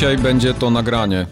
Dzisiaj 0.00 0.18
będzie 0.18 0.54
to 0.54 0.70
nagranie, 0.70 1.26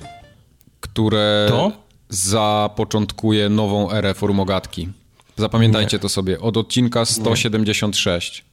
które 0.81 1.47
To? 1.49 1.73
zapoczątkuje 2.09 3.49
nową 3.49 3.91
erę 3.91 4.15
formogatki. 4.15 4.89
Zapamiętajcie 5.37 5.99
to 5.99 6.09
sobie. 6.09 6.41
Od 6.41 6.57
odcinka 6.57 7.05
176. 7.05 8.45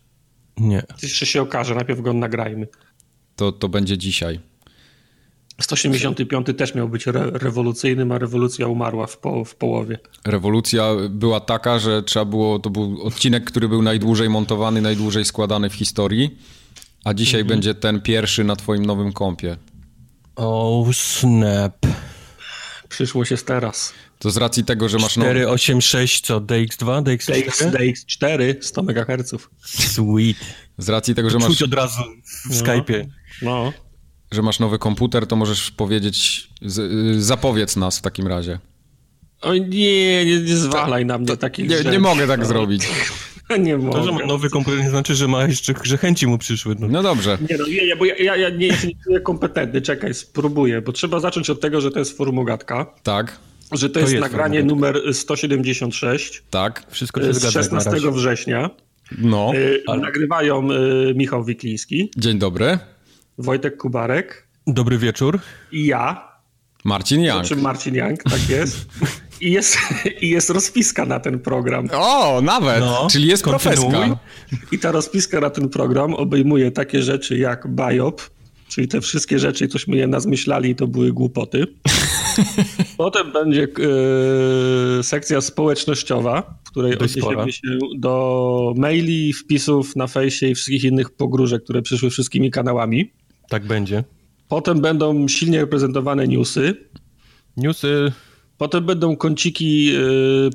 Nie. 0.57 0.83
Jeszcze 1.03 1.25
się 1.25 1.41
okaże, 1.41 1.75
najpierw 1.75 2.01
go 2.01 2.13
nagrajmy. 2.13 2.67
To, 3.35 3.51
to 3.51 3.69
będzie 3.69 3.97
dzisiaj. 3.97 4.39
185 5.61 6.47
też 6.57 6.75
miał 6.75 6.89
być 6.89 7.07
re 7.07 7.31
rewolucyjnym, 7.33 8.11
a 8.11 8.17
rewolucja 8.17 8.67
umarła 8.67 9.07
w, 9.07 9.17
po 9.17 9.45
w 9.45 9.55
połowie. 9.55 9.99
Rewolucja 10.25 10.89
była 11.09 11.39
taka, 11.39 11.79
że 11.79 12.03
trzeba 12.03 12.25
było, 12.25 12.59
to 12.59 12.69
był 12.69 13.03
odcinek, 13.03 13.43
który 13.43 13.69
był 13.69 13.81
najdłużej 13.81 14.29
montowany, 14.29 14.81
najdłużej 14.81 15.25
składany 15.25 15.69
w 15.69 15.73
historii, 15.73 16.37
a 17.03 17.13
dzisiaj 17.13 17.41
Mhm. 17.41 17.57
będzie 17.57 17.73
ten 17.75 18.01
pierwszy 18.01 18.43
na 18.43 18.55
twoim 18.55 18.85
nowym 18.85 19.13
kompie. 19.13 19.57
Oh 20.35 20.93
snap. 20.93 21.85
Przyszło 22.89 23.25
się 23.25 23.37
teraz. 23.37 23.93
To 24.19 24.31
z 24.31 24.37
racji 24.37 24.63
tego, 24.63 24.89
że 24.89 24.97
masz 24.97 25.17
no... 25.17 25.23
486 25.25 26.25
co? 26.25 26.41
DX2? 26.41 27.03
DX, 27.03 27.29
DX4? 27.29 27.71
DX4 27.71 28.55
100 28.61 28.81
MHz. 28.81 29.35
Sweet. 29.65 30.37
z 30.77 30.89
racji 30.89 31.15
tego, 31.15 31.29
że 31.29 31.39
Czuć 31.39 31.49
masz, 31.49 31.61
od 31.61 31.73
razu 31.73 32.01
w 32.49 32.53
Skype'ie. 32.53 33.05
No. 33.41 33.73
że 34.31 34.41
masz 34.41 34.59
nowy 34.59 34.79
komputer, 34.79 35.27
to 35.27 35.35
możesz 35.35 35.71
powiedzieć, 35.71 36.49
z, 36.61 36.79
y, 37.17 37.23
zapowiedz 37.23 37.75
nas 37.75 37.97
w 37.99 38.01
takim 38.01 38.27
razie. 38.27 38.59
O 39.41 39.53
nie, 39.53 40.25
nie, 40.25 40.41
nie 40.41 40.57
zwalaj 40.57 41.05
na 41.05 41.17
mnie 41.17 41.37
takich 41.37 41.69
Nie, 41.69 41.77
rzeczy. 41.77 41.91
nie 41.91 41.99
mogę 41.99 42.27
tak 42.27 42.45
zrobić. 42.45 42.87
Nie 43.59 43.79
To, 43.79 44.03
że 44.03 44.05
ma 44.05 44.11
mogę. 44.11 44.25
nowy 44.25 44.49
komputer 44.49 44.79
nie 44.83 44.89
znaczy, 44.89 45.15
że 45.15 45.27
ma 45.27 45.43
jeszcze, 45.43 45.73
że 45.83 45.97
chęci 45.97 46.27
mu 46.27 46.37
przyszły. 46.37 46.75
No. 46.79 46.87
No 46.87 47.03
dobrze. 47.03 47.37
Nie 47.49 47.57
no, 47.57 47.65
nie, 47.67 47.95
bo 47.95 48.05
ja, 48.05 48.15
ja, 48.17 48.35
ja 48.35 48.49
nie 48.49 48.67
jestem 48.67 48.91
nie 49.09 49.19
kompetentny. 49.19 49.81
Czekaj, 49.81 50.13
spróbuję, 50.13 50.81
bo 50.81 50.91
trzeba 50.91 51.19
zacząć 51.19 51.49
od 51.49 51.61
tego, 51.61 51.81
że 51.81 51.91
to 51.91 51.99
jest 51.99 52.17
formogatka, 52.17 52.85
Tak, 53.03 53.39
że 53.71 53.89
to, 53.89 53.99
jest, 53.99 54.11
jest 54.13 54.21
nagranie 54.21 54.63
numer 54.63 55.01
176 55.13 56.43
tak. 56.49 56.85
Wszystko 56.89 57.21
się 57.21 57.33
z 57.33 57.37
zgadza 57.37 57.59
na 57.59 57.63
16 57.63 57.89
razie. 57.91 58.11
września. 58.11 58.69
No, 59.17 59.51
Y, 59.55 59.83
Nagrywają 60.01 60.71
y, 60.71 61.13
Michał 61.15 61.43
Wikliński, 61.43 62.11
dzień 62.17 62.39
dobry. 62.39 62.79
Wojtek 63.37 63.77
Kubarek 63.77 64.47
Dobry 64.67 64.97
wieczór. 64.97 65.39
i 65.71 65.85
ja, 65.85 66.31
Marcin 66.83 67.21
Young. 67.21 67.45
czy 67.45 67.55
Marcin 67.55 67.95
Young, 67.95 68.23
tak 68.23 68.49
jest. 68.49 68.85
I 69.41 69.51
jest, 69.51 69.77
I 70.21 70.29
jest 70.29 70.49
rozpiska 70.49 71.05
na 71.05 71.19
ten 71.19 71.39
program. 71.39 71.89
O, 71.93 72.41
nawet, 72.41 72.79
No, 72.79 73.07
czyli 73.11 73.27
jest 73.27 73.43
profeska. 73.43 74.19
I 74.71 74.79
ta 74.79 74.91
rozpiska 74.91 75.39
na 75.39 75.49
ten 75.49 75.69
program 75.69 76.13
obejmuje 76.13 76.71
takie 76.71 77.01
rzeczy 77.01 77.37
jak 77.37 77.67
biop, 77.67 78.21
czyli 78.67 78.87
te 78.87 79.01
wszystkie 79.01 79.39
rzeczy, 79.39 79.67
cośmy 79.67 79.97
je 79.97 80.07
nazmyślali 80.07 80.69
i 80.69 80.75
to 80.75 80.87
były 80.87 81.11
głupoty. 81.11 81.67
Potem 82.97 83.31
będzie 83.31 83.67
e, 84.99 85.03
sekcja 85.03 85.41
społecznościowa, 85.41 86.59
w 86.63 86.71
której 86.71 86.97
odniesiemy 86.97 87.51
się 87.51 87.67
do 87.97 88.73
maili, 88.77 89.33
wpisów 89.33 89.95
na 89.95 90.07
fejsie 90.07 90.47
i 90.47 90.55
wszystkich 90.55 90.83
innych 90.83 91.09
pogróżek, 91.09 91.63
które 91.63 91.81
przyszły 91.81 92.09
wszystkimi 92.09 92.51
kanałami. 92.51 93.11
Tak 93.49 93.65
będzie. 93.65 94.03
Potem 94.47 94.81
będą 94.81 95.27
silnie 95.27 95.59
reprezentowane 95.59 96.27
newsy. 96.27 96.75
Newsy. 97.57 98.11
Potem 98.57 98.85
będą 98.85 99.15
kąciki 99.17 99.91
e, 99.95 99.99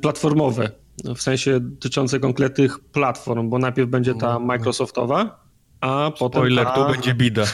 platformowe, 0.03 0.71
w 1.17 1.23
sensie 1.23 1.61
dotyczące 1.61 2.21
konkretnych 2.21 2.79
platform, 2.79 3.49
bo 3.51 3.59
najpierw 3.59 3.91
będzie 3.91 4.15
ta 4.15 4.39
Microsoftowa, 4.39 5.41
a 5.81 6.11
potem 6.19 6.41
Spoiler, 6.41 6.65
ta, 6.67 6.73
tu 6.75 6.93
będzie 6.93 7.15
bida. 7.15 7.45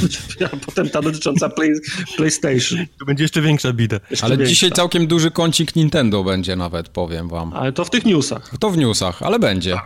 a 0.52 0.56
potem 0.66 0.88
ta 0.90 1.02
dotycząca 1.02 1.48
play, 1.48 1.70
PlayStation. 2.16 2.86
Tu 2.98 3.06
będzie 3.06 3.24
jeszcze 3.24 3.40
większa 3.42 3.72
bida. 3.72 4.00
Jeszcze 4.10 4.26
Ale 4.26 4.36
większa. 4.36 4.50
dzisiaj 4.50 4.70
całkiem 4.72 5.06
duży 5.06 5.30
kącik 5.30 5.76
Nintendo 5.76 6.24
będzie 6.24 6.56
nawet, 6.56 6.88
powiem 6.88 7.28
wam. 7.28 7.52
Ale 7.52 7.72
to 7.72 7.84
w 7.84 7.90
tych 7.90 8.04
newsach, 8.04 8.50
To 8.60 8.70
w 8.70 8.76
newsach, 8.78 9.22
ale 9.22 9.38
będzie. 9.38 9.78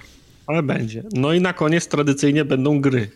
ale 0.47 0.63
będzie. 0.63 1.03
No 1.13 1.33
i 1.33 1.41
na 1.41 1.53
koniec 1.53 1.89
tradycyjnie 1.89 2.45
będą 2.45 2.81
gry. 2.81 3.11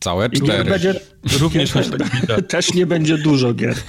Całe 0.00 0.26
I 0.26 0.30
gier 0.30 0.42
cztery. 0.44 0.70
będzie, 0.70 1.00
Również 1.40 1.72
hashtag 1.74 2.20
bida. 2.20 2.42
też 2.42 2.74
nie 2.74 2.86
będzie 2.86 3.18
dużo 3.18 3.54
gier. 3.54 3.74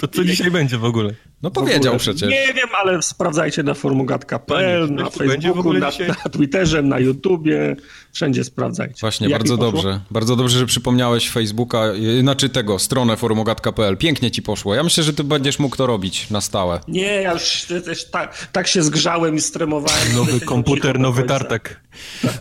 To 0.00 0.08
co 0.08 0.24
dzisiaj 0.24 0.50
będzie 0.50 0.78
w 0.78 0.84
ogóle? 0.84 1.14
No 1.42 1.50
powiedział 1.50 1.78
ogóle. 1.80 1.98
przecież. 1.98 2.30
Nie 2.30 2.54
wiem, 2.54 2.68
ale 2.80 3.02
sprawdzajcie 3.02 3.62
na 3.62 3.74
forumogatka.pl, 3.74 4.88
Panie, 4.88 5.02
na 5.02 5.10
to 5.10 5.18
będzie 5.18 5.34
w 5.34 5.40
Facebooku, 5.40 5.60
ogóle 5.60 5.80
na, 5.80 5.90
na 6.08 6.30
Twitterze, 6.30 6.82
na 6.82 6.98
YouTubie. 6.98 7.76
Wszędzie 8.12 8.44
sprawdzajcie. 8.44 9.00
Właśnie, 9.00 9.28
Jak 9.28 9.38
bardzo 9.38 9.56
dobrze. 9.56 10.00
Bardzo 10.10 10.36
dobrze, 10.36 10.58
że 10.58 10.66
przypomniałeś 10.66 11.30
Facebooka, 11.30 11.92
y, 12.18 12.20
znaczy 12.20 12.48
tego, 12.48 12.78
stronę 12.78 13.16
forumogatka.pl. 13.16 13.96
Pięknie 13.96 14.30
ci 14.30 14.42
poszło. 14.42 14.74
Ja 14.74 14.82
myślę, 14.82 15.04
że 15.04 15.12
ty 15.12 15.24
będziesz 15.24 15.58
mógł 15.58 15.76
to 15.76 15.86
robić 15.86 16.30
na 16.30 16.40
stałe. 16.40 16.80
Nie, 16.88 17.02
ja 17.22 17.32
już 17.32 17.66
też 17.84 18.10
tak, 18.10 18.48
tak 18.52 18.66
się 18.68 18.82
zgrzałem 18.82 19.34
i 19.34 19.40
stremowałem. 19.40 20.14
Nowy 20.14 20.40
komputer, 20.40 20.98
nowy 20.98 21.22
tartak. 21.22 21.80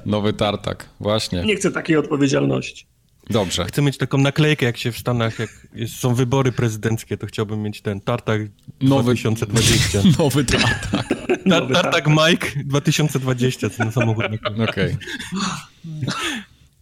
Nowy 0.05 0.33
tartak, 0.33 0.89
właśnie. 0.99 1.41
Nie 1.45 1.55
chcę 1.55 1.71
takiej 1.71 1.97
odpowiedzialności. 1.97 2.88
Dobrze. 3.29 3.65
Chcę 3.65 3.81
mieć 3.81 3.97
taką 3.97 4.17
naklejkę, 4.17 4.65
jak 4.65 4.77
się 4.77 4.91
w 4.91 4.97
Stanach, 4.97 5.39
jak 5.39 5.67
jest, 5.73 5.95
są 5.95 6.13
wybory 6.15 6.51
prezydenckie, 6.51 7.17
to 7.17 7.27
chciałbym 7.27 7.61
mieć 7.61 7.81
ten 7.81 8.01
tartak 8.01 8.41
Nowy- 8.81 9.03
2020. 9.03 9.99
Nowy 10.19 10.45
tartak. 10.45 11.07
Tar 11.49 11.67
tartak 11.73 12.07
Mike 12.07 12.47
2020, 12.65 13.69
ten 13.69 13.91
samochód. 13.91 14.25
Okej. 14.69 14.97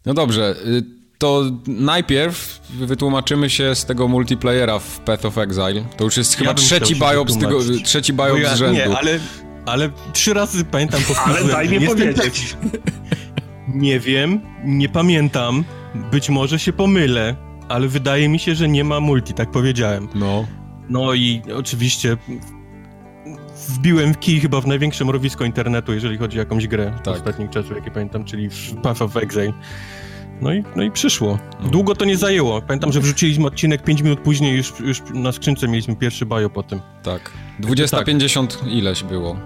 No 0.06 0.14
dobrze, 0.14 0.56
y, 0.66 0.84
to 1.18 1.44
najpierw 1.68 2.62
wytłumaczymy 2.70 3.50
się 3.50 3.76
z 3.76 3.86
tego 3.86 4.08
multiplayera 4.08 4.80
w 4.80 5.00
Path 5.00 5.26
of 5.26 5.38
Exile. 5.38 5.86
To 5.98 6.04
już 6.04 6.18
jest 6.18 6.36
chyba 6.36 6.54
trzeci 6.54 6.96
chciał 6.96 7.10
się 7.10 7.16
biop 7.16 7.32
z 7.32 7.38
tego, 7.38 7.60
trzeci 7.84 8.14
biop 8.14 8.40
ja, 8.40 8.56
z 8.56 8.58
rzędu. 8.58 8.76
nie, 8.76 8.98
ale, 8.98 9.20
ale 9.66 9.90
trzy 10.14 10.34
razy 10.34 10.66
pamiętam 10.66 11.02
powtórzyłem. 11.02 11.44
Ale 11.44 11.54
daj 11.54 11.70
mi 11.70 11.88
powiedzieć. 11.88 12.58
Nie 13.68 14.00
wiem, 14.00 14.42
nie 14.64 14.90
pamiętam. 14.90 15.64
Być 16.12 16.30
może 16.30 16.60
się 16.60 16.74
pomylę, 16.74 17.36
ale 17.70 17.88
wydaje 17.88 18.30
mi 18.30 18.40
się, 18.40 18.56
że 18.56 18.68
nie 18.68 18.84
ma 18.84 19.00
multi, 19.00 19.34
tak 19.34 19.52
powiedziałem. 19.52 20.08
No, 20.16 20.46
No 20.90 21.14
i 21.14 21.42
oczywiście 21.56 22.18
wbiłem 23.70 24.16
kij 24.16 24.40
chyba 24.40 24.62
w 24.62 24.68
największe 24.68 25.06
mrowisko 25.06 25.46
internetu, 25.46 25.94
jeżeli 25.94 26.18
chodzi 26.18 26.38
o 26.38 26.40
jakąś 26.40 26.68
grę 26.68 26.94
Tak. 27.04 27.16
ostatnich 27.16 27.50
czasów, 27.50 27.76
jakie 27.76 27.92
pamiętam, 27.92 28.26
czyli 28.26 28.50
w 28.50 28.76
Path 28.84 29.02
of 29.02 29.18
Exile. 29.18 29.54
No 30.42 30.54
i, 30.54 30.64
no 30.76 30.84
i 30.84 30.92
przyszło. 30.92 31.40
No. 31.64 31.70
Długo 31.70 31.96
to 31.96 32.06
nie 32.06 32.18
zajęło. 32.18 32.62
Pamiętam, 32.62 32.92
że 32.92 33.00
wrzuciliśmy 33.02 33.46
odcinek 33.48 33.84
5 33.84 34.02
minut 34.02 34.20
później, 34.20 34.58
już, 34.58 34.74
już 34.80 35.02
na 35.14 35.32
skrzynce 35.32 35.68
mieliśmy 35.68 35.96
pierwszy 35.96 36.26
bio 36.26 36.50
po 36.50 36.64
tym. 36.64 36.82
tak. 37.04 37.32
20-50 37.62 38.68
ileś 38.68 39.04
było. 39.04 39.40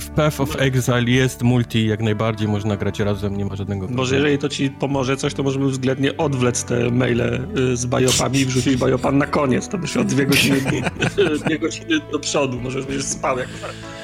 W 0.00 0.10
Path 0.10 0.40
of 0.40 0.56
Exile 0.60 1.10
jest 1.10 1.42
multi, 1.42 1.86
jak 1.86 2.00
najbardziej 2.02 2.48
można 2.48 2.76
grać 2.76 3.00
razem, 3.00 3.36
nie 3.36 3.44
ma 3.44 3.56
żadnego 3.56 3.80
problemu. 3.80 3.96
Może 4.02 4.14
jeżeli 4.16 4.38
to 4.38 4.48
ci 4.48 4.70
pomoże 4.70 5.16
coś, 5.16 5.34
to 5.34 5.42
możemy 5.42 5.66
względnie 5.68 6.16
odwlec 6.16 6.64
te 6.64 6.90
maile 6.90 7.20
y, 7.58 7.76
z 7.76 7.86
bajopami 7.86 8.38
i 8.38 8.46
wrzucić 8.46 8.76
bajopan 8.76 9.18
na 9.18 9.26
koniec. 9.26 9.68
To 9.68 9.78
byś 9.78 9.96
o 9.96 10.04
dwie 10.04 10.26
godziny, 10.26 10.60
dwie 11.46 11.58
godziny 11.58 12.00
do 12.12 12.18
przodu. 12.18 12.60
Możesz 12.60 12.86
będziesz 12.86 13.04
spał 13.04 13.38
jak, 13.38 13.48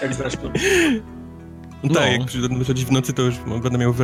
jak 0.03 0.15
zresztą. 0.15 0.43
No 1.83 1.95
tak, 1.95 2.03
No. 2.05 2.13
jak 2.13 2.25
przyjdę 2.25 2.59
wychodzić 2.59 2.85
w 2.85 2.93
nocy, 2.93 3.13
to 3.13 3.23
już 3.23 3.35
będę 3.63 3.79
miał. 3.79 3.95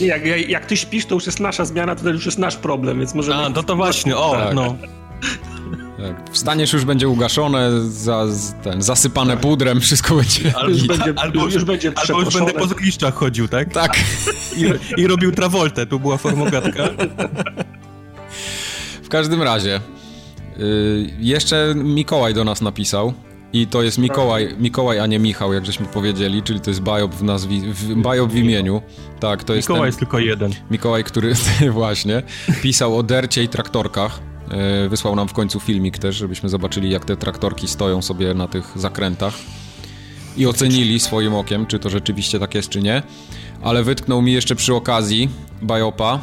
Nie, 0.00 0.06
jak, 0.06 0.26
jak, 0.26 0.48
jak 0.48 0.66
ty 0.66 0.76
śpisz, 0.76 1.06
to 1.06 1.14
już 1.14 1.26
jest 1.26 1.40
nasza 1.40 1.64
zmiana, 1.64 1.94
to 1.96 2.10
już 2.10 2.26
jest 2.26 2.38
nasz 2.38 2.56
problem, 2.56 2.98
więc 2.98 3.14
możemy... 3.14 3.44
A, 3.44 3.48
no 3.48 3.62
to 3.62 3.76
właśnie, 3.76 4.16
o, 4.16 4.32
Tak. 4.32 4.54
no. 4.54 4.76
Tak. 6.02 6.30
Wstaniesz, 6.30 6.72
już 6.72 6.84
będzie 6.84 7.08
ugaszone, 7.08 7.70
za, 7.90 8.26
ten, 8.62 8.82
zasypane 8.82 9.36
pudrem, 9.36 9.80
wszystko 9.80 10.14
będzie... 10.14 10.56
Albo, 10.56 10.70
Już 10.70 10.86
będzie- 10.86 11.14
albo, 11.16 11.44
już 11.44 11.64
będzie 11.64 11.92
albo 11.96 12.20
już 12.20 12.34
będę 12.34 12.52
po 12.52 12.66
zgliszczach 12.66 13.14
chodził, 13.14 13.48
tak? 13.48 13.72
Tak. 13.72 13.96
I, 14.56 14.64
I 15.00 15.06
robił 15.06 15.32
Travoltę, 15.32 15.86
tu 15.86 16.00
była 16.00 16.16
formogatka. 16.16 16.88
W 19.02 19.08
każdym 19.08 19.42
razie, 19.42 19.80
y, 20.60 21.10
jeszcze 21.18 21.72
Mikołaj 21.76 22.34
do 22.34 22.44
nas 22.44 22.60
napisał. 22.60 23.14
I 23.52 23.66
to 23.66 23.82
jest 23.82 23.98
Mikołaj, 23.98 24.56
Mikołaj, 24.58 24.98
a 24.98 25.06
nie 25.06 25.18
Michał, 25.18 25.52
jak 25.52 25.66
żeśmy 25.66 25.86
powiedzieli, 25.86 26.42
czyli 26.42 26.60
to 26.60 26.70
jest 26.70 26.80
Biop 26.82 27.14
w 27.14 27.22
nazwi, 27.22 27.60
w, 27.60 28.28
w 28.28 28.34
imieniu. 28.36 28.82
Tak, 29.20 29.44
to 29.44 29.54
jest 29.54 29.68
Mikołaj 29.68 29.80
ten 29.80 29.86
jest 29.86 29.98
tylko 29.98 30.18
jeden. 30.18 30.52
Mikołaj, 30.70 31.04
który 31.04 31.34
właśnie 31.72 32.22
pisał 32.62 32.98
o 32.98 33.02
dercie 33.02 33.42
i 33.42 33.48
traktorkach. 33.48 34.20
Y, 34.84 34.88
Wysłał 34.88 35.16
nam 35.16 35.28
w 35.28 35.32
końcu 35.32 35.60
filmik 35.60 35.98
też, 35.98 36.16
żebyśmy 36.16 36.48
zobaczyli, 36.48 36.90
jak 36.90 37.04
te 37.04 37.16
traktorki 37.16 37.68
stoją 37.68 38.02
sobie 38.02 38.34
na 38.34 38.48
tych 38.48 38.72
zakrętach. 38.78 39.34
I 40.36 40.46
ocenili 40.46 41.00
swoim 41.00 41.34
okiem, 41.34 41.66
czy 41.66 41.78
to 41.78 41.90
rzeczywiście 41.90 42.38
tak 42.38 42.54
jest, 42.54 42.68
czy 42.68 42.82
nie. 42.82 43.02
Ale 43.62 43.82
wytknął 43.84 44.22
mi 44.22 44.32
jeszcze 44.32 44.54
przy 44.56 44.74
okazji 44.74 45.28
Biopa 45.62 46.20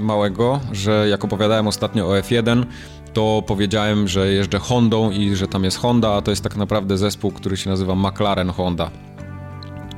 małego, 0.00 0.60
że 0.72 1.06
jak 1.10 1.24
opowiadałem 1.24 1.66
ostatnio 1.66 2.06
o 2.06 2.10
F1, 2.12 2.64
to 3.12 3.42
powiedziałem, 3.46 4.08
że 4.08 4.32
jeżdżę 4.32 4.58
Hondą 4.58 5.10
i 5.10 5.36
że 5.36 5.48
tam 5.48 5.64
jest 5.64 5.78
Honda, 5.78 6.12
a 6.14 6.22
to 6.22 6.30
jest 6.30 6.42
tak 6.42 6.56
naprawdę 6.56 6.98
zespół, 6.98 7.32
który 7.32 7.56
się 7.56 7.70
nazywa 7.70 7.94
McLaren 7.94 8.50
Honda. 8.50 8.90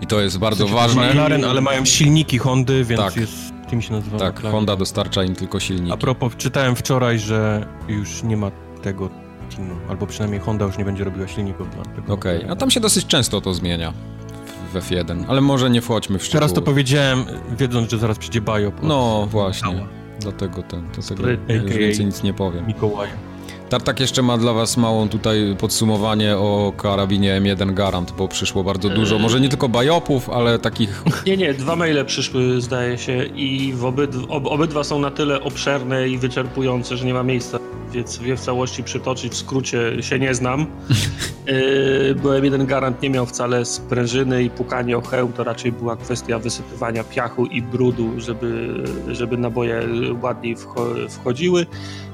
I 0.00 0.06
to 0.06 0.20
jest 0.20 0.38
bardzo 0.38 0.68
ważne. 0.68 1.08
McLaren, 1.08 1.44
ale 1.44 1.60
mają 1.60 1.84
silniki 1.84 2.38
Hondy, 2.38 2.84
więc 2.84 3.00
Tak. 3.00 3.16
jest 3.16 3.52
tym 3.70 3.82
się 3.82 3.92
nazywa. 3.92 4.18
Tak, 4.18 4.34
McLaren. 4.34 4.52
Honda 4.52 4.76
dostarcza 4.76 5.24
im 5.24 5.34
tylko 5.34 5.60
silniki. 5.60 5.92
A 5.92 5.96
propos, 5.96 6.36
czytałem 6.36 6.76
wczoraj, 6.76 7.18
że 7.18 7.66
już 7.88 8.22
nie 8.22 8.36
ma 8.36 8.50
tego 8.82 9.08
teamu, 9.56 9.74
albo 9.88 10.06
przynajmniej 10.06 10.40
Honda 10.40 10.64
już 10.64 10.78
nie 10.78 10.84
będzie 10.84 11.04
robiła 11.04 11.28
silników 11.28 11.74
dla 11.74 11.84
tego. 11.84 12.14
Okej, 12.14 12.44
a 12.48 12.56
tam 12.56 12.70
się 12.70 12.80
dosyć 12.80 13.06
często 13.06 13.40
to 13.40 13.54
zmienia 13.54 13.92
w 14.72 14.76
F1, 14.76 15.24
ale 15.28 15.40
może 15.40 15.70
nie 15.70 15.80
wchodźmy 15.80 16.18
w 16.18 16.24
szczegóły. 16.24 16.40
Teraz 16.40 16.52
to 16.52 16.62
powiedziałem, 16.62 17.24
wiedząc, 17.58 17.90
że 17.90 17.98
zaraz 17.98 18.18
przyjdzie 18.18 18.40
Biop 18.40 18.74
No 18.82 19.26
właśnie, 19.30 19.86
dlatego 20.20 20.62
ten, 20.62 20.88
to 20.90 21.02
tego 21.02 21.30
już 21.30 21.76
więcej 21.76 22.06
nic 22.06 22.22
nie 22.22 22.34
powiem. 22.34 22.66
Mikołaja. 22.66 23.29
Tartak 23.70 24.00
jeszcze 24.00 24.22
ma 24.22 24.38
dla 24.38 24.52
was 24.52 24.76
małą 24.76 25.08
tutaj 25.08 25.56
podsumowanie 25.58 26.36
o 26.36 26.72
karabinie 26.76 27.40
M1 27.40 27.74
Garant, 27.74 28.12
bo 28.12 28.28
przyszło 28.28 28.64
bardzo 28.64 28.88
dużo, 28.88 29.18
może 29.18 29.40
nie 29.40 29.48
tylko 29.48 29.68
bajopów, 29.68 30.30
ale 30.30 30.58
takich... 30.58 31.02
Nie, 31.26 31.36
nie, 31.36 31.54
dwa 31.54 31.76
maile 31.76 32.04
przyszły, 32.04 32.60
zdaje 32.60 32.98
się, 32.98 33.24
i 33.24 33.72
w 33.72 33.84
obyd 33.84 34.10
ob 34.28 34.46
obydwa 34.46 34.84
są 34.84 34.98
na 34.98 35.10
tyle 35.10 35.40
obszerne 35.40 36.08
i 36.08 36.18
wyczerpujące, 36.18 36.96
że 36.96 37.06
nie 37.06 37.14
ma 37.14 37.22
miejsca, 37.22 37.58
więc 37.92 38.20
je 38.20 38.36
w 38.36 38.40
całości 38.40 38.82
przytoczyć. 38.82 39.32
W 39.32 39.36
skrócie 39.36 40.02
się 40.02 40.18
nie 40.18 40.34
znam. 40.34 40.66
Yy, 41.46 42.14
byłem 42.14 42.44
jeden 42.44 42.66
garant, 42.66 43.02
nie 43.02 43.10
miał 43.10 43.26
wcale 43.26 43.64
sprężyny 43.64 44.42
i 44.42 44.50
pukanie 44.50 44.98
o 44.98 45.00
hełm, 45.00 45.32
to 45.32 45.44
raczej 45.44 45.72
była 45.72 45.96
kwestia 45.96 46.38
wysypywania 46.38 47.04
piachu 47.04 47.46
i 47.46 47.62
brudu, 47.62 48.20
żeby, 48.20 48.74
żeby 49.08 49.36
naboje 49.36 49.88
ładniej 50.22 50.56
wcho 50.56 50.86
wchodziły. 51.08 51.66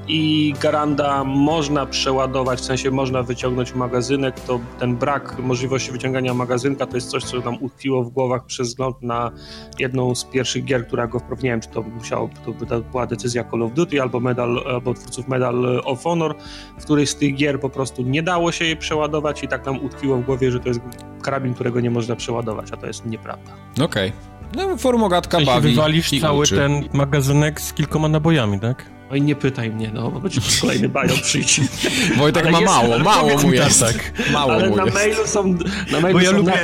I 0.09 0.53
garanda 0.61 1.23
można 1.23 1.85
przeładować, 1.85 2.59
w 2.59 2.65
sensie 2.65 2.91
można 2.91 3.23
wyciągnąć 3.23 3.75
magazynek, 3.75 4.39
to 4.39 4.59
ten 4.79 4.95
brak 4.95 5.39
możliwości 5.39 5.91
wyciągania 5.91 6.33
magazynka 6.33 6.85
to 6.85 6.95
jest 6.97 7.09
coś, 7.09 7.23
co 7.23 7.39
nam 7.39 7.57
utkwiło 7.63 8.03
w 8.03 8.09
głowach 8.09 8.45
przez 8.45 8.67
wzgląd 8.67 9.01
na 9.01 9.31
jedną 9.79 10.15
z 10.15 10.23
pierwszych 10.23 10.65
gier, 10.65 10.87
która 10.87 11.07
go 11.07 11.19
wprowadziła. 11.19 11.43
Nie 11.43 11.49
wiem, 11.51 11.61
czy 11.61 11.69
to 11.69 11.81
musiało, 11.81 12.29
to 12.45 12.51
by- 12.51 12.65
to 12.65 12.81
była 12.81 13.05
decyzja 13.07 13.43
Call 13.51 13.63
of 13.63 13.73
Duty 13.73 14.01
albo, 14.01 14.19
medal, 14.19 14.63
albo 14.67 14.93
twórców 14.93 15.27
Medal 15.27 15.81
of 15.85 16.03
Honor, 16.03 16.35
w 16.79 16.83
której 16.83 17.07
z 17.07 17.15
tych 17.15 17.35
gier 17.35 17.59
po 17.59 17.69
prostu 17.69 18.01
nie 18.01 18.23
dało 18.23 18.51
się 18.51 18.65
jej 18.65 18.77
przeładować 18.77 19.43
i 19.43 19.47
tak 19.47 19.65
nam 19.65 19.85
utkwiło 19.85 20.17
w 20.17 20.25
głowie, 20.25 20.51
że 20.51 20.59
to 20.59 20.67
jest 20.67 20.79
karabin, 21.21 21.53
którego 21.53 21.79
nie 21.79 21.91
można 21.91 22.15
przeładować, 22.15 22.71
a 22.71 22.77
to 22.77 22.87
jest 22.87 23.05
nieprawda. 23.05 23.51
Okej. 23.83 24.11
No, 24.55 24.77
formogatka 24.77 25.41
bawi 25.41 25.69
wywalisz 25.69 26.13
i 26.13 26.21
cały 26.21 26.39
uczy. 26.43 26.55
ten 26.55 26.83
magazynek 26.93 27.61
z 27.61 27.73
kilkoma 27.73 28.07
nabojami, 28.07 28.59
tak? 28.59 28.85
No 29.09 29.15
i 29.15 29.21
nie 29.21 29.35
pytaj 29.35 29.69
mnie, 29.69 29.91
no, 29.93 30.11
bo 30.11 30.19
będzie 30.19 30.41
kolejny 30.61 30.89
bajo 30.89 31.13
przyjść. 31.23 31.61
Wojtek 32.17 32.43
Ale 32.43 32.51
ma 32.51 32.59
jest- 32.59 32.73
mało, 32.73 32.99
mało 32.99 33.37
mu 33.41 33.47
mi 33.47 33.57
jest. 33.57 33.79
tak. 33.79 34.13
Mało 34.33 34.51
Ale 34.53 34.69
mu 34.69 34.75
na 34.75 34.83
jest. 34.83 34.95
mailu 34.95 35.27
są, 35.27 35.57
na 35.91 35.99
mailu 36.01 36.19
Bo 36.19 36.23
ja 36.25 36.31
są 36.31 36.37
lubię... 36.37 36.51
na, 36.51 36.57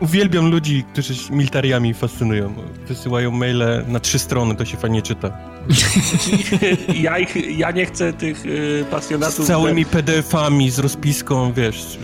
Uwielbiam 0.00 0.50
ludzi, 0.50 0.84
którzy 0.92 1.14
się 1.14 1.34
militariami 1.34 1.94
fascynują. 1.94 2.54
Wysyłają 2.88 3.30
maile 3.30 3.84
na 3.88 4.00
trzy 4.00 4.18
strony, 4.18 4.54
to 4.54 4.64
się 4.64 4.76
fajnie 4.76 5.02
czyta. 5.02 5.30
ja, 7.02 7.18
ich, 7.18 7.58
ja 7.58 7.70
nie 7.70 7.86
chcę 7.86 8.12
tych 8.12 8.46
y, 8.46 8.84
Z 8.88 8.90
pasjonatów... 8.90 9.46
całymi 9.46 9.86
PDF-ami, 9.86 10.70
z 10.70 10.78
rozpiską, 10.78 11.52
wiesz, 11.52 11.98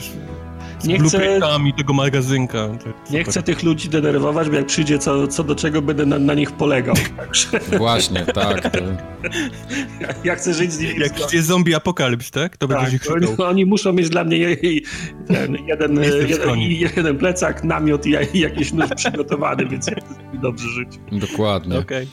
z 0.79 0.85
Nie 0.87 0.99
chcę- 0.99 1.19
blueprintami 1.19 1.75
tego 1.75 1.93
magazynka. 1.93 2.69
To 2.69 3.13
Nie 3.13 3.25
chcę 3.25 3.43
tych 3.43 3.63
ludzi 3.63 3.89
denerwować, 3.89 4.49
bo 4.51 4.57
jak 4.57 4.67
przyjdzie 4.67 4.99
co, 4.99 5.27
co 5.29 5.45
do 5.45 5.55
czego, 5.55 5.83
będę 5.83 6.07
na, 6.07 6.19
na 6.19 6.35
nich 6.35 6.53
polegał. 6.53 6.95
Właśnie, 7.79 8.21
tak. 8.27 8.71
To... 8.73 8.79
ja, 10.01 10.09
ja 10.25 10.35
chcę 10.37 10.55
żyć 10.55 10.73
z 10.73 10.81
nimi. 10.81 11.01
Jak 11.01 11.15
przyjdzie 11.15 11.43
zombie 11.43 11.75
apokalips, 11.75 12.31
tak? 12.31 12.57
To 12.57 12.69
będziesz 12.69 12.95
ich 12.95 13.03
tak, 13.07 13.17
oni, 13.17 13.27
szukał. 13.27 13.47
oni 13.47 13.67
muszą 13.67 13.93
mieć 13.93 14.09
dla 14.09 14.25
mnie 14.25 14.57
ten, 15.27 15.57
jeden, 15.67 16.01
jeden, 16.29 16.61
jeden 16.97 17.19
plecak, 17.19 17.65
namiot 17.65 18.07
i, 18.07 18.11
ja- 18.11 18.23
i 18.23 18.39
jakiś 18.39 18.73
nóż 18.73 18.91
przygotowany, 18.97 19.67
więc 19.67 19.87
ja 19.87 19.95
chcę 19.95 20.39
dobrze 20.43 20.69
żyć. 20.69 20.89
Dokładnie. 21.13 21.79
Okej. 21.79 22.09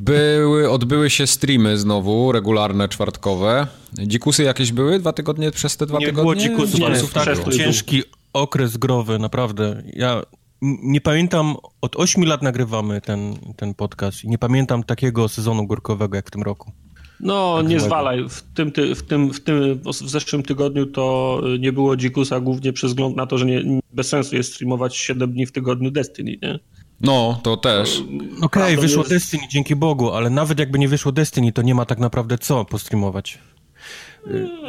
Były, 0.00 0.70
odbyły 0.70 1.10
się 1.10 1.26
streamy 1.26 1.78
znowu, 1.78 2.32
regularne, 2.32 2.88
czwartkowe. 2.88 3.66
Dzikusy 3.92 4.42
jakieś 4.42 4.72
były 4.72 4.98
dwa 4.98 5.12
tygodnie 5.12 5.50
przez 5.50 5.76
te 5.76 5.86
dwa 5.86 5.98
Nie 5.98 6.06
tygodnie? 6.06 6.22
było 6.22 6.34
dzikusów, 6.34 6.80
Nie, 6.80 6.86
ale 6.86 7.02
tak 7.02 7.54
ciężki 7.54 8.02
okres 8.32 8.76
growy, 8.76 9.18
naprawdę. 9.18 9.82
Ja 9.92 10.22
nie 10.62 11.00
pamiętam, 11.00 11.56
od 11.80 11.96
8 11.96 12.24
lat 12.24 12.42
nagrywamy 12.42 13.00
ten, 13.00 13.34
ten 13.56 13.74
podcast 13.74 14.24
i 14.24 14.28
nie 14.28 14.38
pamiętam 14.38 14.82
takiego 14.82 15.28
sezonu 15.28 15.66
górkowego 15.66 16.16
jak 16.16 16.26
w 16.26 16.30
tym 16.30 16.42
roku. 16.42 16.72
No, 17.20 17.56
Tak 17.58 17.68
nie 17.68 17.80
zwalaj. 17.80 18.28
W 18.28 18.42
tym, 18.54 18.72
ty, 18.72 18.94
w, 18.94 19.02
tym, 19.02 19.32
w, 19.32 19.40
tym, 19.40 19.80
w 19.84 19.92
zeszłym 20.10 20.42
tygodniu 20.42 20.86
to 20.86 21.40
y, 21.54 21.58
nie 21.58 21.72
było 21.72 21.96
dzikusa 21.96 22.40
głównie 22.40 22.72
przez 22.72 22.90
wzgląd 22.90 23.16
na 23.16 23.26
to, 23.26 23.38
że 23.38 23.46
nie, 23.46 23.80
bez 23.92 24.08
sensu 24.08 24.36
jest 24.36 24.54
streamować 24.54 24.96
7 24.96 25.32
dni 25.32 25.46
w 25.46 25.52
tygodniu 25.52 25.90
Destiny, 25.90 26.38
nie? 26.42 26.58
No, 27.00 27.40
to 27.42 27.56
też. 27.56 28.02
Okej, 28.36 28.48
Prawdą 28.50 28.82
wyszło 28.82 28.98
jest- 29.02 29.10
Destiny, 29.10 29.42
dzięki 29.50 29.76
Bogu, 29.76 30.12
ale 30.12 30.30
nawet 30.30 30.58
jakby 30.58 30.78
nie 30.78 30.88
wyszło 30.88 31.12
Destiny, 31.12 31.52
to 31.52 31.62
nie 31.62 31.74
ma 31.74 31.84
tak 31.84 31.98
naprawdę 31.98 32.38
co 32.38 32.64
postreamować. 32.64 33.38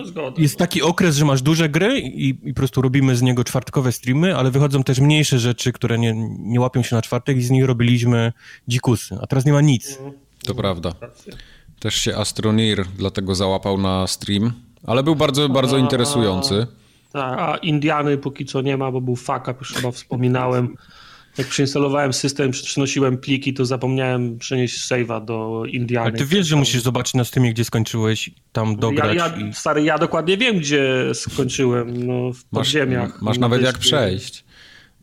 Zgoda. 0.05 0.41
Jest 0.41 0.57
taki 0.57 0.81
okres, 0.81 1.15
że 1.15 1.25
masz 1.25 1.41
duże 1.41 1.69
gry 1.69 1.99
i, 1.99 2.29
i 2.29 2.53
po 2.53 2.55
prostu 2.55 2.81
robimy 2.81 3.15
z 3.15 3.21
niego 3.21 3.43
czwartkowe 3.43 3.91
streamy, 3.91 4.35
ale 4.37 4.51
wychodzą 4.51 4.83
też 4.83 4.99
mniejsze 4.99 5.39
rzeczy, 5.39 5.71
które 5.71 5.97
nie, 5.99 6.13
nie 6.39 6.59
łapią 6.59 6.83
się 6.83 6.95
na 6.95 7.01
czwartek 7.01 7.37
i 7.37 7.41
z 7.41 7.49
nich 7.51 7.65
robiliśmy 7.65 8.33
dzikusy. 8.67 9.17
A 9.21 9.27
teraz 9.27 9.45
nie 9.45 9.53
ma 9.53 9.61
nic. 9.61 9.99
To 10.45 10.55
prawda. 10.55 10.91
Też 11.79 11.95
się 11.95 12.15
Astronir 12.15 12.85
dlatego 12.97 13.35
załapał 13.35 13.77
na 13.77 14.07
stream, 14.07 14.53
ale 14.87 15.03
był 15.03 15.15
bardzo, 15.15 15.49
bardzo 15.49 15.77
interesujący. 15.77 16.67
Tak, 17.13 17.39
a 17.39 17.57
Indiany 17.57 18.17
póki 18.17 18.45
co 18.45 18.61
nie 18.61 18.77
ma, 18.77 18.91
bo 18.91 19.01
był 19.01 19.15
fuck 19.15 19.41
up, 19.41 19.55
już 19.59 19.73
chyba 19.73 19.91
wspominałem. 19.91 20.75
Jak 21.37 21.47
przeinstalowałem 21.47 22.13
system, 22.13 22.51
przynosiłem 22.51 23.17
pliki, 23.17 23.53
to 23.53 23.65
zapomniałem 23.65 24.37
przenieść 24.37 24.87
save'a 24.87 25.25
do 25.25 25.63
Indiany. 25.65 26.07
Ale 26.07 26.17
ty 26.17 26.25
wiesz, 26.25 26.47
że 26.47 26.55
musisz 26.55 26.81
zobaczyć 26.81 27.13
na 27.13 27.23
Steamie, 27.23 27.53
gdzie 27.53 27.65
skończyłeś, 27.65 28.29
tam 28.51 28.69
Ja, 28.71 28.77
dograć 28.77 29.17
ja, 29.17 29.27
i... 29.27 29.53
stary, 29.53 29.83
ja 29.83 29.97
dokładnie 29.97 30.37
wiem, 30.37 30.57
gdzie 30.57 31.11
skończyłem, 31.13 32.07
no, 32.07 32.33
w 32.33 32.43
Masz, 32.51 32.67
podziemiach. 32.67 33.21
masz 33.21 33.37
na 33.37 33.41
nawet 33.41 33.65
jak 33.65 33.77
przejść. 33.77 34.45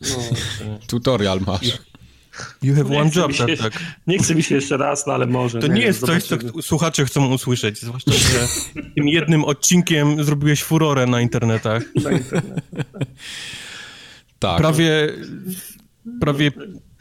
No, 0.01 0.09
Tutorial 0.89 1.41
masz. 1.47 1.79
You 2.63 2.75
have 2.75 2.91
nie, 2.91 3.01
one 3.01 3.11
chce 3.11 3.21
job, 3.21 3.29
mi 3.29 3.35
się, 3.35 3.47
tak, 3.47 3.59
tak. 3.59 3.83
nie 4.07 4.19
chce 4.19 4.35
mi 4.35 4.43
się 4.43 4.55
jeszcze 4.55 4.77
raz, 4.77 5.07
no 5.07 5.13
ale 5.13 5.27
może. 5.27 5.59
To 5.59 5.67
nie 5.67 5.75
nie 5.75 5.83
jest 5.83 6.07
coś, 6.07 6.23
co 6.25 6.37
słuchacze 6.63 7.05
chcą 7.05 7.33
usłyszeć, 7.35 7.81
zwłaszcza, 7.81 8.13
że 8.13 8.49
tym 8.97 9.09
jednym 9.09 9.45
odcinkiem 9.45 10.25
zrobiłeś 10.25 10.63
furorę 10.63 11.07
na 11.07 11.21
internetach. 11.21 11.83
Na 12.05 12.11
internet. 12.13 12.65
Tak. 14.39 14.59
Prawie, 14.59 15.09
prawie, 16.21 16.51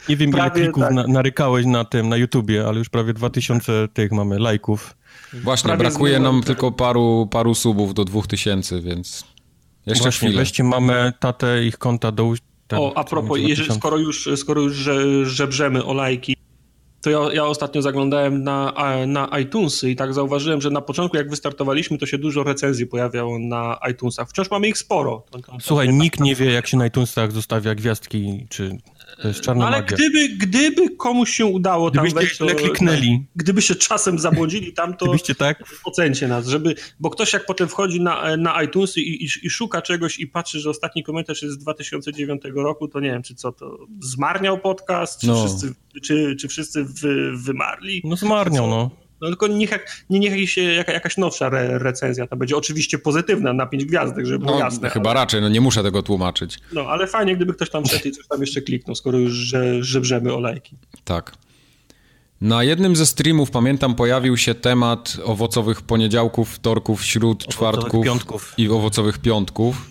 nie 0.08 0.16
wiem 0.16 0.30
ile 0.30 0.38
Prawie 0.38 0.60
klików 0.62 0.82
tak. 0.82 0.92
na, 0.92 1.06
narykałeś 1.06 1.66
na 1.66 1.84
tym, 1.84 2.08
na 2.08 2.16
YouTubie, 2.16 2.66
ale 2.68 2.78
już 2.78 2.88
prawie 2.88 3.12
2000 3.12 3.88
tych 3.94 4.12
mamy 4.12 4.38
lajków. 4.38 4.96
Właśnie, 5.32 5.68
prawie 5.68 5.78
brakuje 5.84 6.20
nam 6.20 6.42
tylko 6.42 6.72
paru, 6.72 7.28
paru 7.30 7.54
subów 7.54 7.94
do 7.94 8.04
2000, 8.04 8.80
więc 8.80 9.24
jeszcze 9.86 10.02
Właśnie, 10.02 10.28
chwilę. 10.28 10.40
weźcie 10.42 10.64
mamy 10.64 11.12
tatę 11.20 11.64
ich 11.64 11.78
konta 11.78 12.12
do... 12.12 12.32
Ten, 12.66 12.78
O, 12.78 12.92
a 12.96 13.04
propos, 13.04 13.38
jeżeli, 13.38 13.54
2000. 13.54 13.78
skoro 13.78 13.98
już, 13.98 14.28
skoro 14.36 14.60
już 14.60 14.74
że, 14.76 15.26
żebrzemy 15.26 15.84
o 15.84 15.94
lajki, 15.94 16.36
to 17.02 17.10
ja, 17.10 17.18
ja 17.32 17.44
ostatnio 17.44 17.82
zaglądałem 17.82 18.42
na, 18.42 18.72
na 19.06 19.38
iTunesy 19.40 19.90
i 19.90 19.96
tak 19.96 20.14
zauważyłem, 20.14 20.60
że 20.60 20.70
na 20.70 20.80
początku 20.80 21.16
jak 21.16 21.30
wystartowaliśmy, 21.30 21.98
to 21.98 22.06
się 22.06 22.18
dużo 22.18 22.42
recenzji 22.42 22.86
pojawiało 22.86 23.38
na 23.38 23.78
iTunesach. 23.90 24.28
Wciąż 24.28 24.50
mamy 24.50 24.68
ich 24.68 24.78
sporo. 24.78 25.24
Słuchaj, 25.60 25.88
nikt 25.94 26.20
nie 26.20 26.34
wie, 26.34 26.52
jak 26.52 26.66
się 26.66 26.76
na 26.76 26.86
iTunesach 26.86 27.32
zostawia 27.32 27.74
gwiazdki, 27.74 28.46
czy 28.50 28.78
to 29.22 29.28
jest 29.28 29.40
czarna 29.40 29.66
Ale 29.66 29.80
magia. 29.80 29.96
gdyby, 29.96 30.28
gdyby 30.28 30.96
komuś 30.96 31.30
się 31.30 31.46
udało 31.46 31.90
tam 31.90 32.04
Gdybyście 32.04 32.20
wejść, 32.20 32.38
to, 32.38 32.48
źle 32.48 32.54
kliknęli, 32.54 33.24
gdyby 33.36 33.62
się 33.62 33.74
czasem 33.74 34.18
zabłądzili 34.18 34.72
tam, 34.72 34.96
to 34.96 35.04
gdybyście 35.06 35.34
tak... 35.34 35.64
ocencie 35.84 36.28
nas, 36.28 36.46
żeby, 36.46 36.74
bo 37.00 37.10
ktoś 37.10 37.32
jak 37.32 37.46
potem 37.46 37.68
wchodzi 37.68 38.00
na, 38.00 38.36
na 38.36 38.62
iTunesy 38.62 39.00
i, 39.00 39.24
i, 39.24 39.28
i 39.42 39.50
szuka 39.50 39.82
czegoś 39.82 40.18
i 40.18 40.26
patrzy, 40.26 40.60
że 40.60 40.70
ostatni 40.70 41.02
komentarz 41.02 41.42
jest 41.42 41.54
z 41.54 41.58
2009 41.58 42.42
roku, 42.54 42.88
to 42.88 43.00
nie 43.00 43.10
wiem, 43.10 43.22
czy 43.22 43.34
co 43.34 43.52
to, 43.52 43.78
zmarniał 44.00 44.58
podcast, 44.58 45.20
czy 45.20 45.26
No. 45.26 45.44
wszyscy, 45.46 45.74
czy, 46.02 46.36
czy 46.40 46.48
wszyscy 46.48 46.84
wy, 46.84 47.36
wymarli? 47.36 48.00
No 48.04 48.16
zmarniał, 48.16 48.66
no. 48.66 48.90
No 49.22 49.28
tylko 49.28 49.46
niech, 49.46 49.70
nie, 50.10 50.18
niech 50.18 50.30
jakiś, 50.32 50.56
jaka, 50.56 50.92
jakaś 50.92 51.16
nowsza 51.16 51.46
re, 51.46 51.78
recenzja 51.78 52.26
tam 52.26 52.38
będzie, 52.38 52.56
oczywiście 52.56 52.98
pozytywna, 52.98 53.52
na 53.52 53.66
pięć 53.66 53.84
gwiazdek, 53.84 54.26
żeby 54.26 54.38
było 54.38 54.52
No, 54.52 54.58
jasne. 54.58 54.90
chyba 54.90 55.10
ale, 55.10 55.20
raczej, 55.20 55.40
no 55.40 55.48
nie 55.48 55.60
muszę 55.60 55.82
tego 55.82 56.02
tłumaczyć. 56.02 56.58
no, 56.72 56.80
ale 56.88 57.06
fajnie, 57.06 57.36
gdyby 57.36 57.54
ktoś 57.54 57.70
tam 57.70 57.84
wszedł 57.84 58.08
i 58.08 58.12
coś 58.12 58.26
tam 58.28 58.40
jeszcze 58.40 58.60
kliknął, 58.62 58.94
skoro 58.94 59.18
już 59.18 59.32
że, 59.32 59.84
żebrzemy 59.84 60.34
o 60.34 60.40
lajki. 60.40 60.76
Tak. 61.04 61.32
Na 62.40 62.64
jednym 62.64 62.96
ze 62.96 63.06
streamów, 63.06 63.50
pamiętam, 63.50 63.94
pojawił 63.94 64.36
się 64.36 64.54
temat 64.54 65.16
owocowych 65.24 65.82
poniedziałków, 65.82 66.50
wtorków, 66.54 67.04
śród, 67.04 67.46
czwartków 67.46 68.04
piątków. 68.04 68.54
i 68.58 68.68
owocowych 68.68 69.18
piątków. 69.18 69.90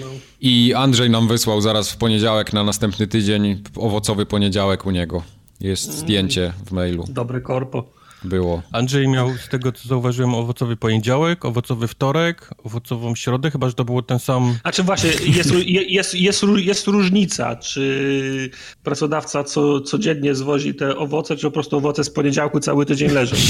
No. 0.00 0.06
I 0.40 0.74
Andrzej 0.74 1.10
nam 1.10 1.28
wysłał 1.28 1.60
zaraz 1.60 1.90
w 1.92 1.96
poniedziałek 1.96 2.52
na 2.52 2.64
następny 2.64 3.06
tydzień 3.06 3.62
owocowy 3.76 4.26
poniedziałek 4.26 4.86
u 4.86 4.90
niego. 4.90 5.22
Jest 5.60 5.92
zdjęcie 5.92 6.52
w 6.66 6.72
mailu. 6.72 7.04
Dobre 7.08 7.40
korpo. 7.40 8.01
Było. 8.24 8.62
Andrzej 8.72 9.08
miał, 9.08 9.30
z 9.38 9.48
tego 9.48 9.72
co 9.72 9.88
zauważyłem, 9.88 10.34
owocowy 10.34 10.76
poniedziałek, 10.76 11.44
owocowy 11.44 11.88
wtorek, 11.88 12.50
owocową 12.64 13.14
środę, 13.14 13.50
chyba, 13.50 13.68
że 13.68 13.74
to 13.74 13.84
było 13.84 14.02
ten 14.02 14.18
sam... 14.18 14.58
A 14.62 14.72
czy 14.72 14.82
właśnie, 14.82 15.10
jest, 15.10 15.50
jest, 15.88 16.14
jest, 16.14 16.46
jest 16.56 16.86
różnica, 16.86 17.56
czy 17.56 18.50
pracodawca 18.82 19.44
co, 19.44 19.80
codziennie 19.80 20.34
zwozi 20.34 20.74
te 20.74 20.96
owoce, 20.96 21.36
czy 21.36 21.42
po 21.42 21.50
prostu 21.50 21.76
owoce 21.76 22.04
z 22.04 22.10
poniedziałku 22.10 22.60
cały 22.60 22.86
tydzień 22.86 23.10
leżą? 23.10 23.36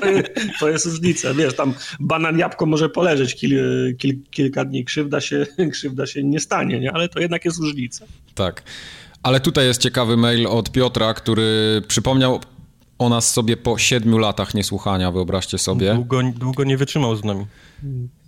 To, 0.00 0.06
jest, 0.06 0.30
to 0.60 0.68
jest 0.68 0.86
różnica, 0.86 1.34
wiesz, 1.34 1.54
tam 1.54 1.74
banan, 2.00 2.38
jabłko 2.38 2.66
może 2.66 2.88
poleżeć 2.88 3.34
kil, 3.34 3.58
kil, 3.98 4.22
kilka 4.30 4.64
dni, 4.64 4.84
krzywda 4.84 5.20
się, 5.20 5.46
krzywda 5.72 6.06
się 6.06 6.22
nie 6.22 6.40
stanie, 6.40 6.80
nie? 6.80 6.92
ale 6.92 7.08
to 7.08 7.20
jednak 7.20 7.44
jest 7.44 7.58
różnica. 7.58 8.04
Tak. 8.34 8.62
Ale 9.22 9.40
tutaj 9.40 9.66
jest 9.66 9.80
ciekawy 9.80 10.16
mail 10.16 10.46
od 10.46 10.72
Piotra, 10.72 11.14
który 11.14 11.82
przypomniał 11.88 12.40
o 13.02 13.08
nas 13.08 13.30
sobie 13.30 13.56
po 13.56 13.78
siedmiu 13.78 14.18
latach 14.18 14.54
niesłuchania, 14.54 15.12
wyobraźcie 15.12 15.58
sobie. 15.58 15.94
Długo, 15.94 16.20
długo 16.36 16.64
nie 16.64 16.76
wytrzymał 16.76 17.16
z 17.16 17.24
nami. 17.24 17.46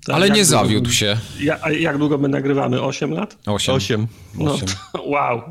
Tak, 0.07 0.17
Ale 0.17 0.31
nie 0.31 0.45
zawiódł 0.45 0.81
długo, 0.81 0.91
się. 0.91 1.17
Ja, 1.41 1.59
a 1.63 1.71
jak 1.71 1.99
długo 1.99 2.19
my 2.19 2.29
nagrywamy? 2.29 2.83
Osiem 2.83 3.11
lat? 3.11 3.39
Osiem. 3.47 3.75
Osiem. 3.75 4.07
No, 4.39 4.57
wow. 5.07 5.43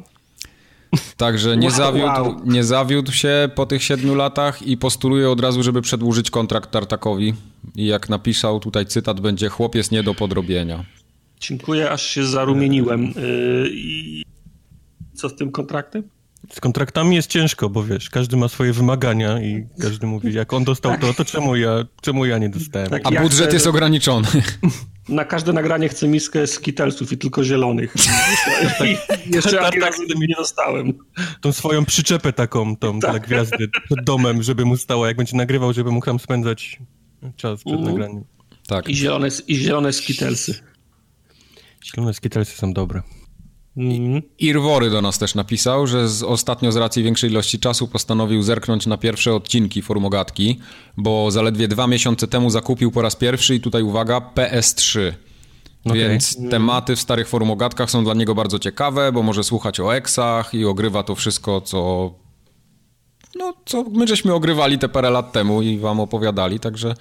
Także 1.17 1.57
nie, 1.57 1.67
wow, 1.67 1.77
zawiódł, 1.77 2.05
wow. 2.05 2.41
nie 2.45 2.63
zawiódł 2.63 3.11
się 3.11 3.49
po 3.55 3.65
tych 3.65 3.83
siedmiu 3.83 4.15
latach 4.15 4.61
i 4.61 4.77
postuluje 4.77 5.29
od 5.29 5.39
razu, 5.39 5.63
żeby 5.63 5.81
przedłużyć 5.81 6.31
kontrakt 6.31 6.71
Tartakowi. 6.71 7.33
I 7.75 7.85
jak 7.85 8.09
napisał 8.09 8.59
tutaj 8.59 8.85
cytat, 8.85 9.19
będzie 9.19 9.49
chłopiec 9.49 9.91
nie 9.91 10.03
do 10.03 10.13
podrobienia. 10.15 10.85
Dziękuję, 11.39 11.91
aż 11.91 12.03
się 12.03 12.25
zarumieniłem. 12.25 13.03
Yy, 13.03 13.69
I 13.71 14.23
co 15.13 15.29
z 15.29 15.35
tym 15.35 15.51
kontraktem? 15.51 16.03
Z 16.51 16.59
kontraktami 16.59 17.15
jest 17.15 17.29
ciężko, 17.29 17.69
bo 17.69 17.83
wiesz, 17.83 18.09
każdy 18.09 18.37
ma 18.37 18.47
swoje 18.47 18.73
wymagania 18.73 19.41
i 19.41 19.67
każdy 19.81 20.07
mówi, 20.07 20.33
jak 20.33 20.53
on 20.53 20.63
dostał 20.63 20.97
to, 20.97 21.13
to 21.13 21.25
czemu 21.25 21.55
ja, 21.55 21.85
czemu 22.01 22.25
ja 22.25 22.37
nie 22.37 22.49
dostałem? 22.49 22.89
Tak, 22.89 23.01
A 23.05 23.21
budżet 23.21 23.47
chcę... 23.47 23.55
jest 23.55 23.67
ograniczony. 23.67 24.27
Na 25.09 25.25
każde 25.25 25.53
nagranie 25.53 25.89
chcę 25.89 26.07
miskę 26.07 26.47
z 26.47 26.59
kitelsów 26.59 27.11
i 27.11 27.17
tylko 27.17 27.43
zielonych. 27.43 27.95
I 28.85 28.97
jeszcze 29.35 29.57
tak, 29.57 29.79
tak, 29.81 29.93
nie 30.17 30.35
dostałem. 30.35 30.93
Tą 31.41 31.51
swoją 31.51 31.85
przyczepę 31.85 32.33
taką, 32.33 32.75
tą 32.75 32.99
tak. 32.99 33.11
dla 33.11 33.19
gwiazdy 33.19 33.67
przed 33.85 34.05
domem, 34.05 34.43
żeby 34.43 34.65
mu 34.65 34.77
stała, 34.77 35.07
jak 35.07 35.17
będzie 35.17 35.37
nagrywał, 35.37 35.73
żeby 35.73 35.91
mógł 35.91 36.05
tam 36.05 36.19
spędzać 36.19 36.79
czas 37.35 37.59
przed 37.63 37.73
mm. 37.73 37.85
nagraniem. 37.85 38.23
Tak. 38.67 38.89
I 38.89 38.95
zielone, 38.95 39.27
I 39.47 39.55
zielone 39.55 39.93
skitelsy. 39.93 40.59
Zielone 41.85 42.13
skitelsy 42.13 42.57
są 42.57 42.73
dobre. 42.73 43.01
Mm. 43.77 44.21
Irwory 44.39 44.89
do 44.89 45.01
nas 45.01 45.19
też 45.19 45.35
napisał, 45.35 45.87
że 45.87 46.09
z, 46.09 46.23
ostatnio 46.23 46.71
z 46.71 46.75
racji 46.75 47.03
większej 47.03 47.29
ilości 47.29 47.59
czasu 47.59 47.87
postanowił 47.87 48.41
zerknąć 48.41 48.85
na 48.85 48.97
pierwsze 48.97 49.33
odcinki 49.35 49.81
Formogatki, 49.81 50.59
bo 50.97 51.31
zaledwie 51.31 51.67
dwa 51.67 51.87
miesiące 51.87 52.27
temu 52.27 52.49
zakupił 52.49 52.91
po 52.91 53.01
raz 53.01 53.15
pierwszy 53.15 53.55
i 53.55 53.61
tutaj 53.61 53.83
uwaga, 53.83 54.21
PS3. 54.35 55.11
Okay. 55.85 55.97
Więc 55.97 56.37
tematy 56.49 56.95
w 56.95 56.99
starych 56.99 57.27
formogatkach 57.27 57.91
są 57.91 58.03
dla 58.03 58.13
niego 58.13 58.35
bardzo 58.35 58.59
ciekawe, 58.59 59.11
bo 59.11 59.23
może 59.23 59.43
słuchać 59.43 59.79
o 59.79 59.95
eksach 59.95 60.53
i 60.53 60.65
ogrywa 60.65 61.03
to 61.03 61.15
wszystko, 61.15 61.61
co 61.61 62.11
no, 63.35 63.53
co 63.65 63.83
my 63.83 64.07
żeśmy 64.07 64.33
ogrywali 64.33 64.79
te 64.79 64.89
parę 64.89 65.09
lat 65.09 65.31
temu 65.31 65.61
i 65.61 65.77
wam 65.77 65.99
opowiadali, 65.99 66.59
także 66.59 66.95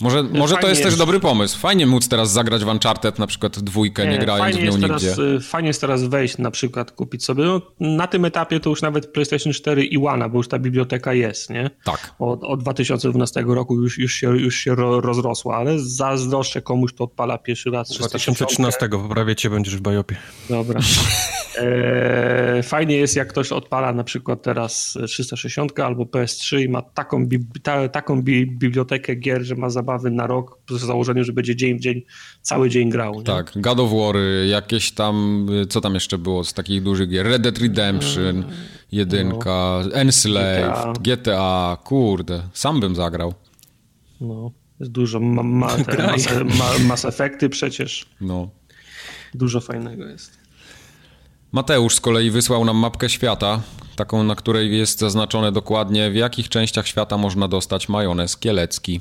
może, 0.00 0.22
może 0.22 0.56
to 0.56 0.68
jest 0.68 0.82
też 0.82 0.96
dobry 0.96 1.20
pomysł. 1.20 1.58
Fajnie 1.58 1.86
móc 1.86 2.08
teraz 2.08 2.32
zagrać 2.32 2.64
w 2.64 2.68
Uncharted 2.68 3.18
na 3.18 3.26
przykład 3.26 3.58
dwójkę, 3.60 4.04
nie, 4.04 4.10
nie 4.10 4.18
grając 4.18 4.56
w 4.56 4.62
nią 4.62 4.80
teraz, 4.80 5.02
nigdzie. 5.02 5.22
Y, 5.22 5.40
fajnie 5.40 5.68
jest 5.68 5.80
teraz 5.80 6.04
wejść 6.04 6.38
na 6.38 6.50
przykład, 6.50 6.92
kupić 6.92 7.24
sobie. 7.24 7.44
No, 7.44 7.62
na 7.80 8.06
tym 8.06 8.24
etapie 8.24 8.60
to 8.60 8.70
już 8.70 8.82
nawet 8.82 9.12
PlayStation 9.12 9.52
4 9.52 9.84
i 9.84 10.06
One, 10.06 10.28
bo 10.28 10.38
już 10.38 10.48
ta 10.48 10.58
biblioteka 10.58 11.14
jest, 11.14 11.50
nie? 11.50 11.70
Tak. 11.84 12.14
Od, 12.18 12.44
od 12.44 12.60
2012 12.60 13.44
roku 13.46 13.82
już, 13.82 13.98
już, 13.98 14.12
się, 14.12 14.36
już 14.36 14.56
się 14.56 14.74
rozrosła, 15.00 15.56
ale 15.56 15.78
zazdroszczę 15.78 16.62
komuś, 16.62 16.94
to 16.94 17.04
odpala 17.04 17.38
pierwszy 17.38 17.70
raz. 17.70 17.88
2013 17.88 18.88
poprawię 18.88 19.36
cię, 19.36 19.50
będziesz 19.50 19.76
w 19.76 19.80
Bajopie. 19.80 20.16
Dobra. 20.48 20.80
E, 21.56 22.62
fajnie 22.62 22.96
jest, 22.96 23.16
jak 23.16 23.28
ktoś 23.28 23.52
odpala 23.52 23.92
na 23.92 24.04
przykład 24.04 24.42
teraz 24.42 24.98
360 25.06 25.80
albo 25.80 26.04
PS3 26.04 26.60
i 26.60 26.68
ma 26.68 26.82
taką, 26.82 27.28
ta, 27.62 27.88
taką 27.88 28.22
bibliotekę 28.22 29.14
gier, 29.14 29.42
że 29.42 29.54
ma 29.54 29.70
zabawy 29.86 30.10
na 30.10 30.26
rok 30.26 30.58
z 30.70 30.80
założeniem, 30.80 31.24
że 31.24 31.32
będzie 31.32 31.56
dzień 31.56 31.78
w 31.78 31.80
dzień, 31.80 32.02
cały 32.42 32.70
dzień 32.70 32.90
grał. 32.90 33.14
Nie? 33.14 33.22
Tak, 33.22 33.52
God 33.56 33.80
of 33.80 33.90
War, 33.92 34.16
jakieś 34.50 34.92
tam, 34.92 35.46
co 35.68 35.80
tam 35.80 35.94
jeszcze 35.94 36.18
było 36.18 36.44
z 36.44 36.54
takich 36.54 36.82
dużych 36.82 37.08
gier? 37.08 37.26
Red 37.26 37.42
Dead 37.42 37.58
Redemption, 37.58 38.44
jedynka, 38.92 39.80
no. 39.84 39.92
Enslave, 39.92 40.92
GTA. 40.92 40.92
GTA, 41.00 41.76
kurde, 41.84 42.42
sam 42.52 42.80
bym 42.80 42.96
zagrał. 42.96 43.34
No, 44.20 44.50
jest 44.80 44.92
dużo, 44.92 45.20
ma, 45.20 45.42
ma, 45.42 45.76
te, 45.84 46.44
ma, 46.44 46.78
Mass 46.88 47.04
Effecty 47.04 47.48
przecież. 47.48 48.06
No. 48.20 48.48
Dużo 49.34 49.60
fajnego 49.60 50.04
jest. 50.04 50.38
Mateusz 51.52 51.94
z 51.94 52.00
kolei 52.00 52.30
wysłał 52.30 52.64
nam 52.64 52.76
mapkę 52.76 53.08
świata, 53.08 53.60
taką, 53.96 54.22
na 54.22 54.34
której 54.34 54.78
jest 54.78 54.98
zaznaczone 54.98 55.52
dokładnie, 55.52 56.10
w 56.10 56.14
jakich 56.14 56.48
częściach 56.48 56.86
świata 56.86 57.18
można 57.18 57.48
dostać 57.48 57.88
majonez 57.88 58.36
kielecki. 58.36 59.00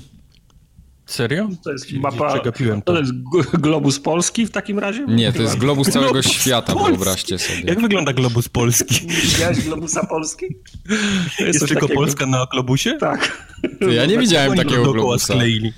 Serio? 1.06 1.50
To 1.64 1.72
jest 1.72 1.92
mapa. 1.92 2.40
To. 2.40 2.52
to 2.86 3.00
jest 3.00 3.12
globus 3.54 4.00
polski 4.00 4.46
w 4.46 4.52
takim 4.52 4.80
razie? 4.80 5.06
Nie, 5.08 5.34
to 5.34 5.42
jest 5.42 5.58
globus 5.58 5.90
całego 5.90 6.14
globus 6.14 6.32
świata, 6.32 6.74
Polski. 6.74 6.92
wyobraźcie 6.92 7.40
sobie. 7.40 7.62
Jak 7.62 7.82
wygląda 7.82 8.14
globus 8.14 8.50
polski? 8.50 9.08
Widziałeś 9.08 9.62
globusa 9.62 10.06
Polski? 10.06 10.46
Jest, 10.90 11.40
jest 11.40 11.60
tylko 11.60 11.82
takiego... 11.82 12.02
Polska 12.02 12.26
na 12.26 12.46
globusie? 12.52 12.98
Tak. 13.00 13.48
To 13.80 13.88
ja 13.88 14.06
nie 14.06 14.18
widziałem 14.18 14.58
takiego 14.58 14.94
globusa. 14.94 15.34
Skleili. 15.34 15.74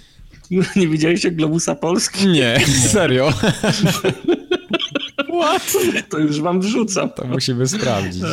Nie 0.75 0.87
widzieliście 0.87 1.31
globusa 1.31 1.75
Polski? 1.75 2.27
Nie, 2.27 2.59
serio. 2.91 3.33
What? 5.41 5.73
To 6.09 6.19
już 6.19 6.41
wam 6.41 6.61
wrzucam. 6.61 7.09
To 7.09 7.27
musimy 7.27 7.67
sprawdzić. 7.67 8.23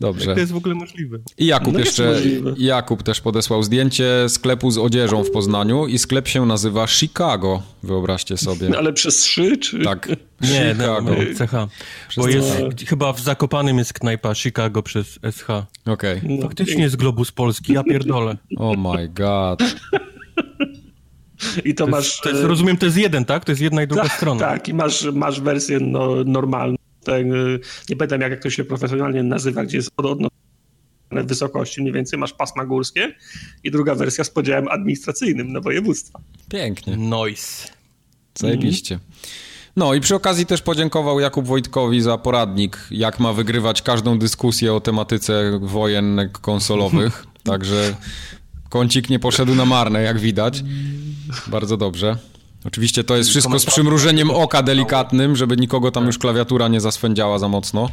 Dobrze. 0.00 0.26
Jak 0.26 0.34
to 0.34 0.40
jest 0.40 0.52
w 0.52 0.56
ogóle 0.56 0.74
możliwe? 0.74 1.18
I 1.38 1.46
Jakub 1.46 1.72
no 1.72 1.78
jeszcze, 1.78 2.22
Jakub 2.58 3.02
też 3.02 3.20
podesłał 3.20 3.62
zdjęcie 3.62 4.28
sklepu 4.28 4.70
z 4.70 4.78
odzieżą 4.78 5.24
w 5.24 5.30
Poznaniu 5.30 5.86
i 5.86 5.98
sklep 5.98 6.28
się 6.28 6.46
nazywa 6.46 6.86
Chicago, 6.86 7.62
wyobraźcie 7.82 8.36
sobie. 8.36 8.70
Ale 8.78 8.92
przez 8.92 9.16
trzy, 9.16 9.56
czy? 9.56 9.84
Tak, 9.84 10.08
Nie, 10.40 10.74
Chicago. 10.74 11.02
No, 11.02 11.46
CH. 11.46 11.52
Bo 12.16 12.28
jest, 12.28 12.56
chyba 12.86 13.12
w 13.12 13.20
Zakopanym 13.20 13.78
jest 13.78 13.92
knajpa 13.92 14.34
Chicago 14.34 14.82
przez 14.82 15.18
SH. 15.30 15.50
Okej. 15.86 16.18
Okay. 16.18 16.20
No, 16.24 16.42
Faktycznie 16.42 16.82
jest 16.82 16.96
globus 16.96 17.32
polski, 17.32 17.72
ja 17.72 17.84
pierdolę. 17.84 18.36
Oh 18.58 18.76
my 18.80 19.08
god. 19.08 19.62
I 21.64 21.74
to, 21.74 21.84
to 21.84 21.90
masz... 21.90 22.04
Jest, 22.04 22.20
to 22.20 22.30
jest, 22.30 22.42
rozumiem, 22.42 22.76
to 22.76 22.86
jest 22.86 22.98
jeden, 22.98 23.24
tak? 23.24 23.44
To 23.44 23.52
jest 23.52 23.62
jedna 23.62 23.82
i 23.82 23.86
druga 23.86 24.02
tak, 24.02 24.12
strona. 24.12 24.40
Tak, 24.40 24.68
i 24.68 24.74
masz, 24.74 25.04
masz 25.12 25.40
wersję 25.40 25.78
no, 25.80 26.24
normalną. 26.24 26.76
Tak, 27.10 27.26
nie 27.88 27.96
pamiętam, 27.96 28.20
jak 28.20 28.42
to 28.42 28.50
się 28.50 28.64
profesjonalnie 28.64 29.22
nazywa, 29.22 29.64
gdzie 29.64 29.76
jest 29.76 29.90
odnoszone 29.96 30.30
wysokości, 31.10 31.80
mniej 31.80 31.92
więcej 31.92 32.18
masz 32.18 32.32
pasma 32.32 32.64
górskie 32.64 33.14
i 33.64 33.70
druga 33.70 33.94
wersja 33.94 34.24
z 34.24 34.30
podziałem 34.30 34.68
administracyjnym 34.68 35.52
na 35.52 35.60
województwa. 35.60 36.20
Pięknie. 36.48 36.96
Noise. 36.96 37.68
Zajebiście. 38.38 38.98
No 39.76 39.94
i 39.94 40.00
przy 40.00 40.14
okazji 40.14 40.46
też 40.46 40.62
podziękował 40.62 41.20
Jakub 41.20 41.46
Wojtkowi 41.46 42.00
za 42.00 42.18
poradnik, 42.18 42.78
jak 42.90 43.20
ma 43.20 43.32
wygrywać 43.32 43.82
każdą 43.82 44.18
dyskusję 44.18 44.74
o 44.74 44.80
tematyce 44.80 45.58
wojen 45.62 46.30
konsolowych. 46.40 47.26
Także 47.44 47.96
kącik 48.68 49.10
nie 49.10 49.18
poszedł 49.18 49.54
na 49.54 49.64
marne, 49.64 50.02
jak 50.02 50.18
widać. 50.18 50.64
Bardzo 51.46 51.76
dobrze. 51.76 52.16
Oczywiście 52.64 53.04
to 53.04 53.16
jest 53.16 53.30
wszystko 53.30 53.58
z 53.58 53.66
przymrużeniem 53.66 54.30
oka 54.30 54.62
delikatnym, 54.62 55.36
żeby 55.36 55.56
nikogo 55.56 55.90
tam 55.90 56.06
już 56.06 56.18
klawiatura 56.18 56.68
nie 56.68 56.80
zaswędziała 56.80 57.38
za 57.38 57.48
mocno. 57.48 57.88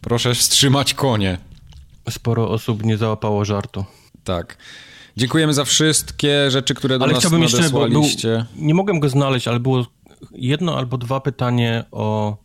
Proszę 0.00 0.34
wstrzymać 0.34 0.94
konie. 0.94 1.38
Sporo 2.10 2.50
osób 2.50 2.84
nie 2.84 2.96
załapało 2.96 3.44
żartu. 3.44 3.84
Tak. 4.24 4.56
Dziękujemy 5.16 5.54
za 5.54 5.64
wszystkie 5.64 6.50
rzeczy, 6.50 6.74
które 6.74 6.98
do 6.98 7.04
ale 7.04 7.12
nas 7.12 7.20
chciałbym 7.20 7.42
jeszcze, 7.42 7.70
bo 7.70 7.88
był, 7.88 8.04
Nie 8.56 8.74
mogłem 8.74 9.00
go 9.00 9.08
znaleźć, 9.08 9.48
ale 9.48 9.60
było 9.60 9.86
jedno 10.32 10.76
albo 10.76 10.98
dwa 10.98 11.20
pytanie 11.20 11.84
o, 11.90 12.36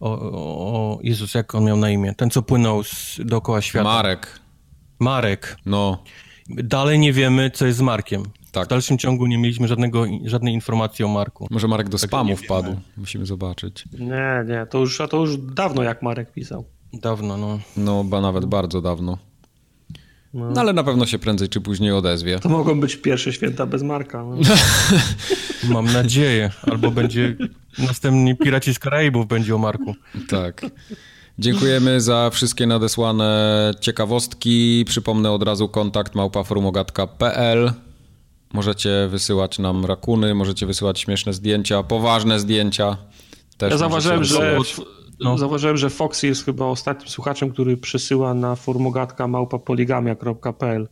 o, 0.00 0.10
o 0.10 0.98
Jezus, 1.02 1.34
jak 1.34 1.54
on 1.54 1.64
miał 1.64 1.76
na 1.76 1.90
imię? 1.90 2.14
Ten, 2.16 2.30
co 2.30 2.42
płynął 2.42 2.84
z, 2.84 3.20
dookoła 3.24 3.62
świata. 3.62 3.84
Marek. 3.84 4.40
Marek. 4.98 5.56
No. 5.66 6.02
Dalej 6.48 6.98
nie 6.98 7.12
wiemy, 7.12 7.50
co 7.50 7.66
jest 7.66 7.78
z 7.78 7.82
Markiem. 7.82 8.22
Tak. 8.52 8.66
W 8.66 8.68
dalszym 8.68 8.98
ciągu 8.98 9.26
nie 9.26 9.38
mieliśmy 9.38 9.68
żadnego, 9.68 10.04
żadnej 10.24 10.54
informacji 10.54 11.04
o 11.04 11.08
Marku. 11.08 11.46
Może 11.50 11.68
Marek 11.68 11.88
do 11.88 11.98
spamu 11.98 12.36
wpadł. 12.36 12.76
Musimy 12.96 13.26
zobaczyć. 13.26 13.84
Nie, 13.98 14.44
nie, 14.46 14.66
to 14.70 14.78
już, 14.78 14.98
to 15.10 15.16
już 15.16 15.36
dawno 15.36 15.82
jak 15.82 16.02
Marek 16.02 16.32
pisał. 16.32 16.64
Dawno, 16.92 17.36
no. 17.36 17.58
No, 17.76 18.04
ba 18.04 18.20
nawet 18.20 18.44
bardzo 18.44 18.80
dawno. 18.80 19.18
No. 20.34 20.50
no. 20.50 20.60
ale 20.60 20.72
na 20.72 20.84
pewno 20.84 21.06
się 21.06 21.18
prędzej 21.18 21.48
czy 21.48 21.60
później 21.60 21.92
odezwie. 21.92 22.38
To 22.38 22.48
mogą 22.48 22.80
być 22.80 22.96
pierwsze 22.96 23.32
święta 23.32 23.66
bez 23.66 23.82
Marka. 23.82 24.24
No. 24.24 24.36
Mam 25.74 25.92
nadzieję. 25.92 26.50
Albo 26.62 26.90
będzie 26.90 27.36
następni 27.78 28.36
Piraci 28.36 28.74
z 28.74 28.78
Karaibów 28.78 29.26
będzie 29.26 29.54
o 29.54 29.58
Marku. 29.58 29.94
Tak. 30.28 30.66
Dziękujemy 31.38 32.00
za 32.00 32.30
wszystkie 32.30 32.66
nadesłane 32.66 33.70
ciekawostki. 33.80 34.84
Przypomnę 34.88 35.30
od 35.30 35.42
razu 35.42 35.68
kontakt 35.68 36.14
małpaforumogatka.pl. 36.14 37.72
Możecie 38.52 39.08
wysyłać 39.10 39.58
nam 39.58 39.84
rakuny, 39.84 40.34
możecie 40.34 40.66
wysyłać 40.66 41.00
śmieszne 41.00 41.32
zdjęcia, 41.32 41.82
poważne 41.82 42.40
zdjęcia. 42.40 42.96
Też 43.56 43.70
ja 43.70 43.78
zauważyłem, 43.78 44.24
że, 44.24 44.58
no. 45.20 45.38
zauważyłem, 45.38 45.76
że 45.76 45.90
Foxy 45.90 46.26
jest 46.26 46.44
chyba 46.44 46.64
ostatnim 46.64 47.08
słuchaczem, 47.08 47.50
który 47.50 47.76
przysyła 47.76 48.34
na 48.34 48.56
formogatka 48.56 49.28
małpapoligamia.pl. 49.28 50.88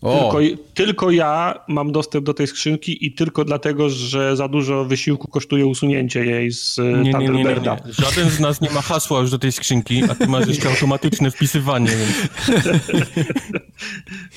Tylko, 0.00 0.38
tylko, 0.74 1.10
ja 1.10 1.54
mam 1.68 1.92
dostęp 1.92 2.26
do 2.26 2.34
tej 2.34 2.46
skrzynki 2.46 3.06
i 3.06 3.12
tylko 3.12 3.44
dlatego, 3.44 3.90
że 3.90 4.36
za 4.36 4.48
dużo 4.48 4.84
wysiłku 4.84 5.28
kosztuje 5.30 5.66
usunięcie 5.66 6.24
jej 6.24 6.52
z 6.52 6.78
nie, 6.78 7.12
nie, 7.12 7.12
nie, 7.12 7.28
nie, 7.28 7.44
nie. 7.44 7.76
Żaden 7.88 8.30
z 8.30 8.40
nas 8.40 8.60
nie 8.60 8.70
ma 8.70 8.80
hasła 8.80 9.20
już 9.20 9.30
do 9.30 9.38
tej 9.38 9.52
skrzynki, 9.52 10.02
a 10.10 10.14
ty 10.14 10.26
masz 10.26 10.48
jeszcze 10.48 10.68
automatyczne 10.68 11.30
wpisywanie. 11.30 11.90
Więc, 11.90 12.30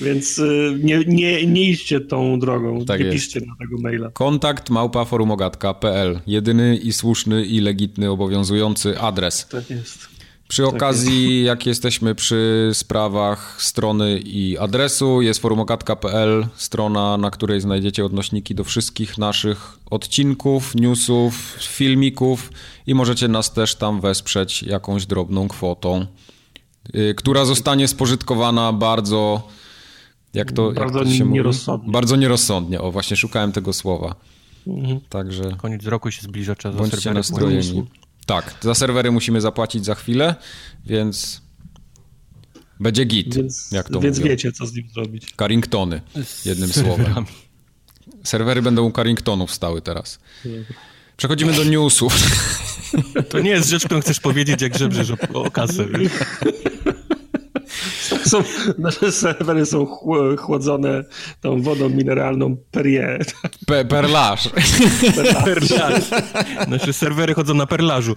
więc 0.00 0.38
y, 0.38 0.78
nie, 0.82 0.98
nie, 1.06 1.46
nie 1.46 1.64
idźcie 1.64 2.00
tą 2.00 2.38
drogą, 2.38 2.84
tak 2.84 3.00
nie 3.00 3.06
jest. 3.06 3.16
piszcie 3.16 3.40
na 3.40 3.54
tego 3.58 3.80
maila. 3.80 4.10
Kontakt 4.10 4.70
małpaforumogatka.pl 4.70 6.20
Jedyny 6.26 6.76
i 6.76 6.92
słuszny 6.92 7.44
i 7.44 7.60
legitny 7.60 8.10
obowiązujący 8.10 9.00
adres. 9.00 9.46
Tak 9.48 9.70
jest. 9.70 10.11
Przy 10.52 10.66
okazji, 10.66 11.44
jak 11.44 11.66
jesteśmy 11.66 12.14
przy 12.14 12.70
sprawach 12.72 13.62
strony 13.62 14.18
i 14.18 14.58
adresu, 14.58 15.22
jest 15.22 15.40
forumokatka.pl, 15.40 16.46
strona, 16.56 17.16
na 17.16 17.30
której 17.30 17.60
znajdziecie 17.60 18.04
odnośniki 18.04 18.54
do 18.54 18.64
wszystkich 18.64 19.18
naszych 19.18 19.78
odcinków, 19.90 20.74
newsów, 20.74 21.58
filmików 21.60 22.52
i 22.86 22.94
możecie 22.94 23.28
nas 23.28 23.52
też 23.52 23.74
tam 23.74 24.00
wesprzeć 24.00 24.62
jakąś 24.62 25.06
drobną 25.06 25.48
kwotą, 25.48 26.06
yy, 26.94 27.14
która 27.14 27.44
zostanie 27.44 27.88
spożytkowana 27.88 28.72
bardzo, 28.72 29.48
jak 30.34 30.52
to, 30.52 30.72
bardzo 30.72 30.98
jak 30.98 31.08
to 31.08 31.14
się 31.14 31.24
nierozsądnie. 31.24 31.86
Mówi? 31.86 31.92
Bardzo 31.92 32.16
nierozsądnie. 32.16 32.80
O, 32.80 32.92
właśnie 32.92 33.16
szukałem 33.16 33.52
tego 33.52 33.72
słowa. 33.72 34.14
Mhm. 34.66 35.00
Także. 35.08 35.56
Koniec 35.56 35.86
roku 35.86 36.10
się 36.10 36.22
zbliża, 36.22 36.56
czas 36.56 36.76
bądźcie 36.76 37.12
nastrojeni. 37.12 37.86
Tak, 38.26 38.54
za 38.60 38.74
serwery 38.74 39.10
musimy 39.10 39.40
zapłacić 39.40 39.84
za 39.84 39.94
chwilę, 39.94 40.34
więc 40.86 41.42
będzie 42.80 43.04
git, 43.04 43.34
więc, 43.36 43.72
jak 43.72 43.88
to 43.88 44.00
Więc 44.00 44.18
mówią. 44.18 44.30
wiecie, 44.30 44.52
co 44.52 44.66
z 44.66 44.74
nim 44.74 44.88
zrobić. 44.94 45.34
Carringtony, 45.38 46.00
jednym 46.44 46.72
słowem. 46.72 47.26
Serwery 48.24 48.62
będą 48.62 48.82
u 48.84 48.92
Carringtonów 48.92 49.54
stały 49.54 49.82
teraz. 49.82 50.18
Przechodzimy 51.16 51.52
do 51.52 51.64
newsów. 51.64 52.14
To 53.28 53.40
nie 53.40 53.50
jest 53.50 53.68
rzecz, 53.68 53.84
którą 53.84 54.00
chcesz 54.00 54.20
powiedzieć, 54.20 54.62
jak 54.62 54.78
żebrzesz 54.78 55.10
o, 55.10 55.16
o 55.42 55.50
kasę. 55.50 55.86
Są, 58.30 58.42
nasze 58.78 59.12
serwery 59.12 59.66
są 59.66 59.86
chłodzone 60.38 61.04
tą 61.40 61.62
wodą 61.62 61.88
mineralną 61.88 62.56
Perrier. 62.70 63.24
Pe 63.66 63.84
perlaż. 63.84 64.48
perlaż. 65.44 66.04
Nasze 66.68 66.92
serwery 66.92 67.34
chodzą 67.34 67.54
na 67.54 67.66
perlażu. 67.66 68.16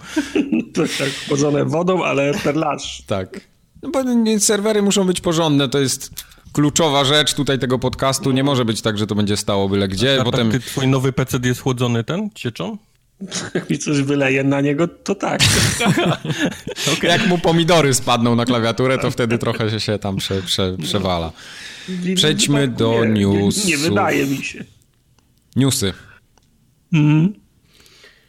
tak, 0.74 0.88
tak, 0.98 1.08
chłodzone 1.28 1.64
wodą, 1.64 2.04
ale 2.04 2.34
perlaż. 2.34 3.02
Tak. 3.06 3.40
No 3.82 3.90
bo 3.90 4.02
serwery 4.38 4.82
muszą 4.82 5.04
być 5.04 5.20
porządne, 5.20 5.68
to 5.68 5.78
jest 5.78 6.10
kluczowa 6.52 7.04
rzecz 7.04 7.34
tutaj 7.34 7.58
tego 7.58 7.78
podcastu. 7.78 8.30
Nie 8.30 8.44
może 8.44 8.64
być 8.64 8.82
tak, 8.82 8.98
że 8.98 9.06
to 9.06 9.14
będzie 9.14 9.36
stało 9.36 9.68
byle 9.68 9.88
gdzie. 9.88 10.20
A 10.20 10.24
Potem... 10.24 10.50
Tak, 10.50 10.62
twój 10.62 10.88
nowy 10.88 11.12
PC 11.12 11.38
jest 11.44 11.60
chłodzony 11.60 12.04
ten, 12.04 12.30
cieczą? 12.34 12.78
Jak 13.54 13.70
mi 13.70 13.78
coś 13.78 14.02
wyleje 14.02 14.44
na 14.44 14.60
niego, 14.60 14.88
to 14.88 15.14
tak. 15.14 15.40
okay. 16.96 17.10
Jak 17.10 17.26
mu 17.26 17.38
pomidory 17.38 17.94
spadną 17.94 18.34
na 18.34 18.44
klawiaturę, 18.44 18.98
to 18.98 19.10
wtedy 19.10 19.38
trochę 19.38 19.80
się 19.80 19.98
tam 19.98 20.16
prze, 20.16 20.42
prze, 20.42 20.76
przewala. 20.82 21.32
Przejdźmy 22.14 22.68
do 22.68 23.04
nie, 23.04 23.10
newsów. 23.10 23.64
Nie, 23.64 23.70
nie, 23.70 23.78
wydaje 23.78 24.26
mi 24.26 24.44
się. 24.44 24.64
Newsy. 25.56 25.92
Mhm. 26.92 27.34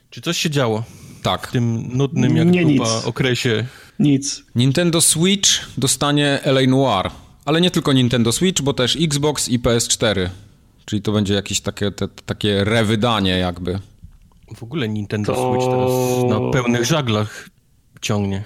Czy 0.09 0.21
coś 0.21 0.37
się 0.37 0.49
działo? 0.49 0.83
Tak. 1.23 1.47
W 1.47 1.51
tym 1.51 1.97
nudnym 1.97 2.37
jak 2.37 2.47
nie, 2.47 2.81
okresie. 3.05 3.65
Nic. 3.99 4.43
Nintendo 4.55 5.01
Switch 5.01 5.49
dostanie 5.77 6.39
LA 6.43 6.61
Noir. 6.67 7.11
Ale 7.45 7.61
nie 7.61 7.71
tylko 7.71 7.93
Nintendo 7.93 8.31
Switch, 8.31 8.61
bo 8.61 8.73
też 8.73 8.97
Xbox 9.01 9.49
i 9.49 9.59
PS4. 9.59 10.29
Czyli 10.85 11.01
to 11.01 11.11
będzie 11.11 11.33
jakieś 11.33 11.61
takie, 11.61 11.91
te, 11.91 12.07
takie 12.07 12.63
rewydanie 12.63 13.37
jakby. 13.37 13.79
W 14.55 14.63
ogóle 14.63 14.89
Nintendo 14.89 15.33
to... 15.33 15.51
Switch 15.51 15.67
teraz 15.69 16.41
na 16.41 16.51
pełnych 16.51 16.85
żaglach 16.85 17.49
ciągnie. 18.01 18.43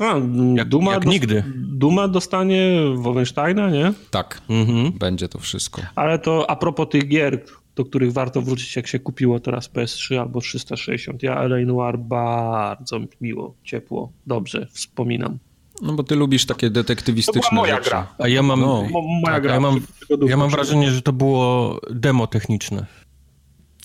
A, 0.00 0.14
jak, 0.56 0.68
Duma 0.68 0.92
jak 0.92 1.06
nigdy. 1.06 1.44
Duma 1.56 2.08
dostanie 2.08 2.80
Wolfensteina, 2.96 3.70
nie? 3.70 3.92
Tak, 4.10 4.40
mhm. 4.48 4.92
będzie 4.92 5.28
to 5.28 5.38
wszystko. 5.38 5.82
Ale 5.94 6.18
to 6.18 6.50
a 6.50 6.56
propos 6.56 6.88
tych 6.88 7.08
gier, 7.08 7.44
do 7.76 7.84
których 7.84 8.12
warto 8.12 8.42
wrócić, 8.42 8.76
jak 8.76 8.86
się 8.86 8.98
kupiło 8.98 9.40
teraz 9.40 9.70
PS3 9.70 10.16
albo 10.16 10.40
360. 10.40 11.22
Ja 11.22 11.42
LA 11.42 11.56
Noir 11.66 11.98
bardzo 11.98 13.00
miło, 13.20 13.54
ciepło, 13.64 14.12
dobrze 14.26 14.66
wspominam. 14.70 15.38
No 15.82 15.92
bo 15.92 16.02
ty 16.02 16.16
lubisz 16.16 16.46
takie 16.46 16.70
detektywistyczne 16.70 17.42
to 17.42 17.48
była 17.50 17.62
moja 17.62 17.76
rzeczy. 17.76 17.90
gra. 17.90 18.14
A 18.18 18.28
ja 18.28 18.42
mam, 18.42 18.60
no. 18.60 18.82
moja 18.92 19.34
tak, 19.34 19.42
gra. 19.42 19.54
Ja 19.54 19.60
mam, 19.60 19.80
ja 20.26 20.36
mam 20.36 20.50
wrażenie, 20.50 20.90
że 20.90 21.02
to 21.02 21.12
było 21.12 21.80
demo 21.90 22.26
techniczne. 22.26 22.86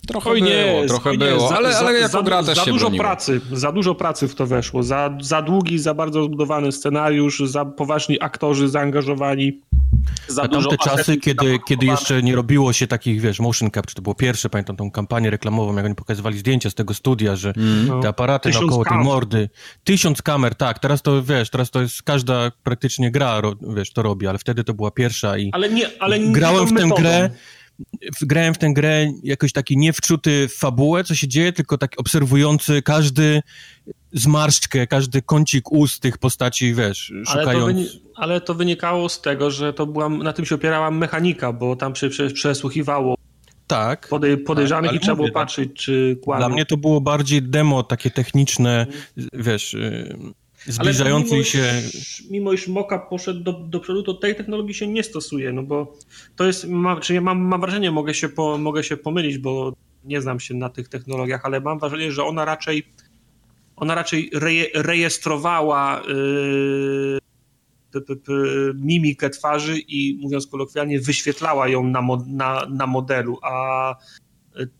Trochę 0.09 0.29
Oj, 0.29 0.41
nie, 0.41 0.65
było, 0.65 0.87
trochę 0.87 1.17
było, 1.17 1.49
za, 1.49 1.57
ale, 1.57 1.77
ale 1.77 1.93
jako 1.93 2.11
za, 2.11 2.23
gra 2.23 2.43
też 2.43 2.57
za 2.57 2.65
się 2.65 2.71
dużo 2.71 2.85
broniło. 2.85 3.03
pracy, 3.03 3.41
Za 3.51 3.71
dużo 3.71 3.95
pracy 3.95 4.27
w 4.27 4.35
to 4.35 4.45
weszło, 4.47 4.83
za, 4.83 5.17
za 5.21 5.41
długi, 5.41 5.79
za 5.79 5.93
bardzo 5.93 6.23
zbudowany 6.23 6.71
scenariusz, 6.71 7.39
za 7.39 7.65
poważni 7.65 8.21
aktorzy 8.21 8.69
zaangażowani. 8.69 9.61
Za 10.27 10.43
A 10.43 10.47
tamte 10.47 10.77
czasy, 10.77 11.17
kiedy, 11.17 11.59
kiedy 11.67 11.85
jeszcze 11.85 12.23
nie 12.23 12.35
robiło 12.35 12.73
się 12.73 12.87
takich, 12.87 13.21
wiesz, 13.21 13.39
motion 13.39 13.71
capture, 13.71 13.95
to 13.95 14.01
było 14.01 14.15
pierwsze, 14.15 14.49
pamiętam 14.49 14.75
tą 14.75 14.91
kampanię 14.91 15.29
reklamową, 15.29 15.75
jak 15.75 15.85
oni 15.85 15.95
pokazywali 15.95 16.37
zdjęcia 16.37 16.69
z 16.69 16.75
tego 16.75 16.93
studia, 16.93 17.35
że 17.35 17.53
mm. 17.57 18.01
te 18.01 18.07
aparaty 18.07 18.49
Tysiąc 18.49 18.61
naokoło 18.61 18.85
tej 18.85 18.97
mordy. 18.97 19.49
Tysiąc 19.83 20.21
kamer, 20.21 20.55
tak, 20.55 20.79
teraz 20.79 21.01
to, 21.01 21.23
wiesz, 21.23 21.49
teraz 21.49 21.71
to 21.71 21.81
jest 21.81 22.03
każda 22.03 22.51
praktycznie 22.63 23.11
gra, 23.11 23.41
wiesz, 23.75 23.93
to 23.93 24.01
robi, 24.01 24.27
ale 24.27 24.37
wtedy 24.37 24.63
to 24.63 24.73
była 24.73 24.91
pierwsza 24.91 25.37
i 25.37 25.49
ale 25.53 25.69
nie, 25.69 25.87
ale 25.99 26.19
nie 26.19 26.31
grałem 26.31 26.67
w 26.67 26.73
tę 26.73 26.89
grę 26.97 27.29
grałem 28.21 28.53
w 28.53 28.57
tę 28.57 28.73
grę 28.73 29.11
jakoś 29.23 29.53
taki 29.53 29.77
nie 29.77 29.93
wczuty 29.93 30.47
w 30.47 30.55
fabułę, 30.55 31.03
co 31.03 31.15
się 31.15 31.27
dzieje, 31.27 31.53
tylko 31.53 31.77
tak 31.77 31.91
obserwujący 31.97 32.81
każdy 32.81 33.41
zmarszczkę, 34.13 34.87
każdy 34.87 35.21
kącik 35.21 35.71
ust 35.71 36.01
tych 36.01 36.17
postaci, 36.17 36.73
wiesz, 36.73 37.13
szukając... 37.25 37.47
Ale 37.47 37.59
to, 37.59 37.65
wyni 37.65 37.87
ale 38.15 38.41
to 38.41 38.55
wynikało 38.55 39.09
z 39.09 39.21
tego, 39.21 39.51
że 39.51 39.73
to 39.73 39.85
była, 39.85 40.09
na 40.09 40.33
tym 40.33 40.45
się 40.45 40.55
opierała 40.55 40.91
mechanika, 40.91 41.53
bo 41.53 41.75
tam 41.75 41.95
się 41.95 42.09
przesłuchiwało 42.33 43.15
tak. 43.69 44.07
Podej 44.07 44.37
podejrzanych 44.37 44.93
i 44.93 44.99
trzeba 44.99 45.15
było 45.15 45.27
tak. 45.27 45.33
patrzeć, 45.33 45.69
czy 45.73 46.19
kłamią. 46.23 46.39
Dla 46.39 46.49
mnie 46.49 46.65
to 46.65 46.77
było 46.77 47.01
bardziej 47.01 47.41
demo 47.41 47.83
takie 47.83 48.11
techniczne, 48.11 48.87
wiesz, 49.33 49.73
y, 49.73 50.17
zbliżającej 50.67 51.37
mimo, 51.37 51.43
się... 51.43 51.81
Iż, 51.93 52.23
mimo 52.29 52.53
iż 52.53 52.67
Moka 52.67 52.99
poszedł 52.99 53.39
do, 53.39 53.53
do 53.53 53.79
przodu, 53.79 54.03
to 54.03 54.13
tej 54.13 54.35
technologii 54.35 54.73
się 54.73 54.87
nie 54.87 55.03
stosuje, 55.03 55.53
no 55.53 55.63
bo 55.63 55.97
to 56.35 56.45
jest, 56.45 56.67
ma, 56.67 56.99
czy 56.99 57.13
ja 57.13 57.21
mam, 57.21 57.39
mam 57.39 57.61
wrażenie, 57.61 57.91
mogę 57.91 58.13
się, 58.13 58.29
po, 58.29 58.57
mogę 58.57 58.83
się 58.83 58.97
pomylić, 58.97 59.37
bo 59.37 59.73
nie 60.03 60.21
znam 60.21 60.39
się 60.39 60.53
na 60.53 60.69
tych 60.69 60.89
technologiach, 60.89 61.45
ale 61.45 61.59
mam 61.59 61.79
wrażenie, 61.79 62.11
że 62.11 62.23
ona 62.23 62.45
raczej 62.45 62.83
ona 63.79 63.95
raczej 63.95 64.29
reje, 64.33 64.65
rejestrowała 64.75 66.01
yy, 66.07 67.19
mimikę 68.75 69.29
twarzy 69.29 69.79
i 69.79 70.19
mówiąc 70.21 70.47
kolokwialnie 70.47 70.99
wyświetlała 70.99 71.67
ją 71.67 71.83
na, 71.83 72.01
na, 72.27 72.65
na 72.69 72.87
modelu, 72.87 73.37
a 73.41 73.95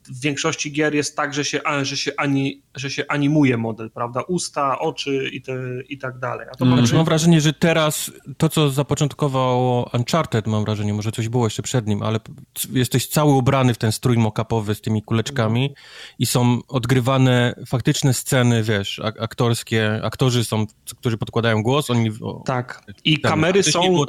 w 0.09 0.21
większości 0.21 0.71
gier 0.71 0.95
jest 0.95 1.15
tak, 1.15 1.33
że 1.33 1.45
się, 1.45 1.61
że 1.81 1.97
się, 1.97 2.11
ani, 2.17 2.61
że 2.75 2.89
się 2.89 3.03
animuje 3.07 3.57
model, 3.57 3.91
prawda? 3.91 4.21
Usta, 4.21 4.79
oczy 4.79 5.29
i, 5.33 5.41
te, 5.41 5.53
i 5.89 5.97
tak 5.97 6.19
dalej. 6.19 6.47
A 6.51 6.55
to 6.55 6.65
mm. 6.65 6.79
mam, 6.79 6.85
mam 6.93 7.05
wrażenie, 7.05 7.41
że 7.41 7.53
teraz 7.53 8.11
to, 8.37 8.49
co 8.49 8.69
zapoczątkowało 8.69 9.89
Uncharted, 9.93 10.47
mam 10.47 10.63
wrażenie, 10.65 10.93
może 10.93 11.11
coś 11.11 11.29
było 11.29 11.45
jeszcze 11.45 11.63
przed 11.63 11.87
nim, 11.87 12.03
ale 12.03 12.19
jesteś 12.71 13.07
cały 13.07 13.33
ubrany 13.33 13.73
w 13.73 13.77
ten 13.77 13.91
strój 13.91 14.17
mock-upowy 14.17 14.75
z 14.75 14.81
tymi 14.81 15.03
kuleczkami 15.03 15.75
i 16.19 16.25
są 16.25 16.59
odgrywane 16.67 17.55
faktyczne 17.67 18.13
sceny, 18.13 18.63
wiesz, 18.63 19.01
aktorskie, 19.19 20.01
aktorzy 20.03 20.45
są, 20.45 20.65
którzy 20.99 21.17
podkładają 21.17 21.63
głos, 21.63 21.89
oni... 21.89 22.09
Tak, 22.45 22.83
i 23.03 23.19
kamery 23.19 23.63
są 23.63 24.05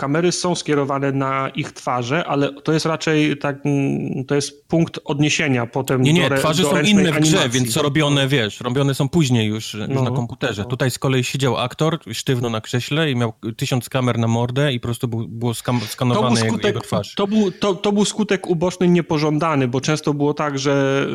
kamery 0.00 0.32
są 0.32 0.54
skierowane 0.54 1.12
na 1.12 1.48
ich 1.48 1.72
twarze, 1.72 2.24
ale 2.24 2.52
to 2.52 2.72
jest 2.72 2.86
raczej 2.86 3.38
tak, 3.38 3.66
mm, 3.66 4.24
to 4.24 4.34
jest 4.34 4.68
punkt 4.68 5.00
odniesienia 5.04 5.66
potem 5.66 6.02
Nie, 6.02 6.12
nie, 6.12 6.30
do, 6.30 6.36
twarze 6.36 6.62
do 6.62 6.70
są 6.70 6.80
inne 6.80 7.12
w 7.12 7.20
grze, 7.20 7.38
animacji. 7.38 7.50
więc 7.50 7.74
co 7.74 7.82
robione, 7.82 8.28
wiesz, 8.28 8.60
robione 8.60 8.94
są 8.94 9.08
później 9.08 9.48
już, 9.48 9.74
no, 9.74 9.94
już 9.94 10.02
na 10.02 10.10
komputerze. 10.10 10.62
No. 10.62 10.68
Tutaj 10.68 10.90
z 10.90 10.98
kolei 10.98 11.24
siedział 11.24 11.56
aktor 11.56 11.98
sztywno 12.12 12.50
na 12.50 12.60
krześle 12.60 13.10
i 13.10 13.16
miał 13.16 13.32
tysiąc 13.56 13.88
kamer 13.88 14.18
na 14.18 14.28
mordę 14.28 14.72
i 14.72 14.80
po 14.80 14.88
prostu 14.88 15.08
był, 15.08 15.28
było 15.28 15.54
skam, 15.54 15.80
skanowane 15.80 16.36
skutek, 16.36 16.52
jego, 16.52 16.68
jego 16.68 16.80
twarz. 16.80 17.14
To 17.14 17.26
był, 17.26 17.50
to, 17.50 17.74
to 17.74 17.92
był 17.92 18.04
skutek 18.04 18.46
uboczny 18.46 18.88
niepożądany, 18.88 19.68
bo 19.68 19.80
często 19.80 20.14
było 20.14 20.34
tak, 20.34 20.58
że... 20.58 21.06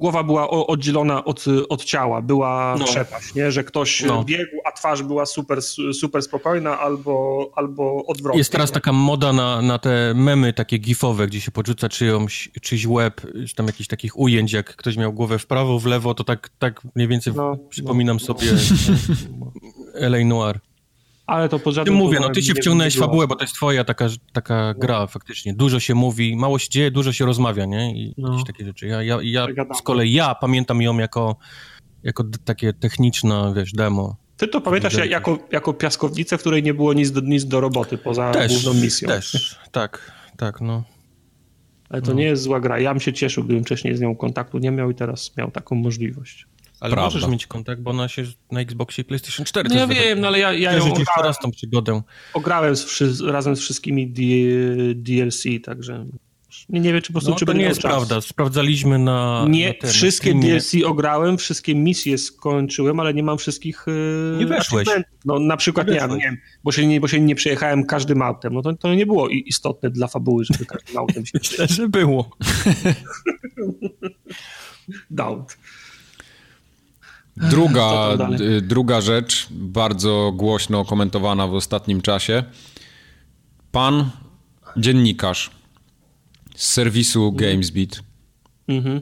Głowa 0.00 0.22
była 0.22 0.50
oddzielona 0.50 1.24
od, 1.24 1.44
od 1.68 1.84
ciała, 1.84 2.22
była 2.22 2.76
no. 2.78 2.84
przepaść, 2.84 3.34
nie? 3.34 3.52
że 3.52 3.64
ktoś 3.64 4.02
no. 4.02 4.24
biegł, 4.24 4.56
a 4.64 4.72
twarz 4.72 5.02
była 5.02 5.26
super, 5.26 5.62
super 5.92 6.22
spokojna 6.22 6.80
albo, 6.80 7.50
albo 7.56 8.06
odwrotnie. 8.06 8.38
Jest 8.38 8.52
teraz 8.52 8.70
nie? 8.70 8.74
taka 8.74 8.92
moda 8.92 9.32
na, 9.32 9.62
na 9.62 9.78
te 9.78 10.12
memy 10.14 10.52
takie 10.52 10.78
gifowe, 10.78 11.26
gdzie 11.26 11.40
się 11.40 11.50
podrzuca 11.50 11.88
czyjąś, 11.88 12.50
czyjś 12.62 12.86
łeb, 12.86 13.20
czy 13.48 13.54
tam 13.54 13.66
jakichś 13.66 13.88
takich 13.88 14.18
ujęć, 14.18 14.52
jak 14.52 14.76
ktoś 14.76 14.96
miał 14.96 15.12
głowę 15.12 15.38
w 15.38 15.46
prawo, 15.46 15.78
w 15.78 15.86
lewo, 15.86 16.14
to 16.14 16.24
tak, 16.24 16.50
tak 16.58 16.82
mniej 16.94 17.08
więcej 17.08 17.32
no, 17.36 17.56
przypominam 17.68 18.16
no. 18.16 18.26
sobie 18.26 18.46
L.A. 19.94 20.24
Noir. 20.24 20.60
Ale 21.30 21.48
to 21.48 21.58
poza 21.58 21.84
tym... 21.84 21.94
mówię, 21.94 22.20
no 22.20 22.30
ty 22.30 22.42
się 22.42 22.54
wciągnąłeś 22.54 22.98
fabułę, 22.98 23.26
bo 23.26 23.36
to 23.36 23.44
jest 23.44 23.54
twoja 23.54 23.84
taka, 23.84 24.08
taka 24.32 24.74
gra 24.74 25.06
faktycznie. 25.06 25.54
Dużo 25.54 25.80
się 25.80 25.94
mówi, 25.94 26.36
mało 26.36 26.58
się 26.58 26.68
dzieje, 26.68 26.90
dużo 26.90 27.12
się 27.12 27.26
rozmawia, 27.26 27.64
nie? 27.64 27.94
I 27.94 28.14
no. 28.18 28.30
jakieś 28.30 28.46
takie 28.46 28.64
rzeczy. 28.64 28.86
Ja, 28.86 29.02
ja, 29.02 29.18
ja 29.22 29.46
z 29.78 29.82
kolei 29.82 30.12
ja 30.12 30.34
pamiętam 30.34 30.82
ją 30.82 30.98
jako, 30.98 31.36
jako 32.02 32.24
takie 32.44 32.72
techniczne, 32.72 33.52
wiesz, 33.56 33.72
demo. 33.72 34.16
Ty 34.36 34.48
to 34.48 34.60
pamiętasz 34.60 34.94
jako, 34.94 35.38
jako 35.52 35.72
piaskownicę, 35.72 36.38
w 36.38 36.40
której 36.40 36.62
nie 36.62 36.74
było 36.74 36.92
nic 36.92 37.10
do, 37.10 37.20
nic 37.20 37.44
do 37.44 37.60
roboty 37.60 37.98
poza 37.98 38.30
też, 38.30 38.52
główną 38.52 38.82
misją. 38.82 39.08
Też, 39.08 39.58
tak, 39.72 40.12
tak, 40.36 40.60
no. 40.60 40.84
Ale 41.88 42.02
to 42.02 42.10
no. 42.10 42.14
nie 42.14 42.24
jest 42.24 42.42
zła 42.42 42.60
gra. 42.60 42.78
Ja 42.78 42.94
bym 42.94 43.00
się 43.00 43.12
cieszył, 43.12 43.44
gdybym 43.44 43.64
wcześniej 43.64 43.96
z 43.96 44.00
nią 44.00 44.16
kontaktu 44.16 44.58
nie 44.58 44.70
miał 44.70 44.90
i 44.90 44.94
teraz 44.94 45.36
miał 45.36 45.50
taką 45.50 45.76
możliwość. 45.76 46.46
Ale 46.80 46.92
Prawda. 46.92 47.16
możesz 47.16 47.30
mieć 47.30 47.46
kontakt, 47.46 47.82
bo 47.82 47.90
ona 47.90 48.08
się 48.08 48.24
na 48.50 48.60
Xboxie 48.60 49.02
i 49.02 49.04
PlayStation 49.04 49.46
4 49.46 49.68
No 49.68 49.74
ja 49.74 49.86
wiem, 49.86 50.20
no 50.20 50.26
ale 50.26 50.38
ja, 50.38 50.52
ja 50.52 50.72
ją 50.72 50.84
ograłem, 50.84 51.24
raz 51.24 51.38
tą 51.38 51.50
przygodę. 51.50 52.02
Ograłem 52.34 52.76
z, 52.76 53.20
razem 53.20 53.56
z 53.56 53.60
wszystkimi 53.60 54.10
D, 54.10 54.22
DLC, 54.94 55.44
także 55.64 56.06
nie, 56.68 56.80
nie 56.80 56.92
wiem, 56.92 57.02
czy 57.02 57.12
po 57.12 57.14
prostu 57.18 57.30
no, 57.30 57.36
czy 57.36 57.46
to 57.46 57.52
nie 57.52 57.62
jest 57.62 57.80
czas. 57.80 57.90
prawda. 57.90 58.20
Sprawdzaliśmy 58.20 58.98
na. 58.98 59.46
Nie, 59.48 59.68
na 59.68 59.74
ten, 59.74 59.90
wszystkie 59.90 60.34
na 60.34 60.40
DLC 60.40 60.74
ograłem, 60.84 61.38
wszystkie 61.38 61.74
misje 61.74 62.18
skończyłem, 62.18 63.00
ale 63.00 63.14
nie 63.14 63.22
mam 63.22 63.38
wszystkich. 63.38 63.84
Yy, 63.86 64.36
nie 64.38 64.46
weszłeś. 64.46 64.88
No, 65.24 65.38
na 65.38 65.56
przykład 65.56 65.88
nie, 65.88 65.94
nie, 65.94 66.00
nie 66.00 66.22
wiem, 66.22 66.36
bo 66.64 66.72
się 66.72 66.86
nie, 66.86 67.00
bo 67.00 67.08
się 67.08 67.20
nie 67.20 67.34
przejechałem 67.34 67.86
każdym 67.86 68.22
autem. 68.22 68.54
No 68.54 68.62
to, 68.62 68.72
to 68.72 68.94
nie 68.94 69.06
było 69.06 69.28
istotne 69.28 69.90
dla 69.90 70.06
fabuły, 70.06 70.44
żeby 70.44 70.66
każdym 70.66 70.98
autem 70.98 71.26
się 71.26 71.38
Myślę, 71.42 71.66
że 71.66 71.88
było. 71.88 72.30
Doubt. 75.10 75.58
Druga, 77.36 78.16
druga 78.62 79.00
rzecz, 79.00 79.46
bardzo 79.50 80.32
głośno 80.36 80.84
komentowana 80.84 81.46
w 81.46 81.54
ostatnim 81.54 82.00
czasie. 82.00 82.44
Pan 83.72 84.10
dziennikarz 84.76 85.50
z 86.56 86.72
serwisu 86.72 87.32
GamesBeat, 87.32 88.02
mhm. 88.68 89.00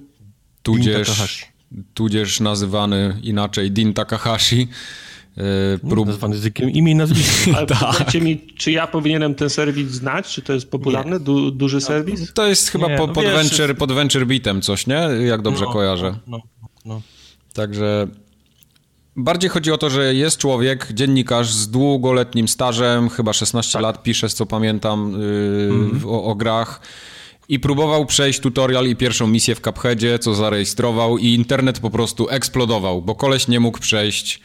tudzież, 0.63 1.47
tudzież 1.95 2.41
nazywany 2.41 3.21
inaczej 3.23 3.71
Din 3.71 3.95
Takahashi, 3.95 4.69
e, 5.37 5.79
Prób... 5.79 6.07
Nazwany 6.07 6.37
z 6.39 6.59
imię 6.59 6.93
i 6.93 6.95
nazwiskiem. 6.95 7.55
Ale 7.57 7.67
tak. 7.77 8.15
mi, 8.15 8.47
czy 8.57 8.73
ja 8.73 8.87
powinienem 8.87 9.35
ten 9.35 9.51
serwis 9.51 9.91
znać? 9.91 10.29
Czy 10.29 10.43
to 10.43 10.53
jest 10.53 10.71
popularny, 10.71 11.21
du, 11.21 11.51
duży 11.51 11.81
serwis? 11.81 12.33
To 12.33 12.47
jest 12.47 12.69
chyba 12.69 12.89
nie, 12.89 12.97
po, 12.97 13.07
no 13.07 13.13
pod, 13.13 13.25
wiesz, 13.25 13.35
venture, 13.35 13.77
pod 13.77 13.93
Venture 13.93 14.27
Beatem 14.27 14.63
coś, 14.63 14.87
nie? 14.87 15.09
Jak 15.27 15.43
dobrze 15.43 15.65
no, 15.65 15.73
kojarzę. 15.73 16.19
No, 16.27 16.39
no, 16.61 16.69
no. 16.85 17.03
Także 17.59 18.07
Bardziej 19.17 19.51
chodzi 19.51 19.73
o 19.73 19.79
to, 19.79 19.91
że 19.91 20.15
jest 20.15 20.39
człowiek, 20.39 20.93
dziennikarz 20.93 21.53
z 21.53 21.71
długoletnim 21.71 22.49
stażem, 22.49 23.09
chyba 23.09 23.33
16 23.33 23.73
tak. 23.73 23.83
lat 23.83 24.03
pisze, 24.03 24.29
z 24.29 24.35
co 24.35 24.47
pamiętam, 24.47 25.13
yy, 25.13 25.69
mm. 25.71 26.03
o, 26.07 26.25
o, 26.25 26.35
grach. 26.35 26.81
I 27.49 27.61
próbował 27.61 28.07
przejść 28.07 28.41
tutorial 28.41 28.87
i 28.87 28.97
pierwszą 28.97 29.27
misję 29.27 29.55
w 29.55 29.61
Cupheadzie, 29.61 30.19
co 30.19 30.35
zarejestrował 30.35 31.19
i 31.19 31.27
internet 31.27 31.81
po 31.81 31.91
prostu 31.91 32.29
eksplodował, 32.29 33.03
bo 33.03 33.15
koleś 33.15 33.49
nie 33.49 33.61
mógł 33.61 33.79
przejść 33.79 34.41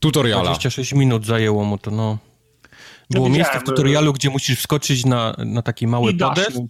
tutoriala. 0.00 0.44
26 0.44 0.92
minut 0.92 1.26
zajęło 1.26 1.64
mu 1.64 1.78
to, 1.78 1.90
no. 1.90 2.18
Było 3.10 3.28
no 3.28 3.34
miejsce 3.34 3.60
w 3.60 3.64
tutorialu, 3.64 4.12
gdzie 4.12 4.30
musisz 4.30 4.58
wskoczyć 4.58 5.04
na, 5.04 5.36
na 5.38 5.62
taki 5.62 5.86
mały 5.86 6.14
podest, 6.14 6.60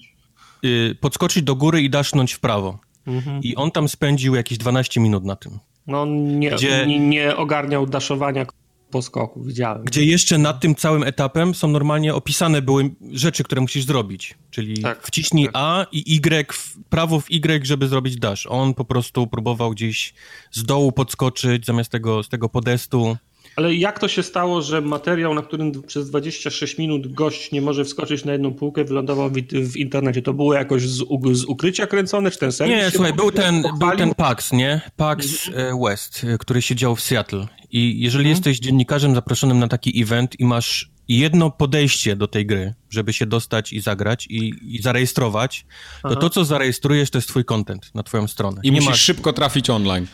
yy, 0.62 0.94
podskoczyć 1.00 1.42
do 1.42 1.54
góry 1.56 1.82
i 1.82 1.90
dasznąć 1.90 2.32
w 2.32 2.40
prawo. 2.40 2.78
Mhm. 3.06 3.42
I 3.42 3.56
on 3.56 3.70
tam 3.70 3.88
spędził 3.88 4.34
jakieś 4.34 4.58
12 4.58 5.00
minut 5.00 5.24
na 5.24 5.36
tym. 5.36 5.58
No 5.86 6.06
nie, 6.06 6.50
gdzie, 6.50 6.86
nie, 6.86 6.98
nie 6.98 7.36
ogarniał 7.36 7.86
daszowania 7.86 8.46
po 8.90 9.02
skoku, 9.02 9.42
widziałem. 9.42 9.84
Gdzie 9.84 10.04
jeszcze 10.04 10.38
nad 10.38 10.60
tym 10.60 10.74
całym 10.74 11.02
etapem 11.02 11.54
są 11.54 11.68
normalnie 11.68 12.14
opisane 12.14 12.62
były 12.62 12.90
rzeczy, 13.12 13.44
które 13.44 13.60
musisz 13.60 13.84
zrobić. 13.84 14.34
Czyli 14.50 14.82
tak, 14.82 15.06
wciśnij 15.06 15.44
tak. 15.44 15.52
A 15.56 15.86
i 15.92 16.16
Y, 16.16 16.52
prawo 16.88 17.20
w 17.20 17.30
Y, 17.30 17.66
żeby 17.66 17.88
zrobić 17.88 18.16
dash. 18.16 18.46
On 18.46 18.74
po 18.74 18.84
prostu 18.84 19.26
próbował 19.26 19.70
gdzieś 19.70 20.14
z 20.50 20.64
dołu 20.64 20.92
podskoczyć 20.92 21.66
zamiast 21.66 21.90
tego, 21.90 22.22
z 22.22 22.28
tego 22.28 22.48
podestu. 22.48 23.16
Ale 23.56 23.74
jak 23.74 23.98
to 23.98 24.08
się 24.08 24.22
stało, 24.22 24.62
że 24.62 24.80
materiał, 24.80 25.34
na 25.34 25.42
którym 25.42 25.82
przez 25.82 26.10
26 26.10 26.78
minut 26.78 27.14
gość 27.14 27.52
nie 27.52 27.62
może 27.62 27.84
wskoczyć 27.84 28.24
na 28.24 28.32
jedną 28.32 28.54
półkę, 28.54 28.84
wylądował 28.84 29.30
w, 29.30 29.34
w 29.52 29.76
internecie? 29.76 30.22
To 30.22 30.34
było 30.34 30.54
jakoś 30.54 30.82
z, 30.82 31.04
z, 31.32 31.44
ukrycia 31.44 31.86
kręcone, 31.86 32.30
czy 32.30 32.38
ten 32.38 32.52
serwis? 32.52 32.76
Nie, 32.76 32.90
słuchaj, 32.90 33.12
był 33.12 33.30
ten, 33.30 33.62
był 33.78 33.96
ten 33.96 34.14
PAX, 34.14 34.52
nie? 34.52 34.80
PAX 34.96 35.48
mhm. 35.48 35.66
E, 35.66 35.80
West, 35.84 36.24
e, 36.24 36.38
który 36.38 36.62
siedział 36.62 36.96
w 36.96 37.00
Seattle. 37.00 37.46
I 37.70 38.00
jeżeli 38.00 38.24
mhm. 38.24 38.30
jesteś 38.30 38.58
dziennikarzem 38.58 39.14
zaproszonym 39.14 39.58
na 39.58 39.68
taki 39.68 40.02
event 40.02 40.40
i 40.40 40.44
masz 40.44 40.90
jedno 41.08 41.50
podejście 41.50 42.16
do 42.16 42.28
tej 42.28 42.46
gry, 42.46 42.74
żeby 42.90 43.12
się 43.12 43.26
dostać 43.26 43.72
i 43.72 43.80
zagrać 43.80 44.26
i, 44.26 44.52
i 44.62 44.82
zarejestrować, 44.82 45.66
to 46.02 46.08
Aha. 46.08 46.20
to, 46.20 46.30
co 46.30 46.44
zarejestrujesz, 46.44 47.10
to 47.10 47.18
jest 47.18 47.28
twój 47.28 47.44
content 47.44 47.94
na 47.94 48.02
twoją 48.02 48.28
stronę. 48.28 48.60
I 48.64 48.70
nie 48.70 48.76
musisz 48.76 48.90
masz... 48.90 49.00
szybko 49.00 49.32
trafić 49.32 49.70
online 49.70 50.06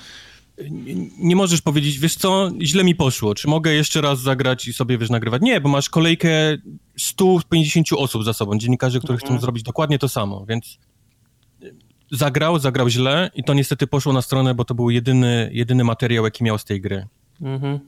nie 1.18 1.36
możesz 1.36 1.60
powiedzieć, 1.60 1.98
wiesz 1.98 2.14
co, 2.14 2.50
źle 2.62 2.84
mi 2.84 2.94
poszło, 2.94 3.34
czy 3.34 3.48
mogę 3.48 3.72
jeszcze 3.72 4.00
raz 4.00 4.20
zagrać 4.20 4.68
i 4.68 4.72
sobie, 4.72 4.98
wiesz, 4.98 5.10
nagrywać? 5.10 5.42
Nie, 5.42 5.60
bo 5.60 5.68
masz 5.68 5.88
kolejkę 5.88 6.30
150 6.96 7.86
osób 7.92 8.24
za 8.24 8.32
sobą, 8.32 8.58
dziennikarzy, 8.58 8.98
którzy 8.98 9.12
mhm. 9.12 9.28
chcą 9.28 9.40
zrobić 9.40 9.62
dokładnie 9.62 9.98
to 9.98 10.08
samo, 10.08 10.46
więc 10.48 10.78
zagrał, 12.10 12.58
zagrał 12.58 12.88
źle 12.88 13.30
i 13.34 13.44
to 13.44 13.54
niestety 13.54 13.86
poszło 13.86 14.12
na 14.12 14.22
stronę, 14.22 14.54
bo 14.54 14.64
to 14.64 14.74
był 14.74 14.90
jedyny, 14.90 15.50
jedyny 15.52 15.84
materiał, 15.84 16.24
jaki 16.24 16.44
miał 16.44 16.58
z 16.58 16.64
tej 16.64 16.80
gry. 16.80 17.06
Mhm. 17.42 17.80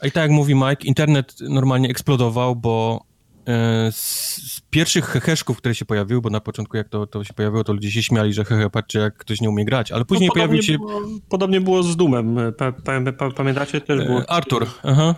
A 0.00 0.06
i 0.06 0.12
tak 0.12 0.22
jak 0.22 0.30
mówi 0.30 0.54
Mike, 0.54 0.84
internet 0.84 1.36
normalnie 1.40 1.88
eksplodował, 1.88 2.56
bo 2.56 3.04
E, 3.50 3.92
z, 3.92 4.60
pierwszych 4.70 5.04
heheszków, 5.04 5.58
które 5.58 5.74
się 5.74 5.84
pojawiły, 5.84 6.20
bo 6.20 6.30
na 6.30 6.40
początku 6.40 6.76
jak 6.76 6.88
to, 6.88 7.06
to 7.06 7.24
się 7.24 7.34
pojawiło, 7.34 7.64
to 7.64 7.72
ludzie 7.72 7.90
się 7.90 8.02
śmiali, 8.02 8.32
że 8.32 8.44
hehe, 8.44 8.70
patrzcie 8.70 8.98
jak 8.98 9.16
ktoś 9.16 9.40
nie 9.40 9.48
umie 9.48 9.64
grać, 9.64 9.92
ale 9.92 10.04
później 10.04 10.28
no, 10.28 10.34
pojawił 10.34 10.62
się... 10.62 10.78
Było, 10.78 11.00
podobnie 11.28 11.60
było 11.60 11.82
z 11.82 11.96
Dumem, 11.96 12.36
pa, 12.58 12.72
pa, 13.18 13.30
pamiętacie? 13.30 13.80
Też 13.80 14.06
było... 14.06 14.20
E, 14.20 14.30
Artur, 14.30 14.66
aha. 14.82 15.14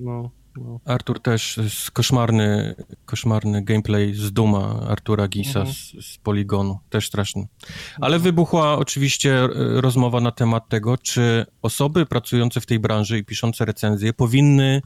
No, 0.00 0.30
no. 0.56 0.80
Artur 0.84 1.20
też, 1.20 1.60
koszmarny, 1.92 2.74
koszmarny 3.04 3.64
gameplay 3.64 4.14
z 4.14 4.32
Duma 4.32 4.80
Artura 4.88 5.28
Gisa 5.28 5.60
mhm. 5.60 5.76
z, 5.76 6.06
z 6.06 6.18
Poligonu, 6.18 6.78
też 6.90 7.06
straszny. 7.06 7.46
Ale 8.00 8.16
mhm. 8.16 8.22
wybuchła 8.22 8.78
oczywiście 8.78 9.44
e, 9.44 9.48
rozmowa 9.80 10.20
na 10.20 10.30
temat 10.30 10.68
tego, 10.68 10.98
czy 10.98 11.46
osoby 11.62 12.06
pracujące 12.06 12.60
w 12.60 12.66
tej 12.66 12.78
branży 12.78 13.18
i 13.18 13.24
piszące 13.24 13.64
recenzje 13.64 14.12
powinny 14.12 14.82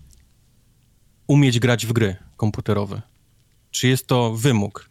umieć 1.27 1.59
grać 1.59 1.87
w 1.87 1.93
gry 1.93 2.17
komputerowe? 2.37 3.03
Czy 3.71 3.89
jest 3.89 4.07
to 4.07 4.35
wymóg? 4.37 4.89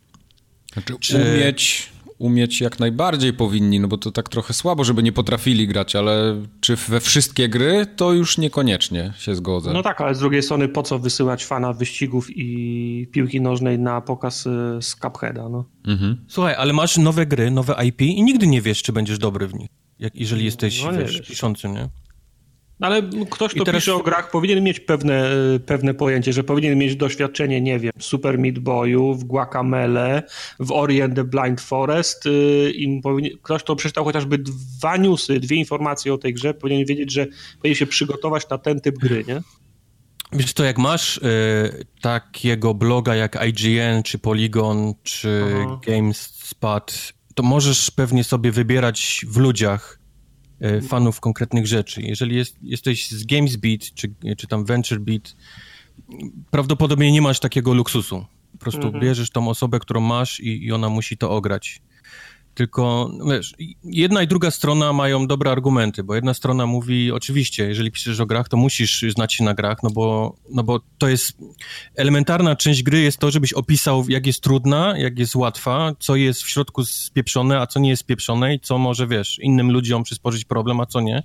Znaczy, 0.74 0.96
Czy... 1.00 1.17
umieć, 1.17 1.89
umieć 2.17 2.62
jak 2.62 2.80
najbardziej 2.80 3.34
powinni, 3.34 3.80
no 3.80 3.88
bo 3.88 3.98
to 3.98 4.12
tak 4.12 4.30
trochę 4.30 4.54
słabo, 4.54 4.84
żeby 4.84 5.04
nie 5.04 5.12
potrafili 5.12 5.67
grać, 5.67 5.96
ale 5.96 6.41
czy 6.62 6.76
we 6.76 7.00
wszystkie 7.00 7.50
gry, 7.50 7.86
to 7.96 8.13
już 8.13 8.38
niekoniecznie 8.38 9.13
się 9.17 9.36
zgodzę. 9.36 9.74
No 9.74 9.84
tak, 9.84 10.02
ale 10.02 10.15
z 10.15 10.20
drugiej 10.20 10.44
strony 10.44 10.67
po 10.67 10.84
co 10.84 11.00
wysyłać 11.00 11.46
fana 11.46 11.74
wyścigów 11.74 12.28
i 12.30 13.08
piłki 13.12 13.41
nożnej 13.41 13.80
na 13.80 14.02
pokaz 14.02 14.46
y, 14.46 14.50
z 14.82 14.96
Cupheada, 14.96 15.50
no. 15.50 15.65
Mhm. 15.88 16.26
Słuchaj, 16.28 16.56
ale 16.56 16.74
masz 16.74 16.98
nowe 16.98 17.26
gry, 17.26 17.52
nowe 17.52 17.86
IP 17.86 18.02
i 18.02 18.24
nigdy 18.24 18.48
nie 18.48 18.62
wiesz, 18.62 18.84
czy 18.84 18.94
będziesz 18.94 19.20
dobry 19.20 19.48
w 19.48 19.54
nich, 19.54 19.70
jak, 20.00 20.15
jeżeli 20.15 20.46
jesteś, 20.46 20.84
no, 20.84 20.94
wiesz, 20.94 21.22
piszący, 21.22 21.70
nie? 21.70 21.89
Ale 22.82 23.02
ktoś, 23.30 23.54
kto 23.54 23.63
teraz... 23.63 23.82
pisze 23.82 23.96
o 23.96 24.04
grach, 24.04 24.32
powinien 24.32 24.63
mieć 24.63 24.80
pewne, 24.80 25.30
pewne 25.65 25.94
pojęcie, 25.94 26.34
że 26.34 26.44
powinien 26.44 26.78
mieć 26.78 26.96
doświadczenie, 26.96 27.62
nie 27.62 27.80
wiem, 27.80 27.91
Super 28.00 28.39
Meat 28.39 28.60
Boyu, 28.60 29.13
w 29.13 29.24
Guacamele, 29.24 30.24
w 30.60 30.72
Ori 30.72 31.02
and 31.02 31.15
the 31.15 31.24
Blind 31.24 31.62
Forest 31.62 32.26
y, 32.26 32.72
i 32.76 33.02
powinien, 33.02 33.38
ktoś, 33.41 33.63
kto 33.63 33.76
przeczytał 33.76 34.06
chociażby 34.06 34.38
dwa 34.38 34.98
newsy, 34.98 35.39
dwie 35.39 35.56
informacje 35.56 36.13
o 36.13 36.17
tej 36.17 36.34
grze, 36.34 36.54
powinien 36.54 36.86
wiedzieć, 36.86 37.12
że 37.12 37.28
powinien 37.58 37.76
się 37.76 37.88
przygotować 37.88 38.50
na 38.50 38.58
ten 38.58 38.82
typ 38.82 38.98
gry, 38.98 39.24
nie? 39.28 39.41
Wiesz 40.34 40.54
to, 40.54 40.63
jak 40.63 40.78
masz 40.78 41.17
y, 41.17 41.22
takiego 42.02 42.74
bloga 42.74 43.15
jak 43.15 43.48
IGN, 43.48 44.04
czy 44.04 44.20
Polygon, 44.20 44.94
czy 45.04 45.44
Aha. 45.65 45.80
GameSpot, 45.88 47.13
to 47.36 47.44
możesz 47.44 47.91
pewnie 47.91 48.24
sobie 48.24 48.52
wybierać 48.52 49.26
w 49.30 49.38
ludziach 49.38 50.00
fanów 50.82 51.19
konkretnych 51.19 51.67
rzeczy. 51.67 52.02
Jeżeli 52.02 52.36
jest, 52.36 52.58
jesteś 52.63 53.10
z 53.10 53.26
GamesBeat 53.26 53.82
czy, 53.93 54.13
czy 54.38 54.47
tam 54.47 54.65
VentureBeat, 54.65 55.36
prawdopodobnie 56.52 57.12
nie 57.12 57.21
masz 57.21 57.39
takiego 57.39 57.74
luksusu. 57.74 58.26
Po 58.52 58.58
prostu 58.58 58.84
mhm. 58.84 59.04
bierzesz 59.04 59.30
tą 59.30 59.50
osobę, 59.50 59.80
którą 59.80 60.02
masz 60.02 60.39
i, 60.39 60.65
i 60.65 60.71
ona 60.71 60.89
musi 60.89 61.17
to 61.17 61.32
ograć. 61.32 61.82
Tylko, 62.62 63.12
wiesz, 63.32 63.54
jedna 63.84 64.24
i 64.24 64.28
druga 64.28 64.52
strona 64.52 64.93
mają 64.93 65.28
dobre 65.28 65.52
argumenty, 65.52 66.04
bo 66.04 66.15
jedna 66.15 66.34
strona 66.34 66.65
mówi, 66.65 67.12
oczywiście, 67.12 67.63
jeżeli 67.63 67.91
piszesz 67.91 68.19
o 68.19 68.26
grach, 68.26 68.50
to 68.50 68.58
musisz 68.58 69.06
znać 69.10 69.34
się 69.34 69.43
na 69.43 69.54
grach, 69.54 69.84
no 69.84 69.89
bo, 69.89 70.36
no 70.50 70.63
bo 70.63 70.80
to 70.97 71.08
jest, 71.08 71.38
elementarna 71.95 72.56
część 72.56 72.84
gry 72.84 73.02
jest 73.02 73.17
to, 73.17 73.32
żebyś 73.32 73.54
opisał, 73.54 74.06
jak 74.10 74.26
jest 74.26 74.41
trudna, 74.41 74.97
jak 74.97 75.19
jest 75.19 75.36
łatwa, 75.36 75.91
co 76.00 76.15
jest 76.15 76.43
w 76.43 76.50
środku 76.50 76.86
spieprzone, 76.86 77.60
a 77.60 77.67
co 77.67 77.80
nie 77.80 77.89
jest 77.89 78.00
spieprzone 78.00 78.56
i 78.56 78.60
co 78.60 78.78
może, 78.78 79.08
wiesz, 79.08 79.39
innym 79.39 79.71
ludziom 79.71 80.04
przysporzyć 80.04 80.45
problem, 80.45 80.80
a 80.80 80.86
co 80.86 81.02
nie. 81.02 81.24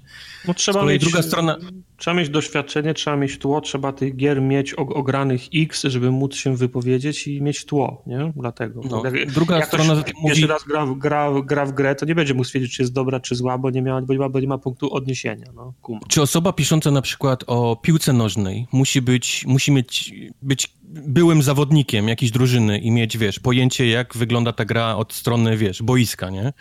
No 0.48 0.54
trzeba 0.54 0.84
mieć, 0.84 1.02
druga 1.02 1.22
strona... 1.22 1.56
Trzeba 1.96 2.16
mieć 2.16 2.28
doświadczenie, 2.28 2.94
trzeba 2.94 3.16
mieć 3.16 3.38
tło, 3.38 3.60
trzeba 3.60 3.92
tych 3.92 4.16
gier 4.16 4.42
mieć 4.42 4.74
ogranych 4.74 5.42
X, 5.54 5.82
żeby 5.84 6.10
móc 6.10 6.34
się 6.34 6.56
wypowiedzieć 6.56 7.26
i 7.26 7.42
mieć 7.42 7.64
tło, 7.64 8.02
nie? 8.06 8.32
Dlatego. 8.36 8.80
No, 8.90 9.02
jak, 9.04 9.32
druga 9.32 9.56
jak 9.56 9.66
strona 9.66 10.02
ktoś 10.02 10.14
mówi... 10.14 10.26
pierwszy 10.26 10.46
raz 10.46 10.64
gra, 10.64 10.86
gra, 10.96 11.30
gra 11.44 11.66
w 11.66 11.72
grę, 11.72 11.94
to 11.94 12.06
nie 12.06 12.14
będzie 12.14 12.34
mógł 12.34 12.44
stwierdzić, 12.44 12.76
czy 12.76 12.82
jest 12.82 12.92
dobra, 12.92 13.20
czy 13.20 13.34
zła, 13.34 13.58
bo 13.58 13.70
nie, 13.70 13.82
miała, 13.82 14.02
bo 14.02 14.12
nie, 14.12 14.18
ma, 14.18 14.28
bo 14.28 14.40
nie 14.40 14.48
ma 14.48 14.58
punktu 14.58 14.94
odniesienia. 14.94 15.46
No, 15.54 15.72
Czy 16.08 16.22
osoba 16.22 16.52
pisząca 16.52 16.90
na 16.90 17.02
przykład 17.02 17.44
o 17.46 17.76
piłce 17.76 18.12
nożnej 18.12 18.66
musi 18.72 19.02
być, 19.02 19.44
musi 19.46 19.72
mieć, 19.72 20.14
być 20.42 20.76
byłym 20.88 21.42
zawodnikiem 21.42 22.08
jakiejś 22.08 22.32
drużyny 22.32 22.78
i 22.78 22.90
mieć, 22.90 23.18
wiesz, 23.18 23.38
pojęcie, 23.38 23.88
jak 23.88 24.16
wygląda 24.16 24.52
ta 24.52 24.64
gra 24.64 24.96
od 24.96 25.12
strony, 25.12 25.56
wiesz, 25.56 25.82
boiska, 25.82 26.30
nie? 26.30 26.52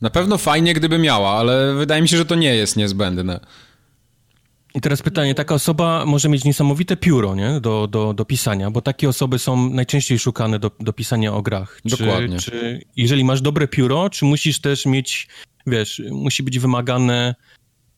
Na 0.00 0.10
pewno 0.10 0.38
fajnie, 0.38 0.74
gdyby 0.74 0.98
miała, 0.98 1.30
ale 1.30 1.74
wydaje 1.74 2.02
mi 2.02 2.08
się, 2.08 2.16
że 2.16 2.24
to 2.24 2.34
nie 2.34 2.54
jest 2.54 2.76
niezbędne. 2.76 3.40
I 4.74 4.80
teraz 4.80 5.02
pytanie, 5.02 5.34
taka 5.34 5.54
osoba 5.54 6.04
może 6.06 6.28
mieć 6.28 6.44
niesamowite 6.44 6.96
pióro, 6.96 7.34
nie? 7.34 7.60
Do, 7.60 7.86
do, 7.86 8.14
do 8.14 8.24
pisania, 8.24 8.70
bo 8.70 8.80
takie 8.80 9.08
osoby 9.08 9.38
są 9.38 9.70
najczęściej 9.70 10.18
szukane 10.18 10.58
do, 10.58 10.70
do 10.80 10.92
pisania 10.92 11.34
o 11.34 11.42
grach. 11.42 11.80
Czy, 11.90 11.96
Dokładnie. 11.96 12.38
Czy, 12.38 12.82
jeżeli 12.96 13.24
masz 13.24 13.40
dobre 13.40 13.68
pióro, 13.68 14.10
czy 14.10 14.24
musisz 14.24 14.60
też 14.60 14.86
mieć, 14.86 15.28
wiesz, 15.66 16.02
musi 16.10 16.42
być 16.42 16.58
wymagane 16.58 17.34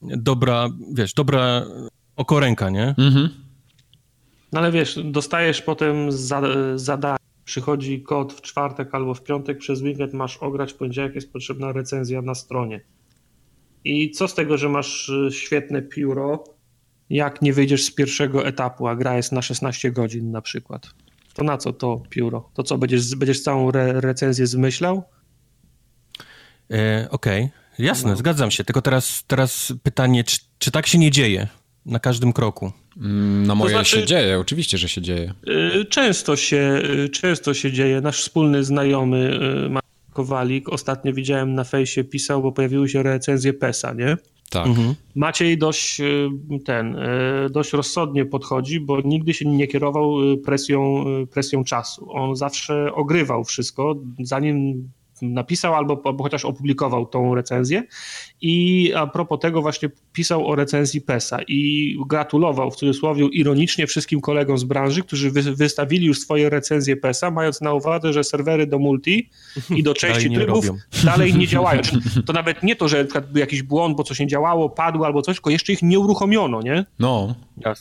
dobra, 0.02 0.68
wiesz, 0.92 1.14
dobra 1.14 1.66
okoręka, 2.16 2.70
nie? 2.70 2.94
Mhm. 2.98 3.28
No 4.52 4.60
ale 4.60 4.72
wiesz, 4.72 4.98
dostajesz 5.04 5.62
potem 5.62 6.12
za, 6.12 6.42
zadanie, 6.74 7.18
przychodzi 7.44 8.02
kod 8.02 8.32
w 8.32 8.40
czwartek 8.40 8.94
albo 8.94 9.14
w 9.14 9.22
piątek, 9.22 9.58
przez 9.58 9.82
weekend 9.82 10.12
masz 10.12 10.36
ograć, 10.36 10.72
w 10.72 10.76
poniedziałek 10.76 11.14
jest 11.14 11.32
potrzebna 11.32 11.72
recenzja 11.72 12.22
na 12.22 12.34
stronie. 12.34 12.80
I 13.84 14.10
co 14.10 14.28
z 14.28 14.34
tego, 14.34 14.56
że 14.56 14.68
masz 14.68 15.08
y, 15.08 15.28
świetne 15.32 15.82
pióro, 15.82 16.44
jak 17.10 17.42
nie 17.42 17.52
wyjdziesz 17.52 17.84
z 17.84 17.90
pierwszego 17.90 18.46
etapu, 18.46 18.86
a 18.86 18.96
gra 18.96 19.16
jest 19.16 19.32
na 19.32 19.42
16 19.42 19.92
godzin 19.92 20.30
na 20.30 20.42
przykład. 20.42 20.86
To 21.34 21.44
na 21.44 21.58
co 21.58 21.72
to 21.72 22.02
pióro? 22.10 22.50
To 22.54 22.62
co, 22.62 22.78
będziesz, 22.78 23.14
będziesz 23.14 23.42
całą 23.42 23.68
re 23.68 24.00
recenzję 24.00 24.46
zmyślał? 24.46 25.02
E, 26.70 27.08
Okej, 27.10 27.44
okay. 27.44 27.86
jasne, 27.86 28.10
no. 28.10 28.16
zgadzam 28.16 28.50
się. 28.50 28.64
Tylko 28.64 28.82
teraz, 28.82 29.24
teraz 29.26 29.72
pytanie, 29.82 30.24
czy, 30.24 30.38
czy 30.58 30.70
tak 30.70 30.86
się 30.86 30.98
nie 30.98 31.10
dzieje 31.10 31.48
na 31.86 31.98
każdym 31.98 32.32
kroku? 32.32 32.72
Mm, 32.96 33.46
na 33.46 33.54
moje 33.54 33.70
to 33.70 33.76
znaczy, 33.78 34.00
się 34.00 34.06
dzieje, 34.06 34.38
oczywiście, 34.38 34.78
że 34.78 34.88
się 34.88 35.02
dzieje. 35.02 35.34
Y, 35.80 35.84
często 35.84 36.36
się, 36.36 36.82
y, 37.04 37.08
często 37.08 37.54
się 37.54 37.72
dzieje. 37.72 38.00
Nasz 38.00 38.20
wspólny 38.20 38.64
znajomy 38.64 39.40
y, 39.66 39.89
Kowalik 40.12 40.68
ostatnio 40.68 41.12
widziałem 41.12 41.54
na 41.54 41.64
fejsie 41.64 42.04
pisał, 42.04 42.42
bo 42.42 42.52
pojawiły 42.52 42.88
się 42.88 43.02
recenzje 43.02 43.52
PESA, 43.52 43.92
nie? 43.92 44.16
Tak. 44.50 44.66
Mhm. 44.66 44.94
Maciej 45.14 45.58
dość 45.58 46.00
y, 46.00 46.28
ten, 46.64 46.96
y, 46.96 47.50
dość 47.50 47.72
rozsądnie 47.72 48.24
podchodzi, 48.24 48.80
bo 48.80 49.00
nigdy 49.00 49.34
się 49.34 49.48
nie 49.48 49.66
kierował 49.66 50.32
y, 50.32 50.38
presją, 50.38 51.04
presją 51.32 51.64
czasu. 51.64 52.12
On 52.12 52.36
zawsze 52.36 52.92
ogrywał 52.94 53.44
wszystko, 53.44 53.94
zanim 54.22 54.88
napisał 55.22 55.74
albo, 55.74 56.02
albo 56.04 56.24
chociaż 56.24 56.44
opublikował 56.44 57.06
tą 57.06 57.34
recenzję 57.34 57.82
i 58.40 58.92
a 58.96 59.06
propos 59.06 59.40
tego 59.40 59.62
właśnie 59.62 59.90
pisał 60.12 60.48
o 60.48 60.56
recenzji 60.56 61.00
PESA 61.00 61.38
i 61.48 61.96
gratulował 62.06 62.70
w 62.70 62.76
cudzysłowie 62.76 63.26
ironicznie 63.32 63.86
wszystkim 63.86 64.20
kolegom 64.20 64.58
z 64.58 64.64
branży, 64.64 65.02
którzy 65.02 65.30
wy, 65.30 65.42
wystawili 65.42 66.06
już 66.06 66.18
swoje 66.18 66.50
recenzje 66.50 66.96
PESA, 66.96 67.30
mając 67.30 67.60
na 67.60 67.74
uwadze, 67.74 68.12
że 68.12 68.24
serwery 68.24 68.66
do 68.66 68.78
multi 68.78 69.30
i 69.70 69.82
do 69.82 69.94
części 70.00 70.30
trybów 70.30 70.66
dalej 71.04 71.34
nie 71.34 71.46
działają. 71.46 71.80
To 72.26 72.32
nawet 72.32 72.62
nie 72.62 72.76
to, 72.76 72.88
że 72.88 73.04
był 73.04 73.38
jakiś 73.38 73.62
błąd, 73.62 73.96
bo 73.96 74.04
coś 74.04 74.18
nie 74.18 74.26
działało, 74.26 74.68
padło 74.68 75.06
albo 75.06 75.22
coś, 75.22 75.36
tylko 75.36 75.50
jeszcze 75.50 75.72
ich 75.72 75.82
nie 75.82 75.98
uruchomiono, 75.98 76.62
nie? 76.62 76.84
No. 76.98 77.34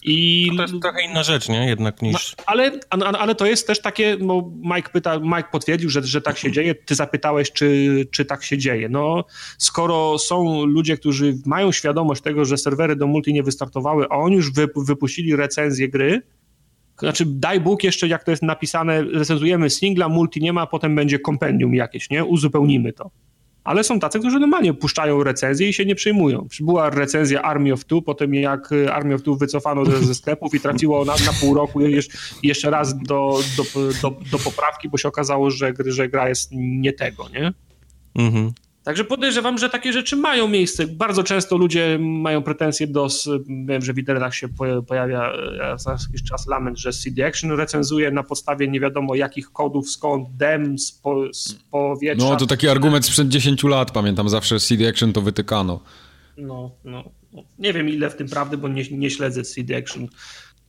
I... 0.04 0.50
To 0.58 0.62
jest 0.62 0.74
trochę 0.82 1.02
inna 1.02 1.24
rzecz, 1.24 1.50
nie? 1.50 1.68
Jednak 1.68 2.02
niż... 2.02 2.36
No, 2.38 2.44
ale, 2.46 2.72
ale 3.20 3.36
to 3.36 3.46
jest 3.46 3.68
też 3.68 3.82
takie, 3.82 4.18
no 4.20 4.52
Mike 4.76 4.90
pyta, 4.90 5.20
Mike 5.20 5.50
potwierdził, 5.52 5.90
że, 5.90 6.04
że 6.04 6.22
tak 6.22 6.38
się 6.38 6.52
dzieje, 6.52 6.76
ty 6.76 6.96
zapytałeś, 6.96 7.29
czy, 7.54 8.08
czy 8.12 8.26
tak 8.26 8.44
się 8.44 8.58
dzieje. 8.58 8.90
No, 8.90 9.26
skoro 9.58 10.18
są 10.18 10.66
ludzie, 10.66 10.98
którzy 10.98 11.38
mają 11.46 11.72
świadomość 11.72 12.22
tego, 12.22 12.46
że 12.46 12.58
serwery 12.58 12.96
do 12.96 13.08
multi 13.08 13.34
nie 13.34 13.44
wystartowały, 13.44 14.06
a 14.10 14.16
oni 14.16 14.36
już 14.36 14.52
wypuścili 14.76 15.36
recenzję 15.36 15.90
gry, 15.90 16.22
znaczy 17.00 17.24
daj 17.28 17.60
Bóg 17.60 17.84
jeszcze, 17.84 18.08
jak 18.08 18.24
to 18.24 18.32
jest 18.32 18.44
napisane, 18.44 19.04
recenzujemy 19.04 19.70
singla, 19.70 20.10
multi 20.10 20.42
nie 20.42 20.54
ma, 20.54 20.68
potem 20.68 20.96
będzie 20.96 21.20
kompendium 21.20 21.76
jakieś, 21.76 22.10
nie? 22.10 22.26
Uzupełnimy 22.26 22.94
to 22.94 23.12
ale 23.70 23.84
są 23.84 24.00
tacy, 24.00 24.20
którzy 24.20 24.40
normalnie 24.40 24.74
puszczają 24.74 25.24
recenzję 25.24 25.70
i 25.70 25.74
się 25.74 25.86
nie 25.86 25.96
przejmują. 25.96 26.48
Była 26.60 26.90
recenzja 26.90 27.42
Army 27.42 27.74
of 27.74 27.86
Two, 27.86 28.02
potem 28.02 28.34
jak 28.34 28.70
Army 28.92 29.16
of 29.16 29.22
Two 29.22 29.36
wycofano 29.36 29.86
ze, 29.86 30.00
ze 30.00 30.16
sklepów 30.16 30.54
i 30.54 30.60
trafiło 30.60 31.06
na, 31.06 31.14
na 31.14 31.34
pół 31.42 31.54
roku 31.54 31.80
jeszcze 32.44 32.70
raz 32.70 32.98
do, 32.98 33.40
do, 33.58 33.64
do, 34.02 34.18
do 34.32 34.40
poprawki, 34.40 34.90
bo 34.90 34.98
się 34.98 35.08
okazało, 35.08 35.52
że, 35.52 35.74
że 35.86 36.10
gra 36.10 36.30
jest 36.30 36.50
nie 36.52 36.94
tego, 36.94 37.30
nie? 37.30 37.54
Mhm. 38.16 38.52
Także 38.90 39.04
podejrzewam, 39.04 39.58
że 39.58 39.70
takie 39.70 39.94
rzeczy 39.94 40.16
mają 40.16 40.48
miejsce. 40.48 40.88
Bardzo 40.88 41.24
często 41.24 41.58
ludzie 41.58 41.98
mają 42.00 42.44
pretensje 42.44 42.88
do, 42.88 43.08
wiem, 43.66 43.82
że 43.82 43.94
w 43.94 43.98
internetach 43.98 44.36
się 44.36 44.48
pojawia 44.88 45.32
e, 45.34 45.80
za 45.80 45.92
jakiś 45.92 46.24
czas 46.24 46.48
lament, 46.48 46.80
że 46.80 46.94
CD 46.94 47.26
Action 47.26 47.52
recenzuje 47.52 48.12
na 48.12 48.24
podstawie 48.24 48.68
nie 48.68 48.80
wiadomo 48.80 49.16
jakich 49.16 49.52
kodów, 49.52 49.90
skąd 49.90 50.30
dem 50.38 50.80
z, 50.80 50.92
po, 50.92 51.34
z 51.34 51.54
powietrza. 51.54 52.30
No 52.30 52.36
to 52.36 52.48
taki 52.48 52.68
argument 52.68 53.06
sprzed 53.06 53.28
10 53.28 53.64
lat, 53.64 53.92
pamiętam, 53.92 54.30
zawsze 54.30 54.60
CD 54.60 54.90
Action 54.90 55.14
to 55.14 55.22
wytykano. 55.22 55.80
No, 56.38 56.72
no. 56.86 57.04
Nie 57.60 57.74
wiem 57.74 57.90
ile 57.90 58.10
w 58.10 58.16
tym 58.16 58.30
prawdy, 58.30 58.58
bo 58.58 58.68
nie, 58.68 58.84
nie 58.92 59.10
śledzę 59.10 59.44
CD 59.44 59.78
Action 59.78 60.08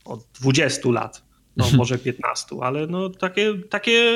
od 0.05 0.23
20 0.41 0.89
lat 0.89 1.30
no 1.71 1.77
może 1.77 1.97
15, 1.97 2.55
ale 2.61 2.87
no 2.87 3.09
takie, 3.09 3.53
takie, 3.69 4.13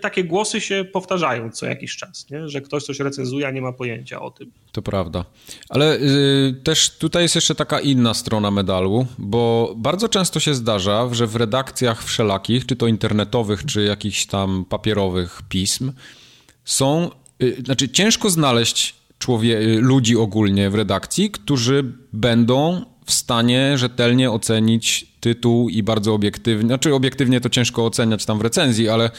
takie 0.00 0.24
głosy 0.24 0.60
się 0.60 0.84
powtarzają 0.92 1.50
co 1.50 1.66
jakiś 1.66 1.96
czas, 1.96 2.30
nie? 2.30 2.48
że 2.48 2.60
ktoś 2.60 2.84
coś 2.84 3.00
recenzuje, 3.00 3.46
a 3.46 3.50
nie 3.50 3.62
ma 3.62 3.72
pojęcia 3.72 4.20
o 4.20 4.30
tym. 4.30 4.50
To 4.72 4.82
prawda. 4.82 5.24
Ale 5.68 5.96
y, 5.96 6.60
też 6.64 6.90
tutaj 6.98 7.22
jest 7.22 7.34
jeszcze 7.34 7.54
taka 7.54 7.80
inna 7.80 8.14
strona 8.14 8.50
medalu, 8.50 9.06
bo 9.18 9.74
bardzo 9.76 10.08
często 10.08 10.40
się 10.40 10.54
zdarza, 10.54 11.08
że 11.12 11.26
w 11.26 11.36
redakcjach 11.36 12.04
wszelakich, 12.04 12.66
czy 12.66 12.76
to 12.76 12.86
internetowych, 12.86 13.66
czy 13.66 13.82
jakichś 13.84 14.26
tam 14.26 14.64
papierowych 14.64 15.42
pism, 15.48 15.92
są, 16.64 17.10
y, 17.42 17.62
znaczy 17.64 17.88
ciężko 17.88 18.30
znaleźć 18.30 18.94
człowie- 19.18 19.56
y, 19.56 19.80
ludzi 19.80 20.16
ogólnie 20.16 20.70
w 20.70 20.74
redakcji, 20.74 21.30
którzy 21.30 21.92
będą 22.12 22.84
w 23.06 23.12
stanie 23.12 23.78
rzetelnie 23.78 24.30
ocenić 24.30 25.11
tytuł 25.22 25.68
i 25.68 25.82
bardzo 25.82 26.14
obiektywnie, 26.14 26.66
znaczy 26.66 26.94
obiektywnie 26.94 27.40
to 27.40 27.48
ciężko 27.48 27.86
oceniać 27.86 28.24
tam 28.24 28.38
w 28.38 28.40
recenzji, 28.40 28.88
ale 28.88 29.10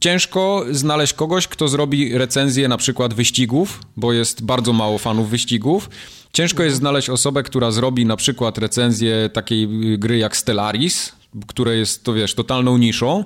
ciężko 0.00 0.64
znaleźć 0.70 1.12
kogoś, 1.12 1.48
kto 1.48 1.68
zrobi 1.68 2.18
recenzję 2.18 2.68
na 2.68 2.76
przykład 2.76 3.14
wyścigów, 3.14 3.80
bo 3.96 4.12
jest 4.12 4.44
bardzo 4.44 4.72
mało 4.72 4.98
fanów 4.98 5.30
wyścigów. 5.30 5.90
Ciężko 6.32 6.62
jest 6.62 6.76
znaleźć 6.76 7.10
osobę, 7.10 7.42
która 7.42 7.70
zrobi 7.70 8.06
na 8.06 8.16
przykład 8.16 8.58
recenzję 8.58 9.30
takiej 9.32 9.68
gry 9.98 10.18
jak 10.18 10.36
Stellaris, 10.36 11.12
które 11.46 11.76
jest, 11.76 12.04
to 12.04 12.12
wiesz, 12.12 12.34
totalną 12.34 12.78
niszą. 12.78 13.24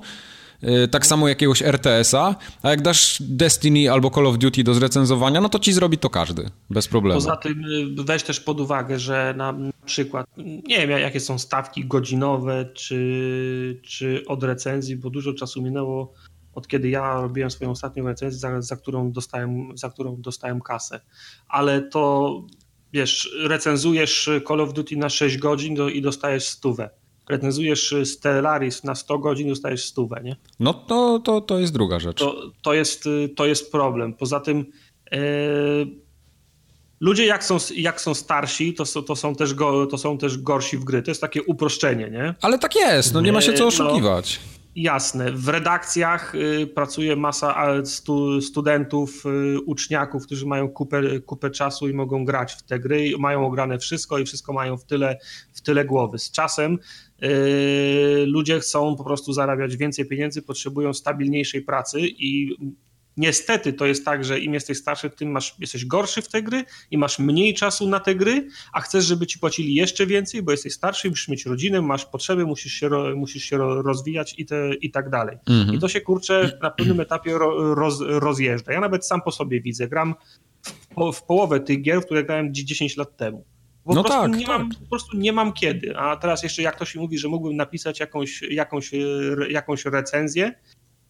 Y, 0.68 0.88
tak 0.88 1.06
samo 1.06 1.28
jakiegoś 1.28 1.62
RTS-a, 1.62 2.36
a 2.62 2.70
jak 2.70 2.82
dasz 2.82 3.22
Destiny 3.22 3.92
albo 3.92 4.10
Call 4.10 4.26
of 4.26 4.38
Duty 4.38 4.64
do 4.64 4.74
zrecenzowania, 4.74 5.40
no 5.40 5.48
to 5.48 5.58
ci 5.58 5.72
zrobi 5.72 5.98
to 5.98 6.10
każdy, 6.10 6.50
bez 6.70 6.88
problemu. 6.88 7.20
Poza 7.20 7.36
tym 7.36 7.64
y, 7.98 8.04
weź 8.04 8.22
też 8.22 8.40
pod 8.40 8.60
uwagę, 8.60 8.98
że 8.98 9.34
na 9.36 9.54
przykład, 9.84 10.26
nie 10.68 10.86
wiem 10.86 10.90
jakie 10.90 11.20
są 11.20 11.38
stawki 11.38 11.84
godzinowe 11.84 12.68
czy, 12.74 13.80
czy 13.82 14.24
od 14.26 14.44
recenzji, 14.44 14.96
bo 14.96 15.10
dużo 15.10 15.32
czasu 15.32 15.62
minęło 15.62 16.14
od 16.54 16.68
kiedy 16.68 16.88
ja 16.88 17.20
robiłem 17.20 17.50
swoją 17.50 17.70
ostatnią 17.70 18.04
recenzję, 18.04 18.38
za, 18.38 18.62
za, 18.62 18.76
którą, 18.76 19.12
dostałem, 19.12 19.78
za 19.78 19.90
którą 19.90 20.20
dostałem 20.20 20.60
kasę. 20.60 21.00
Ale 21.48 21.82
to 21.82 22.42
wiesz, 22.92 23.36
recenzujesz 23.42 24.30
Call 24.48 24.60
of 24.60 24.72
Duty 24.72 24.96
na 24.96 25.08
6 25.08 25.38
godzin 25.38 25.74
do, 25.74 25.88
i 25.88 26.02
dostajesz 26.02 26.48
stówę 26.48 26.90
recenzujesz 27.28 27.94
Stellaris 28.04 28.84
na 28.84 28.94
100 28.94 29.18
godzin, 29.18 29.48
dostajesz 29.48 29.84
stówę, 29.84 30.20
nie? 30.24 30.36
No 30.60 30.74
to, 30.74 31.18
to, 31.18 31.40
to 31.40 31.58
jest 31.58 31.72
druga 31.72 32.00
rzecz. 32.00 32.18
To, 32.18 32.50
to, 32.62 32.74
jest, 32.74 33.04
to 33.36 33.46
jest 33.46 33.72
problem. 33.72 34.14
Poza 34.14 34.40
tym 34.40 34.66
yy, 35.12 35.18
ludzie 37.00 37.26
jak 37.26 37.44
są, 37.44 37.56
jak 37.76 38.00
są 38.00 38.14
starsi, 38.14 38.74
to, 38.74 39.02
to, 39.02 39.16
są 39.16 39.34
też 39.34 39.54
go, 39.54 39.86
to 39.86 39.98
są 39.98 40.18
też 40.18 40.38
gorsi 40.38 40.78
w 40.78 40.84
gry. 40.84 41.02
To 41.02 41.10
jest 41.10 41.20
takie 41.20 41.42
uproszczenie, 41.42 42.10
nie? 42.10 42.34
Ale 42.40 42.58
tak 42.58 42.76
jest, 42.76 43.14
no 43.14 43.20
nie 43.20 43.32
ma 43.32 43.40
się 43.40 43.52
co 43.52 43.66
oszukiwać. 43.66 44.40
Jasne. 44.76 45.32
W 45.32 45.48
redakcjach 45.48 46.34
y, 46.34 46.66
pracuje 46.66 47.16
masa 47.16 47.74
stu, 47.84 48.40
studentów, 48.40 49.26
y, 49.26 49.60
uczniaków, 49.60 50.26
którzy 50.26 50.46
mają 50.46 50.68
kupę, 50.68 51.20
kupę 51.20 51.50
czasu 51.50 51.88
i 51.88 51.92
mogą 51.92 52.24
grać 52.24 52.52
w 52.52 52.62
te 52.62 52.78
gry, 52.78 53.12
mają 53.18 53.46
ograne 53.46 53.78
wszystko 53.78 54.18
i 54.18 54.24
wszystko 54.24 54.52
mają 54.52 54.76
w 54.76 54.84
tyle, 54.84 55.18
w 55.52 55.60
tyle 55.60 55.84
głowy. 55.84 56.18
Z 56.18 56.30
czasem 56.30 56.78
ludzie 58.26 58.60
chcą 58.60 58.96
po 58.96 59.04
prostu 59.04 59.32
zarabiać 59.32 59.76
więcej 59.76 60.06
pieniędzy, 60.06 60.42
potrzebują 60.42 60.94
stabilniejszej 60.94 61.62
pracy 61.62 62.00
i 62.00 62.56
Niestety 63.16 63.72
to 63.72 63.86
jest 63.86 64.04
tak, 64.04 64.24
że 64.24 64.40
im 64.40 64.54
jesteś 64.54 64.78
starszy, 64.78 65.10
tym 65.10 65.30
masz, 65.30 65.54
jesteś 65.58 65.86
gorszy 65.86 66.22
w 66.22 66.28
te 66.28 66.42
gry 66.42 66.64
i 66.90 66.98
masz 66.98 67.18
mniej 67.18 67.54
czasu 67.54 67.88
na 67.88 68.00
te 68.00 68.14
gry, 68.14 68.48
a 68.72 68.80
chcesz, 68.80 69.04
żeby 69.04 69.26
ci 69.26 69.38
płacili 69.38 69.74
jeszcze 69.74 70.06
więcej, 70.06 70.42
bo 70.42 70.50
jesteś 70.50 70.72
starszy, 70.72 71.10
musisz 71.10 71.28
mieć 71.28 71.46
rodzinę, 71.46 71.82
masz 71.82 72.06
potrzeby, 72.06 72.46
musisz 72.46 72.72
się, 72.72 72.88
musisz 73.16 73.44
się 73.44 73.58
rozwijać 73.58 74.34
i, 74.38 74.46
te, 74.46 74.74
i 74.74 74.90
tak 74.90 75.10
dalej. 75.10 75.36
Mhm. 75.46 75.76
I 75.76 75.80
to 75.80 75.88
się 75.88 76.00
kurczę 76.00 76.58
na 76.62 76.70
pewnym 76.70 77.00
etapie 77.00 77.38
roz, 77.74 78.00
rozjeżdża. 78.00 78.72
Ja 78.72 78.80
nawet 78.80 79.06
sam 79.06 79.22
po 79.22 79.32
sobie 79.32 79.60
widzę, 79.60 79.88
gram 79.88 80.14
w, 80.96 81.12
w 81.12 81.22
połowę 81.22 81.60
tych 81.60 81.82
gier, 81.82 82.04
które 82.04 82.24
grałem 82.24 82.54
10 82.54 82.96
lat 82.96 83.16
temu. 83.16 83.44
Bo 83.86 83.94
no 83.94 84.02
po, 84.02 84.08
prostu 84.08 84.30
tak, 84.30 84.38
nie 84.38 84.46
tak. 84.46 84.58
Mam, 84.58 84.70
po 84.70 84.90
prostu 84.90 85.16
nie 85.16 85.32
mam 85.32 85.52
kiedy. 85.52 85.96
A 85.96 86.16
teraz 86.16 86.42
jeszcze 86.42 86.62
jak 86.62 86.76
ktoś 86.76 86.94
mi 86.94 87.00
mówi, 87.00 87.18
że 87.18 87.28
mógłbym 87.28 87.56
napisać 87.56 88.00
jakąś, 88.00 88.42
jakąś, 88.42 88.90
jakąś 89.48 89.84
recenzję, 89.84 90.54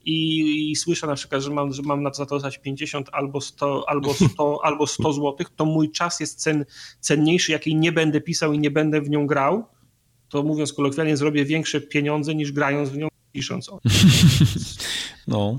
i, 0.04 0.70
i 0.70 0.76
słyszę 0.76 1.06
na 1.06 1.14
przykład, 1.14 1.42
że 1.42 1.50
mam, 1.50 1.72
że 1.72 1.82
mam 1.82 2.02
na 2.02 2.10
to 2.10 2.16
za 2.16 2.26
to 2.26 2.38
dać 2.38 2.58
50 2.58 3.08
albo 3.12 3.40
100, 3.40 3.88
albo 3.88 4.14
100, 4.32 4.64
albo 4.64 4.86
100 4.86 5.12
złotych, 5.12 5.50
to 5.56 5.64
mój 5.64 5.90
czas 5.90 6.20
jest 6.20 6.42
cen, 6.42 6.64
cenniejszy, 7.00 7.52
jakiej 7.52 7.76
nie 7.76 7.92
będę 7.92 8.20
pisał 8.20 8.52
i 8.52 8.58
nie 8.58 8.70
będę 8.70 9.00
w 9.00 9.10
nią 9.10 9.26
grał, 9.26 9.64
to 10.28 10.42
mówiąc 10.42 10.72
kolokwialnie, 10.72 11.16
zrobię 11.16 11.44
większe 11.44 11.80
pieniądze 11.80 12.34
niż 12.34 12.52
grając 12.52 12.90
w 12.90 12.96
nią, 12.96 13.08
pisząc 13.34 13.68
o 13.68 13.80
No. 15.28 15.58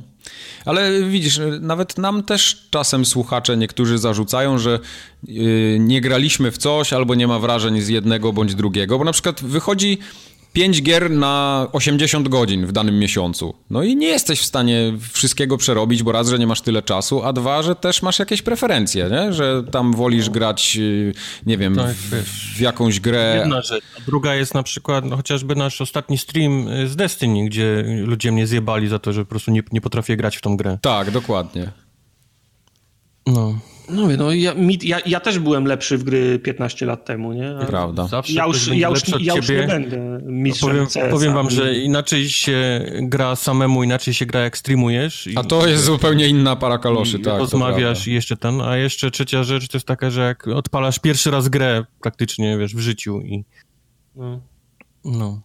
Ale 0.65 1.03
widzisz, 1.03 1.39
nawet 1.61 1.97
nam 1.97 2.23
też 2.23 2.67
czasem 2.69 3.05
słuchacze 3.05 3.57
niektórzy 3.57 3.97
zarzucają, 3.97 4.57
że 4.57 4.79
yy, 5.23 5.77
nie 5.79 6.01
graliśmy 6.01 6.51
w 6.51 6.57
coś 6.57 6.93
albo 6.93 7.15
nie 7.15 7.27
ma 7.27 7.39
wrażeń 7.39 7.81
z 7.81 7.87
jednego 7.87 8.33
bądź 8.33 8.55
drugiego, 8.55 8.97
bo 8.97 9.03
na 9.03 9.11
przykład 9.11 9.43
wychodzi 9.43 9.97
5 10.55 10.81
gier 10.81 11.11
na 11.11 11.67
80 11.71 12.27
godzin 12.27 12.65
w 12.65 12.71
danym 12.71 12.99
miesiącu. 12.99 13.53
No 13.69 13.83
i 13.83 13.95
nie 13.95 14.07
jesteś 14.07 14.41
w 14.41 14.45
stanie 14.45 14.93
wszystkiego 15.11 15.57
przerobić, 15.57 16.03
bo 16.03 16.11
raz, 16.11 16.29
że 16.29 16.39
nie 16.39 16.47
masz 16.47 16.61
tyle 16.61 16.81
czasu, 16.81 17.23
a 17.23 17.33
dwa, 17.33 17.63
że 17.63 17.75
też 17.75 18.01
masz 18.01 18.19
jakieś 18.19 18.41
preferencje, 18.41 19.09
nie? 19.11 19.33
Że 19.33 19.63
tam 19.71 19.93
wolisz 19.93 20.29
grać, 20.29 20.77
y, 20.79 21.13
nie 21.45 21.57
wiem, 21.57 21.75
tak, 21.75 21.95
w, 21.95 22.09
w, 22.55 22.59
jakąś 22.59 22.99
grę. 22.99 23.35
Jedna 23.39 23.61
rzecz. 23.61 23.83
A 23.97 24.01
druga 24.05 24.35
jest 24.35 24.53
na 24.53 24.63
przykład 24.63 25.05
no, 25.05 25.15
chociażby 25.15 25.55
nasz 25.55 25.81
ostatni 25.81 26.17
stream 26.17 26.67
y, 26.67 26.87
z 26.87 26.95
Destiny, 26.95 27.45
gdzie 27.45 27.83
ludzie 28.05 28.31
mnie 28.31 28.47
zjebali 28.47 28.87
za 28.87 28.99
to, 28.99 29.13
że 29.13 29.25
po 29.25 29.29
prostu 29.29 29.51
nie, 29.51 29.63
nie 29.71 29.81
potrafię 29.81 30.17
grać 30.17 30.37
w 30.37 30.41
tą 30.41 30.57
grę. 30.57 30.77
Tak, 30.81 31.11
dokładnie. 31.11 31.71
No. 33.27 33.59
No, 33.89 34.07
no 34.17 34.31
ja, 34.31 34.53
ja, 34.83 34.99
ja, 35.05 35.19
też 35.19 35.39
byłem 35.39 35.65
lepszy 35.65 35.97
w 35.97 36.03
gry 36.03 36.39
15 36.39 36.85
lat 36.85 37.05
temu, 37.05 37.33
nie? 37.33 37.55
Prawda. 37.67 38.07
Zawsze 38.07 38.33
ja 38.33 38.45
już, 38.45 38.67
ja 38.67 38.89
już, 38.89 39.01
ja 39.19 39.35
już 39.35 39.49
nie 39.49 39.63
będę 39.63 40.19
mistrzem 40.25 40.69
powiem, 40.69 41.11
powiem 41.11 41.33
wam, 41.33 41.49
że 41.49 41.75
inaczej 41.75 42.29
się 42.29 42.85
gra 43.01 43.35
samemu, 43.35 43.83
inaczej 43.83 44.13
się 44.13 44.25
gra 44.25 44.39
jak 44.39 44.57
streamujesz. 44.57 45.29
A 45.35 45.43
to 45.43 45.67
jest 45.67 45.83
zupełnie 45.83 46.27
inna 46.27 46.55
para 46.55 46.77
kaloszy, 46.77 47.19
tak. 47.19 47.39
Rozmawiasz 47.39 48.07
i 48.07 48.13
jeszcze 48.13 48.37
ten, 48.37 48.61
a 48.61 48.77
jeszcze 48.77 49.11
trzecia 49.11 49.43
rzecz 49.43 49.67
to 49.67 49.77
jest 49.77 49.87
taka, 49.87 50.09
że 50.09 50.21
jak 50.21 50.47
odpalasz 50.47 50.99
pierwszy 50.99 51.31
raz 51.31 51.49
grę 51.49 51.85
praktycznie, 52.01 52.57
wiesz, 52.57 52.75
w 52.75 52.79
życiu 52.79 53.21
i... 53.21 53.43
No. 54.15 54.41
no. 55.05 55.41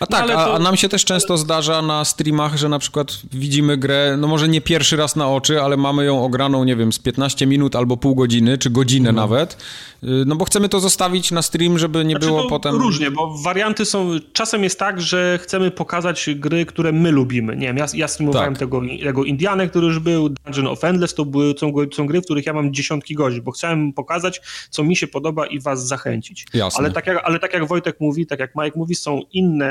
A 0.00 0.06
tak, 0.06 0.28
no, 0.28 0.34
to... 0.34 0.54
a, 0.54 0.58
nam 0.58 0.76
się 0.76 0.88
też 0.88 1.04
często 1.04 1.38
zdarza 1.38 1.82
na 1.82 2.04
streamach, 2.04 2.56
że 2.56 2.68
na 2.68 2.78
przykład 2.78 3.06
widzimy 3.32 3.76
grę, 3.76 4.16
no 4.18 4.28
może 4.28 4.48
nie 4.48 4.60
pierwszy 4.60 4.96
raz 4.96 5.16
na 5.16 5.28
oczy, 5.28 5.62
ale 5.62 5.76
mamy 5.76 6.04
ją 6.04 6.24
ograną, 6.24 6.64
nie 6.64 6.76
wiem, 6.76 6.92
z 6.92 6.98
15 6.98 7.46
minut 7.46 7.76
albo 7.76 7.96
pół 7.96 8.14
godziny, 8.14 8.58
czy 8.58 8.70
godzinę 8.70 9.12
no. 9.12 9.22
nawet, 9.22 9.56
y, 10.02 10.06
no 10.26 10.36
bo 10.36 10.44
chcemy 10.44 10.68
to 10.68 10.80
zostawić 10.80 11.30
na 11.30 11.42
stream, 11.42 11.78
żeby 11.78 12.04
nie 12.04 12.10
znaczy, 12.10 12.26
było 12.26 12.48
potem... 12.48 12.74
Różnie, 12.74 13.10
bo 13.10 13.38
warianty 13.38 13.84
są, 13.84 14.10
czasem 14.32 14.64
jest 14.64 14.78
tak, 14.78 15.00
że 15.00 15.38
chcemy 15.42 15.70
pokazać 15.70 16.30
gry, 16.36 16.66
które 16.66 16.92
my 16.92 17.10
lubimy. 17.10 17.56
Nie 17.56 17.66
wiem, 17.66 17.76
ja, 17.76 17.86
ja 17.94 18.08
streamowałem 18.08 18.54
tak. 18.54 18.58
tego, 18.58 18.82
tego 19.04 19.24
Indianę, 19.24 19.68
który 19.68 19.86
już 19.86 19.98
był, 19.98 20.28
Dungeon 20.28 20.66
of 20.66 20.84
Endless, 20.84 21.14
to 21.14 21.24
były, 21.24 21.54
są, 21.58 21.72
są 21.92 22.06
gry, 22.06 22.20
w 22.20 22.24
których 22.24 22.46
ja 22.46 22.52
mam 22.52 22.74
dziesiątki 22.74 23.14
godzin, 23.14 23.42
bo 23.42 23.50
chciałem 23.52 23.92
pokazać, 23.92 24.40
co 24.70 24.84
mi 24.84 24.96
się 24.96 25.06
podoba 25.06 25.46
i 25.46 25.60
was 25.60 25.86
zachęcić. 25.86 26.46
Jasne. 26.54 26.78
Ale 26.78 26.90
tak 26.90 27.06
jak, 27.06 27.20
ale 27.24 27.38
tak 27.38 27.54
jak 27.54 27.68
Wojtek 27.68 28.00
mówi, 28.00 28.26
tak 28.26 28.40
jak 28.40 28.54
Mike 28.56 28.78
mówi, 28.78 28.94
są 28.94 29.20
inne 29.32 29.63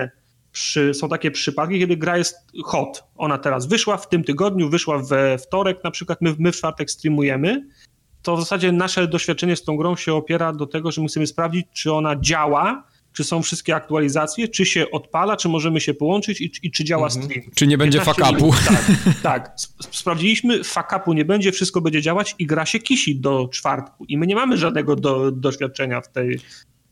przy, 0.52 0.94
są 0.94 1.10
takie 1.10 1.32
przypadki, 1.32 1.80
kiedy 1.80 1.98
gra 1.98 2.18
jest 2.18 2.36
hot. 2.64 3.04
Ona 3.16 3.38
teraz 3.38 3.66
wyszła 3.66 3.98
w 3.98 4.10
tym 4.10 4.24
tygodniu, 4.24 4.70
wyszła 4.70 5.00
we 5.00 5.38
wtorek, 5.38 5.84
na 5.84 5.92
przykład 5.92 6.22
my, 6.22 6.36
my 6.40 6.52
w 6.52 6.56
czwartek 6.56 6.92
streamujemy, 6.92 7.66
to 8.22 8.38
w 8.38 8.40
zasadzie 8.40 8.72
nasze 8.72 9.08
doświadczenie 9.08 9.56
z 9.56 9.64
tą 9.64 9.78
grą 9.78 9.96
się 9.96 10.14
opiera 10.14 10.54
do 10.54 10.68
tego, 10.68 10.92
że 10.92 11.02
musimy 11.02 11.28
sprawdzić, 11.28 11.66
czy 11.74 11.94
ona 11.94 12.16
działa, 12.20 12.88
czy 13.14 13.24
są 13.24 13.42
wszystkie 13.42 13.76
aktualizacje, 13.76 14.48
czy 14.48 14.66
się 14.66 14.92
odpala, 14.92 15.38
czy 15.38 15.50
możemy 15.50 15.82
się 15.82 15.94
połączyć 15.94 16.42
i, 16.42 16.52
i 16.64 16.72
czy 16.72 16.84
działa 16.84 17.08
mhm. 17.08 17.24
stream. 17.24 17.52
Czy 17.56 17.68
nie 17.68 17.78
będzie 17.78 18.02
fakapu. 18.02 18.54
Tak, 18.66 18.86
tak. 19.24 19.56
Sprawdziliśmy, 19.92 20.64
fakapu 20.64 21.14
nie 21.14 21.26
będzie, 21.26 21.52
wszystko 21.52 21.82
będzie 21.82 22.02
działać 22.02 22.36
i 22.40 22.46
gra 22.46 22.66
się 22.66 22.80
kisi 22.80 23.16
do 23.20 23.48
czwartku 23.48 24.06
i 24.06 24.18
my 24.18 24.28
nie 24.28 24.36
mamy 24.36 24.58
żadnego 24.58 24.96
do, 24.96 25.32
doświadczenia 25.32 26.02
w 26.02 26.12
tej, 26.12 26.40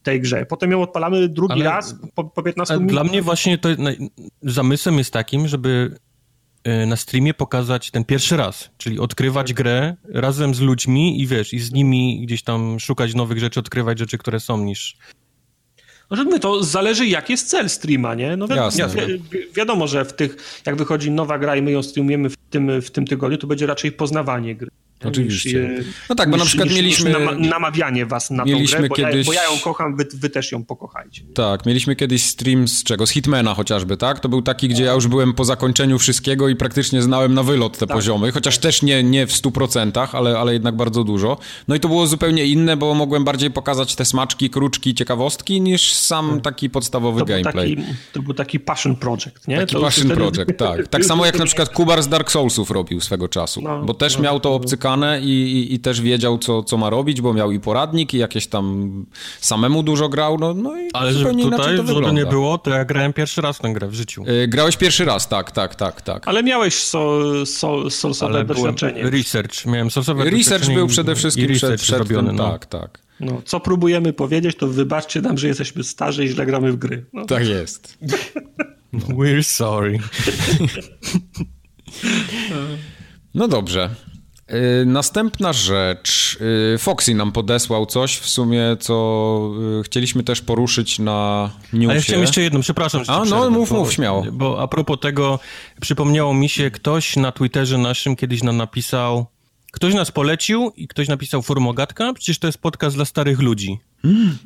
tej 0.04 0.22
grze. 0.22 0.46
Potem 0.46 0.72
ją 0.72 0.82
odpalamy 0.82 1.30
drugi 1.30 1.54
Ale 1.54 1.66
raz 1.66 1.96
po, 2.16 2.24
po 2.24 2.44
15 2.44 2.74
minutach. 2.74 2.94
Dla 2.94 3.04
mnie 3.04 3.22
właśnie 3.22 3.58
to 3.58 3.70
zamysłem 4.44 4.98
jest 4.98 5.14
takim, 5.14 5.48
żeby 5.48 5.96
e, 6.64 6.86
na 6.86 6.96
streamie 6.96 7.34
pokazać 7.34 7.92
ten 7.92 8.06
pierwszy 8.06 8.38
raz, 8.38 8.70
czyli 8.78 9.00
odkrywać 9.00 9.48
tak. 9.48 9.58
grę 9.58 9.96
razem 10.14 10.56
z 10.56 10.60
ludźmi 10.60 11.22
i 11.22 11.28
wiesz, 11.28 11.54
i 11.54 11.60
z 11.60 11.72
nimi 11.72 12.22
gdzieś 12.26 12.44
tam 12.44 12.80
szukać 12.80 13.16
nowych 13.16 13.40
rzeczy, 13.40 13.60
odkrywać 13.60 14.00
rzeczy, 14.00 14.18
które 14.18 14.40
są 14.40 14.58
niż... 14.58 14.98
No, 16.12 16.40
to 16.40 16.64
zależy 16.64 17.08
jaki 17.08 17.34
jest 17.34 17.50
cel 17.50 17.70
streama, 17.70 18.16
nie? 18.16 18.38
No 18.38 18.48
wi 18.48 18.56
Jasne. 18.56 19.08
Wi 19.08 19.22
wiadomo, 19.56 19.88
że 19.88 20.06
w 20.06 20.14
tych, 20.14 20.62
jak 20.66 20.76
wychodzi 20.76 21.12
nowa 21.12 21.40
gra 21.40 21.56
i 21.56 21.62
my 21.62 21.72
ją 21.72 21.84
streamujemy 21.84 22.30
w 22.30 22.38
tym, 22.50 22.82
w 22.82 22.92
tym 22.92 23.08
tygodniu, 23.08 23.38
to 23.38 23.48
będzie 23.48 23.66
raczej 23.66 23.92
poznawanie 23.92 24.56
gry. 24.56 24.70
Oczywiście. 25.04 25.84
No 26.10 26.16
tak, 26.16 26.30
bo 26.30 26.38
niż, 26.38 26.44
na 26.44 26.48
przykład 26.48 26.70
niż, 26.70 26.78
mieliśmy... 26.78 27.16
namawianie 27.38 28.06
was 28.06 28.32
na 28.32 28.46
mieliśmy 28.46 28.78
tą 28.78 28.78
grę, 28.78 28.90
bo, 28.90 28.96
kiedyś... 28.96 29.28
ja, 29.28 29.34
bo 29.34 29.34
ja 29.34 29.44
ją 29.44 29.60
kocham, 29.60 29.96
wy, 29.96 30.08
wy, 30.14 30.30
też 30.30 30.52
ją 30.52 30.66
pokochajcie. 30.66 31.24
Tak, 31.34 31.66
mieliśmy 31.66 31.96
kiedyś 31.96 32.24
stream 32.26 32.68
z 32.68 32.84
czego? 32.84 33.08
Z 33.08 33.10
Hitmana 33.10 33.54
chociażby, 33.54 33.98
tak? 33.98 34.20
To 34.20 34.30
był 34.30 34.42
taki, 34.42 34.68
gdzie 34.68 34.84
ja 34.84 34.94
już 34.94 35.08
byłem 35.08 35.34
po 35.34 35.46
zakończeniu 35.46 36.00
wszystkiego 36.00 36.50
i 36.50 36.56
praktycznie 36.56 37.02
znałem 37.02 37.34
na 37.34 37.44
wylot 37.44 37.78
te 37.78 37.88
tak. 37.88 37.98
poziomy, 37.98 38.32
chociaż 38.32 38.58
też 38.58 38.82
nie, 38.82 39.04
nie 39.04 39.28
w 39.28 39.32
100%, 39.32 40.08
ale, 40.12 40.40
ale 40.40 40.54
jednak 40.54 40.76
bardzo 40.76 41.04
dużo. 41.04 41.38
No 41.68 41.76
i 41.76 41.80
to 41.80 41.88
było 41.88 42.08
zupełnie 42.08 42.46
inne, 42.46 42.78
bo 42.78 42.94
mogłem 42.94 43.24
bardziej 43.24 43.52
pokazać 43.52 43.96
te 43.96 44.06
smaczki, 44.06 44.50
kruczki, 44.50 44.96
ciekawostki, 44.96 45.62
niż 45.62 45.94
sam 45.94 46.34
tak. 46.34 46.44
taki 46.44 46.70
podstawowy 46.70 47.20
to 47.20 47.26
gameplay. 47.26 47.76
Taki, 47.76 47.88
to 48.14 48.22
był 48.22 48.34
taki 48.34 48.60
passion 48.60 48.96
project, 48.96 49.48
nie? 49.48 49.58
Taki 49.58 49.76
to 49.76 49.82
passion 49.82 50.06
wtedy... 50.06 50.16
project, 50.16 50.58
tak. 50.58 50.88
Tak 50.88 51.06
samo 51.06 51.26
jak 51.26 51.40
na 51.40 51.46
przykład 51.46 51.70
Kubar 51.70 52.04
z 52.04 52.08
Dark 52.08 52.32
Soulsów 52.32 52.72
robił 52.72 53.02
swego 53.02 53.28
czasu, 53.28 53.62
no, 53.62 53.84
bo 53.84 53.94
też 53.94 54.18
no, 54.18 54.24
miał 54.24 54.40
to 54.40 54.54
obcykane 54.54 54.91
i, 55.22 55.30
i, 55.30 55.74
i 55.74 55.80
też 55.80 56.02
wiedział, 56.02 56.38
co, 56.38 56.64
co 56.64 56.78
ma 56.78 56.90
robić, 56.90 57.22
bo 57.22 57.34
miał 57.34 57.52
i 57.52 57.60
poradnik, 57.60 58.14
i 58.14 58.18
jakieś 58.18 58.48
tam 58.48 59.06
samemu 59.40 59.84
dużo 59.84 60.10
grał, 60.10 60.38
no, 60.38 60.54
no 60.54 60.82
i 60.82 60.90
Ale 60.94 61.14
zupełnie 61.14 61.44
tutaj, 61.44 61.60
inaczej 61.60 61.78
to 61.78 61.84
wygląda. 61.84 62.12
nie 62.12 62.26
było, 62.26 62.58
to 62.58 62.70
ja 62.70 62.86
grałem 62.86 63.14
pierwszy 63.14 63.42
raz 63.42 63.58
tę 63.58 63.74
grę 63.74 63.88
w 63.88 63.94
życiu. 63.94 64.24
Yy, 64.28 64.48
grałeś 64.48 64.78
pierwszy 64.78 65.06
raz, 65.06 65.30
tak, 65.30 65.52
tak, 65.52 65.76
tak, 65.76 66.02
tak. 66.02 66.28
Ale 66.28 66.44
miałeś 66.44 66.76
so, 66.76 67.20
so, 67.46 67.90
solsowe 67.90 68.46
doświadczenie. 68.46 69.10
Research, 69.10 69.66
miałem 69.66 69.92
solsowe 69.92 70.24
Research 70.24 70.74
był 70.74 70.88
przede 70.88 71.16
wszystkim 71.16 71.54
przed, 71.54 71.82
przed 71.82 72.00
robiony, 72.00 72.28
tym, 72.28 72.38
no. 72.38 72.52
tak, 72.52 72.66
tak. 72.66 73.00
No, 73.20 73.42
co 73.46 73.60
próbujemy 73.60 74.14
powiedzieć, 74.14 74.58
to 74.58 74.68
wybaczcie 74.68 75.22
nam, 75.22 75.38
że 75.38 75.48
jesteśmy 75.48 75.84
starzy 75.84 76.26
i 76.26 76.28
źle 76.28 76.46
gramy 76.46 76.72
w 76.72 76.76
gry. 76.76 77.06
No. 77.14 77.26
Tak 77.26 77.48
jest. 77.48 77.98
We're 78.94 79.44
sorry. 79.44 80.00
No 83.34 83.48
dobrze. 83.48 83.90
Y, 84.54 84.86
następna 84.86 85.54
rzecz. 85.54 86.38
Y, 86.76 86.78
Foxy 86.78 87.16
nam 87.16 87.32
podesłał 87.32 87.86
coś 87.86 88.18
w 88.18 88.30
sumie, 88.30 88.78
co 88.80 89.52
y, 89.80 89.84
chcieliśmy 89.84 90.24
też 90.24 90.42
poruszyć 90.42 91.00
na 91.00 91.50
newsie. 91.74 91.92
A 91.92 91.96
ja 91.96 92.02
chciałem 92.02 92.22
jeszcze 92.22 92.42
jedno, 92.42 92.60
przepraszam. 92.60 93.04
A, 93.08 93.26
no 93.26 93.50
mów, 93.50 93.70
bo, 93.70 93.76
mów, 93.76 93.94
śmiało. 93.94 94.26
Bo 94.32 94.62
a 94.62 94.68
propos 94.68 95.00
tego, 95.00 95.40
przypomniało 95.82 96.34
mi 96.34 96.50
się, 96.50 96.72
ktoś 96.72 97.16
na 97.16 97.32
Twitterze 97.32 97.78
naszym 97.78 98.16
kiedyś 98.16 98.44
nam 98.44 98.58
napisał, 98.58 99.26
ktoś 99.72 99.94
nas 99.94 100.12
polecił 100.12 100.72
i 100.76 100.88
ktoś 100.88 101.08
napisał 101.08 101.42
Formogatka, 101.42 102.14
przecież 102.14 102.40
to 102.40 102.48
jest 102.48 102.58
podcast 102.58 102.96
dla 102.96 103.06
starych 103.06 103.40
ludzi. 103.40 103.80
Mm. 104.04 104.38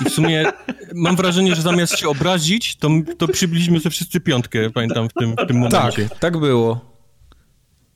I 0.00 0.04
w 0.04 0.12
sumie 0.12 0.44
mam 0.94 1.16
wrażenie, 1.16 1.54
że 1.54 1.62
zamiast 1.62 1.98
się 1.98 2.08
obrazić, 2.08 2.76
to, 2.76 2.88
to 3.18 3.28
przybiliśmy 3.28 3.80
sobie 3.80 3.90
wszyscy 3.90 4.20
piątkę, 4.20 4.70
pamiętam, 4.70 5.08
w 5.08 5.12
tym, 5.12 5.34
w 5.44 5.46
tym 5.46 5.56
momencie. 5.58 6.08
Tak, 6.08 6.18
tak 6.18 6.38
było. 6.38 6.89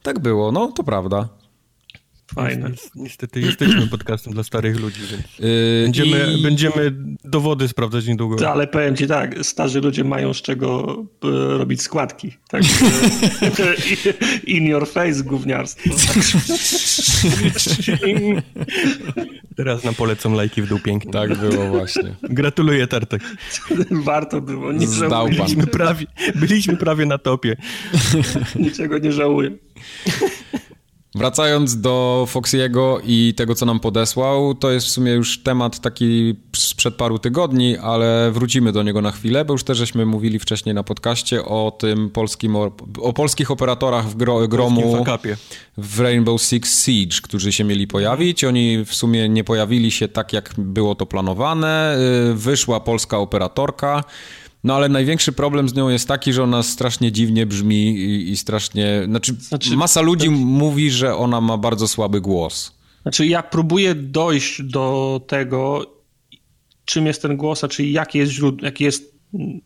Tak 0.04 0.18
było, 0.18 0.52
no 0.52 0.72
to 0.72 0.84
prawda. 0.84 1.28
Fajne. 2.34 2.70
Niestety 2.94 3.40
jesteśmy 3.40 3.86
podcastem 3.86 4.32
dla 4.32 4.42
starych 4.42 4.80
ludzi, 4.80 5.00
więc 5.10 5.38
yy, 5.38 5.82
będziemy, 5.84 6.32
i... 6.38 6.42
będziemy 6.42 6.92
dowody 7.24 7.68
sprawdzać 7.68 8.06
niedługo. 8.06 8.50
Ale 8.50 8.66
powiem 8.66 8.96
ci 8.96 9.06
tak, 9.06 9.34
starzy 9.42 9.80
ludzie 9.80 10.04
mają 10.04 10.34
z 10.34 10.42
czego 10.42 10.96
e, 11.24 11.58
robić 11.58 11.82
składki. 11.82 12.32
Tak, 12.48 12.62
in 14.46 14.66
your 14.66 14.88
face 14.88 15.22
gówniarstwo. 15.22 15.90
Teraz 19.56 19.84
nam 19.84 19.94
polecą 19.94 20.34
lajki 20.34 20.62
w 20.62 20.68
dół 20.68 20.78
pięknie. 20.78 21.12
Tak 21.12 21.38
było 21.38 21.68
właśnie. 21.68 22.14
Gratuluję 22.22 22.86
Tartek. 22.86 23.22
Warto 23.90 24.40
było. 24.40 24.72
Nie 24.72 24.86
Zdał 24.86 25.10
pan. 25.10 25.36
Byliśmy 25.36 25.66
prawie, 25.66 26.06
byliśmy 26.34 26.76
prawie 26.76 27.06
na 27.06 27.18
topie. 27.18 27.56
Niczego 28.56 28.98
nie 28.98 29.12
żałuję. 29.12 29.50
Wracając 31.14 31.80
do 31.80 32.26
Foxiego 32.28 33.00
i 33.04 33.34
tego, 33.36 33.54
co 33.54 33.66
nam 33.66 33.80
podesłał, 33.80 34.54
to 34.54 34.70
jest 34.70 34.86
w 34.86 34.90
sumie 34.90 35.12
już 35.12 35.42
temat 35.42 35.80
taki 35.80 36.34
sprzed 36.56 36.94
paru 36.94 37.18
tygodni, 37.18 37.76
ale 37.78 38.30
wrócimy 38.32 38.72
do 38.72 38.82
niego 38.82 39.02
na 39.02 39.10
chwilę, 39.10 39.44
bo 39.44 39.54
już 39.54 39.64
też 39.64 39.78
żeśmy 39.78 40.06
mówili 40.06 40.38
wcześniej 40.38 40.74
na 40.74 40.82
podcaście 40.82 41.44
o 41.44 41.76
tym 41.78 42.10
polskim, 42.10 42.56
o 43.02 43.12
polskich 43.12 43.50
operatorach 43.50 44.08
w 44.08 44.16
gro, 44.16 44.48
gromu 44.48 45.04
w 45.76 46.00
Rainbow 46.00 46.42
Six 46.42 46.84
Siege, 46.84 47.16
którzy 47.22 47.52
się 47.52 47.64
mieli 47.64 47.86
pojawić. 47.86 48.44
Oni 48.44 48.84
w 48.84 48.94
sumie 48.94 49.28
nie 49.28 49.44
pojawili 49.44 49.90
się 49.90 50.08
tak, 50.08 50.32
jak 50.32 50.54
było 50.58 50.94
to 50.94 51.06
planowane. 51.06 51.96
Y, 52.30 52.34
wyszła 52.34 52.80
polska 52.80 53.18
operatorka, 53.18 54.04
no 54.64 54.74
ale 54.74 54.88
największy 54.88 55.32
problem 55.32 55.68
z 55.68 55.74
nią 55.74 55.88
jest 55.88 56.08
taki, 56.08 56.32
że 56.32 56.42
ona 56.42 56.62
strasznie 56.62 57.12
dziwnie 57.12 57.46
brzmi 57.46 57.96
i, 57.96 58.30
i 58.30 58.36
strasznie. 58.36 59.02
Znaczy, 59.06 59.34
znaczy, 59.34 59.76
masa 59.76 60.00
ludzi 60.00 60.26
to... 60.26 60.32
mówi, 60.32 60.90
że 60.90 61.16
ona 61.16 61.40
ma 61.40 61.58
bardzo 61.58 61.88
słaby 61.88 62.20
głos. 62.20 62.78
Znaczy, 63.02 63.26
ja 63.26 63.42
próbuję 63.42 63.94
dojść 63.94 64.62
do 64.62 65.20
tego, 65.26 65.86
czym 66.84 67.06
jest 67.06 67.22
ten 67.22 67.36
głos, 67.36 67.64
a 67.64 67.68
czyli 67.68 67.92
jakie 67.92 68.18
jest 68.18 68.32
źródło, 68.32 68.66
jakie 68.66 68.84
jest 68.84 69.14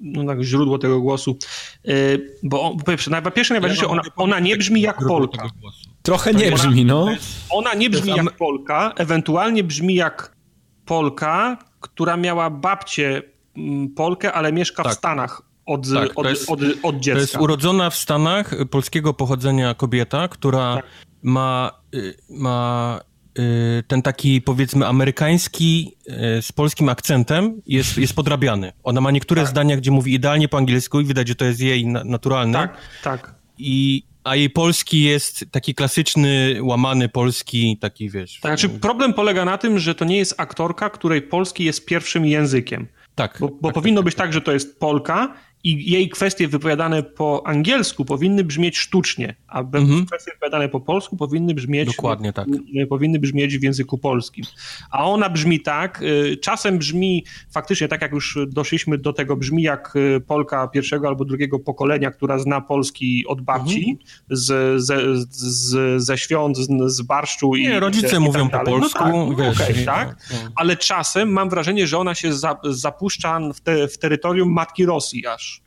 no, 0.01 0.24
tak, 0.24 0.42
źródło 0.42 0.78
tego 0.78 1.01
głosu. 1.01 1.38
Yy, 1.84 1.94
bo 2.42 2.76
po 2.76 2.84
pierwsze, 2.84 3.11
najważniejsze, 3.11 3.55
najważniejsze 3.55 3.88
ona, 3.88 4.03
ona 4.16 4.40
nie 4.40 4.57
brzmi 4.57 4.80
jak 4.80 4.99
Polka. 5.09 5.51
Trochę 6.03 6.34
nie 6.34 6.53
brzmi, 6.53 6.84
no. 6.84 7.07
Ona 7.51 7.74
nie 7.74 7.90
brzmi 7.90 8.12
jak 8.16 8.36
Polka, 8.36 8.92
ewentualnie 8.96 9.64
brzmi 9.64 9.94
jak 9.94 10.36
Polka, 10.84 11.59
która 11.80 12.16
miała 12.16 12.51
babcię 12.51 13.22
Polkę, 13.96 14.32
ale 14.32 14.52
mieszka 14.52 14.82
tak. 14.82 14.92
w 14.92 14.96
Stanach 14.96 15.42
od, 15.68 15.92
tak, 15.94 16.11
od, 16.14 16.26
jest, 16.26 16.50
od, 16.50 16.61
od, 16.82 16.96
dziecka. 16.96 17.14
To 17.14 17.20
jest 17.20 17.36
urodzona 17.36 17.90
w 17.90 17.96
Stanach 17.96 18.54
polskiego 18.70 19.14
pochodzenia 19.14 19.74
kobieta, 19.74 20.28
która 20.28 20.74
tak. 20.74 20.84
ma, 21.22 21.72
y, 21.94 22.14
ma 22.30 23.00
y, 23.38 23.82
ten 23.88 24.02
taki 24.02 24.42
powiedzmy 24.42 24.86
amerykański 24.86 25.96
y, 26.38 26.42
z 26.42 26.52
polskim 26.52 26.88
akcentem 26.88 27.62
jest, 27.66 27.98
jest 27.98 28.14
podrabiany. 28.14 28.72
Ona 28.82 29.00
ma 29.00 29.11
niektóre 29.11 29.42
tak. 29.42 29.50
zdania, 29.50 29.76
gdzie 29.76 29.90
mówi 29.90 30.14
idealnie 30.14 30.48
po 30.48 30.56
angielsku 30.59 31.00
i 31.00 31.04
widać, 31.04 31.28
że 31.28 31.34
to 31.34 31.44
jest 31.44 31.61
jej 31.61 31.86
naturalne. 31.86 32.59
Tak, 32.59 32.76
tak. 33.02 33.34
I, 33.59 34.02
a 34.24 34.36
jej 34.36 34.50
polski 34.50 35.02
jest 35.02 35.44
taki 35.50 35.74
klasyczny, 35.74 36.59
łamany 36.62 37.09
polski, 37.09 37.78
taki 37.80 38.11
wiesz. 38.11 38.40
Tak, 38.40 38.59
znaczy 38.59 38.78
problem 38.78 39.14
polega 39.14 39.44
na 39.44 39.59
tym, 39.59 39.78
że 39.78 39.94
to 39.94 40.04
nie 40.04 40.16
jest 40.16 40.34
aktorka, 40.40 40.90
której 40.90 41.22
polski 41.22 41.64
jest 41.64 41.86
pierwszym 41.86 42.26
językiem. 42.26 42.86
Tak. 43.18 43.36
Bo, 43.40 43.48
bo 43.48 43.68
tak, 43.68 43.74
powinno 43.74 44.00
tak, 44.00 44.04
być 44.04 44.14
tak, 44.14 44.32
że 44.32 44.40
to 44.40 44.52
jest 44.52 44.80
Polka 44.80 45.34
i 45.64 45.90
jej 45.90 46.09
kwestie 46.09 46.48
wypowiadane 46.48 47.02
po 47.02 47.46
angielsku 47.46 48.04
powinny 48.04 48.44
brzmieć 48.44 48.78
sztucznie, 48.78 49.34
a 49.48 49.61
mhm. 49.61 50.06
kwestie 50.06 50.30
wypowiadane 50.32 50.68
po 50.68 50.80
polsku 50.80 51.16
powinny 51.16 51.54
brzmieć 51.54 51.96
Dokładnie 51.96 52.32
tak. 52.32 52.48
powinny 52.88 53.18
brzmieć 53.18 53.59
w 53.59 53.62
języku 53.62 53.98
polskim. 53.98 54.44
A 54.90 55.04
ona 55.04 55.30
brzmi 55.30 55.61
tak, 55.61 56.02
y, 56.02 56.36
czasem 56.36 56.78
brzmi 56.78 57.24
faktycznie 57.50 57.88
tak 57.88 58.02
jak 58.02 58.12
już 58.12 58.38
doszliśmy 58.48 58.98
do 58.98 59.12
tego, 59.12 59.36
brzmi 59.36 59.62
jak 59.62 59.96
y, 59.96 60.20
Polka 60.20 60.68
pierwszego 60.68 61.09
albo 61.09 61.24
drugiego 61.24 61.59
pokolenia, 61.59 62.11
która 62.11 62.38
zna 62.38 62.61
polski 62.61 63.24
od 63.26 63.40
babci, 63.40 63.90
mhm. 63.90 63.98
z, 64.30 64.82
ze, 64.82 64.98
z, 65.30 66.02
ze 66.02 66.18
świąt, 66.18 66.56
z, 66.56 66.92
z 66.92 67.02
barszczu 67.02 67.54
Nie, 67.54 67.76
i 67.76 67.80
rodzice 67.80 68.16
i 68.16 68.20
mówią 68.20 68.50
tak 68.50 68.64
po 68.64 68.70
polsku, 68.70 69.04
no 69.04 69.26
tak, 69.28 69.36
wiesz, 69.36 69.70
okay, 69.70 69.84
tak? 69.84 70.16
No. 70.30 70.50
ale 70.56 70.76
czasem 70.76 71.28
mam 71.32 71.50
wrażenie, 71.50 71.86
że 71.86 71.98
ona 71.98 72.14
się 72.14 72.32
za, 72.32 72.56
zapuszcza 72.64 73.40
w, 73.54 73.61
te, 73.61 73.88
w 73.88 73.98
terytorium 73.98 74.52
matki 74.52 74.86
Rosji 74.86 75.26
aż. 75.26 75.57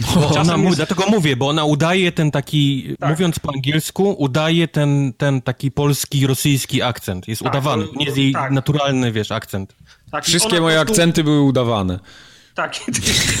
Bo 0.00 0.28
ona, 0.28 0.56
jest... 0.56 0.76
Dlatego 0.76 1.04
mówię, 1.10 1.36
bo 1.36 1.48
ona 1.48 1.64
udaje 1.64 2.12
ten 2.12 2.30
taki, 2.30 2.96
tak. 3.00 3.10
mówiąc 3.10 3.38
po 3.38 3.54
angielsku, 3.54 4.10
udaje 4.18 4.68
ten, 4.68 5.12
ten 5.16 5.42
taki 5.42 5.70
polski, 5.70 6.26
rosyjski 6.26 6.82
akcent. 6.82 7.28
Jest 7.28 7.42
tak, 7.42 7.52
udawany, 7.52 7.86
to, 7.86 7.92
nie 7.96 8.04
jest 8.04 8.16
jej 8.16 8.32
tak. 8.32 8.50
naturalny, 8.50 9.12
wiesz, 9.12 9.32
akcent. 9.32 9.76
Tak, 10.10 10.24
Wszystkie 10.24 10.60
moje 10.60 10.76
prostu... 10.76 10.92
akcenty 10.92 11.24
były 11.24 11.40
udawane. 11.40 11.98
Tak, 12.54 12.76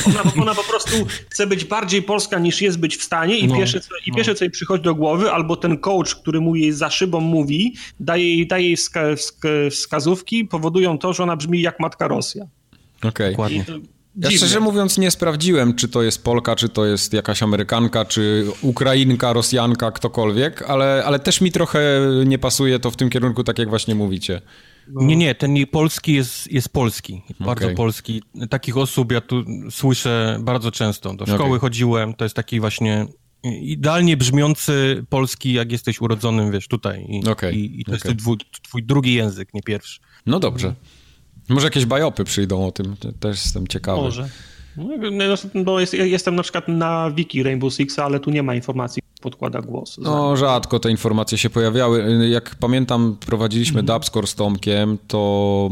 ona, 0.06 0.22
ona, 0.42 0.54
po 0.54 0.64
prostu 0.64 1.06
chce 1.30 1.46
być 1.46 1.64
bardziej 1.64 2.02
polska 2.02 2.38
niż 2.38 2.62
jest 2.62 2.78
być 2.78 2.96
w 2.96 3.02
stanie 3.02 3.38
i, 3.38 3.46
no, 3.46 3.56
pierwsze, 3.56 3.80
co, 3.80 3.88
i 4.06 4.10
no. 4.10 4.16
pierwsze, 4.16 4.34
co 4.34 4.44
jej 4.44 4.50
przychodzi 4.50 4.84
do 4.84 4.94
głowy, 4.94 5.32
albo 5.32 5.56
ten 5.56 5.78
coach, 5.78 6.14
który 6.14 6.40
mu 6.40 6.56
jej 6.56 6.72
za 6.72 6.90
szybą 6.90 7.20
mówi, 7.20 7.74
daje 8.00 8.36
jej, 8.36 8.46
daje 8.46 8.66
jej 8.66 8.76
wska, 8.76 9.16
wska, 9.16 9.48
wskazówki, 9.70 10.44
powodują 10.44 10.98
to, 10.98 11.12
że 11.12 11.22
ona 11.22 11.36
brzmi 11.36 11.60
jak 11.60 11.80
matka 11.80 12.08
Rosja. 12.08 12.46
Okej. 12.98 13.10
Okay. 13.10 13.30
Dokładnie. 13.30 13.64
Ja 14.16 14.30
szczerze 14.30 14.60
mówiąc 14.60 14.98
nie 14.98 15.10
sprawdziłem, 15.10 15.74
czy 15.74 15.88
to 15.88 16.02
jest 16.02 16.24
Polka, 16.24 16.56
czy 16.56 16.68
to 16.68 16.86
jest 16.86 17.12
jakaś 17.12 17.42
Amerykanka, 17.42 18.04
czy 18.04 18.46
Ukrainka, 18.62 19.32
Rosjanka, 19.32 19.90
ktokolwiek, 19.90 20.62
ale, 20.62 21.02
ale 21.06 21.18
też 21.18 21.40
mi 21.40 21.52
trochę 21.52 21.80
nie 22.26 22.38
pasuje 22.38 22.78
to 22.78 22.90
w 22.90 22.96
tym 22.96 23.10
kierunku, 23.10 23.44
tak 23.44 23.58
jak 23.58 23.68
właśnie 23.68 23.94
mówicie. 23.94 24.40
Nie, 24.88 25.16
nie, 25.16 25.34
ten 25.34 25.66
polski 25.66 26.14
jest, 26.14 26.52
jest 26.52 26.68
polski, 26.68 27.22
bardzo 27.40 27.64
okay. 27.64 27.76
polski. 27.76 28.22
Takich 28.50 28.76
osób 28.76 29.12
ja 29.12 29.20
tu 29.20 29.44
słyszę 29.70 30.38
bardzo 30.40 30.70
często. 30.70 31.14
Do 31.14 31.26
szkoły 31.26 31.48
okay. 31.48 31.58
chodziłem, 31.58 32.14
to 32.14 32.24
jest 32.24 32.36
taki 32.36 32.60
właśnie 32.60 33.06
idealnie 33.44 34.16
brzmiący 34.16 35.04
polski, 35.08 35.52
jak 35.52 35.72
jesteś 35.72 36.00
urodzonym, 36.00 36.50
wiesz, 36.50 36.68
tutaj. 36.68 37.06
I, 37.08 37.28
okay. 37.28 37.52
i, 37.52 37.80
i 37.80 37.84
to 37.84 37.92
jest 37.92 38.06
twój, 38.18 38.36
twój 38.62 38.82
drugi 38.82 39.14
język, 39.14 39.54
nie 39.54 39.62
pierwszy. 39.62 40.00
No 40.26 40.40
dobrze. 40.40 40.74
Może 41.48 41.66
jakieś 41.66 41.86
bajopy 41.86 42.24
przyjdą 42.24 42.66
o 42.66 42.72
tym, 42.72 42.96
też 43.20 43.44
jestem 43.44 43.66
ciekawy. 43.66 44.02
Może. 44.02 44.28
No, 44.76 44.84
no, 45.54 45.64
bo 45.64 45.80
jest, 45.80 45.94
jestem 45.94 46.36
na 46.36 46.42
przykład 46.42 46.68
na 46.68 47.10
wiki 47.10 47.42
Rainbow 47.42 47.74
Six, 47.74 47.98
ale 47.98 48.20
tu 48.20 48.30
nie 48.30 48.42
ma 48.42 48.54
informacji, 48.54 49.02
podkłada 49.20 49.62
głos. 49.62 49.98
No, 49.98 50.36
rzadko 50.36 50.80
te 50.80 50.90
informacje 50.90 51.38
się 51.38 51.50
pojawiały. 51.50 52.28
Jak 52.28 52.54
pamiętam, 52.54 53.16
prowadziliśmy 53.26 53.80
mhm. 53.80 53.98
Dubscore 53.98 54.26
z 54.26 54.34
Tomkiem, 54.34 54.98
to 55.08 55.70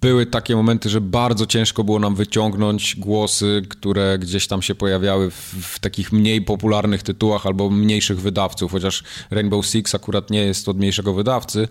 były 0.00 0.26
takie 0.26 0.56
momenty, 0.56 0.88
że 0.88 1.00
bardzo 1.00 1.46
ciężko 1.46 1.84
było 1.84 1.98
nam 1.98 2.14
wyciągnąć 2.14 2.96
głosy, 2.96 3.62
które 3.68 4.18
gdzieś 4.18 4.46
tam 4.46 4.62
się 4.62 4.74
pojawiały 4.74 5.30
w, 5.30 5.54
w 5.62 5.78
takich 5.78 6.12
mniej 6.12 6.42
popularnych 6.42 7.02
tytułach 7.02 7.46
albo 7.46 7.70
mniejszych 7.70 8.20
wydawców, 8.20 8.72
chociaż 8.72 9.04
Rainbow 9.30 9.66
Six 9.66 9.94
akurat 9.94 10.30
nie 10.30 10.40
jest 10.40 10.68
od 10.68 10.76
mniejszego 10.76 11.14
wydawcy, 11.14 11.68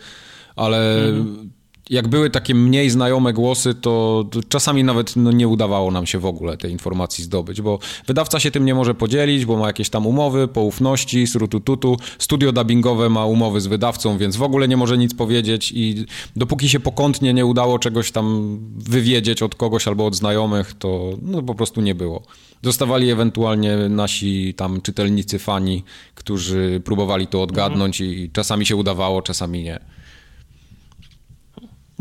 ale 0.55 1.07
mhm 1.07 1.60
jak 1.91 2.07
były 2.07 2.29
takie 2.29 2.55
mniej 2.55 2.89
znajome 2.89 3.33
głosy, 3.33 3.75
to, 3.75 4.25
czasami 4.49 4.83
nawet 4.83 5.15
no, 5.15 5.31
nie 5.31 5.47
udawało 5.47 5.91
nam 5.91 6.05
się 6.05 6.19
w 6.19 6.25
ogóle 6.25 6.57
tej 6.57 6.71
informacji 6.71 7.23
zdobyć, 7.23 7.61
bo 7.61 7.79
wydawca 8.07 8.39
się 8.39 8.51
tym 8.51 8.65
nie 8.65 8.75
może 8.75 8.95
podzielić, 8.95 9.45
bo 9.45 9.57
ma 9.57 9.67
jakieś 9.67 9.89
tam 9.89 10.07
umowy, 10.07 10.47
poufności, 10.47 11.27
srutututu, 11.27 11.97
studio 12.19 12.51
dubbingowe 12.51 13.09
ma 13.09 13.25
umowy 13.25 13.61
z 13.61 13.67
wydawcą, 13.67 14.17
więc 14.17 14.35
w 14.35 14.43
ogóle 14.43 14.67
nie 14.67 14.77
może 14.77 14.97
nic 14.97 15.13
powiedzieć 15.13 15.71
i 15.75 16.05
dopóki 16.35 16.69
się 16.69 16.79
pokątnie 16.79 17.33
nie 17.33 17.45
udało 17.45 17.79
czegoś 17.79 18.11
tam 18.11 18.57
wywiedzieć 18.75 19.41
od 19.41 19.55
kogoś 19.55 19.87
albo 19.87 20.05
od 20.05 20.15
znajomych, 20.15 20.73
to 20.73 21.09
no, 21.21 21.41
po 21.41 21.55
prostu 21.55 21.81
nie 21.81 21.95
było. 21.95 22.23
Dostawali 22.61 23.09
ewentualnie 23.09 23.77
nasi 23.89 24.53
tam 24.53 24.81
czytelnicy, 24.81 25.39
fani, 25.39 25.83
którzy 26.15 26.81
próbowali 26.85 27.27
to 27.27 27.41
odgadnąć 27.41 28.01
mhm. 28.01 28.19
i 28.19 28.29
czasami 28.31 28.65
się 28.65 28.75
udawało, 28.75 29.21
czasami 29.21 29.63
nie. 29.63 30.00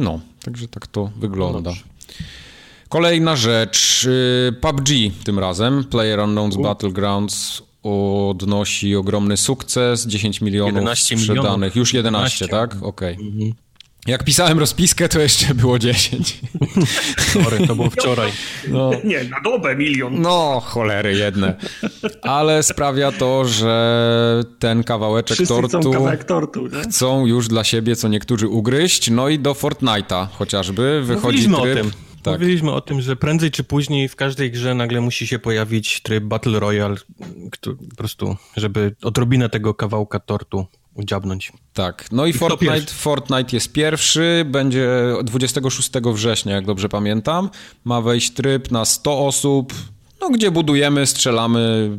No, 0.00 0.20
także 0.42 0.68
tak 0.68 0.86
to 0.86 1.10
wygląda. 1.16 1.70
No 1.70 1.76
Kolejna 2.88 3.36
rzecz. 3.36 4.04
Y, 4.04 4.52
PUBG 4.60 4.88
tym 5.24 5.38
razem, 5.38 5.84
Player 5.84 6.18
Unknown's 6.18 6.62
Battlegrounds 6.62 7.62
odnosi 7.82 8.96
ogromny 8.96 9.36
sukces, 9.36 10.06
10 10.06 10.40
milionów 10.40 10.98
sprzedanych. 10.98 11.28
Milionów. 11.28 11.76
Już 11.76 11.94
11, 11.94 12.44
11. 12.44 12.48
tak? 12.48 12.82
Okej. 12.82 13.14
Okay. 13.14 13.26
Mhm. 13.26 13.54
Jak 14.06 14.24
pisałem 14.24 14.58
rozpiskę, 14.58 15.08
to 15.08 15.20
jeszcze 15.20 15.54
było 15.54 15.78
10. 15.78 16.40
Sorry, 17.18 17.66
to 17.66 17.74
było 17.74 17.90
wczoraj. 17.90 18.32
No. 18.68 18.90
Nie, 19.04 19.24
na 19.24 19.40
dobę 19.40 19.76
milion. 19.76 20.20
No, 20.20 20.62
cholery 20.64 21.14
jedne. 21.14 21.54
Ale 22.22 22.62
sprawia 22.62 23.12
to, 23.12 23.44
że 23.44 24.44
ten 24.58 24.84
kawałeczek 24.84 25.34
Wszyscy 25.34 25.54
tortu, 25.54 25.80
chcą 25.80 25.92
kawałek 25.92 26.24
tortu 26.24 26.66
nie? 26.66 26.82
chcą 26.82 27.26
już 27.26 27.48
dla 27.48 27.64
siebie 27.64 27.96
co 27.96 28.08
niektórzy 28.08 28.48
ugryźć. 28.48 29.10
No 29.10 29.28
i 29.28 29.38
do 29.38 29.52
Fortnite'a 29.52 30.26
chociażby 30.32 31.02
wychodzi 31.04 31.48
Mówiliśmy 31.48 31.56
tryb... 31.62 31.78
O 31.78 31.82
tym. 31.82 31.92
Tak. 32.22 32.40
Mówiliśmy 32.40 32.72
o 32.72 32.80
tym, 32.80 33.00
że 33.00 33.16
prędzej 33.16 33.50
czy 33.50 33.64
później 33.64 34.08
w 34.08 34.16
każdej 34.16 34.50
grze 34.50 34.74
nagle 34.74 35.00
musi 35.00 35.26
się 35.26 35.38
pojawić 35.38 36.00
tryb 36.02 36.24
Battle 36.24 36.60
Royale, 36.60 36.96
który, 37.52 37.76
po 37.76 37.96
prostu, 37.96 38.36
żeby 38.56 38.94
odrobinę 39.02 39.48
tego 39.48 39.74
kawałka 39.74 40.18
tortu 40.20 40.66
dziabnąć. 41.04 41.52
Tak, 41.72 42.04
no 42.12 42.26
i, 42.26 42.30
I 42.30 42.32
Fortnite, 42.32 42.92
Fortnite 42.92 43.56
jest 43.56 43.72
pierwszy, 43.72 44.46
będzie 44.46 44.88
26 45.24 45.90
września, 46.12 46.54
jak 46.54 46.66
dobrze 46.66 46.88
pamiętam. 46.88 47.50
Ma 47.84 48.00
wejść 48.00 48.32
tryb 48.32 48.70
na 48.70 48.84
100 48.84 49.26
osób, 49.26 49.74
no 50.20 50.30
gdzie 50.30 50.50
budujemy, 50.50 51.06
strzelamy, 51.06 51.90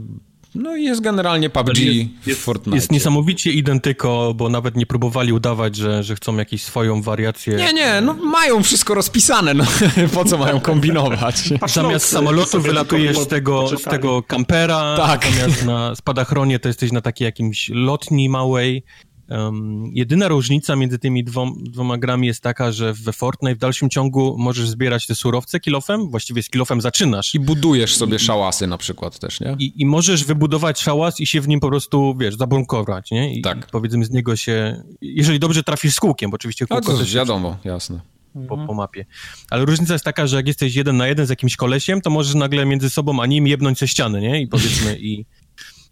no 0.55 0.75
i 0.75 0.83
jest 0.83 1.01
generalnie 1.01 1.49
PUBG 1.49 1.79
jest, 2.25 2.39
w 2.39 2.43
Fortnite. 2.43 2.77
Jest 2.77 2.91
niesamowicie 2.91 3.51
identyko, 3.51 4.33
bo 4.35 4.49
nawet 4.49 4.75
nie 4.75 4.85
próbowali 4.85 5.33
udawać, 5.33 5.75
że, 5.75 6.03
że 6.03 6.15
chcą 6.15 6.37
jakąś 6.37 6.63
swoją 6.63 7.01
wariację. 7.01 7.55
Nie, 7.55 7.73
nie, 7.73 8.01
no 8.01 8.13
mają 8.13 8.63
wszystko 8.63 8.93
rozpisane, 8.93 9.53
no 9.53 9.63
po 10.13 10.25
co 10.25 10.37
mają 10.37 10.59
kombinować? 10.59 11.49
Zamiast 11.67 12.05
samolotu 12.05 12.61
wylatujesz 12.61 13.17
z 13.17 13.27
tego, 13.27 13.77
z 13.77 13.83
tego 13.83 14.23
kampera, 14.23 14.93
tak. 14.97 15.25
zamiast 15.25 15.65
na 15.65 15.95
spadachronie 15.95 16.59
to 16.59 16.67
jesteś 16.67 16.91
na 16.91 17.01
takiej 17.01 17.25
jakimś 17.25 17.69
lotni 17.73 18.29
małej, 18.29 18.83
Um, 19.31 19.91
jedyna 19.93 20.27
różnica 20.27 20.75
między 20.75 20.99
tymi 20.99 21.23
dwoma, 21.23 21.51
dwoma 21.59 21.97
grami 21.97 22.27
jest 22.27 22.41
taka, 22.41 22.71
że 22.71 22.93
we 22.93 23.13
Fortnite 23.13 23.55
w 23.55 23.57
dalszym 23.57 23.89
ciągu 23.89 24.35
możesz 24.37 24.69
zbierać 24.69 25.07
te 25.07 25.15
surowce 25.15 25.59
kilofem, 25.59 26.09
właściwie 26.09 26.43
z 26.43 26.49
kilofem 26.49 26.81
zaczynasz. 26.81 27.35
I 27.35 27.39
budujesz 27.39 27.95
sobie 27.95 28.15
I, 28.15 28.19
szałasy 28.19 28.67
na 28.67 28.77
przykład 28.77 29.19
też, 29.19 29.39
nie? 29.39 29.55
I, 29.59 29.81
I, 29.81 29.85
możesz 29.85 30.25
wybudować 30.25 30.79
szałas 30.79 31.19
i 31.19 31.27
się 31.27 31.41
w 31.41 31.47
nim 31.47 31.59
po 31.59 31.67
prostu, 31.67 32.15
wiesz, 32.19 32.35
zabrunkować, 32.35 33.11
nie? 33.11 33.33
I, 33.33 33.41
tak. 33.41 33.57
I 33.57 33.71
powiedzmy 33.71 34.05
z 34.05 34.11
niego 34.11 34.35
się, 34.35 34.83
jeżeli 35.01 35.39
dobrze 35.39 35.63
trafisz 35.63 35.93
z 35.93 35.99
kółkiem, 35.99 36.31
bo 36.31 36.35
oczywiście 36.35 36.67
kółko 36.67 36.93
A 36.93 36.97
to 36.97 37.05
wiadomo, 37.05 37.57
jasne. 37.63 38.01
Po, 38.47 38.57
po, 38.67 38.73
mapie. 38.73 39.05
Ale 39.49 39.65
różnica 39.65 39.93
jest 39.93 40.05
taka, 40.05 40.27
że 40.27 40.35
jak 40.35 40.47
jesteś 40.47 40.75
jeden 40.75 40.97
na 40.97 41.07
jeden 41.07 41.25
z 41.25 41.29
jakimś 41.29 41.55
kolesiem, 41.55 42.01
to 42.01 42.09
możesz 42.09 42.35
nagle 42.35 42.65
między 42.65 42.89
sobą 42.89 43.21
a 43.21 43.25
nim 43.25 43.47
jebnąć 43.47 43.79
ze 43.79 43.87
ściany, 43.87 44.21
nie? 44.21 44.41
I 44.41 44.47
powiedzmy 44.47 44.97
i 44.99 45.25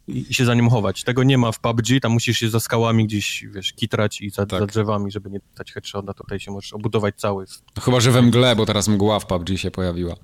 i, 0.09 0.33
się 0.33 0.45
za 0.45 0.53
nim 0.53 0.69
chować. 0.69 1.03
Tego 1.03 1.23
nie 1.23 1.37
ma 1.37 1.51
w 1.51 1.59
PUBG, 1.59 1.87
tam 2.01 2.11
musisz 2.11 2.37
się 2.37 2.49
za 2.49 2.59
skałami 2.59 3.05
gdzieś, 3.05 3.45
wiesz, 3.51 3.73
kitrać 3.73 4.21
i 4.21 4.29
za, 4.29 4.45
tak. 4.45 4.59
za 4.59 4.65
drzewami, 4.65 5.11
żeby 5.11 5.29
nie 5.29 5.39
dać 5.57 5.73
headshota, 5.73 6.13
tutaj 6.13 6.39
się 6.39 6.51
możesz 6.51 6.73
obudować 6.73 7.15
cały. 7.15 7.45
No 7.77 7.81
chyba, 7.81 7.99
że 7.99 8.11
we 8.11 8.21
mgle, 8.21 8.55
bo 8.55 8.65
teraz 8.65 8.87
mgła 8.87 9.19
w 9.19 9.25
PUBG 9.25 9.57
się 9.57 9.71
pojawiła. 9.71 10.15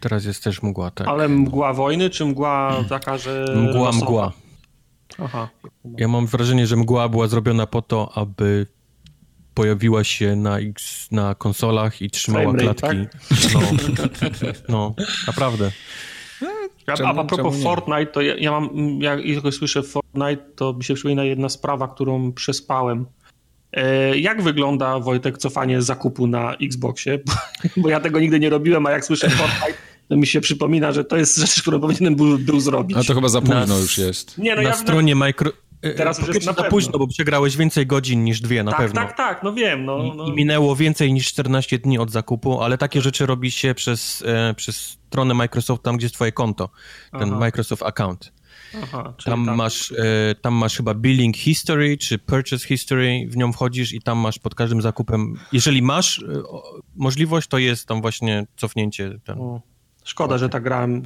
Teraz 0.00 0.24
jest 0.24 0.44
też 0.44 0.62
mgła, 0.62 0.90
tak. 0.90 1.08
Ale 1.08 1.28
mgła 1.28 1.72
wojny, 1.72 2.10
czy 2.10 2.24
mgła 2.24 2.84
taka, 2.88 3.18
że... 3.18 3.54
Mgła, 3.56 3.86
losowa? 3.86 4.04
mgła. 4.04 4.32
Aha. 5.18 5.48
Ja 5.98 6.08
mam 6.08 6.26
wrażenie, 6.26 6.66
że 6.66 6.76
mgła 6.76 7.08
była 7.08 7.28
zrobiona 7.28 7.66
po 7.66 7.82
to, 7.82 8.12
aby 8.14 8.66
pojawiła 9.54 10.04
się 10.04 10.36
na, 10.36 10.58
X, 10.58 11.08
na 11.10 11.34
konsolach 11.34 12.02
i 12.02 12.10
trzymała 12.10 12.54
klatki. 12.54 12.80
Tak? 12.80 12.96
No, 13.54 13.60
no, 14.68 14.94
naprawdę. 15.26 15.70
Czemu, 16.96 17.20
a, 17.20 17.22
a 17.22 17.24
propos 17.24 17.62
Fortnite, 17.62 18.06
to 18.06 18.20
ja, 18.20 18.36
ja 18.36 18.50
mam, 18.50 18.98
jak 19.00 19.20
słyszę 19.52 19.82
Fortnite, 19.82 20.42
to 20.56 20.72
mi 20.72 20.84
się 20.84 20.94
przypomina 20.94 21.24
jedna 21.24 21.48
sprawa, 21.48 21.88
którą 21.88 22.32
przespałem. 22.32 23.06
E, 23.72 24.18
jak 24.18 24.42
wygląda, 24.42 24.98
Wojtek, 24.98 25.38
cofanie 25.38 25.82
zakupu 25.82 26.26
na 26.26 26.54
Xboxie? 26.54 27.18
Bo, 27.26 27.32
bo, 27.82 27.88
ja 27.88 28.00
tego 28.00 28.20
nigdy 28.20 28.40
nie 28.40 28.50
robiłem, 28.50 28.86
a 28.86 28.90
jak 28.90 29.04
słyszę 29.04 29.30
Fortnite, 29.30 29.78
to 30.08 30.16
mi 30.16 30.26
się 30.26 30.40
przypomina, 30.40 30.92
że 30.92 31.04
to 31.04 31.16
jest 31.16 31.36
rzecz, 31.36 31.62
którą 31.62 31.80
powinienem 31.80 32.16
był, 32.16 32.38
był 32.38 32.60
zrobić. 32.60 32.96
A 32.96 33.04
to 33.04 33.14
chyba 33.14 33.28
za 33.28 33.40
późno 33.40 33.66
na, 33.66 33.76
już 33.76 33.98
jest. 33.98 34.38
Nie, 34.38 34.56
no 34.56 34.62
na 34.62 34.68
ja, 34.68 34.74
stronie 34.74 35.14
micro... 35.14 35.50
E, 35.82 35.94
Teraz 35.94 36.18
już 36.18 36.34
jest 36.34 36.46
na 36.46 36.52
za 36.52 36.64
późno, 36.64 36.98
bo 36.98 37.06
przegrałeś 37.06 37.56
więcej 37.56 37.86
godzin 37.86 38.24
niż 38.24 38.40
dwie, 38.40 38.62
na 38.62 38.70
tak, 38.70 38.80
pewno. 38.80 39.00
Tak, 39.00 39.16
tak, 39.16 39.42
no 39.42 39.52
wiem. 39.52 39.84
No, 39.84 40.14
no. 40.16 40.26
I, 40.26 40.32
minęło 40.32 40.76
więcej 40.76 41.12
niż 41.12 41.26
14 41.26 41.78
dni 41.78 41.98
od 41.98 42.10
zakupu, 42.10 42.62
ale 42.62 42.78
takie 42.78 43.00
rzeczy 43.00 43.26
robi 43.26 43.50
się 43.50 43.74
przez, 43.74 44.24
e, 44.26 44.54
przez 44.54 44.76
stronę 44.76 45.34
Microsoft, 45.34 45.82
tam 45.82 45.96
gdzie 45.96 46.04
jest 46.04 46.14
twoje 46.14 46.32
konto, 46.32 46.70
ten 47.12 47.28
Aha. 47.28 47.38
Microsoft 47.38 47.82
account. 47.82 48.32
Aha, 48.82 49.14
tam, 49.24 49.46
tam, 49.46 49.56
masz, 49.56 49.92
e, 49.92 50.34
tam 50.40 50.54
masz 50.54 50.76
chyba 50.76 50.94
billing 50.94 51.36
history, 51.36 51.98
czy 51.98 52.18
purchase 52.18 52.66
history, 52.66 53.26
w 53.28 53.36
nią 53.36 53.52
wchodzisz 53.52 53.92
i 53.92 54.02
tam 54.02 54.18
masz 54.18 54.38
pod 54.38 54.54
każdym 54.54 54.82
zakupem, 54.82 55.38
jeżeli 55.52 55.82
masz 55.82 56.18
e, 56.18 56.42
możliwość, 56.96 57.48
to 57.48 57.58
jest 57.58 57.88
tam 57.88 58.00
właśnie 58.02 58.46
cofnięcie. 58.56 59.18
Ten, 59.24 59.60
Szkoda, 60.04 60.38
że 60.38 60.48
tak 60.48 60.62
grałem, 60.62 61.02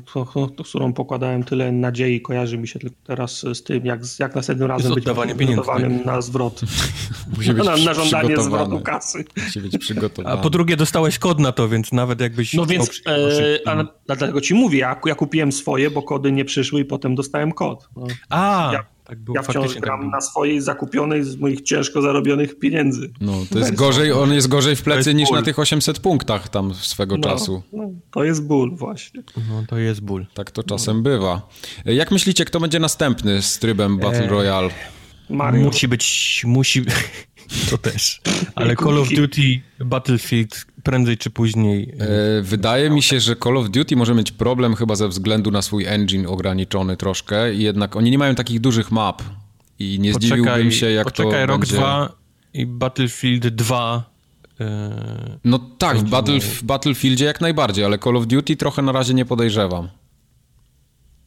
którą 0.69 0.93
pokładałem 0.93 1.45
tyle 1.45 1.73
nadziei, 1.73 2.21
kojarzy 2.21 2.59
mi 2.59 2.69
się 2.69 2.79
tylko 2.79 2.97
teraz 3.05 3.47
z 3.55 3.63
tym, 3.63 3.87
jak, 3.87 4.01
jak 4.19 4.35
następnym 4.35 4.69
razem 4.69 4.95
być 4.95 5.05
przygotowanym 5.05 5.97
tak? 5.97 6.07
na 6.07 6.21
zwrot. 6.21 6.61
Musi 7.37 7.55
być 7.55 7.65
na, 7.67 7.77
na 7.77 7.95
żądanie 7.95 8.37
zwrotu 8.37 8.81
kasy. 8.81 9.25
Musi 9.45 9.61
być 9.61 9.79
przygotowany. 9.79 10.39
A 10.39 10.43
po 10.43 10.51
drugie 10.51 10.77
dostałeś 10.77 11.19
kod 11.19 11.39
na 11.39 11.53
to, 11.53 11.69
więc 11.69 11.93
nawet 11.93 12.21
jakbyś... 12.21 12.55
No 12.55 12.67
więc, 12.67 13.03
e, 13.67 13.85
dlatego 14.07 14.41
ci 14.41 14.55
mówię, 14.55 14.79
ja, 14.79 15.01
ja 15.07 15.15
kupiłem 15.15 15.53
swoje, 15.53 15.91
bo 15.91 16.03
kody 16.03 16.33
nie 16.33 16.45
przyszły 16.45 16.81
i 16.81 16.85
potem 16.85 17.15
dostałem 17.15 17.53
kod. 17.53 17.89
No. 17.97 18.07
A, 18.29 18.71
ja, 18.73 18.85
tak 19.05 19.19
było, 19.19 19.37
ja 19.37 19.43
wciąż 19.43 19.75
gram 19.75 20.01
tak 20.01 20.11
na 20.11 20.21
swojej 20.21 20.61
zakupionej 20.61 21.25
z 21.25 21.37
moich 21.37 21.63
ciężko 21.63 22.03
zarobionych 22.03 22.59
pieniędzy. 22.59 23.13
No, 23.21 23.33
to 23.51 23.59
jest 23.59 23.75
gorzej, 23.75 24.13
on 24.13 24.33
jest 24.33 24.49
gorzej 24.49 24.77
w 24.77 24.83
plecy 24.83 25.15
niż 25.15 25.29
ból. 25.29 25.39
na 25.39 25.45
tych 25.45 25.59
800 25.59 25.99
punktach 25.99 26.49
tam 26.49 26.75
swego 26.75 27.17
no, 27.17 27.23
czasu. 27.23 27.63
No, 27.73 27.91
to 28.11 28.25
jest 28.25 28.47
ból 28.47 28.77
właśnie. 28.77 29.23
No, 29.37 29.65
to 29.69 29.79
jest 29.79 30.01
ból. 30.01 30.27
Tak 30.35 30.51
to 30.51 30.63
czasem 30.63 30.97
no. 30.97 31.03
bywa. 31.03 31.49
Jak 31.85 32.11
myślicie, 32.11 32.45
kto 32.45 32.61
będzie 32.61 32.79
następny 32.79 33.43
z 33.43 33.59
trybem 33.59 33.99
Battle 33.99 34.23
eee, 34.23 34.29
Royale? 34.29 34.71
Mario. 35.31 35.65
Musi 35.65 35.89
być, 35.89 36.43
musi... 36.47 36.85
To 37.71 37.79
też. 37.79 38.21
Ale 38.55 38.77
Call 38.77 38.99
of 38.99 39.09
Duty 39.09 39.61
Battlefield 39.81 40.67
prędzej 40.83 41.19
czy 41.19 41.31
później. 41.31 41.95
E, 41.99 42.43
wydaje 42.43 42.91
mi 42.91 43.03
się, 43.03 43.21
że 43.21 43.37
Call 43.37 43.57
of 43.57 43.71
Duty 43.71 43.97
może 43.97 44.15
mieć 44.15 44.33
problem 44.33 44.75
chyba 44.75 44.97
ze 44.97 45.09
względu 45.09 45.51
na 45.51 45.63
swój 45.63 45.87
engine 45.87 46.27
ograniczony 46.27 46.97
troszkę 46.97 47.55
i 47.55 47.63
jednak 47.63 47.97
oni 47.97 48.11
nie 48.11 48.19
mają 48.19 48.35
takich 48.35 48.61
dużych 48.61 48.91
map 48.91 49.23
i 49.79 49.99
nie 50.01 50.13
poczekaj, 50.13 50.39
zdziwiłbym 50.39 50.73
się, 50.73 50.91
jak 50.91 51.05
poczekaj, 51.05 51.41
to 51.41 51.47
rok 51.47 51.61
będzie... 51.61 51.77
dwa 51.77 52.13
i 52.55 52.67
Battlefield 52.67 53.49
2 53.49 54.11
e, 54.61 55.39
no 55.45 55.59
tak, 55.59 55.99
w, 55.99 56.11
Battle, 56.11 56.41
w 56.41 56.63
Battlefieldzie 56.63 57.25
jak 57.25 57.41
najbardziej, 57.41 57.85
ale 57.85 57.99
Call 57.99 58.17
of 58.17 58.27
Duty 58.27 58.57
trochę 58.57 58.83
na 58.83 58.93
razie 58.93 59.15
nie 59.15 59.25
podejrzewam. 59.25 59.89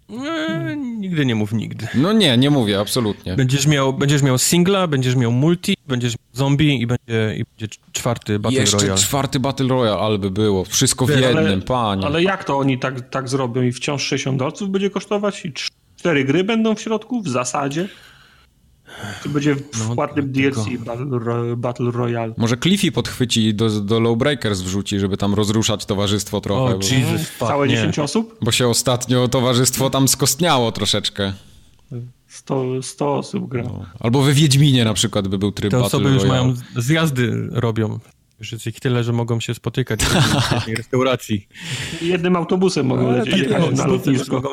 E, 0.09 0.66
nigdy 0.97 1.25
nie 1.25 1.35
mów 1.35 1.53
nigdy. 1.53 1.87
No 1.95 2.13
nie, 2.13 2.37
nie 2.37 2.49
mówię, 2.49 2.79
absolutnie. 2.79 3.35
Będziesz 3.35 3.67
miał, 3.67 3.93
będziesz 3.93 4.21
miał 4.21 4.37
singla, 4.37 4.87
będziesz 4.87 5.15
miał 5.15 5.31
multi, 5.31 5.77
będziesz 5.87 6.13
miał 6.13 6.27
zombie 6.33 6.81
i 6.81 6.87
będzie, 6.87 7.35
i 7.37 7.43
będzie 7.43 7.75
czwarty 7.91 8.39
Battle 8.39 8.59
Jeszcze 8.59 8.77
Royale. 8.77 8.91
Jeszcze 8.91 9.07
czwarty 9.07 9.39
Battle 9.39 9.67
Royale, 9.67 9.97
alby 9.97 10.31
było. 10.31 10.65
Wszystko 10.65 11.05
w 11.05 11.09
jednym, 11.09 11.37
ale, 11.37 11.61
panie. 11.61 12.05
Ale 12.05 12.23
jak 12.23 12.43
to 12.43 12.57
oni 12.57 12.79
tak, 12.79 13.09
tak 13.09 13.29
zrobią 13.29 13.61
i 13.61 13.71
wciąż 13.71 14.03
60 14.03 14.39
dolców 14.39 14.69
będzie 14.69 14.89
kosztować 14.89 15.45
i 15.45 15.53
cztery 15.53 16.23
gry 16.25 16.43
będą 16.43 16.75
w 16.75 16.81
środku 16.81 17.21
w 17.21 17.27
zasadzie? 17.27 17.87
Czy 19.23 19.29
będzie 19.29 19.55
w 19.55 19.89
no, 19.89 19.95
płatnym 19.95 20.31
DLC 20.31 20.65
Battle, 20.79 21.55
Battle, 21.57 21.91
Royale? 21.91 22.33
Może 22.37 22.57
Cliffy 22.57 22.91
podchwyci 22.91 23.53
do, 23.53 23.69
do 23.69 23.99
Lowbreakers 23.99 24.61
wrzuci, 24.61 24.99
żeby 24.99 25.17
tam 25.17 25.33
rozruszać 25.33 25.85
towarzystwo 25.85 26.41
trochę. 26.41 26.75
Oh, 26.75 26.77
bo... 26.77 26.95
Jesus, 26.95 27.37
Całe 27.39 27.67
10 27.67 27.99
osób? 27.99 28.37
Bo 28.41 28.51
się 28.51 28.67
ostatnio 28.67 29.27
towarzystwo 29.27 29.89
tam 29.89 30.07
skostniało 30.07 30.71
troszeczkę. 30.71 31.33
100, 32.27 32.83
100 32.83 33.15
osób 33.17 33.49
gra. 33.49 33.63
No. 33.63 33.85
Albo 33.99 34.21
we 34.21 34.33
Wiedźminie 34.33 34.85
na 34.85 34.93
przykład 34.93 35.27
by 35.27 35.37
był 35.37 35.51
tryb 35.51 35.71
Te 35.71 35.79
osoby 35.79 36.09
już 36.09 36.23
mają 36.23 36.53
zjazdy 36.75 37.47
robią. 37.51 37.99
Już 38.39 38.51
jest 38.51 38.67
ich 38.67 38.79
tyle, 38.79 39.03
że 39.03 39.13
mogą 39.13 39.39
się 39.39 39.53
spotykać 39.53 39.99
w 40.03 40.67
restauracji. 40.77 41.47
Jednym 42.01 42.35
autobusem 42.35 42.85
mogą 42.85 43.11
lecieć 43.11 43.37
jednym 43.37 43.73
na 43.73 43.85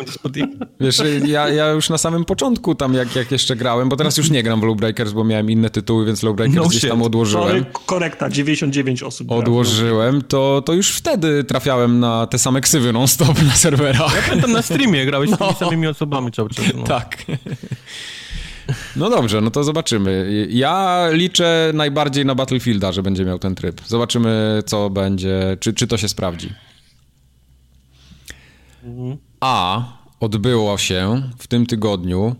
się 0.07 0.13
spotykać. 0.13 0.69
Wiesz, 0.81 1.03
ja, 1.27 1.49
ja 1.49 1.69
już 1.69 1.91
na 1.91 1.99
samym 1.99 2.25
początku 2.25 2.75
tam, 2.75 2.95
jak, 2.95 3.17
jak 3.17 3.33
jeszcze 3.33 3.57
grałem, 3.57 3.89
bo 3.89 3.97
teraz 3.97 4.17
już 4.17 4.31
nie 4.31 4.43
gram 4.43 4.61
w 4.61 4.63
Lowbreakers, 4.63 5.13
bo 5.13 5.25
miałem 5.25 5.51
inne 5.51 5.71
tytuły, 5.71 6.07
więc 6.07 6.23
Lowbreakers 6.23 6.57
no 6.57 6.69
gdzieś 6.69 6.89
tam 6.89 7.03
odłożyłem. 7.03 7.65
Korekta, 7.87 8.31
99 8.31 9.03
osób. 9.03 9.33
Odłożyłem, 9.33 10.23
to, 10.23 10.63
to 10.67 10.73
już 10.73 10.91
wtedy 10.91 11.45
trafiałem 11.45 12.01
na 12.01 12.27
te 12.27 12.39
same 12.39 12.61
ksywy 12.61 12.93
non-stop 12.93 13.43
na 13.43 13.53
serwerach. 13.53 14.17
Ja 14.17 14.23
pamiętam 14.23 14.53
na 14.53 14.63
streamie, 14.63 15.07
grałeś 15.07 15.31
no. 15.31 15.37
z 15.37 15.39
tymi 15.39 15.55
samymi 15.55 15.87
osobami 15.87 16.33
cały 16.33 16.51
czas. 16.51 16.65
No. 16.77 16.83
Tak. 16.83 17.25
No 18.97 19.11
dobrze, 19.11 19.41
no 19.41 19.51
to 19.51 19.65
zobaczymy. 19.65 20.47
Ja 20.51 21.07
liczę 21.13 21.71
najbardziej 21.75 22.27
na 22.27 22.35
Battlefielda, 22.35 22.93
że 22.93 23.03
będzie 23.03 23.25
miał 23.25 23.39
ten 23.39 23.55
tryb. 23.55 23.81
Zobaczymy, 23.87 24.63
co 24.67 24.91
będzie, 24.91 25.57
czy, 25.61 25.73
czy 25.73 25.87
to 25.87 25.99
się 25.99 26.09
sprawdzi. 26.09 26.53
A 29.41 29.83
odbyło 30.21 30.79
się 30.79 31.23
w 31.39 31.47
tym 31.47 31.67
tygodniu. 31.67 32.37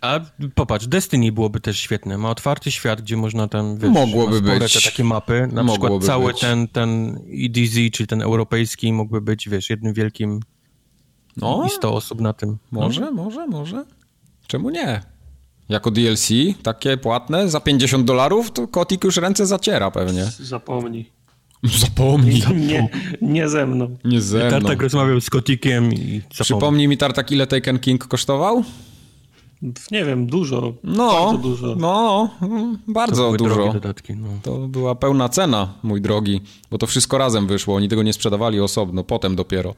A 0.00 0.20
popatrz, 0.54 0.86
Destiny 0.86 1.32
byłoby 1.32 1.60
też 1.60 1.80
świetne. 1.80 2.18
Ma 2.18 2.30
otwarty 2.30 2.70
świat, 2.70 3.02
gdzie 3.02 3.16
można 3.16 3.48
tam 3.48 3.78
wiesz, 3.78 3.90
mogłoby 3.90 4.42
być 4.42 4.72
te 4.72 4.90
takie 4.90 5.04
mapy. 5.04 5.48
Na 5.52 5.62
mogłoby 5.62 5.98
przykład 5.98 6.04
cały 6.04 6.32
być. 6.32 6.40
ten 6.40 6.68
ten 6.68 7.20
EDZ, 7.44 7.74
czyli 7.92 8.06
ten 8.06 8.22
europejski, 8.22 8.92
mógłby 8.92 9.20
być, 9.20 9.48
wiesz, 9.48 9.70
jednym 9.70 9.94
wielkim 9.94 10.40
no, 11.36 11.64
i 11.66 11.70
100 11.70 11.94
osób 11.94 12.20
na 12.20 12.32
tym. 12.32 12.58
Może, 12.70 13.00
no. 13.00 13.12
może, 13.12 13.46
może. 13.46 13.84
Czemu 14.46 14.70
nie? 14.70 15.02
Jako 15.68 15.90
DLC, 15.90 16.28
takie 16.62 16.96
płatne, 16.96 17.48
za 17.48 17.60
50 17.60 18.04
dolarów, 18.04 18.50
to 18.50 18.68
Kotik 18.68 19.04
już 19.04 19.16
ręce 19.16 19.46
zaciera 19.46 19.90
pewnie. 19.90 20.24
Zapomnij. 20.40 21.10
Zapomnij. 21.80 22.42
Nie, 22.56 22.88
nie 23.22 23.48
ze 23.48 23.66
mną. 23.66 23.96
Nie 24.04 24.20
ze 24.20 24.38
mną. 24.38 24.50
Tartak 24.50 24.82
rozmawiał 24.82 25.20
z 25.20 25.30
Kotikiem 25.30 25.92
i 25.92 25.96
zapomnij. 25.96 26.22
Przypomnij 26.28 26.88
mi, 26.88 26.96
Tartak, 26.96 27.32
ile 27.32 27.46
Taken 27.46 27.78
King 27.78 28.06
kosztował? 28.06 28.64
Nie 29.90 30.04
wiem, 30.04 30.26
dużo. 30.26 30.72
No, 30.84 31.24
bardzo 31.24 31.38
dużo. 31.38 31.74
No, 31.78 32.30
bardzo 32.88 33.32
dużo. 33.32 33.72
Dodatki, 33.72 34.14
no. 34.14 34.28
To 34.42 34.58
była 34.58 34.94
pełna 34.94 35.28
cena, 35.28 35.74
mój 35.82 36.00
drogi, 36.00 36.40
bo 36.70 36.78
to 36.78 36.86
wszystko 36.86 37.18
razem 37.18 37.46
wyszło. 37.46 37.76
Oni 37.76 37.88
tego 37.88 38.02
nie 38.02 38.12
sprzedawali 38.12 38.60
osobno, 38.60 39.04
potem 39.04 39.36
dopiero. 39.36 39.74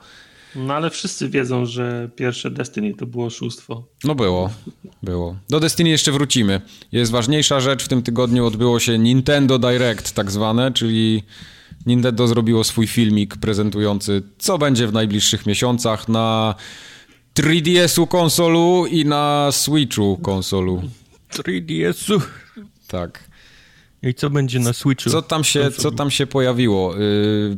No 0.57 0.75
ale 0.75 0.91
wszyscy 0.91 1.29
wiedzą, 1.29 1.67
że 1.67 2.11
pierwsze 2.17 2.51
Destiny 2.51 2.95
to 2.95 3.07
było 3.07 3.27
oszustwo. 3.27 3.85
No 4.05 4.15
było, 4.15 4.51
było. 5.03 5.37
Do 5.49 5.61
Destiny 5.61 5.91
jeszcze 5.91 6.13
wrócimy. 6.13 6.61
Jest 6.93 7.13
ważniejsza 7.13 7.61
rzecz, 7.61 7.85
w 7.85 7.89
tym 7.89 8.03
tygodniu 8.03 8.47
odbyło 8.47 8.81
się 8.81 8.99
Nintendo 8.99 9.59
Direct 9.59 10.13
tak 10.13 10.31
zwane, 10.31 10.73
czyli 10.73 11.23
Nintendo 11.87 12.29
zrobiło 12.29 12.65
swój 12.65 12.87
filmik 12.87 13.37
prezentujący, 13.37 14.23
co 14.39 14.59
będzie 14.59 14.87
w 14.87 14.93
najbliższych 14.93 15.47
miesiącach 15.47 16.09
na 16.09 16.55
3DS-u 17.35 18.07
konsolu 18.07 18.87
i 18.87 19.05
na 19.05 19.49
Switchu 19.53 20.19
konsolu. 20.23 20.83
3DS-u? 21.33 22.21
Tak. 22.87 23.31
I 24.03 24.15
co 24.15 24.31
będzie 24.31 24.59
na 24.59 24.73
Switchu? 24.73 25.11
Co 25.11 25.23
tam 25.23 25.45
się, 25.45 25.71
co 25.71 25.91
tam 25.91 26.11
się 26.11 26.27
pojawiło? 26.27 26.97
Yy, 26.97 27.57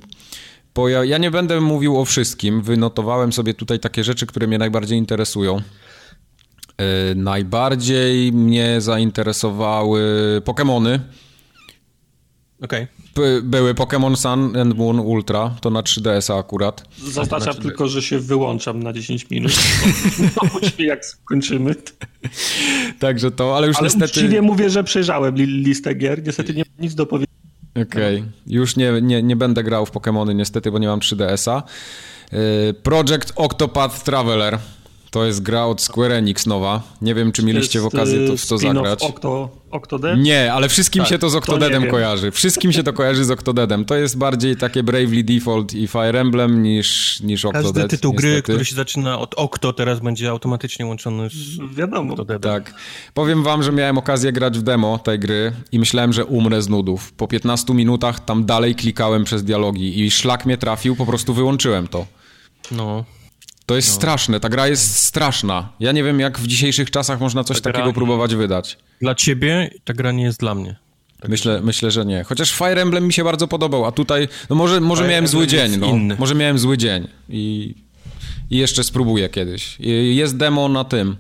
poja 0.73 1.05
ja 1.05 1.19
nie 1.19 1.31
będę 1.31 1.61
mówił 1.61 2.01
o 2.01 2.05
wszystkim. 2.05 2.63
Wynotowałem 2.63 3.33
sobie 3.33 3.55
tutaj 3.55 3.81
takie 3.81 4.05
rzeczy, 4.05 4.27
które 4.27 4.47
mnie 4.47 4.59
najbardziej 4.59 4.99
interesują. 4.99 5.57
Yy, 5.57 7.15
najbardziej 7.15 8.33
mnie 8.33 8.81
zainteresowały 8.81 10.03
Pokémony. 10.45 10.99
Okej. 12.61 12.83
Okay 12.83 13.03
były 13.43 13.75
Pokémon 13.75 14.17
Sun 14.17 14.57
and 14.57 14.77
Moon 14.77 15.01
Ultra, 15.01 15.57
to 15.61 15.71
na 15.71 15.83
3DS-a 15.83 16.39
akurat. 16.39 16.89
Zaznaczam 16.99 17.55
tylko, 17.55 17.89
że 17.89 18.03
się 18.03 18.19
wyłączam 18.19 18.83
na 18.83 18.93
10 18.93 19.31
minut. 19.31 19.53
No, 20.43 20.85
jak 20.85 21.07
skończymy. 21.07 21.75
Także 22.99 23.31
to, 23.31 23.57
ale 23.57 23.67
już 23.67 23.77
ale 23.77 23.85
niestety... 23.87 24.05
uczciwie 24.05 24.43
mówię, 24.43 24.71
że 24.71 24.85
przejrzałem 24.85 25.35
listę 25.37 25.95
gier. 25.95 26.27
Niestety 26.27 26.55
nie 26.55 26.65
mam 26.69 26.85
nic 26.85 26.95
do 26.95 27.07
powiedzenia. 27.07 27.32
Okej, 27.75 28.17
okay. 28.17 28.33
już 28.47 28.77
nie, 28.77 28.93
nie, 29.03 29.23
nie 29.23 29.37
będę 29.37 29.63
grał 29.63 29.87
w 29.87 29.91
Pokémony 29.91 30.35
niestety, 30.35 30.71
bo 30.71 30.79
nie 30.79 30.89
mam 30.89 31.01
3DS-a. 31.01 31.63
Y, 32.33 32.75
Project 32.75 33.33
Octopath 33.37 34.03
Traveler. 34.03 34.59
To 35.13 35.25
jest 35.25 35.43
gra 35.43 35.65
od 35.65 35.81
Square 35.81 36.13
Enix 36.13 36.47
nowa. 36.47 36.83
Nie 37.03 37.15
wiem, 37.15 37.33
czy 37.33 37.45
mieliście 37.45 37.81
w 37.81 37.87
okazji 37.87 38.29
to, 38.29 38.37
w 38.37 38.47
to 38.47 38.59
zagrać. 38.59 39.03
Octo, 39.03 39.49
Octodad? 39.71 40.19
Nie, 40.19 40.53
ale 40.53 40.69
wszystkim 40.69 41.03
tak, 41.03 41.11
się 41.11 41.19
to 41.19 41.31
z 41.31 41.35
Octodadem 41.35 41.91
kojarzy. 41.91 42.31
Wszystkim 42.31 42.73
się 42.73 42.83
to 42.83 42.93
kojarzy 42.93 43.25
z 43.25 43.31
Octodadem. 43.31 43.85
To 43.85 43.95
jest 43.95 44.19
bardziej 44.19 44.57
takie 44.57 44.83
Bravely 44.83 45.25
Default 45.25 45.75
i 45.75 45.89
Fire 45.89 46.21
Emblem 46.21 46.63
niż, 46.63 47.21
niż 47.21 47.45
Octodad. 47.45 47.65
Każdy 47.65 47.89
tytuł 47.89 48.13
niestety. 48.13 48.33
gry, 48.33 48.43
który 48.43 48.65
się 48.65 48.75
zaczyna 48.75 49.19
od 49.19 49.35
Octo, 49.35 49.73
teraz 49.73 50.01
będzie 50.01 50.31
automatycznie 50.31 50.87
łączony 50.87 51.29
z 51.29 51.75
Wiadomo. 51.75 52.13
Octodadem. 52.13 52.53
Tak. 52.53 52.75
Powiem 53.15 53.43
wam, 53.43 53.63
że 53.63 53.73
miałem 53.73 53.99
okazję 53.99 54.33
grać 54.33 54.59
w 54.59 54.63
demo 54.63 54.99
tej 54.99 55.19
gry 55.19 55.53
i 55.73 55.79
myślałem, 55.79 56.13
że 56.13 56.25
umrę 56.25 56.63
z 56.63 56.69
nudów. 56.69 57.13
Po 57.13 57.29
15 57.29 57.75
minutach 57.75 58.25
tam 58.25 58.45
dalej 58.45 58.75
klikałem 58.75 59.25
przez 59.25 59.45
dialogi 59.45 60.01
i 60.01 60.11
szlak 60.11 60.47
mnie 60.47 60.59
trafił, 60.59 60.97
po 60.97 61.07
prostu 61.07 61.35
wyłączyłem 61.35 61.89
to. 61.89 62.07
No. 62.71 63.05
To 63.73 63.77
jest 63.77 63.89
no. 63.89 63.95
straszne, 63.95 64.41
ta 64.41 64.49
gra 64.49 64.69
jest 64.69 64.97
straszna. 64.97 65.69
Ja 65.81 65.93
nie 65.93 66.05
wiem, 66.05 66.21
jak 66.21 66.39
w 66.39 66.47
dzisiejszych 66.47 66.91
czasach 66.91 67.21
można 67.21 67.45
coś 67.45 67.61
ta 67.61 67.73
takiego 67.73 67.93
próbować 67.93 68.35
wydać. 68.35 68.79
Dla 69.01 69.15
ciebie 69.15 69.71
ta 69.85 69.95
gra 69.95 70.13
nie 70.13 70.25
jest 70.25 70.41
dla 70.41 70.55
mnie. 70.55 70.77
Tak 71.21 71.31
myślę, 71.31 71.61
myślę, 71.63 71.91
że 71.91 72.07
nie. 72.07 72.25
Chociaż 72.25 72.53
Fire 72.53 72.83
Emblem 72.83 73.07
mi 73.07 73.13
się 73.13 73.25
bardzo 73.25 73.49
podobał, 73.49 73.85
a 73.85 73.93
tutaj, 73.93 74.29
no 74.51 74.57
może, 74.57 74.81
może 74.81 75.09
miałem 75.09 75.27
zły 75.27 75.47
dzień, 75.47 75.77
no. 75.77 75.87
Inny. 75.87 76.17
Może 76.19 76.35
miałem 76.35 76.59
zły 76.59 76.79
dzień 76.79 77.09
i, 77.29 77.75
i 78.51 78.57
jeszcze 78.57 78.85
spróbuję 78.85 79.29
kiedyś. 79.29 79.77
Jest 80.13 80.37
demo 80.37 80.69
na 80.69 80.85
tym, 80.85 81.17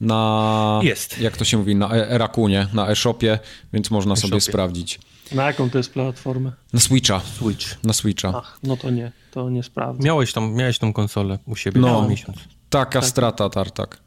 na... 0.00 0.80
Jest. 0.82 1.20
Jak 1.20 1.36
to 1.36 1.44
się 1.44 1.58
mówi, 1.58 1.74
na 1.74 1.90
e 1.90 2.18
Rakunie, 2.18 2.66
na 2.72 2.88
e-shopie, 2.88 3.38
więc 3.72 3.90
można 3.90 4.14
e 4.14 4.16
sobie 4.16 4.40
sprawdzić. 4.40 4.98
Na 5.32 5.46
jaką 5.46 5.70
to 5.70 5.78
jest 5.78 5.92
platformę? 5.92 6.52
Na 6.72 6.80
Switcha. 6.80 7.20
Switch. 7.20 7.84
Na 7.84 7.92
Switcha. 7.92 8.32
Ach, 8.36 8.58
no 8.62 8.76
to 8.76 8.90
nie, 8.90 9.12
to 9.30 9.50
nie 9.50 9.62
sprawdzę. 9.62 10.02
Miałeś 10.02 10.32
tą, 10.32 10.50
miałeś 10.50 10.78
tą 10.78 10.92
konsolę 10.92 11.38
u 11.46 11.56
siebie 11.56 11.80
no, 11.80 12.02
na 12.02 12.08
miesiąc. 12.08 12.38
Taka 12.70 13.00
tak. 13.00 13.08
strata, 13.08 13.50
Tartak. 13.50 14.00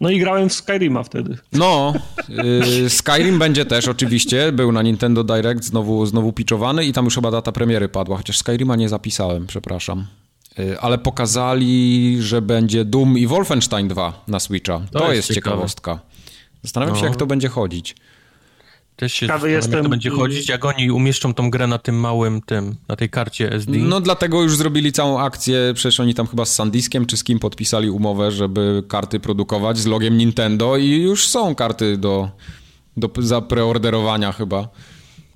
No 0.00 0.10
i 0.10 0.18
grałem 0.18 0.48
w 0.48 0.52
Skyrima 0.52 1.02
wtedy. 1.02 1.38
No, 1.52 1.92
yy, 2.28 2.90
Skyrim 2.90 3.38
będzie 3.38 3.64
też 3.64 3.88
oczywiście, 3.88 4.52
był 4.52 4.72
na 4.72 4.82
Nintendo 4.82 5.24
Direct 5.24 5.64
znowu, 5.64 6.06
znowu 6.06 6.32
pitchowany 6.32 6.84
i 6.84 6.92
tam 6.92 7.04
już 7.04 7.14
chyba 7.14 7.30
data 7.30 7.52
premiery 7.52 7.88
padła, 7.88 8.16
chociaż 8.16 8.38
Skyrima 8.38 8.76
nie 8.76 8.88
zapisałem, 8.88 9.46
przepraszam. 9.46 10.06
Yy, 10.58 10.80
ale 10.80 10.98
pokazali, 10.98 12.16
że 12.20 12.42
będzie 12.42 12.84
Doom 12.84 13.18
i 13.18 13.26
Wolfenstein 13.26 13.88
2 13.88 14.24
na 14.28 14.40
Switcha. 14.40 14.80
To, 14.92 14.98
to 14.98 15.12
jest, 15.12 15.28
jest 15.28 15.34
ciekawostka. 15.34 16.00
Zastanawiam 16.62 16.94
no. 16.94 17.00
się, 17.00 17.06
jak 17.06 17.16
to 17.16 17.26
będzie 17.26 17.48
chodzić. 17.48 17.96
Też 19.00 19.12
się 19.12 19.26
Ciekawy 19.26 19.50
jestem, 19.50 19.72
jak 19.72 19.82
to 19.82 19.88
będzie 19.88 20.10
chodzić, 20.10 20.48
jak 20.48 20.64
oni 20.64 20.90
umieszczą 20.90 21.34
tą 21.34 21.50
grę 21.50 21.66
na 21.66 21.78
tym 21.78 22.00
małym 22.00 22.40
tym, 22.40 22.76
na 22.88 22.96
tej 22.96 23.10
karcie 23.10 23.52
SD. 23.52 23.78
No 23.78 24.00
dlatego 24.00 24.42
już 24.42 24.56
zrobili 24.56 24.92
całą 24.92 25.20
akcję, 25.20 25.72
przecież 25.74 26.00
oni 26.00 26.14
tam 26.14 26.26
chyba 26.26 26.44
z 26.44 26.54
Sandiskiem 26.54 27.06
czy 27.06 27.16
z 27.16 27.24
kim 27.24 27.38
podpisali 27.38 27.90
umowę, 27.90 28.30
żeby 28.30 28.82
karty 28.88 29.20
produkować 29.20 29.78
z 29.78 29.86
logiem 29.86 30.18
Nintendo 30.18 30.76
i 30.76 30.90
już 30.90 31.26
są 31.26 31.54
karty 31.54 31.96
do, 31.96 32.30
do 32.96 33.10
zapreorderowania 33.18 34.32
chyba. 34.32 34.68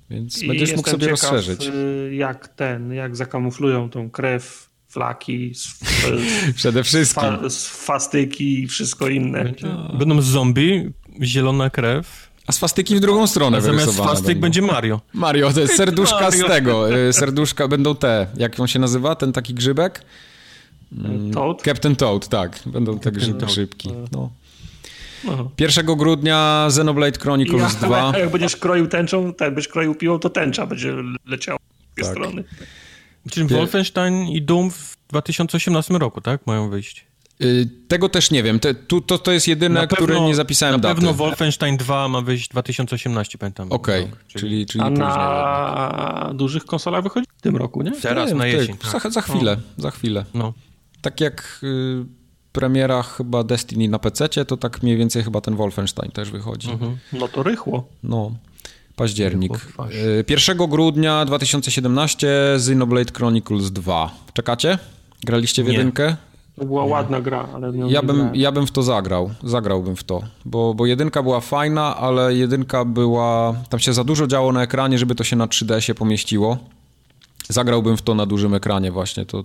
Więc 0.09 0.43
I 0.43 0.47
będziesz 0.47 0.75
mógł 0.75 0.89
sobie 0.89 1.07
ciekaw, 1.07 1.21
rozszerzyć. 1.21 1.67
Y, 1.67 2.15
jak 2.15 2.47
ten, 2.47 2.93
jak 2.93 3.15
zakamuflują 3.15 3.89
tą 3.89 4.09
krew, 4.09 4.69
flaki, 4.87 5.51
Przede 6.55 6.83
wszystkim. 6.83 7.23
Fa, 7.23 7.49
fastyki 7.59 8.63
i 8.63 8.67
wszystko 8.67 9.07
inne. 9.07 9.53
Będą 9.99 10.21
zombie, 10.21 10.89
zielona 11.23 11.69
krew, 11.69 12.24
a 12.47 12.51
swastyki 12.51 12.95
w 12.95 12.99
drugą 12.99 13.27
stronę 13.27 13.57
A 13.57 13.61
zamiast 13.61 13.93
swastyk 13.93 14.27
będą. 14.27 14.41
będzie 14.41 14.61
Mario. 14.61 15.01
Mario, 15.13 15.53
to 15.53 15.59
jest 15.59 15.75
serduszka 15.75 16.21
Mario. 16.21 16.45
z 16.45 16.47
tego. 16.47 16.97
Y, 16.97 17.13
serduszka 17.13 17.67
będą 17.67 17.95
te, 17.95 18.27
jak 18.37 18.59
on 18.59 18.67
się 18.67 18.79
nazywa, 18.79 19.15
ten 19.15 19.33
taki 19.33 19.53
grzybek? 19.53 20.01
Mm, 20.97 21.31
Toad? 21.31 21.61
Captain 21.61 21.95
Toad, 21.95 22.27
tak. 22.27 22.59
Będą 22.65 22.99
te 22.99 23.11
grzybki. 23.11 23.89
No. 24.11 24.29
1 25.59 25.85
grudnia 25.85 26.65
Xenoblade 26.67 27.19
Chronicles 27.19 27.73
ja, 27.81 27.87
2. 27.87 28.13
Jak 28.19 28.29
będziesz 28.29 28.55
kroił 28.55 28.87
tęczą, 28.87 29.33
tak, 29.33 29.53
będziesz 29.53 29.67
kroił 29.67 29.95
piłą, 29.95 30.19
to 30.19 30.29
tęcza 30.29 30.65
będzie 30.65 30.93
leciała 31.25 31.59
z 31.97 32.01
tak. 32.01 32.11
strony. 32.11 32.43
Czyli 33.31 33.47
Wolfenstein 33.47 34.27
i 34.27 34.41
Doom 34.41 34.71
w 34.71 34.97
2018 35.09 35.93
roku, 35.93 36.21
tak? 36.21 36.47
Mają 36.47 36.69
wyjść. 36.69 37.05
Y, 37.41 37.69
tego 37.87 38.09
też 38.09 38.31
nie 38.31 38.43
wiem. 38.43 38.59
Te, 38.59 38.73
tu, 38.73 39.01
to, 39.01 39.17
to 39.17 39.31
jest 39.31 39.47
jedyne, 39.47 39.87
pewno, 39.87 39.97
które 39.97 40.21
nie 40.21 40.35
zapisałem 40.35 40.75
na 40.75 40.79
daty. 40.79 40.93
Na 40.93 40.95
pewno 40.95 41.13
Wolfenstein 41.13 41.77
2 41.77 42.07
ma 42.07 42.21
wyjść 42.21 42.49
2018, 42.49 43.37
pamiętam. 43.37 43.71
Okej, 43.71 44.03
okay. 44.03 44.15
czyli, 44.27 44.65
czyli 44.65 44.83
A 44.83 44.89
na 44.89 46.31
dużych 46.33 46.65
konsolach 46.65 47.03
wychodzi 47.03 47.25
w 47.37 47.41
tym 47.41 47.55
roku, 47.55 47.81
nie? 47.81 47.91
Teraz, 47.91 48.29
nie, 48.29 48.35
na 48.35 48.47
jesień. 48.47 48.77
Tak. 48.77 49.01
Za, 49.01 49.09
za, 49.09 49.21
chwilę, 49.21 49.57
no. 49.77 49.83
za 49.83 49.91
chwilę. 49.91 50.25
No. 50.33 50.53
Tak 51.01 51.21
jak 51.21 51.59
y, 51.63 52.05
premiera 52.51 53.03
chyba 53.03 53.43
Destiny 53.43 53.87
na 53.87 53.99
PC, 53.99 54.45
to 54.45 54.57
tak 54.57 54.83
mniej 54.83 54.97
więcej 54.97 55.23
chyba 55.23 55.41
ten 55.41 55.55
Wolfenstein 55.55 56.11
też 56.11 56.31
wychodzi. 56.31 56.71
Mhm. 56.71 56.97
No 57.13 57.27
to 57.27 57.43
rychło. 57.43 57.87
No. 58.03 58.31
Październik. 58.95 59.51
1 60.29 60.61
y, 60.61 60.67
grudnia 60.67 61.25
2017 61.25 62.53
Xenoblade 62.53 63.13
Chronicles 63.13 63.71
2. 63.71 64.11
Czekacie? 64.33 64.77
Graliście 65.23 65.63
w 65.63 65.67
jedynkę? 65.67 66.15
To 66.55 66.65
była 66.65 66.85
ładna 66.85 67.21
gra, 67.21 67.47
ale 67.53 67.71
w 67.71 67.75
nią 67.75 67.89
ja 67.89 68.01
bym, 68.01 68.29
ja 68.33 68.51
bym 68.51 68.67
w 68.67 68.71
to 68.71 68.83
zagrał, 68.83 69.31
zagrałbym 69.43 69.95
w 69.95 70.03
to, 70.03 70.21
bo, 70.45 70.73
bo 70.73 70.85
jedynka 70.85 71.23
była 71.23 71.39
fajna, 71.39 71.97
ale 71.97 72.35
jedynka 72.35 72.85
była, 72.85 73.55
tam 73.69 73.79
się 73.79 73.93
za 73.93 74.03
dużo 74.03 74.27
działo 74.27 74.51
na 74.51 74.63
ekranie, 74.63 74.97
żeby 74.97 75.15
to 75.15 75.23
się 75.23 75.35
na 75.35 75.47
3D 75.47 75.79
się 75.79 75.95
pomieściło. 75.95 76.57
Zagrałbym 77.49 77.97
w 77.97 78.01
to 78.01 78.15
na 78.15 78.25
dużym 78.25 78.53
ekranie 78.53 78.91
właśnie, 78.91 79.25
to, 79.25 79.43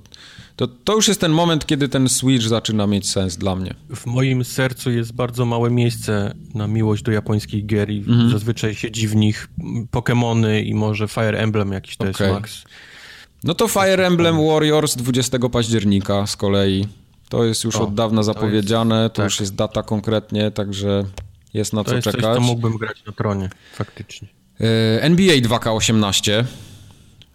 to, 0.57 0.69
to 0.69 0.95
już 0.95 1.09
jest 1.09 1.21
ten 1.21 1.33
moment, 1.33 1.67
kiedy 1.67 1.89
ten 1.89 2.09
Switch 2.09 2.45
zaczyna 2.45 2.87
mieć 2.87 3.11
sens 3.11 3.37
dla 3.37 3.57
mnie. 3.57 3.75
W 3.97 4.07
moim 4.07 4.45
sercu 4.45 4.91
jest 4.91 5.13
bardzo 5.13 5.45
małe 5.45 5.71
miejsce 5.71 6.35
na 6.55 6.67
miłość 6.67 7.03
do 7.03 7.13
japońskich 7.13 7.67
gier 7.67 7.91
i 7.91 7.99
mhm. 7.99 8.31
zazwyczaj 8.31 8.75
siedzi 8.75 9.09
w 9.09 9.17
nich 9.17 9.49
Pokémony 9.93 10.65
i 10.65 10.75
może 10.75 11.09
Fire 11.09 11.39
Emblem 11.39 11.73
jakiś 11.73 11.97
to 11.97 12.11
okay. 12.11 12.27
jest 12.27 12.41
max. 12.41 12.65
No 13.45 13.55
to 13.55 13.69
Fire 13.69 14.07
Emblem 14.07 14.47
Warriors 14.47 14.97
20 14.97 15.39
października 15.39 16.27
z 16.27 16.37
kolei. 16.37 16.87
To 17.31 17.45
jest 17.45 17.65
już 17.65 17.77
o, 17.77 17.83
od 17.83 17.95
dawna 17.95 18.23
zapowiedziane, 18.23 18.95
to, 18.95 19.03
jest, 19.03 19.15
to 19.15 19.23
tak. 19.23 19.25
już 19.25 19.41
jest 19.41 19.55
data 19.55 19.83
konkretnie, 19.83 20.51
także 20.51 21.05
jest 21.55 21.73
na 21.73 21.85
to 21.85 21.91
co 21.91 21.97
jest 21.97 22.05
czekać. 22.05 22.23
Coś, 22.23 22.35
to 22.35 22.41
mógłbym 22.41 22.77
grać 22.77 23.05
na 23.07 23.13
tronie, 23.13 23.51
faktycznie. 23.75 24.29
E, 24.61 25.03
NBA 25.03 25.37
2K18 25.37 26.45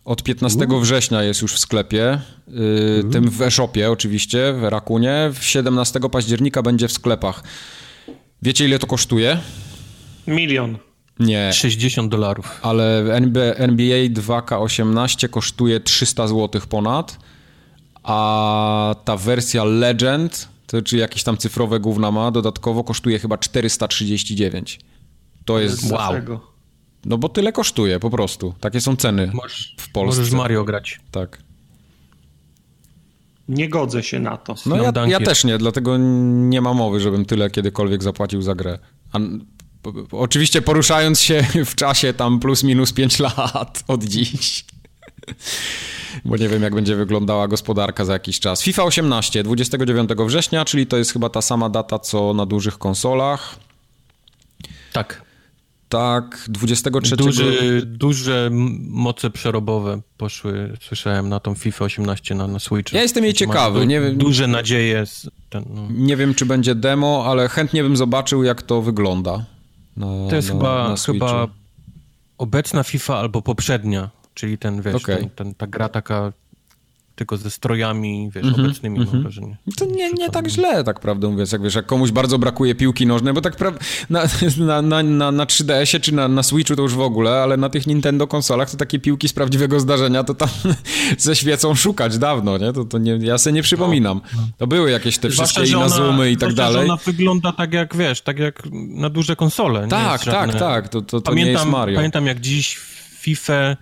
od 0.05 0.23
15 0.23 0.67
U. 0.67 0.79
września 0.79 1.23
jest 1.23 1.41
już 1.41 1.53
w 1.53 1.59
sklepie, 1.59 2.19
yy, 2.47 3.03
tym 3.11 3.29
w 3.29 3.41
e-shopie 3.41 3.91
oczywiście, 3.91 4.53
w 4.53 4.63
Rakunie. 4.63 5.31
17 5.41 5.99
października 6.11 6.61
będzie 6.61 6.87
w 6.87 6.91
sklepach. 6.91 7.43
Wiecie 8.41 8.65
ile 8.65 8.79
to 8.79 8.87
kosztuje? 8.87 9.37
Milion. 10.27 10.77
Nie. 11.19 11.53
60 11.53 12.11
dolarów. 12.11 12.59
Ale 12.61 13.15
NBA 13.55 14.07
2K18 14.07 15.29
kosztuje 15.29 15.79
300 15.79 16.27
zł 16.27 16.61
ponad 16.69 17.17
a 18.05 18.95
ta 19.05 19.17
wersja 19.17 19.63
Legend 19.63 20.47
to, 20.67 20.81
czy 20.81 20.97
jakieś 20.97 21.23
tam 21.23 21.37
cyfrowe 21.37 21.79
gówna 21.79 22.11
ma, 22.11 22.31
dodatkowo 22.31 22.83
kosztuje 22.83 23.19
chyba 23.19 23.37
439. 23.37 24.79
To 25.45 25.59
jest... 25.59 25.91
Wow. 25.91 26.13
No 27.05 27.17
bo 27.17 27.29
tyle 27.29 27.51
kosztuje 27.51 27.99
po 27.99 28.09
prostu. 28.09 28.53
Takie 28.59 28.81
są 28.81 28.95
ceny 28.95 29.31
możesz, 29.33 29.75
w 29.79 29.91
Polsce. 29.91 30.21
Możesz 30.21 30.33
Mario 30.33 30.63
grać. 30.63 30.99
Tak. 31.11 31.37
Nie 33.47 33.69
godzę 33.69 34.03
się 34.03 34.19
na 34.19 34.37
to. 34.37 34.55
No 34.65 34.75
ja, 34.75 34.91
ja, 35.07 35.19
też 35.19 35.43
nie, 35.43 35.57
dlatego 35.57 35.97
nie 35.97 36.61
ma 36.61 36.73
mowy, 36.73 36.99
żebym 36.99 37.25
tyle 37.25 37.49
kiedykolwiek 37.49 38.03
zapłacił 38.03 38.41
za 38.41 38.55
grę. 38.55 38.79
A, 39.11 39.19
oczywiście 40.11 40.61
poruszając 40.61 41.21
się 41.21 41.45
w 41.65 41.75
czasie 41.75 42.13
tam 42.13 42.39
plus 42.39 42.63
minus 42.63 42.93
5 42.93 43.19
lat 43.19 43.83
od 43.87 44.03
dziś. 44.03 44.65
Bo 46.25 46.37
nie 46.37 46.49
wiem, 46.49 46.63
jak 46.63 46.75
będzie 46.75 46.95
wyglądała 46.95 47.47
gospodarka 47.47 48.05
za 48.05 48.13
jakiś 48.13 48.39
czas. 48.39 48.61
FIFA 48.61 48.83
18, 48.83 49.43
29 49.43 50.09
września, 50.25 50.65
czyli 50.65 50.87
to 50.87 50.97
jest 50.97 51.13
chyba 51.13 51.29
ta 51.29 51.41
sama 51.41 51.69
data, 51.69 51.99
co 51.99 52.33
na 52.33 52.45
dużych 52.45 52.77
konsolach. 52.77 53.55
Tak. 54.93 55.25
Tak, 55.89 56.45
23. 56.49 57.15
Duży, 57.15 57.81
duże 57.85 58.49
moce 58.89 59.29
przerobowe 59.29 60.01
poszły, 60.17 60.77
słyszałem, 60.81 61.29
na 61.29 61.39
tą 61.39 61.55
FIFA 61.55 61.85
18 61.85 62.35
na, 62.35 62.47
na 62.47 62.59
Switch. 62.59 62.93
Ja 62.93 63.01
jestem 63.01 63.23
jej 63.23 63.33
ciekawy. 63.33 63.79
Du 63.79 63.85
nie 63.85 64.01
duże 64.01 64.47
nadzieje. 64.47 65.03
Ten, 65.49 65.65
no. 65.69 65.87
Nie 65.91 66.17
wiem, 66.17 66.33
czy 66.33 66.45
będzie 66.45 66.75
demo, 66.75 67.23
ale 67.27 67.49
chętnie 67.49 67.83
bym 67.83 67.97
zobaczył, 67.97 68.43
jak 68.43 68.61
to 68.61 68.81
wygląda. 68.81 69.45
Na, 69.97 70.07
to 70.29 70.35
jest 70.35 70.47
na, 70.47 70.53
chyba, 70.53 70.89
na 70.89 70.95
chyba 70.97 71.47
obecna 72.37 72.83
FIFA 72.83 73.17
albo 73.17 73.41
poprzednia, 73.41 74.09
czyli 74.35 74.57
ten, 74.57 74.81
wiesz, 74.81 74.95
okay. 74.95 75.17
ten, 75.17 75.29
ten, 75.29 75.55
ta 75.55 75.67
gra 75.67 75.89
taka 75.89 76.31
tylko 77.15 77.37
ze 77.37 77.51
strojami, 77.51 78.29
wiesz, 78.35 78.43
mm 78.43 78.55
-hmm, 78.55 78.65
obecnymi, 78.65 78.97
mm 78.97 79.07
-hmm. 79.07 79.13
mam 79.13 79.21
wrażenie. 79.21 79.57
To 79.77 79.85
nie, 79.85 80.11
nie 80.11 80.29
tak 80.29 80.47
źle, 80.47 80.83
tak 80.83 80.99
prawdę 80.99 81.29
mówiąc, 81.29 81.51
jak 81.51 81.61
wiesz, 81.61 81.75
jak 81.75 81.85
komuś 81.85 82.11
bardzo 82.11 82.39
brakuje 82.39 82.75
piłki 82.75 83.05
nożnej, 83.05 83.33
bo 83.33 83.41
tak 83.41 83.57
pra- 83.57 83.73
na, 84.09 84.23
na, 84.65 84.81
na, 84.81 85.03
na, 85.03 85.31
na 85.31 85.45
3DS-ie 85.45 85.99
czy 85.99 86.13
na, 86.13 86.27
na 86.27 86.43
Switchu 86.43 86.75
to 86.75 86.81
już 86.81 86.93
w 86.93 86.99
ogóle, 86.99 87.31
ale 87.31 87.57
na 87.57 87.69
tych 87.69 87.87
Nintendo 87.87 88.27
konsolach 88.27 88.69
to 88.71 88.77
takie 88.77 88.99
piłki 88.99 89.29
z 89.29 89.33
prawdziwego 89.33 89.79
zdarzenia 89.79 90.23
to 90.23 90.33
tam 90.33 90.49
ze 91.17 91.35
świecą 91.35 91.75
szukać 91.75 92.17
dawno, 92.17 92.57
nie? 92.57 92.73
To, 92.73 92.85
to 92.85 92.97
nie, 92.97 93.17
ja 93.21 93.37
sobie 93.37 93.53
nie 93.53 93.63
przypominam. 93.63 94.21
No, 94.35 94.41
no. 94.41 94.47
To 94.57 94.67
były 94.67 94.91
jakieś 94.91 95.17
te 95.17 95.29
wszystkie 95.29 95.65
Inazumy 95.65 96.31
i 96.31 96.37
tak 96.37 96.53
dalej. 96.53 96.85
ona 96.85 96.95
wygląda 96.95 97.51
tak 97.51 97.73
jak, 97.73 97.95
wiesz, 97.95 98.21
tak 98.21 98.39
jak 98.39 98.63
na 98.71 99.09
duże 99.09 99.35
konsole. 99.35 99.87
Tak, 99.87 100.25
tak, 100.25 100.55
tak, 100.55 100.89
to, 100.89 101.01
to, 101.01 101.21
to 101.21 101.31
pamiętam, 101.31 101.45
nie 101.45 101.51
jest 101.51 101.65
Mario. 101.65 101.95
Pamiętam 101.95 102.25
jak 102.25 102.39
dziś 102.39 102.77
FIFA 103.19 103.75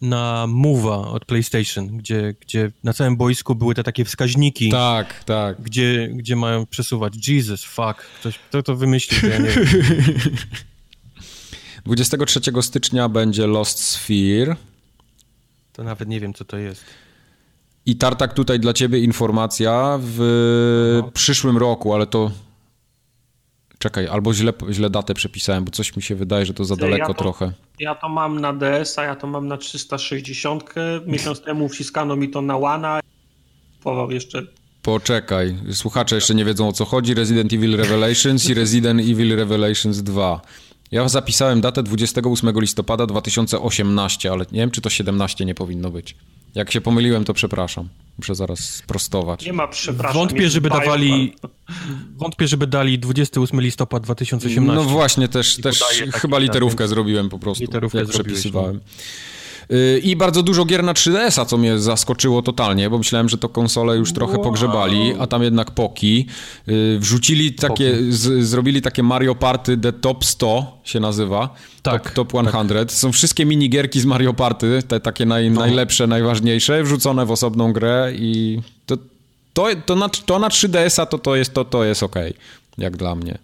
na 0.00 0.46
Move'a 0.48 1.12
od 1.12 1.24
PlayStation, 1.24 1.88
gdzie, 1.88 2.34
gdzie 2.40 2.72
na 2.84 2.92
całym 2.92 3.16
boisku 3.16 3.54
były 3.54 3.74
te 3.74 3.82
takie 3.82 4.04
wskaźniki. 4.04 4.70
Tak, 4.70 5.24
tak. 5.24 5.62
Gdzie, 5.62 6.08
gdzie 6.12 6.36
mają 6.36 6.66
przesuwać. 6.66 7.28
Jesus, 7.28 7.64
fuck. 7.64 7.96
Ktoś, 8.20 8.38
kto 8.38 8.62
to 8.62 8.76
wymyślił? 8.76 9.30
Ja 9.30 9.38
nie 9.38 9.54
23 11.84 12.40
stycznia 12.62 13.08
będzie 13.08 13.46
Lost 13.46 13.78
Sphere. 13.78 14.56
To 15.72 15.84
nawet 15.84 16.08
nie 16.08 16.20
wiem, 16.20 16.34
co 16.34 16.44
to 16.44 16.56
jest. 16.56 16.84
I 17.86 17.96
Tartak, 17.96 18.34
tutaj 18.34 18.60
dla 18.60 18.72
ciebie 18.72 18.98
informacja. 18.98 19.98
W 20.02 21.00
no. 21.02 21.10
przyszłym 21.10 21.58
roku, 21.58 21.94
ale 21.94 22.06
to 22.06 22.30
Czekaj, 23.82 24.08
albo 24.08 24.34
źle, 24.34 24.52
źle 24.70 24.90
datę 24.90 25.14
przepisałem, 25.14 25.64
bo 25.64 25.70
coś 25.70 25.96
mi 25.96 26.02
się 26.02 26.14
wydaje, 26.14 26.46
że 26.46 26.54
to 26.54 26.64
za 26.64 26.76
daleko 26.76 26.98
ja 26.98 27.06
to, 27.06 27.14
trochę. 27.14 27.52
Ja 27.78 27.94
to 27.94 28.08
mam 28.08 28.40
na 28.40 28.52
DS-a, 28.52 29.04
ja 29.04 29.16
to 29.16 29.26
mam 29.26 29.48
na 29.48 29.56
360. 29.56 30.64
Miesiąc 31.06 31.40
temu 31.46 31.68
wciskano 31.68 32.16
mi 32.16 32.28
to 32.28 32.42
na 32.42 32.56
Łana. 32.56 33.00
Pował 33.82 34.10
jeszcze 34.10 34.42
Poczekaj, 34.82 35.56
słuchacze 35.72 36.14
jeszcze 36.14 36.34
nie 36.34 36.44
wiedzą 36.44 36.68
o 36.68 36.72
co 36.72 36.84
chodzi. 36.84 37.14
Resident 37.14 37.52
Evil 37.52 37.76
Revelations 37.76 38.48
i 38.48 38.54
Resident 38.54 39.00
Evil 39.00 39.36
Revelations 39.36 40.02
2. 40.02 40.40
Ja 40.90 41.08
zapisałem 41.08 41.60
datę 41.60 41.82
28 41.82 42.60
listopada 42.60 43.06
2018, 43.06 44.32
ale 44.32 44.46
nie 44.52 44.60
wiem, 44.60 44.70
czy 44.70 44.80
to 44.80 44.90
17 44.90 45.44
nie 45.44 45.54
powinno 45.54 45.90
być. 45.90 46.16
Jak 46.54 46.72
się 46.72 46.80
pomyliłem, 46.80 47.24
to 47.24 47.34
przepraszam. 47.34 47.88
Muszę 48.18 48.34
zaraz 48.34 48.58
sprostować. 48.60 49.46
Nie 49.46 49.52
ma 49.52 49.68
przepraszam. 49.68 50.14
Wątpię, 50.14 50.50
żeby 50.50 50.68
dawali 50.68 51.34
wątpię, 52.16 52.48
żeby 52.48 52.66
dali 52.66 52.98
28 52.98 53.60
listopad 53.60 54.02
2018. 54.02 54.74
No 54.74 54.82
właśnie, 54.84 55.28
też, 55.28 55.56
też 55.56 55.84
chyba 56.14 56.38
literówkę 56.38 56.88
zrobiłem 56.88 57.28
po 57.28 57.38
prostu, 57.38 57.64
literówkę 57.64 57.98
jak 57.98 58.08
przepisywałem. 58.08 58.74
No. 58.74 58.80
Y, 59.72 60.00
I 60.04 60.16
bardzo 60.16 60.42
dużo 60.42 60.64
gier 60.64 60.84
na 60.84 60.92
3DS-a, 60.92 61.44
co 61.44 61.58
mnie 61.58 61.78
zaskoczyło 61.78 62.42
totalnie, 62.42 62.90
bo 62.90 62.98
myślałem, 62.98 63.28
że 63.28 63.38
to 63.38 63.48
konsole 63.48 63.96
już 63.96 64.12
trochę 64.12 64.34
wow. 64.34 64.44
pogrzebali, 64.44 65.12
a 65.18 65.26
tam 65.26 65.42
jednak 65.42 65.70
Poki. 65.70 66.26
Y, 66.68 66.98
wrzucili 67.00 67.52
takie, 67.52 67.96
z, 68.08 68.46
zrobili 68.46 68.82
takie 68.82 69.02
Mario 69.02 69.34
Party 69.34 69.76
The 69.78 69.92
Top 69.92 70.24
100 70.24 70.78
się 70.84 71.00
nazywa. 71.00 71.54
Tak. 71.82 72.10
Top, 72.10 72.30
top 72.32 72.48
100. 72.48 72.64
Tak. 72.64 72.92
Są 72.92 73.12
wszystkie 73.12 73.46
minigierki 73.46 74.00
z 74.00 74.04
Mario 74.04 74.34
Party, 74.34 74.82
te 74.88 75.00
takie 75.00 75.26
naj, 75.26 75.50
no. 75.50 75.60
najlepsze, 75.60 76.06
najważniejsze, 76.06 76.82
wrzucone 76.82 77.26
w 77.26 77.30
osobną 77.30 77.72
grę 77.72 78.12
i 78.14 78.60
to, 78.86 78.96
to, 79.52 79.66
to, 79.86 79.96
na, 79.96 80.08
to 80.08 80.38
na 80.38 80.48
3DS-a 80.48 81.06
to, 81.06 81.18
to 81.18 81.36
jest, 81.36 81.54
to, 81.54 81.64
to 81.64 81.84
jest 81.84 82.02
ok, 82.02 82.16
jak 82.78 82.96
dla 82.96 83.14
mnie. 83.14 83.38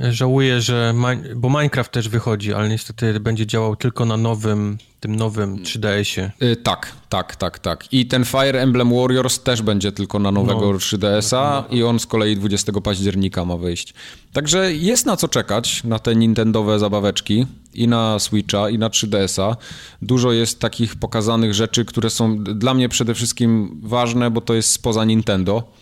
Żałuję, 0.00 0.60
że. 0.60 0.94
Bo 1.36 1.48
Minecraft 1.48 1.92
też 1.92 2.08
wychodzi, 2.08 2.54
ale 2.54 2.68
niestety 2.68 3.20
będzie 3.20 3.46
działał 3.46 3.76
tylko 3.76 4.04
na 4.04 4.16
nowym, 4.16 4.78
tym 5.00 5.16
nowym 5.16 5.56
3DS-ie. 5.56 6.32
Yy, 6.40 6.56
tak, 6.56 6.92
tak, 7.08 7.36
tak, 7.36 7.58
tak. 7.58 7.92
I 7.92 8.06
ten 8.06 8.24
Fire 8.24 8.60
Emblem 8.60 8.94
Warriors 8.94 9.40
też 9.40 9.62
będzie 9.62 9.92
tylko 9.92 10.18
na 10.18 10.30
nowego 10.30 10.72
no, 10.72 10.78
3DS-a 10.78 11.36
no, 11.36 11.68
no. 11.70 11.76
i 11.76 11.82
on 11.82 11.98
z 11.98 12.06
kolei 12.06 12.36
20 12.36 12.72
października 12.72 13.44
ma 13.44 13.56
wyjść. 13.56 13.94
Także 14.32 14.74
jest 14.74 15.06
na 15.06 15.16
co 15.16 15.28
czekać 15.28 15.84
na 15.84 15.98
te 15.98 16.16
Nintendowe 16.16 16.78
zabaweczki 16.78 17.46
i 17.74 17.88
na 17.88 18.18
Switcha, 18.18 18.70
i 18.70 18.78
na 18.78 18.88
3DS-a. 18.88 19.56
Dużo 20.02 20.32
jest 20.32 20.60
takich 20.60 20.96
pokazanych 20.96 21.54
rzeczy, 21.54 21.84
które 21.84 22.10
są 22.10 22.44
dla 22.44 22.74
mnie 22.74 22.88
przede 22.88 23.14
wszystkim 23.14 23.80
ważne, 23.82 24.30
bo 24.30 24.40
to 24.40 24.54
jest 24.54 24.72
spoza 24.72 25.04
Nintendo 25.04 25.76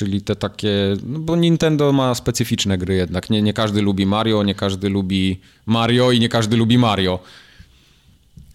Czyli 0.00 0.22
te 0.22 0.36
takie, 0.36 0.96
no 1.06 1.18
bo 1.18 1.36
Nintendo 1.36 1.92
ma 1.92 2.14
specyficzne 2.14 2.78
gry 2.78 2.94
jednak. 2.94 3.30
Nie, 3.30 3.42
nie 3.42 3.52
każdy 3.52 3.82
lubi 3.82 4.06
Mario, 4.06 4.42
nie 4.42 4.54
każdy 4.54 4.88
lubi 4.88 5.40
Mario 5.66 6.10
i 6.10 6.20
nie 6.20 6.28
każdy 6.28 6.56
lubi 6.56 6.78
Mario. 6.78 7.18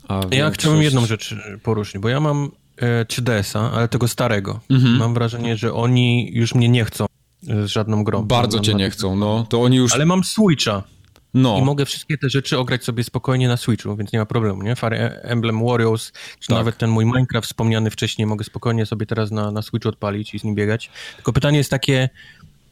A 0.07 0.21
ja 0.31 0.51
chciałbym 0.51 0.81
jedną 0.81 1.05
rzecz 1.05 1.35
poruszyć, 1.63 2.01
bo 2.01 2.09
ja 2.09 2.19
mam 2.19 2.51
e, 2.77 3.05
3DS-a, 3.05 3.71
ale 3.71 3.87
tego 3.87 4.07
starego. 4.07 4.59
Mhm. 4.69 4.97
Mam 4.97 5.13
wrażenie, 5.13 5.57
że 5.57 5.73
oni 5.73 6.29
już 6.33 6.55
mnie 6.55 6.69
nie 6.69 6.85
chcą 6.85 7.05
z 7.43 7.65
żadną 7.65 8.03
grą. 8.03 8.23
Bardzo 8.23 8.59
cię 8.59 8.73
nie 8.73 8.89
chcą, 8.89 9.15
no. 9.15 9.45
To 9.49 9.61
oni 9.61 9.77
już... 9.77 9.93
Ale 9.93 10.05
mam 10.05 10.23
Switcha. 10.23 10.83
No. 11.35 11.57
I 11.57 11.61
mogę 11.61 11.85
wszystkie 11.85 12.17
te 12.17 12.29
rzeczy 12.29 12.57
ograć 12.57 12.83
sobie 12.83 13.03
spokojnie 13.03 13.47
na 13.47 13.57
Switchu, 13.57 13.95
więc 13.95 14.13
nie 14.13 14.19
ma 14.19 14.25
problemu, 14.25 14.63
nie? 14.63 14.75
Fire 14.75 15.21
Emblem 15.23 15.65
Warriors, 15.65 16.11
czy 16.39 16.47
tak. 16.47 16.57
nawet 16.57 16.77
ten 16.77 16.89
mój 16.89 17.05
Minecraft 17.05 17.47
wspomniany 17.47 17.91
wcześniej, 17.91 18.25
mogę 18.25 18.43
spokojnie 18.43 18.85
sobie 18.85 19.05
teraz 19.05 19.31
na, 19.31 19.51
na 19.51 19.61
Switchu 19.61 19.89
odpalić 19.89 20.33
i 20.33 20.39
z 20.39 20.43
nim 20.43 20.55
biegać. 20.55 20.89
Tylko 21.15 21.33
pytanie 21.33 21.57
jest 21.57 21.69
takie, 21.69 22.09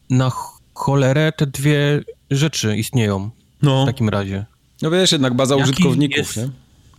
na 0.10 0.32
cholerę 0.74 1.32
te 1.32 1.48
dwie 1.48 2.02
rzeczy 2.32 2.78
istnieją 2.78 3.30
no. 3.62 3.84
w 3.84 3.86
takim 3.86 4.10
razie. 4.10 4.46
No 4.82 4.92
wiesz, 4.92 5.12
jednak 5.12 5.34
baza 5.34 5.56
Jaki 5.56 5.64
użytkowników, 5.64 6.18
jest, 6.18 6.38
nie? 6.38 6.50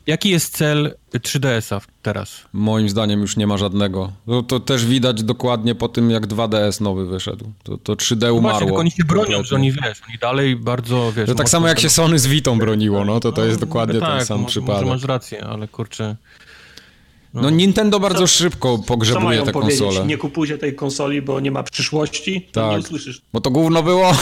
Jaki 0.06 0.30
jest 0.30 0.56
cel 0.56 0.94
3DS-a 1.14 1.80
teraz? 2.02 2.44
Moim 2.52 2.88
zdaniem 2.88 3.20
już 3.20 3.36
nie 3.36 3.46
ma 3.46 3.58
żadnego. 3.58 4.12
To, 4.26 4.42
to, 4.42 4.60
też 4.60 4.86
widać 4.86 5.22
dokładnie 5.22 5.74
po 5.74 5.88
tym, 5.88 6.10
jak 6.10 6.26
2DS 6.26 6.80
nowy 6.80 7.06
wyszedł. 7.06 7.52
To, 7.62 7.78
to 7.78 7.94
3D 7.94 8.32
umarło. 8.32 8.40
Właśnie, 8.40 8.66
tylko 8.66 8.80
oni 8.80 8.90
się 8.90 9.04
bronią, 9.04 9.44
że 9.44 9.54
oni, 9.54 9.72
wiesz, 9.72 10.02
oni 10.08 10.18
dalej 10.18 10.56
bardzo, 10.56 11.12
wiesz... 11.12 11.28
No 11.28 11.34
tak 11.34 11.48
samo 11.48 11.68
jak 11.68 11.80
się 11.80 11.90
Sony 11.90 12.18
z 12.18 12.26
Vitą 12.26 12.58
broniło, 12.58 13.04
no 13.04 13.20
to 13.20 13.32
to 13.32 13.44
jest 13.44 13.60
no, 13.60 13.66
dokładnie 13.66 14.00
no, 14.00 14.06
tak, 14.06 14.16
ten 14.18 14.26
sam 14.26 14.40
może, 14.40 14.50
przypadek. 14.50 14.82
Może 14.82 14.94
masz 14.94 15.04
rację, 15.04 15.44
ale 15.44 15.68
kurczę... 15.68 16.16
No, 17.34 17.42
no 17.42 17.50
Nintendo 17.50 18.00
bardzo 18.00 18.20
co, 18.20 18.26
szybko 18.26 18.78
pogrzebuje 18.78 19.42
te 19.42 19.52
konsole. 19.52 20.06
Nie 20.06 20.16
kupujcie 20.16 20.58
tej 20.58 20.74
konsoli, 20.74 21.22
bo 21.22 21.40
nie 21.40 21.50
ma 21.50 21.62
przyszłości. 21.62 22.48
To 22.52 22.60
tak. 22.60 22.72
nie 22.72 22.78
usłyszysz. 22.78 23.22
Bo 23.32 23.40
to 23.40 23.50
gówno 23.50 23.82
było. 23.82 24.12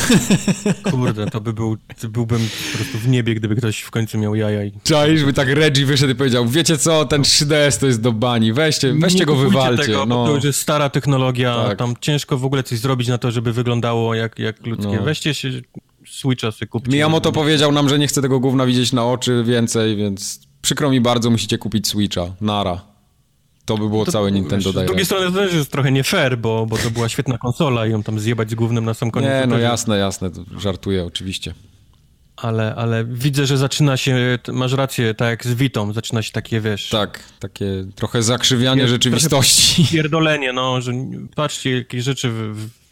Kurde, 0.91 1.27
to 1.27 1.41
by 1.41 1.53
był, 1.53 1.77
byłbym 2.09 2.49
po 2.73 2.79
prostu 2.79 2.99
w 2.99 3.09
niebie, 3.09 3.35
gdyby 3.35 3.57
ktoś 3.57 3.81
w 3.81 3.91
końcu 3.91 4.19
miał 4.19 4.35
jaja. 4.35 4.65
I... 4.65 4.73
Czaisz, 4.83 5.25
by 5.25 5.33
tak 5.33 5.49
Reggie 5.49 5.87
wyszedł 5.87 6.13
i 6.13 6.15
powiedział, 6.15 6.49
wiecie 6.49 6.79
co, 6.79 7.05
ten 7.05 7.23
3DS 7.23 7.81
to 7.81 7.87
jest 7.87 8.01
do 8.01 8.13
bani, 8.13 8.53
weźcie, 8.53 8.95
weźcie 8.95 9.19
nie 9.19 9.27
go 9.27 9.37
wywalcie. 9.37 9.83
Tego, 9.83 10.07
no. 10.07 10.27
To 10.27 10.35
już 10.35 10.45
jest 10.45 10.61
stara 10.61 10.91
technologia, 10.91 11.65
tak. 11.65 11.79
tam 11.79 11.95
ciężko 12.01 12.39
w 12.39 12.45
ogóle 12.45 12.63
coś 12.63 12.79
zrobić 12.79 13.09
na 13.09 13.19
to, 13.19 13.31
żeby 13.31 13.53
wyglądało 13.53 14.15
jak, 14.15 14.39
jak 14.39 14.67
ludzkie. 14.67 14.97
No. 14.97 15.03
Weźcie 15.03 15.35
się 15.35 15.51
Switcha 16.07 16.53
sobie 16.53 16.67
kupcie. 16.67 16.93
Miyamoto 16.93 17.33
powiedział 17.33 17.73
nam, 17.73 17.89
że 17.89 17.99
nie 17.99 18.07
chce 18.07 18.23
tego 18.23 18.41
gówna 18.41 18.67
widzieć 18.67 18.93
na 18.93 19.07
oczy 19.07 19.45
więcej, 19.45 19.97
więc 19.97 20.41
przykro 20.63 20.91
mi 20.91 21.01
bardzo, 21.01 21.31
musicie 21.31 21.59
kupić 21.59 21.89
Switcha. 21.89 22.27
Nara. 22.41 22.92
To 23.65 23.79
by 23.79 23.89
było 23.89 24.05
to, 24.05 24.13
całe 24.13 24.33
Nintendo 24.33 24.73
Direct. 24.73 24.87
Z 24.87 24.87
drugiej 24.87 25.07
strony 25.07 25.27
to 25.27 25.33
też 25.33 25.55
jest 25.55 25.73
trochę 25.73 25.93
nie 25.93 26.05
fair, 26.05 26.39
bo, 26.39 26.67
bo 26.67 26.79
to 26.79 26.91
była 26.91 27.09
świetna 27.09 27.39
konsola 27.39 27.87
i 27.87 27.91
ją 27.91 28.03
tam 28.03 28.21
zjebać 28.21 28.51
z 28.51 28.55
głównym 28.55 28.85
na 28.85 28.95
sam 28.95 29.11
koniec. 29.11 29.31
Nie, 29.31 29.47
no 29.47 29.59
jasne, 29.59 29.99
jasne, 29.99 30.31
żartuję 30.59 31.05
oczywiście. 31.05 31.55
ale, 32.37 32.75
ale 32.75 33.05
widzę, 33.05 33.47
że 33.47 33.57
zaczyna 33.57 33.97
się, 33.97 34.39
masz 34.53 34.73
rację, 34.73 35.15
tak 35.15 35.29
jak 35.29 35.47
z 35.47 35.55
Witą, 35.55 35.93
zaczyna 35.93 36.23
się 36.23 36.33
takie, 36.33 36.61
wiesz... 36.61 36.89
Tak, 36.89 37.21
takie 37.41 37.87
trochę 37.95 38.23
zakrzywianie 38.23 38.89
rzeczywistości. 38.89 39.87
Pierdolenie, 39.93 40.53
no, 40.53 40.81
że 40.81 40.93
patrzcie, 41.35 41.71
jakie 41.77 42.03
rzeczy 42.03 42.33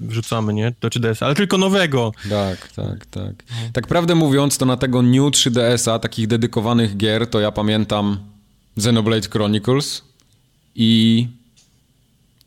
wrzucamy, 0.01 0.53
nie, 0.53 0.73
do 0.81 0.89
3DS, 0.89 1.25
ale 1.25 1.35
tylko 1.35 1.59
nowego. 1.59 2.13
Tak, 2.31 2.73
tak, 2.73 3.07
tak. 3.07 3.33
Tak 3.73 3.87
prawdę 3.87 4.15
mówiąc, 4.15 4.59
to 4.59 4.67
na 4.67 4.77
tego 4.77 5.03
New 5.03 5.23
3DS-a, 5.33 5.99
takich 5.99 6.27
dedykowanych 6.27 6.97
gier, 6.97 7.27
to 7.27 7.41
ja 7.41 7.53
pamiętam 7.53 8.19
Xenoblade 8.77 9.29
Chronicles 9.29 10.10
i 10.75 11.29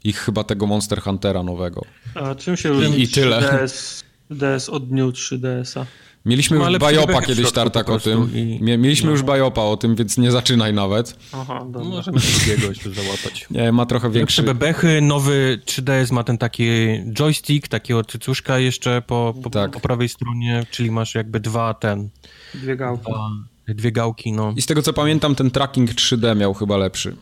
i 0.04 0.14
chyba 0.14 0.44
tego 0.44 0.68
Monster 0.68 1.02
Huntera 1.02 1.44
nowego. 1.44 1.82
A 2.16 2.36
czym 2.36 2.58
się 2.58 2.70
różni 2.70 2.98
I, 2.98 3.04
i 3.04 3.08
tyle. 3.08 3.40
3DS, 3.42 4.04
DS 4.30 4.70
od 4.70 4.92
New 4.92 5.14
3DS-a? 5.14 5.86
Mieliśmy 6.26 6.60
no, 6.60 6.70
już 6.70 6.80
Bajopa 6.80 7.22
kiedyś, 7.22 7.52
Tartak, 7.52 7.90
o 7.90 8.00
tym. 8.00 8.30
I... 8.36 8.60
Mieliśmy 8.62 9.06
no. 9.06 9.12
już 9.12 9.24
Bajopa 9.24 9.62
o 9.62 9.78
tym, 9.78 9.96
więc 9.96 10.18
nie 10.18 10.32
zaczynaj 10.32 10.74
nawet. 10.74 11.18
Aha, 11.32 11.66
dobra. 11.70 11.90
Możemy 11.90 12.20
drugiego 12.20 12.68
jeszcze 12.68 12.90
załapać. 12.90 13.46
Nie, 13.52 13.72
ma 13.72 13.86
trochę 13.86 14.10
większy... 14.10 14.44
bebechy, 14.44 15.02
nowy 15.02 15.60
3DS 15.66 16.12
ma 16.12 16.24
ten 16.24 16.38
taki 16.38 16.66
joystick, 17.14 17.68
takiego 17.68 18.04
cycuszka 18.04 18.60
jeszcze 18.60 19.02
po, 19.02 19.34
po, 19.44 19.50
tak. 19.50 19.72
po, 19.72 19.80
prawej 19.80 20.10
stronie, 20.10 20.66
czyli 20.72 20.92
masz 20.92 21.16
jakby 21.16 21.40
dwa 21.40 21.74
ten... 21.74 22.10
Dwie 22.54 22.76
gałki. 22.76 23.12
Dwa, 23.12 23.30
dwie 23.68 23.92
gałki, 23.92 24.32
no. 24.32 24.54
I 24.58 24.62
z 24.62 24.66
tego 24.66 24.82
co 24.82 24.94
pamiętam, 24.94 25.36
ten 25.36 25.52
tracking 25.52 25.92
3D 25.92 26.38
miał 26.38 26.54
chyba 26.54 26.78
lepszy. 26.78 27.16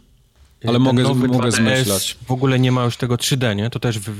Ale 0.63 0.73
ten 0.73 0.81
mogę, 0.81 1.13
mogę 1.27 1.51
zmyślać. 1.51 2.17
W 2.27 2.31
ogóle 2.31 2.59
nie 2.59 2.71
ma 2.71 2.83
już 2.83 2.97
tego 2.97 3.15
3D, 3.15 3.55
nie? 3.55 3.69
To 3.69 3.79
też 3.79 3.99
wy, 3.99 4.11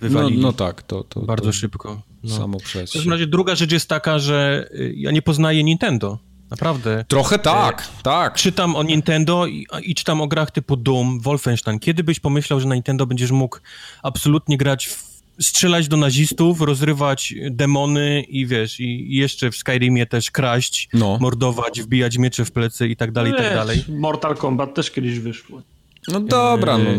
wywalili. 0.00 0.40
No, 0.40 0.46
no 0.46 0.52
tak, 0.52 0.82
to, 0.82 1.04
to 1.04 1.20
bardzo 1.20 1.46
to 1.46 1.52
szybko. 1.52 2.02
No. 2.24 2.36
Samo 2.36 2.60
przez. 2.60 2.90
W 2.90 2.92
każdym 2.92 3.12
razie 3.12 3.26
druga 3.26 3.54
rzecz 3.54 3.72
jest 3.72 3.88
taka, 3.88 4.18
że 4.18 4.68
y, 4.74 4.94
ja 4.96 5.10
nie 5.10 5.22
poznaję 5.22 5.64
Nintendo. 5.64 6.18
Naprawdę. 6.50 7.04
Trochę 7.08 7.38
tak, 7.38 7.80
e, 7.98 8.02
tak. 8.02 8.34
Czytam 8.34 8.76
o 8.76 8.82
Nintendo 8.82 9.46
i, 9.46 9.66
i, 9.82 9.94
czytam 9.94 10.20
o 10.20 10.26
grach 10.26 10.50
typu 10.50 10.76
Doom, 10.76 11.20
Wolfenstein. 11.20 11.78
Kiedy 11.78 12.04
byś 12.04 12.20
pomyślał, 12.20 12.60
że 12.60 12.68
na 12.68 12.74
Nintendo 12.74 13.06
będziesz 13.06 13.30
mógł 13.30 13.58
absolutnie 14.02 14.56
grać 14.56 14.86
w 14.86 15.16
strzelać 15.40 15.88
do 15.88 15.96
nazistów, 15.96 16.60
rozrywać 16.60 17.34
demony 17.50 18.22
i 18.22 18.46
wiesz, 18.46 18.80
i 18.80 19.16
jeszcze 19.16 19.50
w 19.50 19.56
Skyrimie 19.56 20.06
też 20.06 20.30
kraść, 20.30 20.88
no. 20.92 21.18
mordować, 21.20 21.82
wbijać 21.82 22.18
miecze 22.18 22.44
w 22.44 22.52
plecy 22.52 22.88
i 22.88 22.96
tak 22.96 23.12
dalej, 23.12 23.32
i 23.32 23.36
tak 23.36 23.54
dalej. 23.54 23.84
Mortal 23.88 24.36
Kombat 24.36 24.74
też 24.74 24.90
kiedyś 24.90 25.18
wyszło. 25.18 25.62
No 26.08 26.20
dobra, 26.20 26.78
no. 26.78 26.90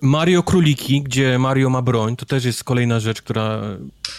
Mario 0.00 0.42
Króliki, 0.42 1.02
gdzie 1.02 1.38
Mario 1.38 1.70
ma 1.70 1.82
broń, 1.82 2.16
to 2.16 2.26
też 2.26 2.44
jest 2.44 2.64
kolejna 2.64 3.00
rzecz, 3.00 3.22
która 3.22 3.62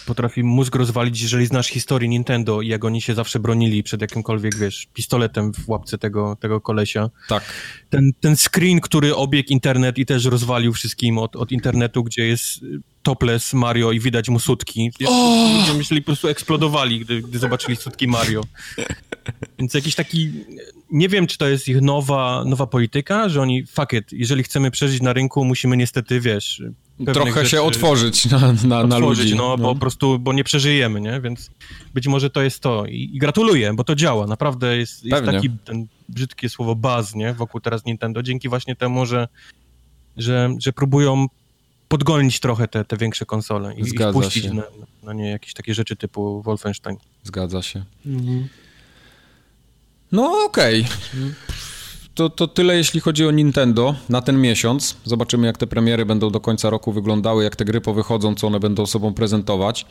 potrafi 0.06 0.44
mózg 0.44 0.76
rozwalić, 0.76 1.22
jeżeli 1.22 1.46
znasz 1.46 1.68
historię 1.68 2.10
Nintendo 2.10 2.62
i 2.62 2.68
jak 2.68 2.86
oni 2.86 3.02
się 3.02 3.14
zawsze 3.14 3.40
bronili 3.40 3.84
przed 3.84 4.02
jakimkolwiek, 4.02 4.56
wiesz, 4.56 4.88
pistoletem 4.94 5.54
w 5.54 5.70
łapce 5.70 5.98
tego, 5.98 6.38
tego 6.40 6.62
kolesia. 6.62 7.10
Tak. 7.28 7.44
Ten, 7.90 8.12
ten 8.20 8.38
screen, 8.38 8.82
który 8.82 9.16
obiegł 9.16 9.50
internet 9.50 9.98
i 9.98 10.06
też 10.06 10.26
rozwalił 10.26 10.74
wszystkim 10.74 11.18
od, 11.18 11.36
od 11.36 11.52
internetu, 11.52 12.04
gdzie 12.04 12.28
jest 12.28 12.60
topless 13.04 13.54
Mario 13.54 13.92
i 13.92 14.00
widać 14.00 14.30
mu 14.30 14.40
sutki. 14.40 14.92
Ludzie 15.60 15.74
myśleli, 15.78 16.02
po 16.02 16.06
prostu 16.06 16.28
eksplodowali, 16.28 17.00
gdy, 17.00 17.22
gdy 17.22 17.40
zobaczyli 17.40 17.76
sutki 17.76 18.08
Mario. 18.08 18.42
Więc 19.60 19.74
jakiś 19.74 19.96
taki, 19.96 20.32
nie 20.92 21.10
wiem, 21.10 21.28
czy 21.28 21.38
to 21.38 21.48
jest 21.48 21.68
ich 21.68 21.82
nowa, 21.82 22.44
nowa 22.46 22.68
polityka, 22.68 23.30
że 23.30 23.42
oni, 23.42 23.66
fuck 23.66 23.94
it, 23.94 24.12
jeżeli 24.12 24.44
chcemy 24.44 24.72
przeżyć 24.72 25.02
na 25.02 25.14
rynku, 25.14 25.46
musimy 25.46 25.78
niestety, 25.78 26.20
wiesz... 26.20 26.64
Trochę 27.14 27.46
się 27.46 27.62
otworzyć 27.62 28.26
na, 28.26 28.40
na, 28.40 28.84
na 28.84 28.96
otworzyć, 28.96 29.26
ludzi. 29.26 29.36
No, 29.36 29.56
no, 29.60 29.74
po 29.74 29.80
prostu, 29.80 30.20
bo 30.20 30.34
nie 30.34 30.44
przeżyjemy, 30.44 31.02
nie? 31.02 31.22
Więc 31.22 31.52
być 31.94 32.08
może 32.08 32.30
to 32.30 32.42
jest 32.42 32.60
to. 32.60 32.86
I, 32.86 33.10
i 33.14 33.18
gratuluję, 33.18 33.74
bo 33.74 33.84
to 33.84 33.96
działa. 33.96 34.28
Naprawdę 34.28 34.78
jest, 34.78 35.06
jest 35.06 35.26
taki, 35.26 35.50
ten 35.50 35.88
brzydkie 36.10 36.50
słowo 36.50 36.76
buzz, 36.76 37.16
nie? 37.16 37.34
Wokół 37.34 37.62
teraz 37.62 37.86
Nintendo. 37.86 38.24
Dzięki 38.24 38.50
właśnie 38.50 38.76
temu, 38.76 39.06
że, 39.06 39.28
że, 40.18 40.56
że 40.60 40.74
próbują 40.74 41.28
podgonić 41.88 42.40
trochę 42.40 42.68
te, 42.68 42.86
te 42.86 42.98
większe 42.98 43.26
konsole 43.26 43.76
i, 43.76 43.82
i 43.82 44.10
wpuścić 44.10 44.46
na, 44.46 44.64
na, 45.04 45.14
nie 45.14 45.30
jakieś 45.30 45.54
takie 45.54 45.74
rzeczy 45.74 45.96
typu 45.96 46.42
Wolfenstein. 46.42 46.98
Zgadza 47.24 47.62
się. 47.62 47.84
Mhm. 48.06 48.48
No 50.12 50.46
okej. 50.46 50.82
Okay. 50.82 51.34
To, 52.20 52.30
to 52.30 52.48
tyle 52.48 52.78
jeśli 52.78 53.00
chodzi 53.00 53.26
o 53.26 53.32
Nintendo 53.32 53.96
na 54.10 54.22
ten 54.22 54.42
miesiąc. 54.42 54.98
Zobaczymy 55.06 55.48
jak 55.48 55.58
te 55.58 55.68
premiery 55.68 56.06
będą 56.06 56.30
do 56.30 56.40
końca 56.40 56.70
roku 56.70 56.92
wyglądały, 56.92 57.44
jak 57.44 57.56
te 57.56 57.66
gry 57.66 57.82
powychodzą, 57.82 58.36
co 58.36 58.48
one 58.48 58.60
będą 58.60 58.86
sobą 58.86 59.14
prezentować. 59.14 59.86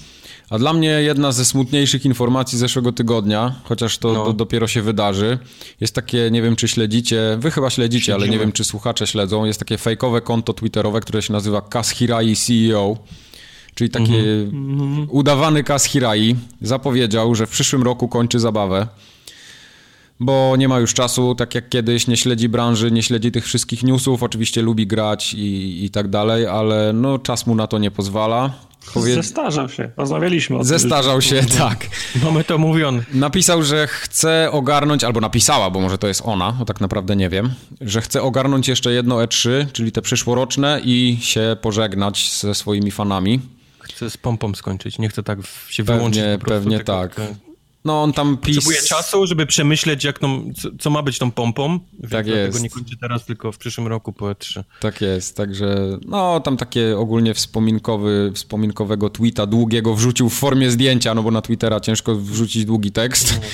A 0.50 0.58
dla 0.58 0.72
mnie 0.72 0.88
jedna 0.88 1.32
ze 1.32 1.44
smutniejszych 1.44 2.04
informacji 2.04 2.58
zeszłego 2.58 2.92
tygodnia, 2.92 3.60
chociaż 3.64 3.98
to 3.98 4.12
no. 4.12 4.24
do, 4.24 4.32
dopiero 4.32 4.66
się 4.66 4.82
wydarzy, 4.82 5.38
jest 5.80 5.94
takie, 5.94 6.30
nie 6.30 6.42
wiem 6.42 6.56
czy 6.56 6.68
śledzicie, 6.68 7.36
wy 7.38 7.50
chyba 7.50 7.70
śledzicie, 7.70 8.04
Śledzimy. 8.04 8.24
ale 8.24 8.32
nie 8.32 8.38
wiem 8.38 8.52
czy 8.52 8.64
słuchacze 8.64 9.06
śledzą, 9.06 9.44
jest 9.44 9.58
takie 9.58 9.78
fejkowe 9.78 10.20
konto 10.20 10.52
twitterowe, 10.52 11.00
które 11.00 11.22
się 11.22 11.32
nazywa 11.32 11.60
Kaz 11.60 11.90
Hirai 11.90 12.36
CEO 12.36 12.96
czyli 13.74 13.90
taki 13.90 14.14
mm 14.14 14.50
-hmm. 14.50 15.06
udawany 15.10 15.64
Kaz 15.64 15.84
Hirai, 15.84 16.36
zapowiedział, 16.62 17.34
że 17.34 17.46
w 17.46 17.50
przyszłym 17.50 17.82
roku 17.82 18.08
kończy 18.08 18.38
zabawę 18.38 18.86
bo 20.20 20.56
nie 20.56 20.68
ma 20.68 20.78
już 20.78 20.94
czasu, 20.94 21.34
tak 21.34 21.54
jak 21.54 21.68
kiedyś, 21.68 22.06
nie 22.06 22.16
śledzi 22.16 22.48
branży, 22.48 22.90
nie 22.90 23.02
śledzi 23.02 23.32
tych 23.32 23.44
wszystkich 23.44 23.82
newsów, 23.82 24.22
oczywiście 24.22 24.62
lubi 24.62 24.86
grać 24.86 25.34
i, 25.34 25.84
i 25.84 25.90
tak 25.90 26.08
dalej, 26.08 26.46
ale 26.46 26.92
no 26.92 27.18
czas 27.18 27.46
mu 27.46 27.54
na 27.54 27.66
to 27.66 27.78
nie 27.78 27.90
pozwala. 27.90 28.50
Powie... 28.94 29.14
Zestarzał 29.14 29.68
się, 29.68 29.90
rozmawialiśmy 29.96 30.56
o 30.56 30.58
tym. 30.58 30.68
Zestarzał 30.68 31.22
się, 31.22 31.42
tak. 31.58 31.86
Mamy 32.24 32.44
to 32.44 32.58
mówione. 32.58 33.02
Napisał, 33.14 33.62
że 33.62 33.86
chce 33.86 34.48
ogarnąć, 34.52 35.04
albo 35.04 35.20
napisała, 35.20 35.70
bo 35.70 35.80
może 35.80 35.98
to 35.98 36.08
jest 36.08 36.22
ona, 36.24 36.52
bo 36.52 36.64
tak 36.64 36.80
naprawdę 36.80 37.16
nie 37.16 37.28
wiem, 37.28 37.50
że 37.80 38.00
chce 38.00 38.22
ogarnąć 38.22 38.68
jeszcze 38.68 38.92
jedno 38.92 39.16
E3, 39.16 39.66
czyli 39.72 39.92
te 39.92 40.02
przyszłoroczne 40.02 40.80
i 40.84 41.18
się 41.20 41.56
pożegnać 41.60 42.32
ze 42.40 42.54
swoimi 42.54 42.90
fanami. 42.90 43.40
Chce 43.78 44.10
z 44.10 44.16
pompą 44.16 44.54
skończyć, 44.54 44.98
nie 44.98 45.08
chce 45.08 45.22
tak 45.22 45.38
się 45.68 45.84
pewnie, 45.84 45.96
wyłączyć. 45.98 46.22
Pewnie 46.44 46.80
tak. 46.80 47.20
No 47.84 48.02
on 48.02 48.12
tam 48.12 48.36
pis... 48.36 48.56
Potrzebuje 48.56 48.82
czasu, 48.82 49.26
żeby 49.26 49.46
przemyśleć, 49.46 50.04
jak 50.04 50.18
tą, 50.18 50.52
co, 50.62 50.68
co 50.78 50.90
ma 50.90 51.02
być 51.02 51.18
tą 51.18 51.30
pompą. 51.30 51.80
Tak 52.10 52.26
jest. 52.26 52.38
Dlatego 52.38 52.58
nie 52.58 52.70
kończy 52.70 52.96
teraz, 53.00 53.24
tylko 53.26 53.52
w 53.52 53.58
przyszłym 53.58 53.86
roku 53.86 54.12
po 54.12 54.26
E3. 54.26 54.64
Tak 54.80 55.00
jest, 55.00 55.36
także 55.36 55.98
no 56.06 56.40
tam 56.40 56.56
takie 56.56 56.98
ogólnie 56.98 57.34
wspominkowy, 57.34 58.32
wspominkowego 58.34 59.10
tweeta 59.10 59.46
długiego 59.46 59.94
wrzucił 59.94 60.28
w 60.28 60.34
formie 60.34 60.70
zdjęcia, 60.70 61.14
no 61.14 61.22
bo 61.22 61.30
na 61.30 61.42
Twittera 61.42 61.80
ciężko 61.80 62.14
wrzucić 62.14 62.64
długi 62.64 62.92
tekst. 62.92 63.40
No, 63.40 63.46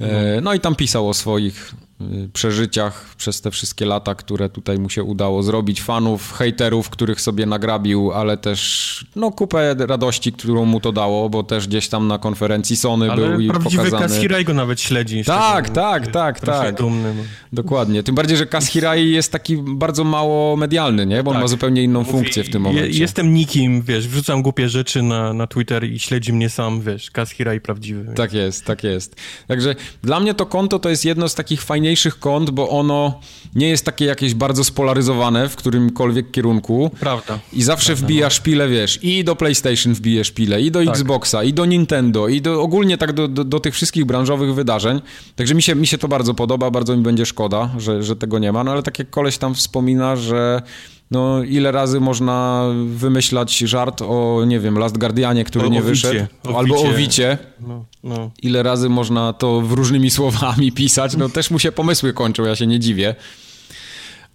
no. 0.00 0.06
no 0.42 0.54
i 0.54 0.60
tam 0.60 0.74
pisał 0.74 1.08
o 1.08 1.14
swoich 1.14 1.74
Y, 2.00 2.28
przeżyciach 2.32 3.14
przez 3.16 3.40
te 3.40 3.50
wszystkie 3.50 3.86
lata, 3.86 4.14
które 4.14 4.48
tutaj 4.48 4.78
mu 4.78 4.90
się 4.90 5.02
udało 5.02 5.42
zrobić, 5.42 5.82
fanów, 5.82 6.32
hejterów, 6.32 6.90
których 6.90 7.20
sobie 7.20 7.46
nagrabił, 7.46 8.12
ale 8.12 8.36
też 8.36 9.06
no 9.16 9.30
kupę 9.30 9.74
radości, 9.78 10.32
którą 10.32 10.64
mu 10.64 10.80
to 10.80 10.92
dało, 10.92 11.28
bo 11.28 11.42
też 11.42 11.68
gdzieś 11.68 11.88
tam 11.88 12.08
na 12.08 12.18
konferencji 12.18 12.76
Sony 12.76 13.12
ale 13.12 13.28
był 13.28 13.40
i 13.40 13.48
prawdziwy 13.48 13.90
pokazany... 13.90 14.20
Hirai 14.20 14.44
go 14.44 14.54
nawet 14.54 14.80
śledzi. 14.80 15.24
Tak, 15.24 15.70
tak, 15.70 16.06
tak, 16.06 16.40
tak. 16.40 16.76
Dumny. 16.76 17.14
Dokładnie. 17.52 18.02
Tym 18.02 18.14
bardziej, 18.14 18.36
że 18.36 18.46
Hirai 18.70 19.10
jest 19.10 19.32
taki 19.32 19.56
bardzo 19.56 20.04
mało 20.04 20.56
medialny, 20.56 21.06
nie? 21.06 21.22
Bo 21.22 21.30
tak. 21.30 21.36
on 21.36 21.42
ma 21.42 21.48
zupełnie 21.48 21.82
inną 21.82 22.00
Mówi, 22.00 22.12
funkcję 22.12 22.44
w 22.44 22.50
tym 22.50 22.62
momencie. 22.62 23.00
jestem 23.00 23.34
nikim, 23.34 23.82
wiesz, 23.82 24.08
wrzucam 24.08 24.42
głupie 24.42 24.68
rzeczy 24.68 25.02
na, 25.02 25.32
na 25.32 25.46
Twitter 25.46 25.84
i 25.84 25.98
śledzi 25.98 26.32
mnie 26.32 26.50
sam, 26.50 26.80
wiesz, 26.80 27.10
Hirai 27.34 27.60
prawdziwy. 27.60 28.12
Tak 28.14 28.32
jest, 28.32 28.64
tak 28.64 28.84
jest. 28.84 29.16
Także 29.46 29.74
dla 30.02 30.20
mnie 30.20 30.34
to 30.34 30.46
konto 30.46 30.78
to 30.78 30.88
jest 30.88 31.04
jedno 31.04 31.28
z 31.28 31.34
takich 31.34 31.62
fajniejszych 31.62 32.18
kąt, 32.18 32.50
bo 32.50 32.68
ono 32.68 33.20
nie 33.54 33.68
jest 33.68 33.84
takie 33.84 34.04
jakieś 34.04 34.34
bardzo 34.34 34.64
spolaryzowane 34.64 35.48
w 35.48 35.56
którymkolwiek 35.56 36.30
kierunku. 36.30 36.90
Prawda. 37.00 37.38
I 37.52 37.62
zawsze 37.62 37.86
Prawda, 37.86 38.06
wbija 38.06 38.26
no. 38.26 38.30
szpilę, 38.30 38.68
wiesz, 38.68 38.98
i 39.02 39.24
do 39.24 39.36
PlayStation 39.36 39.94
wbije 39.94 40.24
szpilę, 40.24 40.62
i 40.62 40.70
do 40.70 40.84
tak. 40.84 40.88
Xboxa, 40.88 41.44
i 41.44 41.52
do 41.52 41.64
Nintendo, 41.64 42.28
i 42.28 42.40
do, 42.40 42.62
ogólnie 42.62 42.98
tak 42.98 43.12
do, 43.12 43.28
do, 43.28 43.44
do, 43.44 43.60
tych 43.60 43.74
wszystkich 43.74 44.04
branżowych 44.04 44.54
wydarzeń. 44.54 45.00
Także 45.36 45.54
mi 45.54 45.62
się, 45.62 45.74
mi 45.74 45.86
się 45.86 45.98
to 45.98 46.08
bardzo 46.08 46.34
podoba, 46.34 46.70
bardzo 46.70 46.96
mi 46.96 47.02
będzie 47.02 47.26
szkoda, 47.26 47.70
że, 47.78 48.02
że 48.02 48.16
tego 48.16 48.38
nie 48.38 48.52
ma, 48.52 48.64
no 48.64 48.72
ale 48.72 48.82
tak 48.82 48.98
jak 48.98 49.10
koleś 49.10 49.38
tam 49.38 49.54
wspomina, 49.54 50.16
że 50.16 50.62
no 51.10 51.42
ile 51.42 51.72
razy 51.72 52.00
można 52.00 52.64
wymyślać 52.86 53.58
żart 53.58 54.02
o, 54.02 54.44
nie 54.46 54.60
wiem, 54.60 54.78
Last 54.78 54.98
Guardianie, 54.98 55.44
który 55.44 55.66
o, 55.66 55.68
nie 55.68 55.82
wyszedł, 55.82 56.26
o 56.48 56.58
albo 56.58 56.82
o 56.82 56.92
Wicie. 56.92 57.38
No, 57.60 57.84
no. 58.04 58.30
Ile 58.42 58.62
razy 58.62 58.88
można 58.88 59.32
to 59.32 59.60
w 59.60 59.72
różnymi 59.72 60.10
słowami 60.16 60.72
pisać, 60.72 61.16
no 61.16 61.28
też 61.28 61.50
mu 61.50 61.58
się 61.58 61.72
pomysły 61.72 62.12
kończą, 62.12 62.44
ja 62.44 62.56
się 62.56 62.66
nie 62.66 62.80
dziwię. 62.80 63.14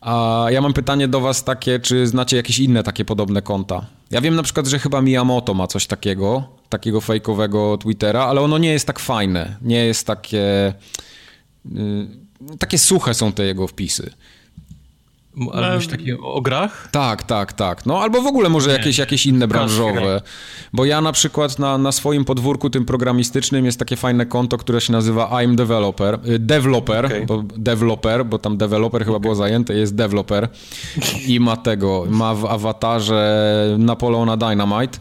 A 0.02 0.46
ja 0.50 0.62
mam 0.62 0.74
pytanie 0.74 1.08
do 1.08 1.22
was 1.22 1.44
takie, 1.44 1.80
czy 1.80 2.08
znacie 2.08 2.38
jakieś 2.38 2.60
inne 2.60 2.84
takie 2.84 3.06
podobne 3.06 3.42
konta? 3.42 3.86
Ja 4.12 4.22
wiem 4.22 4.36
na 4.36 4.44
przykład, 4.44 4.68
że 4.68 4.80
chyba 4.80 5.02
Miyamoto 5.02 5.54
ma 5.54 5.68
coś 5.68 5.88
takiego, 5.88 6.44
takiego 6.70 7.02
fejkowego 7.02 7.78
Twittera, 7.78 8.24
ale 8.24 8.42
ono 8.42 8.58
nie 8.58 8.72
jest 8.72 8.88
tak 8.88 9.00
fajne, 9.00 9.58
nie 9.62 9.86
jest 9.86 10.08
takie... 10.08 10.74
Yy, 11.66 12.08
takie 12.60 12.78
suche 12.78 13.14
są 13.14 13.32
te 13.32 13.46
jego 13.46 13.68
wpisy 13.68 14.12
Ale 15.54 15.76
już 15.76 15.88
takie 15.88 16.18
o 16.20 16.42
grach? 16.42 16.90
Tak, 16.92 17.24
tak, 17.24 17.54
tak. 17.54 17.86
No 17.86 18.02
albo 18.02 18.22
w 18.22 18.28
ogóle 18.28 18.50
może 18.50 18.72
jakieś, 18.72 18.98
jakieś 18.98 19.26
inne 19.26 19.48
branżowe. 19.48 20.22
Bo 20.74 20.86
ja 20.86 21.02
na 21.02 21.12
przykład 21.12 21.60
na, 21.60 21.78
na 21.78 21.92
swoim 21.92 22.26
podwórku 22.26 22.70
tym 22.70 22.86
programistycznym 22.86 23.66
jest 23.66 23.80
takie 23.80 23.96
fajne 23.96 24.26
konto, 24.26 24.58
które 24.58 24.82
się 24.82 24.94
nazywa 24.94 25.30
I'm 25.30 25.56
Developer. 25.56 26.20
Y, 26.28 26.40
developer, 26.40 27.06
okay. 27.06 27.26
bo 27.26 27.44
developer, 27.58 28.26
bo 28.26 28.40
tam 28.40 28.58
developer 28.58 29.06
chyba 29.06 29.20
było 29.20 29.36
zajęte, 29.36 29.74
jest 29.74 29.96
developer. 29.96 30.48
I 31.28 31.40
ma 31.40 31.58
tego, 31.58 32.06
ma 32.10 32.36
w 32.36 32.46
awatarze 32.46 33.76
Napoleona 33.80 34.38
Dynamite. 34.38 35.00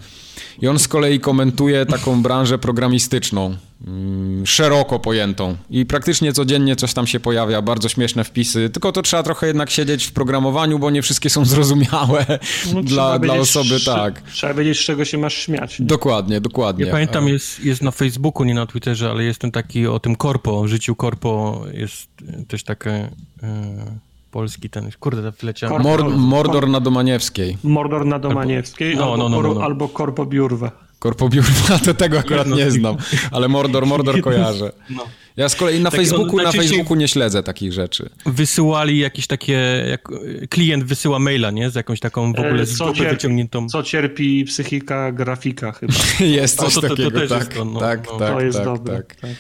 I 0.63 0.69
on 0.69 0.79
z 0.79 0.89
kolei 0.89 1.21
komentuje 1.21 1.87
taką 1.87 2.23
branżę 2.23 2.59
programistyczną, 2.59 3.57
mm, 3.87 4.47
szeroko 4.47 4.99
pojętą. 4.99 5.57
I 5.71 5.87
praktycznie 5.87 6.33
codziennie 6.33 6.77
coś 6.77 6.95
tam 6.95 7.07
się 7.07 7.21
pojawia, 7.21 7.63
bardzo 7.63 7.89
śmieszne 7.89 8.25
wpisy. 8.25 8.71
Tylko 8.71 8.93
to 8.93 9.03
trzeba 9.03 9.23
trochę 9.23 9.47
jednak 9.47 9.71
siedzieć 9.71 10.05
w 10.05 10.13
programowaniu, 10.13 10.79
bo 10.79 10.91
nie 10.91 11.03
wszystkie 11.03 11.31
są 11.31 11.45
zrozumiałe 11.55 12.39
no, 12.75 12.83
dla, 12.83 13.19
dla 13.19 13.35
osoby, 13.35 13.81
tak. 13.85 14.23
Trzeba 14.23 14.55
wiedzieć, 14.55 14.79
z 14.79 14.85
czego 14.85 15.05
się 15.05 15.19
masz 15.19 15.35
śmiać. 15.35 15.79
Nie? 15.79 15.87
Dokładnie, 15.87 16.41
dokładnie. 16.41 16.85
Ja 16.85 16.93
pamiętam, 16.93 17.29
jest, 17.29 17.65
jest 17.65 17.83
na 17.83 17.91
Facebooku, 17.91 18.45
nie 18.45 18.55
na 18.55 18.67
Twitterze, 18.67 19.11
ale 19.11 19.25
jest 19.25 19.41
ten 19.41 19.51
taki 19.51 19.87
o 19.87 20.01
tym 20.01 20.17
korpo, 20.17 20.61
o 20.61 20.69
życiu 20.69 20.95
korpo, 20.95 21.63
jest 21.73 22.09
też 22.49 22.65
takie... 22.65 23.11
Yy 23.43 24.08
polski 24.39 24.70
ten, 24.70 24.91
kurde, 25.01 25.32
wleciałem. 25.41 25.82
Mor 25.82 26.11
Mordor 26.11 26.68
na 26.68 26.80
Domaniewskiej. 26.80 27.57
Mordor 27.64 28.07
na 28.07 28.18
Domaniewskiej 28.18 28.97
no, 28.97 29.03
albo, 29.05 29.28
no, 29.28 29.43
no, 29.43 29.55
no, 29.55 29.62
albo 29.62 29.89
Korpo 29.89 30.26
Biurwa. 30.26 30.70
Korpo 30.99 31.28
Biurwa, 31.28 31.78
to 31.84 31.95
tego 31.95 32.18
akurat 32.18 32.47
nie 32.47 32.70
znam, 32.70 32.97
ale 33.30 33.49
Mordor, 33.49 33.86
Mordor 33.86 34.20
kojarzę. 34.20 34.72
No. 34.91 35.05
Ja 35.36 35.49
z 35.49 35.57
kolei 35.57 35.80
na 35.80 35.91
Facebooku, 35.91 36.36
na 36.36 36.53
Facebooku 36.53 36.95
nie 36.95 37.09
śledzę 37.09 37.43
takich 37.43 37.72
rzeczy. 37.72 38.11
Wysyłali 38.26 38.99
jakieś 38.99 39.26
takie, 39.26 39.84
jak 39.91 40.09
klient 40.51 40.84
wysyła 40.84 41.18
maila, 41.18 41.51
nie? 41.51 41.70
Z 41.70 41.74
jakąś 41.74 42.01
taką 42.01 42.32
w 42.32 42.39
ogóle 42.39 42.66
z 42.66 42.76
co 42.76 42.93
cierpi, 42.93 43.14
wyciągniętą... 43.14 43.68
Co 43.68 43.82
cierpi 43.82 44.45
psychika 44.45 45.12
grafika 45.12 45.72
chyba. 45.72 45.93
jest 46.41 46.59
coś 46.59 46.74
to, 46.74 46.80
to, 46.80 46.89
takiego, 46.89 47.11
to, 47.11 47.28
tak, 47.28 47.41
jest 47.41 47.55
to, 47.55 47.64
no, 47.64 47.80
tak, 47.80 48.07
no. 48.07 48.18
tak, 48.18 48.32
to 48.32 48.41
jest 48.41 48.59
tak, 48.59 48.64
dobre, 48.64 48.97
tak. 48.97 49.14
tak. 49.14 49.30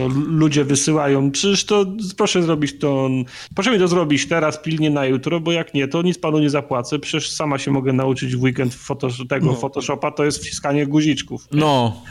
To 0.00 0.08
ludzie 0.26 0.64
wysyłają, 0.64 1.30
przecież 1.30 1.64
to 1.64 1.86
proszę 2.16 2.42
zrobić 2.42 2.78
to, 2.78 3.10
proszę 3.54 3.70
mi 3.70 3.78
to 3.78 3.88
zrobić 3.88 4.28
teraz, 4.28 4.62
pilnie 4.62 4.90
na 4.90 5.06
jutro, 5.06 5.40
bo 5.40 5.52
jak 5.52 5.74
nie, 5.74 5.88
to 5.88 6.02
nic 6.02 6.18
panu 6.18 6.38
nie 6.38 6.50
zapłacę, 6.50 6.98
przecież 6.98 7.30
sama 7.30 7.58
się 7.58 7.70
mogę 7.70 7.92
nauczyć 7.92 8.36
w 8.36 8.42
weekend 8.42 8.74
fotos 8.74 9.14
tego 9.28 9.46
no. 9.46 9.54
Photoshopa, 9.54 10.10
to 10.10 10.24
jest 10.24 10.38
wciskanie 10.38 10.86
guziczków. 10.86 11.48
No. 11.52 12.02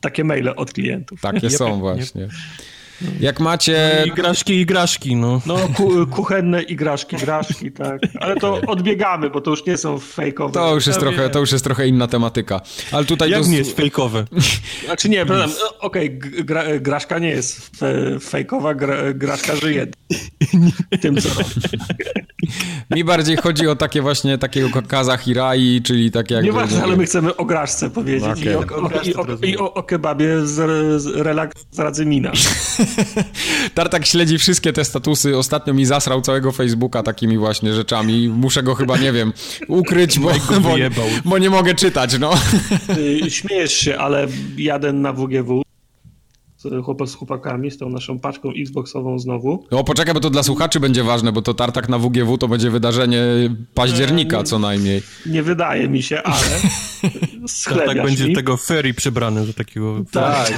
Takie 0.00 0.24
maile 0.24 0.48
od 0.56 0.72
klientów. 0.72 1.20
Takie 1.20 1.50
są 1.50 1.78
właśnie. 1.78 2.28
Jak 3.20 3.40
macie... 3.40 3.96
No, 4.00 4.06
igraszki, 4.06 4.60
igraszki, 4.60 5.16
no. 5.16 5.40
No, 5.46 5.56
ku, 5.76 6.06
kuchenne 6.06 6.62
igraszki, 6.62 7.16
igraszki, 7.16 7.72
tak. 7.72 8.00
Ale 8.20 8.36
to 8.36 8.60
odbiegamy, 8.66 9.30
bo 9.30 9.40
to 9.40 9.50
już 9.50 9.66
nie 9.66 9.76
są 9.76 9.98
fejkowe. 9.98 10.52
To 10.52 10.74
już 10.74 10.86
jest, 10.86 11.00
trochę, 11.00 11.30
to 11.30 11.38
już 11.38 11.52
jest 11.52 11.64
trochę 11.64 11.88
inna 11.88 12.06
tematyka. 12.06 12.60
Ale 12.92 13.04
tutaj... 13.04 13.30
Jak 13.30 13.40
dos... 13.40 13.48
nie 13.48 13.58
jest 13.58 13.76
fejkowe? 13.76 14.24
Znaczy 14.86 15.08
nie, 15.08 15.26
prawda, 15.26 15.54
okej, 15.80 16.18
okay, 16.18 16.44
gra, 16.44 16.64
graszka 16.80 17.18
nie 17.18 17.28
jest 17.28 17.70
fejkowa, 18.20 18.74
gra, 18.74 18.96
graszka 19.14 19.56
żyje 19.56 19.86
tym, 21.02 21.16
co 21.16 21.28
Mi 22.90 23.04
bardziej 23.04 23.36
chodzi 23.36 23.68
o 23.68 23.76
takie 23.76 24.02
właśnie 24.02 24.38
takiego 24.38 24.82
Kaza 24.88 25.16
Hirai, 25.16 25.80
czyli 25.82 26.10
takie 26.10 26.34
jak... 26.34 26.44
Nieważne, 26.44 26.82
ale 26.82 26.96
my 26.96 27.04
chcemy 27.04 27.36
o 27.36 27.44
graszce 27.44 27.90
powiedzieć 27.90 28.28
okay. 28.40 28.52
i, 28.52 28.54
o, 28.54 28.58
o, 28.58 29.02
i, 29.02 29.14
o, 29.14 29.46
i 29.46 29.58
o, 29.58 29.74
o 29.74 29.82
kebabie 29.82 30.46
z, 30.46 30.52
z 31.02 31.06
relaks 31.16 31.66
z 31.70 31.78
Radzymina. 31.78 32.32
Tartak 33.74 34.06
śledzi 34.06 34.38
wszystkie 34.38 34.72
te 34.72 34.84
statusy. 34.84 35.36
Ostatnio 35.36 35.74
mi 35.74 35.84
zasrał 35.84 36.20
całego 36.20 36.52
Facebooka 36.52 37.02
takimi 37.02 37.38
właśnie 37.38 37.74
rzeczami. 37.74 38.28
Muszę 38.28 38.62
go 38.62 38.74
chyba, 38.74 38.96
nie 38.96 39.12
wiem, 39.12 39.32
ukryć, 39.68 40.18
bo, 40.18 40.30
bo, 40.60 40.74
bo 41.24 41.38
nie 41.38 41.50
mogę 41.50 41.74
czytać, 41.74 42.18
no. 42.18 42.30
Śmiejesz 43.28 43.72
się, 43.72 43.98
ale 43.98 44.26
jadę 44.56 44.92
na 44.92 45.12
WGW 45.12 45.64
z 47.06 47.14
chłopakami, 47.14 47.70
z 47.70 47.78
tą 47.78 47.88
naszą 47.88 48.18
paczką 48.18 48.50
Xboxową 48.60 49.18
znowu. 49.18 49.66
No 49.70 49.84
poczekaj, 49.84 50.14
bo 50.14 50.20
to 50.20 50.30
dla 50.30 50.42
słuchaczy 50.42 50.80
będzie 50.80 51.04
ważne, 51.04 51.32
bo 51.32 51.42
to 51.42 51.54
tartak 51.54 51.88
na 51.88 51.98
WGW 51.98 52.38
to 52.38 52.48
będzie 52.48 52.70
wydarzenie 52.70 53.22
października 53.74 54.42
co 54.42 54.58
najmniej. 54.58 55.02
Nie 55.26 55.42
wydaje 55.42 55.88
mi 55.88 56.02
się, 56.02 56.22
ale 56.22 57.86
tak 57.86 58.02
będzie 58.02 58.28
mi. 58.28 58.34
tego 58.34 58.56
ferry 58.56 58.94
przybrany 58.94 59.46
do 59.46 59.52
takiego... 59.52 60.04
Tak. 60.12 60.52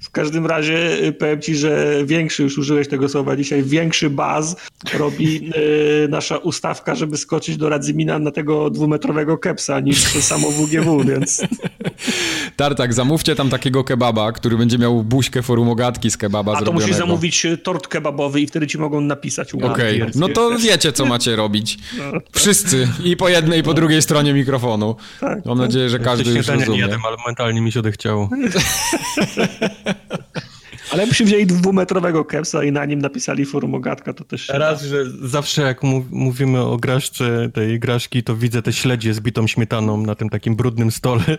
W 0.00 0.10
każdym 0.10 0.46
razie 0.46 1.04
y, 1.04 1.12
powiem 1.12 1.42
ci, 1.42 1.56
że 1.56 2.02
większy, 2.04 2.42
już 2.42 2.58
użyłeś 2.58 2.88
tego 2.88 3.08
słowa 3.08 3.36
dzisiaj, 3.36 3.62
większy 3.62 4.10
baz 4.10 4.56
robi 4.98 5.50
y, 5.56 6.08
nasza 6.08 6.36
ustawka, 6.36 6.94
żeby 6.94 7.16
skoczyć 7.16 7.56
do 7.56 7.68
Radzymina 7.68 8.18
na 8.18 8.30
tego 8.30 8.70
dwumetrowego 8.70 9.38
kepsa 9.38 9.80
niż 9.80 9.98
samo 10.02 10.50
WGW, 10.50 11.04
więc... 11.04 11.42
Tartak, 12.56 12.94
zamówcie 12.94 13.34
tam 13.34 13.50
takiego 13.50 13.84
kebaba, 13.84 14.32
który 14.32 14.56
będzie 14.56 14.78
miał 14.78 15.04
buźkę 15.04 15.42
forumogatki 15.42 16.10
z 16.10 16.16
kebaba 16.16 16.52
A 16.56 16.62
to 16.62 16.72
musisz 16.72 16.96
zamówić 16.96 17.44
y, 17.44 17.58
tort 17.58 17.88
kebabowy 17.88 18.40
i 18.40 18.46
wtedy 18.46 18.66
ci 18.66 18.78
mogą 18.78 19.00
napisać. 19.00 19.54
Okej, 19.54 20.02
okay. 20.02 20.12
no 20.14 20.28
to 20.28 20.58
wiecie, 20.58 20.92
co 20.92 21.06
macie 21.06 21.36
robić. 21.36 21.78
No. 21.98 22.20
Wszyscy. 22.32 22.88
I 23.04 23.16
po 23.16 23.28
jednej, 23.28 23.60
i 23.60 23.62
po 23.62 23.74
drugiej 23.74 24.02
stronie 24.02 24.34
mikrofonu. 24.34 24.96
Tak, 25.20 25.46
Mam 25.46 25.58
tak. 25.58 25.66
nadzieję, 25.66 25.88
że 25.88 25.98
każdy 25.98 26.30
już 26.30 26.48
rozumie. 26.48 26.68
nie 26.68 26.80
jadłem, 26.80 27.00
ale 27.06 27.16
mentalnie 27.26 27.60
mi 27.60 27.72
się 27.72 27.80
odechciało. 27.80 28.30
Ale 30.92 31.06
wzięli 31.06 31.46
dwumetrowego 31.46 32.24
kepsa 32.24 32.64
i 32.64 32.72
na 32.72 32.84
nim 32.84 32.98
napisali 33.02 33.44
formogatka, 33.44 34.12
to 34.12 34.24
też... 34.24 34.48
Raz, 34.48 34.82
że 34.82 35.10
zawsze 35.22 35.62
jak 35.62 35.82
mówimy 36.10 36.60
o 36.60 36.76
graszce 36.76 37.50
tej 37.54 37.80
graszki, 37.80 38.22
to 38.22 38.36
widzę 38.36 38.62
te 38.62 38.72
śledzie 38.72 39.14
z 39.14 39.20
bitą 39.20 39.46
śmietaną 39.46 39.96
na 39.96 40.14
tym 40.14 40.28
takim 40.28 40.56
brudnym 40.56 40.90
stole. 40.90 41.22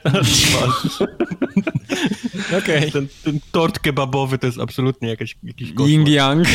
Okej. 2.58 2.78
Okay. 2.78 2.92
Ten, 2.92 3.08
ten, 3.24 3.40
tort 3.52 3.80
kebabowy 3.80 4.38
to 4.38 4.48
jest 4.48 4.60
absolutnie 4.60 5.10
jakaś, 5.10 5.38
jakiś 5.44 5.74
Ying-yang. 5.74 6.46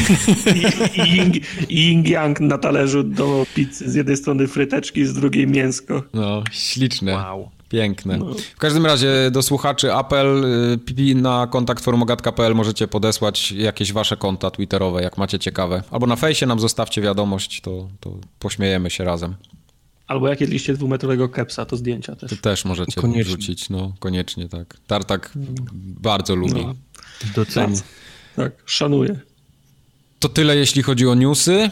Ying-yang 1.69 2.41
na 2.41 2.59
talerzu 2.59 3.03
do 3.03 3.47
pizzy. 3.55 3.91
Z 3.91 3.95
jednej 3.95 4.17
strony 4.17 4.49
fryteczki, 4.49 5.07
z 5.07 5.15
drugiej 5.15 5.47
mięsko. 5.47 6.03
No, 6.15 6.45
śliczne. 6.53 7.15
Wow. 7.15 7.51
Piękne. 7.73 8.16
No. 8.16 8.35
W 8.55 8.59
każdym 8.59 8.87
razie 8.87 9.31
do 9.31 9.43
słuchaczy 9.43 9.95
apel 9.95 10.45
y, 10.99 11.14
na 11.14 11.47
kontakt 11.47 11.85
formogat.pl 11.85 12.55
możecie 12.55 12.89
podesłać 12.89 13.53
jakieś 13.53 13.93
wasze 13.93 14.16
konta 14.16 14.51
twitterowe, 14.51 15.03
jak 15.03 15.18
macie 15.18 15.39
ciekawe. 15.39 15.83
Albo 15.91 16.07
na 16.07 16.16
fejsie 16.16 16.47
nam 16.47 16.61
zostawcie 16.61 17.03
wiadomość, 17.03 17.61
to, 17.61 17.89
to 18.01 18.18
pośmiejemy 18.39 18.91
się 18.91 19.05
razem. 19.05 19.35
Albo 20.07 20.29
jak 20.29 20.41
jedliście 20.41 20.75
dwumetrowego 20.75 21.29
kepsa, 21.29 21.64
to 21.64 21.77
zdjęcia 21.77 22.16
też. 22.16 22.31
To 22.31 22.37
też 22.37 22.64
możecie 22.64 23.01
koniecznie. 23.01 23.25
wrzucić, 23.25 23.70
no 23.70 23.93
koniecznie 23.99 24.49
tak. 24.49 24.77
Tartak 24.87 25.31
no. 25.35 25.47
bardzo 26.01 26.35
lubi. 26.35 26.66
No. 26.66 26.75
Doceni. 27.35 27.77
Tak, 28.37 28.53
szanuję. 28.64 29.20
To 30.18 30.29
tyle 30.29 30.57
jeśli 30.57 30.83
chodzi 30.83 31.07
o 31.09 31.14
newsy. 31.14 31.70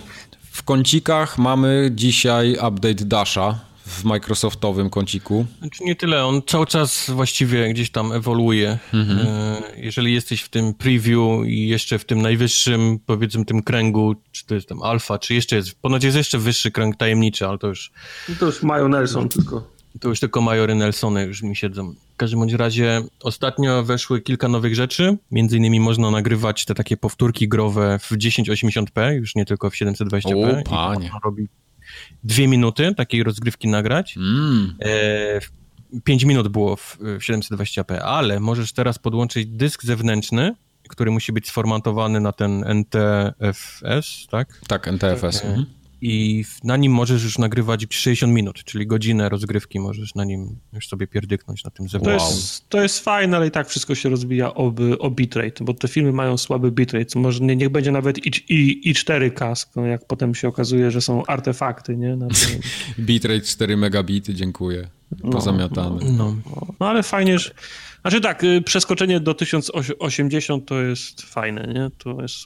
W 0.51 0.63
kącikach 0.63 1.39
mamy 1.39 1.91
dzisiaj 1.95 2.53
update 2.53 3.05
Dasha 3.05 3.70
w 3.91 4.05
Microsoftowym 4.05 4.91
kąciku? 4.91 5.47
Znaczy 5.59 5.85
nie 5.85 5.97
tyle, 5.97 6.25
on 6.25 6.43
cały 6.47 6.67
czas 6.67 7.11
właściwie 7.11 7.73
gdzieś 7.73 7.91
tam 7.91 8.13
ewoluuje. 8.13 8.79
Mhm. 8.95 9.19
E, 9.27 9.63
jeżeli 9.77 10.15
jesteś 10.15 10.43
w 10.43 10.49
tym 10.49 10.75
preview 10.75 11.47
i 11.47 11.69
jeszcze 11.69 11.99
w 11.99 12.05
tym 12.05 12.23
najwyższym, 12.23 12.99
powiedzmy 13.07 13.45
tym 13.45 13.63
kręgu, 13.63 14.15
czy 14.33 14.47
to 14.47 14.55
jest 14.55 14.69
tam 14.69 14.83
alfa, 14.83 15.19
czy 15.19 15.35
jeszcze 15.35 15.57
jest, 15.57 15.81
ponoć 15.83 16.05
jest 16.05 16.17
jeszcze 16.17 16.39
wyższy 16.39 16.71
kręg 16.71 16.97
tajemniczy, 16.97 17.47
ale 17.47 17.59
to 17.59 17.67
już... 17.67 17.93
To 18.39 18.47
już 18.47 18.63
Majo 18.63 18.89
Nelson 18.89 19.29
tylko. 19.29 19.81
To 20.01 20.09
już 20.09 20.21
tylko 20.21 20.41
Majory 20.41 20.75
Nelsony 20.75 21.25
już 21.25 21.43
mi 21.43 21.57
siedzą. 21.57 21.95
W 22.15 22.17
każdym 22.17 22.39
bądź 22.39 22.53
razie 22.53 23.03
ostatnio 23.23 23.85
weszły 23.85 24.21
kilka 24.21 24.49
nowych 24.49 24.75
rzeczy. 24.75 25.19
Między 25.31 25.57
innymi 25.57 25.81
można 25.81 26.11
nagrywać 26.11 26.65
te 26.65 26.75
takie 26.75 26.97
powtórki 26.97 27.49
growe 27.49 27.99
w 27.99 28.11
1080p, 28.13 29.13
już 29.13 29.35
nie 29.35 29.45
tylko 29.45 29.71
w 29.71 29.75
720p. 29.75 30.61
O, 30.61 30.71
panie. 30.71 31.11
robi 31.25 31.49
dwie 32.25 32.49
minuty 32.49 32.95
takiej 32.95 33.23
rozgrywki 33.23 33.69
nagrać. 33.69 34.17
Mm. 34.17 34.75
E, 34.83 35.41
5 36.05 36.25
minut 36.25 36.49
było 36.49 36.77
w, 36.77 36.99
w 37.01 37.19
720p, 37.19 37.99
ale 37.99 38.41
możesz 38.41 38.73
teraz 38.73 38.99
podłączyć 38.99 39.47
dysk 39.47 39.85
zewnętrzny, 39.85 40.55
który 40.89 41.11
musi 41.11 41.33
być 41.33 41.49
sformatowany 41.49 42.21
na 42.21 42.33
ten 42.33 42.65
NTFS, 42.67 44.27
tak? 44.31 44.61
Tak, 44.69 44.89
NTFS. 44.89 45.45
E, 45.45 45.49
mhm 45.49 45.80
i 46.01 46.45
na 46.65 46.77
nim 46.77 46.93
możesz 46.93 47.25
już 47.25 47.39
nagrywać 47.39 47.87
60 47.91 48.33
minut, 48.33 48.65
czyli 48.65 48.87
godzinę 48.87 49.29
rozgrywki 49.29 49.81
możesz 49.81 50.15
na 50.15 50.25
nim 50.25 50.59
już 50.73 50.89
sobie 50.89 51.07
pierdyknąć 51.07 51.65
na 51.65 51.71
tym 51.71 51.89
zewnątrz. 51.89 52.25
To, 52.25 52.31
jest, 52.31 52.69
to 52.69 52.83
jest 52.83 53.05
fajne, 53.05 53.37
ale 53.37 53.47
i 53.47 53.51
tak 53.51 53.69
wszystko 53.69 53.95
się 53.95 54.09
rozbija 54.09 54.55
o, 54.55 54.75
o 54.99 55.11
bitrate, 55.11 55.65
bo 55.65 55.75
te 55.75 55.89
filmy 55.89 56.13
mają 56.13 56.37
słaby 56.37 56.73
bitrate, 56.73 57.19
może 57.19 57.45
nie, 57.45 57.57
niech 57.57 57.69
będzie 57.69 57.93
nawet 57.93 58.27
i, 58.27 58.55
i, 58.55 58.91
i 58.91 58.95
4K, 58.95 59.67
no 59.77 59.87
jak 59.87 60.07
potem 60.07 60.35
się 60.35 60.49
okazuje, 60.49 60.91
że 60.91 61.01
są 61.01 61.27
artefakty, 61.27 61.97
nie? 61.97 62.19
bitrate 62.99 63.41
4 63.41 63.77
megabity, 63.77 64.35
dziękuję. 64.35 64.89
No, 65.25 65.31
Pozamiatane. 65.31 66.01
No, 66.05 66.37
no. 66.47 66.67
no, 66.81 66.89
ale 66.89 67.03
fajnie, 67.03 67.39
że... 67.39 67.51
Znaczy 68.01 68.21
tak, 68.21 68.45
y, 68.45 68.63
przeskoczenie 68.63 69.21
do 69.21 69.35
1080 69.35 70.67
to 70.67 70.81
jest 70.81 71.23
fajne, 71.23 71.73
nie? 71.75 71.91
To 71.99 72.23
jest 72.23 72.37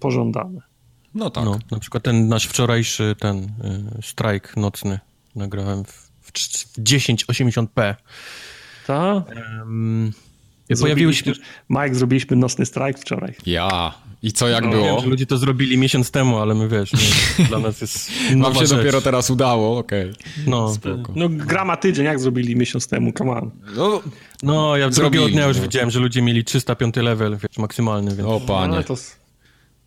pożądane. 0.00 0.60
No 1.16 1.30
tak. 1.30 1.44
No, 1.44 1.58
na 1.70 1.78
przykład 1.78 2.02
ten 2.02 2.28
nasz 2.28 2.46
wczorajszy 2.46 3.16
ten 3.18 3.36
y, 3.38 4.02
strajk 4.02 4.56
nocny 4.56 4.98
nagrałem 5.36 5.84
w, 5.84 6.10
w 6.20 6.32
1080p. 6.32 7.94
Tak? 8.86 9.24
Um, 9.60 10.12
pojawiły 10.80 11.14
się... 11.14 11.32
Mike, 11.70 11.94
zrobiliśmy 11.94 12.36
nocny 12.36 12.66
strajk 12.66 12.98
wczoraj. 12.98 13.34
Ja. 13.46 13.94
I 14.22 14.32
co, 14.32 14.48
jak 14.48 14.64
no, 14.64 14.70
było? 14.70 14.84
Wiem, 14.84 15.00
że 15.00 15.06
ludzie 15.06 15.26
to 15.26 15.38
zrobili 15.38 15.78
miesiąc 15.78 16.10
temu, 16.10 16.38
ale 16.38 16.54
my 16.54 16.68
wiesz, 16.68 16.92
nie, 16.92 17.44
dla 17.48 17.58
nas 17.58 17.80
jest 17.80 18.10
Wam 18.36 18.54
się 18.54 18.60
rzecz. 18.60 18.78
dopiero 18.78 19.00
teraz 19.00 19.30
udało, 19.30 19.78
okej. 19.78 20.10
Okay. 20.10 20.22
No, 20.46 20.74
Spoko. 20.74 21.12
no 21.16 21.28
gra 21.28 21.76
tydzień, 21.76 22.04
jak 22.04 22.20
zrobili 22.20 22.56
miesiąc 22.56 22.88
temu, 22.88 23.12
come 23.12 23.30
on. 23.32 23.50
No, 23.76 24.02
no 24.42 24.76
ja 24.76 24.90
drugiego 24.90 25.28
dnia 25.28 25.46
już 25.46 25.56
no. 25.56 25.62
widziałem, 25.62 25.90
że 25.90 26.00
ludzie 26.00 26.22
mieli 26.22 26.44
305 26.44 26.96
level, 26.96 27.36
wiesz, 27.36 27.58
maksymalny, 27.58 28.16
więc... 28.16 28.28
O 28.28 28.40
panie. 28.40 28.76
No, 28.76 28.82
to... 28.82 28.94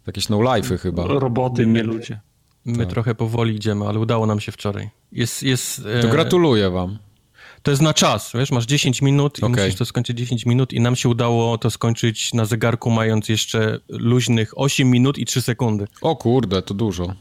Jakieś 0.09 0.29
no-life'y 0.29 0.77
chyba. 0.77 1.07
Roboty, 1.07 1.67
nie 1.67 1.83
ludzie. 1.83 2.19
My 2.65 2.77
tak. 2.77 2.89
trochę 2.89 3.15
powoli 3.15 3.55
idziemy, 3.55 3.87
ale 3.87 3.99
udało 3.99 4.25
nam 4.25 4.39
się 4.39 4.51
wczoraj. 4.51 4.89
Jest, 5.11 5.43
jest, 5.43 5.83
to 5.83 6.07
e... 6.07 6.11
gratuluję 6.11 6.69
wam. 6.69 6.97
To 7.63 7.71
jest 7.71 7.83
na 7.83 7.93
czas, 7.93 8.31
wiesz, 8.35 8.51
masz 8.51 8.65
10 8.65 9.01
minut 9.01 9.39
i 9.39 9.41
okay. 9.41 9.63
musisz 9.63 9.75
to 9.75 9.85
skończyć 9.85 10.17
10 10.17 10.45
minut 10.45 10.73
i 10.73 10.79
nam 10.79 10.95
się 10.95 11.09
udało 11.09 11.57
to 11.57 11.71
skończyć 11.71 12.33
na 12.33 12.45
zegarku 12.45 12.89
mając 12.89 13.29
jeszcze 13.29 13.79
luźnych 13.89 14.51
8 14.55 14.91
minut 14.91 15.17
i 15.17 15.25
3 15.25 15.41
sekundy. 15.41 15.87
O 16.01 16.15
kurde, 16.15 16.61
to 16.61 16.73
dużo. 16.73 17.13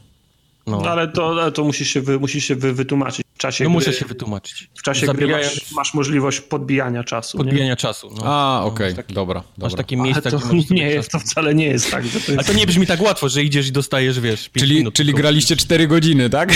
No. 0.69 0.81
no 0.81 0.89
ale 0.89 1.07
to, 1.07 1.29
ale 1.29 1.51
to 1.51 1.63
musisz 1.63 1.89
się, 1.89 2.01
wy, 2.01 2.19
musisz 2.19 2.45
się 2.45 2.55
wy, 2.55 2.73
wytłumaczyć. 2.73 3.25
W 3.33 3.37
czasie 3.37 3.63
no 3.63 3.69
gry, 3.69 3.73
muszę 3.73 3.93
się 3.93 4.05
wytłumaczyć. 4.05 4.69
W 4.77 4.81
czasie 4.81 5.05
Zabijając... 5.05 5.47
gry 5.47 5.61
masz, 5.61 5.71
masz, 5.71 5.93
możliwość 5.93 6.41
podbijania 6.41 7.03
czasu. 7.03 7.37
Podbijania 7.37 7.69
nie? 7.69 7.75
czasu. 7.75 8.09
No. 8.15 8.21
A, 8.25 8.63
okej, 8.65 8.91
okay. 8.93 9.05
dobra, 9.09 9.15
dobra. 9.15 9.43
Masz 9.57 9.75
takie 9.75 9.97
miejsca, 9.97 10.31
to 10.31 10.39
nie 10.69 10.89
jest, 10.89 11.11
to 11.11 11.19
wcale 11.19 11.55
nie 11.55 11.65
jest 11.65 11.91
tak. 11.91 12.13
Jest... 12.13 12.29
Ale 12.29 12.43
to 12.43 12.53
nie 12.53 12.65
brzmi 12.65 12.87
tak 12.87 13.01
łatwo, 13.01 13.29
że 13.29 13.43
idziesz 13.43 13.67
i 13.67 13.71
dostajesz, 13.71 14.19
wiesz, 14.19 14.49
Czyli, 14.57 14.75
minut, 14.75 14.93
czyli 14.93 15.13
graliście 15.13 15.55
4 15.55 15.87
godziny, 15.87 16.29
tak? 16.29 16.55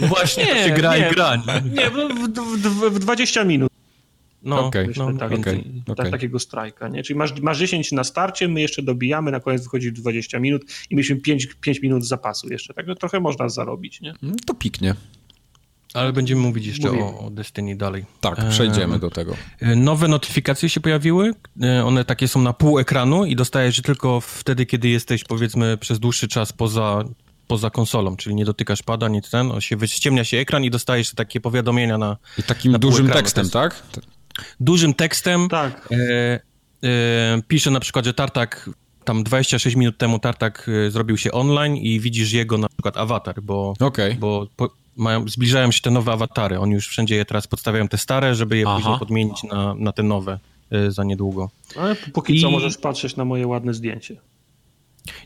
No 0.00 0.06
właśnie, 0.06 0.44
nie, 0.44 0.54
to 0.54 0.68
się 0.68 0.70
gra 0.70 0.96
nie, 0.96 1.08
i 1.08 1.14
gra. 1.14 1.36
Nie, 1.36 1.90
w, 1.90 1.94
w, 2.68 2.94
w 2.94 2.98
20 2.98 3.44
minut. 3.44 3.71
No, 4.44 4.66
okay, 4.66 4.88
no 4.96 5.12
tak, 5.18 5.32
okay, 5.32 5.64
okay. 5.88 6.10
takiego 6.10 6.38
strajka, 6.38 6.88
nie? 6.88 7.02
Czyli 7.02 7.18
masz, 7.18 7.40
masz 7.40 7.58
10 7.58 7.92
na 7.92 8.04
starcie, 8.04 8.48
my 8.48 8.60
jeszcze 8.60 8.82
dobijamy, 8.82 9.30
na 9.30 9.40
koniec 9.40 9.62
wychodzi 9.62 9.92
20 9.92 10.38
minut 10.38 10.64
i 10.90 10.94
mieliśmy 10.94 11.16
5, 11.16 11.48
5 11.60 11.82
minut 11.82 12.06
zapasu 12.06 12.48
jeszcze, 12.48 12.74
także 12.74 12.94
trochę 12.94 13.20
można 13.20 13.48
zarobić, 13.48 14.00
nie? 14.00 14.14
Mm, 14.22 14.36
to 14.46 14.54
piknie. 14.54 14.94
Ale 15.94 16.12
będziemy 16.12 16.40
mówić 16.40 16.66
jeszcze 16.66 16.90
o, 16.90 17.18
o 17.18 17.30
Destiny 17.30 17.76
dalej. 17.76 18.04
Tak, 18.20 18.48
przejdziemy 18.48 18.94
e, 18.94 18.98
do 18.98 19.10
tego. 19.10 19.36
E, 19.60 19.76
nowe 19.76 20.08
notyfikacje 20.08 20.68
się 20.68 20.80
pojawiły. 20.80 21.34
E, 21.62 21.84
one 21.84 22.04
takie 22.04 22.28
są 22.28 22.42
na 22.42 22.52
pół 22.52 22.78
ekranu 22.78 23.24
i 23.24 23.36
dostajesz 23.36 23.76
je 23.76 23.82
tylko 23.82 24.20
wtedy, 24.20 24.66
kiedy 24.66 24.88
jesteś 24.88 25.24
powiedzmy 25.24 25.76
przez 25.76 25.98
dłuższy 25.98 26.28
czas 26.28 26.52
poza, 26.52 27.04
poza 27.46 27.70
konsolą, 27.70 28.16
czyli 28.16 28.34
nie 28.34 28.44
dotykasz 28.44 28.82
pada, 28.82 29.08
nic 29.08 29.30
ten, 29.30 29.60
się 29.60 29.76
ściemnia 29.86 30.24
się 30.24 30.36
ekran 30.36 30.64
i 30.64 30.70
dostajesz 30.70 31.14
takie 31.14 31.40
powiadomienia 31.40 31.98
na 31.98 32.16
I 32.38 32.42
takim 32.42 32.72
na 32.72 32.78
dużym 32.78 33.08
tekstem, 33.08 33.50
tak? 33.50 33.82
Dużym 34.60 34.94
tekstem. 34.94 35.48
Tak. 35.48 35.88
E, 35.92 36.40
e, 36.88 37.42
pisze 37.48 37.70
na 37.70 37.80
przykład, 37.80 38.04
że 38.04 38.14
Tartak 38.14 38.70
tam 39.04 39.24
26 39.24 39.76
minut 39.76 39.98
temu 39.98 40.18
Tartak 40.18 40.66
e, 40.86 40.90
zrobił 40.90 41.16
się 41.16 41.32
online 41.32 41.76
i 41.76 42.00
widzisz 42.00 42.32
jego 42.32 42.58
na 42.58 42.68
przykład 42.68 42.96
awatar, 42.96 43.42
bo, 43.42 43.74
okay. 43.80 44.16
bo 44.20 44.46
po, 44.56 44.70
mają, 44.96 45.28
zbliżają 45.28 45.70
się 45.70 45.80
te 45.80 45.90
nowe 45.90 46.12
awatary. 46.12 46.58
Oni 46.58 46.72
już 46.72 46.88
wszędzie 46.88 47.16
je 47.16 47.24
teraz 47.24 47.46
podstawiają 47.46 47.88
te 47.88 47.98
stare, 47.98 48.34
żeby 48.34 48.56
je 48.56 48.64
Aha. 48.66 48.76
później 48.76 48.98
podmienić 48.98 49.42
na, 49.42 49.74
na 49.74 49.92
te 49.92 50.02
nowe 50.02 50.38
e, 50.70 50.90
za 50.90 51.04
niedługo. 51.04 51.50
Ale 51.76 51.96
póki 52.12 52.36
I... 52.36 52.40
co 52.40 52.50
możesz 52.50 52.78
patrzeć 52.78 53.16
na 53.16 53.24
moje 53.24 53.46
ładne 53.46 53.74
zdjęcie. 53.74 54.16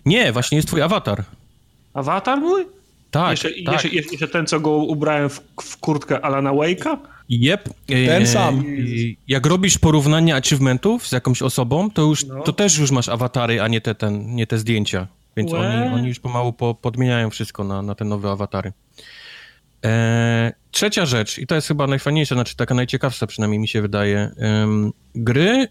Nie, 0.05 0.33
właśnie 0.33 0.57
jest 0.57 0.69
twój 0.69 0.83
awatar. 0.83 1.25
Awatar 1.95 2.41
mój? 2.41 2.76
Tak, 3.11 3.31
jeszcze, 3.31 3.49
tak. 3.65 3.85
Jeszcze, 3.85 3.89
jeszcze 3.89 4.29
ten, 4.29 4.47
co 4.47 4.61
go 4.61 4.71
ubrałem 4.71 5.29
w, 5.29 5.41
w 5.63 5.77
kurtkę 5.77 6.25
Alana 6.25 6.51
Wake'a? 6.51 6.97
Yep. 7.31 7.69
Ten 7.87 8.23
e, 8.23 8.27
sam. 8.27 8.65
Jak 9.29 9.47
robisz 9.47 9.79
porównanie 9.79 10.35
achievementów 10.37 11.09
z 11.09 11.13
jakąś 11.13 11.43
osobą, 11.43 11.91
to 11.91 12.03
już 12.03 12.25
no. 12.25 12.43
to 12.43 12.53
też 12.53 12.79
już 12.79 12.91
masz 12.91 13.09
awatary, 13.09 13.63
a 13.63 13.69
nie 13.69 13.81
te, 13.81 13.95
ten, 13.95 14.35
nie 14.35 14.47
te 14.47 14.59
zdjęcia. 14.59 15.07
Więc 15.37 15.53
oni, 15.53 15.95
oni 15.95 16.09
już 16.09 16.21
pomału 16.21 16.53
po, 16.53 16.75
podmieniają 16.75 17.31
wszystko 17.31 17.65
na, 17.65 17.83
na 17.83 17.95
te 17.95 18.05
nowe 18.05 18.31
awatary. 18.31 18.73
E, 19.85 20.53
trzecia 20.71 21.07
rzecz, 21.07 21.39
i 21.39 21.47
to 21.47 21.55
jest 21.55 21.69
chyba 21.69 21.87
najfajniejsza, 21.87 22.35
znaczy 22.35 22.57
taka 22.57 22.75
najciekawsza 22.75 23.27
przynajmniej 23.27 23.61
mi 23.61 23.69
się 23.69 23.83
wydaje. 23.83 24.31
gry 25.15 25.69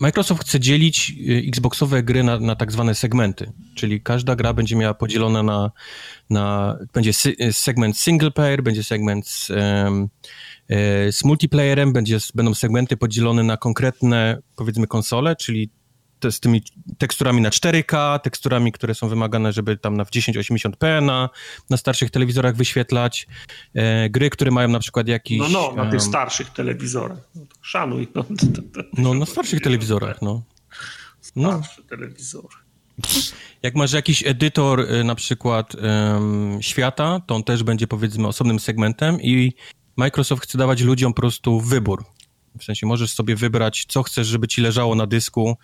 Microsoft 0.00 0.42
chce 0.42 0.60
dzielić 0.60 1.12
y, 1.28 1.50
Xboxowe 1.50 2.02
gry 2.02 2.22
na, 2.22 2.38
na 2.38 2.56
tak 2.56 2.72
zwane 2.72 2.94
segmenty, 2.94 3.52
czyli 3.74 4.00
każda 4.00 4.36
gra 4.36 4.52
będzie 4.52 4.76
miała 4.76 4.94
podzielone 4.94 5.42
na, 5.42 5.70
na 6.30 6.76
będzie 6.94 7.12
y, 7.40 7.52
segment 7.52 7.98
single 7.98 8.30
player, 8.30 8.62
będzie 8.62 8.84
segment 8.84 9.28
z, 9.28 9.50
um, 9.50 10.08
z 11.12 11.24
multiplayerem, 11.24 11.92
będzie, 11.92 12.18
będą 12.34 12.54
segmenty 12.54 12.96
podzielone 12.96 13.42
na 13.42 13.56
konkretne, 13.56 14.38
powiedzmy, 14.56 14.86
konsole, 14.86 15.36
czyli 15.36 15.70
te, 16.20 16.32
z 16.32 16.40
tymi 16.40 16.62
teksturami 16.98 17.40
na 17.40 17.50
4K, 17.50 18.18
teksturami, 18.18 18.72
które 18.72 18.94
są 18.94 19.08
wymagane, 19.08 19.52
żeby 19.52 19.76
tam 19.76 19.96
na 19.96 20.04
w 20.04 20.10
1080p 20.10 21.02
na, 21.02 21.30
na 21.70 21.76
starszych 21.76 22.10
telewizorach 22.10 22.56
wyświetlać, 22.56 23.26
e, 23.74 24.10
gry, 24.10 24.30
które 24.30 24.50
mają 24.50 24.68
na 24.68 24.78
przykład 24.78 25.08
jakiś... 25.08 25.38
No, 25.38 25.48
no, 25.48 25.84
na 25.84 25.90
tych 25.90 26.02
starszych 26.02 26.50
telewizorach. 26.50 27.18
No, 27.34 27.42
szanuj. 27.62 28.08
No, 28.14 28.24
no 28.98 29.14
na 29.14 29.26
starszych 29.26 29.60
telewizorach, 29.60 30.22
no. 30.22 30.42
no. 31.36 31.62
Starsze 31.62 31.82
telewizory. 31.82 32.48
Jak 33.62 33.74
masz 33.74 33.92
jakiś 33.92 34.26
edytor 34.26 34.80
e, 34.80 35.04
na 35.04 35.14
przykład 35.14 35.74
um, 35.74 36.58
świata, 36.60 37.20
to 37.26 37.34
on 37.34 37.44
też 37.44 37.62
będzie 37.62 37.86
powiedzmy 37.86 38.28
osobnym 38.28 38.60
segmentem 38.60 39.20
i 39.22 39.52
Microsoft 39.96 40.42
chce 40.42 40.58
dawać 40.58 40.82
ludziom 40.82 41.14
po 41.14 41.20
prostu 41.20 41.60
wybór. 41.60 42.04
W 42.58 42.64
sensie 42.64 42.86
możesz 42.86 43.12
sobie 43.12 43.36
wybrać, 43.36 43.84
co 43.88 44.02
chcesz, 44.02 44.26
żeby 44.26 44.48
ci 44.48 44.60
leżało 44.60 44.94
na 44.94 45.06
dysku. 45.06 45.56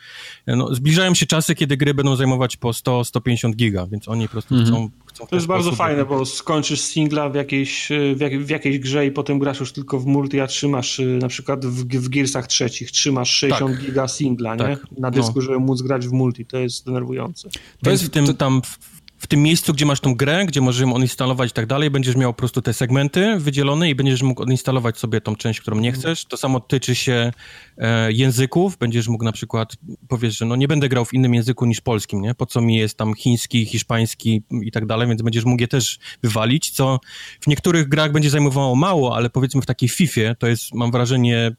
No, 0.46 0.74
zbliżają 0.74 1.14
się 1.14 1.26
czasy, 1.26 1.54
kiedy 1.54 1.76
gry 1.76 1.94
będą 1.94 2.16
zajmować 2.16 2.56
po 2.56 2.68
100-150 2.68 3.54
giga, 3.54 3.86
więc 3.86 4.08
oni 4.08 4.24
po 4.24 4.32
prostu 4.32 4.54
mm 4.54 4.66
-hmm. 4.66 4.68
chcą, 4.68 4.90
chcą... 5.06 5.26
To 5.26 5.36
jest 5.36 5.46
bardzo 5.46 5.72
fajne, 5.72 6.04
bo 6.04 6.26
skończysz 6.26 6.80
singla 6.80 7.28
w 7.28 7.34
jakiejś, 7.34 7.88
w, 8.16 8.20
jak, 8.20 8.44
w, 8.44 8.48
jakiejś 8.48 8.78
grze 8.78 9.06
i 9.06 9.10
potem 9.10 9.38
grasz 9.38 9.60
już 9.60 9.72
tylko 9.72 10.00
w 10.00 10.06
multi, 10.06 10.40
a 10.40 10.46
trzymasz 10.46 10.98
y, 10.98 11.18
na 11.22 11.28
przykład 11.28 11.66
w, 11.66 11.84
w 11.84 12.08
Gearsach 12.08 12.46
trzecich, 12.46 12.90
trzymasz 12.90 13.30
60 13.30 13.76
tak. 13.76 13.86
giga 13.86 14.08
singla, 14.08 14.56
tak. 14.56 14.68
nie? 14.68 15.00
Na 15.00 15.10
dysku, 15.10 15.32
no. 15.36 15.40
żeby 15.40 15.58
móc 15.58 15.82
grać 15.82 16.08
w 16.08 16.12
multi. 16.12 16.46
To 16.46 16.58
jest 16.58 16.86
denerwujące. 16.86 17.48
To 17.82 17.90
jest 17.90 18.04
w 18.04 18.10
tym 18.10 18.26
to... 18.26 18.34
tam 18.34 18.62
w 18.62 18.93
tym 19.26 19.42
miejscu, 19.42 19.72
gdzie 19.72 19.86
masz 19.86 20.00
tą 20.00 20.14
grę, 20.14 20.46
gdzie 20.46 20.60
możesz 20.60 20.82
ją 20.82 20.94
odinstalować 20.94 21.50
i 21.50 21.54
tak 21.54 21.66
dalej, 21.66 21.90
będziesz 21.90 22.16
miał 22.16 22.32
po 22.32 22.38
prostu 22.38 22.62
te 22.62 22.72
segmenty 22.72 23.36
wydzielone 23.38 23.90
i 23.90 23.94
będziesz 23.94 24.22
mógł 24.22 24.42
odinstalować 24.42 24.98
sobie 24.98 25.20
tą 25.20 25.36
część, 25.36 25.60
którą 25.60 25.78
nie 25.80 25.92
chcesz. 25.92 26.24
To 26.24 26.36
samo 26.36 26.60
tyczy 26.60 26.94
się 26.94 27.32
e, 27.78 28.12
języków. 28.12 28.76
Będziesz 28.78 29.08
mógł 29.08 29.24
na 29.24 29.32
przykład 29.32 29.76
powiesz, 30.08 30.38
że 30.38 30.44
no 30.44 30.56
nie 30.56 30.68
będę 30.68 30.88
grał 30.88 31.04
w 31.04 31.14
innym 31.14 31.34
języku 31.34 31.66
niż 31.66 31.80
polskim, 31.80 32.20
nie? 32.20 32.34
Po 32.34 32.46
co 32.46 32.60
mi 32.60 32.76
jest 32.76 32.98
tam 32.98 33.14
chiński, 33.14 33.66
hiszpański 33.66 34.42
i 34.62 34.72
tak 34.72 34.86
dalej, 34.86 35.08
więc 35.08 35.22
będziesz 35.22 35.44
mógł 35.44 35.60
je 35.60 35.68
też 35.68 35.98
wywalić, 36.22 36.70
co 36.70 37.00
w 37.40 37.46
niektórych 37.46 37.88
grach 37.88 38.12
będzie 38.12 38.30
zajmowało 38.30 38.76
mało, 38.76 39.16
ale 39.16 39.30
powiedzmy 39.30 39.62
w 39.62 39.66
takiej 39.66 39.88
FIFA 39.88 40.34
to 40.38 40.46
jest, 40.46 40.74
mam 40.74 40.90
wrażenie, 40.90 41.52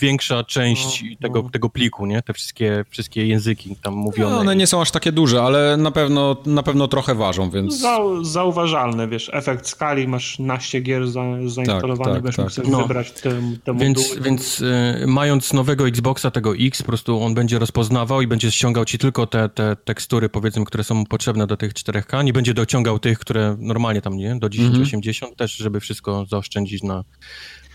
większa 0.00 0.44
część 0.44 1.02
no, 1.02 1.16
tego, 1.22 1.42
no. 1.42 1.50
tego 1.50 1.70
pliku, 1.70 2.06
nie? 2.06 2.22
Te 2.22 2.32
wszystkie, 2.32 2.84
wszystkie 2.90 3.26
języki 3.26 3.76
tam 3.82 3.94
mówione. 3.94 4.30
No, 4.30 4.40
one 4.40 4.56
nie 4.56 4.66
są 4.66 4.80
aż 4.80 4.90
takie 4.90 5.12
duże, 5.12 5.42
ale 5.42 5.76
na 5.76 5.90
pewno, 5.90 6.36
na 6.46 6.62
pewno 6.62 6.88
trochę 6.88 7.14
ważą, 7.14 7.50
więc... 7.50 7.80
Zau, 7.80 8.24
zauważalne, 8.24 9.08
wiesz, 9.08 9.30
efekt 9.32 9.66
skali, 9.66 10.08
masz 10.08 10.38
naście 10.38 10.80
gier 10.80 11.08
za, 11.08 11.22
zainstalowanych, 11.46 12.24
tak, 12.24 12.36
tak, 12.36 12.54
tak. 12.54 12.68
no. 12.68 12.82
wybrać 12.82 13.12
te, 13.12 13.30
te 13.64 13.74
Więc, 13.74 14.16
więc 14.20 14.60
y, 14.60 15.04
mając 15.06 15.52
nowego 15.52 15.88
Xboxa, 15.88 16.30
tego 16.30 16.56
X, 16.56 16.82
po 16.82 16.88
prostu 16.88 17.22
on 17.22 17.34
będzie 17.34 17.58
rozpoznawał 17.58 18.22
i 18.22 18.26
będzie 18.26 18.50
ściągał 18.50 18.84
ci 18.84 18.98
tylko 18.98 19.26
te, 19.26 19.48
te 19.48 19.76
tekstury, 19.76 20.28
powiedzmy, 20.28 20.64
które 20.64 20.84
są 20.84 21.04
potrzebne 21.04 21.46
do 21.46 21.56
tych 21.56 21.72
4K, 21.72 22.24
nie 22.24 22.32
będzie 22.32 22.54
dociągał 22.54 22.98
tych, 22.98 23.18
które 23.18 23.56
normalnie 23.58 24.02
tam, 24.02 24.16
nie? 24.16 24.36
Do 24.38 24.50
1080 24.50 25.22
mm 25.22 25.34
-hmm. 25.34 25.38
też, 25.38 25.56
żeby 25.56 25.80
wszystko 25.80 26.26
zaoszczędzić 26.30 26.82
na 26.82 27.04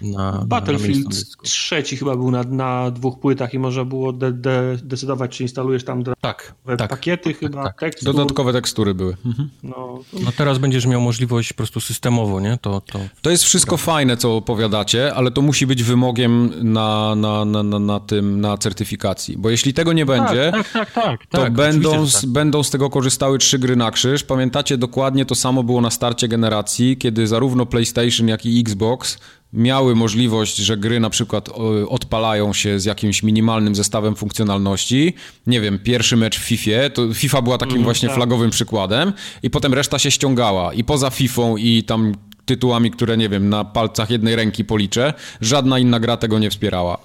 na 0.02 0.44
Battlefield 0.48 1.06
na 1.06 1.44
trzeci 1.44 1.98
chyba 1.98 2.09
był 2.16 2.32
na, 2.32 2.44
na 2.44 2.92
dwóch 2.92 3.20
płytach 3.20 3.54
i 3.54 3.60
można 3.60 3.86
było 3.86 4.14
de, 4.14 4.32
de, 4.32 4.78
decydować, 4.84 5.38
czy 5.38 5.44
instalujesz 5.44 5.84
tam 5.84 6.04
tak, 6.22 6.54
tak, 6.78 6.90
pakiety 6.90 7.30
tak, 7.30 7.40
chyba, 7.40 7.64
tak, 7.64 7.80
tekstur. 7.80 8.16
Dodatkowe 8.16 8.54
tekstury 8.54 8.94
były. 8.94 9.18
Mhm. 9.26 9.50
No, 9.64 10.00
no, 10.14 10.32
teraz 10.38 10.58
będziesz 10.58 10.86
miał 10.86 11.02
możliwość 11.02 11.54
po 11.54 11.58
prostu 11.58 11.82
systemowo, 11.82 12.40
nie? 12.40 12.58
To, 12.62 12.82
to... 12.82 13.00
to 13.22 13.30
jest 13.30 13.44
wszystko 13.44 13.78
fajne, 13.78 14.18
co 14.18 14.36
opowiadacie, 14.36 15.14
ale 15.14 15.32
to 15.32 15.42
musi 15.42 15.68
być 15.68 15.84
wymogiem 15.84 16.52
na, 16.74 17.16
na, 17.16 17.46
na, 17.46 17.64
na, 17.64 17.80
na 17.80 18.00
tym, 18.00 18.42
na 18.42 18.58
certyfikacji, 18.58 19.38
bo 19.38 19.50
jeśli 19.50 19.74
tego 19.74 19.94
nie 19.94 20.06
będzie, 20.06 20.52
tak, 20.52 20.72
tak, 20.72 20.92
tak, 20.92 21.28
to 21.28 21.38
tak, 21.38 21.54
będą, 21.54 22.06
z, 22.06 22.26
będą 22.26 22.64
z 22.64 22.70
tego 22.70 22.90
korzystały 22.90 23.38
trzy 23.38 23.60
gry 23.60 23.76
na 23.76 23.92
krzyż. 23.92 24.24
Pamiętacie, 24.24 24.78
dokładnie 24.78 25.26
to 25.26 25.36
samo 25.36 25.64
było 25.64 25.82
na 25.82 25.92
starcie 25.92 26.28
generacji, 26.28 26.98
kiedy 26.98 27.28
zarówno 27.28 27.66
PlayStation, 27.66 28.28
jak 28.28 28.46
i 28.46 28.60
Xbox 28.60 29.18
miały 29.54 29.96
możliwość, 29.96 30.56
że 30.56 30.78
gry 30.78 31.00
na 31.00 31.10
przykład 31.10 31.50
odpalają 31.90 32.54
się 32.54 32.80
z 32.80 32.86
jakimś 32.86 33.24
minimalnym 33.24 33.76
zestawem 33.76 34.16
funkcjonalności. 34.16 35.14
Nie 35.48 35.62
wiem, 35.62 35.80
pierwszy 35.80 36.18
mecz 36.18 36.40
w 36.40 36.44
FIFA, 36.44 36.90
to 36.94 37.14
FIFA 37.14 37.42
była 37.42 37.58
takim 37.58 37.76
mm, 37.76 37.84
właśnie 37.84 38.10
tak. 38.10 38.18
flagowym 38.18 38.50
przykładem 38.50 39.14
i 39.44 39.50
potem 39.50 39.74
reszta 39.74 40.00
się 40.00 40.12
ściągała 40.12 40.74
i 40.74 40.84
poza 40.84 41.10
FIFA 41.10 41.42
i 41.58 41.84
tam 41.84 42.14
tytułami, 42.46 42.92
które 42.92 43.18
nie 43.18 43.30
wiem, 43.30 43.50
na 43.50 43.66
palcach 43.66 44.10
jednej 44.10 44.36
ręki 44.36 44.66
policzę, 44.66 45.14
żadna 45.42 45.80
inna 45.80 46.00
gra 46.00 46.18
tego 46.18 46.40
nie 46.40 46.50
wspierała. 46.50 46.98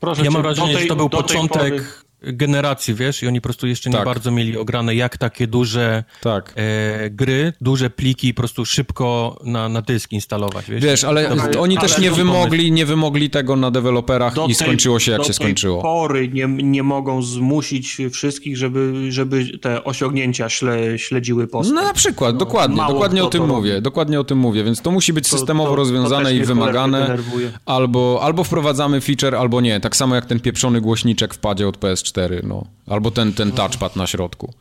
Proszę 0.00 0.24
ja 0.24 0.30
mam 0.30 0.42
wrażenie, 0.42 0.78
że 0.78 0.86
to 0.86 0.96
był 0.96 1.08
początek 1.08 2.03
generacji, 2.32 2.94
wiesz, 2.94 3.22
i 3.22 3.28
oni 3.28 3.40
po 3.40 3.42
prostu 3.42 3.66
jeszcze 3.66 3.90
nie 3.90 3.96
tak. 3.96 4.04
bardzo 4.04 4.30
mieli 4.30 4.58
ograne, 4.58 4.94
jak 4.94 5.18
takie 5.18 5.46
duże 5.46 6.04
tak. 6.20 6.54
e, 6.56 7.10
gry, 7.10 7.52
duże 7.60 7.90
pliki 7.90 8.34
po 8.34 8.42
prostu 8.42 8.64
szybko 8.64 9.38
na, 9.44 9.68
na 9.68 9.82
dysk 9.82 10.12
instalować, 10.12 10.70
wiesz. 10.70 10.84
Wiesz, 10.84 11.04
ale, 11.04 11.30
oni 11.58 11.78
ale 11.78 11.88
też 11.88 11.98
nie 11.98 12.10
wymogli, 12.10 12.72
nie 12.72 12.86
wymogli 12.86 13.30
tego 13.30 13.56
na 13.56 13.70
deweloperach 13.70 14.34
do 14.34 14.46
i 14.46 14.54
skończyło 14.54 14.98
się 14.98 15.12
jak 15.12 15.24
się 15.24 15.32
skończyło. 15.32 15.82
Pory 15.82 16.28
nie, 16.28 16.46
nie 16.46 16.82
mogą 16.82 17.22
zmusić 17.22 17.98
wszystkich, 18.12 18.56
żeby, 18.56 19.12
żeby 19.12 19.58
te 19.58 19.84
osiągnięcia 19.84 20.48
śle, 20.48 20.98
śledziły 20.98 21.46
postęp. 21.46 21.76
No 21.76 21.82
na 21.82 21.94
przykład, 21.94 22.32
no, 22.32 22.38
dokładnie, 22.38 22.76
dokładnie 22.88 23.24
o 23.24 23.28
tym 23.28 23.46
mówię, 23.46 23.80
dokładnie 23.80 24.20
o 24.20 24.24
tym 24.24 24.38
mówię, 24.38 24.64
więc 24.64 24.82
to 24.82 24.90
musi 24.90 25.12
być 25.12 25.30
to, 25.30 25.36
systemowo 25.36 25.70
to, 25.70 25.76
rozwiązane 25.76 26.34
i 26.34 26.44
wymagane, 26.44 27.18
albo, 27.66 28.20
albo 28.22 28.44
wprowadzamy 28.44 29.00
feature, 29.00 29.34
albo 29.34 29.60
nie, 29.60 29.80
tak 29.80 29.96
samo 29.96 30.14
jak 30.14 30.26
ten 30.26 30.40
pieprzony 30.40 30.80
głośniczek 30.80 31.34
w 31.34 31.38
padzie 31.38 31.68
od 31.68 31.78
PS4 31.78 32.13
no. 32.42 32.66
Albo 32.86 33.10
ten, 33.10 33.32
ten 33.32 33.52
touchpad 33.52 33.96
na 33.96 34.06
środku. 34.06 34.52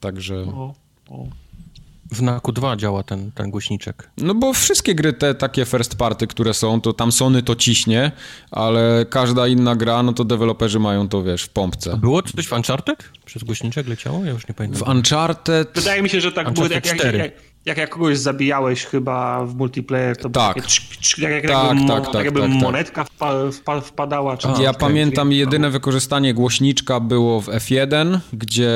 Także... 0.00 0.36
O, 0.36 0.74
o. 1.10 1.26
W 2.12 2.22
Naku 2.22 2.52
2 2.52 2.76
działa 2.76 3.02
ten, 3.02 3.32
ten 3.32 3.50
głośniczek. 3.50 4.10
No 4.18 4.34
bo 4.34 4.52
wszystkie 4.52 4.94
gry 4.94 5.12
te 5.12 5.34
takie 5.34 5.64
first 5.64 5.96
party, 5.96 6.26
które 6.26 6.54
są, 6.54 6.80
to 6.80 6.92
tam 6.92 7.12
Sony 7.12 7.42
to 7.42 7.56
ciśnie, 7.56 8.12
ale 8.50 9.06
każda 9.10 9.46
inna 9.46 9.76
gra, 9.76 10.02
no 10.02 10.12
to 10.12 10.24
deweloperzy 10.24 10.78
mają 10.78 11.08
to, 11.08 11.22
wiesz, 11.22 11.42
w 11.42 11.48
pompce. 11.48 11.92
A 11.92 11.96
było 11.96 12.22
coś 12.22 12.48
w 12.48 12.52
Uncharted? 12.52 13.04
Przez 13.24 13.44
głośniczek 13.44 13.88
leciało? 13.88 14.24
Ja 14.24 14.30
już 14.30 14.48
nie 14.48 14.54
pamiętam. 14.54 14.84
W 14.84 14.88
Uncharted... 14.88 15.70
Wydaje 15.74 16.02
mi 16.02 16.10
się, 16.10 16.20
że 16.20 16.32
tak 16.32 16.52
było. 16.52 16.66
Jak, 16.66 16.86
jak, 16.86 17.14
jak, 17.14 17.32
jak, 17.64 17.78
jak 17.78 17.90
kogoś 17.90 18.18
zabijałeś 18.18 18.84
chyba 18.84 19.46
w 19.46 19.54
multiplayer, 19.54 20.16
to 20.16 20.30
tak. 20.30 20.54
Takie, 20.54 21.22
jak, 21.22 21.32
jak, 21.32 21.46
tak, 21.52 21.76
jakby, 21.76 21.88
tak, 21.88 22.12
tak, 22.12 22.24
jakby 22.24 22.40
tak, 22.40 22.50
tak, 22.50 22.60
monetka 22.60 23.04
wpa, 23.04 23.80
wpadała. 23.80 24.36
Czy 24.36 24.48
A, 24.48 24.62
ja 24.62 24.74
pamiętam 24.74 25.32
jedyne 25.32 25.70
wykorzystanie 25.70 26.34
głośniczka 26.34 27.00
było 27.00 27.40
w 27.40 27.46
F1, 27.46 28.18
gdzie 28.32 28.70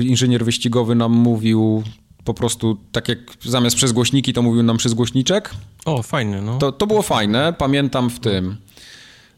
inżynier 0.00 0.44
wyścigowy 0.44 0.94
nam 0.94 1.12
mówił 1.12 1.82
po 2.24 2.34
prostu 2.34 2.78
tak 2.92 3.08
jak 3.08 3.18
zamiast 3.40 3.76
przez 3.76 3.92
głośniki, 3.92 4.32
to 4.32 4.42
mówił 4.42 4.62
nam 4.62 4.76
przez 4.76 4.94
głośniczek. 4.94 5.50
O, 5.84 6.02
fajne, 6.02 6.42
no. 6.42 6.58
To, 6.58 6.72
to 6.72 6.86
było 6.86 7.02
fajne. 7.02 7.54
Pamiętam 7.58 8.10
w 8.10 8.20
tym 8.20 8.56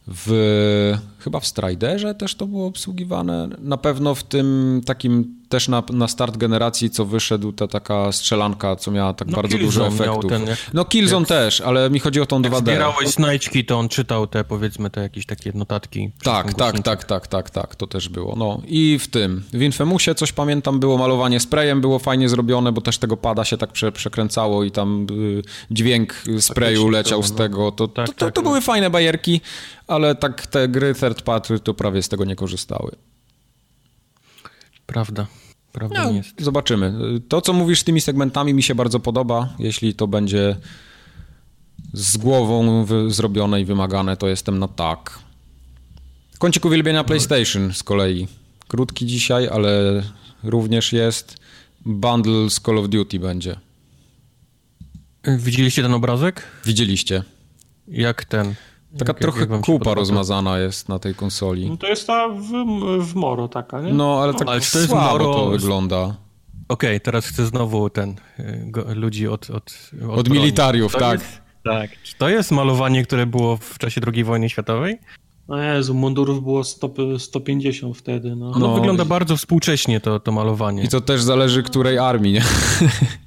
w, 0.06 0.98
chyba 1.24 1.40
w 1.40 1.46
Striderze 1.46 2.14
też 2.14 2.34
to 2.34 2.46
było 2.46 2.66
obsługiwane. 2.66 3.48
Na 3.58 3.76
pewno 3.76 4.14
w 4.14 4.22
tym 4.22 4.80
takim 4.86 5.44
też 5.48 5.68
na, 5.68 5.82
na 5.92 6.08
start 6.08 6.36
generacji, 6.36 6.90
co 6.90 7.04
wyszedł, 7.04 7.52
ta 7.52 7.68
taka 7.68 8.12
strzelanka, 8.12 8.76
co 8.76 8.90
miała 8.90 9.12
tak 9.14 9.28
no, 9.28 9.36
bardzo 9.36 9.58
dużo 9.58 9.86
efektów. 9.86 10.30
Ten, 10.30 10.46
jak, 10.46 10.58
no 10.74 10.84
Killzone 10.84 11.22
jak, 11.22 11.28
też, 11.28 11.60
ale 11.60 11.90
mi 11.90 12.00
chodzi 12.00 12.20
o 12.20 12.26
tą 12.26 12.42
2D. 12.42 12.52
Jak 12.52 12.56
zbierałeś 12.56 13.08
znajdźki, 13.08 13.64
to 13.64 13.78
on 13.78 13.88
czytał 13.88 14.26
te, 14.26 14.44
powiedzmy, 14.44 14.90
te 14.90 15.00
jakieś 15.00 15.26
takie 15.26 15.52
notatki. 15.54 16.10
Tak, 16.22 16.54
tak, 16.54 16.80
tak, 16.82 17.04
tak, 17.04 17.26
tak, 17.26 17.50
tak, 17.50 17.76
to 17.76 17.86
też 17.86 18.08
było. 18.08 18.34
No 18.36 18.60
i 18.66 18.98
w 18.98 19.08
tym, 19.08 19.42
w 19.52 19.62
Infemusie 19.62 20.14
coś 20.14 20.32
pamiętam, 20.32 20.80
było 20.80 20.98
malowanie 20.98 21.40
sprayem, 21.40 21.80
było 21.80 21.98
fajnie 21.98 22.28
zrobione, 22.28 22.72
bo 22.72 22.80
też 22.80 22.98
tego 22.98 23.16
pada 23.16 23.44
się 23.44 23.56
tak 23.56 23.72
prze, 23.72 23.92
przekręcało 23.92 24.64
i 24.64 24.70
tam 24.70 25.06
y, 25.10 25.42
dźwięk 25.70 26.14
sprayu 26.40 26.88
leciał 26.88 27.22
z 27.22 27.34
tego. 27.34 27.72
To, 27.72 27.88
tak, 27.88 28.06
to, 28.06 28.12
to, 28.12 28.24
tak, 28.24 28.34
to 28.34 28.42
no. 28.42 28.48
były 28.48 28.60
fajne 28.60 28.90
bajerki, 28.90 29.40
ale 29.86 30.14
tak 30.14 30.46
te 30.46 30.68
gry 30.68 30.94
third 31.14 31.22
party 31.22 31.58
to 31.58 31.74
prawie 31.74 32.02
z 32.02 32.08
tego 32.08 32.24
nie 32.24 32.36
korzystały. 32.36 32.96
Prawda. 34.86 35.26
Prawda 35.72 36.04
no, 36.04 36.10
jest. 36.10 36.42
Zobaczymy. 36.42 36.94
To, 37.28 37.40
co 37.40 37.52
mówisz 37.52 37.80
z 37.80 37.84
tymi 37.84 38.00
segmentami, 38.00 38.54
mi 38.54 38.62
się 38.62 38.74
bardzo 38.74 39.00
podoba. 39.00 39.54
Jeśli 39.58 39.94
to 39.94 40.06
będzie 40.06 40.56
z 41.92 42.16
głową 42.16 42.86
zrobione 43.08 43.60
i 43.60 43.64
wymagane, 43.64 44.16
to 44.16 44.28
jestem 44.28 44.58
na 44.58 44.68
tak. 44.68 45.18
Kącik 46.38 46.64
uwielbienia 46.64 47.04
PlayStation 47.04 47.72
z 47.72 47.82
kolei. 47.82 48.28
Krótki 48.68 49.06
dzisiaj, 49.06 49.48
ale 49.48 50.02
również 50.42 50.92
jest. 50.92 51.36
Bundle 51.86 52.50
z 52.50 52.60
Call 52.60 52.78
of 52.78 52.88
Duty 52.88 53.18
będzie. 53.18 53.60
Widzieliście 55.38 55.82
ten 55.82 55.94
obrazek? 55.94 56.42
Widzieliście. 56.64 57.22
Jak 57.88 58.24
ten? 58.24 58.54
Taka 58.98 59.10
jak, 59.10 59.18
trochę 59.18 59.40
jak 59.40 59.60
kupa 59.60 59.94
rozmazana 59.94 60.58
jest 60.58 60.88
na 60.88 60.98
tej 60.98 61.14
konsoli. 61.14 61.70
No 61.70 61.76
to 61.76 61.86
jest 61.86 62.06
ta 62.06 62.28
w, 62.28 62.50
w 63.04 63.14
Moro 63.14 63.48
taka, 63.48 63.80
nie? 63.80 63.92
No, 63.92 64.22
ale 64.22 64.34
tak 64.34 64.48
ale 64.48 64.60
to 64.60 64.78
jest 64.78 64.90
Moro... 64.92 65.34
to 65.34 65.46
wygląda. 65.46 66.16
Okej, 66.68 66.90
okay, 66.90 67.00
teraz 67.00 67.26
chcę 67.26 67.46
znowu 67.46 67.90
ten, 67.90 68.10
y, 68.10 68.64
go, 68.66 68.84
ludzi 68.94 69.28
od... 69.28 69.50
Od, 69.50 69.90
od, 70.08 70.18
od 70.18 70.28
militariów, 70.28 70.92
to 70.92 70.98
tak. 70.98 71.20
Jest, 71.20 71.40
tak. 71.64 71.90
Czy 72.02 72.14
to 72.16 72.28
jest 72.28 72.50
malowanie, 72.50 73.04
które 73.04 73.26
było 73.26 73.56
w 73.56 73.78
czasie 73.78 74.00
II 74.14 74.24
wojny 74.24 74.48
światowej? 74.50 74.98
No 75.48 75.62
Jezu, 75.62 75.94
mundurów 75.94 76.42
było 76.42 76.64
100, 76.64 77.18
150 77.18 77.96
wtedy, 77.96 78.36
no. 78.36 78.50
no. 78.50 78.58
No, 78.58 78.74
wygląda 78.74 79.04
bardzo 79.04 79.36
współcześnie 79.36 80.00
to, 80.00 80.20
to 80.20 80.32
malowanie. 80.32 80.82
I 80.82 80.88
to 80.88 81.00
też 81.00 81.22
zależy, 81.22 81.62
której 81.62 81.98
armii, 81.98 82.32
nie? 82.32 82.42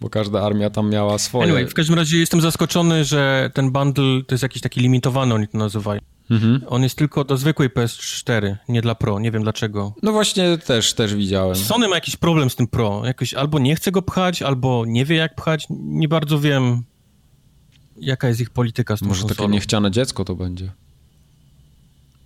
bo 0.00 0.10
każda 0.10 0.42
armia 0.42 0.70
tam 0.70 0.90
miała 0.90 1.18
swoje. 1.18 1.44
Anyway, 1.44 1.66
w 1.66 1.74
każdym 1.74 1.96
razie 1.96 2.18
jestem 2.18 2.40
zaskoczony, 2.40 3.04
że 3.04 3.50
ten 3.54 3.70
bundle 3.70 4.22
to 4.26 4.34
jest 4.34 4.42
jakiś 4.42 4.62
taki 4.62 4.80
limitowany, 4.80 5.34
oni 5.34 5.48
to 5.48 5.58
nazywają. 5.58 6.00
Mhm. 6.30 6.60
On 6.68 6.82
jest 6.82 6.96
tylko 6.98 7.24
do 7.24 7.36
zwykłej 7.36 7.70
PS4, 7.70 8.56
nie 8.68 8.82
dla 8.82 8.94
Pro, 8.94 9.18
nie 9.20 9.30
wiem 9.30 9.42
dlaczego. 9.42 9.94
No 10.02 10.12
właśnie 10.12 10.58
też, 10.58 10.94
też 10.94 11.14
widziałem. 11.14 11.56
Sony 11.56 11.88
ma 11.88 11.94
jakiś 11.94 12.16
problem 12.16 12.50
z 12.50 12.56
tym 12.56 12.66
Pro, 12.66 13.02
jakoś 13.04 13.34
albo 13.34 13.58
nie 13.58 13.76
chce 13.76 13.92
go 13.92 14.02
pchać, 14.02 14.42
albo 14.42 14.84
nie 14.86 15.04
wie 15.04 15.16
jak 15.16 15.34
pchać, 15.34 15.66
nie 15.70 16.08
bardzo 16.08 16.40
wiem 16.40 16.82
jaka 17.96 18.28
jest 18.28 18.40
ich 18.40 18.50
polityka 18.50 18.96
z 18.96 19.00
tym 19.00 19.08
Może 19.08 19.20
konsolą. 19.22 19.36
takie 19.36 19.52
niechciane 19.52 19.90
dziecko 19.90 20.24
to 20.24 20.34
będzie. 20.34 20.72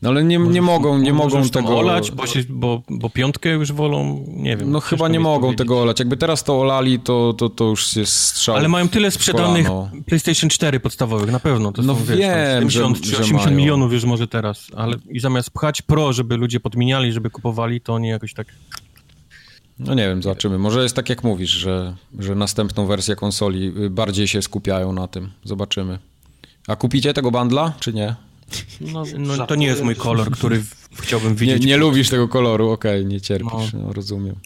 No 0.05 0.11
ale 0.11 0.25
nie, 0.25 0.39
nie 0.39 0.63
mogą, 0.63 0.99
nie 0.99 1.13
mogą 1.13 1.49
tego... 1.49 1.79
olać, 1.79 2.11
bo, 2.11 2.27
się, 2.27 2.41
bo, 2.49 2.83
bo 2.91 3.11
piątkę 3.11 3.49
już 3.49 3.73
wolą, 3.73 4.25
nie 4.29 4.57
wiem. 4.57 4.71
No 4.71 4.81
chyba 4.81 5.09
nie 5.09 5.21
mogą 5.21 5.41
powiedzieć. 5.41 5.59
tego 5.59 5.83
olać. 5.83 5.99
Jakby 5.99 6.17
teraz 6.17 6.45
to 6.45 6.61
olali, 6.61 7.01
to, 7.01 7.33
to, 7.33 7.49
to 7.49 7.65
już 7.65 7.97
jest 7.97 8.13
strzał 8.13 8.57
Ale 8.57 8.69
mają 8.69 8.89
tyle 8.89 9.11
sprzedanych 9.11 9.69
PlayStation 10.07 10.51
4 10.51 10.81
podstawowych, 10.81 11.31
na 11.31 11.41
pewno. 11.41 11.73
To 11.73 11.83
no 11.83 11.95
są, 11.95 12.05
wiem, 12.05 12.19
wiesz, 12.19 12.75
70 12.75 13.01
czy 13.01 13.19
80 13.19 13.45
mają. 13.45 13.57
milionów 13.57 13.93
już 13.93 14.05
może 14.05 14.29
teraz, 14.29 14.67
ale 14.77 14.97
i 15.11 15.21
zamiast 15.21 15.51
pchać 15.51 15.83
Pro, 15.83 16.13
żeby 16.13 16.37
ludzie 16.37 16.61
podmieniali, 16.61 17.13
żeby 17.13 17.31
kupowali, 17.31 17.81
to 17.81 17.95
oni 17.95 18.09
jakoś 18.09 18.35
tak... 18.35 18.47
No 19.79 19.95
nie 19.95 20.09
wiem, 20.09 20.23
zobaczymy. 20.23 20.59
Może 20.59 20.83
jest 20.83 20.97
tak 20.97 21.09
jak 21.09 21.25
mówisz, 21.25 21.51
że, 21.51 21.97
że 22.19 22.35
następną 22.35 22.87
wersję 22.87 23.17
konsoli 23.17 23.73
bardziej 23.91 24.29
się 24.29 24.43
skupiają 24.43 24.93
na 24.93 25.09
tym. 25.09 25.31
Zobaczymy. 25.45 25.99
A 26.69 26.77
kupicie 26.77 27.15
tego 27.15 27.31
bandla, 27.31 27.73
czy 27.81 27.93
nie? 27.93 28.15
No, 28.81 29.05
no 29.19 29.47
to 29.47 29.55
nie 29.55 29.67
jest 29.67 29.83
mój 29.83 29.97
kolor, 29.97 30.31
który 30.31 30.63
chciałbym 31.01 31.35
widzieć. 31.35 31.61
Nie, 31.61 31.67
nie 31.67 31.77
lubisz 31.77 32.11
tego 32.11 32.29
koloru, 32.29 32.71
okej, 32.71 33.01
okay, 33.01 33.13
nie 33.13 33.21
cierpisz, 33.21 33.73
no. 33.73 33.81
no. 33.83 33.93
rozumiem. 33.93 34.37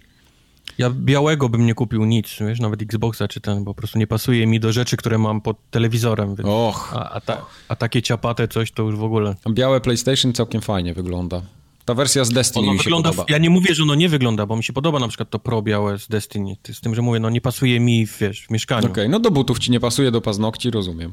Ja 0.79 0.91
białego 0.91 1.49
bym 1.49 1.67
nie 1.67 1.75
kupił 1.75 2.05
nic, 2.05 2.37
wiesz, 2.41 2.61
nawet 2.61 2.83
Xboxa 2.83 3.29
czy 3.29 3.41
ten, 3.41 3.65
bo 3.65 3.75
po 3.75 3.79
prostu 3.79 3.99
nie 3.99 4.07
pasuje 4.07 4.47
mi 4.47 4.61
do 4.61 4.73
rzeczy, 4.73 4.97
które 4.97 5.19
mam 5.19 5.41
pod 5.41 5.57
telewizorem. 5.71 6.35
Więc, 6.35 6.49
Och. 6.49 6.93
A, 6.95 7.11
a, 7.11 7.21
ta, 7.21 7.47
a 7.69 7.77
takie 7.77 8.03
ciapate 8.03 8.49
coś 8.49 8.73
to 8.73 8.83
już 8.83 8.97
w 8.97 9.03
ogóle. 9.03 9.35
Białe 9.51 9.81
PlayStation 9.81 10.33
całkiem 10.33 10.61
fajnie 10.61 10.95
wygląda. 10.95 11.43
Ta 11.85 11.95
wersja 11.95 12.25
z 12.25 12.31
Destiny 12.31 12.65
ono 12.65 12.73
mi 12.73 12.79
się 12.79 12.85
wygląda, 12.85 13.11
podoba. 13.11 13.27
Ja 13.29 13.39
nie 13.39 13.51
mówię, 13.51 13.75
że 13.75 13.83
ono 13.83 13.95
nie 13.95 14.09
wygląda, 14.09 14.47
bo 14.47 14.57
mi 14.57 14.65
się 14.65 14.73
podoba 14.73 14.99
na 14.99 15.09
przykład 15.09 15.31
to 15.31 15.39
pro 15.39 15.63
białe 15.63 15.99
z 15.99 16.09
Destiny. 16.09 16.57
Z 16.73 16.81
tym, 16.81 16.95
że 16.95 17.03
mówię, 17.03 17.21
no 17.21 17.31
nie 17.31 17.41
pasuje 17.41 17.81
mi, 17.81 18.07
wiesz, 18.21 18.47
w 18.47 18.51
mieszkaniu. 18.51 18.87
Okej, 18.87 18.93
okay, 18.93 19.09
no 19.09 19.21
do 19.21 19.31
butów 19.31 19.59
ci 19.59 19.71
nie 19.71 19.81
pasuje, 19.81 20.11
do 20.11 20.21
paznokci, 20.21 20.71
rozumiem. 20.71 21.13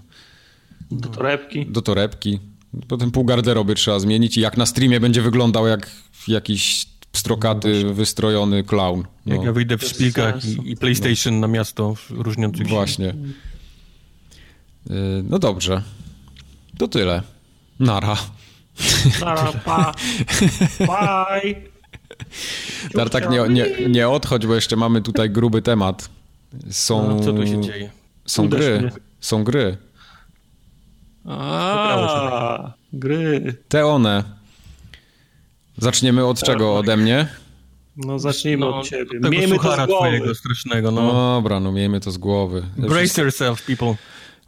Do 0.92 1.10
torebki. 1.10 1.66
Do 1.66 1.82
torebki. 1.82 2.40
Potem 2.88 3.12
pół 3.12 3.24
garderoby 3.24 3.76
trzeba 3.76 4.00
zmienić 4.00 4.38
i 4.38 4.42
jak 4.42 4.58
na 4.58 4.66
streamie 4.66 5.00
będzie 5.00 5.22
wyglądał 5.22 5.68
jak 5.68 5.92
jakiś 6.28 6.86
strokaty, 7.14 7.84
no 7.86 7.94
wystrojony 7.94 8.64
clown. 8.64 9.04
No. 9.26 9.36
Jak 9.36 9.44
ja 9.44 9.54
wyjdę 9.54 9.78
w 9.78 9.84
szpilkach 9.84 10.46
i, 10.46 10.72
i, 10.72 10.78
PlayStation 10.78 11.34
no. 11.34 11.48
na 11.48 11.54
miasto 11.54 11.96
różniących 12.10 12.68
się. 12.68 12.74
Właśnie. 12.74 13.10
Y, 13.10 14.94
no 15.30 15.40
dobrze. 15.40 15.82
To 16.78 16.88
tyle. 16.88 17.22
Nara. 17.80 18.18
Nara, 19.22 19.54
pa. 19.66 19.94
Bye. 20.80 21.56
tak 23.10 23.30
nie, 23.30 23.40
nie, 23.50 23.90
nie 23.90 24.10
odchodź, 24.10 24.48
bo 24.48 24.56
jeszcze 24.56 24.76
mamy 24.76 25.02
tutaj 25.02 25.30
gruby 25.30 25.62
temat. 25.62 26.10
Są, 26.70 27.10
no, 27.10 27.20
co 27.20 27.34
tu 27.34 27.48
się 27.48 27.62
dzieje? 27.62 27.90
Są 28.26 28.50
gry. 28.50 28.92
Są 29.20 29.44
gry. 29.44 29.78
A, 31.26 32.74
gry. 32.94 33.56
Te 33.68 33.86
one. 33.86 34.24
Zaczniemy 35.78 36.26
od 36.26 36.44
czego? 36.44 36.76
Ode 36.76 36.98
mnie? 36.98 37.28
No 37.98 38.20
zacznijmy 38.20 38.66
no, 38.66 38.80
od 38.80 38.90
ciebie. 38.90 39.20
Miejmy 39.30 39.56
to 39.60 39.72
z 39.72 39.76
głowy. 39.76 39.94
twojego 39.94 40.36
strasznego, 40.36 40.92
no. 40.92 41.02
Dobra, 41.36 41.60
no 41.60 41.72
miejmy 41.72 42.00
to 42.00 42.12
z 42.12 42.18
głowy. 42.18 42.64
Brace 42.78 43.22
yourself, 43.22 43.66
people. 43.66 43.96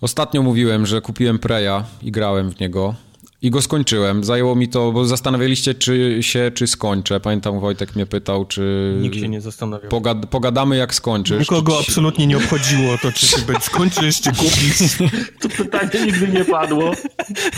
Ostatnio 0.01 0.43
mówiłem, 0.43 0.85
że 0.85 1.01
kupiłem 1.01 1.39
Preya 1.39 1.83
i 2.01 2.11
grałem 2.11 2.51
w 2.51 2.59
niego. 2.59 2.95
I 3.41 3.51
go 3.51 3.61
skończyłem. 3.61 4.23
Zajęło 4.23 4.55
mi 4.55 4.67
to, 4.67 4.91
bo 4.91 5.05
zastanawialiście 5.05 5.73
czy 5.73 6.17
się, 6.21 6.51
czy 6.55 6.67
skończę. 6.67 7.19
Pamiętam, 7.19 7.59
Wojtek 7.59 7.95
mnie 7.95 8.05
pytał, 8.05 8.45
czy... 8.45 8.95
Nikt 9.01 9.15
się 9.15 9.29
nie 9.29 9.41
zastanawiał. 9.41 9.89
Pogad 9.89 10.25
pogadamy, 10.25 10.77
jak 10.77 10.95
skończysz. 10.95 11.39
Nikogo 11.39 11.73
czy... 11.73 11.79
absolutnie 11.79 12.27
nie 12.27 12.37
obchodziło 12.37 12.97
to, 12.97 13.11
czy 13.11 13.25
się 13.25 13.37
skończysz, 13.61 14.21
czy 14.21 14.29
kupisz. 14.31 14.97
To 15.41 15.49
pytanie 15.49 16.05
nigdy 16.05 16.27
nie 16.27 16.45
padło. 16.45 16.91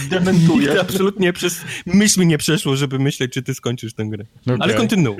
Dementuję. 0.10 0.60
Nigdy 0.60 0.82
absolutnie 0.82 1.34
przez 1.34 1.62
myśl 1.86 2.20
mi 2.20 2.28
nie 2.28 2.38
przeszło, 2.38 2.76
żeby 2.76 3.00
myśleć, 3.00 3.32
czy 3.32 3.44
ty 3.44 3.54
skończysz 3.54 3.94
tę 3.94 4.06
grę. 4.06 4.26
Okay. 4.42 4.58
Ale 4.60 4.74
kontynuuj. 4.74 5.18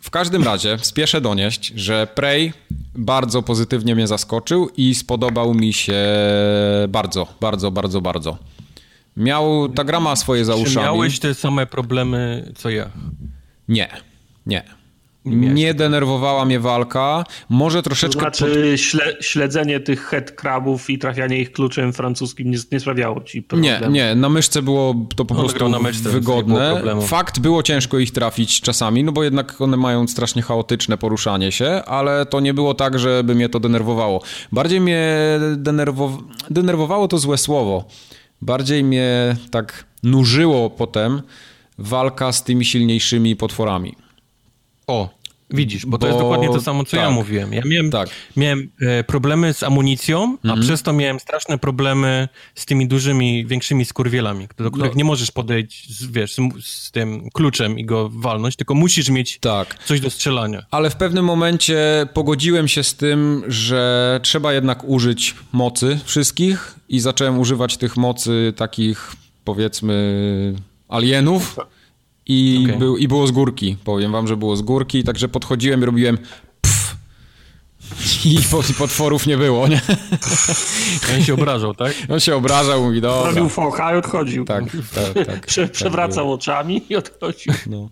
W 0.00 0.10
każdym 0.10 0.42
razie 0.42 0.78
spieszę 0.82 1.20
donieść, 1.20 1.72
że 1.76 2.08
Prey 2.14 2.52
bardzo 2.94 3.42
pozytywnie 3.42 3.94
mnie 3.94 4.06
zaskoczył 4.06 4.68
i 4.76 4.94
spodobał 4.94 5.54
mi 5.54 5.72
się 5.72 6.06
bardzo, 6.88 7.26
bardzo, 7.40 7.70
bardzo, 7.70 8.00
bardzo. 8.00 8.38
Miał, 9.16 9.68
ta 9.68 9.84
gra 9.84 10.00
ma 10.00 10.16
swoje 10.16 10.44
za 10.44 10.54
uszami. 10.54 10.74
Czy 10.74 10.80
miałeś 10.80 11.18
te 11.18 11.34
same 11.34 11.66
problemy, 11.66 12.52
co 12.56 12.70
ja? 12.70 12.90
Nie, 13.68 13.88
nie. 14.46 14.62
Nie 15.26 15.74
denerwowała 15.74 16.44
mnie 16.44 16.60
walka. 16.60 17.24
Może 17.48 17.82
troszeczkę. 17.82 18.14
To 18.14 18.20
znaczy, 18.20 18.70
pod... 18.72 18.80
śle 18.80 19.16
śledzenie 19.20 19.80
tych 19.80 20.06
headcrabów 20.06 20.90
i 20.90 20.98
trafianie 20.98 21.40
ich 21.40 21.52
kluczem 21.52 21.92
francuskim 21.92 22.50
nie, 22.50 22.58
nie 22.72 22.80
sprawiało 22.80 23.20
ci 23.20 23.42
problemu. 23.42 23.86
Nie, 23.86 23.92
nie. 23.92 24.14
Na 24.14 24.28
myszce 24.28 24.62
było 24.62 24.94
to 25.16 25.24
po 25.24 25.34
no, 25.34 25.40
prostu 25.40 25.68
na 25.68 25.78
myszce, 25.78 26.10
wygodne. 26.10 26.80
Było 26.82 27.00
Fakt, 27.00 27.38
było 27.38 27.62
ciężko 27.62 27.98
ich 27.98 28.12
trafić 28.12 28.60
czasami, 28.60 29.04
no 29.04 29.12
bo 29.12 29.24
jednak 29.24 29.60
one 29.60 29.76
mają 29.76 30.08
strasznie 30.08 30.42
chaotyczne 30.42 30.98
poruszanie 30.98 31.52
się, 31.52 31.82
ale 31.86 32.26
to 32.26 32.40
nie 32.40 32.54
było 32.54 32.74
tak, 32.74 32.98
żeby 32.98 33.34
mnie 33.34 33.48
to 33.48 33.60
denerwowało. 33.60 34.22
Bardziej 34.52 34.80
mnie 34.80 35.16
denerwow... 35.56 36.12
denerwowało 36.50 37.08
to 37.08 37.18
złe 37.18 37.38
słowo 37.38 37.84
bardziej 38.42 38.84
mnie 38.84 39.36
tak 39.50 39.84
nużyło 40.02 40.70
potem 40.70 41.22
walka 41.78 42.32
z 42.32 42.44
tymi 42.44 42.64
silniejszymi 42.64 43.36
potworami. 43.36 43.96
O, 44.86 45.08
Widzisz, 45.50 45.86
bo, 45.86 45.90
bo, 45.90 45.98
to 45.98 46.06
jest 46.06 46.18
dokładnie 46.18 46.48
to 46.48 46.60
samo, 46.60 46.84
co 46.84 46.90
tak, 46.90 47.00
ja 47.00 47.10
mówiłem. 47.10 47.52
Ja 47.52 47.62
miałem, 47.64 47.90
tak. 47.90 48.08
miałem 48.36 48.70
e, 48.80 49.04
problemy 49.04 49.54
z 49.54 49.62
amunicją, 49.62 50.36
a 50.42 50.48
mhm. 50.48 50.60
przez 50.60 50.82
to 50.82 50.92
miałem 50.92 51.20
straszne 51.20 51.58
problemy 51.58 52.28
z 52.54 52.66
tymi 52.66 52.88
dużymi, 52.88 53.46
większymi 53.46 53.84
skurwielami, 53.84 54.48
do 54.56 54.70
których 54.70 54.92
no. 54.92 54.98
nie 54.98 55.04
możesz 55.04 55.30
podejść, 55.30 55.98
z, 55.98 56.06
wiesz, 56.06 56.34
z, 56.34 56.40
z, 56.66 56.90
tym 56.90 57.30
kluczem 57.30 57.78
i 57.78 57.84
go 57.84 58.08
walnąć, 58.08 58.56
tylko 58.56 58.74
musisz 58.74 59.08
mieć 59.08 59.38
tak. 59.38 59.84
coś 59.84 60.00
do 60.00 60.10
strzelania. 60.10 60.62
Ale 60.70 60.90
w 60.90 60.96
pewnym 60.96 61.24
momencie 61.24 62.06
pogodziłem 62.14 62.68
się 62.68 62.82
z 62.82 62.94
tym, 62.94 63.42
że 63.48 64.20
trzeba 64.22 64.52
jednak 64.52 64.84
użyć 64.84 65.34
mocy 65.52 65.98
wszystkich 66.04 66.74
i 66.88 67.00
zacząłem 67.00 67.38
używać 67.38 67.76
tych 67.76 67.96
mocy 67.96 68.52
takich, 68.56 69.16
powiedzmy, 69.44 70.54
alienów 70.88 71.56
i, 72.26 72.64
okay. 72.66 72.78
był, 72.78 72.96
I 72.96 73.08
było 73.08 73.26
z 73.26 73.30
górki, 73.30 73.76
powiem 73.84 74.12
wam, 74.12 74.28
że 74.28 74.36
było 74.36 74.56
z 74.56 74.62
górki, 74.62 75.04
także 75.04 75.28
podchodziłem 75.28 75.82
i 75.82 75.84
robiłem 75.84 76.18
pff, 76.60 76.96
i 78.24 78.38
potworów 78.78 79.26
nie 79.26 79.36
było, 79.36 79.68
nie? 79.68 79.80
On 81.14 81.22
się 81.22 81.34
obrażał, 81.34 81.74
tak? 81.74 81.92
On 82.12 82.20
się 82.20 82.36
obrażał, 82.36 82.82
mówi, 82.82 83.00
dobra. 83.00 83.30
Robił 83.30 83.48
focha 83.48 83.94
i 83.94 83.98
odchodził. 83.98 84.44
Tak, 84.44 84.64
tak, 84.94 85.26
tak. 85.26 85.46
Prze 85.46 85.62
tak 85.62 85.72
przewracał 85.72 86.32
oczami 86.32 86.82
i 86.88 86.96
odchodził. 86.96 87.52
No. 87.66 87.88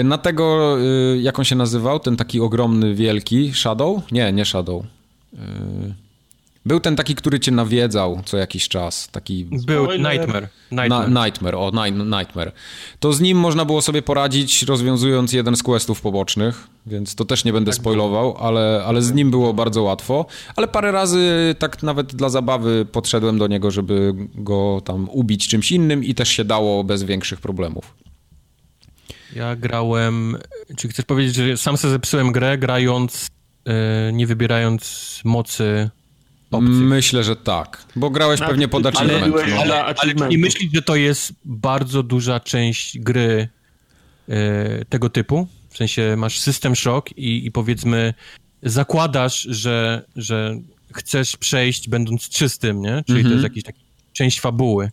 Y, 0.00 0.04
na 0.04 0.18
tego, 0.18 0.76
y, 0.80 1.18
jak 1.22 1.38
on 1.38 1.44
się 1.44 1.56
nazywał, 1.56 2.00
ten 2.00 2.16
taki 2.16 2.40
ogromny, 2.40 2.94
wielki, 2.94 3.52
Shadow? 3.54 4.12
Nie, 4.12 4.32
nie 4.32 4.44
Shadow. 4.44 4.82
Y, 5.34 5.38
był 6.68 6.80
ten 6.80 6.96
taki, 6.96 7.14
który 7.14 7.40
cię 7.40 7.52
nawiedzał 7.52 8.22
co 8.24 8.36
jakiś 8.36 8.68
czas. 8.68 9.08
Taki... 9.12 9.44
Był 9.44 9.86
Nightmare. 9.86 10.48
Nightmare. 10.70 11.10
Na, 11.10 11.24
nightmare, 11.24 11.54
o, 11.54 11.72
Nightmare. 12.18 12.52
To 13.00 13.12
z 13.12 13.20
nim 13.20 13.38
można 13.38 13.64
było 13.64 13.82
sobie 13.82 14.02
poradzić, 14.02 14.62
rozwiązując 14.62 15.32
jeden 15.32 15.56
z 15.56 15.62
questów 15.62 16.00
pobocznych, 16.00 16.66
więc 16.86 17.14
to 17.14 17.24
też 17.24 17.44
nie 17.44 17.52
będę 17.52 17.70
tak 17.70 17.80
spoilował, 17.80 18.36
ale, 18.36 18.84
ale 18.86 19.02
z 19.02 19.12
nim 19.12 19.30
było 19.30 19.54
bardzo 19.54 19.82
łatwo. 19.82 20.26
Ale 20.56 20.68
parę 20.68 20.92
razy 20.92 21.54
tak 21.58 21.82
nawet 21.82 22.14
dla 22.14 22.28
zabawy 22.28 22.86
podszedłem 22.92 23.38
do 23.38 23.46
niego, 23.46 23.70
żeby 23.70 24.14
go 24.34 24.82
tam 24.84 25.08
ubić 25.10 25.48
czymś 25.48 25.72
innym 25.72 26.04
i 26.04 26.14
też 26.14 26.28
się 26.28 26.44
dało 26.44 26.84
bez 26.84 27.02
większych 27.02 27.40
problemów. 27.40 27.94
Ja 29.36 29.56
grałem... 29.56 30.38
Czy 30.76 30.88
chcesz 30.88 31.04
powiedzieć, 31.04 31.34
że 31.34 31.56
sam 31.56 31.76
sobie 31.76 31.92
zepsułem 31.92 32.32
grę, 32.32 32.58
grając, 32.58 33.26
yy, 33.66 33.72
nie 34.12 34.26
wybierając 34.26 35.20
mocy 35.24 35.90
opcji. 36.50 36.72
Myślę, 36.72 37.24
że 37.24 37.36
tak, 37.36 37.84
bo 37.96 38.10
grałeś 38.10 38.40
pewnie 38.40 38.68
pod 38.68 38.86
achievement. 38.86 39.34
Ale, 39.34 39.46
no. 39.48 39.60
ale, 39.60 39.84
ale 39.84 40.14
nie 40.28 40.38
myślisz, 40.38 40.72
że 40.74 40.82
to 40.82 40.96
jest 40.96 41.32
bardzo 41.44 42.02
duża 42.02 42.40
część 42.40 42.98
gry 42.98 43.48
e, 44.28 44.84
tego 44.84 45.10
typu? 45.10 45.48
W 45.70 45.76
sensie 45.76 46.14
masz 46.16 46.38
system 46.38 46.76
shock 46.76 47.12
i, 47.16 47.46
i 47.46 47.52
powiedzmy 47.52 48.14
zakładasz, 48.62 49.42
że, 49.42 50.04
że 50.16 50.60
chcesz 50.92 51.36
przejść 51.36 51.88
będąc 51.88 52.28
czystym, 52.28 52.82
nie? 52.82 53.02
Czyli 53.06 53.22
to 53.22 53.28
jest 53.28 53.32
mhm. 53.32 53.42
jakiś 53.42 53.64
taki 53.64 53.80
część 54.12 54.40
fabuły 54.40 54.90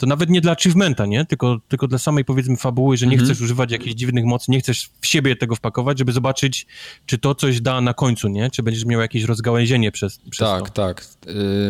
to 0.00 0.06
nawet 0.06 0.30
nie 0.30 0.40
dla 0.40 0.52
achievementa, 0.52 1.06
nie? 1.06 1.24
Tylko, 1.24 1.60
tylko 1.68 1.88
dla 1.88 1.98
samej 1.98 2.24
powiedzmy 2.24 2.56
fabuły, 2.56 2.96
że 2.96 3.06
nie 3.06 3.12
mhm. 3.12 3.28
chcesz 3.28 3.40
używać 3.40 3.72
jakichś 3.72 3.94
dziwnych 3.94 4.24
mocy, 4.24 4.50
nie 4.50 4.60
chcesz 4.60 4.90
w 5.00 5.06
siebie 5.06 5.36
tego 5.36 5.56
wpakować, 5.56 5.98
żeby 5.98 6.12
zobaczyć, 6.12 6.66
czy 7.06 7.18
to 7.18 7.34
coś 7.34 7.60
da 7.60 7.80
na 7.80 7.94
końcu, 7.94 8.28
nie? 8.28 8.50
Czy 8.50 8.62
będziesz 8.62 8.84
miał 8.84 9.00
jakieś 9.00 9.24
rozgałęzienie 9.24 9.92
przez, 9.92 10.20
przez 10.30 10.48
tak, 10.48 10.70
to. 10.70 10.86
Tak, 10.86 11.04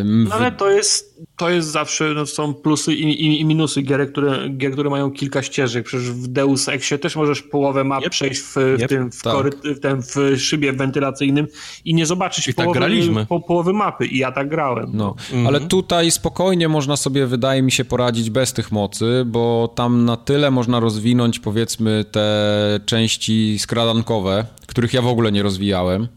ym... 0.01 0.25
no, 0.29 0.35
ale 0.35 0.53
to 0.53 0.71
jest, 0.71 1.21
to 1.37 1.51
jest 1.51 1.69
zawsze, 1.69 2.15
no, 2.15 2.27
są 2.27 2.55
plusy 2.55 2.95
i, 2.95 3.27
i, 3.27 3.41
i, 3.41 3.45
minusy 3.45 3.83
gier 3.83 4.13
które, 4.13 4.49
gier, 4.49 4.73
które 4.73 4.91
mają 4.91 5.11
kilka 5.11 5.43
ścieżek. 5.43 5.87
Przecież 5.87 6.11
w 6.11 6.27
Deus 6.27 6.69
Exie 6.69 6.99
też 6.99 7.17
możesz 7.17 7.43
połowę 7.43 7.85
map 7.85 8.03
yep. 8.03 8.11
przejść 8.11 8.41
w, 8.41 8.55
w 8.55 8.81
yep. 8.81 8.89
tym, 8.89 9.13
w, 9.13 9.23
tak. 9.23 9.33
kory, 9.33 9.51
w, 9.51 9.81
tym, 9.81 10.03
w 10.03 10.41
szybie 10.41 10.73
wentylacyjnym 10.73 11.47
i 11.85 11.95
nie 11.95 12.07
zobaczyć 12.07 12.49
I 12.49 12.55
tak 12.55 12.65
połowy, 12.65 13.15
tak 13.15 13.29
po, 13.29 13.41
połowy 13.41 13.73
mapy. 13.73 14.07
I 14.07 14.19
ja 14.19 14.33
tak 14.33 14.49
grałem. 14.49 14.91
No. 14.95 15.11
Mhm. 15.19 15.47
Ale 15.47 15.61
tutaj 15.61 16.11
spokojnie 16.11 16.69
można 16.69 16.97
sobie, 16.97 17.27
wydaje 17.27 17.63
mi 17.63 17.73
się, 17.73 17.85
poradzić 17.85 18.20
prowadzić 18.21 18.31
bez 18.31 18.53
tych 18.53 18.73
mocy, 18.73 19.23
bo 19.27 19.73
tam 19.75 20.05
na 20.05 20.17
tyle 20.17 20.51
można 20.51 20.81
rozwinąć 20.81 21.39
powiedzmy 21.39 22.05
te 22.13 22.81
części 22.87 23.59
skradankowe, 23.59 24.45
których 24.67 24.95
ja 24.95 25.03
w 25.03 25.07
ogóle 25.07 25.33
nie 25.33 25.43
rozwijałem. 25.43 26.09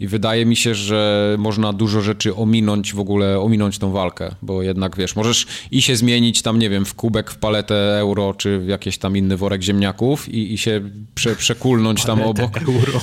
I 0.00 0.06
wydaje 0.06 0.46
mi 0.46 0.56
się, 0.56 0.74
że 0.74 1.34
można 1.38 1.72
dużo 1.72 2.00
rzeczy 2.00 2.34
ominąć, 2.34 2.94
w 2.94 3.00
ogóle 3.00 3.40
ominąć 3.40 3.78
tą 3.78 3.92
walkę, 3.92 4.34
bo 4.42 4.62
jednak 4.62 4.96
wiesz, 4.96 5.16
możesz 5.16 5.46
i 5.70 5.82
się 5.82 5.96
zmienić 5.96 6.42
tam, 6.42 6.58
nie 6.58 6.70
wiem, 6.70 6.84
w 6.84 6.94
kubek, 6.94 7.30
w 7.30 7.38
paletę 7.38 7.98
euro, 7.98 8.34
czy 8.34 8.58
w 8.58 8.68
jakiś 8.68 8.98
tam 8.98 9.16
inny 9.16 9.36
worek 9.36 9.62
ziemniaków 9.62 10.28
i, 10.28 10.52
i 10.52 10.58
się 10.58 10.80
prze, 11.14 11.36
przekulnąć 11.36 12.04
tam 12.04 12.22
obok. 12.22 12.58
euro. 12.58 13.00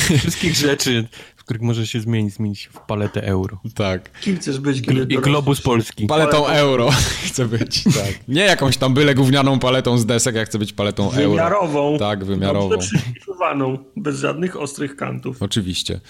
Wszystkich 0.18 0.54
rzeczy 0.54 1.08
w 1.42 1.44
których 1.44 1.62
może 1.62 1.86
się 1.86 2.00
zmienić, 2.00 2.34
zmienić 2.34 2.66
w 2.72 2.78
paletę 2.78 3.22
euro. 3.26 3.60
Tak. 3.74 4.20
Kim 4.20 4.36
chcesz 4.36 4.60
być, 4.60 4.82
kiedy 4.82 5.14
I 5.14 5.18
globus 5.18 5.60
polski. 5.60 6.06
Paletą 6.06 6.46
euro 6.46 6.90
chcę 7.26 7.46
być, 7.46 7.84
tak. 7.84 8.28
Nie 8.28 8.40
jakąś 8.42 8.76
tam 8.76 8.94
byle 8.94 9.14
gównianą 9.14 9.58
paletą 9.58 9.98
z 9.98 10.06
desek, 10.06 10.34
ja 10.34 10.44
chcę 10.44 10.58
być 10.58 10.72
paletą 10.72 11.08
wymiarową. 11.08 11.32
euro. 11.32 11.66
Wymiarową. 11.66 11.98
Tak, 11.98 12.24
wymiarową. 12.24 12.68
Dobrze 12.68 12.98
bez 13.96 14.18
żadnych 14.18 14.60
ostrych 14.60 14.96
kantów. 14.96 15.42
Oczywiście. 15.42 16.00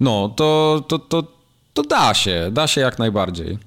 No, 0.00 0.28
to, 0.36 0.84
to, 0.88 0.98
to, 0.98 1.22
to 1.74 1.82
da 1.82 2.14
się, 2.14 2.50
da 2.52 2.66
się 2.66 2.80
jak 2.80 2.98
najbardziej. 2.98 3.58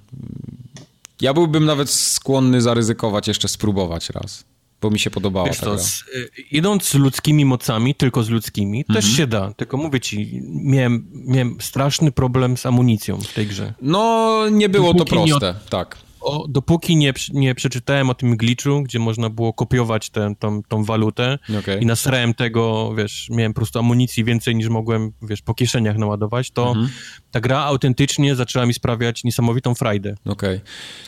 Ja 1.21 1.33
byłbym 1.33 1.65
nawet 1.65 1.89
skłonny 1.89 2.61
zaryzykować, 2.61 3.27
jeszcze 3.27 3.47
spróbować 3.47 4.09
raz 4.09 4.52
bo 4.83 4.89
mi 4.89 4.99
się 4.99 5.09
podobała 5.09 5.47
Wiesz 5.47 5.59
to, 5.59 5.79
z, 5.79 6.01
y, 6.01 6.29
idąc 6.51 6.89
z 6.89 6.93
ludzkimi 6.93 7.45
mocami, 7.45 7.95
tylko 7.95 8.23
z 8.23 8.29
ludzkimi, 8.29 8.79
mhm. 8.79 9.01
też 9.01 9.17
się 9.17 9.27
da. 9.27 9.53
Tylko 9.53 9.77
mówię 9.77 9.99
ci, 9.99 10.41
miałem, 10.43 11.07
miałem 11.13 11.57
straszny 11.61 12.11
problem 12.11 12.57
z 12.57 12.65
amunicją 12.65 13.17
w 13.17 13.33
tej 13.33 13.47
grze. 13.47 13.73
No, 13.81 14.43
nie 14.51 14.69
było 14.69 14.93
Dopóki 14.93 15.09
to 15.09 15.15
proste, 15.15 15.53
nie, 15.53 15.69
tak 15.69 15.97
o, 16.23 16.47
dopóki 16.47 16.95
nie, 16.95 17.13
nie 17.33 17.55
przeczytałem 17.55 18.09
o 18.09 18.13
tym 18.13 18.37
glitchu, 18.37 18.83
gdzie 18.83 18.99
można 18.99 19.29
było 19.29 19.53
kopiować 19.53 20.09
tę, 20.09 20.33
tą, 20.39 20.63
tą 20.63 20.83
walutę 20.83 21.39
okay. 21.59 21.79
i 21.79 21.85
nasrałem 21.85 22.33
tego, 22.33 22.93
wiesz, 22.95 23.27
miałem 23.31 23.53
po 23.53 23.59
prostu 23.59 23.79
amunicji 23.79 24.23
więcej 24.23 24.55
niż 24.55 24.69
mogłem, 24.69 25.11
wiesz, 25.21 25.41
po 25.41 25.53
kieszeniach 25.53 25.97
naładować, 25.97 26.51
to 26.51 26.67
mhm. 26.67 26.89
ta 27.31 27.39
gra 27.39 27.59
autentycznie 27.59 28.35
zaczęła 28.35 28.65
mi 28.65 28.73
sprawiać 28.73 29.23
niesamowitą 29.23 29.75
frajdę. 29.75 30.15
Okay. 30.25 30.61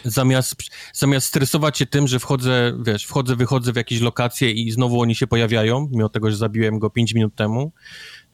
Zamiast, 0.04 0.56
zamiast 0.94 1.28
stresować 1.28 1.78
się 1.78 1.86
tym, 1.86 2.08
że 2.08 2.20
wchodzę, 2.20 2.74
wiesz, 2.86 3.06
wchodzę, 3.06 3.36
wychodzę 3.36 3.74
w 3.74 3.76
jakieś 3.76 4.02
lokacje 4.02 4.52
i 4.52 4.72
znowu 4.72 5.02
oni 5.02 5.16
się 5.16 5.28
pojawiają, 5.28 5.90
mimo 5.92 6.10
tego, 6.10 6.32
że 6.32 6.38
zabiłem 6.38 6.80
go 6.80 6.90
5 6.90 7.14
minut 7.14 7.36
temu, 7.36 7.72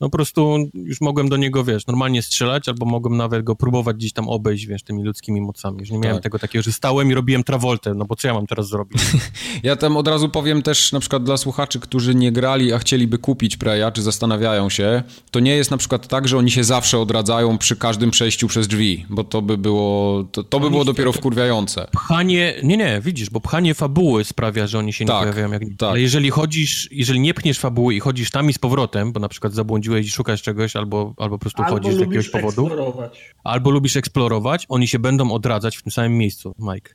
no 0.01 0.09
po 0.09 0.17
prostu 0.17 0.57
już 0.73 1.01
mogłem 1.01 1.29
do 1.29 1.37
niego, 1.37 1.63
wiesz, 1.63 1.87
normalnie 1.87 2.21
strzelać, 2.21 2.67
albo 2.67 2.85
mogłem 2.85 3.17
nawet 3.17 3.43
go 3.43 3.55
próbować 3.55 3.95
gdzieś 3.97 4.13
tam 4.13 4.29
obejść, 4.29 4.65
wiesz, 4.65 4.83
tymi 4.83 5.03
ludzkimi 5.03 5.41
mocami. 5.41 5.79
Już 5.79 5.91
nie 5.91 5.99
miałem 5.99 6.17
tak. 6.17 6.23
tego 6.23 6.39
takiego, 6.39 6.63
że 6.63 6.71
stałem 6.71 7.11
i 7.11 7.13
robiłem 7.13 7.43
Travoltę, 7.43 7.93
no 7.93 8.05
bo 8.05 8.15
co 8.15 8.27
ja 8.27 8.33
mam 8.33 8.47
teraz 8.47 8.67
zrobić? 8.67 9.01
ja 9.63 9.75
tam 9.75 9.97
od 9.97 10.07
razu 10.07 10.29
powiem 10.29 10.61
też 10.61 10.91
na 10.91 10.99
przykład 10.99 11.23
dla 11.23 11.37
słuchaczy, 11.37 11.79
którzy 11.79 12.15
nie 12.15 12.31
grali, 12.31 12.73
a 12.73 12.79
chcieliby 12.79 13.17
kupić 13.17 13.57
Preya, 13.57 13.91
czy 13.93 14.01
zastanawiają 14.01 14.69
się, 14.69 15.03
to 15.31 15.39
nie 15.39 15.55
jest 15.55 15.71
na 15.71 15.77
przykład 15.77 16.07
tak, 16.07 16.27
że 16.27 16.37
oni 16.37 16.51
się 16.51 16.63
zawsze 16.63 16.99
odradzają 16.99 17.57
przy 17.57 17.75
każdym 17.75 18.11
przejściu 18.11 18.47
przez 18.47 18.67
drzwi, 18.67 19.05
bo 19.09 19.23
to 19.23 19.41
by 19.41 19.57
było, 19.57 20.23
to, 20.23 20.43
to 20.43 20.59
by 20.59 20.69
było 20.69 20.85
dopiero 20.85 21.11
wkurwiające. 21.11 21.87
Pchanie, 21.91 22.53
nie, 22.63 22.77
nie, 22.77 23.01
widzisz, 23.03 23.29
bo 23.29 23.41
pchanie 23.41 23.73
fabuły 23.73 24.23
sprawia, 24.23 24.67
że 24.67 24.79
oni 24.79 24.93
się 24.93 25.05
nie 25.05 25.09
tak, 25.09 25.19
pojawiają 25.19 25.51
jak 25.51 25.61
tak. 25.77 25.89
Ale 25.89 26.01
jeżeli 26.01 26.29
chodzisz, 26.29 26.89
jeżeli 26.91 27.19
nie 27.19 27.33
pchniesz 27.33 27.59
fabuły 27.59 27.95
i 27.95 27.99
chodzisz 27.99 28.31
tam 28.31 28.49
i 28.49 28.53
z 28.53 28.59
powrotem, 28.59 29.11
bo 29.11 29.19
na 29.19 29.29
przykład 29.29 29.53
zabłądziłeś 29.53 29.90
i 29.97 30.09
szukasz 30.09 30.41
czegoś, 30.41 30.75
albo, 30.75 31.13
albo 31.17 31.37
po 31.37 31.39
prostu 31.39 31.63
albo 31.63 31.75
chodzisz 31.75 31.95
z 31.95 31.99
jakiegoś 31.99 32.29
powodu. 32.29 32.65
Eksplorować. 32.67 33.33
Albo 33.43 33.71
lubisz 33.71 33.97
eksplorować, 33.97 34.65
oni 34.69 34.87
się 34.87 34.99
będą 34.99 35.31
odradzać 35.31 35.77
w 35.77 35.83
tym 35.83 35.91
samym 35.91 36.17
miejscu, 36.17 36.55
Mike. 36.59 36.93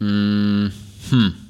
Mm, 0.00 0.70
hmm. 1.10 1.48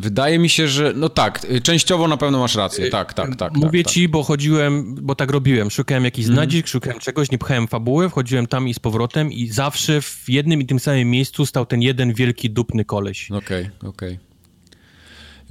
Wydaje 0.00 0.38
mi 0.38 0.48
się, 0.48 0.68
że 0.68 0.92
no 0.96 1.08
tak, 1.08 1.44
y, 1.44 1.60
częściowo 1.60 2.08
na 2.08 2.16
pewno 2.16 2.38
masz 2.38 2.54
rację, 2.54 2.84
y, 2.84 2.90
tak, 2.90 3.14
tak, 3.14 3.36
tak. 3.36 3.56
Mówię 3.56 3.82
tak, 3.82 3.92
ci, 3.92 4.02
tak. 4.02 4.10
bo 4.10 4.22
chodziłem, 4.22 4.94
bo 4.94 5.14
tak 5.14 5.30
robiłem, 5.30 5.70
szukałem 5.70 6.04
jakichś 6.04 6.28
mm. 6.28 6.48
szukałem 6.66 6.98
czegoś, 6.98 7.30
nie 7.30 7.38
pchałem 7.38 7.68
fabuły, 7.68 8.08
wchodziłem 8.08 8.46
tam 8.46 8.68
i 8.68 8.74
z 8.74 8.78
powrotem 8.78 9.32
i 9.32 9.46
zawsze 9.46 10.02
w 10.02 10.24
jednym 10.28 10.60
i 10.60 10.66
tym 10.66 10.80
samym 10.80 11.10
miejscu 11.10 11.46
stał 11.46 11.66
ten 11.66 11.82
jeden 11.82 12.14
wielki, 12.14 12.50
dupny 12.50 12.84
koleś. 12.84 13.30
Okej, 13.30 13.64
okay, 13.64 13.90
okej. 13.90 14.14
Okay. 14.14 14.29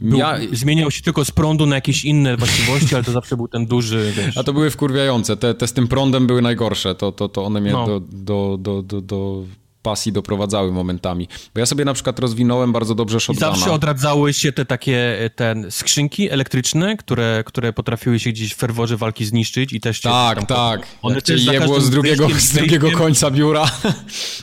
Był, 0.01 0.19
ja... 0.19 0.38
Zmieniał 0.51 0.91
się 0.91 1.01
tylko 1.01 1.26
z 1.26 1.31
prądu 1.31 1.65
na 1.65 1.76
jakieś 1.76 2.05
inne 2.05 2.38
właściwości, 2.38 2.95
ale 2.95 3.03
to 3.03 3.11
zawsze 3.11 3.38
był 3.38 3.47
ten 3.47 3.65
duży, 3.65 4.11
wiesz. 4.17 4.38
A 4.38 4.43
to 4.43 4.53
były 4.53 4.69
wkurwiające. 4.69 5.38
Te, 5.38 5.53
te 5.53 5.67
z 5.67 5.73
tym 5.73 5.88
prądem 5.88 6.27
były 6.27 6.41
najgorsze. 6.41 6.95
To, 6.95 7.11
to, 7.11 7.30
to 7.30 7.45
one 7.45 7.61
mnie 7.61 7.71
no. 7.71 7.85
do, 7.85 7.99
do, 7.99 8.57
do, 8.59 8.84
do, 8.84 9.01
do 9.01 9.43
pasji 9.81 10.11
doprowadzały 10.11 10.71
momentami. 10.71 11.27
Bo 11.53 11.59
ja 11.59 11.65
sobie 11.65 11.85
na 11.85 11.93
przykład 11.93 12.19
rozwinąłem 12.19 12.71
bardzo 12.71 12.95
dobrze 12.95 13.19
shotguna. 13.19 13.51
I 13.51 13.55
zawsze 13.55 13.71
odradzały 13.71 14.34
się 14.34 14.51
te 14.51 14.65
takie 14.65 15.30
ten, 15.35 15.71
skrzynki 15.71 16.30
elektryczne, 16.30 16.97
które, 16.97 17.43
które 17.45 17.73
potrafiły 17.73 18.19
się 18.19 18.30
gdzieś 18.30 18.53
w 18.53 18.57
ferworze 18.57 18.97
walki 18.97 19.26
zniszczyć 19.26 19.73
i 19.73 19.80
też... 19.80 20.01
Tak, 20.01 20.38
tam, 20.38 20.45
tak. 20.45 20.88
One 21.01 21.21
też 21.21 21.45
je 21.45 21.61
było 21.61 21.81
z 21.81 21.89
drugiego, 21.89 22.27
z 22.30 22.53
drugiego 22.53 22.91
końca 22.91 23.31
biura. 23.31 23.71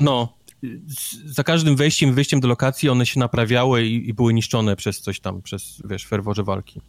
No, 0.00 0.35
za 1.24 1.44
każdym 1.44 1.76
wejściem 1.76 2.14
wyjściem 2.14 2.40
do 2.40 2.48
lokacji 2.48 2.88
one 2.88 3.06
się 3.06 3.20
naprawiały 3.20 3.86
i, 3.86 4.08
i, 4.08 4.14
były 4.14 4.34
niszczone 4.34 4.76
przez 4.76 5.00
coś 5.00 5.20
tam, 5.20 5.42
przez, 5.42 5.82
wiesz, 5.84 6.06
ferworze 6.06 6.44
walki. 6.44 6.80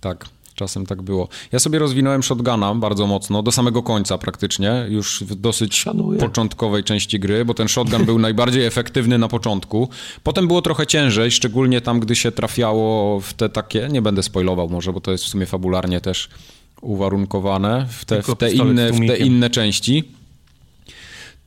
Tak, 0.00 0.28
czasem 0.54 0.86
tak 0.86 1.02
było. 1.02 1.28
Ja 1.52 1.58
sobie 1.58 1.78
rozwinąłem 1.78 2.22
shotguna 2.22 2.74
bardzo 2.74 3.06
mocno, 3.06 3.42
do 3.42 3.52
samego 3.52 3.82
końca 3.82 4.18
praktycznie, 4.18 4.86
już 4.88 5.22
w 5.22 5.34
dosyć 5.34 5.76
Szanuję. 5.76 6.20
początkowej 6.20 6.84
części 6.84 7.20
gry, 7.20 7.44
bo 7.44 7.54
ten 7.54 7.68
shotgun 7.68 8.04
był 8.04 8.18
najbardziej 8.28 8.66
efektywny 8.66 9.18
na 9.18 9.28
początku. 9.28 9.88
Potem 10.22 10.46
było 10.46 10.62
trochę 10.62 10.86
ciężej, 10.86 11.30
szczególnie 11.30 11.80
tam, 11.80 12.00
gdy 12.00 12.16
się 12.16 12.32
trafiało 12.32 13.20
w 13.20 13.34
te 13.34 13.48
takie, 13.48 13.88
nie 13.90 14.02
będę 14.02 14.22
spoilował 14.22 14.68
może, 14.68 14.92
bo 14.92 15.00
to 15.00 15.12
jest 15.12 15.24
w 15.24 15.28
sumie 15.28 15.46
fabularnie 15.46 16.00
też 16.00 16.28
uwarunkowane, 16.80 17.86
w 17.90 18.04
te, 18.04 18.22
w 18.22 18.36
te, 18.36 18.52
inne, 18.52 18.92
w 18.92 18.98
te 19.06 19.16
inne 19.16 19.50
części 19.50 20.17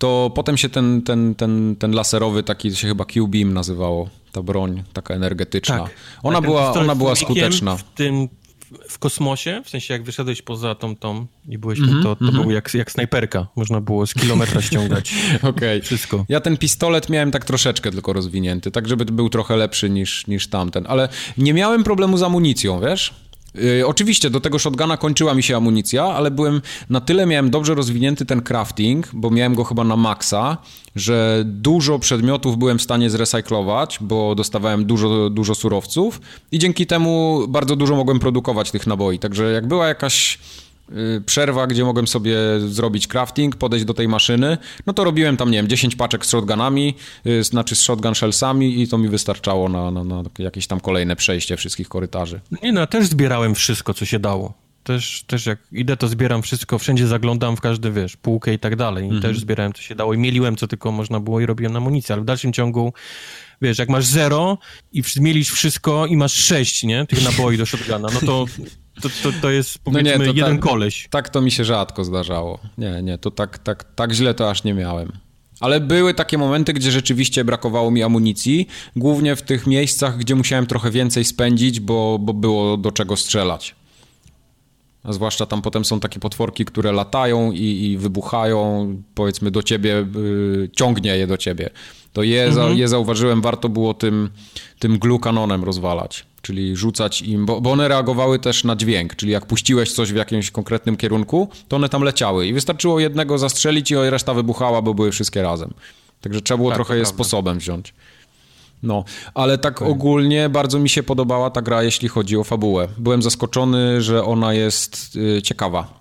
to 0.02 0.32
potem 0.36 0.57
się 0.57 0.69
ten, 0.69 1.02
ten, 1.02 1.36
ten, 1.36 1.76
ten 1.80 1.91
laserowy, 1.91 2.44
taki 2.44 2.76
się 2.76 2.88
chyba 2.88 3.06
Q-Beam 3.06 3.53
nazywało, 3.53 4.10
ta 4.32 4.41
broń 4.41 4.84
taka 4.94 5.14
energetyczna. 5.14 5.80
Tak, 5.80 5.91
ona, 6.23 6.38
tak, 6.38 6.45
była, 6.45 6.73
ona 6.73 6.95
była 6.95 7.15
skuteczna. 7.15 7.78
W 7.78 7.84
tym 7.84 8.30
w 8.90 8.99
kosmosie, 8.99 9.61
w 9.65 9.69
sensie 9.69 9.94
jak 9.94 10.03
wyszedłeś 10.03 10.41
poza 10.41 10.76
tą, 10.76 10.95
tą 10.95 11.26
i 11.49 11.57
byłeś 11.57 11.80
mm 11.80 11.90
-hmm, 11.90 12.03
to, 12.03 12.15
to 12.15 12.26
mm 12.26 12.36
-hmm. 12.36 12.41
był 12.41 12.52
jak, 12.52 12.73
jak 12.73 12.91
snajperka. 12.91 13.48
Można 13.56 13.82
było 13.82 14.07
z 14.07 14.14
kilometra 14.14 14.61
ściągać 14.72 15.14
okay. 15.41 15.82
wszystko. 15.82 16.26
Ja 16.30 16.41
ten 16.41 16.57
pistolet 16.57 17.10
miałem 17.10 17.32
tak 17.32 17.45
troszeczkę 17.45 17.91
tylko 17.91 18.14
rozwinięty, 18.14 18.72
tak 18.72 18.88
żeby 18.88 19.06
był 19.06 19.30
trochę 19.30 19.56
lepszy 19.56 19.90
niż, 19.90 20.28
niż 20.28 20.48
tamten, 20.48 20.86
ale 20.88 21.10
nie 21.38 21.53
miałem 21.53 21.84
problemu 21.84 22.18
z 22.18 22.23
amunicją, 22.23 22.82
wiesz? 22.82 23.14
Yy, 23.56 23.88
oczywiście 23.88 24.30
do 24.30 24.40
tego 24.40 24.60
shotguna 24.60 24.98
kończyła 24.98 25.34
mi 25.34 25.44
się 25.44 25.57
amunicja, 25.57 26.03
ale 26.03 26.32
byłem 26.32 26.61
na 26.90 27.02
tyle 27.02 27.26
miałem 27.26 27.49
dobrze 27.49 27.76
rozwinięty 27.76 28.26
ten 28.26 28.41
crafting, 28.41 29.10
bo 29.14 29.30
miałem 29.30 29.56
go 29.56 29.64
chyba 29.64 29.84
na 29.84 29.98
maksa, 29.98 30.57
że 30.95 31.44
dużo 31.45 31.99
przedmiotów 31.99 32.57
byłem 32.57 32.80
w 32.80 32.82
stanie 32.82 33.10
zrecyklować, 33.10 33.98
bo 34.02 34.36
dostawałem 34.36 34.86
dużo, 34.86 35.30
dużo 35.30 35.56
surowców 35.56 36.22
i 36.52 36.60
dzięki 36.60 36.88
temu 36.88 37.41
bardzo 37.48 37.76
dużo 37.76 37.95
mogłem 37.95 38.19
produkować 38.19 38.72
tych 38.72 38.88
naboi. 38.88 39.19
Także 39.19 39.52
jak 39.52 39.68
była 39.68 39.88
jakaś 39.88 40.40
przerwa, 41.26 41.68
gdzie 41.68 41.84
mogłem 41.84 42.07
sobie 42.07 42.35
zrobić 42.68 43.07
crafting, 43.07 43.55
podejść 43.55 43.85
do 43.85 43.93
tej 43.93 44.07
maszyny, 44.07 44.57
no 44.85 44.93
to 44.93 45.03
robiłem 45.03 45.38
tam, 45.38 45.51
nie 45.51 45.57
wiem, 45.57 45.68
10 45.68 45.95
paczek 45.95 46.26
z 46.26 46.30
shotgunami, 46.30 46.95
y, 47.26 47.43
znaczy 47.43 47.76
z 47.76 47.81
shotgun 47.81 48.15
shellsami 48.15 48.81
i 48.81 48.88
to 48.88 48.97
mi 48.97 49.09
wystarczało 49.09 49.69
na, 49.69 49.91
na, 49.91 50.03
na 50.03 50.23
jakieś 50.39 50.68
tam 50.68 50.80
kolejne 50.80 51.15
przejście 51.15 51.57
wszystkich 51.57 51.89
korytarzy. 51.89 52.39
Nie 52.63 52.72
no, 52.72 52.88
też 52.88 53.05
zbierałem 53.05 53.55
wszystko, 53.55 53.93
co 53.93 54.05
się 54.05 54.19
dało. 54.19 54.53
Też, 54.84 55.23
też 55.27 55.45
jak 55.45 55.59
idę, 55.72 55.97
to 55.97 56.07
zbieram 56.07 56.41
wszystko, 56.41 56.80
wszędzie 56.80 57.07
zaglądam 57.07 57.57
w 57.57 57.61
każdy, 57.61 57.91
wiesz, 57.91 58.18
półkę 58.18 58.53
i 58.53 58.59
tak 58.59 58.76
dalej. 58.76 59.03
I 59.03 59.07
mhm. 59.07 59.22
też 59.22 59.39
zbierałem, 59.39 59.73
co 59.73 59.81
się 59.81 59.95
dało 59.95 60.13
i 60.13 60.18
mieliłem, 60.18 60.55
co 60.55 60.68
tylko 60.68 60.91
można 60.91 61.19
było 61.19 61.39
i 61.39 61.45
robiłem 61.45 61.76
amunicję, 61.76 62.13
ale 62.13 62.22
w 62.22 62.26
dalszym 62.26 62.53
ciągu 62.53 62.93
wiesz, 63.61 63.80
jak 63.80 63.89
masz 63.89 64.05
zero 64.05 64.57
i 64.93 65.03
mieliś 65.19 65.49
wszystko 65.49 66.05
i 66.05 66.18
masz 66.18 66.34
sześć, 66.34 66.84
nie, 66.84 67.05
tych 67.05 67.23
naboi 67.23 67.57
do 67.57 67.65
shotguna, 67.65 68.07
no 68.13 68.19
to 68.26 68.45
to, 69.01 69.09
to, 69.23 69.31
to 69.41 69.51
jest 69.51 69.80
powiedzmy 69.80 70.11
no 70.11 70.18
nie, 70.18 70.26
to 70.26 70.38
jeden 70.38 70.59
tak, 70.59 70.69
koleś. 70.69 71.07
Tak 71.09 71.30
to 71.30 71.41
mi 71.41 71.51
się 71.51 71.65
rzadko 71.65 72.03
zdarzało. 72.03 72.59
Nie, 72.77 73.01
nie, 73.01 73.18
to 73.18 73.31
tak, 73.31 73.57
tak, 73.57 73.84
tak 73.95 74.13
źle 74.13 74.34
to 74.34 74.49
aż 74.49 74.63
nie 74.63 74.73
miałem. 74.73 75.11
Ale 75.59 75.80
były 75.80 76.13
takie 76.13 76.38
momenty, 76.38 76.73
gdzie 76.73 76.91
rzeczywiście 76.91 77.45
brakowało 77.45 77.91
mi 77.91 78.03
amunicji, 78.03 78.68
głównie 78.95 79.35
w 79.35 79.41
tych 79.41 79.68
miejscach, 79.68 80.18
gdzie 80.18 80.35
musiałem 80.35 80.68
trochę 80.68 80.91
więcej 80.91 81.26
spędzić, 81.26 81.80
bo, 81.80 82.19
bo 82.19 82.34
było 82.34 82.77
do 82.77 82.91
czego 82.91 83.18
strzelać. 83.18 83.76
A 85.03 85.13
zwłaszcza 85.13 85.45
tam 85.45 85.61
potem 85.61 85.85
są 85.85 85.99
takie 85.99 86.19
potworki, 86.19 86.65
które 86.65 86.91
latają 86.91 87.51
i, 87.51 87.91
i 87.91 87.97
wybuchają, 87.97 88.88
powiedzmy 89.15 89.51
do 89.51 89.63
ciebie, 89.63 90.05
yy, 90.15 90.69
ciągnie 90.76 91.18
je 91.18 91.27
do 91.27 91.38
ciebie. 91.38 91.69
To 92.14 92.24
je, 92.24 92.46
mhm. 92.46 92.78
je 92.78 92.88
zauważyłem, 92.88 93.42
warto 93.42 93.70
było 93.70 93.94
tym, 93.94 94.30
tym 94.80 95.00
glue 95.00 95.20
kanonem 95.20 95.64
rozwalać 95.64 96.26
czyli 96.42 96.76
rzucać 96.76 97.22
im, 97.22 97.46
bo, 97.46 97.62
bo, 97.62 97.72
one 97.72 97.88
reagowały 97.88 98.40
też 98.40 98.64
na 98.64 98.76
dźwięk, 98.76 99.16
czyli 99.16 99.32
jak 99.32 99.46
puściłeś 99.46 99.92
coś 99.92 100.14
w 100.14 100.16
jakimś 100.16 100.52
konkretnym 100.52 100.98
kierunku, 100.98 101.50
to 101.68 101.76
one 101.76 101.90
tam 101.90 102.04
leciały 102.04 102.48
i 102.48 102.54
wystarczyło 102.54 103.00
jednego 103.00 103.38
zastrzelić 103.38 103.92
i 103.92 103.96
reszta 103.96 104.34
wybuchała, 104.34 104.82
bo 104.82 104.94
były 104.94 105.12
wszystkie 105.12 105.42
razem. 105.42 105.74
Także 106.22 106.42
trzeba 106.42 106.58
było 106.58 106.70
tak, 106.70 106.78
trochę 106.78 106.98
je 106.98 107.06
sposobem 107.06 107.60
wziąć. 107.60 107.94
No, 108.84 109.04
ale 109.34 109.58
tak 109.58 109.82
okay. 109.82 109.88
ogólnie 109.94 110.50
bardzo 110.50 110.80
mi 110.80 110.90
się 110.90 111.04
podobała 111.04 111.50
ta 111.50 111.62
gra, 111.62 111.84
jeśli 111.84 112.08
chodzi 112.08 112.38
o 112.38 112.44
fabułę. 112.44 112.88
Byłem 112.98 113.22
zaskoczony, 113.22 114.02
że 114.02 114.24
ona 114.24 114.54
jest 114.54 115.16
y, 115.16 115.42
ciekawa. 115.42 116.01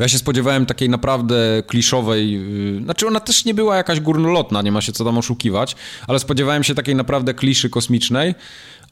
Ja 0.00 0.08
się 0.08 0.18
spodziewałem 0.18 0.66
takiej 0.66 0.88
naprawdę 0.88 1.62
kliszowej, 1.66 2.32
yy, 2.32 2.84
znaczy 2.84 3.06
ona 3.06 3.20
też 3.20 3.44
nie 3.44 3.54
była 3.54 3.76
jakaś 3.76 4.00
górnolotna, 4.00 4.62
nie 4.62 4.72
ma 4.72 4.80
się 4.80 4.92
co 4.92 5.04
tam 5.04 5.18
oszukiwać, 5.18 5.76
ale 6.06 6.18
spodziewałem 6.18 6.64
się 6.64 6.74
takiej 6.74 6.94
naprawdę 6.94 7.34
kliszy 7.34 7.70
kosmicznej, 7.70 8.34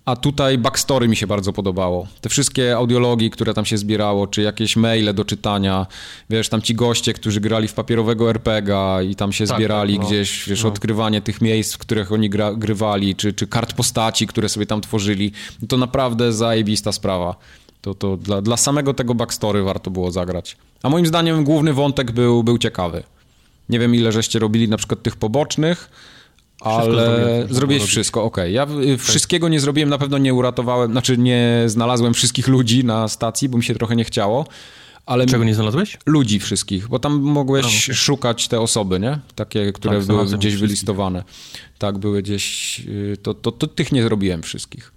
a 0.05 0.17
tutaj 0.17 0.59
backstory 0.59 1.09
mi 1.09 1.17
się 1.17 1.27
bardzo 1.27 1.53
podobało. 1.53 2.07
Te 2.21 2.29
wszystkie 2.29 2.77
audiologii, 2.77 3.31
które 3.31 3.55
tam 3.55 3.65
się 3.65 3.79
zbierało, 3.79 4.27
czy 4.27 4.43
jakieś 4.43 4.77
maile 4.77 5.15
do 5.15 5.25
czytania, 5.25 5.87
wiesz, 6.31 6.49
tam 6.49 6.63
ci 6.63 6.75
goście, 6.75 7.13
którzy 7.13 7.41
grali 7.41 7.69
w 7.69 7.75
papierowego 7.75 8.31
RPGa 8.31 9.03
i 9.03 9.15
tam 9.15 9.33
się 9.33 9.47
tak, 9.47 9.57
zbierali 9.57 9.99
no, 9.99 10.07
gdzieś, 10.07 10.49
wiesz, 10.49 10.63
no. 10.63 10.69
odkrywanie 10.69 11.21
tych 11.21 11.41
miejsc, 11.41 11.75
w 11.75 11.79
których 11.79 12.13
oni 12.13 12.31
gra, 12.31 12.55
grywali, 12.55 13.17
czy, 13.17 13.33
czy 13.33 13.47
kart 13.47 13.73
postaci, 13.73 14.27
które 14.27 14.49
sobie 14.49 14.67
tam 14.67 14.81
tworzyli. 14.81 15.33
To 15.69 15.77
naprawdę 15.77 16.33
zajebista 16.33 16.93
sprawa. 16.93 17.37
To, 17.81 17.95
to 17.95 18.17
dla, 18.17 18.43
dla 18.43 18.57
samego 18.57 18.95
tego 18.95 19.15
backstory 19.15 19.63
warto 19.63 19.91
było 19.91 20.11
zagrać. 20.11 20.57
A 20.83 20.89
moim 20.89 21.07
zdaniem 21.07 21.45
główny 21.45 21.73
wątek 21.73 22.13
był, 22.13 22.43
był 22.43 22.59
ciekawy. 22.59 23.03
Nie 23.69 23.79
wiem, 23.79 23.95
ile 23.95 24.13
żeście 24.13 24.39
robili 24.39 24.69
na 24.69 24.77
przykład 24.77 25.03
tych 25.03 25.17
pobocznych, 25.17 25.91
ale 26.61 27.47
zrobiłeś 27.51 27.83
wszystko, 27.83 28.25
okej. 28.25 28.59
Okay. 28.59 28.83
Ja 28.87 28.97
wszystkiego 28.99 29.49
nie 29.49 29.61
zrobiłem, 29.61 29.89
na 29.89 29.99
pewno 29.99 30.19
nie 30.19 30.35
uratowałem, 30.35 30.93
znaczy 30.93 31.19
nie 31.19 31.63
znalazłem 31.67 32.15
wszystkich 32.15 32.49
ludzi 32.49 32.85
na 32.85 33.09
stacji, 33.09 33.49
bo 33.49 33.59
mi 33.59 33.65
się 33.65 33.75
trochę 33.75 33.97
nie 33.97 34.05
chciało. 34.05 34.47
Ale 35.07 35.27
Czego 35.27 35.45
nie 35.45 35.55
znalazłeś? 35.55 35.99
Ludzi 36.07 36.41
wszystkich, 36.41 36.89
bo 36.89 36.99
tam 36.99 37.21
mogłeś 37.21 37.65
A, 37.65 37.69
okay. 37.69 37.95
szukać 37.95 38.49
te 38.49 38.61
osoby, 38.61 39.01
nie? 39.01 39.19
Takie, 39.35 39.73
które 39.73 39.99
tak, 39.99 40.07
były 40.07 40.27
gdzieś 40.27 40.57
wylistowane. 40.57 41.25
Tak, 41.79 41.99
były 41.99 42.23
gdzieś... 42.23 42.81
Y, 42.81 43.17
to, 43.23 43.35
to, 43.35 43.53
to 43.53 43.67
tych 43.67 43.93
nie 43.93 44.03
zrobiłem 44.03 44.43
wszystkich 44.43 44.93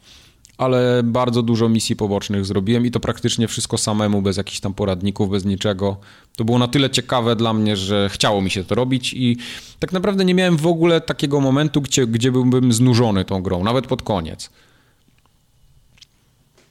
ale 0.61 1.03
bardzo 1.03 1.41
dużo 1.41 1.69
misji 1.69 1.95
pobocznych 1.95 2.45
zrobiłem 2.45 2.85
i 2.85 2.91
to 2.91 2.99
praktycznie 2.99 3.47
wszystko 3.47 3.77
samemu, 3.77 4.21
bez 4.21 4.37
jakichś 4.37 4.59
tam 4.59 4.73
poradników, 4.73 5.29
bez 5.29 5.45
niczego. 5.45 5.97
To 6.37 6.45
było 6.45 6.59
na 6.59 6.67
tyle 6.67 6.89
ciekawe 6.89 7.35
dla 7.35 7.53
mnie, 7.53 7.77
że 7.77 8.09
chciało 8.09 8.41
mi 8.41 8.49
się 8.51 8.63
to 8.63 8.75
robić 8.75 9.13
i 9.13 9.37
tak 9.79 9.91
naprawdę 9.91 10.25
nie 10.25 10.33
miałem 10.33 10.57
w 10.57 10.67
ogóle 10.67 11.01
takiego 11.01 11.41
momentu, 11.41 11.81
gdzie, 11.81 12.07
gdzie 12.07 12.31
byłbym 12.31 12.73
znużony 12.73 13.25
tą 13.25 13.41
grą, 13.41 13.63
nawet 13.63 13.87
pod 13.87 14.01
koniec. 14.01 14.49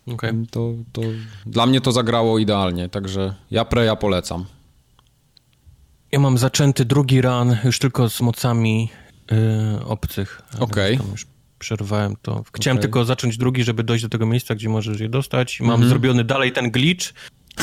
Okay. 0.07 0.47
To, 0.51 0.73
to, 0.93 1.01
dla 1.47 1.67
mnie 1.67 1.81
to 1.81 1.93
zagrało 1.93 2.39
idealnie, 2.39 2.89
także 2.89 3.35
ja 3.51 3.65
Preya 3.65 3.97
polecam. 4.01 4.45
Ja 6.13 6.19
mam 6.19 6.39
zaczęty 6.39 6.85
drugi 6.85 7.23
run 7.23 7.57
już 7.65 7.79
tylko 7.79 8.11
z 8.11 8.21
mocami 8.21 8.91
yy, 9.31 9.85
obcych. 9.85 10.43
Okej. 10.61 10.97
Okay. 10.97 11.11
Już 11.11 11.27
przerwałem 11.61 12.17
to. 12.23 12.45
Chciałem 12.57 12.77
okay. 12.77 12.83
tylko 12.83 13.05
zacząć 13.05 13.37
drugi, 13.37 13.65
żeby 13.65 13.85
dojść 13.85 14.05
do 14.05 14.09
tego 14.09 14.27
miejsca, 14.27 14.55
gdzie 14.55 14.69
możesz 14.69 15.01
je 15.01 15.09
dostać. 15.09 15.61
Mam 15.61 15.71
mm 15.71 15.87
-hmm. 15.87 15.89
zrobiony 15.89 16.25
dalej 16.25 16.53
ten 16.53 16.71
glitch, 16.71 17.13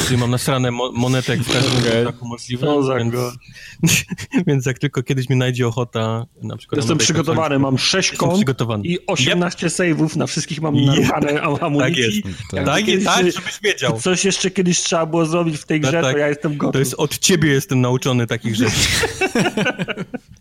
Czyli 0.06 0.18
mam 0.18 0.32
nasrane 0.32 0.72
mo 0.72 0.92
monetek 0.92 1.40
w 1.42 1.54
każdym 1.54 1.80
okay. 1.80 2.06
taku 2.06 2.28
możliwym, 2.28 2.68
więc, 2.98 3.16
więc 4.48 4.66
jak 4.66 4.80
tylko 4.80 5.04
kiedyś 5.04 5.30
mi 5.30 5.36
najdzie 5.36 5.68
ochota 5.68 6.26
na 6.42 6.58
przykład... 6.58 6.78
Jestem 6.78 6.98
przygotowany, 6.98 7.60
mam 7.60 7.78
6 7.78 8.12
kont 8.12 8.44
i 8.84 8.98
18 9.08 9.68
yep. 9.68 9.76
save'ów, 9.76 10.18
na 10.18 10.28
wszystkich 10.28 10.62
mam 10.62 10.76
yep. 10.76 11.64
amunicji. 11.64 11.80
Tak 11.82 11.98
jest, 11.98 12.42
tak, 12.52 12.66
tak, 12.66 12.86
kiedyś, 12.86 13.06
tak, 13.06 13.32
żebyś 13.32 13.60
wiedział. 13.64 14.00
Coś 14.00 14.26
jeszcze 14.26 14.52
kiedyś 14.52 14.80
trzeba 14.80 15.06
było 15.06 15.26
zrobić 15.26 15.58
w 15.58 15.66
tej 15.66 15.82
grze, 15.82 15.92
tak, 15.92 16.02
tak. 16.02 16.14
to 16.14 16.18
ja 16.18 16.28
jestem 16.28 16.58
gotów. 16.58 16.74
To 16.74 16.80
jest 16.80 16.94
od 16.94 17.18
ciebie 17.18 17.50
jestem 17.50 17.82
nauczony 17.82 18.28
takich 18.28 18.56
rzeczy. 18.56 18.76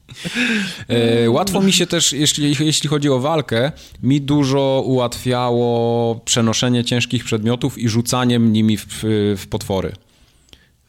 e, 0.89 1.31
łatwo 1.31 1.61
mi 1.61 1.73
się 1.73 1.87
też, 1.87 2.13
jeśli, 2.13 2.57
jeśli 2.61 2.89
chodzi 2.89 3.09
o 3.09 3.21
walkę, 3.21 3.73
mi 4.03 4.21
dużo 4.21 4.83
ułatwiało 4.87 6.21
przenoszenie 6.25 6.85
ciężkich 6.85 7.25
przedmiotów 7.25 7.79
i 7.79 7.89
rzucaniem 7.89 8.53
nimi 8.53 8.77
w, 8.77 8.87
w 9.37 9.47
potwory. 9.51 9.93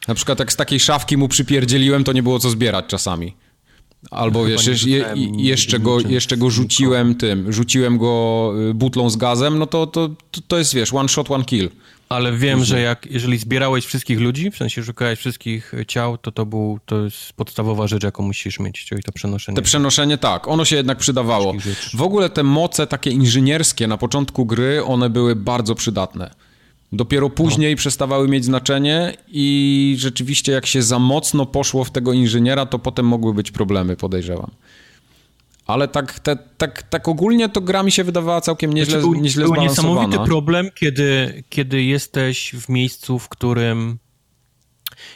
Na 0.07 0.15
przykład 0.15 0.39
jak 0.39 0.53
z 0.53 0.55
takiej 0.55 0.79
szafki 0.79 1.17
mu 1.17 1.27
przypierdzieliłem, 1.27 2.03
to 2.03 2.13
nie 2.13 2.23
było 2.23 2.39
co 2.39 2.49
zbierać 2.49 2.85
czasami. 2.87 3.33
Albo 4.11 4.45
wiesz, 4.45 4.85
je, 4.85 5.05
jeszcze, 5.37 5.79
go, 5.79 5.99
jeszcze 5.99 6.37
go 6.37 6.49
rzuciłem 6.49 7.15
tym, 7.15 7.53
rzuciłem 7.53 7.97
go 7.97 8.53
y, 8.69 8.73
butlą 8.73 9.09
z 9.09 9.15
gazem, 9.15 9.59
no 9.59 9.67
to, 9.67 9.87
to, 9.87 10.09
to 10.47 10.57
jest, 10.57 10.73
wiesz, 10.73 10.93
one 10.93 11.09
shot, 11.09 11.31
one 11.31 11.45
kill. 11.45 11.69
Ale 12.09 12.37
wiem, 12.37 12.63
że 12.63 12.81
jak, 12.81 13.05
jeżeli 13.11 13.37
zbierałeś 13.37 13.85
wszystkich 13.85 14.19
ludzi, 14.19 14.51
w 14.51 14.57
sensie 14.57 14.83
szukałeś 14.83 15.19
wszystkich 15.19 15.73
ciał, 15.87 16.17
to 16.17 16.31
to, 16.31 16.45
był, 16.45 16.79
to 16.85 17.03
jest 17.03 17.33
podstawowa 17.33 17.87
rzecz, 17.87 18.03
jaką 18.03 18.23
musisz 18.23 18.59
mieć, 18.59 18.85
czyli 18.85 19.03
to 19.03 19.11
przenoszenie. 19.11 19.55
Te 19.55 19.61
przenoszenie, 19.61 20.17
tak, 20.17 20.47
ono 20.47 20.65
się 20.65 20.75
jednak 20.75 20.97
przydawało. 20.97 21.53
W 21.93 22.01
ogóle 22.01 22.29
te 22.29 22.43
moce 22.43 22.87
takie 22.87 23.09
inżynierskie 23.09 23.87
na 23.87 23.97
początku 23.97 24.45
gry, 24.45 24.83
one 24.83 25.09
były 25.09 25.35
bardzo 25.35 25.75
przydatne. 25.75 26.31
Dopiero 26.91 27.29
później 27.29 27.71
no. 27.71 27.77
przestawały 27.77 28.27
mieć 28.27 28.45
znaczenie 28.45 29.17
i 29.27 29.95
rzeczywiście 29.99 30.51
jak 30.51 30.65
się 30.65 30.81
za 30.81 30.99
mocno 30.99 31.45
poszło 31.45 31.83
w 31.83 31.91
tego 31.91 32.13
inżyniera, 32.13 32.65
to 32.65 32.79
potem 32.79 33.05
mogły 33.05 33.33
być 33.33 33.51
problemy, 33.51 33.95
podejrzewam. 33.95 34.51
Ale 35.67 35.87
tak, 35.87 36.19
te, 36.19 36.35
tak, 36.57 36.83
tak 36.83 37.07
ogólnie 37.07 37.49
to 37.49 37.61
gra 37.61 37.83
mi 37.83 37.91
się 37.91 38.03
wydawała 38.03 38.41
całkiem 38.41 38.73
nieźle, 38.73 38.91
znaczy, 38.91 39.11
był, 39.11 39.21
nieźle 39.21 39.45
był 39.45 39.55
niesamowity 39.55 40.17
problem, 40.25 40.69
kiedy, 40.75 41.43
kiedy 41.49 41.83
jesteś 41.83 42.55
w 42.55 42.69
miejscu, 42.69 43.19
w 43.19 43.29
którym 43.29 43.99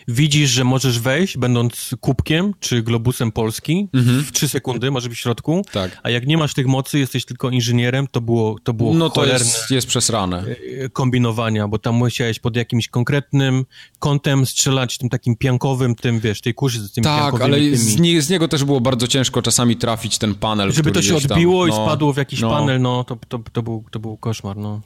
widzisz, 0.07 0.49
że 0.49 0.63
możesz 0.63 0.99
wejść, 0.99 1.37
będąc 1.37 1.95
kubkiem 2.01 2.53
czy 2.59 2.83
globusem 2.83 3.31
Polski 3.31 3.87
mhm. 3.93 4.23
w 4.23 4.31
trzy 4.31 4.49
sekundy, 4.49 4.91
może 4.91 5.09
być 5.09 5.17
w 5.17 5.21
środku, 5.21 5.65
tak. 5.71 5.99
a 6.03 6.09
jak 6.09 6.27
nie 6.27 6.37
masz 6.37 6.53
tych 6.53 6.67
mocy, 6.67 6.99
jesteś 6.99 7.25
tylko 7.25 7.49
inżynierem, 7.49 8.07
to 8.11 8.21
było 8.21 8.55
to 8.63 8.73
było 8.73 8.93
No 8.93 9.09
to 9.09 9.25
jest, 9.25 9.71
jest 9.71 9.87
przesrane. 9.87 10.45
E, 10.79 10.89
kombinowania, 10.89 11.67
bo 11.67 11.79
tam 11.79 11.95
musiałeś 11.95 12.39
pod 12.39 12.55
jakimś 12.55 12.87
konkretnym 12.87 13.65
kątem 13.99 14.45
strzelać 14.45 14.97
tym 14.97 15.09
takim 15.09 15.35
piankowym, 15.35 15.95
tym 15.95 16.19
wiesz, 16.19 16.41
tej 16.41 16.53
kurzy 16.53 16.79
z 16.79 16.91
tymi 16.91 17.03
Tak, 17.03 17.41
ale 17.41 17.57
tymi. 17.57 17.77
Z, 17.77 17.99
nie, 17.99 18.21
z, 18.21 18.29
niego 18.29 18.47
też 18.47 18.63
było 18.63 18.81
bardzo 18.81 19.07
ciężko 19.07 19.41
czasami 19.41 19.77
trafić 19.77 20.17
ten 20.17 20.35
panel, 20.35 20.71
Żeby 20.71 20.91
to 20.91 21.01
się 21.01 21.15
odbiło 21.15 21.67
tam, 21.67 21.75
no, 21.75 21.83
i 21.83 21.87
spadło 21.87 22.13
w 22.13 22.17
jakiś 22.17 22.41
no. 22.41 22.49
panel, 22.49 22.81
no 22.81 23.03
to, 23.03 23.17
to, 23.27 23.39
to, 23.53 23.63
był, 23.63 23.83
to 23.91 23.99
był 23.99 24.17
koszmar, 24.17 24.57
no. 24.57 24.81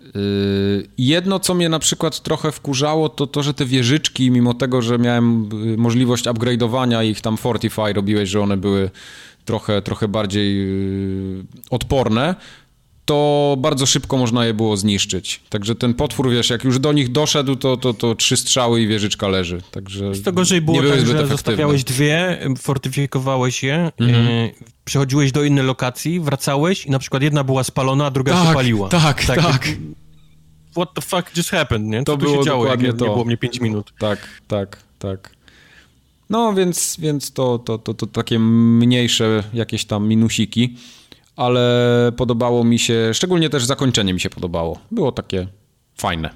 Yy, 0.00 0.88
jedno, 0.98 1.40
co 1.40 1.54
mnie 1.54 1.68
na 1.68 1.78
przykład 1.78 2.20
trochę 2.20 2.52
wkurzało, 2.52 3.08
to 3.08 3.26
to, 3.26 3.42
że 3.42 3.54
te 3.54 3.64
wieżyczki, 3.64 4.30
mimo 4.30 4.54
tego, 4.54 4.82
że 4.82 4.98
miałem 4.98 5.48
yy, 5.64 5.76
możliwość 5.76 6.24
upgrade'owania 6.24 7.04
ich 7.04 7.20
tam 7.20 7.36
Fortify, 7.36 7.92
robiłeś, 7.92 8.28
że 8.28 8.40
one 8.40 8.56
były 8.56 8.90
trochę, 9.44 9.82
trochę 9.82 10.08
bardziej 10.08 10.56
yy, 10.56 11.44
odporne, 11.70 12.34
to 13.10 13.56
bardzo 13.58 13.86
szybko 13.86 14.16
można 14.16 14.46
je 14.46 14.54
było 14.54 14.76
zniszczyć. 14.76 15.40
Także 15.48 15.74
ten 15.74 15.94
potwór, 15.94 16.30
wiesz, 16.30 16.50
jak 16.50 16.64
już 16.64 16.78
do 16.78 16.92
nich 16.92 17.12
doszedł, 17.12 17.56
to, 17.56 17.76
to, 17.76 17.94
to 17.94 18.14
trzy 18.14 18.36
strzały 18.36 18.82
i 18.82 18.86
wieżyczka 18.86 19.28
leży. 19.28 19.62
Także 19.70 20.14
Z 20.14 20.22
tego 20.22 20.36
gorzej 20.36 20.60
było 20.60 20.82
nie 20.82 20.90
tak, 20.90 21.06
że 21.06 21.26
zostawiałeś 21.26 21.84
dwie, 21.84 22.38
fortyfikowałeś 22.58 23.62
je, 23.62 23.92
mhm. 24.00 24.28
e, 24.28 24.50
przechodziłeś 24.84 25.32
do 25.32 25.44
innej 25.44 25.64
lokacji, 25.64 26.20
wracałeś 26.20 26.86
i 26.86 26.90
na 26.90 26.98
przykład 26.98 27.22
jedna 27.22 27.44
była 27.44 27.64
spalona, 27.64 28.06
a 28.06 28.10
druga 28.10 28.32
tak, 28.32 28.48
się 28.48 28.54
paliła. 28.54 28.88
Tak, 28.88 29.24
tak, 29.24 29.42
tak. 29.42 29.68
What 30.72 30.94
the 30.94 31.02
fuck 31.02 31.36
just 31.36 31.50
happened, 31.50 31.88
nie? 31.88 31.98
Co 31.98 32.04
to 32.04 32.16
było 32.16 32.36
się 32.36 32.44
działo, 32.44 32.66
jak 32.66 32.82
nie, 32.82 32.92
to. 32.92 33.04
nie 33.04 33.10
było 33.10 33.24
mnie 33.24 33.36
pięć 33.36 33.60
minut. 33.60 33.92
Tak, 33.98 34.28
tak, 34.48 34.82
tak. 34.98 35.30
No, 36.30 36.54
więc, 36.54 36.96
więc 36.98 37.32
to, 37.32 37.58
to, 37.58 37.78
to, 37.78 37.94
to 37.94 38.06
takie 38.06 38.38
mniejsze 38.38 39.44
jakieś 39.52 39.84
tam 39.84 40.08
minusiki 40.08 40.76
ale 41.40 42.12
podobało 42.16 42.64
mi 42.64 42.78
się, 42.78 43.14
szczególnie 43.14 43.50
też 43.50 43.64
zakończenie 43.64 44.14
mi 44.14 44.20
się 44.20 44.30
podobało. 44.30 44.78
Było 44.90 45.12
takie 45.12 45.46
fajne. 45.96 46.30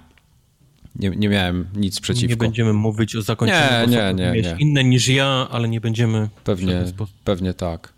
Nie, 0.96 1.10
nie 1.10 1.28
miałem 1.28 1.66
nic 1.76 2.00
przeciwko. 2.00 2.30
Nie 2.30 2.36
będziemy 2.36 2.72
mówić 2.72 3.16
o 3.16 3.22
zakończeniu. 3.22 3.90
Nie, 3.90 4.14
nie, 4.14 4.32
nie, 4.32 4.42
nie. 4.42 4.56
Inne 4.58 4.84
niż 4.84 5.08
ja, 5.08 5.48
ale 5.50 5.68
nie 5.68 5.80
będziemy... 5.80 6.28
Pewnie, 6.44 6.84
pewnie 7.24 7.54
tak. 7.54 7.92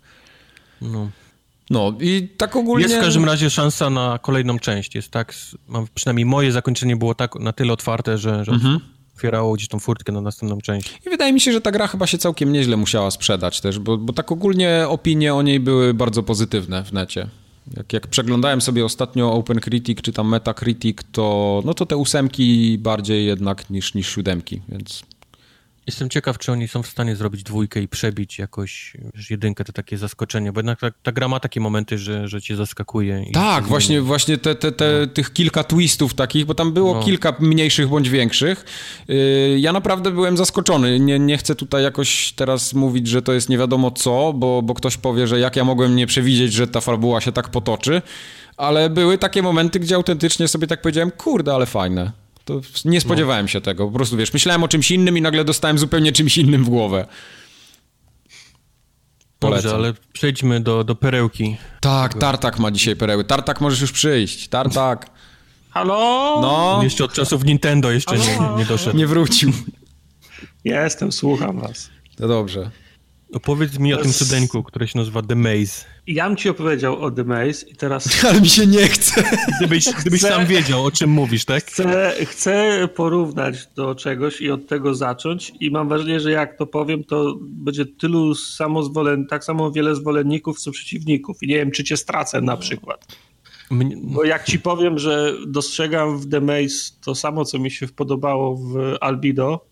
No. 0.81 1.09
No 1.69 1.93
i 1.99 2.29
tak 2.37 2.55
ogólnie... 2.55 2.83
Jest 2.83 2.97
w 2.97 3.01
każdym 3.01 3.25
razie 3.25 3.49
szansa 3.49 3.89
na 3.89 4.19
kolejną 4.21 4.59
część. 4.59 4.95
Jest 4.95 5.11
tak, 5.11 5.33
mam, 5.67 5.87
przynajmniej 5.95 6.25
moje 6.25 6.51
zakończenie 6.51 6.95
było 6.95 7.15
tak 7.15 7.35
na 7.35 7.53
tyle 7.53 7.73
otwarte, 7.73 8.17
że, 8.17 8.45
że 8.45 8.51
mhm 8.51 8.79
otwierało 9.17 9.53
gdzieś 9.53 9.67
tą 9.67 9.79
furtkę 9.79 10.11
na 10.11 10.21
następną 10.21 10.61
część. 10.61 10.99
I 11.05 11.09
wydaje 11.09 11.33
mi 11.33 11.41
się, 11.41 11.51
że 11.51 11.61
ta 11.61 11.71
gra 11.71 11.87
chyba 11.87 12.07
się 12.07 12.17
całkiem 12.17 12.53
nieźle 12.53 12.77
musiała 12.77 13.11
sprzedać 13.11 13.61
też, 13.61 13.79
bo, 13.79 13.97
bo 13.97 14.13
tak 14.13 14.31
ogólnie 14.31 14.85
opinie 14.87 15.33
o 15.33 15.41
niej 15.41 15.59
były 15.59 15.93
bardzo 15.93 16.23
pozytywne 16.23 16.83
w 16.83 16.93
necie. 16.93 17.27
Jak, 17.77 17.93
jak 17.93 18.07
przeglądałem 18.07 18.61
sobie 18.61 18.85
ostatnio 18.85 19.33
Open 19.33 19.59
Critic 19.59 20.01
czy 20.01 20.11
tam 20.13 20.29
Metacritic, 20.29 20.97
to, 21.11 21.61
no 21.65 21.73
to 21.73 21.85
te 21.85 21.97
ósemki 21.97 22.77
bardziej 22.77 23.25
jednak 23.25 23.69
niż, 23.69 23.93
niż 23.93 24.07
siódemki, 24.09 24.61
więc 24.69 25.03
Jestem 25.87 26.09
ciekaw, 26.09 26.37
czy 26.37 26.51
oni 26.51 26.67
są 26.67 26.83
w 26.83 26.87
stanie 26.87 27.15
zrobić 27.15 27.43
dwójkę 27.43 27.81
i 27.81 27.87
przebić 27.87 28.39
jakoś 28.39 28.93
wiesz, 29.15 29.29
jedynkę, 29.29 29.63
to 29.63 29.73
takie 29.73 29.97
zaskoczenie, 29.97 30.51
bo 30.51 30.59
jednak 30.59 30.79
ta, 30.79 30.91
ta 31.03 31.11
gra 31.11 31.27
ma 31.27 31.39
takie 31.39 31.59
momenty, 31.59 31.97
że, 31.97 32.27
że 32.27 32.41
cię 32.41 32.55
zaskakuje. 32.55 33.25
tak, 33.33 33.67
właśnie, 33.67 34.01
właśnie 34.01 34.37
te, 34.37 34.55
te, 34.55 34.71
te 34.71 34.99
no. 35.01 35.07
tych 35.07 35.33
kilka 35.33 35.63
twistów 35.63 36.13
takich, 36.13 36.45
bo 36.45 36.53
tam 36.53 36.73
było 36.73 36.93
no. 36.93 37.03
kilka 37.03 37.35
mniejszych 37.39 37.87
bądź 37.87 38.09
większych. 38.09 38.65
Yy, 39.07 39.59
ja 39.59 39.73
naprawdę 39.73 40.11
byłem 40.11 40.37
zaskoczony. 40.37 40.99
Nie, 40.99 41.19
nie 41.19 41.37
chcę 41.37 41.55
tutaj 41.55 41.83
jakoś 41.83 42.31
teraz 42.31 42.73
mówić, 42.73 43.07
że 43.07 43.21
to 43.21 43.33
jest 43.33 43.49
nie 43.49 43.57
wiadomo 43.57 43.91
co, 43.91 44.33
bo, 44.33 44.61
bo 44.61 44.73
ktoś 44.73 44.97
powie, 44.97 45.27
że 45.27 45.39
jak 45.39 45.55
ja 45.55 45.63
mogłem 45.63 45.95
nie 45.95 46.07
przewidzieć, 46.07 46.53
że 46.53 46.67
ta 46.67 46.81
fabuła 46.81 47.21
się 47.21 47.31
tak 47.31 47.49
potoczy, 47.49 48.01
ale 48.57 48.89
były 48.89 49.17
takie 49.17 49.41
momenty, 49.41 49.79
gdzie 49.79 49.95
autentycznie 49.95 50.47
sobie 50.47 50.67
tak 50.67 50.81
powiedziałem, 50.81 51.11
kurde, 51.11 51.53
ale 51.53 51.65
fajne. 51.65 52.26
To 52.47 52.61
nie 52.85 53.01
spodziewałem 53.01 53.45
no. 53.45 53.47
się 53.47 53.61
tego. 53.61 53.87
Po 53.87 53.91
prostu, 53.91 54.17
wiesz, 54.17 54.33
myślałem 54.33 54.63
o 54.63 54.67
czymś 54.67 54.91
innym 54.91 55.17
i 55.17 55.21
nagle 55.21 55.45
dostałem 55.45 55.77
zupełnie 55.77 56.11
czymś 56.11 56.37
innym 56.37 56.63
w 56.63 56.69
głowę. 56.69 57.07
Polecam. 59.39 59.71
Dobrze, 59.71 59.75
ale 59.75 59.93
przejdźmy 60.13 60.61
do, 60.61 60.83
do 60.83 60.95
perełki. 60.95 61.57
Tak, 61.81 62.13
Tartak 62.13 62.59
ma 62.59 62.71
dzisiaj 62.71 62.95
pereły. 62.95 63.23
Tartak, 63.23 63.61
możesz 63.61 63.81
już 63.81 63.91
przyjść. 63.91 64.47
Tartak. 64.47 65.09
Halo? 65.69 66.39
No. 66.41 66.79
Jeszcze 66.83 67.03
od 67.03 67.13
czasów 67.13 67.45
Nintendo 67.45 67.91
jeszcze 67.91 68.17
nie, 68.17 68.39
nie 68.57 68.65
doszedł. 68.65 68.97
Nie 68.97 69.07
wrócił. 69.07 69.51
Jestem, 70.63 71.11
słucham 71.11 71.59
was. 71.59 71.89
To 72.15 72.27
dobrze. 72.27 72.71
Opowiedz 73.33 73.79
mi 73.79 73.93
o 73.93 73.97
tym 73.97 74.13
cudeńku, 74.13 74.63
które 74.63 74.87
się 74.87 74.99
nazywa 74.99 75.21
The 75.21 75.35
Maze. 75.35 75.85
Ja 76.07 76.27
bym 76.27 76.37
ci 76.37 76.49
opowiedział 76.49 77.01
o 77.01 77.11
The 77.11 77.23
Maze 77.23 77.67
i 77.67 77.75
teraz... 77.75 78.09
Ale 78.29 78.41
mi 78.41 78.49
się 78.49 78.67
nie 78.67 78.87
chce. 78.87 79.23
Gdybyś, 79.57 79.85
gdybyś 80.01 80.19
chcę, 80.19 80.29
sam 80.29 80.45
wiedział, 80.45 80.85
o 80.85 80.91
czym 80.91 81.09
mówisz, 81.09 81.45
tak? 81.45 81.65
Chcę, 81.65 82.13
chcę 82.25 82.87
porównać 82.95 83.67
do 83.75 83.95
czegoś 83.95 84.41
i 84.41 84.51
od 84.51 84.67
tego 84.67 84.95
zacząć 84.95 85.53
i 85.59 85.71
mam 85.71 85.89
wrażenie, 85.89 86.19
że 86.19 86.31
jak 86.31 86.57
to 86.57 86.67
powiem, 86.67 87.03
to 87.03 87.35
będzie 87.41 87.85
tylu 87.85 88.35
samo 88.35 88.83
zwolen... 88.83 89.25
tak 89.25 89.43
samo 89.43 89.71
wiele 89.71 89.95
zwolenników, 89.95 90.59
co 90.59 90.71
przeciwników 90.71 91.43
i 91.43 91.47
nie 91.47 91.55
wiem, 91.55 91.71
czy 91.71 91.83
cię 91.83 91.97
stracę 91.97 92.41
na 92.41 92.57
przykład. 92.57 93.17
Bo 94.03 94.23
jak 94.23 94.45
ci 94.45 94.59
powiem, 94.59 94.99
że 94.99 95.33
dostrzegam 95.47 96.19
w 96.19 96.29
The 96.29 96.41
Maze 96.41 96.91
to 97.05 97.15
samo, 97.15 97.45
co 97.45 97.59
mi 97.59 97.71
się 97.71 97.87
podobało 97.87 98.55
w 98.55 98.95
Albido, 99.01 99.65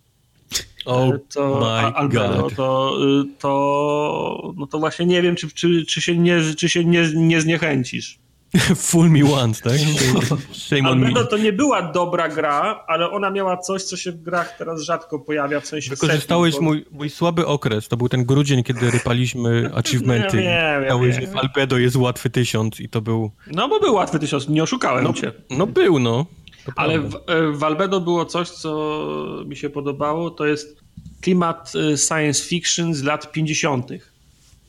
Oh 0.85 1.11
to, 1.33 1.95
Albedo. 1.95 2.47
To, 2.55 2.97
y, 3.21 3.39
to, 3.39 4.53
no 4.57 4.67
to 4.67 4.79
właśnie 4.79 5.05
nie 5.05 5.21
wiem, 5.21 5.35
czy, 5.35 5.51
czy, 5.51 5.85
czy 5.85 6.01
się, 6.01 6.17
nie, 6.17 6.41
czy 6.57 6.69
się 6.69 6.85
nie, 6.85 7.09
nie 7.15 7.41
zniechęcisz. 7.41 8.19
Full 8.75 9.09
me 9.09 9.23
once, 9.23 9.61
tak? 9.61 9.79
Shame 10.67 10.89
Albedo 10.89 11.25
to 11.25 11.37
nie 11.37 11.53
była 11.53 11.81
dobra 11.81 12.29
gra, 12.29 12.83
ale 12.87 13.09
ona 13.09 13.29
miała 13.31 13.57
coś, 13.57 13.83
co 13.83 13.97
się 13.97 14.11
w 14.11 14.21
grach 14.21 14.57
teraz 14.57 14.81
rzadko 14.81 15.19
pojawia, 15.19 15.59
w 15.59 15.67
sensie 15.67 15.89
Wykorzystałeś 15.89 16.53
setting, 16.53 16.69
bo... 16.69 16.73
mój, 16.73 16.85
mój 16.91 17.09
słaby 17.09 17.45
okres, 17.45 17.87
to 17.87 17.97
był 17.97 18.09
ten 18.09 18.25
grudzień, 18.25 18.63
kiedy 18.63 18.91
rypaliśmy 18.91 19.69
achievementy. 19.75 20.43
Ja 20.43 20.81
wiem, 20.81 20.89
ja 20.89 21.19
wiem. 21.19 21.37
Albedo 21.37 21.77
jest 21.77 21.95
łatwy 21.95 22.29
tysiąc 22.29 22.79
i 22.79 22.89
to 22.89 23.01
był... 23.01 23.31
No 23.51 23.69
bo 23.69 23.79
był 23.79 23.93
łatwy 23.93 24.19
tysiąc, 24.19 24.49
nie 24.49 24.63
oszukałem 24.63 25.03
no, 25.03 25.13
cię. 25.13 25.31
No 25.49 25.67
był, 25.67 25.99
no. 25.99 26.25
Ale 26.75 26.99
w, 26.99 27.15
e, 27.15 27.51
w 27.51 27.63
Albedo 27.63 28.01
było 28.01 28.25
coś, 28.25 28.49
co 28.49 29.43
mi 29.45 29.55
się 29.55 29.69
podobało, 29.69 30.31
to 30.31 30.45
jest 30.45 30.77
klimat 31.21 31.73
e, 31.75 31.97
science 31.97 32.43
fiction 32.43 32.93
z 32.93 33.03
lat 33.03 33.31
50. 33.31 33.89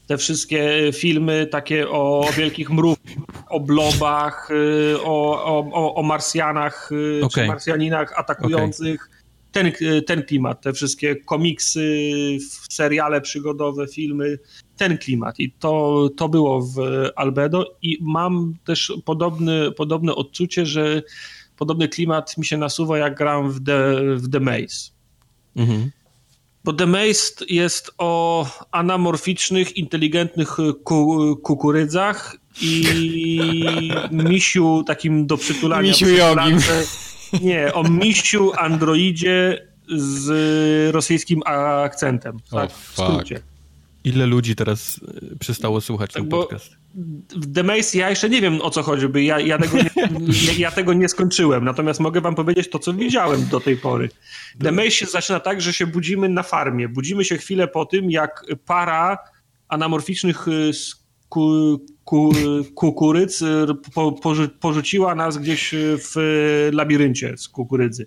Te 0.06 0.18
wszystkie 0.18 0.90
filmy 0.92 1.46
takie 1.50 1.90
o 1.90 2.28
wielkich 2.36 2.70
mrówkach, 2.70 3.16
o 3.48 3.60
blobach, 3.60 4.48
e, 4.50 5.00
o, 5.02 5.44
o, 5.72 5.94
o 5.94 6.02
Marsjanach 6.02 6.90
okay. 7.22 7.28
czy 7.30 7.46
Marsjaninach 7.46 8.12
atakujących. 8.18 9.00
Okay. 9.02 9.16
Ten, 9.52 9.72
ten 10.06 10.22
klimat, 10.22 10.60
te 10.60 10.72
wszystkie 10.72 11.16
komiksy, 11.16 12.08
seriale 12.70 13.20
przygodowe, 13.20 13.86
filmy, 13.86 14.38
ten 14.76 14.98
klimat. 14.98 15.40
I 15.40 15.52
to, 15.52 16.08
to 16.16 16.28
było 16.28 16.62
w 16.62 16.78
Albedo 17.16 17.76
i 17.82 17.98
mam 18.00 18.54
też 18.64 18.92
podobny, 19.04 19.72
podobne 19.72 20.14
odczucie, 20.14 20.66
że 20.66 21.02
podobny 21.56 21.88
klimat 21.88 22.38
mi 22.38 22.46
się 22.46 22.56
nasuwa, 22.56 22.98
jak 22.98 23.18
gram 23.18 23.50
w 23.50 23.64
The, 23.64 23.94
w 24.16 24.30
The 24.30 24.40
Maze. 24.40 24.90
Mhm. 25.56 25.90
Bo 26.64 26.72
The 26.72 26.86
Maze 26.86 27.32
jest 27.48 27.90
o 27.98 28.46
anamorficznych, 28.72 29.76
inteligentnych 29.76 30.56
ku, 30.84 31.36
kukurydzach 31.42 32.36
i 32.62 33.90
misiu 34.30 34.84
takim 34.86 35.26
do 35.26 35.36
przytulania. 35.36 35.88
Misiu 35.88 36.08
jogim. 36.08 36.58
Nie, 37.42 37.74
o 37.74 37.82
misiu 37.82 38.52
androidzie 38.58 39.66
z 39.96 40.94
rosyjskim 40.94 41.42
akcentem. 41.44 42.38
Tak, 42.50 42.72
w 42.72 42.92
skrócie. 42.92 43.40
Ile 44.04 44.26
ludzi 44.26 44.56
teraz 44.56 45.00
e, 45.32 45.36
przestało 45.36 45.80
słuchać 45.80 46.12
tak, 46.12 46.22
ten 46.22 46.30
podcast? 46.30 46.76
W 47.36 47.54
The 47.54 47.62
Maze 47.62 47.98
ja 47.98 48.10
jeszcze 48.10 48.30
nie 48.30 48.40
wiem 48.40 48.60
o 48.60 48.70
co 48.70 48.82
chodzi, 48.82 49.08
bo 49.08 49.18
ja, 49.18 49.40
ja, 49.40 49.58
tego 49.58 49.76
nie, 49.76 49.90
ja, 50.46 50.52
ja, 50.58 50.70
tego 50.70 50.92
nie 50.92 51.08
skończyłem, 51.08 51.64
natomiast 51.64 52.00
mogę 52.00 52.20
wam 52.20 52.34
powiedzieć 52.34 52.70
to, 52.70 52.78
co 52.78 52.92
widziałem 52.92 53.46
do 53.46 53.60
tej 53.60 53.76
pory. 53.76 54.08
The 54.62 54.72
Maze 54.72 54.90
się 54.90 55.06
zaczyna 55.06 55.40
tak, 55.40 55.60
że 55.60 55.72
się 55.72 55.86
budzimy 55.86 56.28
na 56.28 56.42
farmie. 56.42 56.88
Budzimy 56.88 57.24
się 57.24 57.38
chwilę 57.38 57.68
po 57.68 57.86
tym, 57.86 58.10
jak 58.10 58.44
para 58.66 59.18
anamorficznych 59.68 60.48
e, 60.48 60.52
ku, 61.28 61.78
ku, 62.04 62.32
kukuryc 62.74 63.42
e, 63.42 63.66
po, 63.94 64.14
porzuciła 64.60 65.14
nas 65.14 65.38
gdzieś 65.38 65.74
w 65.98 66.14
labiryncie 66.72 67.36
z 67.36 67.48
kukurydzy. 67.48 68.06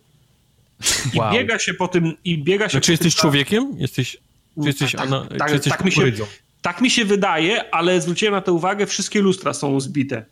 I 1.13 1.19
wow. 1.19 1.33
biega 1.33 1.59
się 1.59 1.73
po 1.73 1.87
tym... 1.87 2.13
I 2.25 2.43
biega 2.43 2.65
się 2.65 2.71
znaczy 2.71 2.91
jesteś 2.91 3.15
człowiekiem? 3.15 3.73
Jesteś... 3.77 4.17
Czy 4.61 4.67
jesteś, 4.67 4.91
tak, 4.91 5.07
ona, 5.07 5.27
tak, 5.37 5.47
czy 5.47 5.53
jesteś 5.53 5.73
tak, 5.73 5.85
mi 5.85 5.91
się, 5.91 6.11
tak 6.61 6.81
mi 6.81 6.89
się 6.89 7.05
wydaje, 7.05 7.73
ale 7.73 8.01
zwróciłem 8.01 8.33
na 8.33 8.41
to 8.41 8.53
uwagę, 8.53 8.85
wszystkie 8.85 9.21
lustra 9.21 9.53
są 9.53 9.79
zbite. 9.79 10.25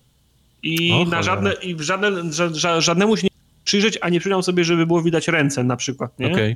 I 0.64 1.06
na 1.06 1.24
żadne, 1.24 1.54
i 1.54 1.76
w 1.76 1.82
żadne, 1.82 2.34
ża, 2.54 2.82
żadnemu 2.82 3.18
się 3.18 3.24
nie 3.24 3.30
przyjrzeć, 3.64 3.98
a 4.02 4.10
nie 4.10 4.20
przyjrzał 4.20 4.44
sobie, 4.44 4.64
żeby 4.64 4.86
było 4.86 5.02
widać 5.02 5.28
ręce 5.28 5.64
na 5.64 5.76
przykład, 5.76 6.20
nie? 6.20 6.32
Okay. 6.32 6.56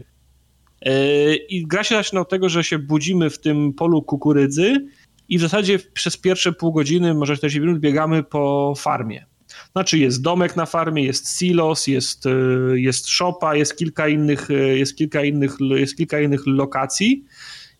Yy, 0.85 1.35
I 1.35 1.67
gra 1.67 1.83
się 1.83 1.95
zaczyna 1.95 2.21
od 2.21 2.29
tego, 2.29 2.49
że 2.49 2.63
się 2.63 2.79
budzimy 2.79 3.29
w 3.29 3.39
tym 3.39 3.73
polu 3.73 4.01
kukurydzy 4.01 4.87
i 5.29 5.37
w 5.37 5.41
zasadzie 5.41 5.79
przez 5.79 6.17
pierwsze 6.17 6.53
pół 6.53 6.73
godziny, 6.73 7.13
może 7.13 7.37
40 7.37 7.59
minut 7.59 7.79
biegamy 7.79 8.23
po 8.23 8.73
farmie. 8.77 9.25
Znaczy 9.71 9.97
jest 9.97 10.21
domek 10.21 10.55
na 10.55 10.65
farmie, 10.65 11.03
jest 11.03 11.37
silos, 11.39 11.87
jest, 11.87 12.25
e, 12.25 12.29
jest 12.75 13.07
szopa, 13.07 13.55
jest 13.55 13.77
kilka 13.77 14.07
innych, 14.07 14.51
e, 14.51 14.53
jest 14.53 14.97
kilka 14.97 15.23
innych, 15.23 15.57
jest 15.75 15.97
kilka 15.97 16.19
innych 16.19 16.41
lokacji 16.45 17.25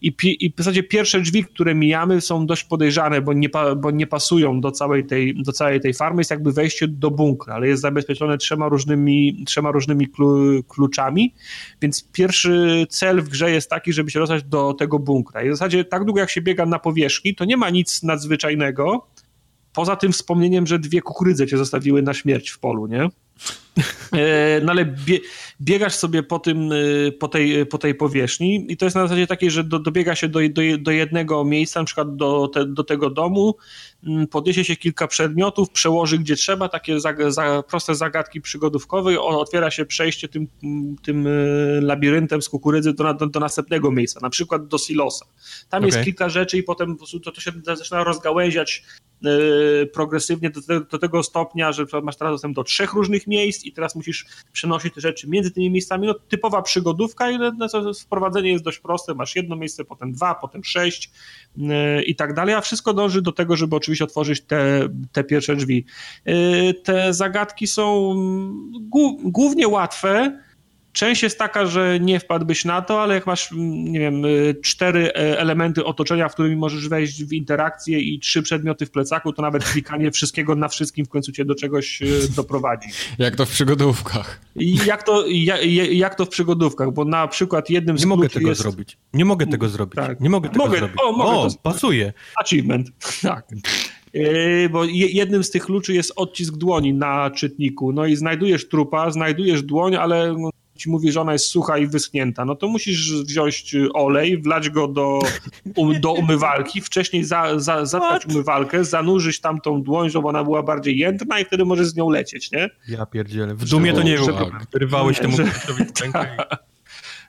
i, 0.02 0.14
i 0.40 0.54
w 0.54 0.58
zasadzie 0.58 0.84
pierwsze 0.84 1.22
drzwi, 1.22 1.46
które 1.46 1.76
mijamy 1.76 2.22
są 2.22 2.46
dość 2.46 2.64
podejrzane, 2.64 3.22
bo 3.22 3.34
nie, 3.34 3.50
bo 3.78 3.92
nie 3.92 4.08
pasują 4.08 4.62
do 4.62 4.72
całej, 4.72 5.06
tej, 5.06 5.44
do 5.44 5.52
całej 5.52 5.82
tej 5.82 5.94
farmy, 5.94 6.22
jest 6.22 6.32
jakby 6.32 6.52
wejście 6.52 6.88
do 6.88 7.12
bunkra, 7.12 7.56
ale 7.56 7.68
jest 7.68 7.82
zabezpieczone 7.82 8.38
trzema 8.38 8.70
różnymi, 8.70 9.44
trzema 9.48 9.72
różnymi 9.72 10.08
kluczami, 10.68 11.34
więc 11.82 12.12
pierwszy 12.12 12.86
cel 12.90 13.22
w 13.22 13.30
grze 13.30 13.52
jest 13.52 13.70
taki, 13.70 13.94
żeby 13.94 14.12
się 14.12 14.20
dostać 14.20 14.44
do 14.44 14.74
tego 14.74 15.00
bunkra. 15.00 15.44
I 15.44 15.50
w 15.50 15.52
zasadzie 15.52 15.86
tak 15.86 16.06
długo 16.06 16.20
jak 16.20 16.30
się 16.30 16.42
biega 16.42 16.66
na 16.66 16.80
powierzchni, 16.80 17.36
to 17.36 17.46
nie 17.46 17.58
ma 17.58 17.70
nic 17.70 18.04
nadzwyczajnego, 18.04 19.08
poza 19.74 19.96
tym 19.96 20.12
wspomnieniem, 20.12 20.68
że 20.68 20.80
dwie 20.80 21.02
kukurydze 21.02 21.48
cię 21.48 21.58
zostawiły 21.58 22.02
na 22.02 22.14
śmierć 22.14 22.50
w 22.50 22.60
polu, 22.60 22.88
nie? 22.88 23.10
E, 24.14 24.62
no 24.64 24.72
ale 24.72 24.86
bie, 24.86 25.20
biegasz 25.62 25.96
sobie 25.96 26.24
po, 26.24 26.40
tym, 26.40 26.72
e, 26.72 27.12
po, 27.12 27.28
tej, 27.28 27.66
po 27.66 27.78
tej 27.78 27.96
powierzchni 27.96 28.66
i 28.70 28.78
to 28.78 28.86
jest 28.86 28.96
na 28.96 29.02
zasadzie 29.02 29.28
takiej, 29.28 29.52
że 29.52 29.64
do, 29.64 29.80
dobiega 29.80 30.16
się 30.16 30.28
do, 30.30 30.40
do, 30.50 30.62
do 30.80 30.92
jednego 30.92 31.46
miejsca, 31.46 31.80
na 31.80 31.86
przykład 31.86 32.16
do, 32.16 32.48
te, 32.48 32.66
do 32.66 32.84
tego 32.84 33.10
domu, 33.10 33.56
podniesie 34.32 34.64
się 34.64 34.76
kilka 34.76 35.08
przedmiotów, 35.08 35.70
przełoży 35.70 36.18
gdzie 36.18 36.36
trzeba, 36.36 36.70
takie 36.70 37.00
za, 37.00 37.14
za, 37.28 37.64
proste 37.64 37.96
zagadki 37.96 38.42
przygodówkowe, 38.42 39.22
otwiera 39.22 39.72
się 39.72 39.86
przejście 39.86 40.28
tym, 40.28 40.48
tym 41.04 41.28
e, 41.28 41.32
labiryntem 41.82 42.42
z 42.42 42.50
kukurydzy 42.50 42.94
do, 42.94 43.14
do, 43.14 43.28
do 43.28 43.40
następnego 43.40 43.92
miejsca, 43.92 44.20
na 44.22 44.30
przykład 44.30 44.68
do 44.68 44.78
silosa. 44.78 45.26
Tam 45.70 45.84
okay. 45.84 45.88
jest 45.88 46.06
kilka 46.06 46.30
rzeczy 46.30 46.58
i 46.58 46.64
potem 46.64 46.98
to, 47.24 47.32
to 47.32 47.42
się 47.42 47.52
zaczyna 47.64 48.04
rozgałęziać 48.04 48.84
progresywnie 49.94 50.50
do, 50.50 50.82
do 50.82 51.00
tego 51.00 51.24
stopnia, 51.24 51.72
że 51.72 51.86
masz 52.04 52.18
teraz 52.18 52.34
dostęp 52.34 52.56
do 52.56 52.64
trzech 52.64 52.94
różnych 52.94 53.28
miejsc 53.28 53.66
i 53.66 53.72
teraz 53.72 53.96
musisz 53.96 54.26
przenosić 54.54 54.94
te 54.94 55.02
rzeczy 55.02 55.30
między 55.30 55.52
tymi 55.52 55.70
miejscami. 55.70 56.08
No, 56.08 56.14
typowa 56.14 56.62
przygodówka 56.62 57.32
i 57.32 57.40
no, 57.40 57.68
wprowadzenie 58.02 58.52
jest 58.52 58.64
dość 58.64 58.80
proste. 58.80 59.14
Masz 59.14 59.36
jedno 59.36 59.56
miejsce, 59.56 59.86
potem 59.86 60.14
dwa, 60.14 60.36
potem 60.36 60.64
sześć 60.64 61.12
yy, 61.58 62.04
i 62.04 62.16
tak 62.16 62.34
dalej, 62.34 62.56
a 62.56 62.62
wszystko 62.62 62.94
dąży 62.94 63.22
do 63.22 63.32
tego, 63.32 63.56
żeby 63.56 63.76
oczywiście 63.76 63.91
otworzyć 64.02 64.42
te, 64.42 64.90
te 65.12 65.24
pierwsze 65.24 65.56
drzwi. 65.56 65.86
Yy, 66.26 66.74
te 66.74 67.14
zagadki 67.14 67.68
są 67.68 68.16
głównie 69.24 69.68
łatwe, 69.68 70.40
Część 70.94 71.24
jest 71.24 71.40
taka, 71.40 71.66
że 71.66 72.00
nie 72.00 72.20
wpadłbyś 72.20 72.66
na 72.66 72.82
to, 72.82 73.02
ale 73.02 73.14
jak 73.14 73.28
masz, 73.28 73.52
mm, 73.52 73.84
nie 73.92 74.00
wiem, 74.00 74.26
y, 74.26 74.56
cztery 74.64 75.08
e, 75.08 75.40
elementy 75.40 75.86
otoczenia, 75.86 76.30
w 76.30 76.34
którymi 76.34 76.56
możesz 76.56 76.88
wejść 76.90 77.24
w 77.24 77.34
interakcję 77.34 78.00
i 78.00 78.20
trzy 78.20 78.42
przedmioty 78.42 78.86
w 78.86 78.92
plecaku, 78.92 79.34
to 79.34 79.42
nawet 79.42 79.64
klikanie 79.64 80.12
wszystkiego 80.12 80.56
na 80.56 80.68
wszystkim 80.68 81.06
w 81.06 81.10
końcu 81.10 81.32
cię 81.32 81.46
do 81.46 81.56
czegoś 81.56 82.02
y, 82.02 82.28
doprowadzi. 82.36 82.90
Jak 83.18 83.36
to 83.36 83.46
w 83.46 83.50
przygodówkach. 83.50 84.42
I 84.56 84.78
jak 84.86 85.04
to, 85.04 85.28
jak, 85.28 85.66
jak 85.92 86.16
to 86.16 86.26
w 86.26 86.30
przygodówkach, 86.30 86.92
bo 86.92 87.06
na 87.06 87.28
przykład 87.28 87.70
jednym 87.70 87.98
z 87.98 88.02
Nie 88.02 88.08
mogę 88.08 88.30
tego 88.30 88.50
jest... 88.50 88.62
zrobić. 88.62 88.98
Nie 89.14 89.26
mogę 89.26 89.48
tego 89.48 89.70
zrobić. 89.70 89.96
Tak. 89.96 90.20
Nie 90.20 90.30
mogę 90.30 90.50
tego 90.50 90.66
mogę, 90.66 90.78
zrobić. 90.78 90.98
O, 91.04 91.12
mogę 91.12 91.32
o 91.32 91.50
to... 91.50 91.56
pasuje. 91.64 92.14
Achievement, 92.44 92.92
tak. 93.22 93.48
Y, 94.16 94.70
bo 94.72 94.84
jednym 94.94 95.44
z 95.44 95.50
tych 95.52 95.66
kluczy 95.66 95.94
jest 95.94 96.14
odcisk 96.16 96.56
dłoni 96.56 96.94
na 96.94 97.32
czytniku. 97.32 97.94
No 97.94 98.06
i 98.06 98.16
znajdujesz 98.16 98.70
trupa, 98.70 99.12
znajdujesz 99.12 99.64
dłoń, 99.64 99.96
ale 99.96 100.36
ci 100.82 100.90
mówi, 100.90 101.12
że 101.12 101.22
ona 101.22 101.34
jest 101.34 101.46
sucha 101.46 101.78
i 101.78 101.88
wyschnięta, 101.88 102.46
no 102.46 102.56
to 102.56 102.68
musisz 102.68 103.24
wziąć 103.24 103.76
olej, 103.94 104.42
wlać 104.42 104.70
go 104.70 104.88
do, 104.88 105.20
um, 105.76 106.02
do 106.02 106.12
umywalki, 106.22 106.82
wcześniej 106.82 107.24
za, 107.24 107.60
za, 107.60 107.86
zatkać 107.86 108.26
umywalkę, 108.26 108.86
zanurzyć 108.86 109.42
tam 109.42 109.62
tą 109.62 109.84
dłoń, 109.84 110.10
żeby 110.10 110.28
ona 110.28 110.44
była 110.44 110.64
bardziej 110.64 110.98
jędrna 110.98 111.40
i 111.40 111.46
wtedy 111.46 111.66
możesz 111.66 111.88
z 111.88 111.96
nią 111.96 112.10
lecieć, 112.10 112.52
nie? 112.52 112.70
Ja 112.88 113.06
pierdzielę. 113.06 113.56
W 113.56 113.70
dumie 113.70 113.94
to 113.94 114.04
nie 114.04 114.16
był. 114.16 114.28
Wyrywałeś 114.74 115.20
temu 115.20 115.38
że, 115.38 115.44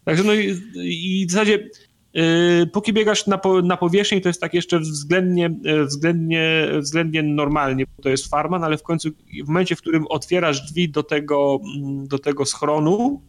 Także 0.05 0.25
no 0.25 0.35
i, 0.35 0.61
i 0.75 1.27
w 1.27 1.31
zasadzie 1.31 1.69
Yy, 2.15 2.67
póki 2.67 2.93
biegasz 2.93 3.27
na, 3.27 3.39
po, 3.39 3.63
na 3.63 3.77
powierzchni, 3.77 4.21
to 4.21 4.29
jest 4.29 4.41
tak 4.41 4.55
jeszcze 4.55 4.79
względnie, 4.79 5.51
yy, 5.63 5.87
względnie, 5.87 6.69
względnie 6.79 7.23
normalnie, 7.23 7.85
bo 7.97 8.03
to 8.03 8.09
jest 8.09 8.27
farma, 8.31 8.59
no 8.59 8.67
ale 8.67 8.79
w 8.79 8.83
końcu 8.83 9.11
w 9.45 9.49
momencie, 9.49 9.77
w 9.77 9.81
którym 9.81 10.07
otwierasz 10.07 10.61
drzwi 10.61 10.89
do 10.89 11.03
tego, 11.03 11.61
mm, 11.77 12.09
do 12.09 12.19
tego 12.19 12.45
schronu, 12.45 13.23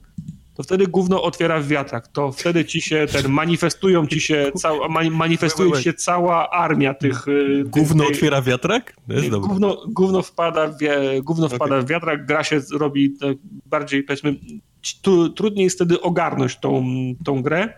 to 0.56 0.64
wtedy 0.64 0.88
gówno 0.88 1.24
otwiera 1.24 1.60
w 1.60 1.68
wiatrak. 1.68 2.08
To 2.08 2.32
wtedy 2.32 2.66
ci 2.66 2.82
się 2.82 3.06
ten, 3.12 3.32
manifestują 3.32 4.08
ci 4.08 4.22
się, 4.22 4.52
cała, 4.58 4.88
manifestuje 5.12 5.72
ci 5.72 5.84
się 5.84 5.94
cała 5.94 6.50
armia 6.50 6.94
tych... 6.94 7.28
Y, 7.28 7.64
gówno 7.66 8.04
tych, 8.04 8.14
otwiera 8.14 8.42
wiatrak? 8.42 8.96
Gówno, 9.32 9.78
gówno, 9.88 10.22
wpada, 10.22 10.68
w, 10.68 10.74
gówno 11.24 11.46
okay. 11.46 11.58
wpada 11.58 11.82
w 11.82 11.86
wiatrak, 11.86 12.26
gra 12.26 12.44
się 12.44 12.62
robi 12.74 13.16
bardziej, 13.66 14.04
powiedzmy, 14.04 14.36
tu, 15.02 15.30
trudniej 15.30 15.64
jest 15.64 15.76
wtedy 15.76 16.02
ogarnąć 16.02 16.60
tą, 16.60 16.86
tą 17.26 17.42
grę, 17.42 17.74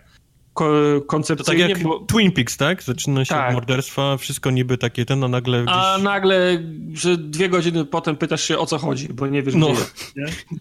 koncepcyjnie. 1.07 1.63
To 1.63 1.67
tak 1.67 1.77
jak 1.77 1.83
bo... 1.83 1.99
Twin 1.99 2.31
Peaks, 2.31 2.57
tak? 2.57 2.83
Zaczyna 2.83 3.25
się 3.25 3.29
tak. 3.35 3.49
od 3.49 3.53
morderstwa, 3.53 4.17
wszystko 4.17 4.51
niby 4.51 4.77
takie 4.77 5.05
ten, 5.05 5.23
a 5.23 5.27
nagle 5.27 5.63
gdzieś... 5.63 5.75
A 5.77 5.97
nagle, 5.97 6.63
że 6.93 7.17
dwie 7.17 7.49
godziny 7.49 7.85
potem 7.85 8.15
pytasz 8.15 8.43
się 8.43 8.57
o 8.57 8.65
co 8.65 8.77
chodzi, 8.77 9.07
bo 9.07 9.27
nie 9.27 9.43
wiesz 9.43 9.55
no. 9.55 9.67
gdzie 9.67 9.79
jest, 9.79 10.15
nie? 10.15 10.57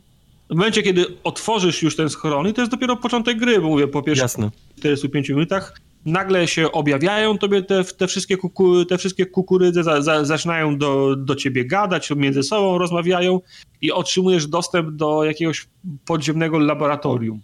W 0.55 0.57
momencie, 0.57 0.83
kiedy 0.83 1.07
otworzysz 1.25 1.83
już 1.83 1.97
ten 1.97 2.11
schron, 2.11 2.49
i 2.49 2.53
to 2.53 2.61
jest 2.61 2.71
dopiero 2.71 2.97
początek 2.97 3.39
gry, 3.39 3.61
bo 3.61 3.69
mówię, 3.69 3.89
po 3.89 4.03
pierwszych 4.03 4.31
45 4.79 5.29
minutach, 5.29 5.81
nagle 6.07 6.49
się 6.49 6.73
objawiają 6.73 7.39
tobie 7.39 7.63
te, 7.63 7.85
te, 7.85 8.07
wszystkie, 8.07 8.37
kuku, 8.37 8.85
te 8.85 8.99
wszystkie 8.99 9.27
kukurydze, 9.27 9.85
za, 9.85 10.03
za, 10.03 10.25
zaczynają 10.25 10.79
do, 10.79 11.17
do 11.17 11.35
ciebie 11.35 11.65
gadać, 11.65 12.11
między 12.17 12.43
sobą 12.43 12.79
rozmawiają 12.79 13.41
i 13.81 13.93
otrzymujesz 13.93 14.47
dostęp 14.47 14.91
do 14.91 15.25
jakiegoś 15.25 15.67
podziemnego 16.07 16.59
laboratorium. 16.59 17.41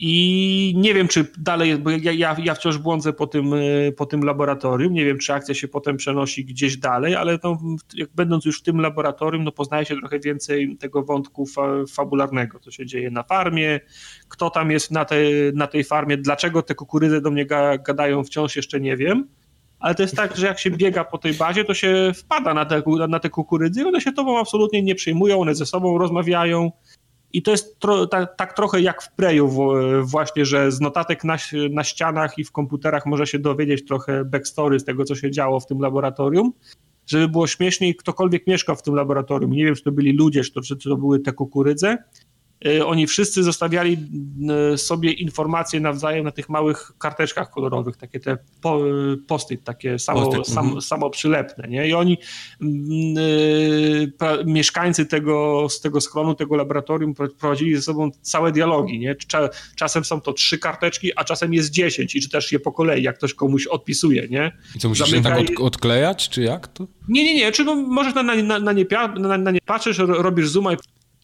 I 0.00 0.74
nie 0.76 0.94
wiem, 0.94 1.08
czy 1.08 1.26
dalej, 1.38 1.78
bo 1.78 1.90
ja, 1.90 2.12
ja, 2.12 2.36
ja 2.44 2.54
wciąż 2.54 2.78
błądzę 2.78 3.12
po 3.12 3.26
tym, 3.26 3.54
e, 3.54 3.92
po 3.92 4.06
tym 4.06 4.22
laboratorium. 4.22 4.92
Nie 4.92 5.04
wiem, 5.04 5.18
czy 5.18 5.34
akcja 5.34 5.54
się 5.54 5.68
potem 5.68 5.96
przenosi 5.96 6.44
gdzieś 6.44 6.76
dalej, 6.76 7.14
ale 7.14 7.38
to, 7.38 7.58
jak 7.94 8.08
będąc 8.14 8.44
już 8.44 8.60
w 8.60 8.62
tym 8.62 8.80
laboratorium, 8.80 9.44
no 9.44 9.52
poznaje 9.52 9.84
się 9.84 9.96
trochę 9.96 10.18
więcej 10.18 10.76
tego 10.76 11.02
wątku 11.02 11.46
fa, 11.46 11.62
fabularnego, 11.90 12.58
co 12.58 12.70
się 12.70 12.86
dzieje 12.86 13.10
na 13.10 13.22
farmie, 13.22 13.80
kto 14.28 14.50
tam 14.50 14.70
jest 14.70 14.90
na, 14.90 15.04
te, 15.04 15.16
na 15.54 15.66
tej 15.66 15.84
farmie, 15.84 16.16
dlaczego 16.16 16.62
te 16.62 16.74
kukurydze 16.74 17.20
do 17.20 17.30
mnie 17.30 17.46
ga, 17.46 17.78
gadają, 17.78 18.24
wciąż 18.24 18.56
jeszcze 18.56 18.80
nie 18.80 18.96
wiem. 18.96 19.28
Ale 19.80 19.94
to 19.94 20.02
jest 20.02 20.16
tak, 20.16 20.36
że 20.36 20.46
jak 20.46 20.58
się 20.58 20.70
biega 20.70 21.04
po 21.04 21.18
tej 21.18 21.34
bazie, 21.34 21.64
to 21.64 21.74
się 21.74 22.12
wpada 22.14 22.54
na 22.54 22.64
te, 22.64 22.82
na 23.08 23.20
te 23.20 23.30
kukurydzy 23.30 23.80
i 23.80 23.84
one 23.84 24.00
się 24.00 24.12
tobą 24.12 24.40
absolutnie 24.40 24.82
nie 24.82 24.94
przejmują, 24.94 25.40
one 25.40 25.54
ze 25.54 25.66
sobą 25.66 25.98
rozmawiają 25.98 26.72
i 27.32 27.42
to 27.42 27.50
jest 27.50 27.78
tro, 27.78 28.06
tak, 28.06 28.52
trochę 28.52 28.80
jak 28.80 29.02
w 29.02 29.12
Preju 29.12 29.50
właśnie, 30.02 30.44
że 30.44 30.72
z 30.72 30.80
notatek 30.80 31.24
na, 31.24 31.36
na 31.70 31.84
ścianach 31.84 32.38
i 32.38 32.44
w 32.44 32.52
komputerach 32.52 33.06
może 33.06 33.26
się 33.26 33.38
dowiedzieć 33.38 33.86
trochę 33.86 34.24
backstory 34.24 34.80
z 34.80 34.84
tego, 34.84 35.04
co 35.04 35.14
się 35.14 35.30
działo 35.30 35.60
w 35.60 35.66
tym 35.66 35.80
laboratorium, 35.80 36.52
żeby 37.06 37.28
było 37.28 37.46
śmieszniej, 37.46 37.96
ktokolwiek 37.96 38.46
mieszkał 38.46 38.76
w 38.76 38.82
tym 38.82 38.94
laboratorium, 38.94 39.50
nie 39.50 39.64
wiem, 39.64 39.74
czy 39.74 39.82
to 39.82 39.92
byli 39.92 40.12
ludzie, 40.12 40.44
czy 40.44 40.52
to, 40.52 40.60
czy 40.60 40.76
to 40.76 40.96
były 40.96 41.20
te 41.20 41.32
kukurydze, 41.32 41.98
oni 42.86 43.06
wszyscy 43.06 43.42
zostawiali 43.42 43.96
y, 44.74 44.78
sobie 44.78 45.12
informacje 45.12 45.80
nawzajem 45.80 46.24
na 46.24 46.30
tych 46.30 46.48
małych 46.48 46.92
karteczkach 46.98 47.50
kolorowych, 47.50 47.96
takie 47.96 48.20
te 48.20 48.38
posty, 49.26 49.58
takie 49.58 49.98
samo, 49.98 50.32
post 50.32 50.52
sam, 50.52 50.64
mhm. 50.64 50.82
samo 50.82 51.10
przylepne, 51.10 51.68
nie? 51.68 51.88
I 51.88 51.94
oni, 51.94 52.18
yy, 52.60 54.44
mieszkańcy 54.44 55.06
tego, 55.06 55.66
z 55.70 55.80
tego 55.80 56.00
schronu, 56.00 56.34
tego 56.34 56.56
laboratorium 56.56 57.14
prowadzili 57.14 57.76
ze 57.76 57.82
sobą 57.82 58.10
całe 58.22 58.52
dialogi, 58.52 58.98
nie? 58.98 59.16
Czasem 59.76 60.04
są 60.04 60.20
to 60.20 60.32
trzy 60.32 60.58
karteczki, 60.58 61.10
a 61.16 61.24
czasem 61.24 61.54
jest 61.54 61.70
dziesięć 61.70 62.16
i 62.16 62.20
czy 62.20 62.30
też 62.30 62.52
je 62.52 62.60
po 62.60 62.72
kolei, 62.72 63.02
jak 63.02 63.18
ktoś 63.18 63.34
komuś 63.34 63.66
odpisuje, 63.66 64.28
nie? 64.28 64.52
I 64.76 64.78
co, 64.78 64.88
musisz 64.88 65.10
Zamykaj... 65.10 65.46
tak 65.46 65.60
od, 65.60 65.66
odklejać, 65.66 66.28
czy 66.28 66.42
jak 66.42 66.68
to? 66.68 66.86
Nie, 67.08 67.24
nie, 67.24 67.34
nie, 67.34 67.52
czy 67.52 67.64
no, 67.64 67.76
możesz 67.76 68.14
na, 68.14 68.22
na, 68.22 68.34
na, 68.34 68.58
na, 68.58 68.72
nie, 68.72 68.86
na, 69.18 69.38
na 69.38 69.50
nie 69.50 69.60
patrzysz, 69.66 69.98
robisz 69.98 70.48
zooma 70.48 70.72
i 70.72 70.76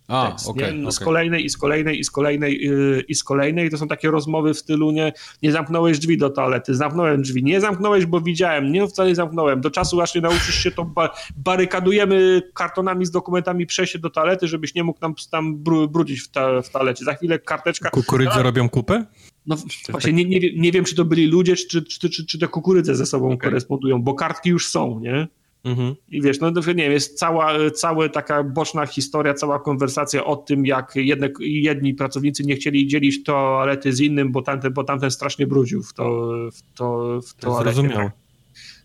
a, 0.09 0.31
tekst, 0.31 0.49
okay, 0.49 0.81
okay. 0.81 0.93
Z 0.93 0.99
kolejnej 0.99 1.45
i 1.45 1.51
z 1.51 1.57
kolejnej 1.57 2.01
i 2.01 2.05
z 2.05 2.11
kolejnej 2.11 2.61
yy, 2.61 3.05
i 3.09 3.15
z 3.15 3.25
kolejnej. 3.25 3.67
I 3.67 3.71
to 3.71 3.79
są 3.79 3.89
takie 3.89 4.11
rozmowy 4.11 4.55
w 4.55 4.59
stylu 4.59 4.91
nie, 4.91 5.13
nie 5.43 5.53
zamknąłeś 5.53 5.99
drzwi 5.99 6.19
do 6.19 6.31
toalety, 6.31 6.75
zamknąłem 6.75 7.23
drzwi, 7.23 7.45
nie 7.45 7.61
zamknąłeś, 7.61 8.07
bo 8.07 8.21
widziałem, 8.21 8.73
nie 8.73 8.87
wcale 8.87 9.09
nie 9.09 9.15
zamknąłem. 9.15 9.61
Do 9.61 9.71
czasu 9.71 10.01
aż 10.01 10.15
nie 10.15 10.21
nauczysz 10.21 10.55
się, 10.55 10.71
to 10.71 10.85
ba 10.85 11.15
barykadujemy 11.37 12.43
kartonami 12.55 13.07
z 13.07 13.11
dokumentami 13.11 13.67
przejście 13.67 13.99
do 13.99 14.11
toalety, 14.11 14.49
żebyś 14.49 14.75
nie 14.75 14.85
mógł 14.85 15.01
tam, 15.01 15.15
tam 15.31 15.57
brudzić 15.89 16.21
w, 16.21 16.29
ta, 16.29 16.63
w 16.63 16.71
toalecie. 16.71 17.05
Za 17.05 17.15
chwilę 17.15 17.39
karteczka... 17.39 17.91
Kukurydzy 17.91 18.43
robią 18.43 18.69
kupę? 18.69 19.07
No 19.47 19.57
właśnie, 19.89 20.13
nie, 20.13 20.25
nie, 20.25 20.41
nie 20.57 20.73
wiem, 20.73 20.85
czy 20.85 20.95
to 20.95 21.05
byli 21.05 21.27
ludzie, 21.27 21.57
czy, 21.57 21.83
czy, 21.83 22.11
czy, 22.11 22.27
czy 22.27 22.39
te 22.39 22.49
kukurydze 22.49 22.95
ze 22.95 23.07
sobą 23.07 23.27
okay. 23.27 23.51
korespondują, 23.51 24.03
bo 24.03 24.15
kartki 24.15 24.51
już 24.51 24.69
są, 24.69 25.01
nie? 25.01 25.29
Mhm. 25.65 25.95
I 26.09 26.23
wiesz, 26.23 26.41
no 26.41 26.51
nie 26.51 26.75
wiem, 26.75 26.93
jest 26.93 27.19
cała, 27.19 27.71
cała 27.71 28.09
taka 28.09 28.45
boczna 28.45 28.87
historia, 28.87 29.35
cała 29.35 29.59
konwersacja 29.59 30.25
o 30.25 30.37
tym, 30.37 30.67
jak 30.67 30.93
jedne, 30.97 31.29
jedni 31.41 31.95
pracownicy 31.95 32.45
nie 32.45 32.57
chcieli 32.57 32.87
dzielić 32.87 33.25
toalety 33.25 33.93
z 33.93 34.01
innym, 34.01 34.33
bo 34.33 34.43
tamten, 34.43 34.73
bo 34.73 34.85
tamten 34.85 35.11
strasznie 35.11 35.47
brudził 35.47 35.83
w 35.83 35.95
to, 35.95 36.31
w 36.53 36.63
to, 36.75 37.21
w 37.21 37.35
toalecie. 37.35 37.75
Zrozumiał. 37.75 38.11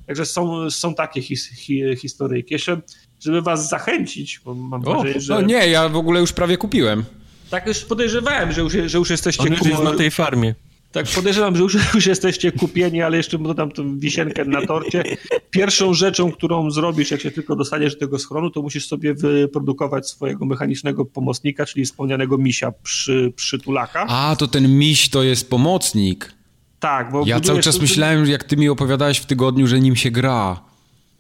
Także 0.08 0.26
są, 0.26 0.70
są 0.70 0.96
takie 0.96 1.22
his, 1.22 1.50
hi, 1.50 1.84
historyjki. 1.98 2.54
Jeszcze, 2.54 2.82
żeby 3.20 3.42
was 3.42 3.70
zachęcić, 3.70 4.42
bo 4.46 4.54
mam 4.54 4.88
o, 4.88 4.92
wrażenie, 4.92 5.22
że... 5.22 5.34
No 5.34 5.42
nie, 5.42 5.68
ja 5.68 5.90
w 5.90 5.96
ogóle 5.96 6.20
już 6.20 6.34
prawie 6.34 6.58
kupiłem. 6.58 7.06
Tak 7.50 7.68
już 7.68 7.86
podejrzewałem, 7.86 8.52
że 8.52 8.62
już, 8.62 8.74
że 8.74 8.98
już 8.98 9.10
jesteście... 9.10 9.44
On 9.44 9.50
już 9.52 9.66
jest 9.66 9.84
na 9.84 9.96
tej 9.96 10.12
farmie. 10.12 10.56
Tak, 10.92 11.06
podejrzewam, 11.16 11.56
że 11.56 11.64
już, 11.64 11.78
już 11.96 12.06
jesteście 12.06 12.52
kupieni, 12.52 13.02
ale 13.02 13.18
jeszcze 13.18 13.38
dodam 13.38 13.72
tą 13.72 14.00
wisienkę 14.00 14.46
na 14.46 14.66
torcie. 14.66 15.04
Pierwszą 15.50 15.94
rzeczą, 15.94 16.32
którą 16.32 16.72
zrobisz, 16.72 17.12
jak 17.12 17.22
się 17.22 17.32
tylko 17.32 17.56
dostaniesz 17.56 17.94
do 17.94 18.00
tego 18.00 18.20
schronu, 18.20 18.50
to 18.50 18.62
musisz 18.62 18.88
sobie 18.88 19.14
wyprodukować 19.14 20.10
swojego 20.10 20.46
mechanicznego 20.46 21.06
pomocnika, 21.06 21.66
czyli 21.66 21.86
wspomnianego 21.86 22.38
misia 22.38 22.72
przy, 22.84 23.34
przytulaka. 23.36 24.06
A, 24.08 24.36
to 24.40 24.48
ten 24.48 24.78
miś 24.78 25.10
to 25.10 25.24
jest 25.24 25.50
pomocnik. 25.50 26.34
Tak, 26.80 27.12
bo... 27.12 27.24
Ja 27.26 27.40
cały 27.40 27.62
czas 27.62 27.82
myślałem, 27.82 28.26
jak 28.26 28.44
ty 28.44 28.58
mi 28.58 28.70
opowiadałeś 28.70 29.18
w 29.18 29.26
tygodniu, 29.26 29.68
że 29.68 29.80
nim 29.80 29.96
się 29.96 30.12
gra. 30.12 30.69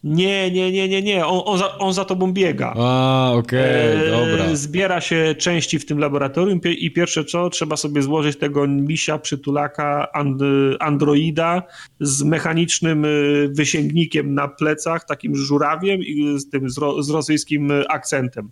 Nie, 0.04 0.52
nie, 0.52 0.72
nie, 0.72 0.90
nie, 0.90 1.02
nie. 1.02 1.26
On, 1.26 1.42
on, 1.46 1.58
za, 1.58 1.78
on 1.78 1.94
za 1.94 2.06
tobą 2.06 2.34
biega. 2.34 2.74
A, 2.78 3.32
okej, 3.34 3.98
okay, 3.98 4.12
dobra. 4.12 4.56
Zbiera 4.56 5.02
się 5.02 5.36
części 5.38 5.80
w 5.80 5.86
tym 5.86 6.00
laboratorium 6.00 6.60
i 6.66 6.92
pierwsze 6.92 7.26
co, 7.26 7.50
trzeba 7.50 7.78
sobie 7.78 8.02
złożyć 8.02 8.38
tego 8.38 8.68
misia, 8.68 9.18
przytulaka, 9.18 10.08
and, 10.14 10.42
androida 10.80 11.64
z 12.00 12.24
mechanicznym 12.24 13.06
y, 13.06 13.50
wysięgnikiem 13.54 14.34
na 14.34 14.48
plecach, 14.48 15.06
takim 15.06 15.36
żurawiem 15.36 16.00
i 16.02 16.40
z 16.40 16.50
tym 16.50 16.70
z, 16.70 16.78
ro, 16.78 17.04
z 17.04 17.10
rosyjskim 17.10 17.72
akcentem. 17.90 18.50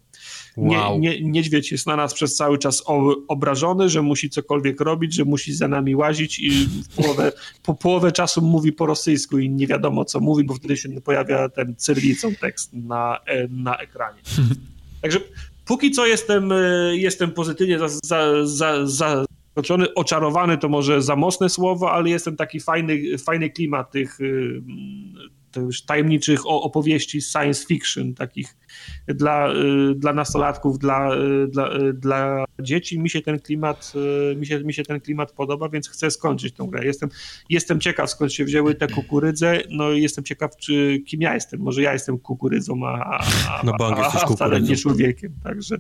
Wow. 0.57 0.99
Nie, 0.99 1.21
nie, 1.21 1.29
niedźwiedź 1.29 1.71
jest 1.71 1.87
na 1.87 1.95
nas 1.95 2.13
przez 2.13 2.35
cały 2.35 2.57
czas 2.57 2.83
obrażony, 3.27 3.89
że 3.89 4.01
musi 4.01 4.29
cokolwiek 4.29 4.81
robić, 4.81 5.13
że 5.13 5.25
musi 5.25 5.53
za 5.53 5.67
nami 5.67 5.95
łazić 5.95 6.39
i 6.39 6.67
połowę, 6.95 7.31
po 7.63 7.73
połowę 7.73 8.11
czasu 8.11 8.41
mówi 8.41 8.71
po 8.71 8.85
rosyjsku 8.85 9.39
i 9.39 9.49
nie 9.49 9.67
wiadomo 9.67 10.05
co 10.05 10.19
mówi, 10.19 10.43
bo 10.43 10.53
wtedy 10.53 10.77
się 10.77 11.01
pojawia 11.01 11.49
ten 11.49 11.75
cyrylicą 11.75 12.35
tekst 12.35 12.73
na, 12.73 13.19
e, 13.25 13.47
na 13.47 13.77
ekranie. 13.77 14.21
Także 15.01 15.19
póki 15.65 15.91
co 15.91 16.05
jestem, 16.05 16.51
e, 16.51 16.57
jestem 16.97 17.31
pozytywnie 17.31 17.79
za, 17.79 17.87
za, 17.87 18.45
za, 18.45 18.85
zaskoczony, 18.85 19.93
oczarowany 19.93 20.57
to 20.57 20.69
może 20.69 21.01
za 21.01 21.15
mocne 21.15 21.49
słowo, 21.49 21.91
ale 21.91 22.09
jestem 22.09 22.35
taki 22.35 22.59
fajny, 22.59 23.17
fajny 23.17 23.49
klimat 23.49 23.91
tych, 23.91 24.19
już 24.19 25.36
tajemniczych 25.85 26.39
opowieści 26.45 27.21
science 27.21 27.65
fiction, 27.65 28.13
takich 28.13 28.55
dla, 29.07 29.53
y, 29.53 29.95
dla 29.95 30.13
nastolatków, 30.13 30.79
dla, 30.79 31.15
y, 31.15 31.47
dla, 31.47 31.77
y, 31.77 31.93
dla 31.93 32.45
dzieci. 32.61 32.99
Mi 32.99 33.09
się 33.09 33.21
ten 33.21 33.39
klimat, 33.39 33.93
mi 34.35 34.45
się, 34.45 34.59
mi 34.59 34.73
się 34.73 34.83
ten 34.83 35.01
klimat 35.01 35.31
podoba, 35.31 35.69
więc 35.69 35.89
chcę 35.89 36.11
skończyć 36.11 36.55
tą 36.55 36.67
grę. 36.67 36.85
Jestem, 36.85 37.09
jestem 37.49 37.79
ciekaw, 37.79 38.11
skąd 38.11 38.33
się 38.33 38.45
wzięły 38.45 38.75
te 38.75 38.87
kukurydze, 38.87 39.61
no 39.69 39.91
jestem 39.91 40.23
ciekaw, 40.23 40.57
czy, 40.57 40.99
kim 41.07 41.21
ja 41.21 41.33
jestem. 41.33 41.59
Może 41.59 41.81
ja 41.81 41.93
jestem 41.93 42.17
kukurydzą, 42.19 42.87
a, 42.87 43.19
a, 43.49 43.61
no, 43.63 43.73
bo 43.79 43.97
a, 43.97 44.07
a 44.07 44.27
wcale 44.27 44.61
nie 44.61 44.75
człowiekiem. 44.75 45.33
Także 45.43 45.77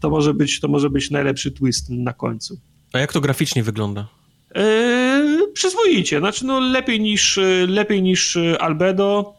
to 0.00 0.10
może 0.10 0.34
być, 0.34 0.60
to 0.60 0.68
może 0.68 0.90
być 0.90 1.10
najlepszy 1.10 1.50
twist 1.50 1.90
na 1.90 2.12
końcu. 2.12 2.60
A 2.92 2.98
jak 2.98 3.12
to 3.12 3.20
graficznie 3.20 3.62
wygląda? 3.62 4.19
Yy, 4.54 5.52
przyzwoicie, 5.52 6.18
znaczy 6.18 6.46
no 6.46 6.60
lepiej 6.60 7.00
niż, 7.00 7.40
lepiej 7.68 8.02
niż 8.02 8.38
Albedo. 8.58 9.34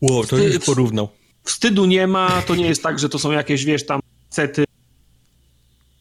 Wow, 0.00 0.26
to 0.26 0.38
już 0.38 0.58
porównał. 0.58 1.08
Wstydu 1.44 1.84
nie 1.84 2.06
ma, 2.06 2.42
to 2.46 2.54
nie 2.54 2.66
jest 2.66 2.82
tak, 2.82 2.98
że 2.98 3.08
to 3.08 3.18
są 3.18 3.32
jakieś, 3.32 3.64
wiesz, 3.64 3.86
tam 3.86 4.00
sety 4.30 4.64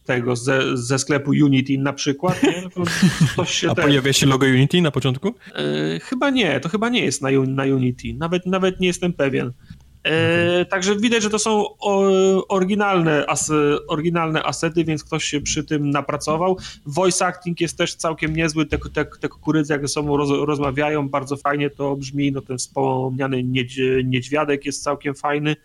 tego 0.06 0.36
ze, 0.36 0.78
ze 0.78 1.00
sklepu 1.00 1.32
Unity 1.32 1.78
na 1.78 1.94
przykład. 1.94 2.44
Nie? 2.44 2.64
Się 3.46 3.70
A 3.72 3.76
ten... 3.76 3.86
pojawia 3.86 4.14
się 4.14 4.26
logo 4.26 4.46
Unity 4.46 4.82
na 4.82 4.92
początku? 4.92 5.28
Yy, 5.28 6.00
chyba 6.00 6.30
nie, 6.30 6.60
to 6.60 6.70
chyba 6.70 6.90
nie 6.90 7.06
jest 7.06 7.22
na, 7.22 7.30
na 7.48 7.64
Unity. 7.64 8.14
Nawet, 8.14 8.46
nawet 8.46 8.80
nie 8.80 8.88
jestem 8.88 9.14
pewien. 9.14 9.52
E, 10.04 10.66
także 10.66 10.96
widać, 10.96 11.24
że 11.24 11.30
to 11.30 11.40
są 11.40 11.78
oryginalne, 12.48 13.26
as, 13.28 13.52
oryginalne 13.88 14.44
asety, 14.44 14.84
więc 14.84 15.04
ktoś 15.04 15.24
się 15.24 15.42
przy 15.42 15.64
tym 15.64 15.90
napracował. 15.90 16.58
Voice 16.86 17.26
acting 17.26 17.62
jest 17.62 17.78
też 17.78 17.96
całkiem 17.96 18.36
niezły, 18.36 18.66
te, 18.66 18.78
te, 18.78 19.06
te 19.06 19.30
kukurydzy 19.30 19.74
jak 19.74 19.82
ze 19.82 19.88
sobą 19.88 20.18
roz, 20.18 20.30
rozmawiają, 20.30 21.10
bardzo 21.10 21.38
fajnie 21.38 21.70
to 21.70 21.96
brzmi, 21.96 22.32
no 22.32 22.42
ten 22.42 22.58
wspomniany 22.58 23.44
niedź, 23.44 23.80
niedźwiadek 24.04 24.66
jest 24.66 24.84
całkiem 24.84 25.16
fajny. 25.16 25.56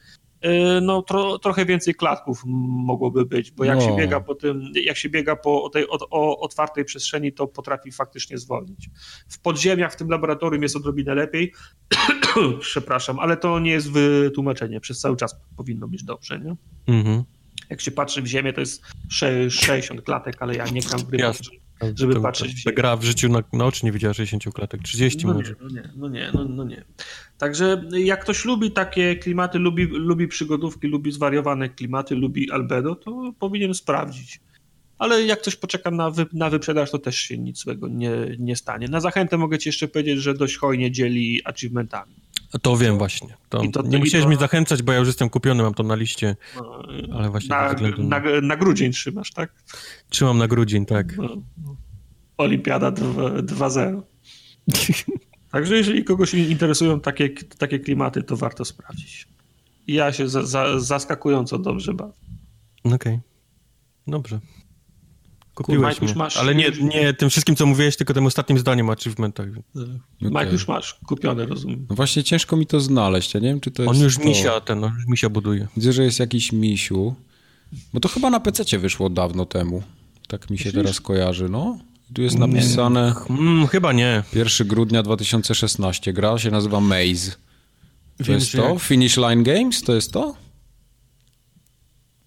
E, 0.47 0.81
no 0.81 1.03
tro, 1.03 1.39
trochę 1.39 1.67
więcej 1.67 1.95
klatków 1.95 2.43
mogłoby 2.47 3.27
być, 3.27 3.51
bo 3.51 3.65
jak 3.65 3.79
no. 3.79 3.85
się 3.85 3.97
biega 3.97 4.21
po 4.21 4.35
tym, 4.35 4.73
jak 4.75 4.97
się 4.97 5.09
biega 5.09 5.37
po 5.37 5.71
tej 5.71 5.89
o, 5.89 5.99
o, 6.11 6.41
otwartej 6.41 6.85
przestrzeni, 6.85 7.33
to 7.33 7.47
potrafi 7.47 7.93
faktycznie 7.93 8.39
zwolnić. 8.39 8.91
W 9.29 9.39
podziemiach 9.39 9.93
w 9.93 9.97
tym 9.97 10.09
laboratorium 10.09 10.63
jest 10.63 10.77
odrobinę 10.77 11.15
lepiej, 11.15 11.53
przepraszam, 12.61 13.19
ale 13.19 13.37
to 13.37 13.59
nie 13.59 13.71
jest 13.71 13.93
wytłumaczenie, 13.93 14.81
przez 14.81 15.01
cały 15.01 15.17
czas 15.17 15.37
powinno 15.57 15.89
być 15.89 16.05
dobrze, 16.05 16.41
nie? 16.41 16.57
Mhm. 16.95 17.25
Jak 17.71 17.81
się 17.81 17.91
patrzy 17.91 18.23
w 18.23 18.27
ziemię, 18.27 18.53
to 18.53 18.61
jest 18.61 18.83
60 19.09 20.03
klatek, 20.03 20.37
ale 20.41 20.55
ja 20.55 20.65
nie 20.67 20.81
gram 20.81 21.01
w 21.01 21.05
gry, 21.05 21.33
żeby 21.95 22.15
to, 22.15 22.21
patrzeć 22.21 22.53
w 22.55 22.59
ziemię. 22.59 22.75
gra 22.75 22.97
w 22.97 23.05
życiu 23.05 23.29
na, 23.29 23.43
na 23.53 23.65
oczy 23.65 23.87
nie 23.87 23.93
widziała 23.93 24.15
60 24.15 24.55
klatek, 24.55 24.83
30 24.83 25.27
no 25.27 25.35
może. 25.35 25.51
Nie, 25.51 25.57
no 25.61 25.69
nie, 25.69 25.91
no 25.97 26.09
nie, 26.09 26.31
no, 26.35 26.45
no 26.45 26.65
nie. 26.65 26.85
Także 27.39 27.85
jak 27.93 28.21
ktoś 28.21 28.45
lubi 28.45 28.71
takie 28.71 29.17
klimaty, 29.17 29.59
lubi, 29.59 29.85
lubi 29.85 30.29
przygodówki, 30.29 30.89
lubi 30.89 31.13
zwariowane 31.13 31.69
klimaty, 31.69 32.15
lubi 32.15 32.51
albedo, 32.51 32.95
to 32.95 33.33
powinien 33.39 33.75
sprawdzić. 33.75 34.41
Ale 34.99 35.23
jak 35.23 35.41
ktoś 35.41 35.57
poczeka 35.57 35.91
na, 35.91 36.11
wy, 36.11 36.27
na 36.33 36.51
wyprzedaż, 36.51 36.91
to 36.91 36.99
też 36.99 37.17
się 37.17 37.39
nic 37.39 37.59
złego 37.59 37.89
nie, 37.89 38.11
nie 38.39 38.57
stanie. 38.57 38.89
Na 38.89 39.01
zachętę 39.01 39.39
mogę 39.39 39.59
ci 39.59 39.69
jeszcze 39.69 39.89
powiedzieć, 39.89 40.19
że 40.19 40.35
dość 40.35 40.57
hojnie 40.57 40.91
dzieli 40.91 41.41
achievementami. 41.45 42.15
To 42.63 42.77
wiem 42.77 42.99
właśnie. 42.99 43.37
To, 43.49 43.63
to, 43.73 43.83
nie 43.83 43.99
musiałeś 43.99 44.25
to... 44.25 44.29
mnie 44.29 44.39
zachęcać, 44.39 44.83
bo 44.83 44.93
ja 44.93 44.99
już 44.99 45.07
jestem 45.07 45.31
kupiony, 45.31 45.63
mam 45.63 45.75
to 45.75 45.83
na 45.83 45.95
liście, 45.95 46.37
no, 46.57 47.17
ale 47.17 47.31
właśnie 47.31 47.49
na, 47.49 47.73
na, 47.73 48.21
na, 48.21 48.41
na 48.43 48.57
grudzień 48.57 48.93
trzymasz, 48.93 49.31
tak? 49.31 49.53
Trzymam 50.09 50.39
na 50.39 50.49
grudzień, 50.49 50.87
tak. 50.87 51.17
No. 51.17 51.29
Olimpiada 52.39 52.91
2.0. 52.91 54.03
Także 55.51 55.77
jeżeli 55.77 56.05
kogoś 56.05 56.35
interesują 56.35 57.01
takie, 57.01 57.31
takie 57.59 57.79
klimaty, 57.79 58.23
to 58.23 58.37
warto 58.37 58.65
sprawdzić. 58.65 59.29
Ja 59.87 60.13
się 60.13 60.29
za, 60.29 60.43
za, 60.47 60.81
zaskakująco 60.81 61.59
dobrze 61.59 61.95
bawię. 61.95 62.13
Okej. 62.85 62.95
Okay. 62.95 63.21
Dobrze. 64.07 64.41
Kupiłeś 65.65 66.01
Mike, 66.01 66.15
masz, 66.15 66.37
Ale 66.37 66.55
nie, 66.55 66.71
nie 66.81 67.15
tym 67.15 67.31
wszystkim, 67.31 67.57
co 67.57 67.67
mówiłeś, 67.67 67.97
tylko 67.97 68.15
tym 68.15 68.27
ostatnim 68.27 68.59
zdaniem 68.59 68.89
o 68.89 68.93
achievementach. 68.93 69.47
Okay. 69.49 70.01
Mike 70.21 70.53
już 70.53 70.69
masz 70.69 70.95
kupione, 71.07 71.47
rozumiem. 71.47 71.87
No 71.91 71.97
właśnie 71.97 72.25
ciężko 72.25 72.57
mi 72.57 72.67
to 72.67 72.81
znaleźć, 72.81 73.35
ja 73.35 73.41
nie 73.41 73.49
wiem, 73.49 73.61
czy 73.61 73.71
to 73.71 73.83
jest 73.83 73.95
On 73.95 74.03
już 74.03 74.19
to... 74.19 74.25
misia, 74.25 74.61
ten, 74.61 74.85
on 74.85 74.93
już 74.97 75.07
misia 75.07 75.29
buduje. 75.29 75.69
Widzę, 75.77 75.93
że 75.93 76.05
jest 76.05 76.19
jakiś 76.19 76.53
misiu, 76.53 77.15
bo 77.93 78.01
to 78.01 78.09
chyba 78.09 78.31
na 78.31 78.41
PC 78.41 78.79
wyszło 78.79 79.11
dawno 79.11 79.47
temu. 79.47 79.83
Tak 80.29 80.51
mi 80.51 80.59
się 80.59 80.65
Myślisz? 80.65 80.75
teraz 80.85 81.01
kojarzy, 81.01 81.49
no. 81.49 81.79
Tu 82.15 82.23
jest 82.23 82.39
napisane... 82.39 83.15
Mm, 83.31 83.67
chyba 83.67 83.93
nie. 83.93 84.23
1 84.35 84.69
grudnia 84.69 85.03
2016. 85.03 86.13
Gra 86.13 86.39
się 86.39 86.51
nazywa 86.51 86.81
Maze. 86.81 87.31
To 88.19 88.25
Wiem, 88.25 88.35
jest 88.35 88.53
to? 88.53 88.69
Jak... 88.69 88.83
Finish 88.83 89.17
Line 89.17 89.43
Games? 89.43 89.83
To 89.83 89.95
jest 89.95 90.13
to? 90.13 90.46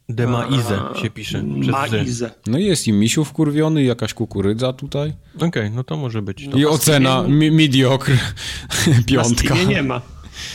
Demaize 0.09 0.81
się 1.01 1.09
pisze. 1.09 1.43
Maize. 1.43 2.31
No 2.47 2.57
jest 2.57 2.87
i 2.87 2.93
misiu 2.93 3.25
wkurwiony, 3.25 3.83
i 3.83 3.85
jakaś 3.85 4.13
kukurydza 4.13 4.73
tutaj. 4.73 5.13
Okej, 5.35 5.47
okay, 5.47 5.69
no 5.69 5.83
to 5.83 5.97
może 5.97 6.21
być. 6.21 6.49
To 6.51 6.57
I 6.57 6.65
ocena 6.65 7.23
mi 7.23 7.51
mediocre. 7.51 8.17
Piątka. 9.05 9.55
Na 9.55 9.63
nie 9.63 9.83
ma. 9.83 10.01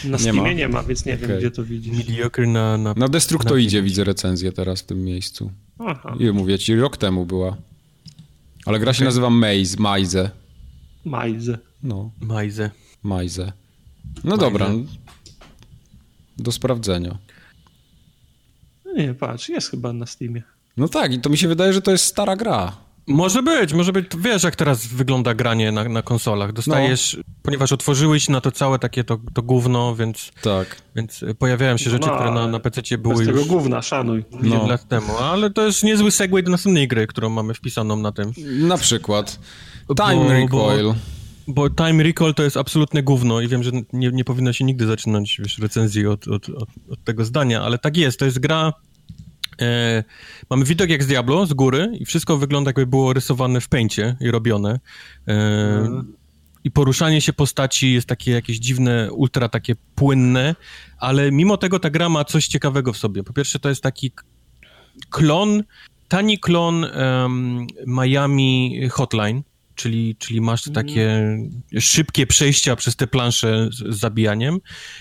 Na 0.05 0.18
Steamie 0.18 0.40
nie 0.40 0.43
ma, 0.43 0.52
nie 0.52 0.68
ma 0.68 0.82
więc 0.82 1.06
nie 1.06 1.14
okay. 1.14 1.28
wiem, 1.28 1.39
gdzie 1.39 1.51
to 1.51 1.64
widzisz. 1.64 1.97
Mediocre 1.97 2.47
na... 2.47 2.78
Na, 2.78 2.94
na 2.97 3.09
Destructoidzie 3.09 3.78
na 3.78 3.85
widzę 3.85 4.05
recenzję 4.05 4.52
teraz 4.52 4.81
w 4.81 4.86
tym 4.86 5.05
miejscu. 5.05 5.51
Aha. 5.78 6.16
I 6.20 6.31
mówię 6.31 6.59
ci, 6.59 6.76
rok 6.76 6.97
temu 6.97 7.26
była. 7.26 7.56
Ale 8.66 8.81
gra 8.81 8.93
się 8.93 8.98
okay. 8.98 9.06
nazywa 9.06 9.31
Maze, 9.31 9.76
Maize. 9.78 10.31
Maize. 11.05 11.59
No. 11.82 12.10
Maize. 12.20 12.70
Maize. 13.02 13.52
No 14.24 14.31
Maize. 14.31 14.44
dobra. 14.44 14.70
Do 16.39 16.52
sprawdzenia. 16.52 17.18
Nie, 18.97 19.15
patrz, 19.15 19.49
jest 19.49 19.71
chyba 19.71 19.93
na 19.93 20.07
Steamie. 20.07 20.43
No 20.77 20.89
tak, 20.89 21.12
i 21.12 21.21
to 21.21 21.31
mi 21.31 21.39
się 21.39 21.49
wydaje, 21.49 21.73
że 21.73 21.83
to 21.83 21.91
jest 21.91 22.05
stara 22.05 22.37
gra. 22.37 22.73
Może 23.07 23.43
być, 23.43 23.73
może 23.73 23.93
być. 23.93 24.07
Wiesz, 24.19 24.43
jak 24.43 24.57
teraz 24.57 24.87
wygląda 24.87 25.35
granie 25.35 25.73
na, 25.73 25.85
na 25.85 26.03
konsolach. 26.03 26.53
Dostajesz, 26.53 27.16
no. 27.19 27.35
ponieważ 27.43 27.73
otworzyłeś 27.73 28.29
na 28.29 28.41
to 28.41 28.53
całe 28.53 28.79
takie 28.79 29.05
to, 29.05 29.19
to 29.35 29.43
gówno, 29.43 29.97
więc, 29.97 30.33
tak. 30.43 30.77
więc 30.97 31.25
pojawiają 31.39 31.77
się 31.77 31.91
rzeczy, 31.91 32.07
no, 32.09 32.15
które 32.15 32.31
na, 32.31 32.47
na 32.47 32.61
PC 32.61 32.99
były 32.99 33.25
już... 33.25 33.27
tego 33.27 33.45
gówna, 33.45 33.83
szanuj. 33.83 34.25
No. 34.43 34.66
lat 34.66 34.89
temu, 34.89 35.19
ale 35.19 35.51
to 35.51 35.66
jest 35.66 35.83
niezły 35.83 36.11
segway 36.11 36.43
do 36.43 36.51
następnej 36.51 36.89
gry, 36.89 37.07
którą 37.07 37.29
mamy 37.29 37.55
wpisaną 37.55 37.97
na 37.97 38.12
tym. 38.12 38.33
Na 38.59 38.79
przykład 38.79 39.39
Time 39.97 40.25
bo, 40.25 40.29
Recoil. 40.29 40.87
Bo, 40.87 40.95
bo 41.49 41.71
Time 41.71 42.03
Recall 42.03 42.35
to 42.35 42.43
jest 42.43 42.57
absolutne 42.57 43.03
gówno 43.03 43.41
i 43.41 43.49
wiem, 43.49 43.62
że 43.62 43.71
nie, 43.93 44.11
nie 44.11 44.25
powinno 44.25 44.53
się 44.53 44.65
nigdy 44.65 44.87
zaczynać 44.87 45.37
wiesz, 45.39 45.59
recenzji 45.59 46.07
od, 46.07 46.29
od, 46.29 46.49
od, 46.49 46.69
od 46.91 47.05
tego 47.05 47.25
zdania, 47.25 47.62
ale 47.62 47.79
tak 47.79 47.97
jest, 47.97 48.19
to 48.19 48.25
jest 48.25 48.39
gra... 48.39 48.73
E, 49.61 50.05
mamy 50.51 50.65
widok 50.65 50.91
jak 50.91 51.03
z 51.03 51.07
Diablo, 51.07 51.47
z 51.47 51.53
góry 51.53 51.93
i 52.01 52.05
wszystko 52.05 52.37
wygląda 52.37 52.69
jakby 52.69 52.87
było 52.87 53.12
rysowane 53.12 53.61
w 53.61 53.69
pęcie 53.69 54.16
i 54.21 54.31
robione. 54.31 54.81
E, 55.29 55.33
mhm. 55.79 56.12
I 56.65 56.71
poruszanie 56.71 57.21
się 57.21 57.33
postaci 57.33 57.93
jest 57.93 58.07
takie 58.07 58.31
jakieś 58.31 58.59
dziwne, 58.59 59.12
ultra 59.12 59.49
takie 59.49 59.75
płynne, 59.95 60.55
ale 60.99 61.33
mimo 61.33 61.57
tego 61.57 61.79
ta 61.79 61.91
gra 61.91 62.09
ma 62.09 62.25
coś 62.25 62.47
ciekawego 62.47 62.93
w 62.93 62.97
sobie. 62.97 63.23
Po 63.23 63.33
pierwsze 63.33 63.59
to 63.59 63.69
jest 63.69 63.83
taki 63.83 64.12
klon, 65.11 65.65
tani 66.09 66.39
klon 66.39 66.85
um, 66.85 67.66
Miami 67.87 68.81
Hotline, 68.91 69.43
czyli, 69.75 70.17
czyli 70.17 70.41
masz 70.41 70.69
mhm. 70.69 70.87
takie 70.87 71.37
szybkie 71.81 72.27
przejścia 72.27 72.77
przez 72.77 72.97
te 72.97 73.07
plansze 73.07 73.69
z, 73.73 73.95
z 73.95 74.01
zabijaniem, 74.01 74.59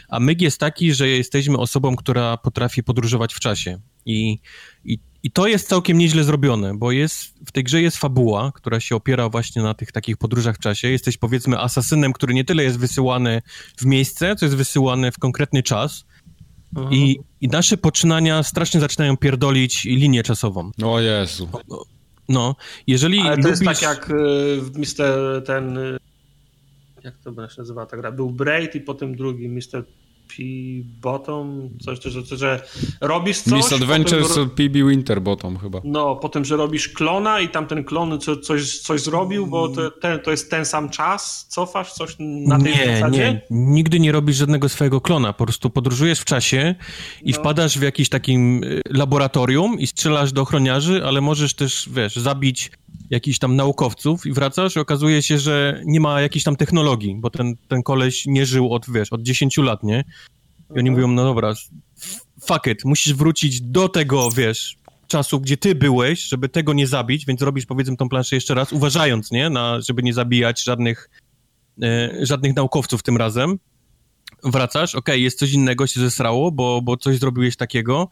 a 0.10 0.20
myg 0.20 0.42
jest 0.42 0.60
taki, 0.60 0.94
że 0.94 1.10
jesteśmy 1.10 1.58
osobą, 1.58 1.96
która 1.96 2.38
potrafi 2.38 2.84
podróżować 2.84 3.34
w 3.34 3.40
czasie 3.40 3.80
i, 4.06 4.40
i, 4.86 5.00
i 5.24 5.32
to 5.32 5.48
jest 5.48 5.68
całkiem 5.68 5.98
nieźle 5.98 6.24
zrobione, 6.24 6.78
bo 6.78 6.92
jest, 6.92 7.34
w 7.46 7.52
tej 7.52 7.64
grze 7.64 7.82
jest 7.82 7.98
fabuła, 7.98 8.52
która 8.56 8.80
się 8.80 8.96
opiera 8.96 9.30
właśnie 9.30 9.62
na 9.62 9.74
tych 9.74 9.92
takich 9.92 10.18
podróżach 10.18 10.56
w 10.56 10.60
czasie. 10.60 10.88
Jesteś 10.88 11.18
powiedzmy 11.18 11.60
asasynem, 11.60 12.14
który 12.14 12.34
nie 12.34 12.46
tyle 12.46 12.64
jest 12.64 12.80
wysyłany 12.80 13.42
w 13.78 13.86
miejsce, 13.86 14.36
co 14.36 14.46
jest 14.46 14.58
wysyłany 14.58 15.12
w 15.12 15.20
konkretny 15.20 15.64
czas, 15.64 16.06
I, 16.92 17.20
I 17.42 17.48
nasze 17.48 17.78
poczynania 17.78 18.44
strasznie 18.44 18.80
zaczynają 18.80 19.18
pierdolić 19.18 19.84
linię 19.84 20.24
czasową. 20.24 20.72
O 20.84 21.00
Jezu. 21.00 21.50
No, 22.30 22.56
jeżeli 22.88 23.20
Ale 23.20 23.30
to 23.30 23.36
lubisz... 23.36 23.50
jest 23.50 23.64
tak 23.64 23.82
jak 23.82 24.10
y, 24.10 24.62
w 24.62 24.78
Mister 24.78 25.44
ten... 25.46 25.78
Y, 25.78 25.98
jak 27.04 27.18
to 27.18 27.50
się 27.50 27.62
nazywa 27.62 27.86
ta 27.86 27.98
gra? 27.98 28.12
Był 28.12 28.30
Braid 28.30 28.76
i 28.76 28.82
potem 28.82 29.16
drugi 29.16 29.50
Mister 29.50 29.84
P-Bottom, 30.38 31.70
coś, 31.82 32.00
że, 32.04 32.38
że 32.38 32.62
robisz 33.02 33.42
coś... 33.42 33.54
Miss 33.54 33.74
Adventures 33.74 34.30
potem... 34.30 34.50
PB 34.50 34.74
Winterbottom 34.90 35.58
chyba. 35.58 35.82
No, 35.84 36.16
potem, 36.16 36.46
że 36.46 36.58
robisz 36.58 36.90
klona 36.90 37.40
i 37.40 37.50
tamten 37.50 37.84
klon 37.84 38.20
co, 38.20 38.38
coś, 38.38 38.80
coś 38.80 39.02
zrobił, 39.02 39.48
bo 39.48 39.70
to, 39.70 39.92
ten, 39.92 40.20
to 40.20 40.32
jest 40.32 40.52
ten 40.52 40.66
sam 40.66 40.90
czas, 40.90 41.48
cofasz 41.50 41.94
coś 41.94 42.16
na 42.20 42.60
tej 42.60 42.78
nie, 42.78 42.98
zasadzie? 42.98 43.42
Nie, 43.50 43.58
nigdy 43.60 44.00
nie 44.00 44.12
robisz 44.12 44.38
żadnego 44.38 44.70
swojego 44.70 45.02
klona, 45.02 45.34
po 45.34 45.46
prostu 45.46 45.70
podróżujesz 45.70 46.20
w 46.20 46.26
czasie 46.26 46.76
i 47.24 47.32
no. 47.32 47.38
wpadasz 47.38 47.80
w 47.80 47.82
jakieś 47.82 48.10
takim 48.10 48.64
y, 48.64 48.82
laboratorium 48.90 49.80
i 49.80 49.88
strzelasz 49.88 50.32
do 50.32 50.42
ochroniarzy, 50.42 51.06
ale 51.06 51.22
możesz 51.22 51.54
też, 51.54 51.90
wiesz, 51.92 52.16
zabić 52.16 52.72
jakichś 53.14 53.40
tam 53.40 53.56
naukowców 53.56 54.26
i 54.26 54.32
wracasz 54.32 54.76
i 54.76 54.80
okazuje 54.80 55.22
się, 55.22 55.40
że 55.40 55.82
nie 55.86 56.00
ma 56.00 56.22
jakiejś 56.22 56.44
tam 56.44 56.56
technologii, 56.56 57.16
bo 57.20 57.30
ten, 57.30 57.56
ten 57.68 57.84
koleś 57.84 58.26
nie 58.26 58.46
żył 58.46 58.74
od, 58.74 58.90
wiesz, 58.90 59.14
od 59.14 59.22
10 59.22 59.58
lat, 59.58 59.84
nie? 59.84 60.04
I 60.76 60.80
oni 60.80 60.92
mówią, 60.92 61.08
no 61.08 61.24
dobra, 61.24 61.54
fuck 62.42 62.68
it, 62.68 62.86
musisz 62.86 63.14
wrócić 63.14 63.62
do 63.62 63.90
tego, 63.90 64.32
wiesz, 64.32 64.76
czasu, 65.08 65.40
gdzie 65.40 65.58
ty 65.58 65.76
byłeś, 65.76 66.24
żeby 66.24 66.50
tego 66.50 66.74
nie 66.74 66.88
zabić, 66.88 67.26
więc 67.26 67.42
robisz, 67.42 67.66
powiedzmy, 67.66 67.98
tą 67.98 68.10
planszę 68.10 68.36
jeszcze 68.36 68.54
raz, 68.54 68.74
uważając, 68.74 69.32
nie, 69.32 69.50
na, 69.50 69.82
żeby 69.82 70.04
nie 70.04 70.14
zabijać 70.14 70.64
żadnych, 70.64 71.10
e, 71.84 72.12
żadnych 72.22 72.56
naukowców 72.56 73.04
tym 73.04 73.18
razem 73.18 73.60
wracasz, 74.44 74.96
okej, 74.96 75.14
okay, 75.14 75.20
jest 75.20 75.40
coś 75.40 75.52
innego, 75.52 75.88
się 75.88 76.00
zesrało, 76.00 76.52
bo, 76.52 76.82
bo 76.82 76.98
coś 76.98 77.20
zrobiłeś 77.20 77.56
takiego. 77.56 78.10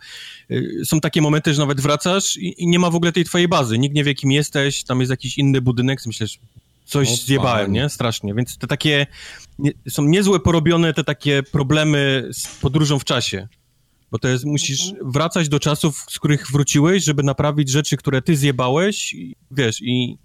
Y, 0.52 0.82
są 0.86 1.00
takie 1.00 1.22
momenty, 1.22 1.54
że 1.54 1.62
nawet 1.62 1.82
wracasz 1.82 2.38
i, 2.38 2.64
i, 2.64 2.68
nie 2.68 2.80
ma 2.80 2.90
w 2.90 2.96
ogóle 2.96 3.12
tej 3.12 3.26
twojej 3.26 3.48
bazy. 3.48 3.80
Nikt 3.80 3.96
nie 3.96 4.04
wie, 4.04 4.16
kim 4.16 4.32
jesteś, 4.32 4.84
tam 4.84 5.00
jest 5.00 5.10
jakiś 5.10 5.38
inny 5.38 5.62
budynek, 5.62 6.00
myślisz, 6.06 6.40
coś 6.86 7.10
o, 7.10 7.16
zjebałem, 7.16 7.72
nie? 7.72 7.90
Strasznie. 7.90 8.34
Więc 8.34 8.58
te 8.58 8.68
takie, 8.68 9.08
nie, 9.60 9.72
są 9.90 10.04
niezłe 10.04 10.40
porobione 10.40 10.94
te 10.94 11.04
takie 11.04 11.44
problemy 11.44 12.30
z 12.34 12.48
podróżą 12.48 13.00
w 13.00 13.06
czasie. 13.06 13.48
Bo 14.12 14.20
to 14.20 14.28
jest, 14.28 14.46
musisz 14.46 14.94
wracać 15.02 15.50
do 15.50 15.60
czasów, 15.60 16.06
z 16.10 16.20
których 16.20 16.52
wróciłeś, 16.52 17.04
żeby 17.04 17.24
naprawić 17.24 17.70
rzeczy, 17.70 17.98
które 17.98 18.22
ty 18.22 18.36
zjebałeś, 18.36 19.16
wiesz, 19.52 19.82
i 19.82 20.18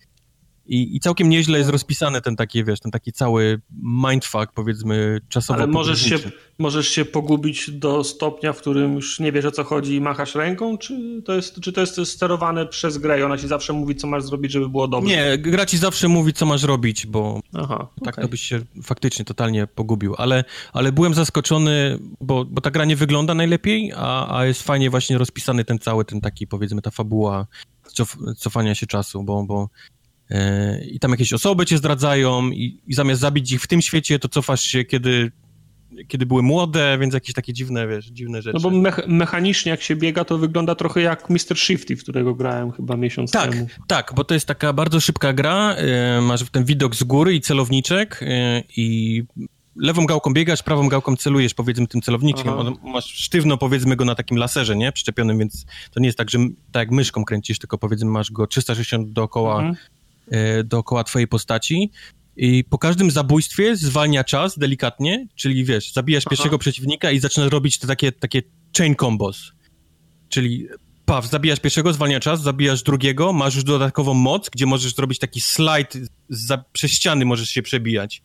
i, 0.68 0.96
I 0.96 1.00
całkiem 1.00 1.28
nieźle 1.28 1.58
jest 1.58 1.70
rozpisany 1.70 2.20
ten 2.20 2.36
taki, 2.36 2.64
wiesz, 2.64 2.80
ten 2.80 2.92
taki 2.92 3.12
cały 3.12 3.60
mindfuck, 3.82 4.52
powiedzmy, 4.54 5.20
czasowo 5.28 5.58
Ale 5.58 5.66
możesz 5.66 6.02
się, 6.02 6.18
możesz 6.58 6.88
się 6.88 7.04
pogubić 7.04 7.70
do 7.70 8.04
stopnia, 8.04 8.52
w 8.52 8.58
którym 8.58 8.94
już 8.94 9.20
nie 9.20 9.32
wiesz 9.32 9.44
o 9.44 9.50
co 9.50 9.64
chodzi 9.64 9.94
i 9.94 10.00
machasz 10.00 10.34
ręką, 10.34 10.78
czy 10.78 11.22
to 11.24 11.34
jest, 11.34 11.60
czy 11.60 11.72
to 11.72 11.80
jest 11.80 12.00
sterowane 12.04 12.66
przez 12.66 12.98
grę 12.98 13.20
i 13.20 13.22
ona 13.22 13.38
ci 13.38 13.48
zawsze 13.48 13.72
mówi, 13.72 13.96
co 13.96 14.06
masz 14.06 14.22
zrobić, 14.22 14.52
żeby 14.52 14.68
było 14.68 14.88
dobrze? 14.88 15.16
Nie, 15.16 15.38
gra 15.38 15.66
ci 15.66 15.78
zawsze 15.78 16.08
mówi, 16.08 16.32
co 16.32 16.46
masz 16.46 16.62
robić, 16.62 17.06
bo 17.06 17.40
Aha, 17.54 17.88
tak 18.04 18.14
okay. 18.14 18.24
to 18.24 18.28
byś 18.28 18.40
się 18.40 18.60
faktycznie 18.82 19.24
totalnie 19.24 19.66
pogubił. 19.66 20.14
Ale, 20.18 20.44
ale 20.72 20.92
byłem 20.92 21.14
zaskoczony, 21.14 21.98
bo, 22.20 22.44
bo 22.44 22.60
ta 22.60 22.70
gra 22.70 22.84
nie 22.84 22.96
wygląda 22.96 23.34
najlepiej, 23.34 23.92
a, 23.96 24.36
a 24.38 24.46
jest 24.46 24.62
fajnie 24.62 24.90
właśnie 24.90 25.18
rozpisany 25.18 25.64
ten 25.64 25.78
cały, 25.78 26.04
ten 26.04 26.20
taki, 26.20 26.46
powiedzmy, 26.46 26.82
ta 26.82 26.90
fabuła 26.90 27.46
cof, 27.96 28.16
cofania 28.36 28.74
się 28.74 28.86
czasu, 28.86 29.22
bo, 29.22 29.44
bo 29.44 29.68
i 30.90 30.98
tam 31.00 31.10
jakieś 31.10 31.32
osoby 31.32 31.66
cię 31.66 31.78
zdradzają 31.78 32.50
i, 32.50 32.80
i, 32.86 32.94
zamiast 32.94 33.20
zabić 33.20 33.52
ich 33.52 33.62
w 33.62 33.66
tym 33.66 33.82
świecie, 33.82 34.18
to 34.18 34.28
cofasz 34.28 34.60
się, 34.60 34.84
kiedy, 34.84 35.32
kiedy 36.08 36.26
były 36.26 36.42
młode, 36.42 36.98
więc 37.00 37.14
jakieś 37.14 37.34
takie 37.34 37.52
dziwne, 37.52 37.88
wiesz, 37.88 38.06
dziwne 38.06 38.42
rzeczy. 38.42 38.58
No 38.62 38.70
bo 38.70 38.78
me 38.78 38.92
mechanicznie 39.06 39.70
jak 39.70 39.82
się 39.82 39.96
biega, 39.96 40.24
to 40.24 40.38
wygląda 40.38 40.74
trochę 40.74 41.00
jak 41.00 41.30
Mr. 41.30 41.56
Shifty, 41.56 41.96
w 41.96 42.02
którego 42.02 42.34
grałem 42.34 42.72
chyba 42.72 42.96
miesiąc 42.96 43.30
tak, 43.30 43.50
temu. 43.50 43.66
Tak, 43.86 44.12
bo 44.16 44.24
to 44.24 44.34
jest 44.34 44.46
taka 44.46 44.72
bardzo 44.72 45.00
szybka 45.00 45.32
gra, 45.32 45.74
e, 45.74 46.20
masz 46.20 46.50
ten 46.50 46.64
widok 46.64 46.94
z 46.94 47.04
góry 47.04 47.34
i 47.34 47.40
celowniczek 47.40 48.20
e, 48.22 48.62
i 48.76 49.22
lewą 49.76 50.06
gałką 50.06 50.32
biegasz, 50.32 50.62
prawą 50.62 50.88
gałką 50.88 51.16
celujesz, 51.16 51.54
powiedzmy, 51.54 51.86
tym 51.86 52.00
celowniczkiem. 52.00 52.52
Masz 52.82 53.04
sztywno, 53.04 53.58
powiedzmy, 53.58 53.96
go 53.96 54.04
na 54.04 54.14
takim 54.14 54.36
laserze, 54.36 54.76
nie? 54.76 54.92
Przyczepionym, 54.92 55.38
więc 55.38 55.66
to 55.90 56.00
nie 56.00 56.06
jest 56.06 56.18
tak, 56.18 56.30
że 56.30 56.38
tak 56.72 56.80
jak 56.80 56.90
myszką 56.90 57.24
kręcisz, 57.24 57.58
tylko 57.58 57.78
powiedzmy, 57.78 58.10
masz 58.10 58.32
go 58.32 58.46
360 58.46 59.12
dookoła 59.12 59.56
mhm. 59.56 59.76
E, 60.30 60.64
dookoła 60.64 61.04
twojej 61.04 61.28
postaci. 61.28 61.90
I 62.36 62.64
po 62.64 62.78
każdym 62.78 63.10
zabójstwie 63.10 63.76
zwalnia 63.76 64.24
czas 64.24 64.58
delikatnie, 64.58 65.26
czyli 65.34 65.64
wiesz, 65.64 65.92
zabijasz 65.92 66.24
Aha. 66.26 66.30
pierwszego 66.30 66.58
przeciwnika 66.58 67.10
i 67.10 67.18
zaczynasz 67.18 67.52
robić 67.52 67.78
te 67.78 67.86
takie, 67.86 68.12
takie 68.12 68.42
chain 68.78 68.96
combos. 68.96 69.52
Czyli 70.28 70.68
paw, 71.04 71.26
zabijasz 71.26 71.60
pierwszego, 71.60 71.92
zwalnia 71.92 72.20
czas, 72.20 72.42
zabijasz 72.42 72.82
drugiego, 72.82 73.32
masz 73.32 73.54
już 73.54 73.64
dodatkową 73.64 74.14
moc, 74.14 74.50
gdzie 74.50 74.66
możesz 74.66 74.94
zrobić 74.94 75.18
taki 75.18 75.40
slajd, 75.40 75.98
za, 76.28 76.64
przez 76.72 76.90
ściany 76.90 77.24
możesz 77.24 77.48
się 77.48 77.62
przebijać. 77.62 78.22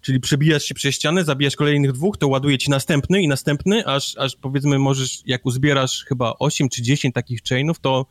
Czyli 0.00 0.20
przebijasz 0.20 0.64
się 0.64 0.74
przez 0.74 0.94
ścianę, 0.94 1.24
zabijasz 1.24 1.56
kolejnych 1.56 1.92
dwóch, 1.92 2.16
to 2.16 2.28
ładuje 2.28 2.58
ci 2.58 2.70
następny 2.70 3.22
i 3.22 3.28
następny, 3.28 3.86
aż, 3.86 4.16
aż 4.16 4.36
powiedzmy 4.36 4.78
możesz, 4.78 5.22
jak 5.26 5.46
uzbierasz 5.46 6.04
chyba 6.04 6.34
8 6.38 6.68
czy 6.68 6.82
10 6.82 7.14
takich 7.14 7.40
chainów, 7.48 7.80
to 7.80 8.06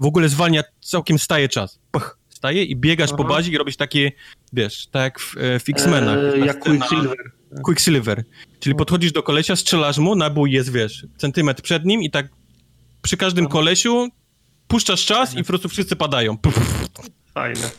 w 0.00 0.06
ogóle 0.06 0.28
zwalnia, 0.28 0.62
całkiem 0.80 1.18
staje 1.18 1.48
czas. 1.48 1.78
Puch, 1.90 2.18
i 2.52 2.76
biegasz 2.76 3.10
Aha. 3.10 3.16
po 3.16 3.24
bazie 3.24 3.52
i 3.52 3.58
robisz 3.58 3.76
takie, 3.76 4.12
wiesz, 4.52 4.86
tak 4.86 5.02
jak 5.02 5.20
w, 5.20 5.36
e, 5.36 5.58
w 5.58 5.68
X-Menach. 5.68 6.18
Eee, 6.34 6.46
jak 6.46 6.60
Quicksilver. 6.60 7.16
Quicksilver. 7.64 8.24
Czyli 8.60 8.74
podchodzisz 8.74 9.12
do 9.12 9.22
kolesia, 9.22 9.56
strzelasz 9.56 9.98
mu, 9.98 10.14
nabój 10.14 10.52
jest, 10.52 10.72
wiesz, 10.72 11.06
centymetr 11.16 11.62
przed 11.62 11.84
nim 11.84 12.02
i 12.02 12.10
tak 12.10 12.28
przy 13.02 13.16
każdym 13.16 13.46
kolesiu 13.46 14.08
puszczasz 14.68 15.04
czas 15.04 15.34
i 15.34 15.38
po 15.38 15.44
prostu 15.44 15.68
wszyscy 15.68 15.96
padają. 15.96 16.38
Fajne. 17.34 17.70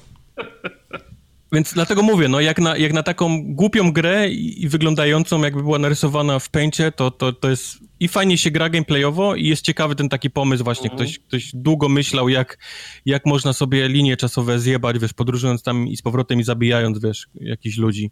Więc 1.56 1.74
dlatego 1.74 2.02
mówię, 2.02 2.28
no 2.28 2.40
jak 2.40 2.60
na, 2.60 2.78
jak 2.78 2.94
na 2.94 3.04
taką 3.04 3.54
głupią 3.54 3.92
grę 3.92 4.30
i, 4.30 4.64
i 4.64 4.70
wyglądającą 4.70 5.42
jakby 5.42 5.64
była 5.64 5.80
narysowana 5.80 6.40
w 6.40 6.50
pęcie, 6.50 6.92
to, 6.92 7.12
to, 7.12 7.34
to 7.34 7.50
jest 7.50 7.78
i 8.00 8.08
fajnie 8.08 8.38
się 8.38 8.52
gra 8.52 8.70
gameplayowo 8.70 9.36
i 9.36 9.48
jest 9.48 9.62
ciekawy 9.62 9.96
ten 9.96 10.10
taki 10.10 10.30
pomysł 10.30 10.64
właśnie. 10.64 10.92
Mhm. 10.92 11.10
Ktoś, 11.10 11.20
ktoś 11.20 11.52
długo 11.54 11.90
myślał, 11.90 12.30
jak, 12.30 12.58
jak 13.06 13.26
można 13.26 13.54
sobie 13.54 13.90
linie 13.90 14.18
czasowe 14.18 14.60
zjebać, 14.60 15.00
wiesz, 15.00 15.14
podróżując 15.14 15.64
tam 15.64 15.88
i 15.88 15.98
z 15.98 16.02
powrotem 16.02 16.40
i 16.40 16.44
zabijając, 16.44 17.00
wiesz, 17.00 17.28
jakichś 17.36 17.78
ludzi. 17.78 18.12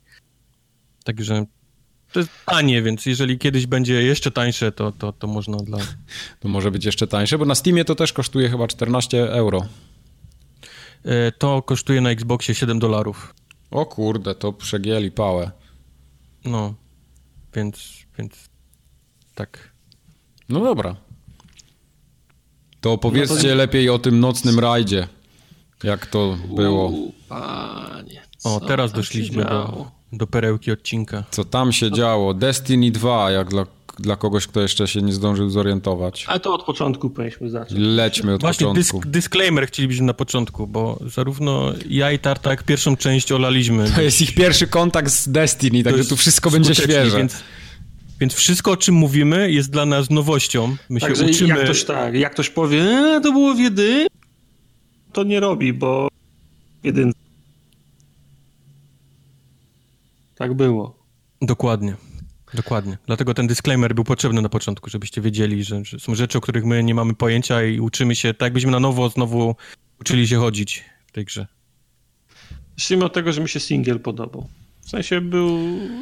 Także 1.03 1.45
to 2.11 2.19
jest 2.19 2.31
tanie, 2.45 2.81
więc 2.81 3.05
jeżeli 3.05 3.37
kiedyś 3.37 3.67
będzie 3.67 4.03
jeszcze 4.03 4.31
tańsze, 4.31 4.71
to, 4.71 4.91
to, 4.91 5.13
to 5.13 5.27
można 5.27 5.57
dla... 5.57 5.77
To 6.39 6.47
może 6.47 6.71
być 6.71 6.85
jeszcze 6.85 7.07
tańsze, 7.07 7.37
bo 7.37 7.45
na 7.45 7.55
Steamie 7.55 7.85
to 7.85 7.95
też 7.95 8.13
kosztuje 8.13 8.49
chyba 8.49 8.67
14 8.67 9.31
euro. 9.31 9.65
E, 11.05 11.31
to 11.31 11.61
kosztuje 11.61 12.01
na 12.01 12.09
Xboxie 12.09 12.55
7 12.55 12.80
dolarów. 12.80 13.34
O 13.71 13.85
kurde, 13.85 14.35
to 14.35 14.53
przegięli 14.53 15.11
pałę. 15.11 15.51
No, 16.45 16.73
więc, 17.55 17.93
więc 18.17 18.49
tak. 19.35 19.73
No 20.49 20.59
dobra. 20.59 20.95
To 22.81 22.91
opowiedzcie 22.91 23.47
no 23.47 23.49
to... 23.49 23.55
lepiej 23.55 23.89
o 23.89 23.99
tym 23.99 24.19
nocnym 24.19 24.59
rajdzie. 24.59 25.07
Jak 25.84 26.05
to 26.05 26.38
było. 26.55 26.88
U, 26.88 27.13
panie. 27.30 28.21
O, 28.43 28.59
teraz 28.59 28.91
doszliśmy 28.91 29.43
do, 29.43 29.91
do 30.11 30.27
perełki 30.27 30.71
odcinka. 30.71 31.23
Co 31.31 31.45
tam 31.45 31.71
się 31.71 31.91
działo? 31.91 32.34
Destiny 32.34 32.91
2, 32.91 33.31
jak 33.31 33.49
dla 33.49 33.65
dla 33.99 34.15
kogoś, 34.15 34.47
kto 34.47 34.61
jeszcze 34.61 34.87
się 34.87 35.01
nie 35.01 35.13
zdążył 35.13 35.49
zorientować. 35.49 36.25
Ale 36.27 36.39
to 36.39 36.53
od 36.53 36.63
początku 36.63 37.09
powinniśmy 37.09 37.49
zacząć. 37.49 37.79
Lećmy 37.83 38.33
od 38.33 38.41
Właśnie 38.41 38.67
początku. 38.67 38.97
Właśnie 38.97 39.11
disclaimer 39.11 39.67
chcielibyśmy 39.67 40.05
na 40.05 40.13
początku, 40.13 40.67
bo 40.67 40.99
zarówno 41.05 41.73
ja 41.89 42.11
i 42.11 42.19
Tartak 42.19 42.63
pierwszą 42.63 42.97
część 42.97 43.31
olaliśmy. 43.31 43.91
To 43.95 44.01
jest 44.01 44.21
ich 44.21 44.35
pierwszy 44.35 44.67
kontakt 44.67 45.11
z 45.11 45.29
Destiny, 45.29 45.83
także 45.83 46.05
tu 46.05 46.15
wszystko 46.15 46.51
będzie 46.51 46.75
świeże. 46.75 47.17
Więc, 47.17 47.43
więc 48.19 48.33
wszystko, 48.33 48.71
o 48.71 48.77
czym 48.77 48.95
mówimy, 48.95 49.51
jest 49.51 49.71
dla 49.71 49.85
nas 49.85 50.09
nowością. 50.09 50.75
My 50.89 50.99
także 50.99 51.25
się 51.25 51.31
uczymy... 51.31 51.49
Jak 51.49 51.63
ktoś, 51.63 51.83
tak, 51.83 52.13
jak 52.13 52.33
ktoś 52.33 52.49
powie, 52.49 52.81
e, 52.81 53.21
to 53.23 53.31
było 53.31 53.53
w 53.53 53.59
jedy, 53.59 54.07
to 55.13 55.23
nie 55.23 55.39
robi, 55.39 55.73
bo 55.73 56.07
jeden. 56.83 57.11
Tak 60.35 60.53
było. 60.53 60.95
Dokładnie. 61.41 61.95
Dokładnie. 62.53 62.97
Dlatego 63.05 63.34
ten 63.34 63.47
disclaimer 63.47 63.95
był 63.95 64.03
potrzebny 64.03 64.41
na 64.41 64.49
początku, 64.49 64.89
żebyście 64.89 65.21
wiedzieli, 65.21 65.63
że, 65.63 65.85
że, 65.85 65.99
są 65.99 66.15
rzeczy, 66.15 66.38
o 66.38 66.41
których 66.41 66.65
my 66.65 66.84
nie 66.84 66.95
mamy 66.95 67.13
pojęcia 67.13 67.63
i 67.63 67.80
uczymy 67.80 68.15
się 68.15 68.34
tak, 68.34 68.45
jakbyśmy 68.45 68.71
na 68.71 68.80
nowo 68.80 69.09
znowu 69.09 69.55
uczyli 70.01 70.27
się 70.27 70.38
chodzić 70.38 70.84
w 71.07 71.11
tej 71.11 71.25
grze. 71.25 71.47
Zacznijmy 72.77 73.05
od 73.05 73.13
tego, 73.13 73.34
że 73.34 73.41
mi 73.41 73.49
się 73.49 73.59
single 73.59 73.99
podobał. 73.99 74.47
W 74.85 74.89
sensie 74.89 75.21
był, 75.21 75.59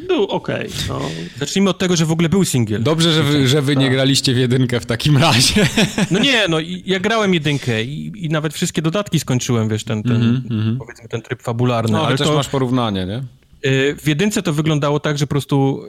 był 0.07 0.23
okej. 0.23 0.67
Okay, 0.67 0.87
no. 0.89 1.01
Zacznijmy 1.37 1.69
od 1.69 1.77
tego, 1.77 1.95
że 1.95 2.05
w 2.05 2.11
ogóle 2.11 2.29
był 2.29 2.45
singiel. 2.45 2.83
Dobrze, 2.83 3.13
że 3.13 3.23
wy, 3.23 3.47
że 3.47 3.61
wy 3.61 3.75
nie 3.75 3.85
tak. 3.85 3.93
graliście 3.93 4.33
w 4.33 4.37
jedynkę 4.37 4.79
w 4.79 4.85
takim 4.85 5.17
razie. 5.17 5.67
No 6.11 6.19
nie, 6.19 6.47
no 6.47 6.57
ja 6.85 6.99
grałem 6.99 7.33
jedynkę 7.33 7.83
i, 7.83 8.25
i 8.25 8.29
nawet 8.29 8.53
wszystkie 8.53 8.81
dodatki 8.81 9.19
skończyłem, 9.19 9.69
wiesz, 9.69 9.83
ten, 9.83 10.03
ten 10.03 10.15
mm 10.15 10.41
-hmm. 10.41 10.77
powiedzmy 10.77 11.07
ten 11.09 11.21
tryb 11.21 11.41
fabularny. 11.41 11.91
No, 11.91 12.07
ale 12.07 12.17
też 12.17 12.27
to, 12.27 12.35
masz 12.35 12.49
porównanie, 12.49 13.05
nie? 13.05 13.23
Y, 13.71 13.95
w 13.95 14.07
jedynce 14.07 14.41
to 14.41 14.53
wyglądało 14.53 14.99
tak, 14.99 15.17
że 15.17 15.27
po 15.27 15.29
prostu 15.29 15.83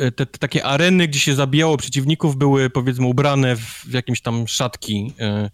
te, 0.00 0.26
te, 0.26 0.26
takie 0.26 0.64
areny, 0.64 1.08
gdzie 1.08 1.20
się 1.20 1.34
zabijało 1.34 1.76
przeciwników, 1.76 2.36
były 2.36 2.70
powiedzmy 2.70 3.06
ubrane 3.06 3.56
w, 3.56 3.60
w 3.60 3.92
jakimś 3.92 4.20
tam 4.20 4.48
szatki 4.48 5.12
e, 5.20 5.50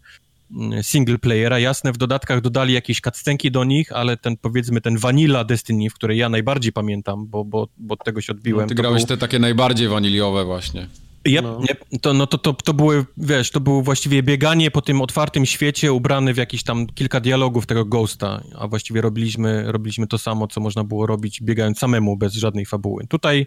single 0.83 1.19
playera. 1.19 1.59
Jasne, 1.59 1.93
w 1.93 1.97
dodatkach 1.97 2.41
dodali 2.41 2.75
jakieś 2.75 3.01
cutscenki 3.01 3.51
do 3.51 3.65
nich, 3.65 3.93
ale 3.93 4.17
ten 4.17 4.37
powiedzmy 4.37 4.81
ten 4.81 4.99
vanilla 4.99 5.45
Destiny, 5.45 5.91
w 5.91 5.95
której 5.95 6.19
ja 6.19 6.29
najbardziej 6.29 6.73
pamiętam, 6.73 7.27
bo, 7.27 7.45
bo, 7.45 7.69
bo 7.77 7.95
od 7.95 8.05
tego 8.05 8.21
się 8.21 8.33
odbiłem. 8.33 8.63
No, 8.63 8.69
ty 8.69 8.75
grałeś 8.75 9.03
był... 9.03 9.09
te 9.09 9.17
takie 9.17 9.39
najbardziej 9.39 9.89
waniliowe 9.89 10.45
właśnie. 10.45 10.89
Yep, 11.29 11.43
no. 11.43 11.61
Yep. 11.71 11.85
To, 12.01 12.15
no 12.15 12.27
to, 12.27 12.39
to, 12.39 12.53
to 12.53 12.75
były, 12.75 13.05
wiesz, 13.17 13.51
to 13.51 13.61
było 13.61 13.83
właściwie 13.83 14.23
bieganie 14.23 14.71
po 14.71 14.83
tym 14.83 15.01
otwartym 15.01 15.47
świecie, 15.47 15.93
ubrany 15.93 16.35
w 16.35 16.37
jakieś 16.37 16.63
tam 16.63 16.87
kilka 16.87 17.21
dialogów 17.21 17.67
tego 17.67 17.85
Ghosta, 17.85 18.43
a 18.59 18.69
właściwie 18.69 19.01
robiliśmy, 19.01 19.73
robiliśmy 19.73 20.07
to 20.07 20.19
samo, 20.19 20.47
co 20.47 20.61
można 20.61 20.85
było 20.85 21.07
robić 21.07 21.43
biegając 21.43 21.79
samemu, 21.79 22.17
bez 22.17 22.35
żadnej 22.35 22.67
fabuły. 22.67 23.07
Tutaj 23.07 23.47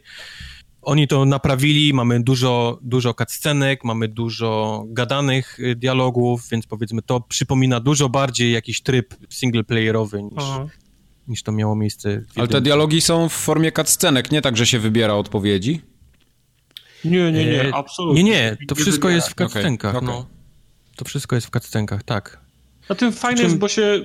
oni 0.82 1.08
to 1.08 1.26
naprawili, 1.26 1.94
mamy 1.94 2.24
dużo, 2.24 2.80
dużo 2.82 3.14
cutscenek, 3.14 3.84
mamy 3.84 4.08
dużo 4.08 4.84
gadanych 4.88 5.60
y, 5.60 5.76
dialogów, 5.76 6.50
więc 6.52 6.68
powiedzmy 6.68 7.02
to 7.02 7.22
przypomina 7.22 7.80
dużo 7.80 8.10
bardziej 8.10 8.52
jakiś 8.52 8.82
tryb 8.82 9.16
singleplayerowy 9.30 10.24
niż, 10.24 10.44
niż 11.28 11.44
to 11.44 11.52
miało 11.52 11.76
miejsce. 11.76 12.22
Ale 12.36 12.48
te 12.48 12.62
dialogi 12.62 13.02
są 13.02 13.30
w 13.30 13.34
formie 13.34 13.72
cutscenek, 13.72 14.32
nie 14.32 14.42
tak, 14.42 14.58
że 14.58 14.66
się 14.66 14.80
wybiera 14.80 15.14
odpowiedzi? 15.14 15.82
Nie, 17.06 17.32
nie, 17.32 17.46
nie, 17.46 17.64
e, 17.64 17.76
absolutnie. 17.76 18.24
Nie, 18.24 18.32
nie, 18.32 18.58
to 18.68 18.76
wszystko 18.76 19.10
jest 19.10 19.28
w 19.28 19.36
cutscenkach, 19.36 19.96
okay, 19.96 20.10
okay. 20.10 20.20
no. 20.20 20.28
To 20.96 21.06
wszystko 21.06 21.36
jest 21.36 21.48
w 21.48 21.50
cutscenkach, 21.50 22.04
tak. 22.04 22.49
Na 22.90 22.96
tym 22.96 23.12
fajne 23.12 23.38
czym... 23.38 23.46
jest, 23.46 23.58
bo 23.58 23.68
się 23.68 24.02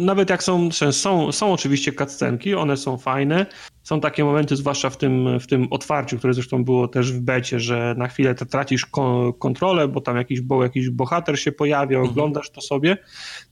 nawet 0.00 0.30
jak 0.30 0.42
są, 0.42 0.68
są, 0.90 1.32
są 1.32 1.52
oczywiście 1.52 1.92
cutscenki, 1.92 2.54
one 2.54 2.76
są 2.76 2.98
fajne. 2.98 3.46
Są 3.82 4.00
takie 4.00 4.24
momenty, 4.24 4.56
zwłaszcza 4.56 4.90
w 4.90 4.96
tym, 4.96 5.40
w 5.40 5.46
tym 5.46 5.66
otwarciu, 5.70 6.18
które 6.18 6.34
zresztą 6.34 6.64
było 6.64 6.88
też 6.88 7.12
w 7.12 7.20
becie, 7.20 7.60
że 7.60 7.94
na 7.98 8.08
chwilę 8.08 8.34
tracisz 8.34 8.86
kontrolę, 9.38 9.88
bo 9.88 10.00
tam 10.00 10.16
jakiś, 10.16 10.40
bo 10.40 10.62
jakiś 10.62 10.90
bohater 10.90 11.40
się 11.40 11.52
pojawia, 11.52 11.98
mhm. 11.98 12.10
oglądasz 12.10 12.50
to 12.50 12.60
sobie. 12.60 12.96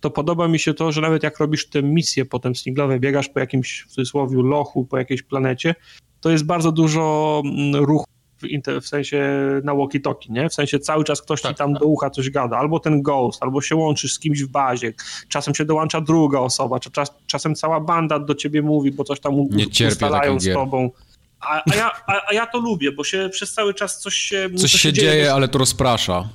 To 0.01 0.11
podoba 0.11 0.49
mi 0.49 0.59
się 0.59 0.75
to, 0.75 0.93
że 0.93 1.01
nawet 1.01 1.23
jak 1.23 1.39
robisz 1.39 1.69
te 1.69 1.83
misje 1.83 2.25
potem 2.25 2.55
singlowe, 2.55 3.01
biegasz 3.01 3.29
po 3.29 3.41
jakimś 3.41 3.83
w 3.83 3.91
cudzysłowie 3.91 4.43
lochu, 4.43 4.87
po 4.87 4.99
jakiejś 4.99 5.23
planecie, 5.23 5.75
to 6.21 6.31
jest 6.31 6.47
bardzo 6.47 6.73
dużo 6.73 7.43
mm, 7.45 7.85
ruchu 7.85 8.16
w, 8.39 8.81
w 8.83 8.89
sensie 8.89 9.41
na 9.65 9.75
walkie-talkie, 9.75 10.31
nie? 10.31 10.49
W 10.49 10.55
sensie 10.55 10.79
cały 10.79 11.05
czas 11.05 11.23
ktoś 11.23 11.43
tak, 11.43 11.53
ci 11.53 11.59
tam 11.59 11.73
tak. 11.73 11.83
do 11.83 11.87
ucha 11.89 12.11
coś 12.11 12.31
gada, 12.31 12.57
albo 12.59 12.81
ten 12.81 13.03
ghost, 13.03 13.43
albo 13.43 13.61
się 13.61 13.77
łączysz 13.77 14.15
z 14.15 14.19
kimś 14.19 14.43
w 14.43 14.49
bazie, 14.49 14.93
czasem 15.29 15.55
się 15.55 15.65
dołącza 15.65 16.01
druga 16.01 16.39
osoba, 16.39 16.81
czas, 16.81 17.13
czasem 17.27 17.55
cała 17.55 17.81
banda 17.81 18.19
do 18.19 18.35
ciebie 18.35 18.63
mówi, 18.63 18.93
bo 18.93 19.05
coś 19.05 19.21
tam 19.21 19.35
Nie 19.51 19.89
ustalają 19.89 20.41
z 20.41 20.53
tobą. 20.53 20.91
A, 21.41 21.63
a, 21.73 21.77
ja, 21.77 21.91
a, 22.07 22.31
a, 22.31 22.35
ja 22.35 22.47
to 22.47 22.59
lubię, 22.59 22.93
bo 22.93 23.05
się 23.05 23.29
przez 23.33 23.53
cały 23.53 23.75
czas 23.75 24.01
coś 24.01 24.15
się... 24.15 24.49
Coś, 24.53 24.61
coś 24.61 24.81
się 24.81 24.93
dzieje, 24.93 25.13
dzieje, 25.13 25.33
ale 25.33 25.49
to 25.49 25.59
rozprasza. 25.59 26.29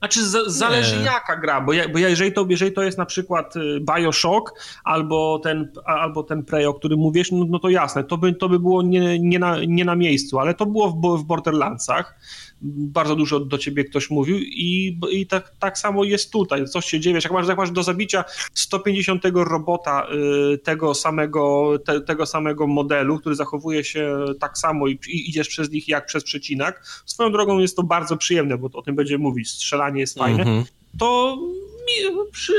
Znaczy 0.00 0.26
z, 0.26 0.46
zależy 0.46 0.96
nie. 0.96 1.04
jaka 1.04 1.36
gra, 1.36 1.60
bo, 1.60 1.72
ja, 1.72 1.88
bo 1.88 1.98
ja, 1.98 2.08
jeżeli, 2.08 2.32
to, 2.32 2.46
jeżeli 2.48 2.72
to 2.72 2.82
jest 2.82 2.98
na 2.98 3.06
przykład 3.06 3.56
y, 3.56 3.80
Bioshock 3.80 4.52
albo 4.84 5.38
ten, 5.38 5.72
albo 5.84 6.22
ten 6.22 6.44
Prey, 6.44 6.66
o 6.66 6.74
którym 6.74 6.98
mówisz, 6.98 7.32
no, 7.32 7.46
no 7.48 7.58
to 7.58 7.68
jasne, 7.68 8.04
to 8.04 8.18
by, 8.18 8.32
to 8.32 8.48
by 8.48 8.58
było 8.60 8.82
nie, 8.82 9.18
nie, 9.18 9.38
na, 9.38 9.64
nie 9.64 9.84
na 9.84 9.96
miejscu, 9.96 10.38
ale 10.38 10.54
to 10.54 10.66
było 10.66 10.90
w, 10.90 11.22
w 11.22 11.24
Borderlandsach 11.24 12.14
bardzo 12.62 13.16
dużo 13.16 13.40
do 13.40 13.58
ciebie 13.58 13.84
ktoś 13.84 14.10
mówił 14.10 14.36
i, 14.38 14.98
i 15.10 15.26
tak, 15.26 15.52
tak 15.58 15.78
samo 15.78 16.04
jest 16.04 16.32
tutaj. 16.32 16.66
Coś 16.66 16.86
się 16.86 17.00
dzieje, 17.00 17.18
jak 17.24 17.32
masz, 17.32 17.48
jak 17.48 17.58
masz 17.58 17.70
do 17.70 17.82
zabicia 17.82 18.24
150 18.54 19.24
robota 19.34 20.06
y, 20.54 20.58
tego 20.58 20.94
samego, 20.94 21.72
te, 21.84 22.00
tego 22.00 22.26
samego 22.26 22.66
modelu, 22.66 23.18
który 23.18 23.34
zachowuje 23.34 23.84
się 23.84 24.24
tak 24.40 24.58
samo 24.58 24.86
i, 24.86 24.92
i, 25.08 25.28
idziesz 25.28 25.48
przez 25.48 25.70
nich 25.70 25.88
jak 25.88 26.06
przez 26.06 26.24
przecinak, 26.24 27.02
swoją 27.06 27.32
drogą 27.32 27.58
jest 27.58 27.76
to 27.76 27.82
bardzo 27.82 28.16
przyjemne, 28.16 28.58
bo 28.58 28.68
o 28.72 28.82
tym 28.82 28.94
będzie 28.94 29.18
mówić, 29.18 29.50
strzelanie 29.50 29.89
jest 29.96 30.18
fajne, 30.18 30.42
mm 30.42 30.62
-hmm. 30.62 30.66
to 30.98 31.38
mi, 31.86 32.30
przy, 32.32 32.52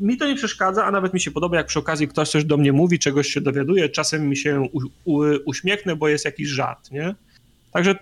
mi, 0.00 0.16
to 0.16 0.26
nie 0.26 0.34
przeszkadza, 0.34 0.84
a 0.84 0.90
nawet 0.90 1.14
mi 1.14 1.20
się 1.20 1.30
podoba, 1.30 1.56
jak 1.56 1.66
przy 1.66 1.78
okazji 1.78 2.08
ktoś 2.08 2.30
coś 2.30 2.44
do 2.44 2.56
mnie 2.56 2.72
mówi, 2.72 2.98
czegoś 2.98 3.28
się 3.28 3.40
dowiaduje, 3.40 3.88
czasem 3.88 4.28
mi 4.28 4.36
się 4.36 4.68
u, 4.72 4.80
u, 5.04 5.24
uśmiechnę, 5.44 5.96
bo 5.96 6.08
jest 6.08 6.24
jakiś 6.24 6.48
żart, 6.48 6.90
nie? 6.90 7.14
Także 7.72 7.94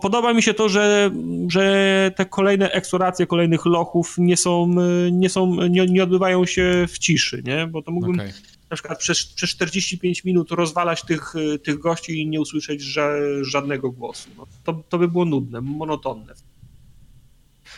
podoba 0.00 0.34
mi 0.34 0.42
się 0.42 0.54
to, 0.54 0.68
że, 0.68 1.10
że 1.48 2.12
te 2.16 2.26
kolejne 2.26 2.70
eksploracje 2.72 3.26
kolejnych 3.26 3.66
lochów 3.66 4.14
nie 4.18 4.36
są, 4.36 4.74
nie, 5.12 5.28
są 5.28 5.66
nie, 5.68 5.86
nie 5.86 6.02
odbywają 6.02 6.46
się 6.46 6.86
w 6.88 6.98
ciszy, 6.98 7.42
nie? 7.44 7.66
Bo 7.66 7.82
to 7.82 7.92
mógłbym 7.92 8.14
okay. 8.14 8.32
na 8.70 8.76
przykład 8.76 8.98
przez, 8.98 9.26
przez 9.26 9.50
45 9.50 10.24
minut 10.24 10.50
rozwalać 10.50 11.02
tych, 11.02 11.34
tych 11.62 11.78
gości 11.78 12.20
i 12.20 12.28
nie 12.28 12.40
usłyszeć 12.40 12.82
że, 12.82 13.18
żadnego 13.44 13.90
głosu. 13.90 14.28
No, 14.36 14.46
to, 14.64 14.82
to 14.88 14.98
by 14.98 15.08
było 15.08 15.24
nudne, 15.24 15.60
monotonne. 15.60 16.34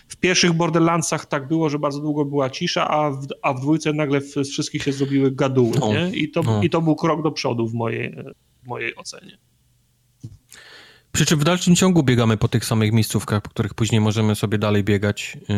W 0.08 0.16
pierwszych 0.16 0.52
Borderlandsach 0.52 1.26
tak 1.26 1.48
było, 1.48 1.68
że 1.68 1.78
bardzo 1.78 2.00
długo 2.00 2.24
była 2.24 2.50
cisza, 2.50 2.88
a 2.88 3.10
w, 3.10 3.26
a 3.42 3.52
w 3.52 3.60
dwójce 3.60 3.92
nagle 3.92 4.20
z 4.20 4.50
wszystkich 4.50 4.82
się 4.82 4.92
zrobiły 4.92 5.30
gaduły, 5.30 5.78
no. 5.80 5.92
nie? 5.92 6.10
I 6.10 6.30
to, 6.30 6.42
no. 6.42 6.62
I 6.62 6.70
to 6.70 6.82
był 6.82 6.96
krok 6.96 7.22
do 7.22 7.32
przodu 7.32 7.68
w 7.68 7.74
mojej, 7.74 8.16
w 8.62 8.66
mojej 8.66 8.96
ocenie. 8.96 9.38
Przy 11.12 11.26
czym 11.26 11.38
w 11.38 11.44
dalszym 11.44 11.76
ciągu 11.76 12.02
biegamy 12.02 12.36
po 12.36 12.48
tych 12.48 12.64
samych 12.64 12.92
miejscówkach, 12.92 13.42
po 13.42 13.50
których 13.50 13.74
później 13.74 14.00
możemy 14.00 14.34
sobie 14.34 14.58
dalej 14.58 14.84
biegać. 14.84 15.38
Yy, 15.48 15.56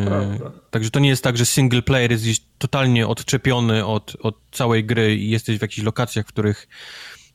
także 0.71 0.91
to 0.91 1.01
nie 1.01 1.09
jest 1.09 1.25
tak, 1.25 1.37
że 1.37 1.47
single 1.47 1.83
player 1.83 2.11
jest 2.11 2.25
gdzieś 2.25 2.41
totalnie 2.59 3.09
odczepiony 3.09 3.87
od, 3.87 4.17
od 4.21 4.37
całej 4.53 4.85
gry 4.85 5.17
i 5.17 5.31
jesteś 5.31 5.59
w 5.59 5.63
jakichś 5.63 5.83
lokacjach, 5.83 6.27
w 6.27 6.29
których, 6.29 6.69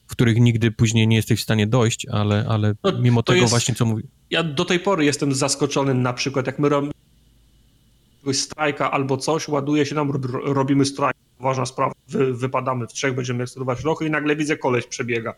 w 0.07 0.11
których 0.11 0.39
nigdy 0.39 0.71
później 0.71 1.07
nie 1.07 1.15
jesteś 1.15 1.39
w 1.39 1.43
stanie 1.43 1.67
dojść, 1.67 2.07
ale, 2.11 2.45
ale 2.49 2.73
no, 2.83 2.91
mimo 2.99 3.23
tego 3.23 3.39
jest, 3.39 3.49
właśnie, 3.49 3.75
co 3.75 3.85
mówi... 3.85 4.03
Ja 4.29 4.43
do 4.43 4.65
tej 4.65 4.79
pory 4.79 5.05
jestem 5.05 5.33
zaskoczony 5.33 5.93
na 5.93 6.13
przykład, 6.13 6.47
jak 6.47 6.59
my 6.59 6.69
robimy 8.25 8.33
strajka 8.33 8.91
albo 8.91 9.17
coś, 9.17 9.47
ładuje 9.47 9.85
się 9.85 9.95
nam, 9.95 10.11
robimy 10.43 10.85
strajk, 10.85 11.17
ważna 11.39 11.65
sprawa, 11.65 11.93
wy, 12.07 12.33
wypadamy 12.33 12.87
w 12.87 12.93
trzech, 12.93 13.15
będziemy 13.15 13.43
ekscytować 13.43 13.83
rochy 13.83 14.05
i 14.05 14.09
nagle 14.09 14.35
widzę 14.35 14.57
koleś 14.57 14.87
przebiega. 14.87 15.33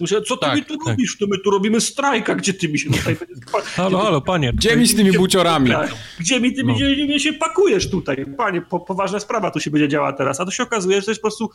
Myślę, 0.00 0.22
co 0.22 0.36
ty 0.36 0.46
tak, 0.46 0.56
mi 0.56 0.64
tu 0.64 0.76
tak. 0.76 0.88
robisz? 0.88 1.18
To 1.18 1.26
my 1.26 1.38
tu 1.38 1.50
robimy 1.50 1.80
strajka, 1.80 2.34
gdzie 2.34 2.54
ty 2.54 2.68
mi 2.68 2.78
się 2.78 2.90
tutaj... 2.90 3.16
halo, 3.76 3.98
halo, 3.98 4.20
panie. 4.20 4.52
Gdzie 4.52 4.76
mi 4.76 4.86
z 4.86 4.96
tymi 4.96 5.12
buciorami? 5.12 5.70
Gdzie 6.20 6.40
mi 6.40 6.54
ty 6.54 6.64
no. 6.64 6.74
gdzie, 6.74 7.20
się 7.20 7.32
pakujesz 7.32 7.90
tutaj? 7.90 8.26
Panie, 8.36 8.62
po, 8.62 8.80
poważna 8.80 9.20
sprawa 9.20 9.50
tu 9.50 9.60
się 9.60 9.70
będzie 9.70 9.88
działa 9.88 10.12
teraz. 10.12 10.40
A 10.40 10.44
to 10.44 10.50
się 10.50 10.62
okazuje, 10.62 11.00
że 11.00 11.04
to 11.04 11.10
jest 11.10 11.20
po 11.20 11.28
prostu 11.28 11.50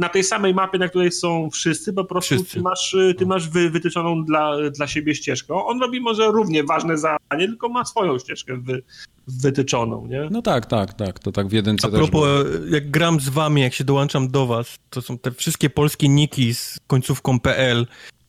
na 0.00 0.08
tej 0.08 0.24
samej 0.24 0.54
mapie, 0.54 0.78
na 0.78 0.88
której 0.88 1.12
są 1.12 1.50
wszyscy, 1.50 1.92
po 1.92 2.04
prostu 2.04 2.34
wszyscy. 2.34 2.54
ty 2.54 2.62
masz, 2.62 2.96
ty 3.18 3.26
masz 3.26 3.48
wy, 3.48 3.70
wytyczoną 3.70 4.24
dla, 4.24 4.56
dla 4.70 4.86
siebie 4.86 5.14
ścieżkę. 5.14 5.54
On 5.54 5.80
robi 5.80 6.00
może 6.00 6.26
równie 6.26 6.64
ważne 6.64 6.98
zadanie, 6.98 7.46
tylko 7.46 7.68
ma 7.68 7.84
swoją 7.84 8.18
ścieżkę 8.18 8.56
wy, 8.56 8.82
wytyczoną, 9.28 10.06
nie? 10.06 10.28
No 10.30 10.42
tak, 10.42 10.66
tak, 10.66 10.94
tak, 10.94 11.18
to 11.18 11.32
tak 11.32 11.48
w 11.48 11.52
jedynce 11.52 11.88
A 11.88 11.90
propos, 11.90 12.24
też 12.44 12.72
jak 12.72 12.90
gram 12.90 13.20
z 13.20 13.28
wami, 13.28 13.62
jak 13.62 13.74
się 13.74 13.84
dołączam 13.84 14.28
do 14.28 14.46
was, 14.46 14.78
to 14.90 15.02
są 15.02 15.18
te 15.18 15.30
wszystkie 15.30 15.70
polskie 15.70 16.08
niki 16.08 16.54
z 16.54 16.78
końcówką 16.86 17.40
PL, 17.40 17.86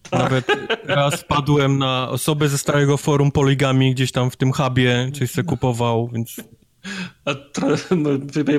tak. 0.10 0.22
Nawet 0.22 0.45
raz 0.84 1.15
wpadłem 1.22 1.77
na 1.77 2.10
osobę 2.10 2.49
ze 2.49 2.57
starego 2.57 2.98
forum 2.98 3.31
Poligami 3.31 3.93
gdzieś 3.93 4.11
tam 4.11 4.31
w 4.31 4.35
tym 4.35 4.52
hubie, 4.52 5.11
coś 5.19 5.31
sobie 5.31 5.45
kupował, 5.45 6.10
więc... 6.14 6.35
A 7.26 7.35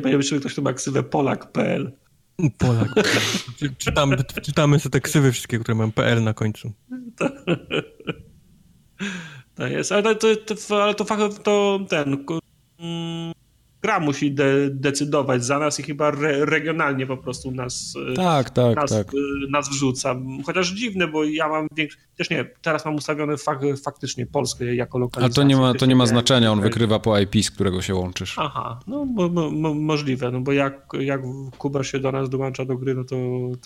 panie 0.02 0.16
myślę, 0.16 0.38
ktoś 0.38 0.54
tu 0.54 0.62
ma 0.62 0.72
ksywę 0.72 1.02
Polak.pl. 1.02 1.92
Polak. 2.58 2.88
Czytamy, 3.78 4.16
czytamy 4.42 4.78
sobie 4.78 4.90
te 4.90 5.00
ksywy 5.00 5.32
wszystkie, 5.32 5.58
które 5.58 5.74
mają 5.74 5.92
PL 5.92 6.22
na 6.22 6.34
końcu. 6.34 6.72
To 9.54 9.66
jest, 9.66 9.92
ale 9.92 10.16
to, 10.16 10.36
to, 10.36 10.82
ale 10.82 10.94
to, 10.94 11.28
to 11.28 11.80
ten 11.88 12.26
mm, 12.78 13.32
gra 13.82 14.00
musi 14.00 14.32
de, 14.32 14.70
decydować 14.70 15.44
za 15.44 15.58
nas 15.58 15.80
i 15.80 15.82
chyba 15.82 16.08
re, 16.08 16.44
regionalnie 16.44 17.06
po 17.06 17.16
prostu 17.16 17.50
nas, 17.50 17.94
tak, 18.16 18.50
tak, 18.50 18.76
nas, 18.76 18.90
tak. 18.90 19.06
nas 19.50 19.68
wrzuca. 19.68 20.16
Chociaż 20.46 20.72
dziwne, 20.72 21.08
bo 21.08 21.24
ja 21.24 21.48
mam 21.48 21.66
większy, 21.76 21.98
też 22.16 22.30
nie, 22.30 22.44
teraz 22.62 22.84
mam 22.84 22.94
ustawione 22.94 23.36
fak, 23.36 23.60
faktycznie 23.84 24.26
Polskę 24.26 24.74
jako 24.74 24.98
lokalizację. 24.98 25.42
Ale 25.42 25.48
to 25.48 25.48
nie 25.48 25.56
ma, 25.56 25.74
to 25.74 25.86
nie 25.86 25.96
ma 25.96 26.06
znaczenia, 26.06 26.52
on 26.52 26.60
wykrywa 26.60 26.98
po 26.98 27.18
IP, 27.18 27.44
z 27.44 27.50
którego 27.50 27.82
się 27.82 27.94
łączysz. 27.94 28.34
Aha, 28.38 28.80
no 28.86 29.06
bo, 29.06 29.28
bo, 29.28 29.50
możliwe, 29.74 30.30
no 30.30 30.40
bo 30.40 30.52
jak, 30.52 30.88
jak 31.00 31.20
Kuba 31.58 31.84
się 31.84 31.98
do 31.98 32.12
nas 32.12 32.30
dołącza 32.30 32.64
do 32.64 32.76
gry, 32.76 32.94
no 32.94 33.04
to, 33.04 33.16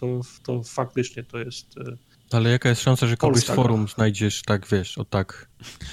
to, 0.01 0.21
to 0.43 0.63
faktycznie 0.63 1.25
to 1.25 1.39
jest 1.39 1.79
e, 1.79 1.97
ale 2.32 2.51
jaka 2.51 2.69
jest 2.69 2.82
szansa, 2.82 3.07
że 3.07 3.16
kogoś 3.16 3.43
z 3.43 3.47
forum 3.47 3.89
znajdziesz 3.89 4.43
tak, 4.43 4.66
wiesz, 4.66 4.98
o 4.98 5.05
tak? 5.05 5.48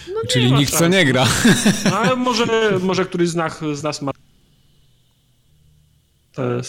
No 0.07 0.21
Czyli 0.29 0.51
nikt 0.51 0.73
co 0.77 0.87
nie 0.87 1.05
gra. 1.05 1.25
No, 1.89 1.97
ale 1.97 2.15
może, 2.15 2.45
może 2.81 3.05
któryś 3.05 3.29
z 3.29 3.35
nas, 3.35 3.59
z 3.73 3.83
nas 3.83 4.01
ma 4.01 4.11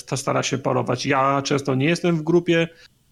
to 0.06 0.16
stara 0.16 0.42
się 0.42 0.58
parować. 0.58 1.06
Ja 1.06 1.42
często 1.42 1.74
nie 1.74 1.86
jestem 1.86 2.16
w 2.16 2.22
grupie 2.22 2.68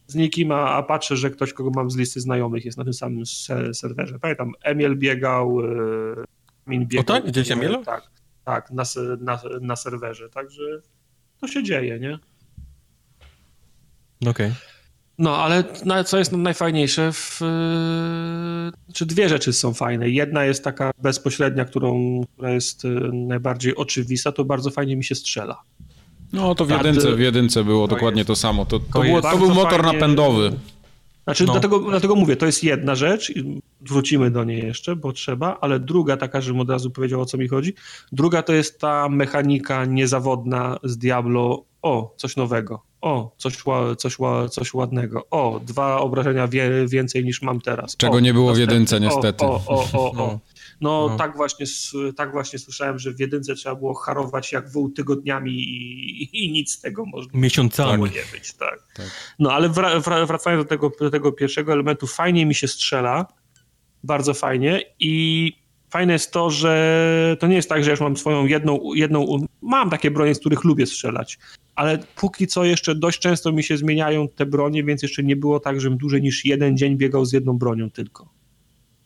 z 0.07 0.15
nikim, 0.15 0.53
a, 0.53 0.71
a, 0.71 0.83
patrzę, 0.83 1.17
że 1.17 1.31
ktoś, 1.31 1.53
kogo 1.53 1.71
mam 1.71 1.91
z 1.91 1.97
listy 1.97 2.21
znajomych 2.21 2.65
jest 2.65 2.79
na 2.79 2.85
tym 2.85 2.93
samym 2.93 3.27
serwerze. 3.73 4.19
Pamiętam, 4.19 4.53
Emil 4.63 4.97
biegał, 4.97 5.61
e, 5.61 6.25
Min 6.67 6.87
biegał. 6.87 7.01
O 7.01 7.21
tak? 7.21 7.27
Gdzieś 7.27 7.51
Emil? 7.51 7.85
Tak, 7.85 8.11
tak, 8.45 8.71
na, 8.71 8.83
na, 9.21 9.41
na 9.61 9.77
serwerze. 9.77 10.29
Także 10.29 10.81
to 11.41 11.49
się 11.49 11.63
dzieje, 11.63 11.99
nie? 12.01 12.19
Okej. 14.21 14.31
Okay. 14.31 14.72
No, 15.23 15.37
ale 15.37 15.65
co 16.05 16.19
jest 16.19 16.33
najfajniejsze, 16.33 17.13
w, 17.13 17.41
yy, 17.41 18.93
czy 18.93 19.07
dwie 19.07 19.29
rzeczy 19.29 19.53
są 19.53 19.75
fajne. 19.75 20.11
Jedna 20.11 20.45
jest 20.45 20.65
taka 20.65 20.91
bezpośrednia, 21.03 21.65
którą, 21.65 22.21
która 22.33 22.51
jest 22.51 22.85
yy, 22.85 23.11
najbardziej 23.13 23.77
oczywista, 23.77 24.33
to 24.33 24.45
bardzo 24.45 24.71
fajnie 24.71 24.97
mi 24.97 25.05
się 25.05 25.15
strzela. 25.15 25.63
No, 26.33 26.55
to 26.55 26.65
w 26.65 26.71
jedynce, 26.71 27.17
w 27.17 27.21
jedynce 27.21 27.65
było 27.65 27.89
to 27.89 27.95
dokładnie 27.95 28.21
jest. 28.21 28.27
to 28.27 28.37
samo. 28.37 28.67
To, 28.67 28.79
to, 28.79 29.01
było, 29.01 29.23
to 29.23 29.39
był 29.39 29.55
motor 29.55 29.83
fajnie... 29.83 29.93
napędowy. 29.93 30.53
Znaczy, 31.25 31.45
no. 31.45 31.53
dlatego, 31.53 31.79
dlatego 31.79 32.15
mówię, 32.15 32.37
to 32.37 32.47
jest 32.47 32.65
jedna 32.65 32.95
rzecz, 32.95 33.33
wrócimy 33.81 34.31
do 34.31 34.45
niej 34.45 34.67
jeszcze, 34.67 34.97
bo 34.97 35.13
trzeba, 35.13 35.59
ale 35.61 35.81
druga 35.81 36.17
taka, 36.17 36.41
żebym 36.41 36.61
od 36.61 36.71
razu 36.71 36.91
powiedział, 36.91 37.21
o 37.21 37.27
co 37.27 37.39
mi 37.39 37.49
chodzi. 37.49 37.75
Druga 38.13 38.43
to 38.43 38.53
jest 38.53 38.81
ta 38.81 39.09
mechanika 39.09 39.85
niezawodna 39.85 40.79
z 40.85 40.99
Diablo, 40.99 41.65
o, 41.83 42.15
coś 42.17 42.37
nowego 42.37 42.92
o, 43.03 43.35
coś, 43.39 43.57
coś, 43.99 44.17
coś 44.51 44.75
ładnego, 44.75 45.27
o, 45.31 45.61
dwa 45.65 45.99
obrażenia 45.99 46.49
wie, 46.49 46.87
więcej 46.89 47.25
niż 47.25 47.43
mam 47.43 47.61
teraz. 47.61 47.97
Czego 47.97 48.17
o, 48.17 48.21
nie 48.21 48.35
było 48.35 48.55
w 48.55 48.59
jedynce 48.59 49.01
niestety. 49.01 49.45
O, 49.45 49.63
o, 49.67 49.87
o, 49.93 50.11
o, 50.11 50.13
no. 50.17 50.41
No, 50.81 51.09
no, 51.09 51.17
Tak, 51.17 51.37
właśnie, 51.37 51.67
tak 52.17 52.33
właśnie 52.33 52.59
słyszałem, 52.59 52.99
że 52.99 53.13
w 53.13 53.21
jedynce 53.21 53.55
trzeba 53.55 53.75
było 53.75 53.95
harować 53.95 54.53
jak 54.53 54.71
wół 54.71 54.91
tygodniami 54.91 55.53
i, 55.53 56.47
i 56.47 56.53
nic 56.53 56.73
z 56.73 56.81
tego 56.81 57.05
można 57.07 57.31
Miesiącami. 57.35 58.03
nie 58.03 58.39
być. 58.39 58.53
Tak. 58.53 58.79
tak. 58.95 59.07
No 59.39 59.53
ale 59.53 59.69
wra, 59.69 60.01
wracając 60.01 60.65
do 60.65 60.69
tego, 60.69 60.91
do 61.01 61.11
tego 61.11 61.33
pierwszego 61.33 61.73
elementu, 61.73 62.07
fajnie 62.07 62.47
mi 62.47 62.55
się 62.55 62.69
strzela, 62.69 63.27
bardzo 64.05 64.35
fajnie 64.35 64.83
i 64.99 65.53
fajne 65.91 66.13
jest 66.13 66.33
to, 66.33 66.51
że 66.51 67.37
to 67.41 67.47
nie 67.47 67.57
jest 67.57 67.69
tak, 67.69 67.85
że 67.85 67.91
już 67.91 68.01
mam 68.01 68.17
swoją 68.17 68.47
jedną, 68.47 68.81
jedną 68.95 69.47
mam 69.63 69.91
takie 69.91 70.11
bronie, 70.11 70.35
z 70.35 70.39
których 70.39 70.65
lubię 70.65 70.87
strzelać, 70.87 71.39
ale 71.75 71.99
póki 72.17 72.47
co 72.47 72.65
jeszcze 72.65 72.95
dość 72.95 73.19
często 73.19 73.53
mi 73.53 73.63
się 73.63 73.77
zmieniają 73.77 74.29
te 74.29 74.47
bronie, 74.47 74.85
więc 74.85 75.03
jeszcze 75.03 75.23
nie 75.23 75.37
było 75.37 75.61
tak, 75.61 75.81
żebym 75.81 75.99
dłużej 75.99 76.23
niż 76.23 76.45
jeden 76.45 76.77
dzień 76.77 76.97
biegał 76.97 77.25
z 77.25 77.33
jedną 77.33 77.59
bronią 77.59 77.91
tylko. 77.91 78.29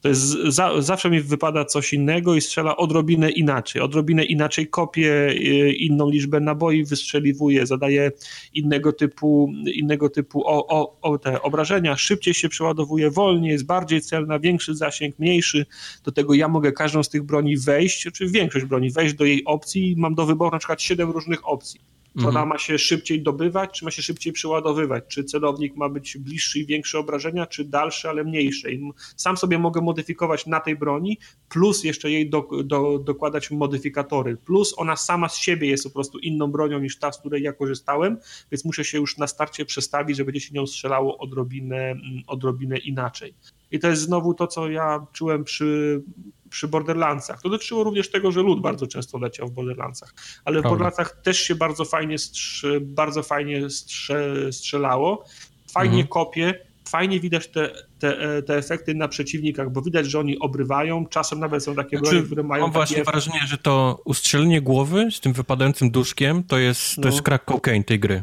To 0.01 0.09
jest, 0.09 0.22
za, 0.48 0.82
zawsze 0.82 1.10
mi 1.10 1.20
wypada 1.20 1.64
coś 1.64 1.93
innego 1.93 2.34
i 2.34 2.40
strzela 2.40 2.76
odrobinę 2.76 3.30
inaczej. 3.30 3.82
Odrobinę 3.82 4.24
inaczej 4.24 4.68
kopię, 4.68 5.28
y, 5.28 5.72
inną 5.72 6.10
liczbę 6.10 6.40
naboi 6.40 6.84
wystrzeliwuje, 6.84 7.66
zadaje 7.66 8.12
innego 8.55 8.93
typu, 8.93 9.52
innego 9.74 10.10
typu 10.10 10.47
o, 10.47 10.66
o, 10.66 11.01
o 11.01 11.18
te 11.18 11.43
obrażenia, 11.43 11.97
szybciej 11.97 12.34
się 12.34 12.48
przeładowuje, 12.48 13.10
wolniej, 13.10 13.52
jest 13.52 13.66
bardziej 13.66 14.01
celna, 14.01 14.38
większy 14.38 14.74
zasięg, 14.74 15.18
mniejszy. 15.18 15.66
Do 16.05 16.12
tego 16.12 16.34
ja 16.34 16.48
mogę 16.48 16.72
każdą 16.72 17.02
z 17.02 17.09
tych 17.09 17.22
broni 17.22 17.56
wejść, 17.56 18.09
czy 18.12 18.26
większość 18.26 18.64
broni, 18.64 18.90
wejść 18.90 19.14
do 19.14 19.24
jej 19.24 19.44
opcji 19.44 19.90
i 19.93 19.97
mam 19.97 20.14
do 20.14 20.26
wyboru 20.26 20.51
na 20.51 20.59
przykład 20.59 20.82
7 20.82 21.10
różnych 21.10 21.48
opcji 21.48 21.95
czy 22.18 22.22
ona 22.22 22.28
mhm. 22.28 22.48
ma 22.48 22.59
się 22.59 22.78
szybciej 22.78 23.22
dobywać, 23.22 23.78
czy 23.78 23.84
ma 23.84 23.90
się 23.90 24.02
szybciej 24.02 24.32
przeładowywać, 24.32 25.05
czy 25.09 25.24
celownik 25.24 25.76
ma 25.76 25.88
być 25.88 26.18
bliższy 26.18 26.59
i 26.59 26.66
większe 26.66 26.98
obrażenia, 26.98 27.47
czy 27.47 27.64
dalsze, 27.64 28.09
ale 28.09 28.24
mniejsze. 28.24 28.72
I 28.72 28.90
sam 29.16 29.36
sobie 29.36 29.59
mogę 29.59 29.80
modyfikować 29.80 30.47
na 30.47 30.60
tej 30.60 30.76
broni, 30.76 31.18
plus 31.48 31.84
jeszcze 31.84 32.10
jej 32.10 32.30
do, 32.30 32.48
do, 32.64 32.98
dokładać 32.98 33.51
modyfikatory, 33.51 34.36
plus 34.36 34.74
ona 34.76 34.97
sama 34.97 35.28
z 35.28 35.36
siebie 35.36 35.68
jest 35.68 35.84
po 35.84 35.90
prostu 35.90 36.18
inną 36.18 36.47
bronią 36.52 36.78
niż 36.80 36.98
ta, 36.98 37.12
z 37.12 37.18
której 37.18 37.43
ja 37.43 37.52
korzystałem, 37.52 38.18
więc 38.52 38.64
muszę 38.64 38.84
się 38.84 38.98
już 38.98 39.18
na 39.18 39.26
starcie 39.26 39.64
przestawić, 39.64 40.16
że 40.16 40.24
będzie 40.24 40.40
się 40.40 40.55
nią 40.55 40.66
strzelało 40.66 41.18
odrobinę, 41.18 41.94
odrobinę 42.26 42.78
inaczej. 42.78 43.34
I 43.70 43.78
to 43.78 43.88
jest 43.88 44.02
znowu 44.02 44.34
to, 44.34 44.47
co 44.47 44.70
ja 44.70 45.06
czułem 45.12 45.44
przy 45.44 46.02
przy 46.51 46.68
Borderlandsach. 46.68 47.43
To 47.43 47.48
dotyczyło 47.48 47.85
również 47.85 48.10
tego, 48.10 48.32
że 48.32 48.43
lud 48.43 48.60
bardzo 48.60 48.86
często 48.86 49.18
leciał 49.18 49.48
w 49.48 49.51
Borderlandsach, 49.51 50.14
ale 50.44 50.60
w 50.60 50.62
Borderlandsach 50.62 51.23
też 51.23 51.39
się 51.39 51.55
bardzo 51.55 51.85
fajnie, 51.85 52.18
strzy, 52.18 52.81
bardzo 52.81 53.23
fajnie 53.23 53.70
strze, 53.70 54.52
strzelało, 54.52 55.24
fajnie 55.73 55.90
mhm. 55.90 56.09
kopie, 56.09 56.66
fajnie 56.89 57.20
widać 57.20 57.48
te, 57.48 57.73
te, 57.98 58.43
te 58.43 58.56
efekty 58.56 58.94
na 58.94 59.09
przeciwnikach, 59.09 59.73
bo 59.73 59.82
widać, 59.82 60.06
że 60.06 60.20
oni 60.20 60.39
obrywają, 60.39 61.06
czasem 61.06 61.40
nawet 61.40 61.64
są 61.64 61.74
takie 61.74 61.98
znaczy, 61.98 62.12
broni, 62.12 62.27
które 62.27 62.43
mają 62.43 62.62
Mam 62.62 62.73
właśnie 62.73 63.05
wrażenie, 63.05 63.40
że 63.47 63.59
to 63.59 64.01
ustrzelenie 64.05 64.60
głowy 64.60 65.09
z 65.10 65.20
tym 65.20 65.32
wypadającym 65.32 65.90
duszkiem 65.90 66.44
to 66.44 66.59
jest, 66.59 66.94
to 66.94 67.01
no. 67.01 67.09
jest 67.09 67.23
crack 67.23 67.44
cocaine 67.44 67.85
tej 67.85 68.01
gry. 68.01 68.23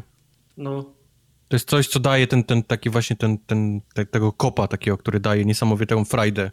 No. 0.56 0.82
To 1.48 1.56
jest 1.56 1.68
coś, 1.68 1.88
co 1.88 2.00
daje 2.00 2.26
ten, 2.26 2.44
ten 2.44 2.62
taki 2.62 2.90
właśnie 2.90 3.16
ten, 3.16 3.38
ten, 3.38 3.80
te, 3.94 4.06
tego 4.06 4.32
kopa 4.32 4.68
takiego, 4.68 4.98
który 4.98 5.20
daje 5.20 5.44
niesamowitą 5.44 6.04
frajdę 6.04 6.50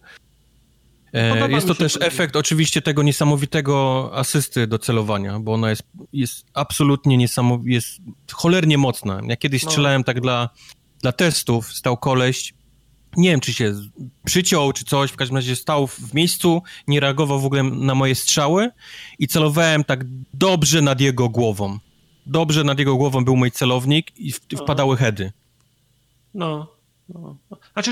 E, 1.14 1.52
jest 1.52 1.68
to 1.68 1.76
też 1.76 1.98
efekt 2.02 2.36
oczywiście 2.36 2.82
tego 2.82 3.04
niesamowitego 3.04 4.10
asysty 4.14 4.68
do 4.68 4.80
celowania, 4.80 5.40
bo 5.40 5.54
ona 5.54 5.70
jest, 5.70 5.84
jest 6.14 6.46
absolutnie 6.54 7.18
niesamowita, 7.18 7.74
jest 7.74 8.00
cholernie 8.32 8.78
mocna. 8.78 9.22
Ja 9.28 9.36
kiedyś 9.36 9.64
no. 9.64 9.70
strzelałem 9.70 10.04
tak 10.04 10.22
dla, 10.22 10.50
dla 11.02 11.12
testów, 11.12 11.74
stał 11.74 11.98
koleś 11.98 12.54
nie 13.18 13.30
wiem, 13.30 13.40
czy 13.40 13.54
się 13.54 13.74
przyciął, 14.26 14.74
czy 14.74 14.86
coś, 14.86 15.12
w 15.12 15.16
każdym 15.16 15.36
razie 15.36 15.56
stał 15.56 15.88
w 15.88 16.14
miejscu, 16.14 16.64
nie 16.88 17.00
reagował 17.00 17.40
w 17.40 17.46
ogóle 17.46 17.64
na 17.64 17.96
moje 17.96 18.16
strzały 18.16 18.70
i 19.20 19.28
celowałem 19.28 19.84
tak 19.84 20.06
dobrze 20.34 20.82
nad 20.82 21.02
jego 21.02 21.30
głową. 21.30 21.80
Dobrze 22.26 22.64
nad 22.64 22.80
jego 22.80 22.96
głową 22.96 23.26
był 23.26 23.38
mój 23.38 23.52
celownik 23.52 24.20
i 24.20 24.32
wpadały 24.32 24.98
heady. 24.98 25.32
No, 26.34 26.68
no. 27.10 27.38
Znaczy, 27.73 27.91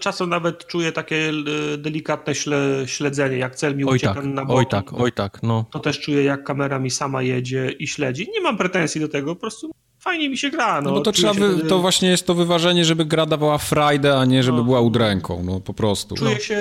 czasem 0.00 0.30
nawet 0.30 0.66
czuję 0.66 0.92
takie 0.92 1.32
e, 1.74 1.78
delikatne 1.78 2.34
śle, 2.34 2.82
śledzenie, 2.86 3.36
jak 3.36 3.56
cel 3.56 3.76
mi 3.76 3.84
ucieka 3.84 4.14
tak, 4.14 4.24
na 4.24 4.44
bok. 4.44 4.58
Oj 4.58 4.66
tak, 4.66 4.92
oj 4.92 5.12
tak, 5.12 5.42
no. 5.42 5.64
To 5.70 5.78
też 5.78 6.00
czuję, 6.00 6.24
jak 6.24 6.44
kamera 6.44 6.78
mi 6.78 6.90
sama 6.90 7.22
jedzie 7.22 7.70
i 7.78 7.86
śledzi. 7.86 8.28
Nie 8.32 8.40
mam 8.40 8.56
pretensji 8.56 9.00
do 9.00 9.08
tego, 9.08 9.34
po 9.34 9.40
prostu 9.40 9.70
fajnie 9.98 10.28
mi 10.28 10.38
się 10.38 10.50
gra. 10.50 10.80
No, 10.82 10.90
no 10.90 10.96
bo 10.96 11.02
to 11.02 11.12
trzeba, 11.12 11.34
wy, 11.34 11.58
to 11.68 11.78
właśnie 11.78 12.08
jest 12.08 12.26
to 12.26 12.34
wyważenie, 12.34 12.84
żeby 12.84 13.04
gra 13.04 13.26
dawała 13.26 13.58
frajdę, 13.58 14.18
a 14.18 14.24
nie 14.24 14.42
żeby 14.42 14.58
no. 14.58 14.64
była 14.64 14.80
udręką, 14.80 15.42
no 15.44 15.60
po 15.60 15.74
prostu. 15.74 16.14
Czuję 16.14 16.34
no. 16.34 16.38
się 16.38 16.58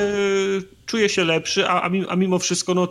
czuję 0.90 1.10
się 1.10 1.24
lepszy, 1.24 1.68
a, 1.68 1.82
a 2.10 2.16
mimo 2.16 2.40
wszystko 2.40 2.74
no, 2.74 2.88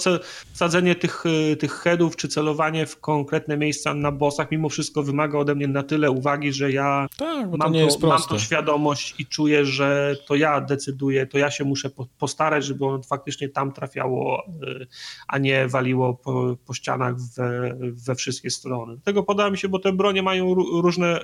sadzenie 0.53 0.95
tych, 0.95 1.27
y, 1.27 1.57
tych 1.57 1.73
headów 1.73 2.17
czy 2.17 2.29
celowanie 2.29 2.87
w 2.87 3.01
konkretne 3.01 3.57
miejsca 3.57 3.95
na 3.95 4.13
bossach 4.13 4.51
mimo 4.51 4.69
wszystko 4.69 5.03
wymaga 5.03 5.39
ode 5.39 5.55
mnie 5.55 5.69
na 5.69 5.83
tyle 5.83 6.11
uwagi, 6.11 6.53
że 6.53 6.73
ja 6.73 7.07
tak, 7.17 7.47
mam, 7.59 7.73
to, 7.73 7.99
to, 8.01 8.07
mam 8.07 8.23
to 8.23 8.39
świadomość 8.39 9.15
i 9.19 9.27
czuję, 9.27 9.65
że 9.65 10.17
to 10.27 10.35
ja 10.35 10.61
decyduję, 10.61 11.27
to 11.27 11.39
ja 11.39 11.51
się 11.51 11.65
muszę 11.65 11.91
postarać, 12.19 12.65
żeby 12.65 12.87
ono 12.87 13.03
faktycznie 13.03 13.49
tam 13.49 13.73
trafiało, 13.73 14.43
y, 14.47 14.87
a 15.29 15.39
nie 15.39 15.69
waliło 15.69 16.15
po, 16.15 16.57
po 16.67 16.75
ścianach 16.75 17.15
we, 17.37 17.77
we 17.81 18.15
wszystkie 18.15 18.51
strony. 18.51 18.99
Tego 19.05 19.23
podoba 19.23 19.51
mi 19.51 19.59
się, 19.59 19.69
bo 19.69 19.79
te 19.79 19.93
bronie 19.93 20.23
mają 20.23 20.55
różne 20.55 21.21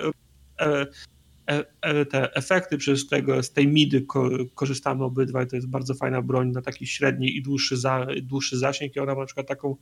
e, 0.59 0.85
te 2.09 2.35
efekty 2.35 2.77
przez 2.77 3.07
tego, 3.07 3.43
z 3.43 3.51
tej 3.53 3.67
midy 3.67 4.01
ko 4.01 4.29
korzystamy 4.55 5.03
obydwaj, 5.03 5.47
to 5.47 5.55
jest 5.55 5.69
bardzo 5.69 5.93
fajna 5.93 6.21
broń 6.21 6.51
na 6.51 6.61
taki 6.61 6.87
średni 6.87 7.37
i 7.37 7.41
dłuższy, 7.41 7.77
za, 7.77 8.07
dłuższy 8.21 8.57
zasięg 8.57 8.95
i 8.95 8.99
ona 8.99 9.13
ma 9.13 9.19
na 9.19 9.25
przykład 9.25 9.47
taką, 9.47 9.75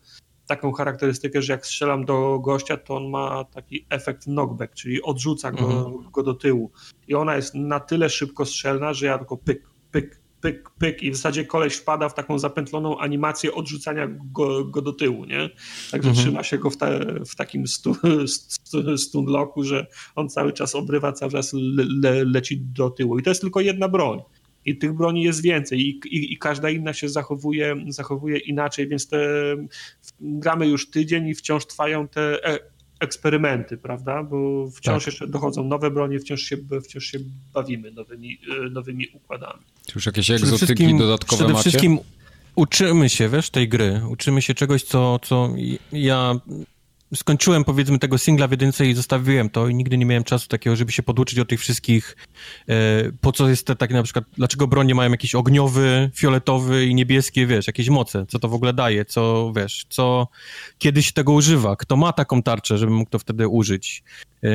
taką 0.47 0.71
charakterystykę, 0.71 1.41
że 1.41 1.53
jak 1.53 1.65
strzelam 1.65 2.05
do 2.05 2.39
gościa, 2.39 2.77
to 2.77 2.97
on 2.97 3.09
ma 3.09 3.43
taki 3.43 3.85
efekt 3.89 4.23
knockback, 4.23 4.73
czyli 4.73 5.01
odrzuca 5.01 5.51
go, 5.51 5.65
mhm. 5.65 6.11
go 6.11 6.23
do 6.23 6.33
tyłu 6.33 6.71
i 7.07 7.15
ona 7.15 7.35
jest 7.35 7.55
na 7.55 7.79
tyle 7.79 8.09
szybko 8.09 8.45
strzelna, 8.45 8.93
że 8.93 9.05
ja 9.05 9.17
tylko 9.17 9.37
pyk, 9.37 9.69
pyk, 9.91 10.22
pyk, 10.43 10.69
pyk 10.79 11.03
i 11.03 11.11
w 11.11 11.15
zasadzie 11.15 11.45
koleś 11.45 11.75
wpada 11.75 12.09
w 12.09 12.13
taką 12.13 12.39
zapętloną 12.39 12.97
animację 12.97 13.53
odrzucania 13.53 14.07
go, 14.31 14.65
go 14.65 14.81
do 14.81 14.93
tyłu, 14.93 15.25
nie? 15.25 15.49
Także 15.91 16.09
mhm. 16.09 16.15
trzyma 16.15 16.43
się 16.43 16.57
go 16.57 16.69
w, 16.69 16.77
te, 16.77 17.15
w 17.25 17.35
takim 17.35 17.67
stu, 17.67 17.95
stu, 18.27 18.97
stunlocku, 18.97 19.63
że 19.63 19.87
on 20.15 20.29
cały 20.29 20.53
czas 20.53 20.75
obrywa, 20.75 21.11
cały 21.11 21.31
czas 21.31 21.53
le, 21.53 21.85
le, 22.01 22.25
leci 22.25 22.61
do 22.61 22.89
tyłu. 22.89 23.19
I 23.19 23.23
to 23.23 23.29
jest 23.29 23.41
tylko 23.41 23.61
jedna 23.61 23.89
broń. 23.89 24.21
I 24.65 24.77
tych 24.77 24.93
broni 24.93 25.23
jest 25.23 25.41
więcej 25.41 25.79
i, 25.79 25.89
i, 25.89 26.33
i, 26.33 26.37
każda 26.37 26.69
inna 26.69 26.93
się 26.93 27.09
zachowuje, 27.09 27.75
zachowuje 27.87 28.37
inaczej, 28.37 28.87
więc 28.87 29.07
te, 29.07 29.19
gramy 30.19 30.67
już 30.67 30.89
tydzień 30.89 31.27
i 31.27 31.35
wciąż 31.35 31.65
trwają 31.65 32.07
te 32.07 32.45
e, 32.45 32.59
eksperymenty, 33.03 33.77
prawda? 33.77 34.23
Bo 34.23 34.67
wciąż 34.71 35.03
tak. 35.03 35.13
jeszcze 35.13 35.27
dochodzą 35.27 35.63
nowe 35.63 35.91
bronie, 35.91 36.19
wciąż 36.19 36.41
się, 36.41 36.57
wciąż 36.83 37.03
się 37.05 37.19
bawimy 37.53 37.91
nowymi, 37.91 38.39
e, 38.65 38.69
nowymi 38.69 39.07
układami. 39.13 39.63
Czy 39.85 39.91
już 39.95 40.05
jakieś 40.05 40.31
egzotyki 40.31 40.97
dodatkowe 40.97 41.37
przede 41.39 41.53
macie? 41.53 41.69
wszystkim 41.69 41.99
uczymy 42.55 43.09
się, 43.09 43.29
wiesz, 43.29 43.49
tej 43.49 43.69
gry. 43.69 44.01
Uczymy 44.09 44.41
się 44.41 44.53
czegoś, 44.53 44.83
co, 44.83 45.19
co 45.19 45.49
ja 45.91 46.35
skończyłem 47.15 47.63
powiedzmy 47.63 47.99
tego 47.99 48.17
singla 48.17 48.47
w 48.47 48.51
jedynce 48.51 48.85
i 48.85 48.93
zostawiłem 48.93 49.49
to 49.49 49.67
i 49.67 49.75
nigdy 49.75 49.97
nie 49.97 50.05
miałem 50.05 50.23
czasu 50.23 50.47
takiego, 50.47 50.75
żeby 50.75 50.91
się 50.91 51.03
poduczyć 51.03 51.39
o 51.39 51.45
tych 51.45 51.59
wszystkich, 51.59 52.17
e, 52.69 52.75
po 53.21 53.31
co 53.31 53.49
jest 53.49 53.67
te 53.67 53.75
takie 53.75 53.93
na 53.93 54.03
przykład, 54.03 54.25
dlaczego 54.37 54.67
bronie 54.67 54.95
mają 54.95 55.11
jakiś 55.11 55.35
ogniowy, 55.35 56.11
fioletowy 56.15 56.85
i 56.85 56.95
niebieskie, 56.95 57.47
wiesz, 57.47 57.67
jakieś 57.67 57.89
moce, 57.89 58.25
co 58.25 58.39
to 58.39 58.49
w 58.49 58.53
ogóle 58.53 58.73
daje, 58.73 59.05
co, 59.05 59.53
wiesz, 59.55 59.85
co, 59.89 60.27
kiedy 60.77 61.03
się 61.03 61.11
tego 61.11 61.33
używa, 61.33 61.75
kto 61.75 61.95
ma 61.95 62.13
taką 62.13 62.43
tarczę, 62.43 62.77
żeby 62.77 62.91
mógł 62.91 63.09
to 63.09 63.19
wtedy 63.19 63.47
użyć. 63.47 64.03
E, 64.43 64.49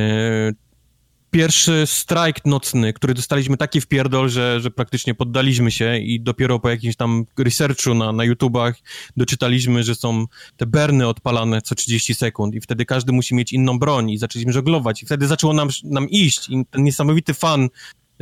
pierwszy 1.39 1.83
strajk 1.87 2.45
nocny, 2.45 2.93
który 2.93 3.15
dostaliśmy 3.15 3.57
taki 3.57 3.81
wpierdol, 3.81 4.29
że, 4.29 4.61
że 4.61 4.71
praktycznie 4.71 5.15
poddaliśmy 5.15 5.71
się 5.71 5.99
i 5.99 6.21
dopiero 6.21 6.59
po 6.59 6.69
jakimś 6.69 6.97
tam 6.97 7.27
researchu 7.39 7.95
na, 7.95 8.13
na 8.13 8.25
YouTubach 8.25 8.75
doczytaliśmy, 9.17 9.83
że 9.83 9.95
są 9.95 10.25
te 10.57 10.67
berny 10.67 11.09
odpalane 11.09 11.63
co 11.63 11.75
30 11.75 12.15
sekund 12.15 12.55
i 12.55 12.61
wtedy 12.61 12.85
każdy 12.85 13.13
musi 13.13 13.35
mieć 13.35 13.53
inną 13.53 13.79
broń 13.79 14.11
i 14.11 14.19
zaczęliśmy 14.19 14.53
żeglować 14.53 15.03
i 15.03 15.07
wtedy 15.07 15.27
zaczęło 15.27 15.53
nam, 15.53 15.69
nam 15.85 16.11
iść 16.11 16.49
i 16.49 16.65
ten 16.71 16.83
niesamowity 16.83 17.35
fan 17.35 17.69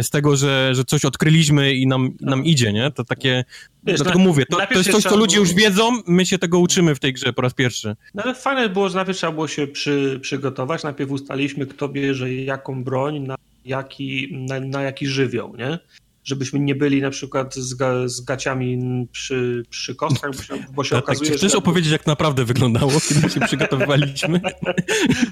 z 0.02 0.10
tego, 0.10 0.36
że, 0.36 0.74
że 0.74 0.84
coś 0.84 1.04
odkryliśmy 1.04 1.74
i 1.74 1.86
nam, 1.86 2.12
nam 2.20 2.44
idzie, 2.44 2.72
nie? 2.72 2.90
To 2.90 3.04
takie, 3.04 3.44
Wiesz, 3.84 3.96
dlatego 3.96 4.18
na, 4.18 4.24
mówię, 4.24 4.46
to, 4.46 4.56
to 4.56 4.78
jest 4.78 4.90
coś, 4.90 5.02
co 5.02 5.16
ludzie 5.16 5.36
już 5.36 5.54
wiedzą, 5.54 6.02
my 6.06 6.26
się 6.26 6.38
tego 6.38 6.58
uczymy 6.58 6.94
w 6.94 6.98
tej 6.98 7.12
grze 7.12 7.32
po 7.32 7.42
raz 7.42 7.54
pierwszy. 7.54 7.96
No 8.14 8.22
ale 8.22 8.34
fajne 8.34 8.68
było, 8.68 8.88
że 8.88 8.96
najpierw 8.96 9.18
trzeba 9.18 9.32
było 9.32 9.48
się 9.48 9.66
przy, 9.66 10.18
przygotować, 10.22 10.82
najpierw 10.82 11.10
ustaliliśmy, 11.10 11.66
kto 11.66 11.88
bierze 11.88 12.34
jaką 12.34 12.84
broń, 12.84 13.20
na 13.20 13.34
jaki, 13.64 14.28
na, 14.48 14.60
na 14.60 14.82
jaki 14.82 15.06
żywioł, 15.06 15.56
nie? 15.56 15.78
żebyśmy 16.26 16.60
nie 16.60 16.74
byli 16.74 17.02
na 17.02 17.10
przykład 17.10 17.54
z, 17.54 17.74
ga, 17.74 18.08
z 18.08 18.20
gaciami 18.20 18.78
przy, 19.12 19.62
przy 19.70 19.94
kostkach, 19.94 20.30
bo 20.74 20.84
się, 20.84 20.88
się 20.88 20.94
tak, 20.94 21.04
okazuje, 21.04 21.30
tak, 21.30 21.38
Chcesz 21.38 21.52
że... 21.52 21.58
opowiedzieć, 21.58 21.92
jak 21.92 22.06
naprawdę 22.06 22.44
wyglądało, 22.44 22.92
kiedy 23.08 23.30
się 23.30 23.40
przygotowywaliśmy? 23.40 24.40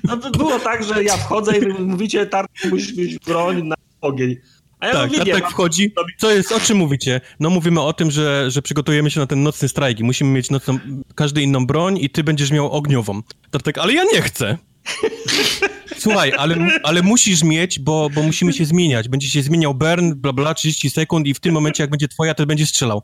No 0.05 0.17
to 0.17 0.31
było 0.31 0.59
tak, 0.59 0.85
że 0.85 1.05
ja 1.05 1.17
wchodzę 1.17 1.59
i 1.59 1.67
mówicie, 1.83 2.27
Tartu, 2.27 2.69
musisz 2.71 2.97
mieć 2.97 3.19
broń 3.19 3.63
na 3.67 3.75
ogień. 4.01 4.37
A 4.85 4.87
ja 4.87 4.93
tak, 4.93 5.19
mówię, 5.19 5.33
tak 5.33 5.51
wchodzi. 5.51 5.93
Co 6.19 6.31
jest, 6.31 6.53
o 6.53 6.61
czym 6.61 6.79
mówicie? 6.79 7.21
No 7.41 7.51
mówimy 7.51 7.81
o 7.81 7.93
tym, 7.93 8.11
że, 8.11 8.51
że 8.51 8.63
przygotujemy 8.63 9.11
się 9.11 9.21
na 9.21 9.27
ten 9.27 9.43
nocny 9.43 9.69
strajk 9.69 10.01
musimy 10.01 10.31
mieć 10.31 10.51
nocną, 10.51 10.79
każdy 11.15 11.43
inną 11.43 11.67
broń 11.67 11.99
i 12.01 12.11
ty 12.11 12.25
będziesz 12.25 12.51
miał 12.51 12.73
ogniową. 12.73 13.23
To 13.51 13.59
tak, 13.59 13.79
ale 13.79 13.93
ja 13.93 14.05
nie 14.05 14.23
chcę. 14.23 14.59
Słuchaj, 15.99 16.33
ale, 16.39 16.57
ale 16.83 17.03
musisz 17.03 17.43
mieć, 17.43 17.79
bo, 17.79 18.11
bo 18.15 18.23
musimy 18.23 18.53
się 18.53 18.65
zmieniać. 18.65 19.09
Będzie 19.09 19.29
się 19.29 19.43
zmieniał 19.43 19.75
burn, 19.75 20.15
bla 20.15 20.33
bla, 20.33 20.55
30 20.55 20.91
sekund 20.91 21.27
i 21.27 21.35
w 21.35 21.41
tym 21.41 21.55
momencie, 21.55 21.83
jak 21.83 21.91
będzie 21.91 22.09
twoja, 22.09 22.35
to 22.35 22.47
będzie 22.47 22.67
strzelał. 22.67 23.03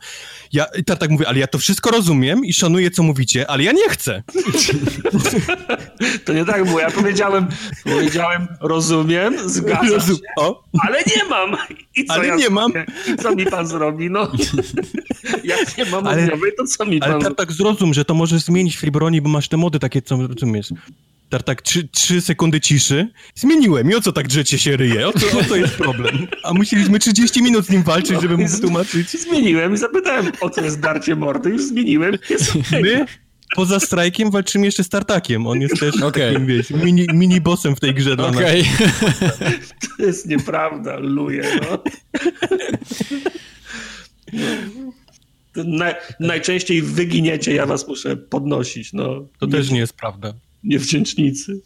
Ja 0.52 0.66
tak, 0.86 0.98
tak 0.98 1.10
mówię, 1.10 1.28
ale 1.28 1.38
ja 1.38 1.46
to 1.46 1.58
wszystko 1.58 1.90
rozumiem 1.90 2.44
i 2.44 2.52
szanuję, 2.52 2.90
co 2.90 3.02
mówicie, 3.02 3.50
ale 3.50 3.62
ja 3.62 3.72
nie 3.72 3.88
chcę. 3.88 4.22
To 6.24 6.32
nie 6.32 6.44
tak 6.44 6.64
było. 6.64 6.80
Ja 6.80 6.90
powiedziałem, 6.90 7.46
powiedziałem, 7.84 8.48
rozumiem, 8.60 9.48
zgadzam 9.50 9.90
Rozum 9.90 10.16
się, 10.16 10.22
o. 10.36 10.64
ale 10.80 10.98
nie 11.16 11.24
mam. 11.24 11.56
I 11.96 12.04
co 12.04 12.14
ale 12.14 12.26
ja 12.26 12.36
nie 12.36 12.50
mam. 12.50 12.72
I 13.12 13.16
co 13.16 13.34
mi 13.34 13.46
pan 13.46 13.66
zrobi? 13.66 14.10
No, 14.10 14.32
jak 15.44 15.78
nie 15.78 15.84
mam 15.84 16.06
ale, 16.06 16.28
to 16.58 16.64
co 16.66 16.84
mi 16.86 17.00
pan 17.00 17.10
Ale 17.10 17.24
tak, 17.24 17.34
tak 17.36 17.52
zrozum, 17.52 17.94
że 17.94 18.04
to 18.04 18.14
możesz 18.14 18.42
zmienić 18.42 18.76
w 18.76 18.80
tej 18.80 18.90
broni, 18.90 19.20
bo 19.20 19.28
masz 19.28 19.48
te 19.48 19.56
mody 19.56 19.78
takie, 19.78 20.02
co 20.02 20.26
rozumiesz. 20.26 20.68
Tak, 21.30 21.42
tak, 21.42 21.62
trzy, 21.62 21.88
trzy 21.88 22.20
sekundy 22.20 22.60
ciszy. 22.60 23.08
Zmieniłem 23.34 23.90
i 23.90 23.94
o 23.94 24.00
co 24.00 24.12
tak 24.12 24.28
drzecie 24.28 24.58
się 24.58 24.76
ryje? 24.76 25.08
O 25.08 25.12
co, 25.12 25.38
o 25.38 25.44
co 25.44 25.56
jest 25.56 25.74
problem? 25.74 26.26
A 26.44 26.52
musieliśmy 26.54 26.98
30 26.98 27.42
minut 27.42 27.66
z 27.66 27.70
nim 27.70 27.82
walczyć, 27.82 28.12
no, 28.12 28.20
żeby 28.20 28.36
mu 28.36 28.48
wytłumaczyć. 28.48 29.10
Zmieniłem 29.10 29.74
i 29.74 29.76
zapytałem, 29.76 30.32
o 30.40 30.50
co 30.50 30.60
jest 30.60 30.80
darcie 30.80 31.16
mordy. 31.16 31.50
Już 31.50 31.62
zmieniłem. 31.62 32.18
Jest 32.30 32.54
My 32.82 33.06
poza 33.56 33.80
strajkiem 33.80 34.30
walczymy 34.30 34.66
jeszcze 34.66 34.84
z 34.84 34.88
Tartakiem. 34.88 35.46
On 35.46 35.60
jest 35.60 35.80
też 35.80 36.02
okay. 36.02 36.32
takim, 36.32 36.46
wiesz, 36.46 36.70
mini, 36.70 37.06
mini 37.14 37.40
bossem 37.40 37.76
w 37.76 37.80
tej 37.80 37.94
grze 37.94 38.16
dla 38.16 38.28
okay. 38.28 38.62
To 39.98 40.04
jest 40.04 40.26
nieprawda, 40.26 40.96
luje, 40.98 41.60
no. 41.62 41.82
Na, 45.64 45.94
najczęściej 46.20 46.82
wyginiecie, 46.82 47.54
ja 47.54 47.66
was 47.66 47.88
muszę 47.88 48.16
podnosić, 48.16 48.92
no. 48.92 49.26
To 49.38 49.46
nie, 49.46 49.52
też 49.52 49.70
nie 49.70 49.78
jest 49.78 49.92
prawda. 49.92 50.34
Niewdzięcznicy. 50.64 51.60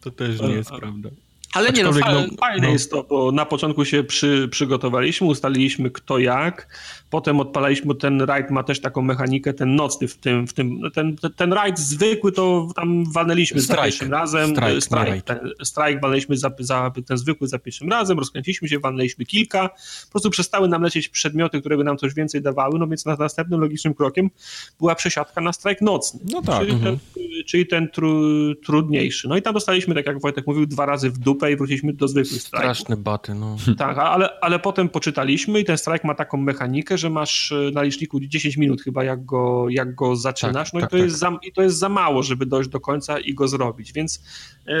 To 0.00 0.10
też 0.10 0.40
nie 0.40 0.52
jest 0.52 0.70
a, 0.72 0.78
prawda. 0.78 1.10
Ale 1.52 1.70
nie, 1.72 1.84
no, 1.84 1.92
fajne 2.40 2.66
no. 2.66 2.72
jest 2.72 2.90
to, 2.90 3.02
bo 3.02 3.32
na 3.32 3.46
początku 3.46 3.84
się 3.84 4.04
przy, 4.04 4.48
przygotowaliśmy, 4.50 5.26
ustaliliśmy 5.26 5.90
kto 5.90 6.18
jak, 6.18 6.68
potem 7.10 7.40
odpalaliśmy, 7.40 7.94
ten 7.94 8.22
rajd 8.22 8.50
ma 8.50 8.62
też 8.62 8.80
taką 8.80 9.02
mechanikę, 9.02 9.54
ten 9.54 9.76
nocny 9.76 10.08
w 10.08 10.16
tym, 10.16 10.46
w 10.46 10.52
tym 10.52 10.80
ten, 10.94 11.16
ten 11.36 11.52
rajd 11.52 11.78
zwykły 11.78 12.32
to 12.32 12.68
tam 12.76 13.12
walnęliśmy 13.12 13.60
strike. 13.60 13.76
za 13.76 13.84
pierwszym 13.84 14.12
razem, 14.12 14.50
strike, 14.50 14.80
strike, 14.80 15.22
ten, 15.22 15.38
strike 15.62 16.00
walnęliśmy 16.00 16.36
za, 16.36 16.50
za, 16.58 16.92
ten 17.06 17.18
zwykły 17.18 17.48
za 17.48 17.58
pierwszym 17.58 17.88
razem, 17.90 18.18
rozkręciliśmy 18.18 18.68
się, 18.68 18.78
walnęliśmy 18.78 19.24
kilka, 19.24 19.68
po 20.04 20.10
prostu 20.10 20.30
przestały 20.30 20.68
nam 20.68 20.82
lecieć 20.82 21.08
przedmioty, 21.08 21.60
które 21.60 21.76
by 21.76 21.84
nam 21.84 21.96
coś 21.96 22.14
więcej 22.14 22.42
dawały, 22.42 22.78
no 22.78 22.86
więc 22.86 23.06
następnym 23.06 23.60
logicznym 23.60 23.94
krokiem 23.94 24.30
była 24.78 24.94
przesiadka 24.94 25.40
na 25.40 25.52
strajk 25.52 25.80
nocny. 25.80 26.20
No 26.32 26.42
tak. 26.42 26.60
Czyli 26.60 26.72
ten, 26.72 26.88
mhm. 26.88 26.98
czyli 27.46 27.66
ten 27.66 27.88
tru, 27.88 28.20
trudniejszy. 28.54 29.28
No 29.28 29.36
i 29.36 29.42
tam 29.42 29.54
dostaliśmy, 29.54 29.94
tak 29.94 30.06
jak 30.06 30.20
Wojtek 30.20 30.46
mówił, 30.46 30.66
dwa 30.66 30.86
razy 30.86 31.10
w 31.10 31.18
dupę 31.18 31.39
i 31.48 31.56
wróciliśmy 31.56 31.92
do 31.92 32.08
zwykłych 32.08 32.42
strajków. 32.42 32.76
Straszne 32.76 32.96
baty, 32.96 33.34
no. 33.34 33.56
Tak, 33.78 33.98
ale, 33.98 34.40
ale 34.40 34.58
potem 34.58 34.88
poczytaliśmy 34.88 35.60
i 35.60 35.64
ten 35.64 35.78
strajk 35.78 36.04
ma 36.04 36.14
taką 36.14 36.38
mechanikę, 36.38 36.98
że 36.98 37.10
masz 37.10 37.52
e, 37.52 37.70
na 37.74 37.82
liczniku 37.82 38.20
10 38.20 38.56
minut 38.56 38.82
chyba, 38.82 39.04
jak 39.04 39.24
go, 39.24 39.68
jak 39.68 39.94
go 39.94 40.16
zaczynasz, 40.16 40.70
tak, 40.70 40.74
no 40.74 40.80
tak, 40.80 40.88
i, 40.88 40.90
to 40.90 40.96
tak. 40.96 41.04
jest 41.04 41.18
za, 41.18 41.38
i 41.42 41.52
to 41.52 41.62
jest 41.62 41.78
za 41.78 41.88
mało, 41.88 42.22
żeby 42.22 42.46
dojść 42.46 42.70
do 42.70 42.80
końca 42.80 43.18
i 43.18 43.34
go 43.34 43.48
zrobić, 43.48 43.92
więc 43.92 44.22
y, 44.68 44.72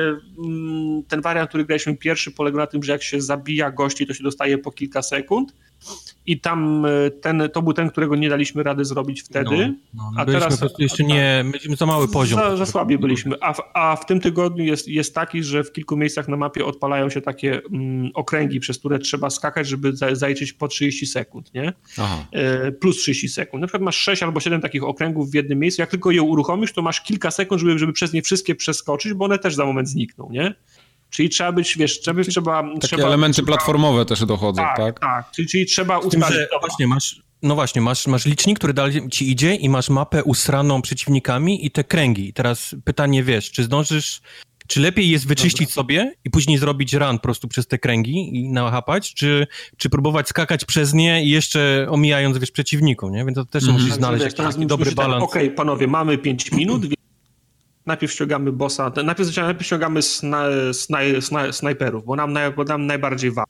ten 1.08 1.20
wariant, 1.20 1.48
który 1.48 1.64
graliśmy 1.64 1.96
pierwszy, 1.96 2.30
polegał 2.30 2.60
na 2.60 2.66
tym, 2.66 2.82
że 2.82 2.92
jak 2.92 3.02
się 3.02 3.20
zabija 3.20 3.70
gości, 3.70 4.06
to 4.06 4.14
się 4.14 4.24
dostaje 4.24 4.58
po 4.58 4.72
kilka 4.72 5.02
sekund, 5.02 5.54
i 6.26 6.40
tam 6.40 6.86
e, 6.86 7.10
ten, 7.10 7.48
to 7.52 7.62
był 7.62 7.72
ten, 7.72 7.90
którego 7.90 8.16
nie 8.16 8.28
daliśmy 8.28 8.62
rady 8.62 8.84
zrobić 8.84 9.22
wtedy. 9.22 9.74
No, 9.94 10.10
no, 10.14 10.20
a 10.20 10.24
teraz 10.24 10.54
po 10.54 10.60
prostu 10.60 10.82
jeszcze 10.82 11.04
nie, 11.04 11.42
mieliśmy 11.44 11.76
za 11.76 11.86
mały 11.86 12.08
poziom. 12.08 12.40
Za, 12.40 12.56
za 12.56 12.66
słabi 12.66 12.98
byliśmy, 12.98 13.36
a 13.40 13.52
w, 13.52 13.60
a 13.74 13.96
w 13.96 14.06
tym 14.06 14.20
tygodniu 14.20 14.64
jest, 14.64 14.88
jest 14.88 15.14
taki, 15.14 15.42
że 15.42 15.64
w 15.64 15.72
kilku 15.72 15.96
miejscach 15.96 16.28
na 16.28 16.36
mapie 16.36 16.64
odpalają 16.64 17.10
się 17.10 17.20
takie 17.20 17.60
mm, 17.72 18.10
okręgi, 18.14 18.60
przez 18.60 18.78
które 18.78 18.98
trzeba 18.98 19.30
skakać, 19.30 19.68
żeby 19.68 19.92
zajrzeć 20.12 20.52
po 20.52 20.68
30 20.68 21.06
sekund, 21.06 21.54
nie? 21.54 21.72
E, 22.32 22.72
plus 22.72 22.96
30 22.96 23.28
sekund. 23.28 23.60
Na 23.60 23.66
przykład 23.66 23.82
masz 23.82 23.96
6 23.96 24.22
albo 24.22 24.40
7 24.40 24.60
takich 24.60 24.84
okręgów 24.84 25.30
w 25.30 25.34
jednym 25.34 25.58
miejscu, 25.58 25.82
jak 25.82 25.90
tylko 25.90 26.10
je 26.10 26.22
uruchomisz, 26.22 26.72
to 26.72 26.82
masz 26.82 27.00
kilka 27.00 27.30
sekund, 27.30 27.60
żeby, 27.60 27.78
żeby 27.78 27.92
przez 27.92 28.12
nie 28.12 28.22
wszystkie 28.22 28.54
przeskoczyć, 28.54 29.14
bo 29.14 29.24
one 29.24 29.38
też 29.38 29.54
za 29.54 29.64
moment 29.64 29.88
znikną, 29.88 30.28
nie? 30.30 30.54
Czyli 31.10 31.28
trzeba 31.28 31.52
być, 31.52 31.76
wiesz, 31.76 32.00
trzeba... 32.00 32.22
trzeba 32.22 32.62
Takie 32.62 32.78
trzeba, 32.80 33.06
elementy 33.06 33.34
trzeba, 33.34 33.46
platformowe 33.46 34.06
też 34.06 34.24
dochodzą, 34.26 34.62
tak? 34.62 34.76
Tak, 34.76 35.00
tak. 35.00 35.30
Czyli, 35.30 35.48
czyli 35.48 35.66
trzeba 35.66 35.98
ustalić... 35.98 36.38
Właśnie, 36.60 36.86
masz, 36.86 37.22
no 37.42 37.54
właśnie, 37.54 37.82
masz, 37.82 38.06
masz 38.06 38.26
licznik, 38.26 38.58
który 38.58 38.72
dalej 38.72 39.08
ci 39.10 39.30
idzie 39.30 39.54
i 39.54 39.68
masz 39.68 39.90
mapę 39.90 40.24
usraną 40.24 40.82
przeciwnikami 40.82 41.66
i 41.66 41.70
te 41.70 41.84
kręgi. 41.84 42.28
I 42.28 42.32
teraz 42.32 42.74
pytanie, 42.84 43.24
wiesz, 43.24 43.50
czy 43.50 43.64
zdążysz... 43.64 44.20
Czy 44.66 44.80
lepiej 44.80 45.10
jest 45.10 45.26
wyczyścić 45.26 45.68
Dobra. 45.68 45.74
sobie 45.74 46.14
i 46.24 46.30
później 46.30 46.58
zrobić 46.58 46.92
run 46.92 47.16
po 47.18 47.22
prostu 47.22 47.48
przez 47.48 47.66
te 47.66 47.78
kręgi 47.78 48.36
i 48.36 48.48
nachapać, 48.52 49.14
czy, 49.14 49.46
czy 49.76 49.90
próbować 49.90 50.28
skakać 50.28 50.64
przez 50.64 50.94
nie 50.94 51.24
i 51.24 51.30
jeszcze 51.30 51.86
omijając, 51.90 52.38
wiesz, 52.38 52.50
przeciwników, 52.50 53.10
nie? 53.10 53.24
Więc 53.24 53.34
to 53.34 53.44
też 53.44 53.62
mm. 53.62 53.74
musisz 53.74 53.92
znaleźć 53.92 54.24
jakiś 54.24 54.38
taki 54.38 54.66
dobry 54.66 54.92
balans. 54.92 55.24
Okej, 55.24 55.44
okay, 55.44 55.56
panowie, 55.56 55.86
mamy 55.86 56.18
5 56.18 56.52
minut, 56.52 56.82
najpierw 57.86 58.12
ściągamy 58.12 58.52
bossa, 58.52 58.92
najpierw, 59.04 59.36
najpierw 59.36 59.66
ściągamy 59.66 60.02
sna, 60.02 60.44
snaj, 60.72 61.22
snaj, 61.22 61.52
snajperów, 61.52 62.04
bo 62.04 62.16
nam, 62.16 62.34
bo 62.56 62.64
nam 62.64 62.86
najbardziej 62.86 63.30
wa. 63.30 63.44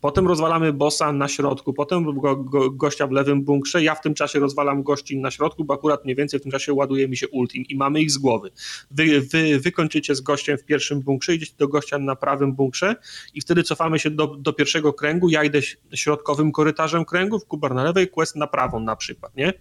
Potem 0.00 0.28
rozwalamy 0.28 0.72
bossa 0.72 1.12
na 1.12 1.28
środku, 1.28 1.72
potem 1.72 2.20
go, 2.20 2.36
go, 2.36 2.70
gościa 2.70 3.06
w 3.06 3.10
lewym 3.10 3.42
bunkrze, 3.42 3.82
ja 3.82 3.94
w 3.94 4.00
tym 4.00 4.14
czasie 4.14 4.38
rozwalam 4.38 4.82
gości 4.82 5.18
na 5.18 5.30
środku, 5.30 5.64
bo 5.64 5.74
akurat 5.74 6.04
mniej 6.04 6.16
więcej 6.16 6.40
w 6.40 6.42
tym 6.42 6.52
czasie 6.52 6.72
ładuje 6.72 7.08
mi 7.08 7.16
się 7.16 7.28
ultim 7.28 7.64
i 7.68 7.76
mamy 7.76 8.00
ich 8.00 8.10
z 8.10 8.18
głowy. 8.18 8.50
Wy, 8.90 9.20
wy, 9.20 9.60
wy 9.60 9.72
kończycie 9.72 10.14
z 10.14 10.20
gościem 10.20 10.58
w 10.58 10.64
pierwszym 10.64 11.00
bunkrze, 11.00 11.34
idziecie 11.34 11.52
do 11.58 11.68
gościa 11.68 11.98
na 11.98 12.16
prawym 12.16 12.52
bunkrze 12.52 12.96
i 13.34 13.40
wtedy 13.40 13.62
cofamy 13.62 13.98
się 13.98 14.10
do, 14.10 14.26
do 14.26 14.52
pierwszego 14.52 14.92
kręgu, 14.92 15.28
ja 15.28 15.44
idę 15.44 15.60
środkowym 15.94 16.52
korytarzem 16.52 17.04
kręgów, 17.04 17.46
Kubar 17.46 17.74
na 17.74 17.84
lewej, 17.84 18.08
Quest 18.08 18.36
na 18.36 18.46
prawą 18.46 18.80
na 18.80 18.96
przykład, 18.96 19.36
nie? 19.36 19.52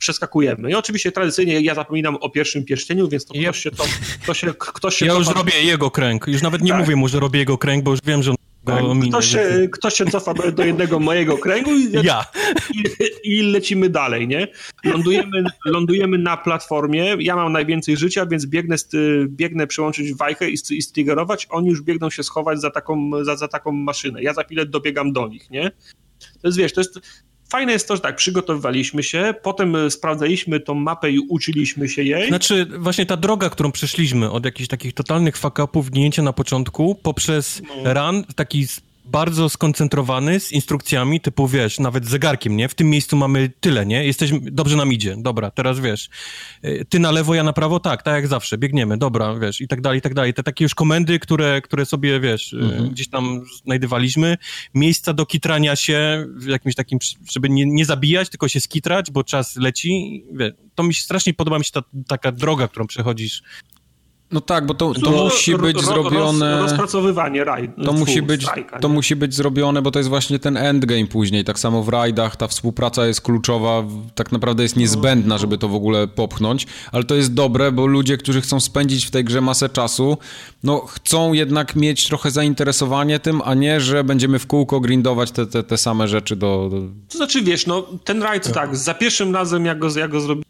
Przeskakujemy. 0.00 0.70
I 0.70 0.74
oczywiście 0.74 1.12
tradycyjnie 1.12 1.60
ja 1.60 1.74
zapominam 1.74 2.16
o 2.16 2.30
pierwszym 2.30 2.64
pierścieniu, 2.64 3.08
więc 3.08 3.24
to 3.24 3.34
ktoś 3.34 3.58
się 3.58 3.70
to, 3.70 3.84
ktoś 4.22 4.40
się, 4.40 4.54
ktoś 4.54 4.96
się 4.96 5.06
Ja 5.06 5.12
już 5.12 5.28
robię 5.28 5.62
jego 5.62 5.90
kręg. 5.90 6.26
Już 6.28 6.42
nawet 6.42 6.62
nie 6.62 6.70
tak. 6.70 6.80
mówię 6.80 6.96
mu, 6.96 7.08
że 7.08 7.20
robię 7.20 7.38
jego 7.38 7.58
kręg, 7.58 7.84
bo 7.84 7.90
już 7.90 8.00
wiem, 8.04 8.22
że 8.22 8.30
on 8.30 8.36
tak, 9.00 9.08
ktoś, 9.08 9.26
się, 9.26 9.68
ktoś 9.72 9.94
się 9.94 10.06
cofa 10.06 10.34
do, 10.34 10.52
do 10.52 10.64
jednego 10.64 11.00
mojego 11.00 11.38
kręgu 11.38 11.70
i, 11.70 11.92
ja. 11.92 12.24
i, 12.74 12.84
i, 13.38 13.42
lecimy 13.42 13.88
dalej, 13.88 14.28
nie? 14.28 14.48
Lądujemy, 14.84 15.44
lądujemy 15.66 16.18
na 16.18 16.36
platformie, 16.36 17.16
ja 17.20 17.36
mam 17.36 17.52
najwięcej 17.52 17.96
życia, 17.96 18.26
więc 18.26 18.46
biegnę, 18.46 18.76
biegnę 19.28 19.66
przełączyć 19.66 20.14
wajchę 20.14 20.50
i, 20.50 20.54
i 20.70 20.82
striggerować, 20.82 21.46
oni 21.50 21.68
już 21.68 21.82
biegną 21.82 22.10
się 22.10 22.22
schować 22.22 22.60
za 22.60 22.70
taką, 22.70 23.10
za, 23.22 23.36
za 23.36 23.48
taką 23.48 23.72
maszynę. 23.72 24.22
Ja 24.22 24.34
za 24.34 24.44
chwilę 24.44 24.66
dobiegam 24.66 25.12
do 25.12 25.28
nich, 25.28 25.50
nie? 25.50 25.70
To 26.42 26.48
jest, 26.48 26.58
wiesz, 26.58 26.72
to 26.72 26.80
jest, 26.80 27.00
Fajne 27.50 27.72
jest 27.72 27.88
to, 27.88 27.96
że 27.96 28.02
tak, 28.02 28.16
przygotowywaliśmy 28.16 29.02
się, 29.02 29.34
potem 29.42 29.76
e, 29.76 29.90
sprawdzaliśmy 29.90 30.60
tą 30.60 30.74
mapę 30.74 31.10
i 31.10 31.18
uczyliśmy 31.18 31.88
się 31.88 32.02
jej. 32.02 32.28
Znaczy, 32.28 32.66
właśnie 32.78 33.06
ta 33.06 33.16
droga, 33.16 33.50
którą 33.50 33.72
przeszliśmy 33.72 34.30
od 34.30 34.44
jakichś 34.44 34.68
takich 34.68 34.94
totalnych 34.94 35.36
fuck-upów, 35.36 35.90
gnięcia 35.90 36.22
na 36.22 36.32
początku, 36.32 36.94
poprzez 36.94 37.62
no. 37.84 37.94
run, 37.94 38.24
taki 38.36 38.66
bardzo 39.04 39.48
skoncentrowany, 39.48 40.40
z 40.40 40.52
instrukcjami, 40.52 41.20
typu 41.20 41.48
wiesz, 41.48 41.78
nawet 41.78 42.06
zegarkiem, 42.06 42.56
nie? 42.56 42.68
W 42.68 42.74
tym 42.74 42.90
miejscu 42.90 43.16
mamy 43.16 43.50
tyle, 43.60 43.86
nie? 43.86 44.04
Jesteśmy, 44.04 44.40
dobrze 44.40 44.76
nam 44.76 44.92
idzie, 44.92 45.16
dobra, 45.18 45.50
teraz 45.50 45.80
wiesz, 45.80 46.08
y, 46.64 46.86
ty 46.88 46.98
na 46.98 47.10
lewo, 47.10 47.34
ja 47.34 47.42
na 47.42 47.52
prawo, 47.52 47.80
tak, 47.80 48.02
tak 48.02 48.14
jak 48.14 48.26
zawsze, 48.26 48.58
biegniemy, 48.58 48.98
dobra, 48.98 49.34
wiesz, 49.34 49.60
i 49.60 49.68
tak 49.68 49.80
dalej, 49.80 49.98
i 49.98 50.02
tak 50.02 50.14
dalej. 50.14 50.34
Te 50.34 50.42
takie 50.42 50.64
już 50.64 50.74
komendy, 50.74 51.18
które, 51.18 51.60
które 51.62 51.86
sobie, 51.86 52.20
wiesz, 52.20 52.52
y, 52.52 52.56
mhm. 52.56 52.90
gdzieś 52.90 53.08
tam 53.08 53.44
znajdywaliśmy, 53.64 54.36
miejsca 54.74 55.12
do 55.12 55.26
kitrania 55.26 55.76
się 55.76 56.26
w 56.36 56.46
jakimś 56.46 56.74
takim, 56.74 56.98
żeby 57.30 57.48
nie, 57.48 57.66
nie 57.66 57.84
zabijać, 57.84 58.28
tylko 58.28 58.48
się 58.48 58.60
skitrać, 58.60 59.10
bo 59.10 59.24
czas 59.24 59.56
leci, 59.56 60.24
wiesz, 60.32 60.52
to 60.74 60.82
mi 60.82 60.94
się 60.94 61.02
strasznie 61.02 61.34
podoba 61.34 61.58
mi 61.58 61.64
się 61.64 61.72
ta 61.72 61.82
taka 62.08 62.32
droga, 62.32 62.68
którą 62.68 62.86
przechodzisz 62.86 63.42
no 64.32 64.40
tak, 64.40 64.66
bo 64.66 64.74
to, 64.74 64.94
to 64.94 65.10
musi 65.10 65.56
być 65.56 65.76
ro, 65.76 65.82
zrobione. 65.82 66.58
Roz, 66.58 66.70
rozpracowywanie 66.70 67.44
rajd. 67.44 67.70
To, 67.84 67.92
musi 67.92 68.22
być, 68.22 68.42
strajka, 68.42 68.78
to 68.78 68.88
musi 68.88 69.16
być 69.16 69.34
zrobione, 69.34 69.82
bo 69.82 69.90
to 69.90 69.98
jest 69.98 70.08
właśnie 70.08 70.38
ten 70.38 70.56
endgame 70.56 71.06
później. 71.06 71.44
Tak 71.44 71.58
samo 71.58 71.82
w 71.82 71.88
rajdach 71.88 72.36
ta 72.36 72.48
współpraca 72.48 73.06
jest 73.06 73.20
kluczowa, 73.20 73.84
tak 74.14 74.32
naprawdę 74.32 74.62
jest 74.62 74.76
niezbędna, 74.76 75.38
żeby 75.38 75.58
to 75.58 75.68
w 75.68 75.74
ogóle 75.74 76.08
popchnąć, 76.08 76.66
ale 76.92 77.04
to 77.04 77.14
jest 77.14 77.34
dobre, 77.34 77.72
bo 77.72 77.86
ludzie, 77.86 78.16
którzy 78.16 78.40
chcą 78.40 78.60
spędzić 78.60 79.06
w 79.06 79.10
tej 79.10 79.24
grze 79.24 79.40
masę 79.40 79.68
czasu, 79.68 80.18
no 80.62 80.78
chcą 80.80 81.32
jednak 81.32 81.76
mieć 81.76 82.06
trochę 82.06 82.30
zainteresowanie 82.30 83.20
tym, 83.20 83.42
a 83.44 83.54
nie, 83.54 83.80
że 83.80 84.04
będziemy 84.04 84.38
w 84.38 84.46
kółko 84.46 84.80
grindować 84.80 85.30
te, 85.30 85.46
te, 85.46 85.62
te 85.62 85.78
same 85.78 86.08
rzeczy 86.08 86.36
do, 86.36 86.68
do... 86.70 86.80
To 87.08 87.16
znaczy, 87.16 87.42
wiesz, 87.42 87.66
no 87.66 87.86
ten 88.04 88.22
rajd 88.22 88.44
tak, 88.44 88.54
tak 88.54 88.76
za 88.76 88.94
pierwszym 88.94 89.34
razem 89.34 89.64
jak 89.66 89.78
go, 89.78 89.88
jak 89.98 90.10
go 90.10 90.20
zrobiłem, 90.20 90.44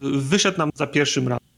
wyszedł 0.00 0.58
nam 0.58 0.70
za 0.74 0.86
pierwszym 0.86 1.28
razem 1.28 1.53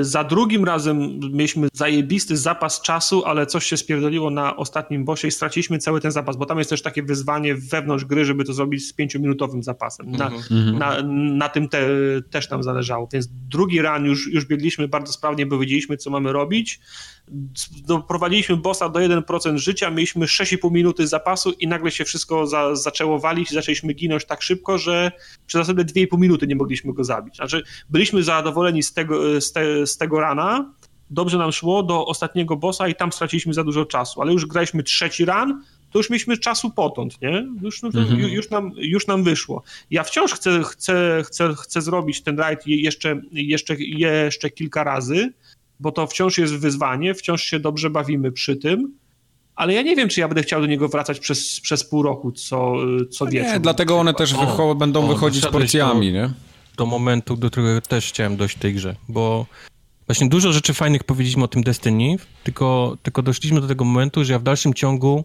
za 0.00 0.24
drugim 0.24 0.64
razem 0.64 1.20
mieliśmy 1.32 1.68
zajebisty 1.72 2.36
zapas 2.36 2.80
czasu, 2.80 3.24
ale 3.24 3.46
coś 3.46 3.66
się 3.66 3.76
spierdoliło 3.76 4.30
na 4.30 4.56
ostatnim 4.56 5.04
bosie 5.04 5.28
i 5.28 5.30
straciliśmy 5.30 5.78
cały 5.78 6.00
ten 6.00 6.10
zapas, 6.10 6.36
bo 6.36 6.46
tam 6.46 6.58
jest 6.58 6.70
też 6.70 6.82
takie 6.82 7.02
wyzwanie 7.02 7.54
wewnątrz 7.54 8.04
gry, 8.04 8.24
żeby 8.24 8.44
to 8.44 8.52
zrobić 8.52 8.88
z 8.88 8.92
pięciominutowym 8.92 9.62
zapasem. 9.62 10.10
Na, 10.10 10.30
mm-hmm. 10.30 10.78
na, 10.78 11.02
na 11.36 11.48
tym 11.48 11.68
te, 11.68 11.88
też 12.30 12.50
nam 12.50 12.62
zależało. 12.62 13.08
Więc 13.12 13.28
drugi 13.48 13.82
run 13.82 14.04
już, 14.04 14.32
już 14.32 14.44
biegliśmy 14.44 14.88
bardzo 14.88 15.12
sprawnie, 15.12 15.46
bo 15.46 15.58
wiedzieliśmy, 15.58 15.96
co 15.96 16.10
mamy 16.10 16.32
robić 16.32 16.80
doprowadziliśmy 17.86 18.56
bossa 18.56 18.88
do 18.88 19.00
1% 19.00 19.56
życia, 19.56 19.90
mieliśmy 19.90 20.26
6,5 20.26 20.72
minuty 20.72 21.06
zapasu 21.06 21.50
i 21.50 21.68
nagle 21.68 21.90
się 21.90 22.04
wszystko 22.04 22.46
za, 22.46 22.76
zaczęło 22.76 23.18
walić, 23.18 23.50
zaczęliśmy 23.50 23.92
ginąć 23.92 24.24
tak 24.24 24.42
szybko, 24.42 24.78
że 24.78 25.12
przez 25.46 25.58
następne 25.58 25.84
2,5 25.84 26.18
minuty 26.18 26.46
nie 26.46 26.56
mogliśmy 26.56 26.92
go 26.92 27.04
zabić. 27.04 27.36
Znaczy, 27.36 27.62
byliśmy 27.90 28.22
zadowoleni 28.22 28.82
z 28.82 28.92
tego, 28.92 29.40
z, 29.40 29.52
te, 29.52 29.86
z 29.86 29.96
tego 29.96 30.20
rana, 30.20 30.74
dobrze 31.10 31.38
nam 31.38 31.52
szło 31.52 31.82
do 31.82 32.06
ostatniego 32.06 32.56
bossa 32.56 32.88
i 32.88 32.94
tam 32.94 33.12
straciliśmy 33.12 33.54
za 33.54 33.64
dużo 33.64 33.84
czasu, 33.84 34.22
ale 34.22 34.32
już 34.32 34.46
graliśmy 34.46 34.82
trzeci 34.82 35.24
run, 35.24 35.62
to 35.90 35.98
już 35.98 36.10
mieliśmy 36.10 36.38
czasu 36.38 36.70
potąd, 36.70 37.22
nie? 37.22 37.46
Już, 37.62 37.82
no, 37.82 37.88
mhm. 37.88 38.20
już, 38.20 38.50
nam, 38.50 38.72
już 38.76 39.06
nam 39.06 39.24
wyszło. 39.24 39.62
Ja 39.90 40.04
wciąż 40.04 40.32
chcę, 40.32 40.62
chcę, 40.62 41.22
chcę, 41.26 41.54
chcę 41.54 41.80
zrobić 41.80 42.22
ten 42.22 42.38
raid 42.38 42.66
jeszcze, 42.66 43.20
jeszcze, 43.32 43.74
jeszcze 43.78 44.50
kilka 44.50 44.84
razy, 44.84 45.32
bo 45.80 45.92
to 45.92 46.06
wciąż 46.06 46.38
jest 46.38 46.54
wyzwanie, 46.56 47.14
wciąż 47.14 47.42
się 47.42 47.60
dobrze 47.60 47.90
bawimy 47.90 48.32
przy 48.32 48.56
tym, 48.56 48.92
ale 49.54 49.74
ja 49.74 49.82
nie 49.82 49.96
wiem, 49.96 50.08
czy 50.08 50.20
ja 50.20 50.28
będę 50.28 50.42
chciał 50.42 50.60
do 50.60 50.66
niego 50.66 50.88
wracać 50.88 51.18
przez, 51.18 51.60
przez 51.60 51.84
pół 51.84 52.02
roku 52.02 52.32
co, 52.32 52.74
co 53.10 53.24
no 53.24 53.30
wieczór. 53.30 53.52
Nie, 53.52 53.60
dlatego 53.60 53.98
one 53.98 54.14
też 54.14 54.34
wycho- 54.34 54.78
będą 54.78 55.04
o, 55.04 55.06
wychodzić 55.06 55.46
porcjami, 55.46 56.12
nie? 56.12 56.30
Do 56.76 56.86
momentu, 56.86 57.36
do 57.36 57.50
którego 57.50 57.80
też 57.80 58.08
chciałem 58.08 58.36
dojść 58.36 58.56
w 58.56 58.58
tej 58.58 58.74
grze, 58.74 58.96
bo 59.08 59.46
właśnie 60.06 60.28
dużo 60.28 60.52
rzeczy 60.52 60.74
fajnych 60.74 61.04
powiedzieliśmy 61.04 61.44
o 61.44 61.48
tym 61.48 61.62
Destiny, 61.62 62.16
tylko, 62.44 62.96
tylko 63.02 63.22
doszliśmy 63.22 63.60
do 63.60 63.68
tego 63.68 63.84
momentu, 63.84 64.24
że 64.24 64.32
ja 64.32 64.38
w 64.38 64.42
dalszym 64.42 64.74
ciągu 64.74 65.24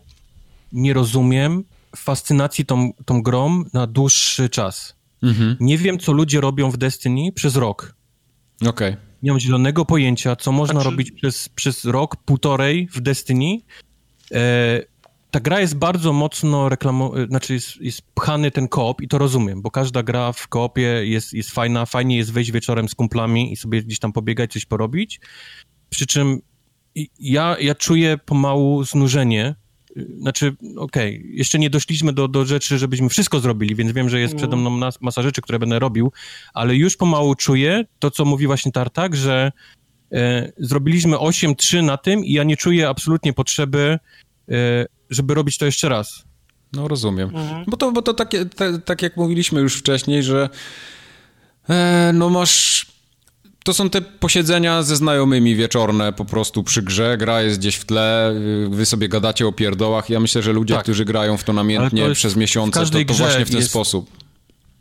nie 0.71 0.93
rozumiem 0.93 1.63
fascynacji 1.95 2.65
tą, 2.65 2.91
tą 3.05 3.21
grą 3.23 3.63
na 3.73 3.87
dłuższy 3.87 4.49
czas. 4.49 4.95
Mhm. 5.23 5.57
Nie 5.59 5.77
wiem, 5.77 5.99
co 5.99 6.11
ludzie 6.11 6.41
robią 6.41 6.71
w 6.71 6.77
Destiny 6.77 7.31
przez 7.31 7.55
rok. 7.55 7.95
Okej. 8.61 8.69
Okay. 8.69 8.97
Nie 9.25 9.31
mam 9.31 9.39
zielonego 9.39 9.85
pojęcia, 9.85 10.35
co 10.35 10.51
można 10.51 10.73
znaczy... 10.73 10.89
robić 10.89 11.11
przez, 11.11 11.49
przez 11.49 11.85
rok, 11.85 12.15
półtorej 12.15 12.87
w 12.91 13.01
Destiny. 13.01 13.59
E, 14.31 14.81
ta 15.31 15.39
gra 15.39 15.59
jest 15.59 15.75
bardzo 15.77 16.13
mocno 16.13 16.69
reklamowana, 16.69 17.27
znaczy 17.27 17.53
jest, 17.53 17.77
jest 17.81 18.01
pchany 18.01 18.51
ten 18.51 18.67
koop 18.67 19.01
i 19.01 19.07
to 19.07 19.17
rozumiem, 19.17 19.61
bo 19.61 19.71
każda 19.71 20.03
gra 20.03 20.31
w 20.31 20.47
koopie 20.47 21.01
jest, 21.03 21.33
jest 21.33 21.51
fajna, 21.51 21.85
fajnie 21.85 22.17
jest 22.17 22.31
wejść 22.31 22.51
wieczorem 22.51 22.89
z 22.89 22.95
kumplami 22.95 23.53
i 23.53 23.55
sobie 23.55 23.83
gdzieś 23.83 23.99
tam 23.99 24.13
pobiegać, 24.13 24.53
coś 24.53 24.65
porobić. 24.65 25.19
Przy 25.89 26.07
czym 26.07 26.41
ja, 27.19 27.55
ja 27.59 27.75
czuję 27.75 28.17
pomału 28.17 28.83
znużenie 28.83 29.55
znaczy, 29.95 30.55
okej, 30.77 31.17
okay, 31.17 31.29
jeszcze 31.33 31.59
nie 31.59 31.69
doszliśmy 31.69 32.13
do, 32.13 32.27
do 32.27 32.45
rzeczy, 32.45 32.77
żebyśmy 32.77 33.09
wszystko 33.09 33.39
zrobili, 33.39 33.75
więc 33.75 33.91
wiem, 33.91 34.09
że 34.09 34.19
jest 34.19 34.35
przede 34.35 34.55
mną 34.55 34.69
masa 35.01 35.21
rzeczy, 35.21 35.41
które 35.41 35.59
będę 35.59 35.79
robił, 35.79 36.11
ale 36.53 36.75
już 36.75 36.97
pomału 36.97 37.35
czuję 37.35 37.85
to, 37.99 38.11
co 38.11 38.25
mówi 38.25 38.47
właśnie 38.47 38.71
Tartak, 38.71 39.15
że 39.15 39.51
e, 40.11 40.51
zrobiliśmy 40.57 41.17
8-3 41.17 41.83
na 41.83 41.97
tym 41.97 42.25
i 42.25 42.33
ja 42.33 42.43
nie 42.43 42.57
czuję 42.57 42.89
absolutnie 42.89 43.33
potrzeby, 43.33 43.99
e, 44.49 44.85
żeby 45.09 45.33
robić 45.33 45.57
to 45.57 45.65
jeszcze 45.65 45.89
raz. 45.89 46.23
No 46.73 46.87
rozumiem. 46.87 47.29
Mhm. 47.35 47.65
Bo 47.67 47.77
to, 47.77 47.91
bo 47.91 48.01
to 48.01 48.13
takie, 48.13 48.45
te, 48.45 48.79
tak 48.79 49.01
jak 49.01 49.17
mówiliśmy 49.17 49.61
już 49.61 49.75
wcześniej, 49.75 50.23
że 50.23 50.49
e, 51.69 52.11
no 52.13 52.29
masz 52.29 52.85
to 53.65 53.73
są 53.73 53.89
te 53.89 54.01
posiedzenia 54.01 54.83
ze 54.83 54.95
znajomymi 54.95 55.55
wieczorne 55.55 56.13
po 56.13 56.25
prostu 56.25 56.63
przy 56.63 56.81
grze, 56.81 57.17
gra 57.17 57.41
jest 57.41 57.59
gdzieś 57.59 57.75
w 57.75 57.85
tle, 57.85 58.35
wy 58.69 58.85
sobie 58.85 59.09
gadacie 59.09 59.47
o 59.47 59.51
pierdołach. 59.51 60.09
Ja 60.09 60.19
myślę, 60.19 60.41
że 60.41 60.53
ludzie, 60.53 60.73
tak. 60.73 60.83
którzy 60.83 61.05
grają 61.05 61.37
w 61.37 61.43
to 61.43 61.53
namiętnie 61.53 62.07
to 62.07 62.13
przez 62.13 62.35
miesiące, 62.35 62.85
to, 62.85 63.05
to 63.07 63.13
właśnie 63.13 63.45
w 63.45 63.49
ten 63.49 63.59
jest... 63.59 63.69
sposób. 63.69 64.09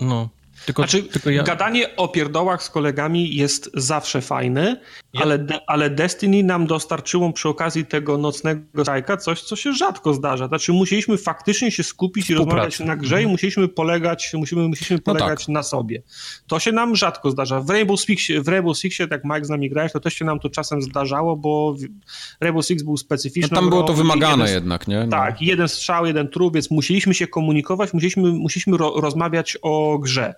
No, 0.00 0.28
tylko, 0.66 0.82
znaczy, 0.82 1.02
tylko 1.02 1.30
ja... 1.30 1.42
gadanie 1.42 1.96
o 1.96 2.08
pierdołach 2.08 2.62
z 2.62 2.70
kolegami 2.70 3.36
jest 3.36 3.70
zawsze 3.74 4.20
fajne, 4.20 4.80
ale, 5.22 5.38
de, 5.38 5.60
ale 5.66 5.90
Destiny 5.90 6.42
nam 6.42 6.66
dostarczyło 6.66 7.32
przy 7.32 7.48
okazji 7.48 7.86
tego 7.86 8.18
nocnego 8.18 8.82
strajka 8.82 9.16
coś, 9.16 9.42
co 9.42 9.56
się 9.56 9.72
rzadko 9.72 10.14
zdarza. 10.14 10.48
Znaczy 10.48 10.72
musieliśmy 10.72 11.18
faktycznie 11.18 11.70
się 11.70 11.82
skupić 11.82 12.30
i 12.30 12.34
rozmawiać 12.34 12.80
na 12.80 12.96
grze 12.96 13.14
i 13.14 13.18
mhm. 13.18 13.30
musieliśmy 13.30 13.68
polegać, 13.68 14.30
musimy, 14.34 14.68
musieliśmy 14.68 14.98
polegać 14.98 15.40
no 15.40 15.46
tak. 15.46 15.48
na 15.48 15.62
sobie. 15.62 16.02
To 16.46 16.58
się 16.58 16.72
nam 16.72 16.96
rzadko 16.96 17.30
zdarza. 17.30 17.60
W 17.60 17.70
Rainbow 17.70 18.00
Sixie, 18.00 18.42
w 18.42 18.48
Rainbow 18.48 18.78
Sixie, 18.78 19.06
jak 19.10 19.24
Mike 19.24 19.44
z 19.44 19.48
nami 19.48 19.70
grałeś, 19.70 19.92
to 19.92 20.00
też 20.00 20.14
się 20.14 20.24
nam 20.24 20.40
to 20.40 20.50
czasem 20.50 20.82
zdarzało, 20.82 21.36
bo 21.36 21.76
Rainbow 22.40 22.66
Six 22.66 22.82
był 22.82 22.96
specyficzny. 22.96 23.48
No 23.52 23.60
tam 23.60 23.70
było 23.70 23.82
to 23.82 23.94
wymagane 23.94 24.44
jeden, 24.44 24.54
jednak, 24.54 24.88
nie? 24.88 25.04
No. 25.04 25.10
Tak, 25.10 25.42
jeden 25.42 25.68
strzał, 25.68 26.06
jeden 26.06 26.28
trup, 26.28 26.54
więc 26.54 26.70
musieliśmy 26.70 27.14
się 27.14 27.26
komunikować, 27.26 27.92
musieliśmy, 27.92 28.22
musieliśmy 28.32 28.76
ro, 28.76 29.00
rozmawiać 29.00 29.58
o 29.62 29.98
grze. 29.98 30.34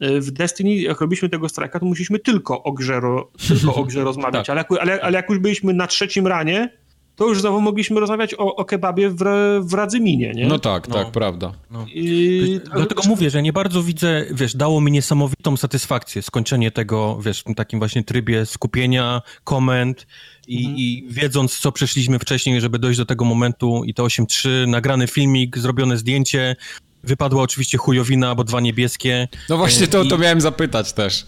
W 0.00 0.30
Destiny, 0.30 0.74
jak 0.74 1.00
robiliśmy 1.00 1.28
tego 1.28 1.48
strajka, 1.48 1.80
to 1.80 1.86
musieliśmy 1.86 2.18
tylko 2.18 2.62
o 2.62 2.72
grze, 2.72 3.00
tylko 3.48 3.74
o 3.74 3.84
grze 3.84 4.04
rozmawiać, 4.10 4.46
tak. 4.46 4.70
ale, 4.70 4.80
ale, 4.80 5.02
ale 5.02 5.16
jak 5.16 5.28
już 5.28 5.38
byliśmy 5.38 5.74
na 5.74 5.86
trzecim 5.86 6.26
ranie, 6.26 6.70
to 7.18 7.28
już 7.28 7.40
znowu 7.40 7.60
mogliśmy 7.60 8.00
rozmawiać 8.00 8.34
o, 8.34 8.56
o 8.56 8.64
kebabie 8.64 9.10
w, 9.10 9.16
w 9.60 9.74
Radzyminie, 9.74 10.32
nie? 10.34 10.46
No 10.46 10.58
tak, 10.58 10.88
no. 10.88 10.94
tak, 10.94 11.12
prawda. 11.12 11.52
No. 11.70 11.86
I... 11.94 12.60
Dlatego 12.74 13.02
mówię, 13.08 13.30
że 13.30 13.42
nie 13.42 13.52
bardzo 13.52 13.82
widzę, 13.82 14.26
wiesz, 14.30 14.56
dało 14.56 14.80
mi 14.80 14.92
niesamowitą 14.92 15.56
satysfakcję 15.56 16.22
skończenie 16.22 16.70
tego, 16.70 17.18
wiesz, 17.22 17.40
w 17.40 17.44
tym 17.44 17.54
takim 17.54 17.78
właśnie 17.78 18.04
trybie 18.04 18.46
skupienia, 18.46 19.22
komend 19.44 20.06
i, 20.48 20.58
mhm. 20.58 20.76
i 20.76 21.06
wiedząc, 21.10 21.58
co 21.58 21.72
przeszliśmy 21.72 22.18
wcześniej, 22.18 22.60
żeby 22.60 22.78
dojść 22.78 22.98
do 22.98 23.06
tego 23.06 23.24
momentu 23.24 23.84
i 23.84 23.94
to 23.94 24.04
8.3, 24.04 24.68
nagrany 24.68 25.06
filmik, 25.06 25.58
zrobione 25.58 25.96
zdjęcie, 25.96 26.56
Wypadła 27.02 27.42
oczywiście 27.42 27.78
chujowina, 27.78 28.34
bo 28.34 28.44
dwa 28.44 28.60
niebieskie. 28.60 29.28
No 29.48 29.56
właśnie 29.56 29.86
to, 29.86 30.04
to 30.04 30.18
miałem 30.18 30.40
zapytać 30.40 30.92
też. 30.92 31.26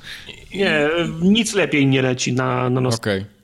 Nie, 0.55 0.89
nic 1.23 1.55
lepiej 1.55 1.87
nie 1.87 2.03
leci 2.03 2.33
na, 2.33 2.71
na 2.71 2.81
nos. 2.81 2.95
Okej. 2.95 3.21
Okay. 3.21 3.41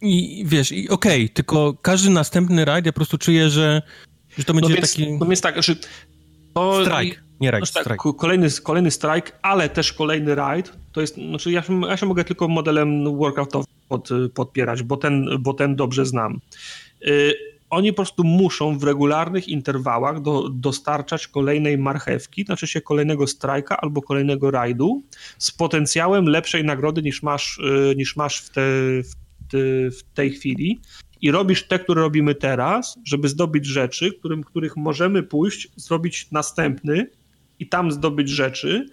I 0.00 0.44
wiesz, 0.46 0.72
i 0.72 0.88
okej, 0.88 1.24
okay, 1.24 1.34
tylko 1.34 1.74
każdy 1.82 2.10
następny 2.10 2.64
rajd 2.64 2.86
ja 2.86 2.92
po 2.92 2.96
prostu 2.96 3.18
czuję, 3.18 3.50
że, 3.50 3.82
że 4.38 4.44
to 4.44 4.54
będzie 4.54 4.68
no 4.68 4.76
więc, 4.76 4.92
taki... 4.92 5.12
No 5.12 5.26
więc 5.26 5.40
tak, 5.40 5.62
że 5.62 5.76
to... 6.54 6.84
Strike, 6.84 7.22
nie 7.40 7.50
rajd, 7.50 7.74
no, 7.74 7.84
tak, 7.84 7.98
Kolejny, 8.18 8.48
kolejny 8.62 8.90
strike, 8.90 9.32
ale 9.42 9.68
też 9.68 9.92
kolejny 9.92 10.34
rajd, 10.34 10.72
to 10.92 11.00
jest, 11.00 11.14
znaczy 11.14 11.50
ja, 11.52 11.62
ja 11.88 11.96
się 11.96 12.06
mogę 12.06 12.24
tylko 12.24 12.48
modelem 12.48 13.16
workoutowym 13.16 13.66
pod, 13.88 14.08
podpierać, 14.34 14.82
bo 14.82 14.96
ten, 14.96 15.28
bo 15.40 15.54
ten 15.54 15.76
dobrze 15.76 16.06
znam. 16.06 16.40
Y 17.06 17.55
oni 17.76 17.92
po 17.92 17.96
prostu 17.96 18.24
muszą 18.24 18.78
w 18.78 18.84
regularnych 18.84 19.48
interwałach 19.48 20.22
do, 20.22 20.48
dostarczać 20.48 21.28
kolejnej 21.28 21.78
marchewki, 21.78 22.44
znaczy 22.44 22.66
się 22.66 22.80
kolejnego 22.80 23.26
strajka 23.26 23.76
albo 23.76 24.02
kolejnego 24.02 24.50
rajdu 24.50 25.02
z 25.38 25.52
potencjałem 25.52 26.26
lepszej 26.28 26.64
nagrody 26.64 27.02
niż 27.02 27.22
masz, 27.22 27.58
y, 27.58 27.94
niż 27.96 28.16
masz 28.16 28.40
w, 28.40 28.50
te, 28.50 28.60
w, 29.02 29.12
te, 29.50 29.90
w 29.90 30.02
tej 30.14 30.30
chwili. 30.30 30.80
I 31.20 31.30
robisz 31.30 31.68
te, 31.68 31.78
które 31.78 32.02
robimy 32.02 32.34
teraz, 32.34 32.98
żeby 33.04 33.28
zdobyć 33.28 33.66
rzeczy, 33.66 34.12
którym, 34.18 34.44
których 34.44 34.76
możemy 34.76 35.22
pójść, 35.22 35.68
zrobić 35.76 36.30
następny 36.30 37.10
i 37.58 37.68
tam 37.68 37.92
zdobyć 37.92 38.28
rzeczy, 38.28 38.86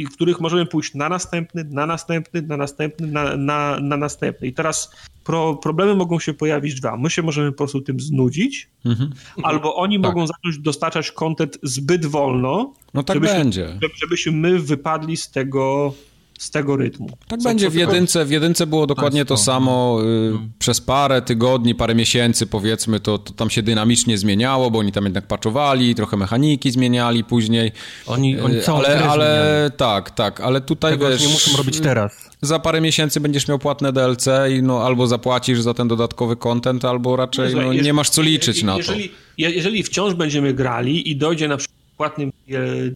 i 0.00 0.04
których 0.04 0.40
możemy 0.40 0.66
pójść 0.66 0.94
na 0.94 1.08
następny, 1.08 1.64
na 1.64 1.86
następny, 1.86 2.42
na 2.42 2.56
następny, 2.56 3.06
na, 3.06 3.36
na, 3.36 3.80
na 3.80 3.96
następny. 3.96 4.48
I 4.48 4.52
teraz 4.52 4.90
pro, 5.24 5.54
problemy 5.54 5.94
mogą 5.94 6.18
się 6.18 6.34
pojawić 6.34 6.80
dwa. 6.80 6.96
My 6.96 7.10
się 7.10 7.22
możemy 7.22 7.52
po 7.52 7.58
prostu 7.58 7.80
tym 7.80 8.00
znudzić, 8.00 8.68
mhm. 8.84 9.12
albo 9.42 9.76
oni 9.76 10.00
tak. 10.00 10.14
mogą 10.14 10.26
zacząć 10.26 10.58
dostarczać 10.58 11.12
kontent 11.12 11.58
zbyt 11.62 12.06
wolno, 12.06 12.72
no 12.94 13.02
tak 13.02 13.16
żebyśmy, 13.16 13.38
będzie. 13.38 13.78
żebyśmy 13.94 14.32
my 14.32 14.58
wypadli 14.58 15.16
z 15.16 15.30
tego 15.30 15.94
z 16.38 16.50
tego 16.50 16.76
rytmu. 16.76 17.08
Tak 17.28 17.40
co, 17.40 17.48
będzie. 17.48 17.66
Co 17.66 17.70
w, 17.70 17.74
jedynce, 17.74 18.24
w 18.24 18.30
jedynce 18.30 18.66
było 18.66 18.86
dokładnie 18.86 19.24
to 19.24 19.36
samo. 19.36 19.98
Y, 20.02 20.30
no. 20.32 20.40
Przez 20.58 20.80
parę 20.80 21.22
tygodni, 21.22 21.74
parę 21.74 21.94
miesięcy 21.94 22.46
powiedzmy, 22.46 23.00
to, 23.00 23.18
to, 23.18 23.32
tam 23.32 23.50
się 23.50 23.62
dynamicznie 23.62 24.18
zmieniało, 24.18 24.70
bo 24.70 24.78
oni 24.78 24.92
tam 24.92 25.04
jednak 25.04 25.26
paczowali, 25.26 25.94
trochę 25.94 26.16
mechaniki 26.16 26.70
zmieniali 26.70 27.24
później. 27.24 27.72
Oni, 28.06 28.40
oni 28.40 28.56
y, 28.56 28.62
całą 28.62 28.78
ale, 28.78 29.04
ale 29.04 29.70
tak, 29.76 30.10
tak, 30.10 30.40
ale 30.40 30.60
tutaj 30.60 30.92
Tego 30.92 31.08
wiesz... 31.08 31.22
nie 31.22 31.28
muszą 31.28 31.56
robić 31.56 31.80
teraz. 31.80 32.30
Za 32.42 32.58
parę 32.58 32.80
miesięcy 32.80 33.20
będziesz 33.20 33.48
miał 33.48 33.58
płatne 33.58 33.92
DLC 33.92 34.26
i 34.58 34.62
no 34.62 34.82
albo 34.82 35.06
zapłacisz 35.06 35.60
za 35.60 35.74
ten 35.74 35.88
dodatkowy 35.88 36.36
content, 36.36 36.84
albo 36.84 37.16
raczej 37.16 37.54
no, 37.54 37.72
nie 37.72 37.92
masz 37.92 38.10
co 38.10 38.22
liczyć 38.22 38.62
na 38.62 38.78
to. 38.78 38.92
Jeżeli 39.38 39.82
wciąż 39.82 40.14
będziemy 40.14 40.54
grali 40.54 41.10
i 41.10 41.16
dojdzie 41.16 41.48
na 41.48 41.56
przykład 41.56 41.76
płatnym 41.96 42.32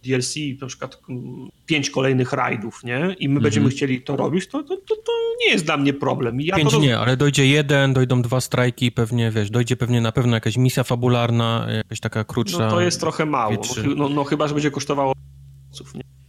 DLC, 0.03 0.35
na 0.61 0.67
przykład 0.67 1.01
pięć 1.65 1.89
kolejnych 1.89 2.33
rajdów, 2.33 2.83
nie? 2.83 2.97
I 2.97 3.27
my 3.27 3.33
mhm. 3.33 3.43
będziemy 3.43 3.69
chcieli 3.69 4.01
to 4.01 4.15
robić, 4.15 4.47
to, 4.47 4.63
to, 4.63 4.77
to, 4.77 4.95
to, 4.95 5.11
nie 5.45 5.51
jest 5.51 5.65
dla 5.65 5.77
mnie 5.77 5.93
problem. 5.93 6.41
Ja 6.41 6.55
pięć 6.55 6.71
to... 6.71 6.79
nie, 6.79 6.99
ale 6.99 7.17
dojdzie 7.17 7.47
jeden, 7.47 7.93
dojdą 7.93 8.21
dwa 8.21 8.41
strajki, 8.41 8.91
pewnie, 8.91 9.31
wiesz, 9.31 9.49
dojdzie 9.49 9.77
pewnie 9.77 10.01
na 10.01 10.11
pewno 10.11 10.35
jakaś 10.35 10.57
misja 10.57 10.83
fabularna, 10.83 11.67
jakaś 11.69 11.99
taka 11.99 12.23
krótsza. 12.23 12.57
No 12.57 12.71
to 12.71 12.81
jest 12.81 12.99
trochę 12.99 13.25
mało, 13.25 13.57
no, 13.85 13.95
no, 13.95 14.09
no 14.09 14.23
chyba, 14.23 14.47
że 14.47 14.53
będzie 14.53 14.71
kosztowało 14.71 15.13
nie? 15.95 16.20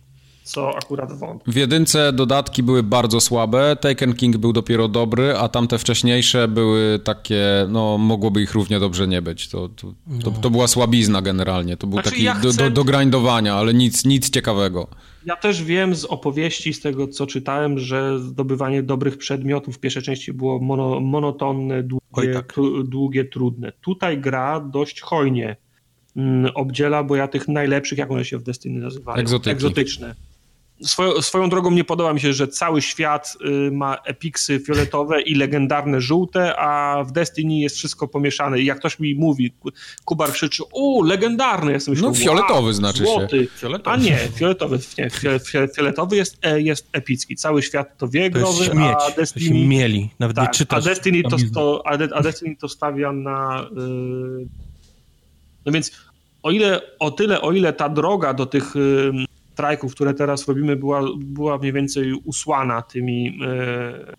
Co 0.42 0.76
akurat 0.76 1.18
wątpię. 1.18 1.52
W 1.52 1.56
jedynce 1.56 2.12
dodatki 2.12 2.62
były 2.62 2.82
bardzo 2.82 3.20
słabe, 3.20 3.76
Taken 3.80 4.14
King 4.14 4.36
był 4.36 4.52
dopiero 4.52 4.88
dobry, 4.88 5.36
a 5.36 5.48
tamte 5.48 5.78
wcześniejsze 5.78 6.48
były 6.48 7.00
takie, 7.04 7.66
no 7.68 7.98
mogłoby 7.98 8.42
ich 8.42 8.54
równie 8.54 8.80
dobrze 8.80 9.08
nie 9.08 9.22
być. 9.22 9.48
To, 9.48 9.68
to, 9.68 9.92
to, 10.24 10.30
to 10.30 10.50
była 10.50 10.68
słabizna 10.68 11.22
generalnie, 11.22 11.76
to 11.76 11.86
był 11.86 11.96
znaczy, 11.96 12.10
taki 12.10 12.22
ja 12.22 12.34
chcę... 12.34 12.48
do, 12.48 12.52
do, 12.52 12.70
do 12.70 12.84
grindowania, 12.84 13.54
ale 13.54 13.74
nic, 13.74 14.04
nic 14.04 14.30
ciekawego. 14.30 14.88
Ja 15.26 15.36
też 15.36 15.64
wiem 15.64 15.94
z 15.94 16.04
opowieści, 16.04 16.74
z 16.74 16.80
tego 16.80 17.08
co 17.08 17.26
czytałem, 17.26 17.78
że 17.78 18.18
zdobywanie 18.18 18.82
dobrych 18.82 19.18
przedmiotów 19.18 19.76
w 19.76 19.78
pierwszej 19.78 20.02
części 20.02 20.32
było 20.32 20.58
mono, 20.58 21.00
monotonne, 21.00 21.82
długie, 21.82 22.34
tak. 22.34 22.54
długie, 22.84 23.24
trudne. 23.24 23.72
Tutaj 23.80 24.18
gra 24.18 24.60
dość 24.60 25.00
hojnie 25.00 25.56
mm, 26.16 26.50
obdziela, 26.54 27.04
bo 27.04 27.16
ja 27.16 27.28
tych 27.28 27.48
najlepszych, 27.48 27.98
jak 27.98 28.10
one 28.10 28.24
się 28.24 28.38
w 28.38 28.42
Destiny 28.42 28.80
nazywają? 28.80 29.18
Egzotyki. 29.18 29.50
Egzotyczne 29.50 30.14
Swoją, 30.82 31.22
swoją 31.22 31.48
drogą 31.48 31.70
nie 31.70 31.84
podoba 31.84 32.12
mi 32.12 32.20
się, 32.20 32.32
że 32.32 32.48
cały 32.48 32.82
świat 32.82 33.36
y, 33.68 33.70
ma 33.72 33.96
epiksy 34.04 34.60
fioletowe 34.60 35.22
i 35.22 35.34
legendarne 35.34 36.00
żółte, 36.00 36.56
a 36.58 37.02
w 37.04 37.12
Destiny 37.12 37.58
jest 37.58 37.76
wszystko 37.76 38.08
pomieszane. 38.08 38.60
I 38.60 38.64
jak 38.64 38.78
ktoś 38.78 38.98
mi 38.98 39.14
mówi, 39.14 39.54
Kubar 40.04 40.32
krzyczy, 40.32 40.62
u, 40.72 41.02
legendarny, 41.02 41.72
ja 41.72 41.78
myślę, 41.88 42.08
No 42.08 42.14
fioletowy 42.14 42.74
znaczy 42.74 42.98
złoty. 43.04 43.38
się. 43.38 43.58
Fioletowy. 43.58 43.96
A 43.96 44.00
nie, 44.00 44.18
fioletowy, 44.34 44.78
nie, 44.98 45.10
fioletowy 45.76 46.16
jest, 46.16 46.38
e, 46.42 46.60
jest 46.60 46.88
epicki. 46.92 47.36
Cały 47.36 47.62
świat 47.62 47.98
to 47.98 48.08
wie 48.08 48.30
growy, 48.30 48.70
a 48.84 49.10
Destiny... 49.10 49.66
mieli, 49.66 50.10
nawet 50.18 50.36
tak, 50.36 50.48
nie 50.48 50.54
czytasz. 50.54 50.86
A 50.86 50.88
Destiny 50.88 51.22
to, 51.22 51.36
to, 51.54 51.82
a 52.14 52.22
Destiny 52.22 52.56
to 52.56 52.68
stawia 52.68 53.12
na... 53.12 53.66
Yy... 53.76 54.46
No 55.66 55.72
więc 55.72 55.92
o 56.42 56.50
ile, 56.50 56.80
o 56.98 57.10
tyle, 57.10 57.40
o 57.40 57.52
ile 57.52 57.72
ta 57.72 57.88
droga 57.88 58.34
do 58.34 58.46
tych 58.46 58.74
strajków, 59.52 59.94
które 59.94 60.14
teraz 60.14 60.48
robimy, 60.48 60.76
była, 60.76 61.02
była 61.16 61.58
mniej 61.58 61.72
więcej 61.72 62.12
usłana 62.12 62.82
tymi, 62.82 63.38
e, 63.46 64.14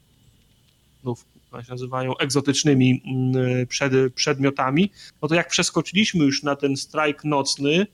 no, 1.03 1.15
jak 1.53 1.65
się 1.65 1.71
nazywają, 1.71 2.17
egzotycznymi 2.17 3.01
mm, 3.05 3.67
przed, 3.67 3.93
przedmiotami, 4.13 4.91
no 5.21 5.27
to 5.27 5.35
jak 5.35 5.49
przeskoczyliśmy 5.49 6.25
już 6.25 6.43
na 6.43 6.55
ten 6.55 6.77
strajk 6.77 7.23
nocny, 7.23 7.87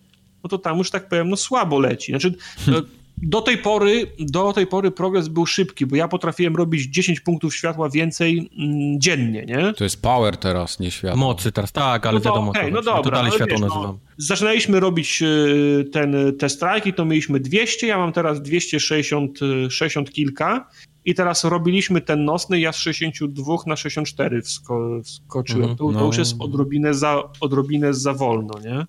no 0.44 0.50
to 0.50 0.58
tam 0.58 0.78
już 0.78 0.92
tak 0.92 1.10
powiem, 1.10 1.30
no 1.30 1.36
słabo 1.36 1.80
leci. 1.80 2.12
Znaczy, 2.12 2.36
hmm 2.58 2.99
do 3.22 3.42
tej 3.42 3.58
pory, 3.58 4.12
do 4.20 4.54
tej 4.54 4.68
pory 4.68 4.92
progres 4.92 5.28
był 5.28 5.46
szybki, 5.46 5.86
bo 5.86 5.96
ja 5.96 6.08
potrafiłem 6.08 6.56
robić 6.56 6.84
10 6.84 7.20
punktów 7.20 7.56
światła 7.56 7.90
więcej 7.90 8.50
mm, 8.58 9.02
dziennie, 9.02 9.46
nie? 9.46 9.74
To 9.74 9.84
jest 9.84 10.02
power 10.02 10.38
teraz, 10.38 10.80
nie 10.80 10.92
światło. 10.92 11.20
Mocy 11.20 11.52
teraz, 11.52 11.72
tak, 11.72 12.06
ale 12.06 12.14
no 12.14 12.24
to, 12.24 12.30
wiadomo. 12.30 12.52
Okay, 12.52 12.72
no 12.72 12.82
dobra, 12.82 13.04
to 13.04 13.12
dalej 13.12 13.32
światło 13.32 13.58
wiesz, 13.58 13.62
no, 13.62 13.68
nazywam. 13.68 13.86
No, 13.86 14.00
zaczynaliśmy 14.18 14.80
robić 14.80 15.22
y, 15.22 15.90
ten, 15.92 16.16
te 16.40 16.50
strajki, 16.50 16.94
to 16.94 17.06
mieliśmy 17.06 17.40
200, 17.40 17.88
ja 17.88 17.98
mam 17.98 18.14
teraz 18.14 18.42
260 18.42 19.40
60 19.70 20.12
kilka 20.12 20.70
i 21.06 21.16
teraz 21.16 21.44
robiliśmy 21.44 22.02
ten 22.02 22.26
nocny, 22.26 22.60
ja 22.60 22.72
z 22.72 22.78
62 22.78 23.56
na 23.68 23.76
64 23.76 24.42
wsko, 24.42 25.02
wskoczyłem. 25.04 25.70
Mhm, 25.70 25.78
to, 25.78 26.00
to 26.00 26.06
już 26.06 26.16
no. 26.16 26.22
jest 26.22 26.36
odrobinę 26.40 26.94
za, 26.94 27.24
odrobinę 27.40 27.94
za 27.94 28.14
wolno, 28.14 28.54
nie? 28.64 28.86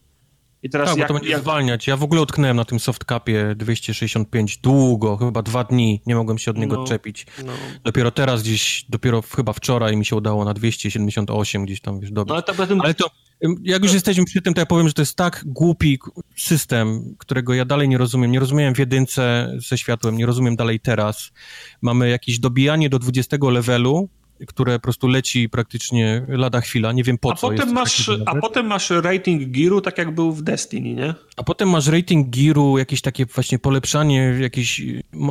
I 0.62 0.70
teraz 0.70 0.88
tak, 0.88 0.98
jak, 0.98 1.08
bo 1.08 1.14
to 1.14 1.20
będzie 1.20 1.32
jak... 1.32 1.40
zwalniać. 1.40 1.86
Ja 1.86 1.96
w 1.96 2.02
ogóle 2.02 2.20
utknęłem 2.22 2.56
na 2.56 2.64
tym 2.64 2.80
softcapie 2.80 3.54
265 3.56 4.58
długo, 4.58 5.16
chyba 5.16 5.42
dwa 5.42 5.64
dni, 5.64 6.02
nie 6.06 6.14
mogłem 6.14 6.38
się 6.38 6.50
od 6.50 6.58
niego 6.58 6.76
no, 6.76 6.82
odczepić. 6.82 7.26
No. 7.46 7.52
Dopiero 7.84 8.10
teraz 8.10 8.42
gdzieś, 8.42 8.84
dopiero 8.88 9.22
chyba 9.22 9.52
wczoraj 9.52 9.96
mi 9.96 10.04
się 10.04 10.16
udało 10.16 10.44
na 10.44 10.54
278 10.54 11.64
gdzieś 11.64 11.80
tam, 11.80 12.00
wiesz, 12.00 12.10
dobić. 12.10 12.28
No, 12.28 12.34
ale, 12.34 12.42
to, 12.42 12.80
ale 12.80 12.94
to, 12.94 13.10
jak 13.62 13.82
już 13.82 13.92
jesteśmy 13.92 14.24
przy 14.24 14.42
tym, 14.42 14.54
to 14.54 14.60
ja 14.60 14.66
powiem, 14.66 14.88
że 14.88 14.94
to 14.94 15.02
jest 15.02 15.16
tak 15.16 15.42
głupi 15.46 15.98
system, 16.36 17.14
którego 17.18 17.54
ja 17.54 17.64
dalej 17.64 17.88
nie 17.88 17.98
rozumiem. 17.98 18.30
Nie 18.30 18.40
rozumiałem 18.40 18.74
w 18.74 18.78
jedynce 18.78 19.52
ze 19.68 19.78
światłem, 19.78 20.16
nie 20.16 20.26
rozumiem 20.26 20.56
dalej 20.56 20.80
teraz. 20.80 21.32
Mamy 21.82 22.08
jakieś 22.08 22.38
dobijanie 22.38 22.88
do 22.88 22.98
20 22.98 23.36
levelu, 23.40 24.08
które 24.46 24.78
po 24.78 24.82
prostu 24.82 25.06
leci 25.08 25.48
praktycznie 25.48 26.26
lada 26.28 26.60
chwila, 26.60 26.92
nie 26.92 27.04
wiem 27.04 27.18
po 27.18 27.32
a 27.32 27.34
co. 27.34 27.50
Potem 27.50 27.72
masz, 27.72 28.10
a 28.26 28.34
potem 28.34 28.66
masz 28.66 28.90
rating 28.90 29.50
Gearu, 29.50 29.80
tak 29.80 29.98
jak 29.98 30.14
był 30.14 30.32
w 30.32 30.42
Destiny, 30.42 30.94
nie? 30.94 31.14
A 31.36 31.42
potem 31.42 31.68
masz 31.68 31.86
rating 31.86 32.36
Gearu, 32.36 32.78
jakieś 32.78 33.00
takie 33.00 33.26
właśnie 33.26 33.58
polepszanie, 33.58 34.36
jakieś 34.40 34.82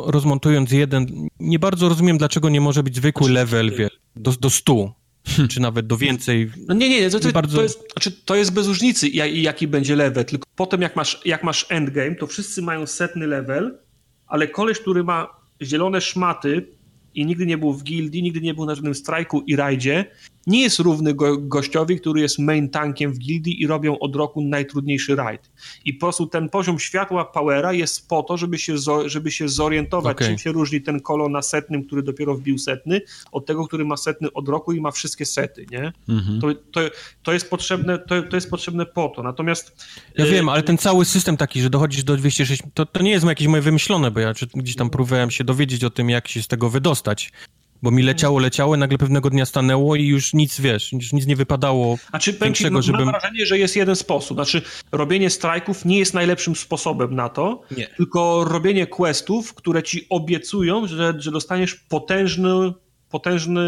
rozmontując 0.05 0.71
jeden. 0.71 1.07
Nie 1.39 1.59
bardzo 1.59 1.89
rozumiem, 1.89 2.17
dlaczego 2.17 2.49
nie 2.49 2.61
może 2.61 2.83
być 2.83 2.95
zwykły 2.95 3.27
znaczy, 3.27 3.33
level, 3.33 3.71
wie, 3.71 3.89
do, 4.15 4.31
do 4.31 4.49
100. 4.49 4.99
Hmm. 5.27 5.47
Czy 5.47 5.59
nawet 5.59 5.87
do 5.87 5.97
więcej. 5.97 6.51
No 6.67 6.73
nie, 6.73 6.89
nie, 6.89 7.01
nie 7.01 7.09
to, 7.09 7.19
to, 7.19 7.31
bardzo... 7.31 7.57
to, 7.57 7.63
jest, 7.63 7.91
znaczy, 7.93 8.11
to 8.11 8.35
jest 8.35 8.53
bez 8.53 8.67
różnicy, 8.67 9.09
jaki 9.09 9.67
będzie 9.67 9.95
level. 9.95 10.25
Tylko 10.25 10.45
potem, 10.55 10.81
jak 10.81 10.95
masz, 10.95 11.21
jak 11.25 11.43
masz 11.43 11.65
endgame, 11.69 12.15
to 12.15 12.27
wszyscy 12.27 12.61
mają 12.61 12.87
setny 12.87 13.27
level, 13.27 13.79
ale 14.27 14.47
koleś, 14.47 14.79
który 14.79 15.03
ma 15.03 15.27
zielone 15.61 16.01
szmaty, 16.01 16.67
i 17.19 17.25
nigdy 17.25 17.45
nie 17.45 17.57
był 17.57 17.73
w 17.73 17.83
gildii, 17.83 18.23
nigdy 18.23 18.41
nie 18.41 18.53
był 18.53 18.65
na 18.65 18.75
żadnym 18.75 18.95
strajku 18.95 19.41
i 19.41 19.55
rajdzie, 19.55 20.05
nie 20.47 20.61
jest 20.61 20.79
równy 20.79 21.13
go, 21.13 21.37
gościowi, 21.37 21.99
który 21.99 22.21
jest 22.21 22.39
main 22.39 22.69
tankiem 22.69 23.13
w 23.13 23.17
gildii 23.17 23.61
i 23.61 23.67
robią 23.67 23.99
od 23.99 24.15
roku 24.15 24.41
najtrudniejszy 24.41 25.15
rajd. 25.15 25.51
I 25.85 25.93
po 25.93 25.99
prostu 25.99 26.27
ten 26.27 26.49
poziom 26.49 26.79
światła 26.79 27.25
powera 27.25 27.73
jest 27.73 28.07
po 28.07 28.23
to, 28.23 28.37
żeby 28.37 28.57
się, 28.57 28.75
żeby 29.05 29.31
się 29.31 29.49
zorientować, 29.49 30.17
okay. 30.17 30.27
czym 30.27 30.37
się 30.37 30.51
różni 30.51 30.81
ten 30.81 30.99
kolor 30.99 31.31
na 31.31 31.41
setnym, 31.41 31.83
który 31.83 32.03
dopiero 32.03 32.35
wbił 32.35 32.57
setny, 32.57 33.01
od 33.31 33.45
tego, 33.45 33.67
który 33.67 33.85
ma 33.85 33.97
setny 33.97 34.33
od 34.33 34.49
roku 34.49 34.71
i 34.71 34.81
ma 34.81 34.91
wszystkie 34.91 35.25
sety, 35.25 35.65
nie? 35.71 35.93
Mhm. 36.09 36.41
To, 36.41 36.47
to, 36.71 36.81
to, 37.23 37.33
jest 37.33 37.49
potrzebne, 37.49 37.99
to, 37.99 38.23
to 38.23 38.37
jest 38.37 38.49
potrzebne 38.49 38.85
po 38.85 39.09
to. 39.15 39.23
Natomiast... 39.23 39.85
Ja 40.17 40.25
y 40.25 40.29
wiem, 40.29 40.49
ale 40.49 40.63
ten 40.63 40.77
cały 40.77 41.05
system 41.05 41.37
taki, 41.37 41.61
że 41.61 41.69
dochodzisz 41.69 42.03
do 42.03 42.17
206, 42.17 42.61
to, 42.73 42.85
to 42.85 43.03
nie 43.03 43.11
jest 43.11 43.25
jakieś 43.25 43.47
moje 43.47 43.61
wymyślone, 43.61 44.11
bo 44.11 44.19
ja 44.19 44.33
gdzieś 44.55 44.75
tam 44.75 44.89
próbowałem 44.89 45.31
się 45.31 45.43
dowiedzieć 45.43 45.83
o 45.83 45.89
tym, 45.89 46.09
jak 46.09 46.27
się 46.27 46.43
z 46.43 46.47
tego 46.47 46.69
wydostać. 46.69 47.31
Bo 47.81 47.91
mi 47.91 48.03
leciało, 48.03 48.39
leciało, 48.39 48.77
nagle 48.77 48.97
pewnego 48.97 49.29
dnia 49.29 49.45
stanęło 49.45 49.95
i 49.95 50.05
już 50.05 50.33
nic, 50.33 50.61
wiesz, 50.61 50.93
już 50.93 51.13
nic 51.13 51.25
nie 51.25 51.35
wypadało 51.35 51.97
Znaczy, 52.09 52.33
większego, 52.33 52.81
żebym... 52.81 53.05
mam 53.05 53.11
wrażenie, 53.11 53.45
że 53.45 53.57
jest 53.57 53.75
jeden 53.75 53.95
sposób. 53.95 54.37
Znaczy, 54.37 54.61
robienie 54.91 55.29
strajków 55.29 55.85
nie 55.85 55.99
jest 55.99 56.13
najlepszym 56.13 56.55
sposobem 56.55 57.15
na 57.15 57.29
to, 57.29 57.61
nie. 57.77 57.87
tylko 57.87 58.43
robienie 58.43 58.87
questów, 58.87 59.53
które 59.53 59.83
ci 59.83 60.07
obiecują, 60.09 60.87
że, 60.87 61.13
że 61.17 61.31
dostaniesz 61.31 61.75
potężny, 61.75 62.73
potężny 63.09 63.61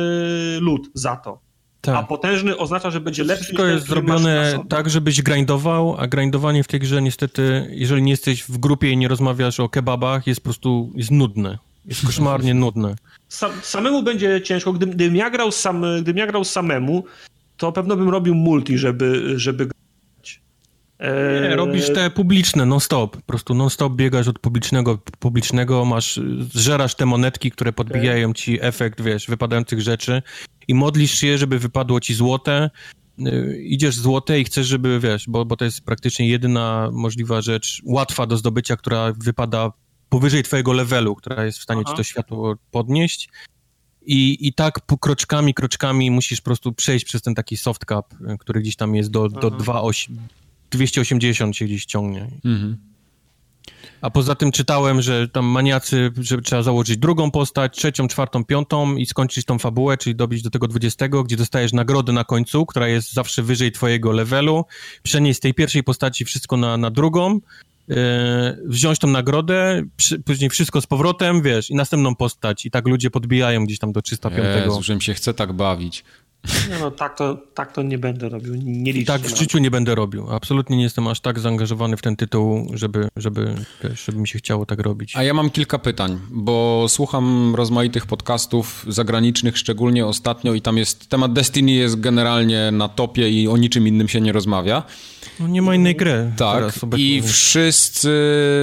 lód 0.60 0.90
za 0.94 1.16
to. 1.16 1.40
Tak. 1.82 1.96
A 1.96 2.04
potężny 2.04 2.58
oznacza, 2.58 2.92
że 2.92 3.02
będzie 3.02 3.24
lepszy. 3.24 3.44
Wszystko 3.44 3.66
jest 3.66 3.88
zrobione 3.88 4.60
tak, 4.70 4.90
żebyś 4.90 5.22
grindował, 5.22 5.96
a 5.98 6.08
grindowanie 6.08 6.64
w 6.64 6.68
tej 6.68 6.80
grze 6.80 7.02
niestety, 7.02 7.68
jeżeli 7.72 8.02
nie 8.02 8.12
jesteś 8.12 8.44
w 8.44 8.58
grupie 8.58 8.92
i 8.92 8.98
nie 8.98 9.08
rozmawiasz 9.08 9.60
o 9.60 9.70
kebabach, 9.70 10.28
jest 10.28 10.42
po 10.42 10.44
prostu 10.44 10.92
jest 10.96 11.12
nudne. 11.12 11.58
Jest 11.86 12.06
koszmarnie 12.06 12.54
nudne. 12.54 12.96
Sam, 13.32 13.52
samemu 13.64 14.04
będzie 14.04 14.42
ciężko. 14.42 14.74
Gdybym, 14.74 14.96
gdybym, 14.96 15.16
ja 15.16 15.30
grał 15.30 15.52
sam, 15.52 15.86
gdybym 15.96 16.18
ja 16.18 16.28
grał 16.28 16.44
samemu, 16.44 17.04
to 17.58 17.72
pewno 17.72 17.96
bym 17.96 18.10
robił 18.10 18.36
multi, 18.36 18.78
żeby, 18.78 19.40
żeby 19.40 19.66
grać. 19.66 20.42
Eee... 21.00 21.50
Nie, 21.50 21.56
robisz 21.56 21.94
te 21.94 22.10
publiczne 22.10 22.66
non-stop. 22.66 23.18
Po 23.18 23.22
prostu 23.22 23.54
non-stop 23.54 23.94
biegasz 23.94 24.28
od 24.28 24.40
publicznego 24.40 25.00
publicznego, 25.20 25.86
masz, 25.86 26.20
zżerasz 26.54 26.96
te 26.96 27.06
monetki, 27.06 27.52
które 27.52 27.74
podbijają 27.74 28.34
ci 28.34 28.58
efekt, 28.62 29.02
wiesz, 29.02 29.28
wypadających 29.28 29.82
rzeczy 29.82 30.22
i 30.68 30.74
modlisz 30.74 31.12
się, 31.12 31.38
żeby 31.38 31.60
wypadło 31.60 32.00
ci 32.00 32.14
złote, 32.14 32.70
y, 33.20 33.62
idziesz 33.64 33.96
złote 33.96 34.40
i 34.40 34.44
chcesz, 34.44 34.68
żeby, 34.68 35.00
wiesz, 35.00 35.26
bo, 35.28 35.46
bo 35.46 35.58
to 35.58 35.66
jest 35.66 35.86
praktycznie 35.86 36.28
jedyna 36.28 36.90
możliwa 36.94 37.42
rzecz, 37.42 37.82
łatwa 37.86 38.26
do 38.26 38.38
zdobycia, 38.38 38.78
która 38.78 39.14
wypada 39.18 39.72
powyżej 40.12 40.44
twojego 40.44 40.74
levelu, 40.74 41.16
która 41.16 41.46
jest 41.46 41.60
w 41.60 41.64
stanie 41.64 41.82
Aha. 41.86 41.94
ci 41.94 41.98
to 41.98 42.04
światło 42.04 42.56
podnieść. 42.72 43.30
I, 44.06 44.48
I 44.48 44.54
tak 44.54 44.80
po 44.80 44.98
kroczkami, 44.98 45.54
kroczkami 45.54 46.12
musisz 46.12 46.42
po 46.42 46.46
prostu 46.46 46.74
przejść 46.74 47.06
przez 47.06 47.22
ten 47.22 47.36
taki 47.36 47.58
soft 47.58 47.86
cap, 47.86 48.14
który 48.40 48.62
gdzieś 48.62 48.76
tam 48.76 48.96
jest 48.96 49.12
do, 49.12 49.30
do 49.30 49.52
2, 49.52 49.82
280 50.72 51.56
się 51.56 51.66
gdzieś 51.66 51.86
ciągnie. 51.86 52.28
Mhm. 52.46 52.78
A 54.02 54.10
poza 54.10 54.36
tym 54.36 54.52
czytałem, 54.52 55.02
że 55.02 55.28
tam 55.28 55.46
maniacy, 55.46 56.12
że 56.18 56.42
trzeba 56.42 56.64
założyć 56.64 56.98
drugą 56.98 57.32
postać, 57.32 57.78
trzecią, 57.78 58.08
czwartą, 58.08 58.46
piątą 58.46 58.96
i 58.96 59.06
skończyć 59.06 59.46
tą 59.46 59.60
fabułę, 59.60 59.98
czyli 59.98 60.16
dobić 60.16 60.42
do 60.42 60.50
tego 60.50 60.68
20, 60.68 61.08
gdzie 61.08 61.38
dostajesz 61.38 61.74
nagrodę 61.74 62.14
na 62.14 62.24
końcu, 62.24 62.66
która 62.66 62.88
jest 62.88 63.14
zawsze 63.14 63.44
wyżej 63.44 63.72
twojego 63.72 64.12
levelu, 64.12 64.66
przenieść 65.04 65.38
z 65.38 65.42
tej 65.42 65.54
pierwszej 65.54 65.84
postaci 65.84 66.26
wszystko 66.26 66.58
na, 66.58 66.78
na 66.78 66.92
drugą, 66.92 67.40
E, 67.40 67.71
wziąć 68.66 69.00
tą 69.00 69.08
nagrodę, 69.08 69.84
przy, 69.98 70.20
później 70.20 70.50
wszystko 70.50 70.82
z 70.82 70.88
powrotem, 70.88 71.42
wiesz, 71.42 71.70
i 71.70 71.76
następną 71.76 72.16
postać. 72.16 72.66
I 72.66 72.72
tak 72.72 72.88
ludzie 72.88 73.12
podbijają 73.12 73.66
gdzieś 73.66 73.80
tam 73.80 73.92
do 73.92 74.02
305. 74.02 74.66
Jezu, 74.66 74.84
że 74.84 74.96
mi 74.96 75.02
się 75.02 75.14
chce 75.14 75.34
tak 75.34 75.54
bawić. 75.54 76.04
No, 76.70 76.80
no 76.80 76.92
tak, 76.92 77.18
to, 77.18 77.38
tak 77.54 77.72
to 77.72 77.82
nie 77.82 77.98
będę 77.98 78.30
robił, 78.30 78.56
nie 78.56 78.94
liczę. 78.94 79.14
Tak 79.14 79.22
w 79.22 79.38
życiu 79.38 79.58
nie 79.58 79.72
będę 79.72 79.96
robił. 79.96 80.32
Absolutnie 80.32 80.78
nie 80.78 80.84
jestem 80.84 81.08
aż 81.08 81.20
tak 81.20 81.40
zaangażowany 81.40 81.98
w 81.98 82.02
ten 82.02 82.16
tytuł, 82.16 82.72
żeby, 82.74 83.08
żeby, 83.16 83.56
żeby 84.06 84.18
mi 84.18 84.28
się 84.28 84.40
chciało 84.40 84.66
tak 84.66 84.80
robić. 84.80 85.16
A 85.16 85.24
ja 85.24 85.34
mam 85.34 85.50
kilka 85.50 85.80
pytań, 85.80 86.20
bo 86.30 86.86
słucham 86.90 87.56
rozmaitych 87.56 88.06
podcastów 88.06 88.86
zagranicznych, 88.88 89.58
szczególnie 89.58 90.06
ostatnio 90.06 90.54
i 90.54 90.62
tam 90.62 90.78
jest, 90.78 91.10
temat 91.10 91.34
Destiny 91.34 91.72
jest 91.72 92.00
generalnie 92.00 92.72
na 92.72 92.90
topie 92.90 93.30
i 93.30 93.48
o 93.48 93.58
niczym 93.58 93.88
innym 93.88 94.08
się 94.08 94.22
nie 94.22 94.32
rozmawia. 94.32 94.84
No 95.40 95.48
nie 95.48 95.62
ma 95.62 95.76
innej 95.76 95.96
gry. 95.96 96.32
Tak, 96.38 96.64
i 96.98 97.22
wszyscy 97.22 98.12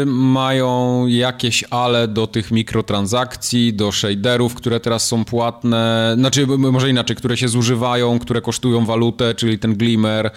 mają 0.06 1.06
jakieś 1.06 1.64
ale 1.70 2.08
do 2.08 2.26
tych 2.26 2.50
mikrotransakcji, 2.50 3.74
do 3.74 3.92
shaderów, 3.92 4.54
które 4.54 4.80
teraz 4.80 5.06
są 5.06 5.24
płatne, 5.24 6.14
znaczy 6.18 6.46
może 6.46 6.90
inaczej, 6.90 7.16
które 7.16 7.36
się 7.36 7.48
zużywają, 7.48 8.18
które 8.18 8.40
kosztują 8.40 8.86
walutę, 8.86 9.34
czyli 9.34 9.58
ten 9.58 9.74
glimmer, 9.74 10.30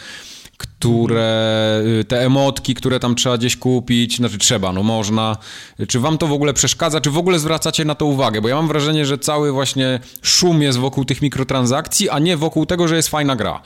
które, 0.57 1.83
te 2.07 2.25
emotki, 2.25 2.73
które 2.75 2.99
tam 2.99 3.15
trzeba 3.15 3.37
gdzieś 3.37 3.57
kupić, 3.57 4.17
znaczy 4.17 4.37
trzeba, 4.37 4.73
no 4.73 4.83
można. 4.83 5.37
Czy 5.87 5.99
wam 5.99 6.17
to 6.17 6.27
w 6.27 6.31
ogóle 6.31 6.53
przeszkadza, 6.53 7.01
czy 7.01 7.11
w 7.11 7.17
ogóle 7.17 7.39
zwracacie 7.39 7.85
na 7.85 7.95
to 7.95 8.05
uwagę? 8.05 8.41
Bo 8.41 8.47
ja 8.47 8.55
mam 8.55 8.67
wrażenie, 8.67 9.05
że 9.05 9.17
cały 9.17 9.51
właśnie 9.51 9.99
szum 10.21 10.61
jest 10.61 10.77
wokół 10.77 11.05
tych 11.05 11.21
mikrotransakcji, 11.21 12.09
a 12.09 12.19
nie 12.19 12.37
wokół 12.37 12.65
tego, 12.65 12.87
że 12.87 12.95
jest 12.95 13.09
fajna 13.09 13.35
gra. 13.35 13.61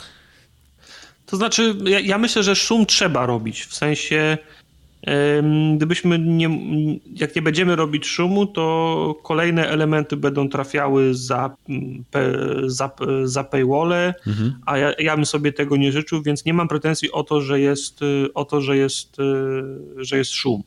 To 1.35 1.39
znaczy, 1.39 1.75
ja, 1.85 1.99
ja 1.99 2.17
myślę, 2.17 2.43
że 2.43 2.55
szum 2.55 2.85
trzeba 2.85 3.25
robić, 3.25 3.65
w 3.65 3.75
sensie 3.75 4.37
Gdybyśmy 5.75 6.19
nie, 6.19 6.49
jak 7.15 7.35
nie 7.35 7.41
będziemy 7.41 7.75
robić 7.75 8.05
szumu, 8.05 8.45
to 8.45 9.15
kolejne 9.23 9.69
elementy 9.69 10.17
będą 10.17 10.49
trafiały 10.49 11.13
za, 11.13 11.55
za, 12.65 12.91
za 13.23 13.43
paywall, 13.43 13.93
mhm. 14.27 14.55
a 14.65 14.77
ja, 14.77 14.93
ja 14.99 15.15
bym 15.15 15.25
sobie 15.25 15.53
tego 15.53 15.77
nie 15.77 15.91
życzył, 15.91 16.21
więc 16.21 16.45
nie 16.45 16.53
mam 16.53 16.67
pretensji 16.67 17.11
o 17.11 17.23
to, 17.23 17.41
że 17.41 17.59
jest, 17.59 17.99
o 18.33 18.45
to, 18.45 18.61
że 18.61 18.77
jest, 18.77 19.17
że 19.97 20.17
jest 20.17 20.31
szum. 20.31 20.63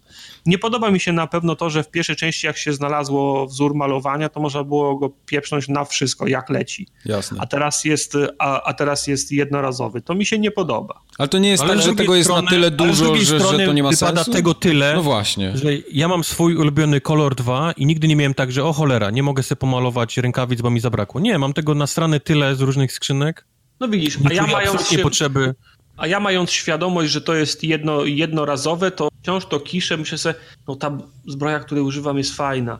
Nie 0.46 0.58
podoba 0.58 0.90
mi 0.90 1.00
się 1.00 1.12
na 1.12 1.26
pewno 1.26 1.56
to, 1.56 1.70
że 1.70 1.82
w 1.82 1.90
pierwszej 1.90 2.16
części 2.16 2.46
jak 2.46 2.58
się 2.58 2.72
znalazło 2.72 3.46
wzór 3.46 3.74
malowania, 3.74 4.28
to 4.28 4.40
można 4.40 4.64
było 4.64 4.96
go 4.96 5.10
pieprznąć 5.26 5.68
na 5.68 5.84
wszystko, 5.84 6.26
jak 6.26 6.50
leci. 6.50 6.86
Jasne. 7.04 7.38
A 7.40 7.46
teraz 7.46 7.84
jest, 7.84 8.14
a, 8.38 8.62
a 8.62 8.74
teraz 8.74 9.06
jest 9.06 9.32
jednorazowy. 9.32 10.00
To 10.00 10.14
mi 10.14 10.26
się 10.26 10.38
nie 10.38 10.50
podoba. 10.50 11.00
Ale 11.18 11.28
to 11.28 11.38
nie 11.38 11.48
jest 11.48 11.62
ale 11.62 11.74
tak, 11.74 11.82
że 11.82 11.94
tego 11.94 12.14
jest 12.14 12.30
strony, 12.30 12.42
na 12.42 12.50
tyle 12.50 12.70
dużo, 12.70 13.14
że, 13.14 13.40
że 13.40 13.66
to 13.66 13.72
nie 13.72 13.82
ma 13.82 13.92
sensu? 13.92 14.32
tego 14.32 14.54
tyle, 14.54 14.94
no 14.94 15.02
właśnie. 15.02 15.56
że 15.56 15.68
ja 15.92 16.08
mam 16.08 16.24
swój 16.24 16.56
ulubiony 16.56 17.00
kolor 17.00 17.34
2 17.34 17.72
i 17.72 17.86
nigdy 17.86 18.08
nie 18.08 18.16
miałem 18.16 18.34
tak, 18.34 18.52
że 18.52 18.64
o 18.64 18.72
cholera, 18.72 19.10
nie 19.10 19.22
mogę 19.22 19.42
sobie 19.42 19.56
pomalować 19.56 20.16
rękawic, 20.16 20.60
bo 20.60 20.70
mi 20.70 20.80
zabrakło. 20.80 21.20
Nie, 21.20 21.38
mam 21.38 21.52
tego 21.52 21.74
na 21.74 21.86
strony 21.86 22.20
tyle 22.20 22.54
z 22.54 22.60
różnych 22.60 22.92
skrzynek. 22.92 23.46
No 23.80 23.88
widzisz, 23.88 24.18
a 24.30 24.32
ja 24.32 24.46
mając 24.46 24.88
się... 24.88 24.98
potrzeby 24.98 25.54
a 25.98 26.06
ja 26.06 26.20
mając 26.20 26.50
świadomość, 26.50 27.12
że 27.12 27.20
to 27.20 27.34
jest 27.34 27.64
jedno, 27.64 28.04
jednorazowe, 28.04 28.90
to 28.90 29.08
wciąż 29.22 29.46
to 29.46 29.60
kiszę, 29.60 29.96
myślę 29.96 30.18
sobie, 30.18 30.34
no 30.68 30.76
ta 30.76 30.98
zbroja, 31.26 31.60
której 31.60 31.84
używam 31.84 32.18
jest 32.18 32.36
fajna. 32.36 32.78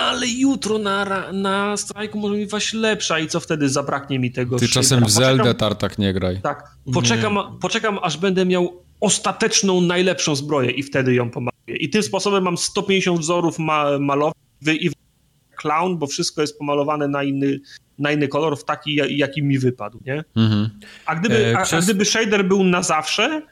Ale 0.00 0.26
jutro 0.26 0.78
na, 0.78 1.32
na 1.32 1.76
strajku 1.76 2.18
może 2.18 2.34
mi 2.34 2.46
właśnie 2.46 2.80
lepsza 2.80 3.18
i 3.18 3.28
co 3.28 3.40
wtedy 3.40 3.68
zabraknie 3.68 4.18
mi 4.18 4.32
tego 4.32 4.58
Ty 4.58 4.68
czasem 4.68 5.04
w 5.04 5.10
Zeldę 5.10 5.54
tartak 5.54 5.98
nie 5.98 6.12
graj. 6.12 6.40
Tak, 6.42 6.70
poczekam, 6.94 7.34
nie. 7.34 7.60
poczekam 7.60 7.98
aż 8.02 8.16
będę 8.16 8.46
miał 8.46 8.82
ostateczną, 9.00 9.80
najlepszą 9.80 10.36
zbroję 10.36 10.70
i 10.70 10.82
wtedy 10.82 11.14
ją 11.14 11.30
pomaluję. 11.30 11.76
I 11.80 11.90
tym 11.90 12.02
sposobem 12.02 12.44
mam 12.44 12.56
150 12.56 13.20
wzorów 13.20 13.58
ma 13.58 13.98
malowych 13.98 14.34
i 14.66 14.90
clown, 15.66 15.98
bo 15.98 16.06
wszystko 16.06 16.40
jest 16.40 16.58
pomalowane 16.58 17.08
na 17.08 17.22
inny, 17.22 17.60
na 17.98 18.12
inny 18.12 18.28
kolor, 18.28 18.58
w 18.58 18.64
taki, 18.64 19.00
jaki 19.08 19.42
mi 19.42 19.58
wypadł, 19.58 19.98
nie? 20.06 20.24
Mhm. 20.36 20.70
A, 21.06 21.14
gdyby, 21.14 21.46
e, 21.46 21.58
a, 21.58 21.62
przez... 21.62 21.82
a 21.84 21.84
gdyby 21.84 22.04
shader 22.04 22.44
był 22.44 22.64
na 22.64 22.82
zawsze, 22.82 23.42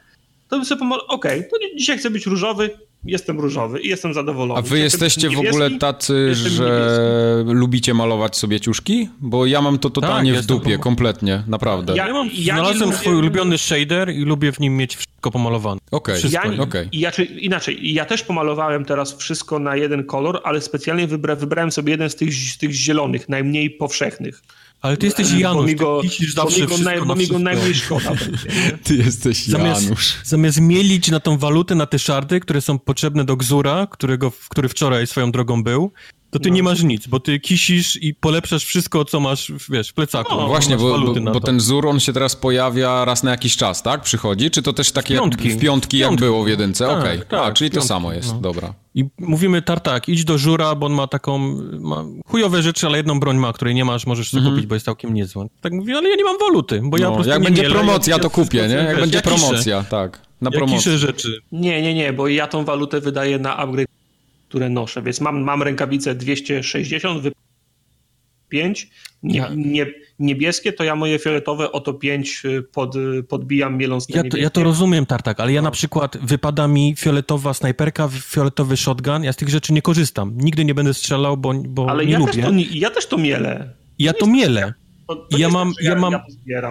to 0.49 0.55
bym 0.55 0.65
sobie 0.65 0.79
pomyślał, 0.79 1.07
okej, 1.07 1.39
okay, 1.39 1.49
to 1.49 1.77
dzisiaj 1.77 1.97
chcę 1.97 2.09
być 2.09 2.25
różowy, 2.25 2.69
jestem 3.05 3.39
różowy 3.39 3.79
i 3.79 3.87
jestem 3.87 4.13
zadowolony. 4.13 4.59
A 4.59 4.61
wy 4.61 4.79
jesteście 4.79 5.29
w 5.29 5.39
ogóle 5.39 5.71
tacy, 5.71 6.35
że 6.35 6.63
niebieski. 6.63 7.59
lubicie 7.59 7.93
malować 7.93 8.37
sobie 8.37 8.59
ciuszki? 8.59 9.09
Bo 9.21 9.45
ja 9.45 9.61
mam 9.61 9.79
to 9.79 9.89
totalnie 9.89 10.33
tak, 10.33 10.43
w 10.43 10.45
dupie, 10.45 10.77
kompletnie, 10.77 11.43
naprawdę. 11.47 11.95
Ja, 11.95 12.07
ja 12.07 12.13
mam, 12.13 12.29
ja 12.33 12.53
znalazłem 12.55 12.89
lubię... 12.89 13.01
swój 13.01 13.15
ulubiony 13.15 13.57
shader 13.57 14.09
i 14.09 14.21
lubię 14.21 14.51
w 14.51 14.59
nim 14.59 14.77
mieć 14.77 14.95
wszystko 14.95 15.31
pomalowane. 15.31 15.81
Okej, 15.91 16.19
okay. 16.19 16.31
ja, 16.31 16.63
okay. 16.63 16.89
ja, 16.91 17.11
inaczej, 17.39 17.93
ja 17.93 18.05
też 18.05 18.23
pomalowałem 18.23 18.85
teraz 18.85 19.17
wszystko 19.17 19.59
na 19.59 19.75
jeden 19.75 20.03
kolor, 20.03 20.41
ale 20.43 20.61
specjalnie 20.61 21.07
wybra, 21.07 21.35
wybrałem 21.35 21.71
sobie 21.71 21.91
jeden 21.91 22.09
z 22.09 22.15
tych, 22.15 22.33
z 22.33 22.57
tych 22.57 22.71
zielonych, 22.71 23.29
najmniej 23.29 23.69
powszechnych. 23.69 24.41
Ale 24.85 24.97
ty 24.97 25.05
jesteś 25.05 25.31
Janusz, 25.31 25.75
bo 25.75 26.01
go, 26.01 26.01
zawsze 26.33 26.67
bo 26.67 26.77
mi 26.77 26.77
go, 26.77 26.83
naj, 26.83 27.01
bo 27.01 27.15
mi 27.15 27.27
go 27.27 27.39
najmniej 27.39 27.75
szkoda 27.75 28.09
będzie. 28.25 28.77
Ty 28.83 28.95
jesteś 28.95 29.45
zamiast, 29.45 29.83
Janusz. 29.83 30.15
Zamiast 30.23 30.61
mielić 30.61 31.11
na 31.11 31.19
tą 31.19 31.37
walutę, 31.37 31.75
na 31.75 31.85
te 31.85 31.99
szardy, 31.99 32.39
które 32.39 32.61
są 32.61 32.79
potrzebne 32.79 33.25
do 33.25 33.35
Gzura, 33.35 33.87
którego, 33.91 34.31
który 34.49 34.69
wczoraj 34.69 35.07
swoją 35.07 35.31
drogą 35.31 35.63
był, 35.63 35.91
to 36.31 36.39
ty 36.39 36.49
no. 36.49 36.55
nie 36.55 36.63
masz 36.63 36.83
nic, 36.83 37.07
bo 37.07 37.19
ty 37.19 37.39
kisisz 37.39 38.03
i 38.03 38.13
polepszasz 38.13 38.65
wszystko, 38.65 39.05
co 39.05 39.19
masz, 39.19 39.51
wiesz, 39.69 39.89
w 39.89 39.93
plecaku. 39.93 40.35
No, 40.35 40.47
właśnie, 40.47 40.77
bo, 40.77 40.99
bo, 40.99 41.31
bo 41.31 41.39
ten 41.39 41.59
Zur, 41.59 41.87
on 41.87 41.99
się 41.99 42.13
teraz 42.13 42.35
pojawia 42.35 43.05
raz 43.05 43.23
na 43.23 43.31
jakiś 43.31 43.57
czas, 43.57 43.83
tak? 43.83 44.01
Przychodzi? 44.01 44.51
Czy 44.51 44.61
to 44.61 44.73
też 44.73 44.91
takie 44.91 45.15
w 45.15 45.17
piątki, 45.17 45.49
jak, 45.49 45.57
w 45.57 45.61
piątki, 45.61 45.97
jak 45.97 46.15
było 46.15 46.43
w 46.43 46.47
jedynce? 46.47 46.87
Tak, 46.87 46.99
Okej, 46.99 47.17
okay. 47.17 47.29
tak, 47.29 47.51
A, 47.51 47.53
czyli 47.53 47.69
to 47.69 47.81
samo 47.81 48.13
jest, 48.13 48.33
no. 48.33 48.39
dobra. 48.39 48.84
I 48.95 49.05
mówimy 49.19 49.61
tartak, 49.61 50.09
idź 50.09 50.25
do 50.25 50.37
Żura, 50.37 50.75
bo 50.75 50.85
on 50.85 50.93
ma 50.93 51.07
taką, 51.07 51.39
ma 51.79 52.05
chujowe 52.25 52.61
rzeczy, 52.61 52.87
ale 52.87 52.97
jedną 52.97 53.19
broń 53.19 53.37
ma, 53.37 53.53
której 53.53 53.75
nie 53.75 53.85
masz, 53.85 54.05
możesz 54.05 54.29
sobie 54.29 54.41
mm 54.41 54.51
-hmm. 54.51 54.55
kupić, 54.55 54.67
bo 54.67 54.75
jest 54.75 54.85
całkiem 54.85 55.13
niezła. 55.13 55.45
Tak 55.61 55.73
mówi, 55.73 55.93
ale 55.93 56.09
ja 56.09 56.15
nie 56.15 56.23
mam 56.23 56.37
waluty, 56.39 56.81
bo 56.83 56.97
no, 56.97 57.03
ja 57.03 57.09
po 57.09 57.13
prostu 57.13 57.31
Jak 57.31 57.43
będzie 57.43 57.61
mielę, 57.61 57.73
promocja, 57.75 58.15
ja, 58.15 58.21
to 58.21 58.29
kupię, 58.29 58.67
nie? 58.67 58.73
Jak 58.73 58.87
wiesz, 58.87 58.99
będzie 58.99 59.21
promocja, 59.21 59.83
tak. 59.83 60.21
Na 60.41 60.51
promocję. 60.51 60.97
rzeczy. 60.97 61.41
Nie, 61.51 61.81
nie, 61.81 61.93
nie, 61.93 62.13
bo 62.13 62.27
ja 62.27 62.47
tą 62.47 62.65
walutę 62.65 63.01
wydaję 63.01 63.39
na 63.39 63.57
upgrade 63.57 63.95
które 64.55 64.69
noszę. 64.69 65.01
Więc 65.01 65.21
mam, 65.21 65.41
mam 65.41 65.63
rękawice 65.63 66.15
260, 66.15 67.21
wy 67.21 67.31
5, 68.49 68.89
nie, 69.23 69.37
ja. 69.37 69.49
nie, 69.55 69.85
niebieskie, 70.19 70.73
to 70.73 70.83
ja 70.83 70.95
moje 70.95 71.19
fioletowe 71.19 71.71
oto 71.71 71.93
5 71.93 72.41
y, 72.45 72.63
pod, 72.63 72.95
y, 72.95 73.23
podbijam 73.23 73.77
mieląc 73.77 74.05
ja 74.09 74.23
to, 74.23 74.37
ja 74.37 74.49
to 74.49 74.63
rozumiem, 74.63 75.05
Tartak, 75.05 75.39
ale 75.39 75.53
ja 75.53 75.61
no. 75.61 75.67
na 75.67 75.71
przykład 75.71 76.17
wypada 76.17 76.67
mi 76.67 76.95
fioletowa 76.97 77.53
snajperka, 77.53 78.07
fioletowy 78.07 78.77
shotgun, 78.77 79.23
ja 79.23 79.33
z 79.33 79.35
tych 79.35 79.49
rzeczy 79.49 79.73
nie 79.73 79.81
korzystam. 79.81 80.33
Nigdy 80.37 80.65
nie 80.65 80.73
będę 80.73 80.93
strzelał, 80.93 81.37
bo, 81.37 81.53
bo 81.53 81.89
ale 81.89 82.05
nie 82.05 82.11
ja 82.11 82.19
lubię. 82.19 82.31
Też 82.33 82.43
to, 82.43 82.51
ja 82.71 82.89
też 82.89 83.05
to 83.05 83.17
mielę. 83.17 83.73
Ja 83.99 84.13
to, 84.13 84.19
to 84.19 84.27
mielę. 84.27 84.73
To, 85.07 85.15
to 85.15 85.37
ja 85.37 85.49
mam, 85.49 85.73
ja, 85.81 85.89
ja 85.89 85.95
mam... 85.95 86.13
Ja 86.45 86.61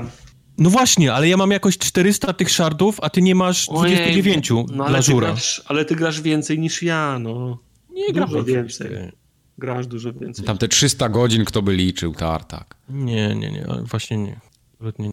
no 0.58 0.70
właśnie, 0.70 1.12
ale 1.12 1.28
ja 1.28 1.36
mam 1.36 1.50
jakoś 1.50 1.78
400 1.78 2.32
tych 2.32 2.50
shardów, 2.50 2.98
a 3.02 3.10
ty 3.10 3.22
nie 3.22 3.34
masz 3.34 3.66
29 3.66 4.50
Ojej, 4.50 4.66
no, 4.72 4.84
dla 4.88 5.02
żura. 5.02 5.28
Grasz, 5.28 5.62
ale 5.66 5.84
ty 5.84 5.96
grasz 5.96 6.20
więcej 6.20 6.58
niż 6.58 6.82
ja, 6.82 7.18
no. 7.18 7.58
Nie 7.90 8.12
gram 8.12 8.28
dużo 8.28 8.44
więcej. 8.44 8.88
Grasz 9.58 9.86
dużo 9.86 10.12
więcej. 10.12 10.44
Tam 10.44 10.58
te 10.58 10.68
300 10.68 11.08
godzin 11.08 11.44
kto 11.44 11.62
by 11.62 11.74
liczył, 11.74 12.14
tartak. 12.14 12.76
Nie, 12.88 13.34
nie, 13.34 13.52
nie, 13.52 13.66
właśnie 13.82 14.16
nie. 14.16 14.40
Absolutnie 14.72 15.06
nie. 15.06 15.12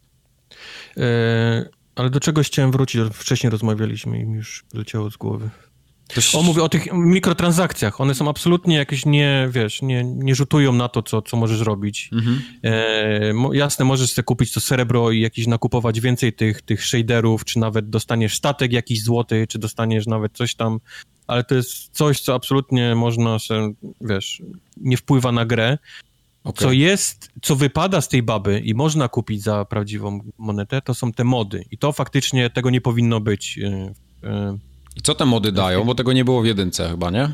E, 1.04 1.70
ale 1.96 2.10
do 2.10 2.20
czegoś 2.20 2.48
chciałem 2.48 2.72
wrócić, 2.72 3.02
wcześniej 3.14 3.52
rozmawialiśmy 3.52 4.20
i 4.20 4.26
mi 4.26 4.38
już 4.38 4.66
leciało 4.74 5.12
z 5.12 5.18
głowy. 5.18 5.50
O, 6.34 6.44
mówię 6.44 6.64
o 6.64 6.70
tych 6.70 6.94
mikrotransakcjach. 6.94 8.02
One 8.02 8.16
są 8.16 8.30
absolutnie 8.30 8.76
jakieś 8.76 9.06
nie, 9.06 9.50
wiesz, 9.52 9.82
nie, 9.82 10.04
nie 10.04 10.36
rzutują 10.36 10.74
na 10.74 10.90
to, 10.90 11.04
co, 11.04 11.22
co 11.22 11.38
możesz 11.38 11.60
robić. 11.60 12.10
Mhm. 12.14 12.42
E, 12.64 13.58
jasne, 13.58 13.86
możesz 13.86 14.12
sobie 14.12 14.24
kupić 14.24 14.54
to 14.54 14.60
srebro 14.60 15.12
i 15.12 15.20
jakiś 15.20 15.48
nakupować 15.48 16.02
więcej 16.02 16.34
tych, 16.34 16.62
tych 16.62 16.86
shaderów, 16.86 17.46
czy 17.46 17.60
nawet 17.60 17.90
dostaniesz 17.90 18.36
statek 18.36 18.72
jakiś 18.72 19.04
złoty, 19.04 19.48
czy 19.50 19.60
dostaniesz 19.60 20.08
nawet 20.08 20.34
coś 20.34 20.56
tam 20.56 20.80
ale 21.32 21.44
to 21.44 21.56
jest 21.56 21.90
coś, 21.92 22.22
co 22.22 22.36
absolutnie 22.36 22.96
można 22.96 23.40
się, 23.40 23.74
wiesz, 24.02 24.42
nie 24.78 24.98
wpływa 24.98 25.32
na 25.32 25.46
grę. 25.46 25.78
Okay. 26.44 26.68
Co 26.68 26.72
jest, 26.72 27.30
co 27.42 27.56
wypada 27.56 28.02
z 28.02 28.08
tej 28.08 28.24
baby 28.24 28.60
i 28.60 28.74
można 28.74 29.08
kupić 29.08 29.44
za 29.44 29.66
prawdziwą 29.66 30.20
monetę, 30.38 30.82
to 30.82 30.94
są 30.94 31.14
te 31.14 31.24
mody. 31.24 31.66
I 31.72 31.78
to 31.78 31.92
faktycznie 31.92 32.50
tego 32.50 32.70
nie 32.70 32.82
powinno 32.82 33.20
być. 33.20 33.60
E, 33.60 33.94
e, 34.24 34.58
I 34.96 35.02
co 35.02 35.16
te 35.16 35.26
mody 35.26 35.52
dają? 35.52 35.84
Bo 35.84 35.96
tego 35.96 36.14
nie 36.14 36.26
było 36.26 36.42
w 36.42 36.46
jedynce 36.46 36.90
chyba, 36.90 37.10
nie? 37.10 37.30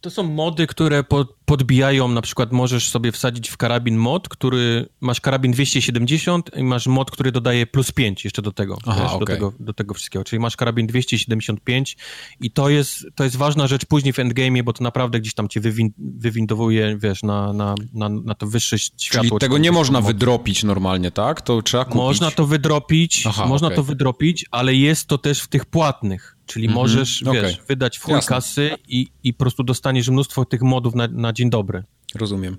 To 0.00 0.10
są 0.10 0.22
mody, 0.22 0.66
które 0.66 1.04
pod, 1.04 1.34
podbijają, 1.44 2.08
na 2.08 2.22
przykład 2.22 2.52
możesz 2.52 2.90
sobie 2.90 3.12
wsadzić 3.12 3.48
w 3.48 3.56
karabin 3.56 3.96
mod, 3.96 4.28
który, 4.28 4.88
masz 5.00 5.20
karabin 5.20 5.52
270 5.52 6.50
i 6.56 6.62
masz 6.62 6.86
mod, 6.86 7.10
który 7.10 7.32
dodaje 7.32 7.66
plus 7.66 7.92
5 7.92 8.24
jeszcze 8.24 8.42
do 8.42 8.52
tego, 8.52 8.78
Aha, 8.86 9.02
wiesz, 9.02 9.12
okay. 9.12 9.18
do, 9.18 9.26
tego 9.26 9.52
do 9.60 9.72
tego 9.74 9.94
wszystkiego, 9.94 10.24
czyli 10.24 10.40
masz 10.40 10.56
karabin 10.56 10.86
275 10.86 11.96
i 12.40 12.50
to 12.50 12.68
jest, 12.68 13.06
to 13.14 13.24
jest 13.24 13.36
ważna 13.36 13.66
rzecz 13.66 13.84
później 13.84 14.12
w 14.12 14.18
endgame, 14.18 14.62
bo 14.62 14.72
to 14.72 14.84
naprawdę 14.84 15.20
gdzieś 15.20 15.34
tam 15.34 15.48
cię 15.48 15.60
wywin 15.60 15.90
wywindowuje, 15.98 16.98
wiesz, 16.98 17.22
na, 17.22 17.52
na, 17.52 17.74
na, 17.92 18.08
na 18.08 18.34
to 18.34 18.46
wyższe 18.46 18.78
światło. 18.78 19.28
Czyli 19.28 19.40
tego 19.40 19.58
nie 19.58 19.72
można 19.72 20.00
wydropić 20.00 20.64
normalnie, 20.64 21.10
tak? 21.10 21.42
To 21.42 21.62
trzeba 21.62 21.84
kupić? 21.84 21.98
Można 21.98 22.30
to 22.30 22.46
wydropić, 22.46 23.26
Aha, 23.26 23.46
można 23.46 23.66
okay. 23.66 23.76
to 23.76 23.82
wydropić, 23.82 24.46
ale 24.50 24.74
jest 24.74 25.06
to 25.06 25.18
też 25.18 25.40
w 25.40 25.48
tych 25.48 25.66
płatnych. 25.66 26.37
Czyli 26.48 26.68
-hmm. 26.68 26.74
możesz, 26.74 27.24
wiesz, 27.32 27.54
okay. 27.54 27.66
wydać 27.68 28.00
Jasne. 28.08 28.36
kasy 28.36 28.70
i, 28.88 29.06
i 29.24 29.34
po 29.34 29.38
prostu 29.38 29.64
dostaniesz 29.64 30.08
mnóstwo 30.08 30.44
tych 30.44 30.62
modów 30.62 30.94
na, 30.94 31.08
na 31.08 31.32
dzień 31.32 31.50
dobry. 31.50 31.84
Rozumiem. 32.14 32.56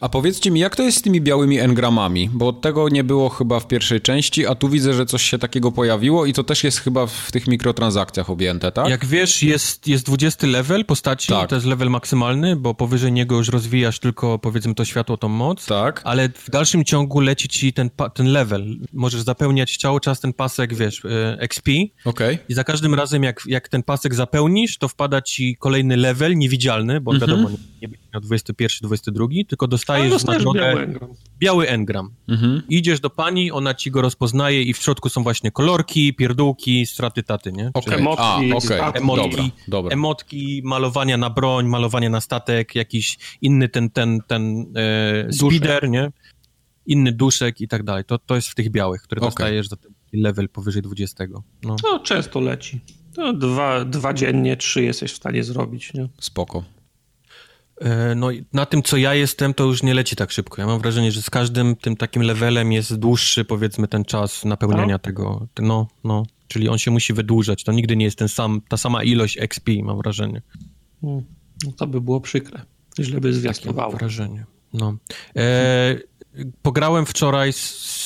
A 0.00 0.08
powiedzcie 0.08 0.50
mi, 0.50 0.60
jak 0.60 0.76
to 0.76 0.82
jest 0.82 0.98
z 0.98 1.02
tymi 1.02 1.20
białymi 1.20 1.58
engramami? 1.58 2.30
Bo 2.32 2.52
tego 2.52 2.88
nie 2.88 3.04
było 3.04 3.28
chyba 3.28 3.60
w 3.60 3.66
pierwszej 3.66 4.00
części, 4.00 4.46
a 4.46 4.54
tu 4.54 4.68
widzę, 4.68 4.94
że 4.94 5.06
coś 5.06 5.22
się 5.22 5.38
takiego 5.38 5.72
pojawiło 5.72 6.26
i 6.26 6.32
to 6.32 6.44
też 6.44 6.64
jest 6.64 6.78
chyba 6.78 7.06
w 7.06 7.32
tych 7.32 7.46
mikrotransakcjach 7.46 8.30
objęte, 8.30 8.72
tak? 8.72 8.88
Jak 8.88 9.06
wiesz, 9.06 9.42
jest, 9.42 9.88
jest 9.88 10.06
20 10.06 10.46
level 10.46 10.84
postaci, 10.84 11.28
tak. 11.28 11.48
to 11.48 11.54
jest 11.54 11.66
level 11.66 11.90
maksymalny, 11.90 12.56
bo 12.56 12.74
powyżej 12.74 13.12
niego 13.12 13.36
już 13.36 13.48
rozwijasz 13.48 13.98
tylko, 13.98 14.38
powiedzmy, 14.38 14.74
to 14.74 14.84
światło, 14.84 15.16
tą 15.16 15.28
moc. 15.28 15.66
Tak. 15.66 16.00
Ale 16.04 16.28
w 16.28 16.50
dalszym 16.50 16.84
ciągu 16.84 17.20
leci 17.20 17.48
ci 17.48 17.72
ten, 17.72 17.90
ten 18.14 18.26
level. 18.26 18.76
Możesz 18.92 19.20
zapełniać 19.20 19.76
cały 19.76 20.00
czas 20.00 20.20
ten 20.20 20.32
pasek, 20.32 20.74
wiesz, 20.74 21.04
e, 21.04 21.36
XP. 21.40 21.68
Okej. 22.04 22.34
Okay. 22.34 22.38
I 22.48 22.54
za 22.54 22.64
każdym 22.64 22.94
razem, 22.94 23.22
jak, 23.22 23.42
jak 23.46 23.68
ten 23.68 23.82
pasek 23.82 24.14
zapełnisz, 24.14 24.78
to 24.78 24.88
wpada 24.88 25.22
ci 25.22 25.56
kolejny 25.56 25.96
level, 25.96 26.36
niewidzialny, 26.36 27.00
bo 27.00 27.12
mhm. 27.12 27.30
wiadomo, 27.30 27.56
nie 27.82 27.88
będzie 27.88 28.06
miał 28.14 28.20
21, 28.20 28.78
22, 28.82 29.26
tylko 29.48 29.66
dostajesz, 29.68 30.10
dostajesz 30.10 30.44
na 30.44 30.52
drogę 30.52 30.60
biały 30.60 30.82
engram. 30.82 31.14
Biały 31.38 31.68
engram. 31.68 32.10
Mhm. 32.28 32.62
Idziesz 32.68 33.00
do 33.00 33.10
pani, 33.10 33.52
ona 33.52 33.74
ci 33.74 33.90
go 33.90 34.02
rozpoznaje 34.02 34.62
i 34.62 34.72
w 34.72 34.78
środku 34.78 35.08
są 35.08 35.22
właśnie 35.22 35.50
kolorki, 35.50 36.14
pierdółki, 36.14 36.86
straty 36.86 37.22
taty, 37.22 37.52
nie? 37.52 37.70
Okay. 37.74 37.98
Emotki, 37.98 38.22
A, 38.22 38.56
okay. 38.56 38.92
emotki, 38.94 39.30
dobra, 39.30 39.44
dobra. 39.68 39.92
emotki, 39.92 40.62
malowania 40.64 41.16
na 41.16 41.30
broń, 41.30 41.66
malowania 41.66 42.10
na 42.10 42.20
statek, 42.20 42.74
jakiś 42.74 43.18
inny 43.40 43.68
ten, 43.68 43.90
ten, 43.90 44.20
ten 44.26 44.72
e, 44.76 45.32
speeder, 45.32 45.90
nie? 45.90 46.12
Inny 46.86 47.12
duszek 47.12 47.60
i 47.60 47.68
tak 47.68 47.82
dalej. 47.82 48.04
To, 48.04 48.18
to 48.18 48.34
jest 48.34 48.48
w 48.48 48.54
tych 48.54 48.70
białych, 48.70 49.02
które 49.02 49.20
okay. 49.20 49.28
dostajesz 49.28 49.68
za 49.68 49.76
ten 49.76 49.92
level 50.12 50.48
powyżej 50.48 50.82
20. 50.82 51.24
No, 51.62 51.76
no 51.82 51.98
często 51.98 52.40
leci. 52.40 52.80
To 53.14 53.32
dwa, 53.32 53.84
dwa 53.84 54.14
dziennie, 54.14 54.56
trzy 54.56 54.82
jesteś 54.82 55.12
w 55.12 55.16
stanie 55.16 55.44
zrobić, 55.44 55.94
nie? 55.94 56.08
Spoko. 56.20 56.64
E, 57.80 58.14
no 58.14 58.28
na 58.52 58.66
tym, 58.66 58.82
co 58.82 58.96
ja 58.96 59.14
jestem, 59.14 59.54
to 59.54 59.64
już 59.64 59.82
nie 59.82 59.94
leci 59.94 60.16
tak 60.16 60.30
szybko. 60.30 60.60
Ja 60.60 60.66
mam 60.66 60.80
wrażenie, 60.80 61.12
że 61.12 61.22
z 61.22 61.30
każdym 61.30 61.76
tym 61.76 61.96
takim 61.96 62.22
levelem 62.22 62.72
jest 62.72 62.94
dłuższy, 62.94 63.44
powiedzmy, 63.44 63.88
ten 63.88 64.04
czas 64.04 64.44
napełniania 64.44 64.98
tak? 64.98 65.04
tego. 65.04 65.46
No, 65.58 65.88
no. 66.04 66.22
Czyli 66.48 66.68
on 66.68 66.78
się 66.78 66.90
musi 66.90 67.12
wydłużać. 67.12 67.64
To 67.64 67.72
nigdy 67.72 67.96
nie 67.96 68.04
jest 68.04 68.18
ten 68.18 68.28
sam, 68.28 68.60
ta 68.68 68.76
sama 68.76 69.02
ilość 69.02 69.38
XP, 69.38 69.68
mam 69.82 69.98
wrażenie. 69.98 70.42
Hmm. 71.00 71.22
No 71.66 71.72
to 71.72 71.86
by 71.86 72.00
było 72.00 72.20
przykre. 72.20 72.60
Źle 73.00 73.20
by 73.20 73.32
zwiastowało. 73.32 73.90
Mam 73.90 73.98
wrażenie. 73.98 74.44
No. 74.72 74.96
E, 75.36 75.96
pograłem 76.62 77.06
wczoraj 77.06 77.52
z, 77.52 77.58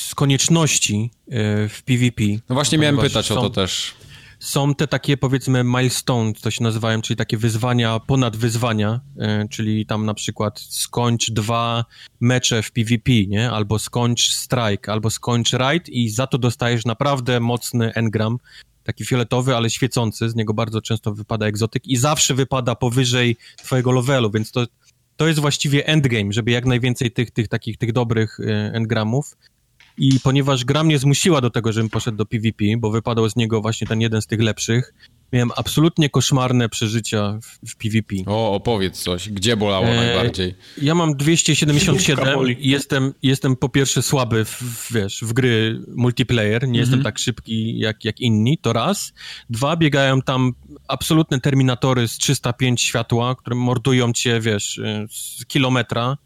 z 0.09 0.15
konieczności 0.15 1.11
e, 1.29 1.69
w 1.69 1.83
PvP. 1.83 2.23
No 2.49 2.55
właśnie 2.55 2.79
miałem 2.79 2.99
pytać 2.99 3.27
są, 3.27 3.39
o 3.39 3.43
to 3.43 3.51
też 3.51 3.95
są 4.45 4.75
te 4.75 4.87
takie 4.87 5.17
powiedzmy 5.17 5.65
milestones, 5.65 6.41
to 6.41 6.51
się 6.51 6.63
nazywają, 6.63 7.03
czyli 7.03 7.17
takie 7.17 7.37
wyzwania 7.37 8.01
ponad 8.01 8.37
wyzwania, 8.37 9.01
e, 9.19 9.49
czyli 9.49 9.87
tam 9.87 10.07
na 10.07 10.15
przykład 10.15 10.61
skończ 10.61 11.31
dwa 11.31 11.85
mecze 12.21 12.63
w 12.63 12.73
PvP, 12.73 13.13
nie? 13.29 13.51
Albo 13.51 13.79
skończ 13.79 14.33
strike, 14.33 14.93
albo 14.93 15.11
skończ 15.11 15.53
raid 15.53 15.89
i 15.89 16.09
za 16.09 16.27
to 16.27 16.39
dostajesz 16.39 16.85
naprawdę 16.85 17.41
mocny 17.41 17.95
engram, 17.95 18.39
taki 18.85 19.05
fioletowy, 19.05 19.57
ale 19.57 19.71
świecący, 19.71 20.31
z 20.31 20.35
niego 20.35 20.55
bardzo 20.55 20.83
często 20.83 21.15
wypada 21.15 21.47
egzotyk 21.47 21.87
i 21.87 21.97
zawsze 21.97 22.35
wypada 22.35 22.75
powyżej 22.75 23.37
twojego 23.57 23.93
levelu, 23.93 24.31
więc 24.31 24.53
to, 24.53 24.67
to 25.17 25.27
jest 25.27 25.41
właściwie 25.41 25.87
endgame, 25.87 26.33
żeby 26.33 26.51
jak 26.51 26.67
najwięcej 26.67 27.11
tych, 27.11 27.31
tych 27.31 27.49
takich, 27.49 27.79
tych 27.79 27.93
dobrych 27.93 28.41
e, 28.41 28.45
engramów 28.75 29.37
i 29.99 30.21
ponieważ 30.21 30.65
gra 30.65 30.85
mnie 30.85 30.99
zmusiła 30.99 31.41
do 31.41 31.51
tego, 31.51 31.73
żebym 31.73 31.91
poszedł 31.91 32.17
do 32.17 32.27
PvP, 32.27 32.65
bo 32.79 32.91
wypadał 32.91 33.29
z 33.29 33.37
niego 33.37 33.61
właśnie 33.61 33.87
ten 33.87 34.01
jeden 34.01 34.23
z 34.23 34.27
tych 34.27 34.41
lepszych, 34.41 34.95
miałem 35.33 35.51
absolutnie 35.57 36.11
koszmarne 36.11 36.69
przeżycia 36.69 37.39
w, 37.43 37.71
w 37.71 37.77
PvP. 37.77 38.17
O, 38.27 38.55
opowiedz 38.55 39.03
coś. 39.03 39.29
Gdzie 39.29 39.57
bolało 39.57 39.87
e, 39.87 39.97
najbardziej? 39.97 40.55
Ja 40.83 40.95
mam 40.95 41.17
277 41.17 42.51
i 42.59 42.69
jestem, 42.69 43.15
jestem 43.23 43.57
po 43.57 43.69
pierwsze 43.69 44.03
słaby 44.03 44.45
w, 44.45 44.93
wiesz, 44.93 45.21
w 45.23 45.33
gry 45.33 45.81
multiplayer, 45.97 46.63
nie 46.63 46.69
mhm. 46.69 46.81
jestem 46.81 47.03
tak 47.03 47.19
szybki 47.19 47.79
jak, 47.79 48.05
jak 48.05 48.21
inni, 48.21 48.59
to 48.59 48.73
raz. 48.73 49.13
Dwa, 49.51 49.77
biegają 49.77 50.23
tam 50.23 50.53
absolutne 50.89 51.41
terminatory 51.41 52.09
z 52.09 52.19
305 52.19 52.83
światła, 52.83 53.35
które 53.35 53.57
mordują 53.57 54.13
cię, 54.13 54.41
wiesz, 54.41 54.79
y, 54.79 55.07
z 55.11 55.47
kilometra 55.47 56.17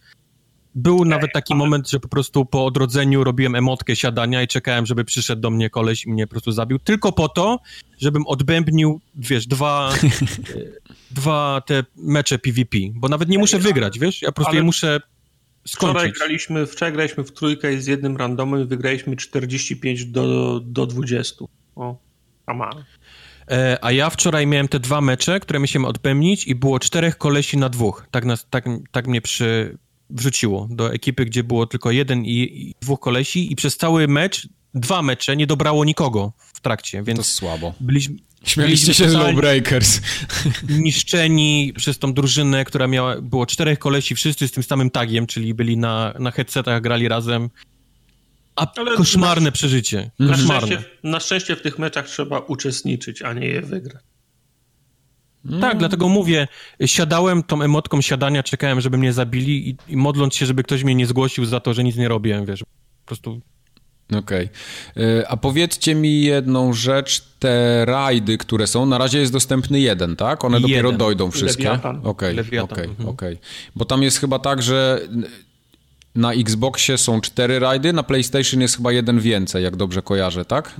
był 0.74 1.04
nawet 1.04 1.32
taki 1.32 1.54
moment, 1.54 1.90
że 1.90 2.00
po 2.00 2.08
prostu 2.08 2.44
po 2.44 2.64
odrodzeniu 2.64 3.24
robiłem 3.24 3.54
emotkę 3.54 3.96
siadania 3.96 4.42
i 4.42 4.48
czekałem, 4.48 4.86
żeby 4.86 5.04
przyszedł 5.04 5.42
do 5.42 5.50
mnie 5.50 5.70
koleś 5.70 6.04
i 6.04 6.10
mnie 6.10 6.26
po 6.26 6.30
prostu 6.30 6.52
zabił, 6.52 6.78
tylko 6.78 7.12
po 7.12 7.28
to, 7.28 7.60
żebym 7.98 8.26
odbębnił, 8.26 9.00
wiesz, 9.14 9.46
dwa, 9.46 9.92
dwa 11.10 11.62
te 11.66 11.84
mecze 11.96 12.38
PvP, 12.38 12.78
bo 12.94 13.08
nawet 13.08 13.28
nie 13.28 13.38
muszę 13.38 13.58
wygrać, 13.58 13.98
wiesz, 13.98 14.22
ja 14.22 14.28
po 14.28 14.34
prostu 14.34 14.56
je 14.56 14.62
muszę 14.62 15.00
skończyć. 15.66 15.96
Wczoraj 15.96 16.12
graliśmy, 16.12 16.66
wczoraj 16.66 16.92
graliśmy 16.92 17.24
w 17.24 17.32
trójkę 17.32 17.80
z 17.80 17.86
jednym 17.86 18.16
randomem 18.16 18.62
i 18.62 18.64
wygraliśmy 18.64 19.16
45 19.16 20.04
do, 20.04 20.60
do 20.64 20.86
20. 20.86 21.44
O, 21.76 21.98
ama. 22.46 22.70
E, 23.50 23.78
a 23.82 23.92
ja 23.92 24.10
wczoraj 24.10 24.46
miałem 24.46 24.68
te 24.68 24.80
dwa 24.80 25.00
mecze, 25.00 25.40
które 25.40 25.58
musiałem 25.58 25.84
odbębnić 25.84 26.46
i 26.46 26.54
było 26.54 26.78
czterech 26.78 27.18
kolesi 27.18 27.56
na 27.58 27.68
dwóch. 27.68 28.06
Tak, 28.10 28.24
nas, 28.24 28.46
tak, 28.50 28.64
tak 28.90 29.06
mnie 29.06 29.20
przy, 29.20 29.78
wrzuciło 30.10 30.68
do 30.70 30.92
ekipy, 30.92 31.24
gdzie 31.24 31.44
było 31.44 31.66
tylko 31.66 31.90
jeden 31.90 32.24
i, 32.24 32.30
i, 32.30 32.74
dwóch 32.80 33.00
kolesi 33.00 33.52
i 33.52 33.56
przez 33.56 33.76
cały 33.76 34.08
mecz, 34.08 34.48
dwa 34.74 35.02
mecze 35.02 35.36
nie 35.36 35.46
dobrało 35.46 35.84
nikogo 35.84 36.32
w 36.54 36.60
trakcie, 36.60 37.02
więc... 37.02 37.18
To 37.18 37.24
słabo. 37.24 37.74
Byliśmy, 37.80 38.16
Śmialiście 38.44 38.94
się 38.94 39.10
z 39.10 39.12
Lowbreakers. 39.12 40.00
Niszczeni 40.68 41.72
przez 41.76 41.98
tą 41.98 42.12
drużynę, 42.12 42.64
która 42.64 42.86
miała, 42.86 43.20
było 43.20 43.46
czterech 43.46 43.78
kolesi, 43.78 44.14
wszyscy 44.14 44.48
z 44.48 44.52
tym 44.52 44.62
samym 44.62 44.90
tagiem, 44.90 45.26
czyli 45.26 45.54
byli 45.54 45.76
na, 45.76 46.14
na 46.18 46.30
headsetach, 46.30 46.82
grali 46.82 47.08
razem. 47.08 47.50
A 48.56 48.72
Ale 48.76 48.96
koszmarne 48.96 49.44
na, 49.44 49.52
przeżycie. 49.52 50.10
Koszmarne. 50.18 50.74
Na 50.74 50.80
szczęście, 50.80 50.84
na 51.02 51.20
szczęście 51.20 51.56
w 51.56 51.62
tych 51.62 51.78
meczach 51.78 52.06
trzeba 52.06 52.38
uczestniczyć, 52.38 53.22
a 53.22 53.32
nie 53.32 53.46
je 53.46 53.62
wygrać. 53.62 54.02
Mm. 55.46 55.60
Tak, 55.60 55.78
dlatego 55.78 56.08
mówię, 56.08 56.48
siadałem 56.86 57.42
tą 57.42 57.62
emotką 57.62 58.00
siadania, 58.00 58.42
czekałem, 58.42 58.80
żeby 58.80 58.98
mnie 58.98 59.12
zabili 59.12 59.68
i, 59.68 59.76
i, 59.88 59.96
modląc 59.96 60.34
się, 60.34 60.46
żeby 60.46 60.62
ktoś 60.62 60.84
mnie 60.84 60.94
nie 60.94 61.06
zgłosił 61.06 61.44
za 61.44 61.60
to, 61.60 61.74
że 61.74 61.84
nic 61.84 61.96
nie 61.96 62.08
robiłem, 62.08 62.46
wiesz, 62.46 62.60
po 62.60 63.06
prostu... 63.06 63.40
Okej. 64.18 64.48
Okay. 64.96 65.28
A 65.28 65.36
powiedzcie 65.36 65.94
mi 65.94 66.22
jedną 66.22 66.72
rzecz, 66.72 67.24
te 67.38 67.84
rajdy, 67.84 68.38
które 68.38 68.66
są, 68.66 68.86
na 68.86 68.98
razie 68.98 69.18
jest 69.18 69.32
dostępny 69.32 69.80
jeden, 69.80 70.16
tak? 70.16 70.44
One 70.44 70.56
jeden. 70.56 70.70
dopiero 70.70 70.92
dojdą 70.92 71.30
wszystkie? 71.30 71.72
Okej, 72.04 72.40
okej, 72.60 72.84
mhm. 72.84 73.08
okay. 73.08 73.38
Bo 73.76 73.84
tam 73.84 74.02
jest 74.02 74.18
chyba 74.18 74.38
tak, 74.38 74.62
że 74.62 75.00
na 76.14 76.32
Xboxie 76.32 76.98
są 76.98 77.20
cztery 77.20 77.58
rajdy, 77.58 77.92
na 77.92 78.02
PlayStation 78.02 78.60
jest 78.60 78.76
chyba 78.76 78.92
jeden 78.92 79.20
więcej, 79.20 79.64
jak 79.64 79.76
dobrze 79.76 80.02
kojarzę, 80.02 80.44
tak? 80.44 80.74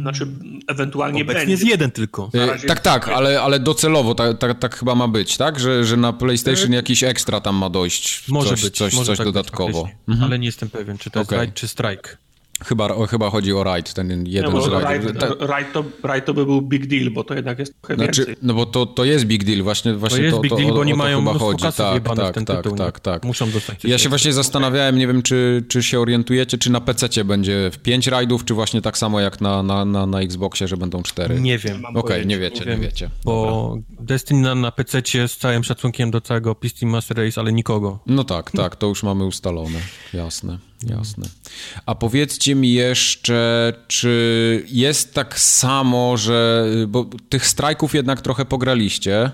Znaczy, 0.00 0.26
ewentualnie 0.68 1.22
Obecnie 1.22 1.40
będzie. 1.40 1.52
jest 1.52 1.64
jeden 1.64 1.90
tylko. 1.90 2.30
Y, 2.64 2.66
tak, 2.66 2.80
tak, 2.80 3.08
ale, 3.08 3.42
ale 3.42 3.60
docelowo 3.60 4.14
tak, 4.14 4.38
tak, 4.38 4.58
tak, 4.58 4.76
chyba 4.76 4.94
ma 4.94 5.08
być, 5.08 5.36
tak? 5.36 5.60
Że, 5.60 5.84
że 5.84 5.96
na 5.96 6.12
PlayStation 6.12 6.72
y, 6.72 6.76
jakiś 6.76 7.04
ekstra 7.04 7.40
tam 7.40 7.56
ma 7.56 7.70
dojść. 7.70 8.28
Może 8.28 8.50
coś, 8.50 8.62
być, 8.62 8.76
coś, 8.76 8.94
może 8.94 9.06
coś 9.06 9.18
tak 9.18 9.26
dodatkowo. 9.26 9.84
Być, 9.84 9.92
mhm. 10.08 10.26
Ale 10.26 10.38
nie 10.38 10.46
jestem 10.46 10.70
pewien, 10.70 10.98
czy 10.98 11.10
to 11.10 11.20
okay. 11.20 11.22
jest 11.22 11.32
rajd, 11.32 11.54
czy 11.54 11.68
strike. 11.68 12.16
Chyba, 12.64 12.88
o, 12.88 13.06
chyba 13.06 13.30
chodzi 13.30 13.52
o 13.52 13.64
rajd, 13.64 13.94
ten 13.94 14.26
jeden 14.26 14.52
no, 14.52 14.62
z 14.62 14.68
rajdów. 14.68 15.12
Rajd, 15.40 15.72
to, 15.72 15.84
rajd 16.02 16.24
to 16.24 16.34
by 16.34 16.46
był 16.46 16.62
big 16.62 16.86
deal, 16.86 17.10
bo 17.10 17.24
to 17.24 17.34
jednak 17.34 17.58
jest 17.58 17.82
trochę 17.82 17.94
znaczy, 17.94 18.20
więcej. 18.20 18.36
No 18.42 18.54
bo 18.54 18.66
to, 18.66 18.86
to 18.86 19.04
jest 19.04 19.24
big 19.24 19.44
deal, 19.44 19.62
właśnie, 19.62 19.94
właśnie 19.94 20.18
to, 20.18 20.24
jest 20.24 20.36
to, 20.36 20.40
big 20.40 20.54
deal, 20.54 20.68
bo 20.68 20.80
oni 20.80 20.94
mają 20.94 21.18
chyba 21.18 21.38
chodzi. 21.38 21.62
Tak, 21.62 21.74
tak, 21.76 22.16
tak, 22.16 22.34
tytuł, 22.34 22.76
tak, 22.76 23.00
tak. 23.00 23.24
Muszą 23.24 23.50
dostać. 23.50 23.84
Ja 23.84 23.98
się 23.98 24.08
właśnie 24.08 24.32
zastanawiałem, 24.32 24.98
nie 24.98 25.06
wiem, 25.06 25.22
czy, 25.22 25.64
czy 25.68 25.82
się 25.82 26.00
orientujecie, 26.00 26.58
czy 26.58 26.72
na 26.72 26.80
PC 26.80 27.24
będzie 27.24 27.70
w 27.72 27.78
5 27.78 28.06
rajdów, 28.06 28.44
czy 28.44 28.54
właśnie 28.54 28.82
tak 28.82 28.98
samo 28.98 29.20
jak 29.20 29.40
na, 29.40 29.62
na, 29.62 29.84
na, 29.84 30.06
na 30.06 30.20
Xboxie, 30.20 30.68
że 30.68 30.76
będą 30.76 31.02
4. 31.02 31.40
Nie 31.40 31.58
wiem. 31.58 31.84
Okej, 31.84 32.00
okay, 32.00 32.26
nie 32.26 32.38
wiecie, 32.38 32.64
nie, 32.64 32.70
nie 32.70 32.76
wiecie. 32.76 33.10
Bo 33.24 33.68
Dobra. 33.68 33.82
Destiny 34.00 34.40
na, 34.40 34.54
na 34.54 34.72
PC 34.72 35.02
z 35.28 35.36
całym 35.36 35.64
szacunkiem 35.64 36.10
do 36.10 36.20
całego 36.20 36.54
PC 36.54 36.86
Master 36.86 37.16
Race, 37.16 37.40
ale 37.40 37.52
nikogo. 37.52 37.98
No 38.06 38.24
tak, 38.24 38.50
tak, 38.50 38.76
to 38.76 38.86
już 38.86 39.02
mamy 39.02 39.24
ustalone, 39.24 39.78
jasne. 40.14 40.58
Jasne. 40.90 41.28
A 41.86 41.94
powiedzcie 41.94 42.54
mi 42.54 42.72
jeszcze, 42.72 43.72
czy 43.88 44.64
jest 44.68 45.14
tak 45.14 45.38
samo, 45.38 46.16
że. 46.16 46.66
Bo 46.88 47.04
tych 47.28 47.46
strajków 47.46 47.94
jednak 47.94 48.20
trochę 48.20 48.44
pograliście. 48.44 49.30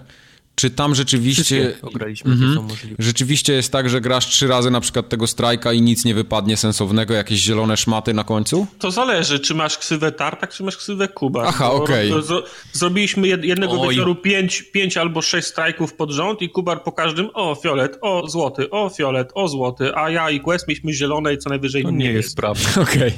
Czy 0.59 0.71
tam 0.71 0.95
rzeczywiście. 0.95 1.79
Ograliśmy, 1.83 2.35
-hmm. 2.35 2.75
Rzeczywiście 2.99 3.53
jest 3.53 3.73
tak, 3.73 3.91
że 3.91 4.01
grasz 4.01 4.27
trzy 4.27 4.47
razy 4.47 4.71
na 4.71 4.81
przykład 4.81 5.09
tego 5.09 5.27
strajka 5.27 5.73
i 5.73 5.83
nic 5.83 6.05
nie 6.05 6.15
wypadnie 6.15 6.57
sensownego, 6.57 7.15
jakieś 7.15 7.41
zielone 7.41 7.77
szmaty 7.77 8.15
na 8.15 8.25
końcu? 8.25 8.67
To 8.79 8.91
zależy, 8.91 9.41
czy 9.41 9.55
masz 9.55 9.79
ksywę 9.79 10.13
Tartak, 10.13 10.53
czy 10.53 10.65
masz 10.65 10.77
ksywę 10.77 11.09
Kuba. 11.09 11.45
Aha, 11.47 11.71
okej. 11.71 12.13
Okay. 12.13 12.23
Zro 12.23 12.43
zrobiliśmy 12.73 13.29
jednego 13.29 13.81
Oj. 13.81 13.89
wieczoru 13.89 14.15
pięć, 14.15 14.63
pięć 14.63 14.97
albo 14.97 15.23
sześć 15.23 15.49
strajków 15.49 15.95
pod 15.95 16.11
rząd 16.11 16.43
i 16.43 16.49
Kubar 16.49 16.83
po 16.83 16.93
każdym 16.93 17.31
o 17.35 17.55
fiolet, 17.55 17.99
o 18.01 18.29
złoty, 18.29 18.71
o 18.71 18.89
fiolet, 18.89 19.31
o 19.35 19.49
złoty, 19.49 19.97
a 19.97 20.11
ja 20.11 20.31
i 20.31 20.41
Quest 20.41 20.69
mieliśmy 20.69 20.93
zielone 20.93 21.35
i 21.35 21.39
co 21.39 21.51
najwyżej 21.51 21.83
to 21.83 21.91
nie 21.91 22.13
jest 22.13 22.37
prawda. 22.37 22.69
Okej. 22.83 22.97
Okay. 22.97 23.13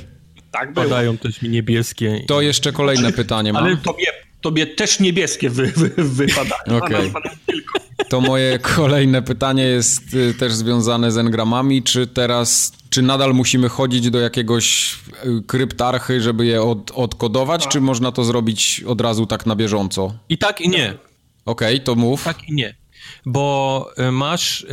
Tak 0.50 0.74
było. 0.74 0.86
Padają 0.86 1.18
też 1.18 1.42
mi 1.42 1.48
niebieskie. 1.48 2.24
To 2.28 2.40
jeszcze 2.40 2.72
kolejne 2.72 3.12
pytanie 3.12 3.52
mam. 3.52 3.64
Ale 3.64 3.76
tobie, 3.76 4.06
tobie 4.40 4.66
też 4.66 5.00
niebieskie 5.00 5.50
wy, 5.50 5.66
wy, 5.66 5.90
wypadają. 5.96 6.80
Okay. 6.80 7.12
To 8.08 8.20
moje 8.20 8.58
kolejne 8.58 9.22
pytanie 9.22 9.62
jest 9.62 10.14
y, 10.14 10.34
też 10.34 10.52
związane 10.52 11.12
z 11.12 11.18
engramami. 11.18 11.82
Czy 11.82 12.06
teraz, 12.06 12.72
czy 12.90 13.02
nadal 13.02 13.34
musimy 13.34 13.68
chodzić 13.68 14.10
do 14.10 14.20
jakiegoś 14.20 14.94
y, 15.24 15.42
kryptarchy, 15.46 16.20
żeby 16.20 16.46
je 16.46 16.62
od, 16.62 16.90
odkodować, 16.90 17.62
tak. 17.62 17.72
czy 17.72 17.80
można 17.80 18.12
to 18.12 18.24
zrobić 18.24 18.84
od 18.86 19.00
razu 19.00 19.26
tak 19.26 19.46
na 19.46 19.56
bieżąco? 19.56 20.14
I 20.28 20.38
tak, 20.38 20.60
i 20.60 20.68
nie. 20.68 20.94
Okej, 21.44 21.74
okay, 21.74 21.80
to 21.80 21.94
mów. 21.94 22.24
Tak 22.24 22.48
i 22.48 22.54
nie. 22.54 22.74
Bo 23.26 23.86
y, 24.08 24.12
masz, 24.12 24.66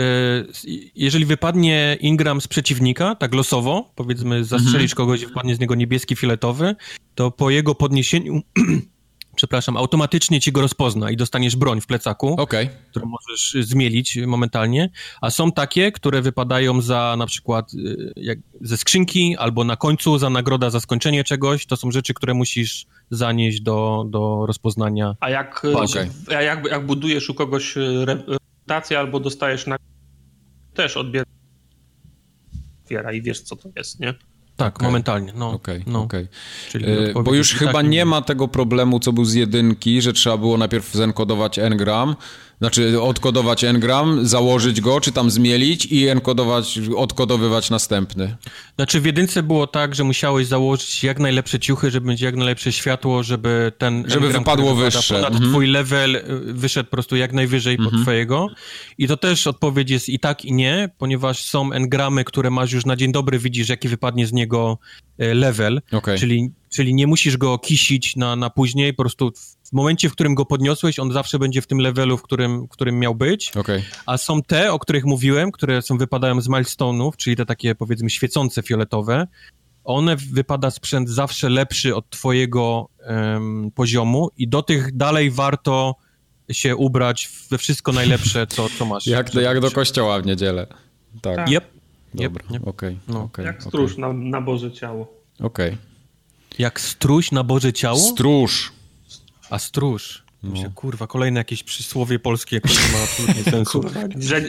jeżeli 0.95 1.25
wypadnie 1.25 1.97
Ingram 2.01 2.41
z 2.41 2.47
przeciwnika, 2.47 3.15
tak 3.15 3.33
losowo, 3.33 3.91
powiedzmy 3.95 4.43
zastrzelisz 4.43 4.91
mhm. 4.91 4.95
kogoś 4.95 5.21
i 5.21 5.25
wypadnie 5.25 5.55
z 5.55 5.59
niego 5.59 5.75
niebieski, 5.75 6.15
filetowy, 6.15 6.75
to 7.15 7.31
po 7.31 7.49
jego 7.49 7.75
podniesieniu 7.75 8.41
przepraszam, 9.37 9.77
automatycznie 9.77 10.41
ci 10.41 10.51
go 10.51 10.61
rozpozna 10.61 11.11
i 11.11 11.17
dostaniesz 11.17 11.55
broń 11.55 11.81
w 11.81 11.87
plecaku, 11.87 12.35
okay. 12.37 12.69
którą 12.89 13.05
możesz 13.05 13.67
zmielić 13.67 14.17
momentalnie, 14.27 14.89
a 15.21 15.29
są 15.29 15.51
takie, 15.51 15.91
które 15.91 16.21
wypadają 16.21 16.81
za 16.81 17.15
na 17.17 17.25
przykład 17.25 17.73
y, 17.73 18.13
jak, 18.15 18.39
ze 18.61 18.77
skrzynki 18.77 19.35
albo 19.37 19.63
na 19.63 19.75
końcu 19.75 20.17
za 20.17 20.29
nagroda 20.29 20.69
za 20.69 20.79
skończenie 20.79 21.23
czegoś, 21.23 21.65
to 21.65 21.77
są 21.77 21.91
rzeczy, 21.91 22.13
które 22.13 22.33
musisz 22.33 22.85
zanieść 23.11 23.61
do, 23.61 24.05
do 24.09 24.45
rozpoznania. 24.45 25.15
A 25.19 25.29
jak, 25.29 25.65
y, 25.65 25.77
okay. 25.77 26.09
a 26.27 26.41
jak, 26.41 26.67
jak 26.67 26.85
budujesz 26.85 27.29
u 27.29 27.33
kogoś 27.33 27.77
y, 27.77 28.05
reputację 28.05 28.99
albo 28.99 29.19
dostajesz 29.19 29.67
na 29.67 29.77
też 30.73 30.97
odbierasz 30.97 31.27
i 33.13 33.21
wiesz, 33.21 33.41
co 33.41 33.55
to 33.55 33.69
jest, 33.75 33.99
nie? 33.99 34.13
Tak, 34.57 34.75
okay. 34.75 34.87
momentalnie. 34.87 35.33
No, 35.35 35.49
okay, 35.49 35.83
no. 35.87 36.01
Okay. 36.01 36.27
E, 37.15 37.23
bo 37.23 37.33
już 37.33 37.53
chyba 37.53 37.73
tak, 37.73 37.87
nie 37.87 38.05
ma 38.05 38.21
tego 38.21 38.47
problemu, 38.47 38.99
co 38.99 39.13
był 39.13 39.25
z 39.25 39.33
jedynki, 39.33 40.01
że 40.01 40.13
trzeba 40.13 40.37
było 40.37 40.57
najpierw 40.57 40.93
zenkodować 40.93 41.59
engram, 41.59 42.15
znaczy 42.59 43.01
odkodować 43.01 43.63
engram, 43.63 44.27
założyć 44.27 44.81
go, 44.81 45.01
czy 45.01 45.11
tam 45.11 45.31
zmielić 45.31 45.85
i 45.85 46.07
enkodować, 46.07 46.79
odkodowywać 46.95 47.69
następny. 47.69 48.37
Znaczy 48.75 49.01
w 49.01 49.05
jedynce 49.05 49.43
było 49.43 49.67
tak, 49.67 49.95
że 49.95 50.03
musiałeś 50.03 50.47
założyć 50.47 51.03
jak 51.03 51.19
najlepsze 51.19 51.59
ciuchy, 51.59 51.91
żeby 51.91 52.09
mieć 52.09 52.21
jak 52.21 52.35
najlepsze 52.35 52.71
światło, 52.71 53.23
żeby 53.23 53.71
ten 53.77 54.03
Żeby 54.07 54.25
engram, 54.25 54.43
wypadło 54.43 54.75
wyższe. 54.75 55.15
Ponad 55.15 55.33
mhm. 55.33 55.51
twój 55.51 55.67
level 55.67 56.15
y, 56.15 56.23
wyszedł 56.53 56.89
po 56.89 56.95
prostu 56.95 57.15
jak 57.15 57.33
najwyżej 57.33 57.75
mhm. 57.75 57.91
pod 57.91 58.01
twojego. 58.01 58.47
I 58.97 59.07
to 59.07 59.17
też 59.17 59.47
odpowiedź 59.47 59.89
jest 59.89 60.09
i 60.09 60.19
tak 60.19 60.45
i 60.45 60.53
nie, 60.53 60.89
ponieważ 60.97 61.43
są 61.43 61.71
engramy, 61.71 62.23
które 62.23 62.49
masz 62.49 62.71
już 62.71 62.85
na 62.85 62.95
dzień 62.95 63.11
dobry, 63.11 63.39
widzisz 63.39 63.69
jaki 63.69 63.87
wypadnie 63.87 64.27
z 64.27 64.33
niego 64.33 64.79
y, 65.21 65.33
level, 65.33 65.81
okay. 65.91 66.17
czyli, 66.17 66.51
czyli 66.69 66.93
nie 66.93 67.07
musisz 67.07 67.37
go 67.37 67.59
kisić 67.59 68.15
na, 68.15 68.35
na 68.35 68.49
później, 68.49 68.93
po 68.93 69.03
prostu 69.03 69.31
w 69.69 69.73
momencie, 69.73 70.09
w 70.09 70.11
którym 70.11 70.35
go 70.35 70.45
podniosłeś, 70.45 70.99
on 70.99 71.11
zawsze 71.11 71.39
będzie 71.39 71.61
w 71.61 71.67
tym 71.67 71.77
levelu, 71.77 72.17
w 72.17 72.21
którym, 72.21 72.65
w 72.65 72.69
którym 72.69 72.99
miał 72.99 73.15
być. 73.15 73.51
Okay. 73.55 73.83
A 74.05 74.17
są 74.17 74.41
te, 74.41 74.73
o 74.73 74.79
których 74.79 75.05
mówiłem, 75.05 75.51
które 75.51 75.81
są 75.81 75.97
wypadają 75.97 76.41
z 76.41 76.49
milestone'ów, 76.49 77.11
czyli 77.17 77.35
te 77.35 77.45
takie 77.45 77.75
powiedzmy 77.75 78.09
świecące 78.09 78.63
fioletowe. 78.63 79.27
One 79.83 80.15
wypada 80.15 80.71
sprzęt 80.71 81.09
zawsze 81.09 81.49
lepszy 81.49 81.95
od 81.95 82.09
twojego 82.09 82.89
um, 82.99 83.71
poziomu 83.75 84.29
i 84.37 84.47
do 84.47 84.63
tych 84.63 84.97
dalej 84.97 85.31
warto 85.31 85.95
się 86.51 86.75
ubrać 86.75 87.29
we 87.49 87.57
wszystko 87.57 87.91
najlepsze, 87.91 88.47
co, 88.47 88.69
co 88.69 88.85
masz. 88.85 89.07
jak, 89.17 89.33
jak 89.33 89.59
do 89.59 89.71
kościoła 89.71 90.21
w 90.21 90.25
niedzielę. 90.25 90.67
Tak. 91.21 91.35
tak. 91.35 91.49
Yep. 91.49 91.63
Dobra, 92.13 92.43
okej. 92.43 92.57
Yep. 92.57 92.67
Okay. 92.67 92.97
No. 93.07 93.23
Okay. 93.23 93.45
Jak 93.45 93.63
stróż 93.63 93.91
okay. 93.91 94.01
na, 94.01 94.13
na 94.13 94.41
Boże 94.41 94.71
Ciało. 94.71 95.13
Okej. 95.39 95.67
Okay. 95.67 95.77
Jak 96.59 96.81
stróż 96.81 97.31
na 97.31 97.43
Boże 97.43 97.73
Ciało? 97.73 97.99
Stróż. 97.99 98.76
A 99.49 99.59
stróż. 99.59 100.23
No. 100.43 100.71
kurwa, 100.75 101.07
kolejne 101.07 101.39
jakieś 101.39 101.63
przysłowie 101.63 102.19
polskie, 102.19 102.61
które 102.61 102.79
nie 102.87 102.97
ma 102.97 103.03
absolutnie 103.03 103.43
sensu. 103.51 103.81
Kurwa, 103.81 103.99
że, 104.19 104.41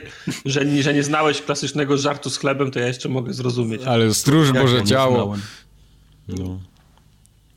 że, 0.44 0.83
że, 0.83 0.94
nie 0.94 1.02
znałeś 1.02 1.43
klasycznego 1.43 1.99
żartu 1.99 2.31
z 2.31 2.39
chlebem, 2.39 2.70
to 2.70 2.78
ja 2.81 2.86
jeszcze 2.86 3.09
mogę 3.09 3.33
zrozumieć. 3.33 3.83
Ale 3.83 4.15
stróż 4.15 4.52
Boże 4.52 4.85
ciało. 4.85 5.36
No. 6.28 6.59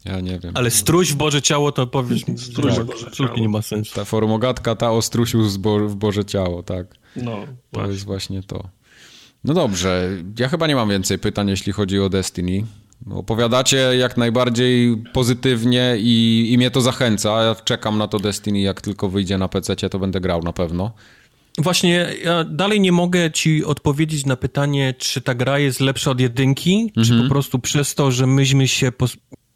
Ja 0.06 0.20
nie 0.20 0.40
wiem. 0.40 0.52
Ale 0.56 0.72
struś 0.72 1.12
w 1.12 1.16
Boże 1.16 1.42
ciało, 1.42 1.72
to 1.72 1.88
powiesz 1.88 2.28
mi, 2.28 2.38
struś 2.38 2.76
tak, 2.76 2.86
Boże 2.86 3.08
absolutnie 3.08 3.42
nie 3.42 3.50
ma 3.50 3.62
sensu. 3.62 3.96
Ta 3.96 4.06
formogatka, 4.06 4.76
ta 4.76 4.92
o 4.92 5.02
strusiu 5.02 5.44
w 5.88 5.96
Boże 5.96 6.26
ciało, 6.26 6.64
tak. 6.64 6.88
No, 7.16 7.32
To 7.32 7.48
właśnie. 7.74 7.94
jest 7.94 8.06
właśnie 8.06 8.44
to. 8.44 8.70
No 9.44 9.54
dobrze, 9.54 10.10
ja 10.40 10.50
chyba 10.50 10.68
nie 10.68 10.76
mam 10.76 10.90
więcej 10.90 11.20
pytań, 11.20 11.50
jeśli 11.50 11.72
chodzi 11.74 12.00
o 12.00 12.10
Destiny. 12.10 12.66
Opowiadacie 13.10 13.78
jak 13.78 14.18
najbardziej 14.18 14.98
pozytywnie 15.14 15.96
i, 16.00 16.48
i 16.52 16.58
mnie 16.58 16.72
to 16.72 16.82
zachęca. 16.82 17.44
Ja 17.44 17.56
czekam 17.56 17.98
na 17.98 18.08
to 18.08 18.20
Destiny, 18.20 18.60
jak 18.60 18.82
tylko 18.82 19.10
wyjdzie 19.10 19.38
na 19.38 19.48
PC, 19.48 19.76
to 19.76 20.00
będę 20.00 20.22
grał 20.22 20.42
na 20.44 20.54
pewno. 20.54 20.92
Właśnie, 21.58 22.08
ja 22.24 22.44
dalej 22.44 22.82
nie 22.82 22.92
mogę 22.92 23.32
ci 23.32 23.66
odpowiedzieć 23.66 24.26
na 24.26 24.36
pytanie, 24.36 24.94
czy 24.98 25.22
ta 25.22 25.36
gra 25.36 25.60
jest 25.60 25.80
lepsza 25.80 26.12
od 26.12 26.20
jedynki, 26.20 26.92
mhm. 26.98 27.08
czy 27.08 27.24
po 27.24 27.30
prostu 27.30 27.60
przez 27.60 27.96
to, 27.96 28.12
że 28.12 28.28
myśmy 28.28 28.68
się 28.68 28.92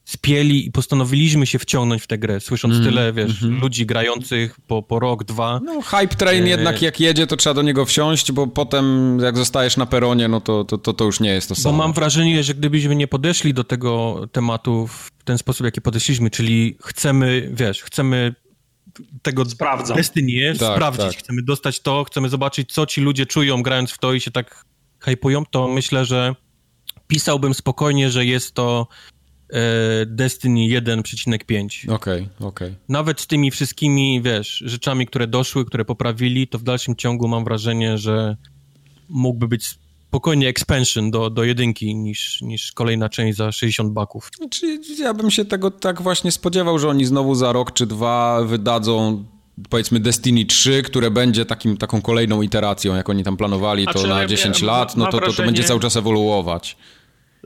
spieli 0.06 0.68
i 0.68 0.72
postanowiliśmy 0.72 1.46
się 1.46 1.60
wciągnąć 1.60 2.04
w 2.04 2.08
tę 2.08 2.18
grę, 2.18 2.40
słysząc 2.40 2.74
mm, 2.74 2.86
tyle, 2.86 3.14
wiesz, 3.14 3.44
mm 3.44 3.58
-hmm. 3.58 3.62
ludzi 3.62 3.86
grających 3.86 4.60
po, 4.68 4.84
po 4.84 5.00
rok, 5.00 5.24
dwa. 5.24 5.60
No, 5.64 5.82
hype 5.82 6.16
train 6.16 6.44
e... 6.44 6.50
jednak 6.50 6.82
jak 6.82 7.00
jedzie, 7.00 7.28
to 7.28 7.38
trzeba 7.38 7.54
do 7.54 7.62
niego 7.62 7.86
wsiąść, 7.86 8.32
bo 8.32 8.48
potem 8.48 9.18
jak 9.24 9.38
zostajesz 9.38 9.78
na 9.78 9.86
peronie, 9.86 10.28
no 10.28 10.42
to, 10.42 10.64
to, 10.64 10.78
to, 10.78 10.94
to 10.94 11.06
już 11.06 11.20
nie 11.20 11.30
jest 11.30 11.50
to 11.50 11.56
samo. 11.56 11.78
Bo 11.78 11.84
mam 11.84 11.94
wrażenie, 11.94 12.44
że 12.44 12.54
gdybyśmy 12.54 12.96
nie 12.96 13.08
podeszli 13.08 13.54
do 13.54 13.64
tego 13.64 14.22
tematu 14.32 14.88
w 14.88 15.12
ten 15.24 15.38
sposób, 15.38 15.66
jaki 15.66 15.82
podeszliśmy, 15.82 16.30
czyli 16.30 16.78
chcemy, 16.82 17.50
wiesz, 17.54 17.82
chcemy 17.82 18.36
tego 19.22 19.46
Sprawdzam. 19.46 19.98
Destiny 19.98 20.56
tak, 20.60 20.76
sprawdzić, 20.76 21.06
tak. 21.06 21.18
chcemy 21.18 21.42
dostać 21.42 21.80
to, 21.80 22.04
chcemy 22.04 22.30
zobaczyć, 22.30 22.74
co 22.74 22.86
ci 22.86 23.02
ludzie 23.02 23.26
czują 23.26 23.64
grając 23.64 23.92
w 23.92 23.98
to 23.98 24.14
i 24.14 24.22
się 24.22 24.32
tak 24.32 24.66
hypują, 25.00 25.46
to 25.46 25.68
myślę, 25.68 26.06
że 26.06 26.36
pisałbym 27.08 27.54
spokojnie, 27.54 28.12
że 28.12 28.26
jest 28.26 28.54
to 28.54 28.88
Destiny 30.06 30.60
1,5. 30.60 31.94
Okej, 31.94 31.94
okay, 31.94 32.48
okej. 32.48 32.48
Okay. 32.48 32.76
Nawet 32.90 33.22
z 33.22 33.28
tymi 33.28 33.52
wszystkimi, 33.52 34.22
wiesz, 34.22 34.64
rzeczami, 34.66 35.08
które 35.08 35.28
doszły, 35.28 35.66
które 35.66 35.86
poprawili, 35.86 36.48
to 36.48 36.60
w 36.60 36.64
dalszym 36.64 36.96
ciągu 36.96 37.28
mam 37.28 37.44
wrażenie, 37.44 37.98
że 37.98 38.38
mógłby 39.10 39.48
być 39.48 39.80
spokojnie 40.08 40.48
expansion 40.48 41.12
do, 41.12 41.30
do 41.30 41.44
jedynki 41.44 41.96
niż, 41.96 42.42
niż 42.42 42.72
kolejna 42.72 43.10
część 43.10 43.38
za 43.38 43.52
60 43.52 43.94
baków. 43.94 44.32
Znaczy, 44.38 44.80
ja 45.00 45.14
bym 45.14 45.32
się 45.32 45.46
tego 45.46 45.72
tak 45.72 46.02
właśnie 46.02 46.32
spodziewał, 46.32 46.80
że 46.80 46.90
oni 46.90 47.06
znowu 47.06 47.36
za 47.36 47.52
rok 47.52 47.74
czy 47.74 47.86
dwa 47.86 48.44
wydadzą 48.44 49.26
powiedzmy 49.70 50.00
Destiny 50.00 50.46
3, 50.46 50.84
które 50.84 51.12
będzie 51.12 51.46
takim, 51.46 51.78
taką 51.78 52.02
kolejną 52.02 52.42
iteracją, 52.42 52.96
jak 52.96 53.10
oni 53.10 53.24
tam 53.24 53.38
planowali 53.38 53.88
to 53.94 54.08
na 54.08 54.26
10 54.26 54.62
ja, 54.62 54.68
lat, 54.68 54.98
no 54.98 55.06
to, 55.06 55.20
to, 55.20 55.34
to 55.34 55.44
będzie 55.44 55.64
cały 55.64 55.80
czas 55.80 55.96
ewoluować. 55.96 56.78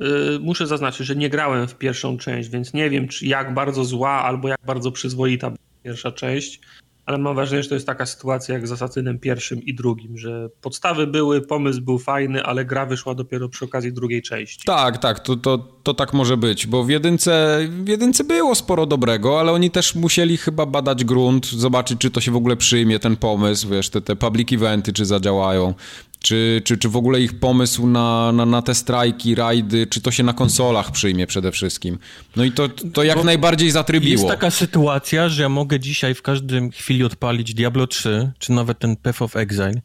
Y, 0.02 0.40
muszę 0.40 0.68
zaznaczyć, 0.68 1.08
że 1.08 1.16
nie 1.16 1.30
grałem 1.30 1.68
w 1.68 1.76
pierwszą 1.76 2.18
część, 2.18 2.50
więc 2.50 2.74
nie 2.74 2.90
wiem, 2.90 3.08
czy 3.08 3.26
jak 3.26 3.54
bardzo 3.54 3.86
zła 3.86 4.10
albo 4.12 4.48
jak 4.48 4.60
bardzo 4.66 4.92
przyzwoita 4.92 5.52
pierwsza 5.84 6.12
część, 6.12 6.62
ale 7.10 7.18
mam 7.18 7.36
wrażenie, 7.36 7.64
że 7.64 7.70
to 7.70 7.76
jest 7.76 7.88
taka 7.88 8.06
sytuacja 8.06 8.56
jak 8.56 8.68
z 8.68 8.72
Asasynem 8.72 9.20
pierwszym 9.20 9.64
i 9.64 9.74
drugim, 9.74 10.18
że 10.18 10.50
podstawy 10.62 11.08
były, 11.08 11.42
pomysł 11.42 11.82
był 11.82 12.00
fajny, 12.00 12.44
ale 12.44 12.66
gra 12.66 12.86
wyszła 12.86 13.16
dopiero 13.16 13.50
przy 13.50 13.66
okazji 13.66 13.94
drugiej 13.94 14.22
części. 14.22 14.66
Tak, 14.66 14.98
tak, 14.98 15.20
to, 15.20 15.36
to, 15.36 15.58
to 15.84 15.94
tak 15.94 16.14
może 16.14 16.38
być, 16.38 16.68
bo 16.68 16.84
w 16.84 16.90
jedynce, 16.90 17.60
w 17.84 17.88
jedynce 17.88 18.24
było 18.24 18.56
sporo 18.56 18.86
dobrego, 18.86 19.40
ale 19.40 19.52
oni 19.52 19.72
też 19.72 19.96
musieli 19.96 20.38
chyba 20.38 20.66
badać 20.66 21.06
grunt, 21.06 21.46
zobaczyć, 21.46 22.00
czy 22.00 22.12
to 22.12 22.22
się 22.22 22.32
w 22.32 22.36
ogóle 22.36 22.56
przyjmie, 22.56 23.00
ten 23.00 23.16
pomysł, 23.16 23.70
wiesz, 23.70 23.90
te, 23.90 24.02
te 24.02 24.16
public 24.16 24.54
eventy, 24.54 24.94
czy 24.94 25.06
zadziałają. 25.06 25.74
Czy, 26.20 26.62
czy, 26.66 26.78
czy 26.78 26.90
w 26.90 26.96
ogóle 26.96 27.22
ich 27.22 27.40
pomysł 27.40 27.88
na, 27.88 28.32
na, 28.32 28.46
na 28.46 28.62
te 28.62 28.76
strajki, 28.76 29.36
rajdy, 29.36 29.88
czy 29.88 30.02
to 30.02 30.12
się 30.12 30.24
na 30.24 30.34
konsolach 30.34 30.92
przyjmie 30.92 31.28
przede 31.28 31.52
wszystkim? 31.52 32.00
No 32.36 32.44
i 32.44 32.52
to, 32.52 32.70
to 32.70 33.04
jak 33.04 33.18
Bo 33.18 33.24
najbardziej 33.24 33.72
zatrybiło. 33.72 34.12
Jest 34.12 34.28
taka 34.28 34.52
sytuacja, 34.52 35.30
że 35.30 35.42
ja 35.44 35.50
mogę 35.50 35.80
dzisiaj 35.80 36.16
w 36.16 36.22
każdym 36.22 36.72
chwili 36.72 37.04
odpalić 37.04 37.54
Diablo 37.54 37.88
3, 37.88 38.32
czy 38.40 38.52
nawet 38.52 38.80
ten 38.80 38.96
Path 38.96 39.22
of 39.22 39.36
Exile 39.36 39.82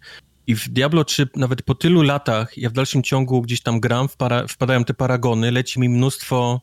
i 0.46 0.54
w 0.54 0.68
Diablo 0.68 1.04
3 1.04 1.28
nawet 1.36 1.62
po 1.62 1.74
tylu 1.74 2.02
latach, 2.02 2.58
ja 2.58 2.70
w 2.70 2.72
dalszym 2.72 3.02
ciągu 3.02 3.42
gdzieś 3.42 3.60
tam 3.60 3.80
gram, 3.80 4.08
wpadają 4.48 4.84
te 4.84 4.94
paragony, 4.94 5.50
leci 5.50 5.80
mi 5.80 5.88
mnóstwo, 5.88 6.60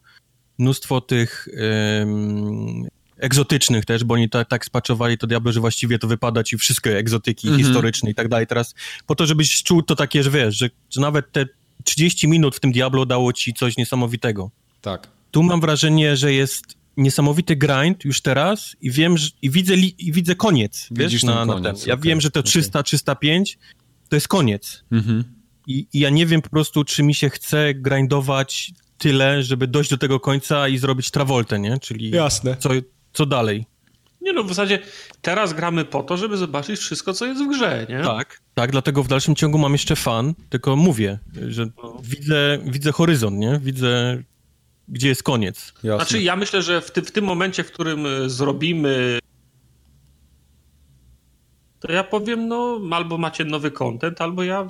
mnóstwo 0.58 1.02
tych 1.02 1.48
egzotycznych 3.22 3.86
też, 3.86 4.04
bo 4.04 4.14
oni 4.14 4.30
tak, 4.30 4.50
tak 4.50 4.66
spaczowali 4.66 5.18
to 5.18 5.28
Diablo, 5.28 5.52
że 5.52 5.60
właściwie 5.60 6.00
to 6.00 6.08
wypada 6.08 6.44
ci 6.44 6.58
wszystkie 6.58 6.98
egzotyki 6.98 7.48
mm 7.48 7.60
-hmm. 7.60 7.64
historyczne 7.64 8.12
i 8.12 8.16
tak 8.16 8.28
dalej. 8.28 8.48
Teraz 8.48 8.76
po 9.08 9.16
to, 9.16 9.26
żebyś 9.26 9.64
czuł 9.64 9.82
to 9.82 9.96
takie, 9.96 10.24
że 10.24 10.30
wiesz, 10.32 10.58
że, 10.58 10.70
że 10.90 11.02
nawet 11.02 11.32
te 11.32 11.46
30 11.84 12.28
minut 12.28 12.56
w 12.56 12.60
tym 12.60 12.72
Diablo 12.72 13.06
dało 13.06 13.34
ci 13.34 13.54
coś 13.54 13.78
niesamowitego. 13.78 14.52
Tak. 14.82 15.08
Tu 15.32 15.44
mam 15.44 15.62
wrażenie, 15.62 16.18
że 16.18 16.34
jest 16.34 16.82
niesamowity 16.98 17.56
grind 17.56 18.06
już 18.06 18.22
teraz 18.22 18.76
i 18.82 18.92
wiem, 18.92 19.18
że, 19.18 19.30
i 19.42 19.50
widzę, 19.50 19.74
li, 19.74 19.96
i 19.98 20.12
widzę 20.12 20.36
koniec, 20.36 20.88
Widzisz 20.92 21.12
wiesz, 21.12 21.24
na, 21.24 21.46
koniec, 21.46 21.64
na 21.64 21.74
ten. 21.74 21.82
Ja 21.88 21.94
okay, 21.94 22.04
wiem, 22.04 22.22
że 22.22 22.32
to 22.32 22.44
300, 22.44 22.80
okay. 22.80 22.84
305 22.84 23.58
to 24.10 24.16
jest 24.16 24.28
koniec. 24.28 24.84
Mhm. 24.92 25.24
I, 25.68 25.88
I 25.94 26.00
ja 26.00 26.10
nie 26.10 26.26
wiem 26.26 26.42
po 26.42 26.50
prostu, 26.50 26.84
czy 26.84 27.04
mi 27.04 27.16
się 27.16 27.30
chce 27.30 27.74
grindować 27.74 28.72
tyle, 28.98 29.44
żeby 29.44 29.68
dojść 29.68 29.90
do 29.90 29.98
tego 29.98 30.20
końca 30.20 30.68
i 30.68 30.78
zrobić 30.78 31.12
Travoltę, 31.12 31.60
nie? 31.60 31.80
Czyli 31.80 32.10
Jasne. 32.10 32.58
Co, 32.58 32.70
co 33.14 33.26
dalej? 33.26 33.66
Nie 34.22 34.34
no, 34.34 34.44
w 34.44 34.48
zasadzie 34.48 34.80
teraz 35.22 35.54
gramy 35.54 35.86
po 35.86 36.04
to, 36.04 36.18
żeby 36.18 36.38
zobaczyć 36.38 36.80
wszystko, 36.80 37.14
co 37.14 37.26
jest 37.26 37.44
w 37.44 37.50
grze, 37.50 37.86
nie? 37.90 38.04
Tak, 38.04 38.42
tak, 38.54 38.72
dlatego 38.72 39.04
w 39.04 39.08
dalszym 39.08 39.36
ciągu 39.36 39.58
mam 39.58 39.72
jeszcze 39.72 39.96
fan, 39.96 40.34
tylko 40.50 40.76
mówię, 40.76 41.20
że 41.48 41.66
no. 41.84 41.98
widzę, 42.04 42.60
widzę 42.64 42.92
horyzont, 42.92 43.38
nie? 43.38 43.60
Widzę, 43.64 44.24
gdzie 44.88 45.08
jest 45.08 45.24
koniec. 45.24 45.74
Jasne. 45.84 46.06
Znaczy, 46.06 46.24
ja 46.24 46.36
myślę, 46.36 46.62
że 46.62 46.82
w, 46.82 46.92
ty, 46.92 47.02
w 47.02 47.12
tym 47.12 47.26
momencie, 47.26 47.64
w 47.64 47.72
którym 47.72 48.06
e, 48.06 48.30
zrobimy 48.30 49.20
to 51.82 51.92
ja 51.92 52.04
powiem, 52.04 52.48
no, 52.48 52.82
albo 52.92 53.18
macie 53.18 53.46
nowy 53.46 53.72
content, 53.72 54.22
albo 54.22 54.44
ja 54.44 54.68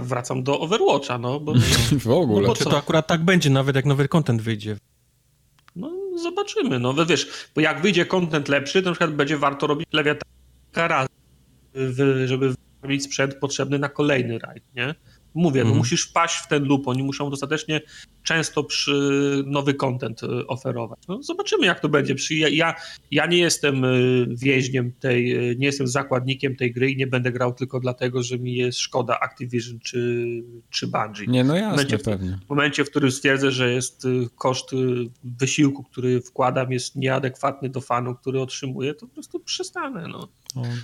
wracam 0.00 0.42
do 0.42 0.60
Overwatcha, 0.60 1.18
no. 1.18 1.40
Bo, 1.40 1.54
w 2.04 2.10
ogóle. 2.10 2.48
No, 2.48 2.54
Czy 2.54 2.64
to 2.64 2.78
akurat 2.78 3.06
tak 3.06 3.24
będzie, 3.24 3.50
nawet 3.50 3.76
jak 3.76 3.84
nowy 3.84 4.08
content 4.08 4.42
wyjdzie? 4.42 4.76
No, 6.20 6.30
zobaczymy. 6.30 6.78
No 6.78 7.06
wiesz, 7.06 7.48
bo 7.54 7.60
jak 7.60 7.82
wyjdzie 7.82 8.06
kontent 8.06 8.48
lepszy, 8.48 8.82
to 8.82 8.90
na 8.90 8.94
przykład 8.94 9.14
będzie 9.14 9.38
warto 9.38 9.66
robić 9.66 9.88
lewiatana 9.92 10.88
raz, 10.88 11.08
żeby 12.26 12.54
mieć 12.84 13.04
sprzęt 13.04 13.34
potrzebny 13.34 13.78
na 13.78 13.88
kolejny 13.88 14.38
rajd, 14.38 14.64
nie? 14.74 14.94
Mówię, 15.34 15.60
no 15.60 15.66
mhm. 15.66 15.78
musisz 15.78 16.02
wpaść 16.02 16.36
w 16.36 16.48
ten 16.48 16.64
loop, 16.64 16.88
oni 16.88 17.02
muszą 17.02 17.30
dostatecznie 17.30 17.80
często 18.22 18.64
przy 18.64 18.92
nowy 19.46 19.74
content 19.74 20.22
y, 20.22 20.46
oferować. 20.46 20.98
No, 21.08 21.22
zobaczymy, 21.22 21.66
jak 21.66 21.80
to 21.80 21.88
będzie. 21.88 22.14
Ja, 22.50 22.74
ja 23.10 23.26
nie 23.26 23.38
jestem 23.38 23.84
y, 23.84 24.26
więźniem 24.28 24.92
tej, 24.92 25.50
y, 25.50 25.56
nie 25.56 25.66
jestem 25.66 25.88
zakładnikiem 25.88 26.56
tej 26.56 26.72
gry 26.72 26.90
i 26.90 26.96
nie 26.96 27.06
będę 27.06 27.32
grał 27.32 27.54
tylko 27.54 27.80
dlatego, 27.80 28.22
że 28.22 28.38
mi 28.38 28.54
jest 28.54 28.78
szkoda 28.78 29.20
Activision 29.20 29.78
czy, 29.80 30.26
czy 30.70 30.86
Bungie. 30.86 31.26
Nie, 31.26 31.44
no 31.44 31.56
jasne, 31.56 31.68
w 31.68 31.76
momencie, 31.76 31.98
pewnie. 31.98 32.38
W 32.46 32.50
momencie, 32.50 32.84
w 32.84 32.90
którym 32.90 33.10
stwierdzę, 33.10 33.50
że 33.50 33.72
jest 33.72 34.06
koszt 34.36 34.70
wysiłku, 35.24 35.84
który 35.84 36.20
wkładam, 36.20 36.72
jest 36.72 36.96
nieadekwatny 36.96 37.68
do 37.68 37.80
fanu, 37.80 38.14
który 38.14 38.40
otrzymuję, 38.40 38.94
to 38.94 39.06
po 39.06 39.14
prostu 39.14 39.40
przestanę, 39.40 40.08
no. 40.08 40.28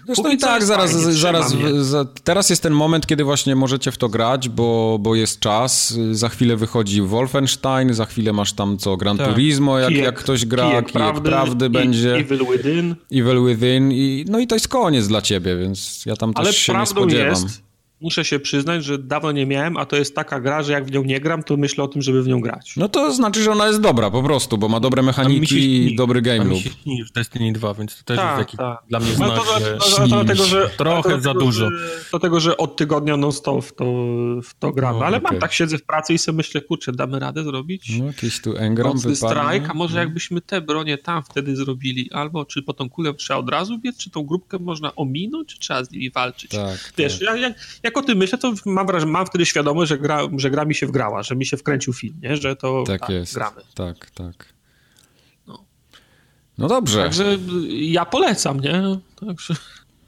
Zresztą 0.07 0.31
i 0.31 0.39
tak, 0.39 0.65
zaraz, 0.65 0.93
fajnie, 0.93 1.13
zaraz, 1.13 1.55
za, 1.81 2.05
teraz 2.25 2.51
jest 2.51 2.63
ten 2.63 2.73
moment, 2.73 3.07
kiedy 3.07 3.25
właśnie 3.25 3.57
możecie 3.57 3.93
w 3.93 3.99
to 3.99 4.09
grać, 4.09 4.49
bo, 4.49 4.99
bo 5.01 5.15
jest 5.15 5.41
czas. 5.41 5.99
Za 6.11 6.29
chwilę 6.29 6.57
wychodzi 6.57 7.03
Wolfenstein, 7.27 7.95
za 7.95 8.05
chwilę 8.05 8.33
masz 8.33 8.53
tam 8.53 8.79
co, 8.79 8.97
Gran 8.97 9.19
tak. 9.19 9.29
Turismo, 9.29 9.79
jak, 9.79 9.89
kijek, 9.89 10.05
jak 10.05 10.19
ktoś 10.19 10.47
gra, 10.47 10.71
kijek, 10.71 10.87
kijek 10.87 10.93
prawdy, 10.93 11.31
prawdy 11.31 11.71
będzie. 11.71 12.15
Evil 12.15 12.47
Within. 12.53 12.95
Evil 13.13 13.45
Within 13.47 13.93
i, 13.93 14.25
no 14.29 14.39
i 14.39 14.47
to 14.47 14.55
jest 14.55 14.69
koniec 14.69 15.09
dla 15.09 15.23
ciebie, 15.23 15.57
więc 15.57 16.07
ja 16.07 16.17
tam 16.17 16.33
Ale 16.35 16.47
też 16.47 16.57
się 16.57 16.79
nie 16.79 16.87
spodziewam. 16.87 17.43
Jest, 17.43 17.66
muszę 18.01 18.25
się 18.25 18.39
przyznać, 18.39 18.85
że 18.85 18.99
dawno 18.99 19.33
nie 19.33 19.47
miałem, 19.47 19.77
a 19.77 19.87
to 19.87 19.97
jest 19.97 20.15
taka 20.15 20.41
gra, 20.41 20.63
że 20.63 20.73
jak 20.73 20.85
w 20.85 20.93
nią 20.93 21.05
nie 21.05 21.21
gram, 21.21 21.43
to 21.43 21.57
myślę 21.57 21.85
o 21.85 21.89
tym, 21.89 22.03
żeby 22.03 22.23
w 22.23 22.29
nią 22.29 22.41
grać. 22.41 22.75
No 22.77 22.89
to 22.89 23.13
znaczy, 23.13 23.43
że 23.43 23.53
ona 23.53 23.67
jest 23.67 23.81
dobra 23.81 24.11
po 24.11 24.23
prostu, 24.23 24.59
bo 24.59 24.69
ma 24.69 24.81
dobre 24.81 25.03
mechaniki 25.03 25.93
i 25.93 25.97
dobry 25.97 26.23
game 26.23 26.45
loop. 26.45 26.51
mi 26.51 26.61
się 26.61 26.71
śni 26.71 27.05
w 27.05 27.13
Destiny 27.13 27.53
2, 27.53 27.75
więc 27.75 27.99
to 27.99 28.05
też 28.05 28.17
tak, 28.17 28.39
jest 28.39 28.49
taki 28.49 28.57
tak. 28.57 28.79
dla 28.89 29.01
mnie 29.01 29.13
znak, 29.13 29.29
no 29.29 29.37
to, 29.37 29.61
że, 29.61 29.77
to, 29.77 29.97
to, 29.97 30.07
dlatego, 30.07 30.45
że 30.45 30.71
trochę 30.77 31.11
to, 31.11 31.21
za 31.21 31.35
dużo. 31.35 31.69
Dlatego, 32.11 32.41
że 32.41 32.57
od 32.57 32.77
tygodnia 32.77 33.17
non-stop 33.17 33.65
w 33.65 33.75
to, 33.75 33.85
w 34.43 34.55
to 34.59 34.73
gramy, 34.73 34.99
no, 34.99 35.05
ale 35.07 35.17
okay. 35.17 35.33
mam 35.33 35.41
tak, 35.41 35.53
siedzę 35.53 35.79
w 35.79 35.85
pracy 35.85 36.15
i 36.15 36.19
sobie 36.19 36.37
myślę, 36.37 36.61
kurczę, 36.61 36.93
damy 36.93 37.19
radę 37.19 37.45
zrobić 37.45 37.99
no, 37.99 38.07
jakiś 38.07 38.41
tu 38.41 38.57
engram 38.57 38.99
strike, 38.99 39.67
a 39.69 39.75
może 39.75 39.95
no. 39.95 40.01
jakbyśmy 40.01 40.41
te 40.41 40.61
bronie 40.61 40.99
tam 40.99 41.23
wtedy 41.23 41.57
zrobili, 41.57 42.11
albo 42.13 42.45
czy 42.45 42.63
po 42.63 42.73
tą 42.73 42.91
kulę 42.91 43.15
trzeba 43.15 43.41
od 43.41 43.51
razu 43.51 43.79
biec, 43.79 43.97
czy 43.97 44.11
tą 44.11 44.23
grupkę 44.23 44.59
można 44.59 44.95
ominąć, 44.95 45.49
czy 45.49 45.59
trzeba 45.59 45.85
z 45.85 45.91
nimi 45.91 46.11
walczyć. 46.11 46.51
Tak, 46.51 46.93
Wiesz, 46.99 47.19
tak. 47.19 47.41
Jak, 47.41 47.55
jak 47.83 47.86
o 47.95 48.03
tym 48.03 48.19
myślę, 48.19 48.39
to 48.39 48.53
mam, 48.67 48.87
wrażenie, 48.87 49.13
mam 49.13 49.27
wtedy 49.27 49.47
świadomość, 49.47 49.89
że 49.89 49.99
gra, 49.99 50.21
że 50.37 50.51
gra 50.51 50.65
mi 50.65 50.75
się 50.75 50.87
wgrała, 50.87 51.23
że 51.23 51.37
mi 51.37 51.47
się 51.47 51.57
wkręcił 51.57 51.93
film, 51.93 52.15
nie? 52.23 52.37
że 52.37 52.57
to 52.57 52.85
tak, 52.87 53.01
tak 53.01 53.11
jest. 53.11 53.35
gramy. 53.35 53.61
Tak, 53.75 54.11
tak. 54.11 54.55
No. 55.47 55.65
No 56.59 56.69
dobrze. 56.69 57.03
Także 57.03 57.39
ja 57.69 58.05
polecam, 58.05 58.61
nie? 58.61 58.83
Także... 59.27 59.55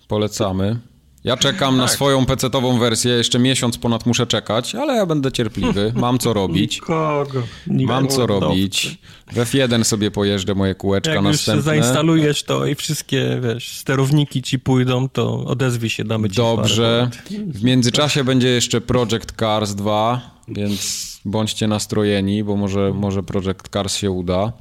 Polecamy. 0.09 0.81
Ja 1.25 1.37
czekam 1.37 1.75
tak. 1.75 1.79
na 1.79 1.89
swoją 1.89 2.27
PC-ową 2.27 2.79
wersję, 2.79 3.13
jeszcze 3.13 3.39
miesiąc 3.39 3.79
ponad 3.79 4.07
muszę 4.07 4.27
czekać, 4.27 4.75
ale 4.75 4.95
ja 4.95 5.07
będę 5.07 5.33
cierpliwy, 5.33 5.93
mam 5.97 6.19
co 6.19 6.33
robić. 6.43 6.75
Nikogo. 6.75 7.43
Nikogo. 7.67 7.95
Mam 7.95 8.09
co 8.09 8.27
robić. 8.27 8.99
W 9.33 9.37
F1 9.37 9.85
sobie 9.85 10.11
pojeżdżę 10.11 10.55
moje 10.55 10.75
kółeczka 10.75 11.15
Jak 11.15 11.23
następne. 11.23 11.55
Jak 11.55 11.65
zainstalujesz 11.65 12.43
to 12.43 12.67
i 12.67 12.75
wszystkie, 12.75 13.41
wiesz, 13.43 13.79
sterowniki 13.79 14.43
ci 14.43 14.59
pójdą, 14.59 15.09
to 15.09 15.45
odezwij 15.45 15.91
się, 15.91 16.05
damy 16.05 16.31
ci 16.31 16.37
Dobrze. 16.37 17.11
W 17.47 17.65
międzyczasie 17.65 18.25
będzie 18.25 18.49
jeszcze 18.49 18.81
Project 18.81 19.33
Cars 19.39 19.75
2, 19.75 20.21
więc 20.49 21.09
bądźcie 21.25 21.67
nastrojeni, 21.67 22.45
bo 22.45 22.57
może, 22.57 22.93
może 22.95 23.23
Project 23.23 23.69
Cars 23.73 23.97
się 23.97 24.11
uda. 24.11 24.53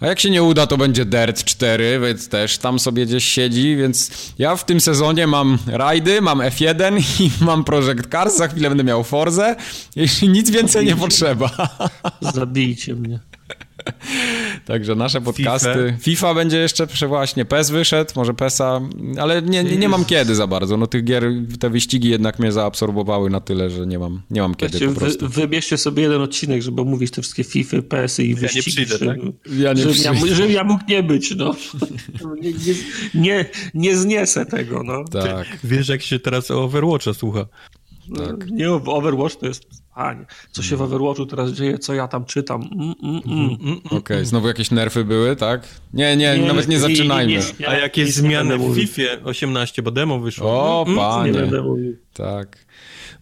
A 0.00 0.06
jak 0.06 0.20
się 0.20 0.30
nie 0.30 0.42
uda, 0.42 0.66
to 0.66 0.76
będzie 0.76 1.04
Dirt 1.04 1.44
4, 1.44 2.00
więc 2.02 2.28
też 2.28 2.58
tam 2.58 2.78
sobie 2.78 3.06
gdzieś 3.06 3.24
siedzi, 3.24 3.76
więc 3.76 4.10
ja 4.38 4.56
w 4.56 4.64
tym 4.64 4.80
sezonie 4.80 5.26
mam 5.26 5.58
rajdy, 5.66 6.20
mam 6.20 6.38
F1 6.38 7.02
i 7.20 7.30
mam 7.40 7.64
Project 7.64 8.06
Cars, 8.12 8.36
za 8.36 8.48
chwilę 8.48 8.68
będę 8.68 8.84
miał 8.84 9.04
Forze, 9.04 9.56
jeśli 9.96 10.28
nic 10.38 10.50
więcej 10.50 10.86
nie 10.86 10.96
potrzeba. 10.96 11.50
Zabijcie 12.20 12.94
mnie. 12.94 13.18
Także 14.64 14.94
nasze 14.94 15.20
podcasty. 15.20 15.68
FIFA. 15.68 15.98
FIFA 15.98 16.34
będzie 16.34 16.58
jeszcze 16.58 16.86
właśnie, 17.08 17.44
PES 17.44 17.70
wyszedł, 17.70 18.10
może 18.16 18.34
PESa, 18.34 18.80
ale 19.20 19.42
nie, 19.42 19.64
nie, 19.64 19.76
nie, 19.76 19.88
mam 19.88 20.04
kiedy 20.04 20.34
za 20.34 20.46
bardzo. 20.46 20.76
No 20.76 20.86
tych 20.86 21.04
gier, 21.04 21.24
te 21.60 21.70
wyścigi 21.70 22.08
jednak 22.08 22.38
mnie 22.38 22.52
zaabsorbowały 22.52 23.30
na 23.30 23.40
tyle, 23.40 23.70
że 23.70 23.86
nie 23.86 23.98
mam, 23.98 24.22
nie 24.30 24.40
mam 24.40 24.54
kiedy 24.54 24.88
po 24.88 25.00
prostu. 25.00 25.28
Wy, 25.28 25.40
wybierzcie 25.40 25.78
sobie 25.78 26.02
jeden 26.02 26.22
odcinek, 26.22 26.62
żeby 26.62 26.82
omówić 26.82 27.10
te 27.10 27.22
wszystkie 27.22 27.44
FIFA, 27.44 27.76
PESy 27.82 28.24
i 28.24 28.34
wyścigi. 28.34 28.74
Ja 28.76 28.82
nie 28.82 28.86
przyjdę, 28.86 29.06
tak? 29.06 29.18
Ja 29.58 29.72
nie 29.72 29.82
żebym, 29.82 30.26
ja, 30.28 30.34
żebym 30.34 30.52
ja 30.52 30.64
mógł 30.64 30.84
nie 30.88 31.02
być, 31.02 31.36
no. 31.36 31.54
nie, 32.42 32.52
nie, 32.52 32.74
nie, 33.14 33.44
nie 33.74 33.96
zniesę 33.96 34.46
tego, 34.46 34.82
no. 34.82 35.04
Tak. 35.04 35.46
Wiesz, 35.64 35.88
jak 35.88 36.02
się 36.02 36.18
teraz 36.18 36.50
o 36.50 36.64
Overwatcha 36.64 37.14
słucha. 37.14 37.46
Tak. 38.14 38.50
Nie, 38.50 38.70
Overwatch 38.70 39.36
to 39.36 39.46
jest 39.46 39.66
Panie, 39.94 40.26
co 40.50 40.62
się 40.62 40.76
w 40.76 40.82
Overwatchu 40.82 41.26
teraz 41.26 41.52
dzieje, 41.52 41.78
co 41.78 41.94
ja 41.94 42.08
tam 42.08 42.24
czytam. 42.24 42.62
Mm, 42.62 42.94
mm, 43.02 43.22
mm. 43.26 43.56
mm 43.60 43.78
Okej, 43.84 43.98
okay, 43.98 44.24
znowu 44.24 44.48
jakieś 44.48 44.70
nerfy 44.70 45.04
były, 45.04 45.36
tak? 45.36 45.68
Nie, 45.92 46.16
nie, 46.16 46.38
nie 46.38 46.46
nawet 46.46 46.68
nie 46.68 46.78
zaczynajmy. 46.78 47.32
Nie, 47.32 47.40
nie, 47.60 47.68
A 47.68 47.78
jakieś 47.78 48.14
zmiany 48.14 48.58
w 48.58 48.74
FIFA 48.74 49.02
18, 49.24 49.82
bo 49.82 49.90
demo 49.90 50.20
wyszło. 50.20 50.50
O, 50.50 50.86
panie. 50.96 51.34
Tak. 52.12 52.66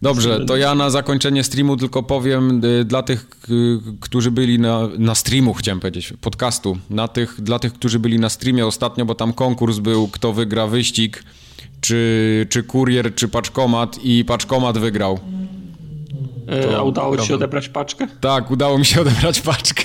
Dobrze, 0.01 0.45
to 0.45 0.57
ja 0.57 0.75
na 0.75 0.89
zakończenie 0.89 1.43
streamu 1.43 1.77
tylko 1.77 2.03
powiem 2.03 2.61
y, 2.65 2.85
dla 2.85 3.03
tych, 3.03 3.27
y, 3.49 3.79
którzy 4.01 4.31
byli 4.31 4.59
na, 4.59 4.89
na 4.97 5.15
streamu, 5.15 5.53
chciałem 5.53 5.79
powiedzieć, 5.79 6.13
podcastu, 6.21 6.77
na 6.89 7.07
tych, 7.07 7.41
dla 7.41 7.59
tych, 7.59 7.73
którzy 7.73 7.99
byli 7.99 8.19
na 8.19 8.29
streamie 8.29 8.65
ostatnio, 8.65 9.05
bo 9.05 9.15
tam 9.15 9.33
konkurs 9.33 9.77
był, 9.77 10.07
kto 10.07 10.33
wygra 10.33 10.67
wyścig, 10.67 11.23
czy, 11.85 12.47
czy 12.49 12.63
kurier, 12.63 13.15
czy 13.15 13.27
paczkomat 13.27 13.99
i 14.03 14.25
paczkomat 14.25 14.77
wygrał. 14.77 15.19
To, 16.45 16.77
A 16.77 16.83
udało 16.83 17.17
ci 17.17 17.27
się 17.27 17.35
odebrać 17.35 17.69
paczkę? 17.69 18.07
Tak, 18.21 18.51
udało 18.51 18.77
mi 18.77 18.85
się 18.85 19.01
odebrać 19.05 19.41
paczkę. 19.41 19.83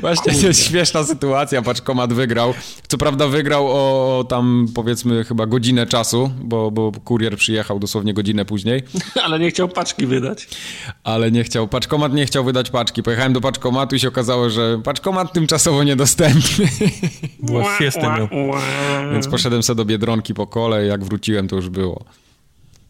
Właśnie 0.00 0.32
to 0.32 0.46
jest 0.46 0.66
śmieszna 0.66 1.04
sytuacja, 1.04 1.62
paczkomat 1.62 2.12
wygrał. 2.12 2.54
Co 2.88 2.98
prawda 2.98 3.28
wygrał 3.28 3.66
o 3.68 4.24
tam 4.28 4.66
powiedzmy 4.74 5.24
chyba 5.24 5.46
godzinę 5.46 5.86
czasu, 5.86 6.30
bo, 6.42 6.70
bo 6.70 6.92
kurier 7.04 7.36
przyjechał 7.36 7.78
dosłownie 7.78 8.14
godzinę 8.14 8.44
później. 8.44 8.82
Ale 9.24 9.38
nie 9.38 9.50
chciał 9.50 9.68
paczki 9.68 10.06
wydać. 10.06 10.48
Ale 11.04 11.30
nie 11.30 11.44
chciał, 11.44 11.68
paczkomat 11.68 12.14
nie 12.14 12.26
chciał 12.26 12.44
wydać 12.44 12.70
paczki. 12.70 13.02
Pojechałem 13.02 13.32
do 13.32 13.40
paczkomatu 13.40 13.96
i 13.96 14.00
się 14.00 14.08
okazało, 14.08 14.50
że 14.50 14.80
paczkomat 14.84 15.32
tymczasowo 15.32 15.84
niedostępny. 15.84 16.68
Było 17.42 17.64
siestę 17.78 18.28
Więc 19.12 19.28
poszedłem 19.28 19.62
sobie 19.62 19.76
do 19.76 19.84
Biedronki 19.84 20.34
po 20.34 20.46
kole 20.46 20.86
jak 20.86 21.04
wróciłem 21.04 21.48
to 21.48 21.56
już 21.56 21.68
było. 21.68 22.04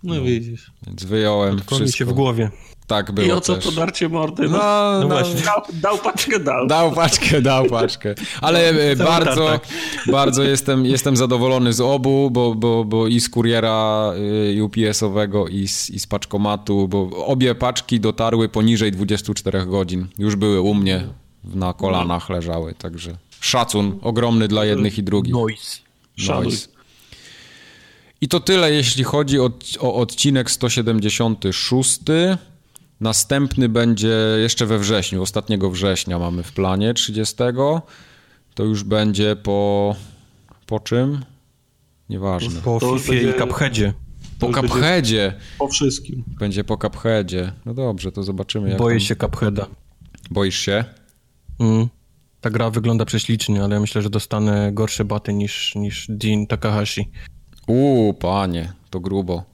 No, 0.02 0.14
no 0.14 0.22
widzisz. 0.22 0.70
Więc 0.86 1.04
wyjąłem 1.04 1.60
wszystko. 1.60 1.98
się 1.98 2.04
w 2.04 2.12
głowie. 2.12 2.50
Tak 2.92 3.12
było 3.12 3.26
I 3.26 3.32
o 3.32 3.40
co 3.40 3.54
też. 3.54 3.64
to 3.64 3.72
darcie 3.72 4.08
mordy? 4.08 4.48
No, 4.48 4.58
no, 4.58 5.00
no 5.00 5.08
właśnie. 5.08 5.40
Dał, 5.40 5.62
dał, 5.72 5.98
paczkę, 5.98 6.40
dał. 6.40 6.66
Dał 6.66 6.92
paczkę, 6.92 7.42
dał 7.42 7.66
paczkę. 7.66 8.14
Ale 8.40 8.72
no, 8.98 9.04
bardzo, 9.04 9.46
tak. 9.46 9.66
bardzo 10.06 10.42
jestem, 10.42 10.86
jestem 10.86 11.16
zadowolony 11.16 11.72
z 11.72 11.80
obu, 11.80 12.30
bo, 12.30 12.54
bo, 12.54 12.84
bo 12.84 13.06
i 13.06 13.20
z 13.20 13.28
kuriera 13.28 14.12
y, 14.56 14.64
UPS-owego 14.64 15.48
i 15.48 15.68
z, 15.68 15.90
i 15.90 16.00
z 16.00 16.06
paczkomatu, 16.06 16.88
bo 16.88 17.26
obie 17.26 17.54
paczki 17.54 18.00
dotarły 18.00 18.48
poniżej 18.48 18.92
24 18.92 19.66
godzin. 19.66 20.08
Już 20.18 20.36
były 20.36 20.60
u 20.60 20.74
mnie 20.74 21.06
na 21.44 21.72
kolanach 21.72 22.30
leżały, 22.30 22.74
także 22.74 23.16
szacun 23.40 23.98
ogromny 24.02 24.48
dla 24.48 24.64
jednych 24.64 24.98
i 24.98 25.02
drugich. 25.02 25.34
Noise. 25.34 25.78
Noise. 26.28 26.68
I 28.20 28.28
to 28.28 28.40
tyle, 28.40 28.72
jeśli 28.72 29.04
chodzi 29.04 29.40
o, 29.40 29.50
o 29.80 29.94
odcinek 29.94 30.50
176. 30.50 32.00
Następny 33.02 33.68
będzie 33.68 34.16
jeszcze 34.42 34.66
we 34.66 34.78
wrześniu, 34.78 35.22
ostatniego 35.22 35.70
września 35.70 36.18
mamy 36.18 36.42
w 36.42 36.52
planie 36.52 36.94
30. 36.94 37.36
To 38.54 38.64
już 38.64 38.84
będzie 38.84 39.36
po. 39.36 39.96
Po 40.66 40.80
czym? 40.80 41.24
Nieważne. 42.08 42.60
Po 42.60 42.98
FIFA 42.98 43.14
i 43.14 43.38
Cupheadzie. 43.38 43.92
Po 44.38 44.52
Cupheadzie. 44.52 45.34
Po 45.58 45.68
wszystkim. 45.68 46.24
Będzie 46.38 46.64
po 46.64 46.76
Cupheadzie. 46.76 47.52
No 47.66 47.74
dobrze, 47.74 48.12
to 48.12 48.22
zobaczymy. 48.22 48.68
Jak 48.68 48.78
Boję 48.78 48.96
tam... 48.96 49.06
się 49.06 49.16
Cupheada. 49.16 49.66
Boisz 50.30 50.58
się? 50.58 50.84
Mm. 51.60 51.88
Ta 52.40 52.50
gra 52.50 52.70
wygląda 52.70 53.04
prześlicznie, 53.04 53.64
ale 53.64 53.74
ja 53.74 53.80
myślę, 53.80 54.02
że 54.02 54.10
dostanę 54.10 54.72
gorsze 54.72 55.04
baty 55.04 55.32
niż, 55.34 55.74
niż 55.74 56.06
Dean 56.08 56.46
Takahashi. 56.46 57.10
Uuu, 57.66 58.14
panie, 58.14 58.72
to 58.90 59.00
grubo. 59.00 59.44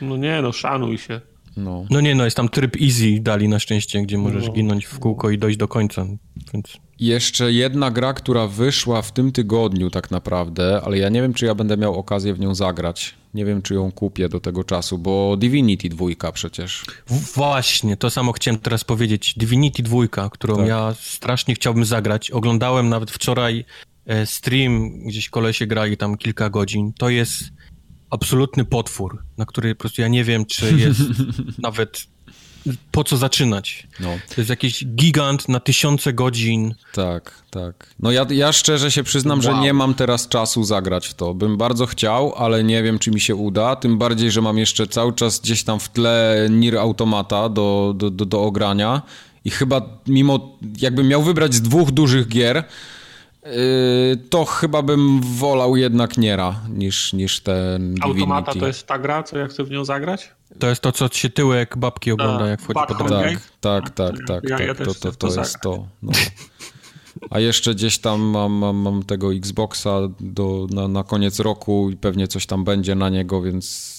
No 0.00 0.16
nie, 0.16 0.42
no 0.42 0.52
szanuj 0.52 0.98
się. 0.98 1.29
No. 1.56 1.84
no 1.90 2.00
nie, 2.00 2.14
no 2.14 2.24
jest 2.24 2.36
tam 2.36 2.48
tryb 2.48 2.76
easy 2.82 3.20
dali 3.20 3.48
na 3.48 3.58
szczęście, 3.58 4.02
gdzie 4.02 4.18
możesz 4.18 4.46
no. 4.46 4.52
ginąć 4.52 4.86
w 4.86 4.98
kółko 4.98 5.30
i 5.30 5.38
dojść 5.38 5.58
do 5.58 5.68
końca, 5.68 6.06
więc... 6.54 6.76
Jeszcze 7.00 7.52
jedna 7.52 7.90
gra, 7.90 8.12
która 8.12 8.46
wyszła 8.46 9.02
w 9.02 9.12
tym 9.12 9.32
tygodniu 9.32 9.90
tak 9.90 10.10
naprawdę, 10.10 10.80
ale 10.84 10.98
ja 10.98 11.08
nie 11.08 11.22
wiem, 11.22 11.34
czy 11.34 11.46
ja 11.46 11.54
będę 11.54 11.76
miał 11.76 11.98
okazję 11.98 12.34
w 12.34 12.40
nią 12.40 12.54
zagrać. 12.54 13.14
Nie 13.34 13.44
wiem, 13.44 13.62
czy 13.62 13.74
ją 13.74 13.92
kupię 13.92 14.28
do 14.28 14.40
tego 14.40 14.64
czasu, 14.64 14.98
bo 14.98 15.36
Divinity 15.36 15.88
2 15.88 16.32
przecież. 16.32 16.84
Właśnie, 17.34 17.96
to 17.96 18.10
samo 18.10 18.32
chciałem 18.32 18.60
teraz 18.60 18.84
powiedzieć. 18.84 19.34
Divinity 19.36 19.82
2, 19.82 20.28
którą 20.30 20.56
tak. 20.56 20.66
ja 20.66 20.94
strasznie 21.00 21.54
chciałbym 21.54 21.84
zagrać. 21.84 22.30
Oglądałem 22.30 22.88
nawet 22.88 23.10
wczoraj 23.10 23.64
e, 24.06 24.26
stream, 24.26 24.98
gdzieś 25.06 25.28
kolesie 25.28 25.66
grali 25.66 25.96
tam 25.96 26.16
kilka 26.16 26.50
godzin. 26.50 26.92
To 26.98 27.08
jest 27.08 27.44
absolutny 28.10 28.64
potwór, 28.64 29.22
na 29.38 29.46
który 29.46 29.74
po 29.74 29.80
prostu 29.80 30.02
ja 30.02 30.08
nie 30.08 30.24
wiem, 30.24 30.46
czy 30.46 30.76
jest 30.76 31.00
nawet 31.58 32.06
po 32.90 33.04
co 33.04 33.16
zaczynać. 33.16 33.86
No. 34.00 34.08
To 34.28 34.34
jest 34.40 34.50
jakiś 34.50 34.86
gigant 34.86 35.48
na 35.48 35.60
tysiące 35.60 36.12
godzin. 36.12 36.74
Tak, 36.92 37.34
tak. 37.50 37.94
No 37.98 38.10
ja, 38.10 38.26
ja 38.30 38.52
szczerze 38.52 38.90
się 38.90 39.02
przyznam, 39.02 39.38
wow. 39.38 39.42
że 39.42 39.60
nie 39.60 39.72
mam 39.72 39.94
teraz 39.94 40.28
czasu 40.28 40.64
zagrać 40.64 41.06
w 41.06 41.14
to. 41.14 41.34
Bym 41.34 41.56
bardzo 41.56 41.86
chciał, 41.86 42.34
ale 42.36 42.64
nie 42.64 42.82
wiem, 42.82 42.98
czy 42.98 43.10
mi 43.10 43.20
się 43.20 43.34
uda. 43.34 43.76
Tym 43.76 43.98
bardziej, 43.98 44.30
że 44.30 44.42
mam 44.42 44.58
jeszcze 44.58 44.86
cały 44.86 45.12
czas 45.12 45.40
gdzieś 45.40 45.64
tam 45.64 45.80
w 45.80 45.88
tle 45.88 46.46
Nir 46.50 46.78
Automata 46.78 47.48
do, 47.48 47.94
do, 47.96 48.10
do, 48.10 48.24
do 48.24 48.42
ogrania. 48.42 49.02
I 49.44 49.50
chyba 49.50 49.82
mimo, 50.06 50.58
jakbym 50.80 51.08
miał 51.08 51.22
wybrać 51.22 51.54
z 51.54 51.62
dwóch 51.62 51.90
dużych 51.90 52.28
gier, 52.28 52.64
to 54.30 54.44
chyba 54.44 54.82
bym 54.82 55.20
wolał 55.20 55.76
jednak 55.76 56.18
Niera 56.18 56.60
niż, 56.68 57.12
niż 57.12 57.40
ten 57.40 57.94
Automata 58.00 58.40
Divinity. 58.40 58.60
to 58.60 58.66
jest 58.66 58.86
ta 58.86 58.98
gra, 58.98 59.22
co 59.22 59.38
ja 59.38 59.46
chcę 59.46 59.64
w 59.64 59.70
nią 59.70 59.84
zagrać? 59.84 60.32
To 60.58 60.68
jest 60.68 60.82
to, 60.82 60.92
co 60.92 61.08
się 61.08 61.30
tyłek 61.30 61.76
babki 61.78 62.12
ogląda, 62.12 62.46
jak 62.46 62.60
wchodzi 62.60 62.80
pod 62.88 62.98
Tak, 62.98 63.40
tak, 63.60 63.90
tak, 63.90 64.14
tak, 64.26 64.48
ja, 64.48 64.74
tak. 64.74 64.86
to, 64.86 64.94
to, 64.94 65.12
to 65.12 65.40
jest 65.40 65.60
to. 65.60 65.86
No. 66.02 66.12
A 67.30 67.40
jeszcze 67.40 67.74
gdzieś 67.74 67.98
tam 67.98 68.20
mam, 68.20 68.52
mam, 68.52 68.76
mam 68.76 69.02
tego 69.02 69.34
Xboxa 69.34 69.90
do, 70.20 70.66
na, 70.70 70.88
na 70.88 71.04
koniec 71.04 71.40
roku 71.40 71.90
i 71.90 71.96
pewnie 71.96 72.28
coś 72.28 72.46
tam 72.46 72.64
będzie 72.64 72.94
na 72.94 73.08
niego, 73.08 73.42
więc... 73.42 73.96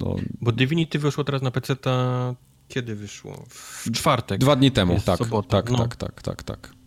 No. 0.00 0.16
Bo 0.40 0.52
Divinity 0.52 0.98
wyszło 0.98 1.24
teraz 1.24 1.42
na 1.42 1.50
PC, 1.50 1.76
kiedy 2.68 2.94
wyszło? 2.94 3.44
W 3.48 3.90
czwartek. 3.92 4.40
Dwa 4.40 4.56
dni 4.56 4.70
temu, 4.70 5.00
tak, 5.04 5.18
tak, 5.48 5.70
no. 5.70 5.78
tak, 5.78 5.96
tak, 5.96 6.22
tak, 6.22 6.42
tak. 6.42 6.81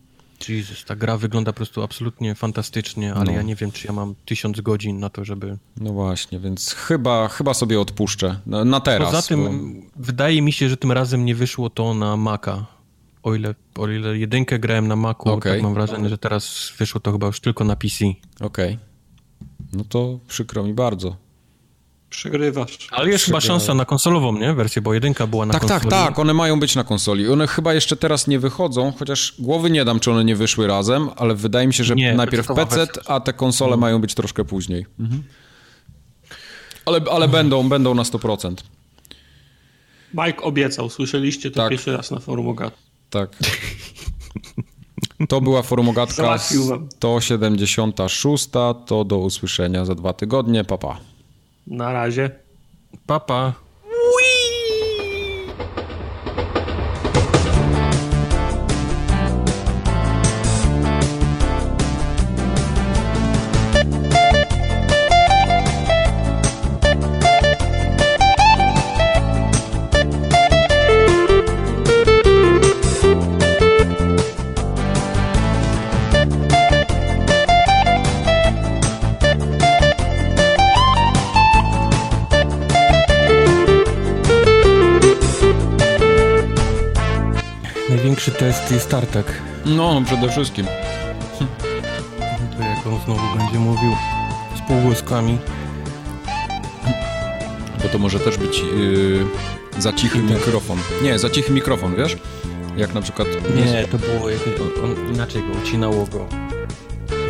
Jezus, 0.49 0.85
ta 0.85 0.95
gra 0.95 1.17
wygląda 1.17 1.53
po 1.53 1.55
prostu 1.55 1.83
absolutnie 1.83 2.35
fantastycznie, 2.35 3.13
ale 3.13 3.25
no. 3.25 3.31
ja 3.31 3.41
nie 3.41 3.55
wiem, 3.55 3.71
czy 3.71 3.87
ja 3.87 3.93
mam 3.93 4.15
tysiąc 4.25 4.61
godzin 4.61 4.99
na 4.99 5.09
to, 5.09 5.25
żeby... 5.25 5.57
No 5.77 5.93
właśnie, 5.93 6.39
więc 6.39 6.73
chyba, 6.73 7.27
chyba 7.27 7.53
sobie 7.53 7.79
odpuszczę 7.79 8.39
na, 8.45 8.65
na 8.65 8.79
teraz. 8.79 9.11
Poza 9.11 9.27
tym 9.27 9.43
bo... 9.43 10.03
wydaje 10.03 10.41
mi 10.41 10.51
się, 10.51 10.69
że 10.69 10.77
tym 10.77 10.91
razem 10.91 11.25
nie 11.25 11.35
wyszło 11.35 11.69
to 11.69 11.93
na 11.93 12.17
Maca. 12.17 12.65
O 13.23 13.35
ile, 13.35 13.55
o 13.75 13.87
ile 13.87 14.17
jedynkę 14.17 14.59
grałem 14.59 14.87
na 14.87 14.95
Macu, 14.95 15.29
okay. 15.29 15.53
tak 15.53 15.61
mam 15.61 15.73
wrażenie, 15.73 16.09
że 16.09 16.17
teraz 16.17 16.73
wyszło 16.77 17.01
to 17.01 17.11
chyba 17.11 17.27
już 17.27 17.39
tylko 17.39 17.63
na 17.63 17.75
PC. 17.75 18.05
Okej. 18.05 18.73
Okay. 18.73 18.77
No 19.73 19.83
to 19.83 20.19
przykro 20.27 20.63
mi 20.63 20.73
bardzo. 20.73 21.24
Przegrywasz. 22.15 22.77
Ale 22.91 23.09
jest 23.09 23.25
chyba 23.25 23.41
szansa 23.41 23.73
na 23.73 23.85
konsolową, 23.85 24.39
nie? 24.39 24.53
Wersję, 24.53 24.81
bo 24.81 24.93
jedynka 24.93 25.27
była 25.27 25.45
na 25.45 25.53
tak, 25.53 25.61
tak 25.61 25.71
konsoli. 25.71 25.91
Tak, 25.91 26.07
tak, 26.07 26.19
one 26.19 26.33
mają 26.33 26.59
być 26.59 26.75
na 26.75 26.83
konsoli. 26.83 27.29
One 27.29 27.47
chyba 27.47 27.73
jeszcze 27.73 27.95
teraz 27.95 28.27
nie 28.27 28.39
wychodzą, 28.39 28.93
chociaż 28.99 29.35
głowy 29.39 29.69
nie 29.69 29.85
dam, 29.85 29.99
czy 29.99 30.11
one 30.11 30.25
nie 30.25 30.35
wyszły 30.35 30.67
razem, 30.67 31.09
ale 31.15 31.35
wydaje 31.35 31.67
mi 31.67 31.73
się, 31.73 31.83
że 31.83 31.95
nie, 31.95 32.13
najpierw 32.13 32.47
PC, 32.47 32.87
a 33.07 33.19
te 33.19 33.33
konsole 33.33 33.73
mhm. 33.73 33.81
mają 33.81 34.01
być 34.01 34.13
troszkę 34.13 34.45
później. 34.45 34.85
Mhm. 34.99 35.23
Ale, 36.85 37.01
ale 37.11 37.27
będą, 37.27 37.69
będą 37.69 37.93
na 37.93 38.03
100%. 38.03 38.55
Mike 40.13 40.41
obiecał, 40.41 40.89
słyszeliście 40.89 41.51
to 41.51 41.55
tak. 41.55 41.69
pierwszy 41.69 41.97
raz 41.97 42.11
na 42.11 42.19
forum 42.19 42.47
Ogat. 42.47 42.73
Tak. 43.09 43.29
To 45.29 45.41
była 45.41 45.61
forumogatka 45.61 46.37
176. 46.37 48.49
To 48.85 49.05
do 49.05 49.17
usłyszenia 49.17 49.85
za 49.85 49.95
dwa 49.95 50.13
tygodnie. 50.13 50.63
Papa. 50.63 50.87
Pa. 50.87 51.14
Na 51.67 51.93
razie. 51.93 52.29
Papa. 53.05 53.53
Pa. 53.53 53.64
Jest 88.71 88.89
Tartak. 88.89 89.25
No, 89.65 90.01
przede 90.05 90.29
wszystkim. 90.29 90.65
To 92.57 92.63
jak 92.63 92.87
on 92.87 92.99
znowu 93.05 93.37
będzie 93.37 93.59
mówił 93.59 93.91
z 94.57 94.67
półgłoskami. 94.67 95.37
Bo 97.83 97.89
to 97.89 97.97
może 97.97 98.19
też 98.19 98.37
być 98.37 98.59
yy, 98.59 99.25
za 99.81 99.93
cichy 99.93 100.19
mikrofon. 100.19 100.77
Nie, 101.03 101.19
za 101.19 101.29
cichy 101.29 101.53
mikrofon, 101.53 101.95
wiesz? 101.95 102.17
Jak 102.77 102.93
na 102.93 103.01
przykład... 103.01 103.27
Nie, 103.55 103.87
to 103.87 103.97
było 103.97 104.29
jakieś... 104.29 104.53
On, 104.83 105.13
inaczej 105.13 105.41
go, 105.41 105.59
ucinało 105.63 106.05
go. 106.05 106.27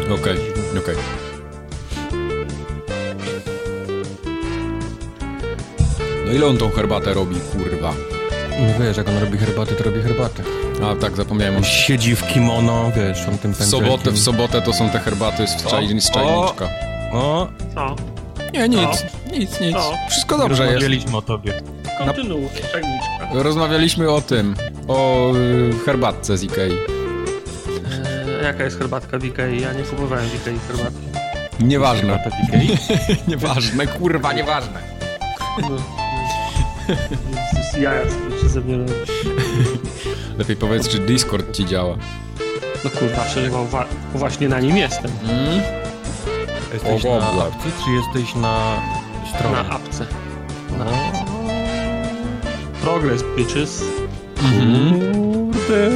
Okej, 0.06 0.16
okay, 0.16 0.80
okej. 0.80 0.96
Okay. 0.96 1.26
No 6.26 6.32
ile 6.34 6.46
on 6.46 6.58
tą 6.58 6.70
herbatę 6.70 7.14
robi, 7.14 7.36
kurwa? 7.52 7.94
No 8.50 8.86
wiesz, 8.86 8.98
jak 8.98 9.10
on 9.10 9.18
robi 9.18 9.38
herbatę, 9.38 9.76
to 9.76 9.84
robi 9.84 10.02
herbatę. 10.02 10.44
A 10.84 10.96
tak, 10.96 11.16
zapomniałem. 11.16 11.58
On 11.58 11.64
siedzi 11.64 12.16
w 12.16 12.28
kimono, 12.28 12.92
wiesz, 12.96 13.28
on 13.28 13.38
tym 13.38 13.54
w 13.54 13.66
sobotę, 13.66 14.12
w 14.12 14.20
sobotę 14.20 14.62
to 14.62 14.74
są 14.74 14.90
te 14.90 15.00
herbaty 15.00 15.48
z, 15.48 15.56
czaj, 15.64 16.00
z 16.02 16.12
czajniczka. 16.12 16.70
O, 17.14 17.48
co? 17.76 17.96
Nie, 18.54 18.70
nic, 18.70 18.80
Co? 18.82 19.32
nic, 19.32 19.60
nic. 19.60 19.74
Co? 19.74 19.94
Wszystko 20.10 20.38
dobrze 20.38 20.64
jest. 20.64 20.74
Rozmawialiśmy 20.74 21.18
o 21.18 21.22
tobie. 21.22 21.54
Kontynuuj, 21.98 22.48
czajniczka. 22.72 23.44
Rozmawialiśmy 23.44 24.12
o 24.12 24.22
tym, 24.22 24.56
o 24.88 25.32
y, 25.36 25.74
herbatce 25.86 26.38
z 26.38 26.44
Ikei. 26.44 26.72
E, 28.42 28.44
jaka 28.44 28.64
jest 28.64 28.78
herbatka 28.78 29.20
w 29.20 29.26
Ikei? 29.26 29.62
Ja 29.62 29.74
nie 29.74 29.84
kupowałem 29.84 30.26
w 30.30 30.36
Ikei 30.36 30.60
herbatki. 30.60 31.06
Nieważne. 31.60 32.20
Herbata 32.20 32.30
w 32.30 32.48
Ikei? 32.48 32.78
nieważne, 33.32 33.88
kurwa, 33.88 34.34
nieważne. 34.34 34.80
No. 35.62 35.78
Jaja 37.82 38.02
się 38.42 38.50
ze 38.50 38.62
mnie 38.62 38.78
Lepiej 40.38 40.56
powiedz, 40.56 40.88
czy 40.88 41.00
Discord 41.00 41.56
ci 41.56 41.66
działa. 41.66 41.98
No 42.84 42.90
kurwa, 42.90 43.24
przecież 43.24 43.52
właśnie 44.16 44.50
na 44.50 44.60
nim 44.60 44.78
jestem. 44.78 45.12
Mm? 45.24 45.62
Jesteś 46.74 47.06
o, 47.06 47.20
na 47.20 47.44
apce, 47.44 47.70
czy 47.86 47.92
jesteś 47.92 48.36
na 48.36 48.82
stronie? 49.36 49.56
Na 49.56 49.70
apce. 49.70 50.06
Na 50.78 50.86
apce. 50.86 51.26
Progress, 52.82 53.24
bitches. 53.38 53.84
Mhm. 54.44 55.16
Kurde. 55.54 55.92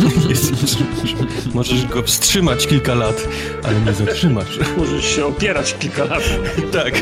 Możesz 1.54 1.86
go 1.86 2.02
wstrzymać 2.02 2.66
kilka 2.66 2.94
lat, 2.94 3.28
ale 3.62 3.80
nie 3.80 3.92
zatrzymasz. 3.92 4.58
Możesz 4.76 5.04
się 5.04 5.26
opierać 5.26 5.74
kilka 5.78 6.04
lat. 6.04 6.22
tak. 6.72 6.94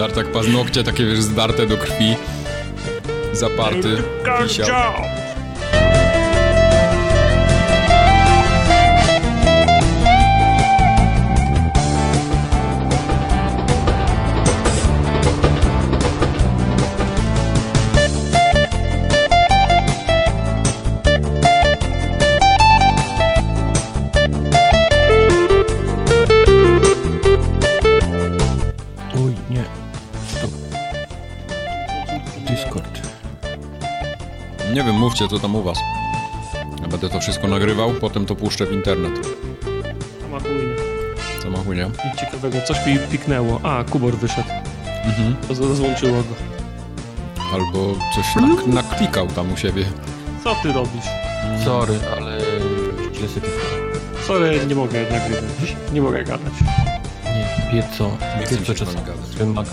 Tartak 0.00 0.32
paznokcie 0.32 0.84
takie 0.84 1.06
wiesz 1.06 1.20
zdarte 1.20 1.66
do 1.66 1.76
krwi. 1.76 2.16
Zaparty. 3.32 4.02
Pisiał. 4.42 4.66
Mówcie 35.10 35.28
co 35.28 35.38
tam 35.38 35.56
u 35.56 35.62
was. 35.62 35.78
Ja 36.82 36.88
będę 36.88 37.08
to 37.08 37.20
wszystko 37.20 37.48
nagrywał, 37.48 37.92
potem 37.92 38.26
to 38.26 38.36
puszczę 38.36 38.66
w 38.66 38.72
internet. 38.72 39.12
Co 40.20 40.28
ma 40.28 40.40
chujnie. 40.40 40.74
Co 41.42 41.50
ma 41.50 41.58
chujnie? 41.58 41.84
Nic 41.84 42.20
ciekawego, 42.20 42.60
coś 42.60 42.86
mi 42.86 42.98
piknęło. 42.98 43.60
A, 43.62 43.84
Kubor 43.84 44.16
wyszedł. 44.16 44.48
Mhm. 45.04 45.36
To 45.48 45.68
rozłączyło 45.68 46.12
go. 46.12 46.34
Albo 47.52 47.94
coś 48.14 48.36
nak 48.36 48.66
naklikał 48.66 49.26
tam 49.26 49.52
u 49.52 49.56
siebie. 49.56 49.84
Co 50.44 50.54
ty 50.54 50.72
robisz? 50.72 51.04
Sorry, 51.64 51.98
ale... 52.16 52.38
Sorry, 54.26 54.66
nie 54.66 54.74
mogę 54.74 55.02
nagrywać. 55.02 55.76
Nie 55.92 56.02
mogę 56.02 56.24
gadać. 56.24 56.52
Nie, 57.24 57.72
wie 57.72 57.88
co. 57.98 58.10
Nie 58.40 58.46
chcę 58.46 58.64
się 58.66 58.74
czasem 58.74 59.04
gadać. 59.04 59.36
Wymaga 59.38 59.70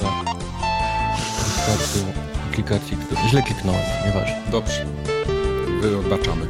aplikacji, 2.58 2.98
który 2.98 3.22
źle 3.30 3.44
kliknąłem, 3.44 3.82
nieważne. 4.06 4.42
Dobrze. 4.52 4.86
Wybaczamy. 5.96 6.46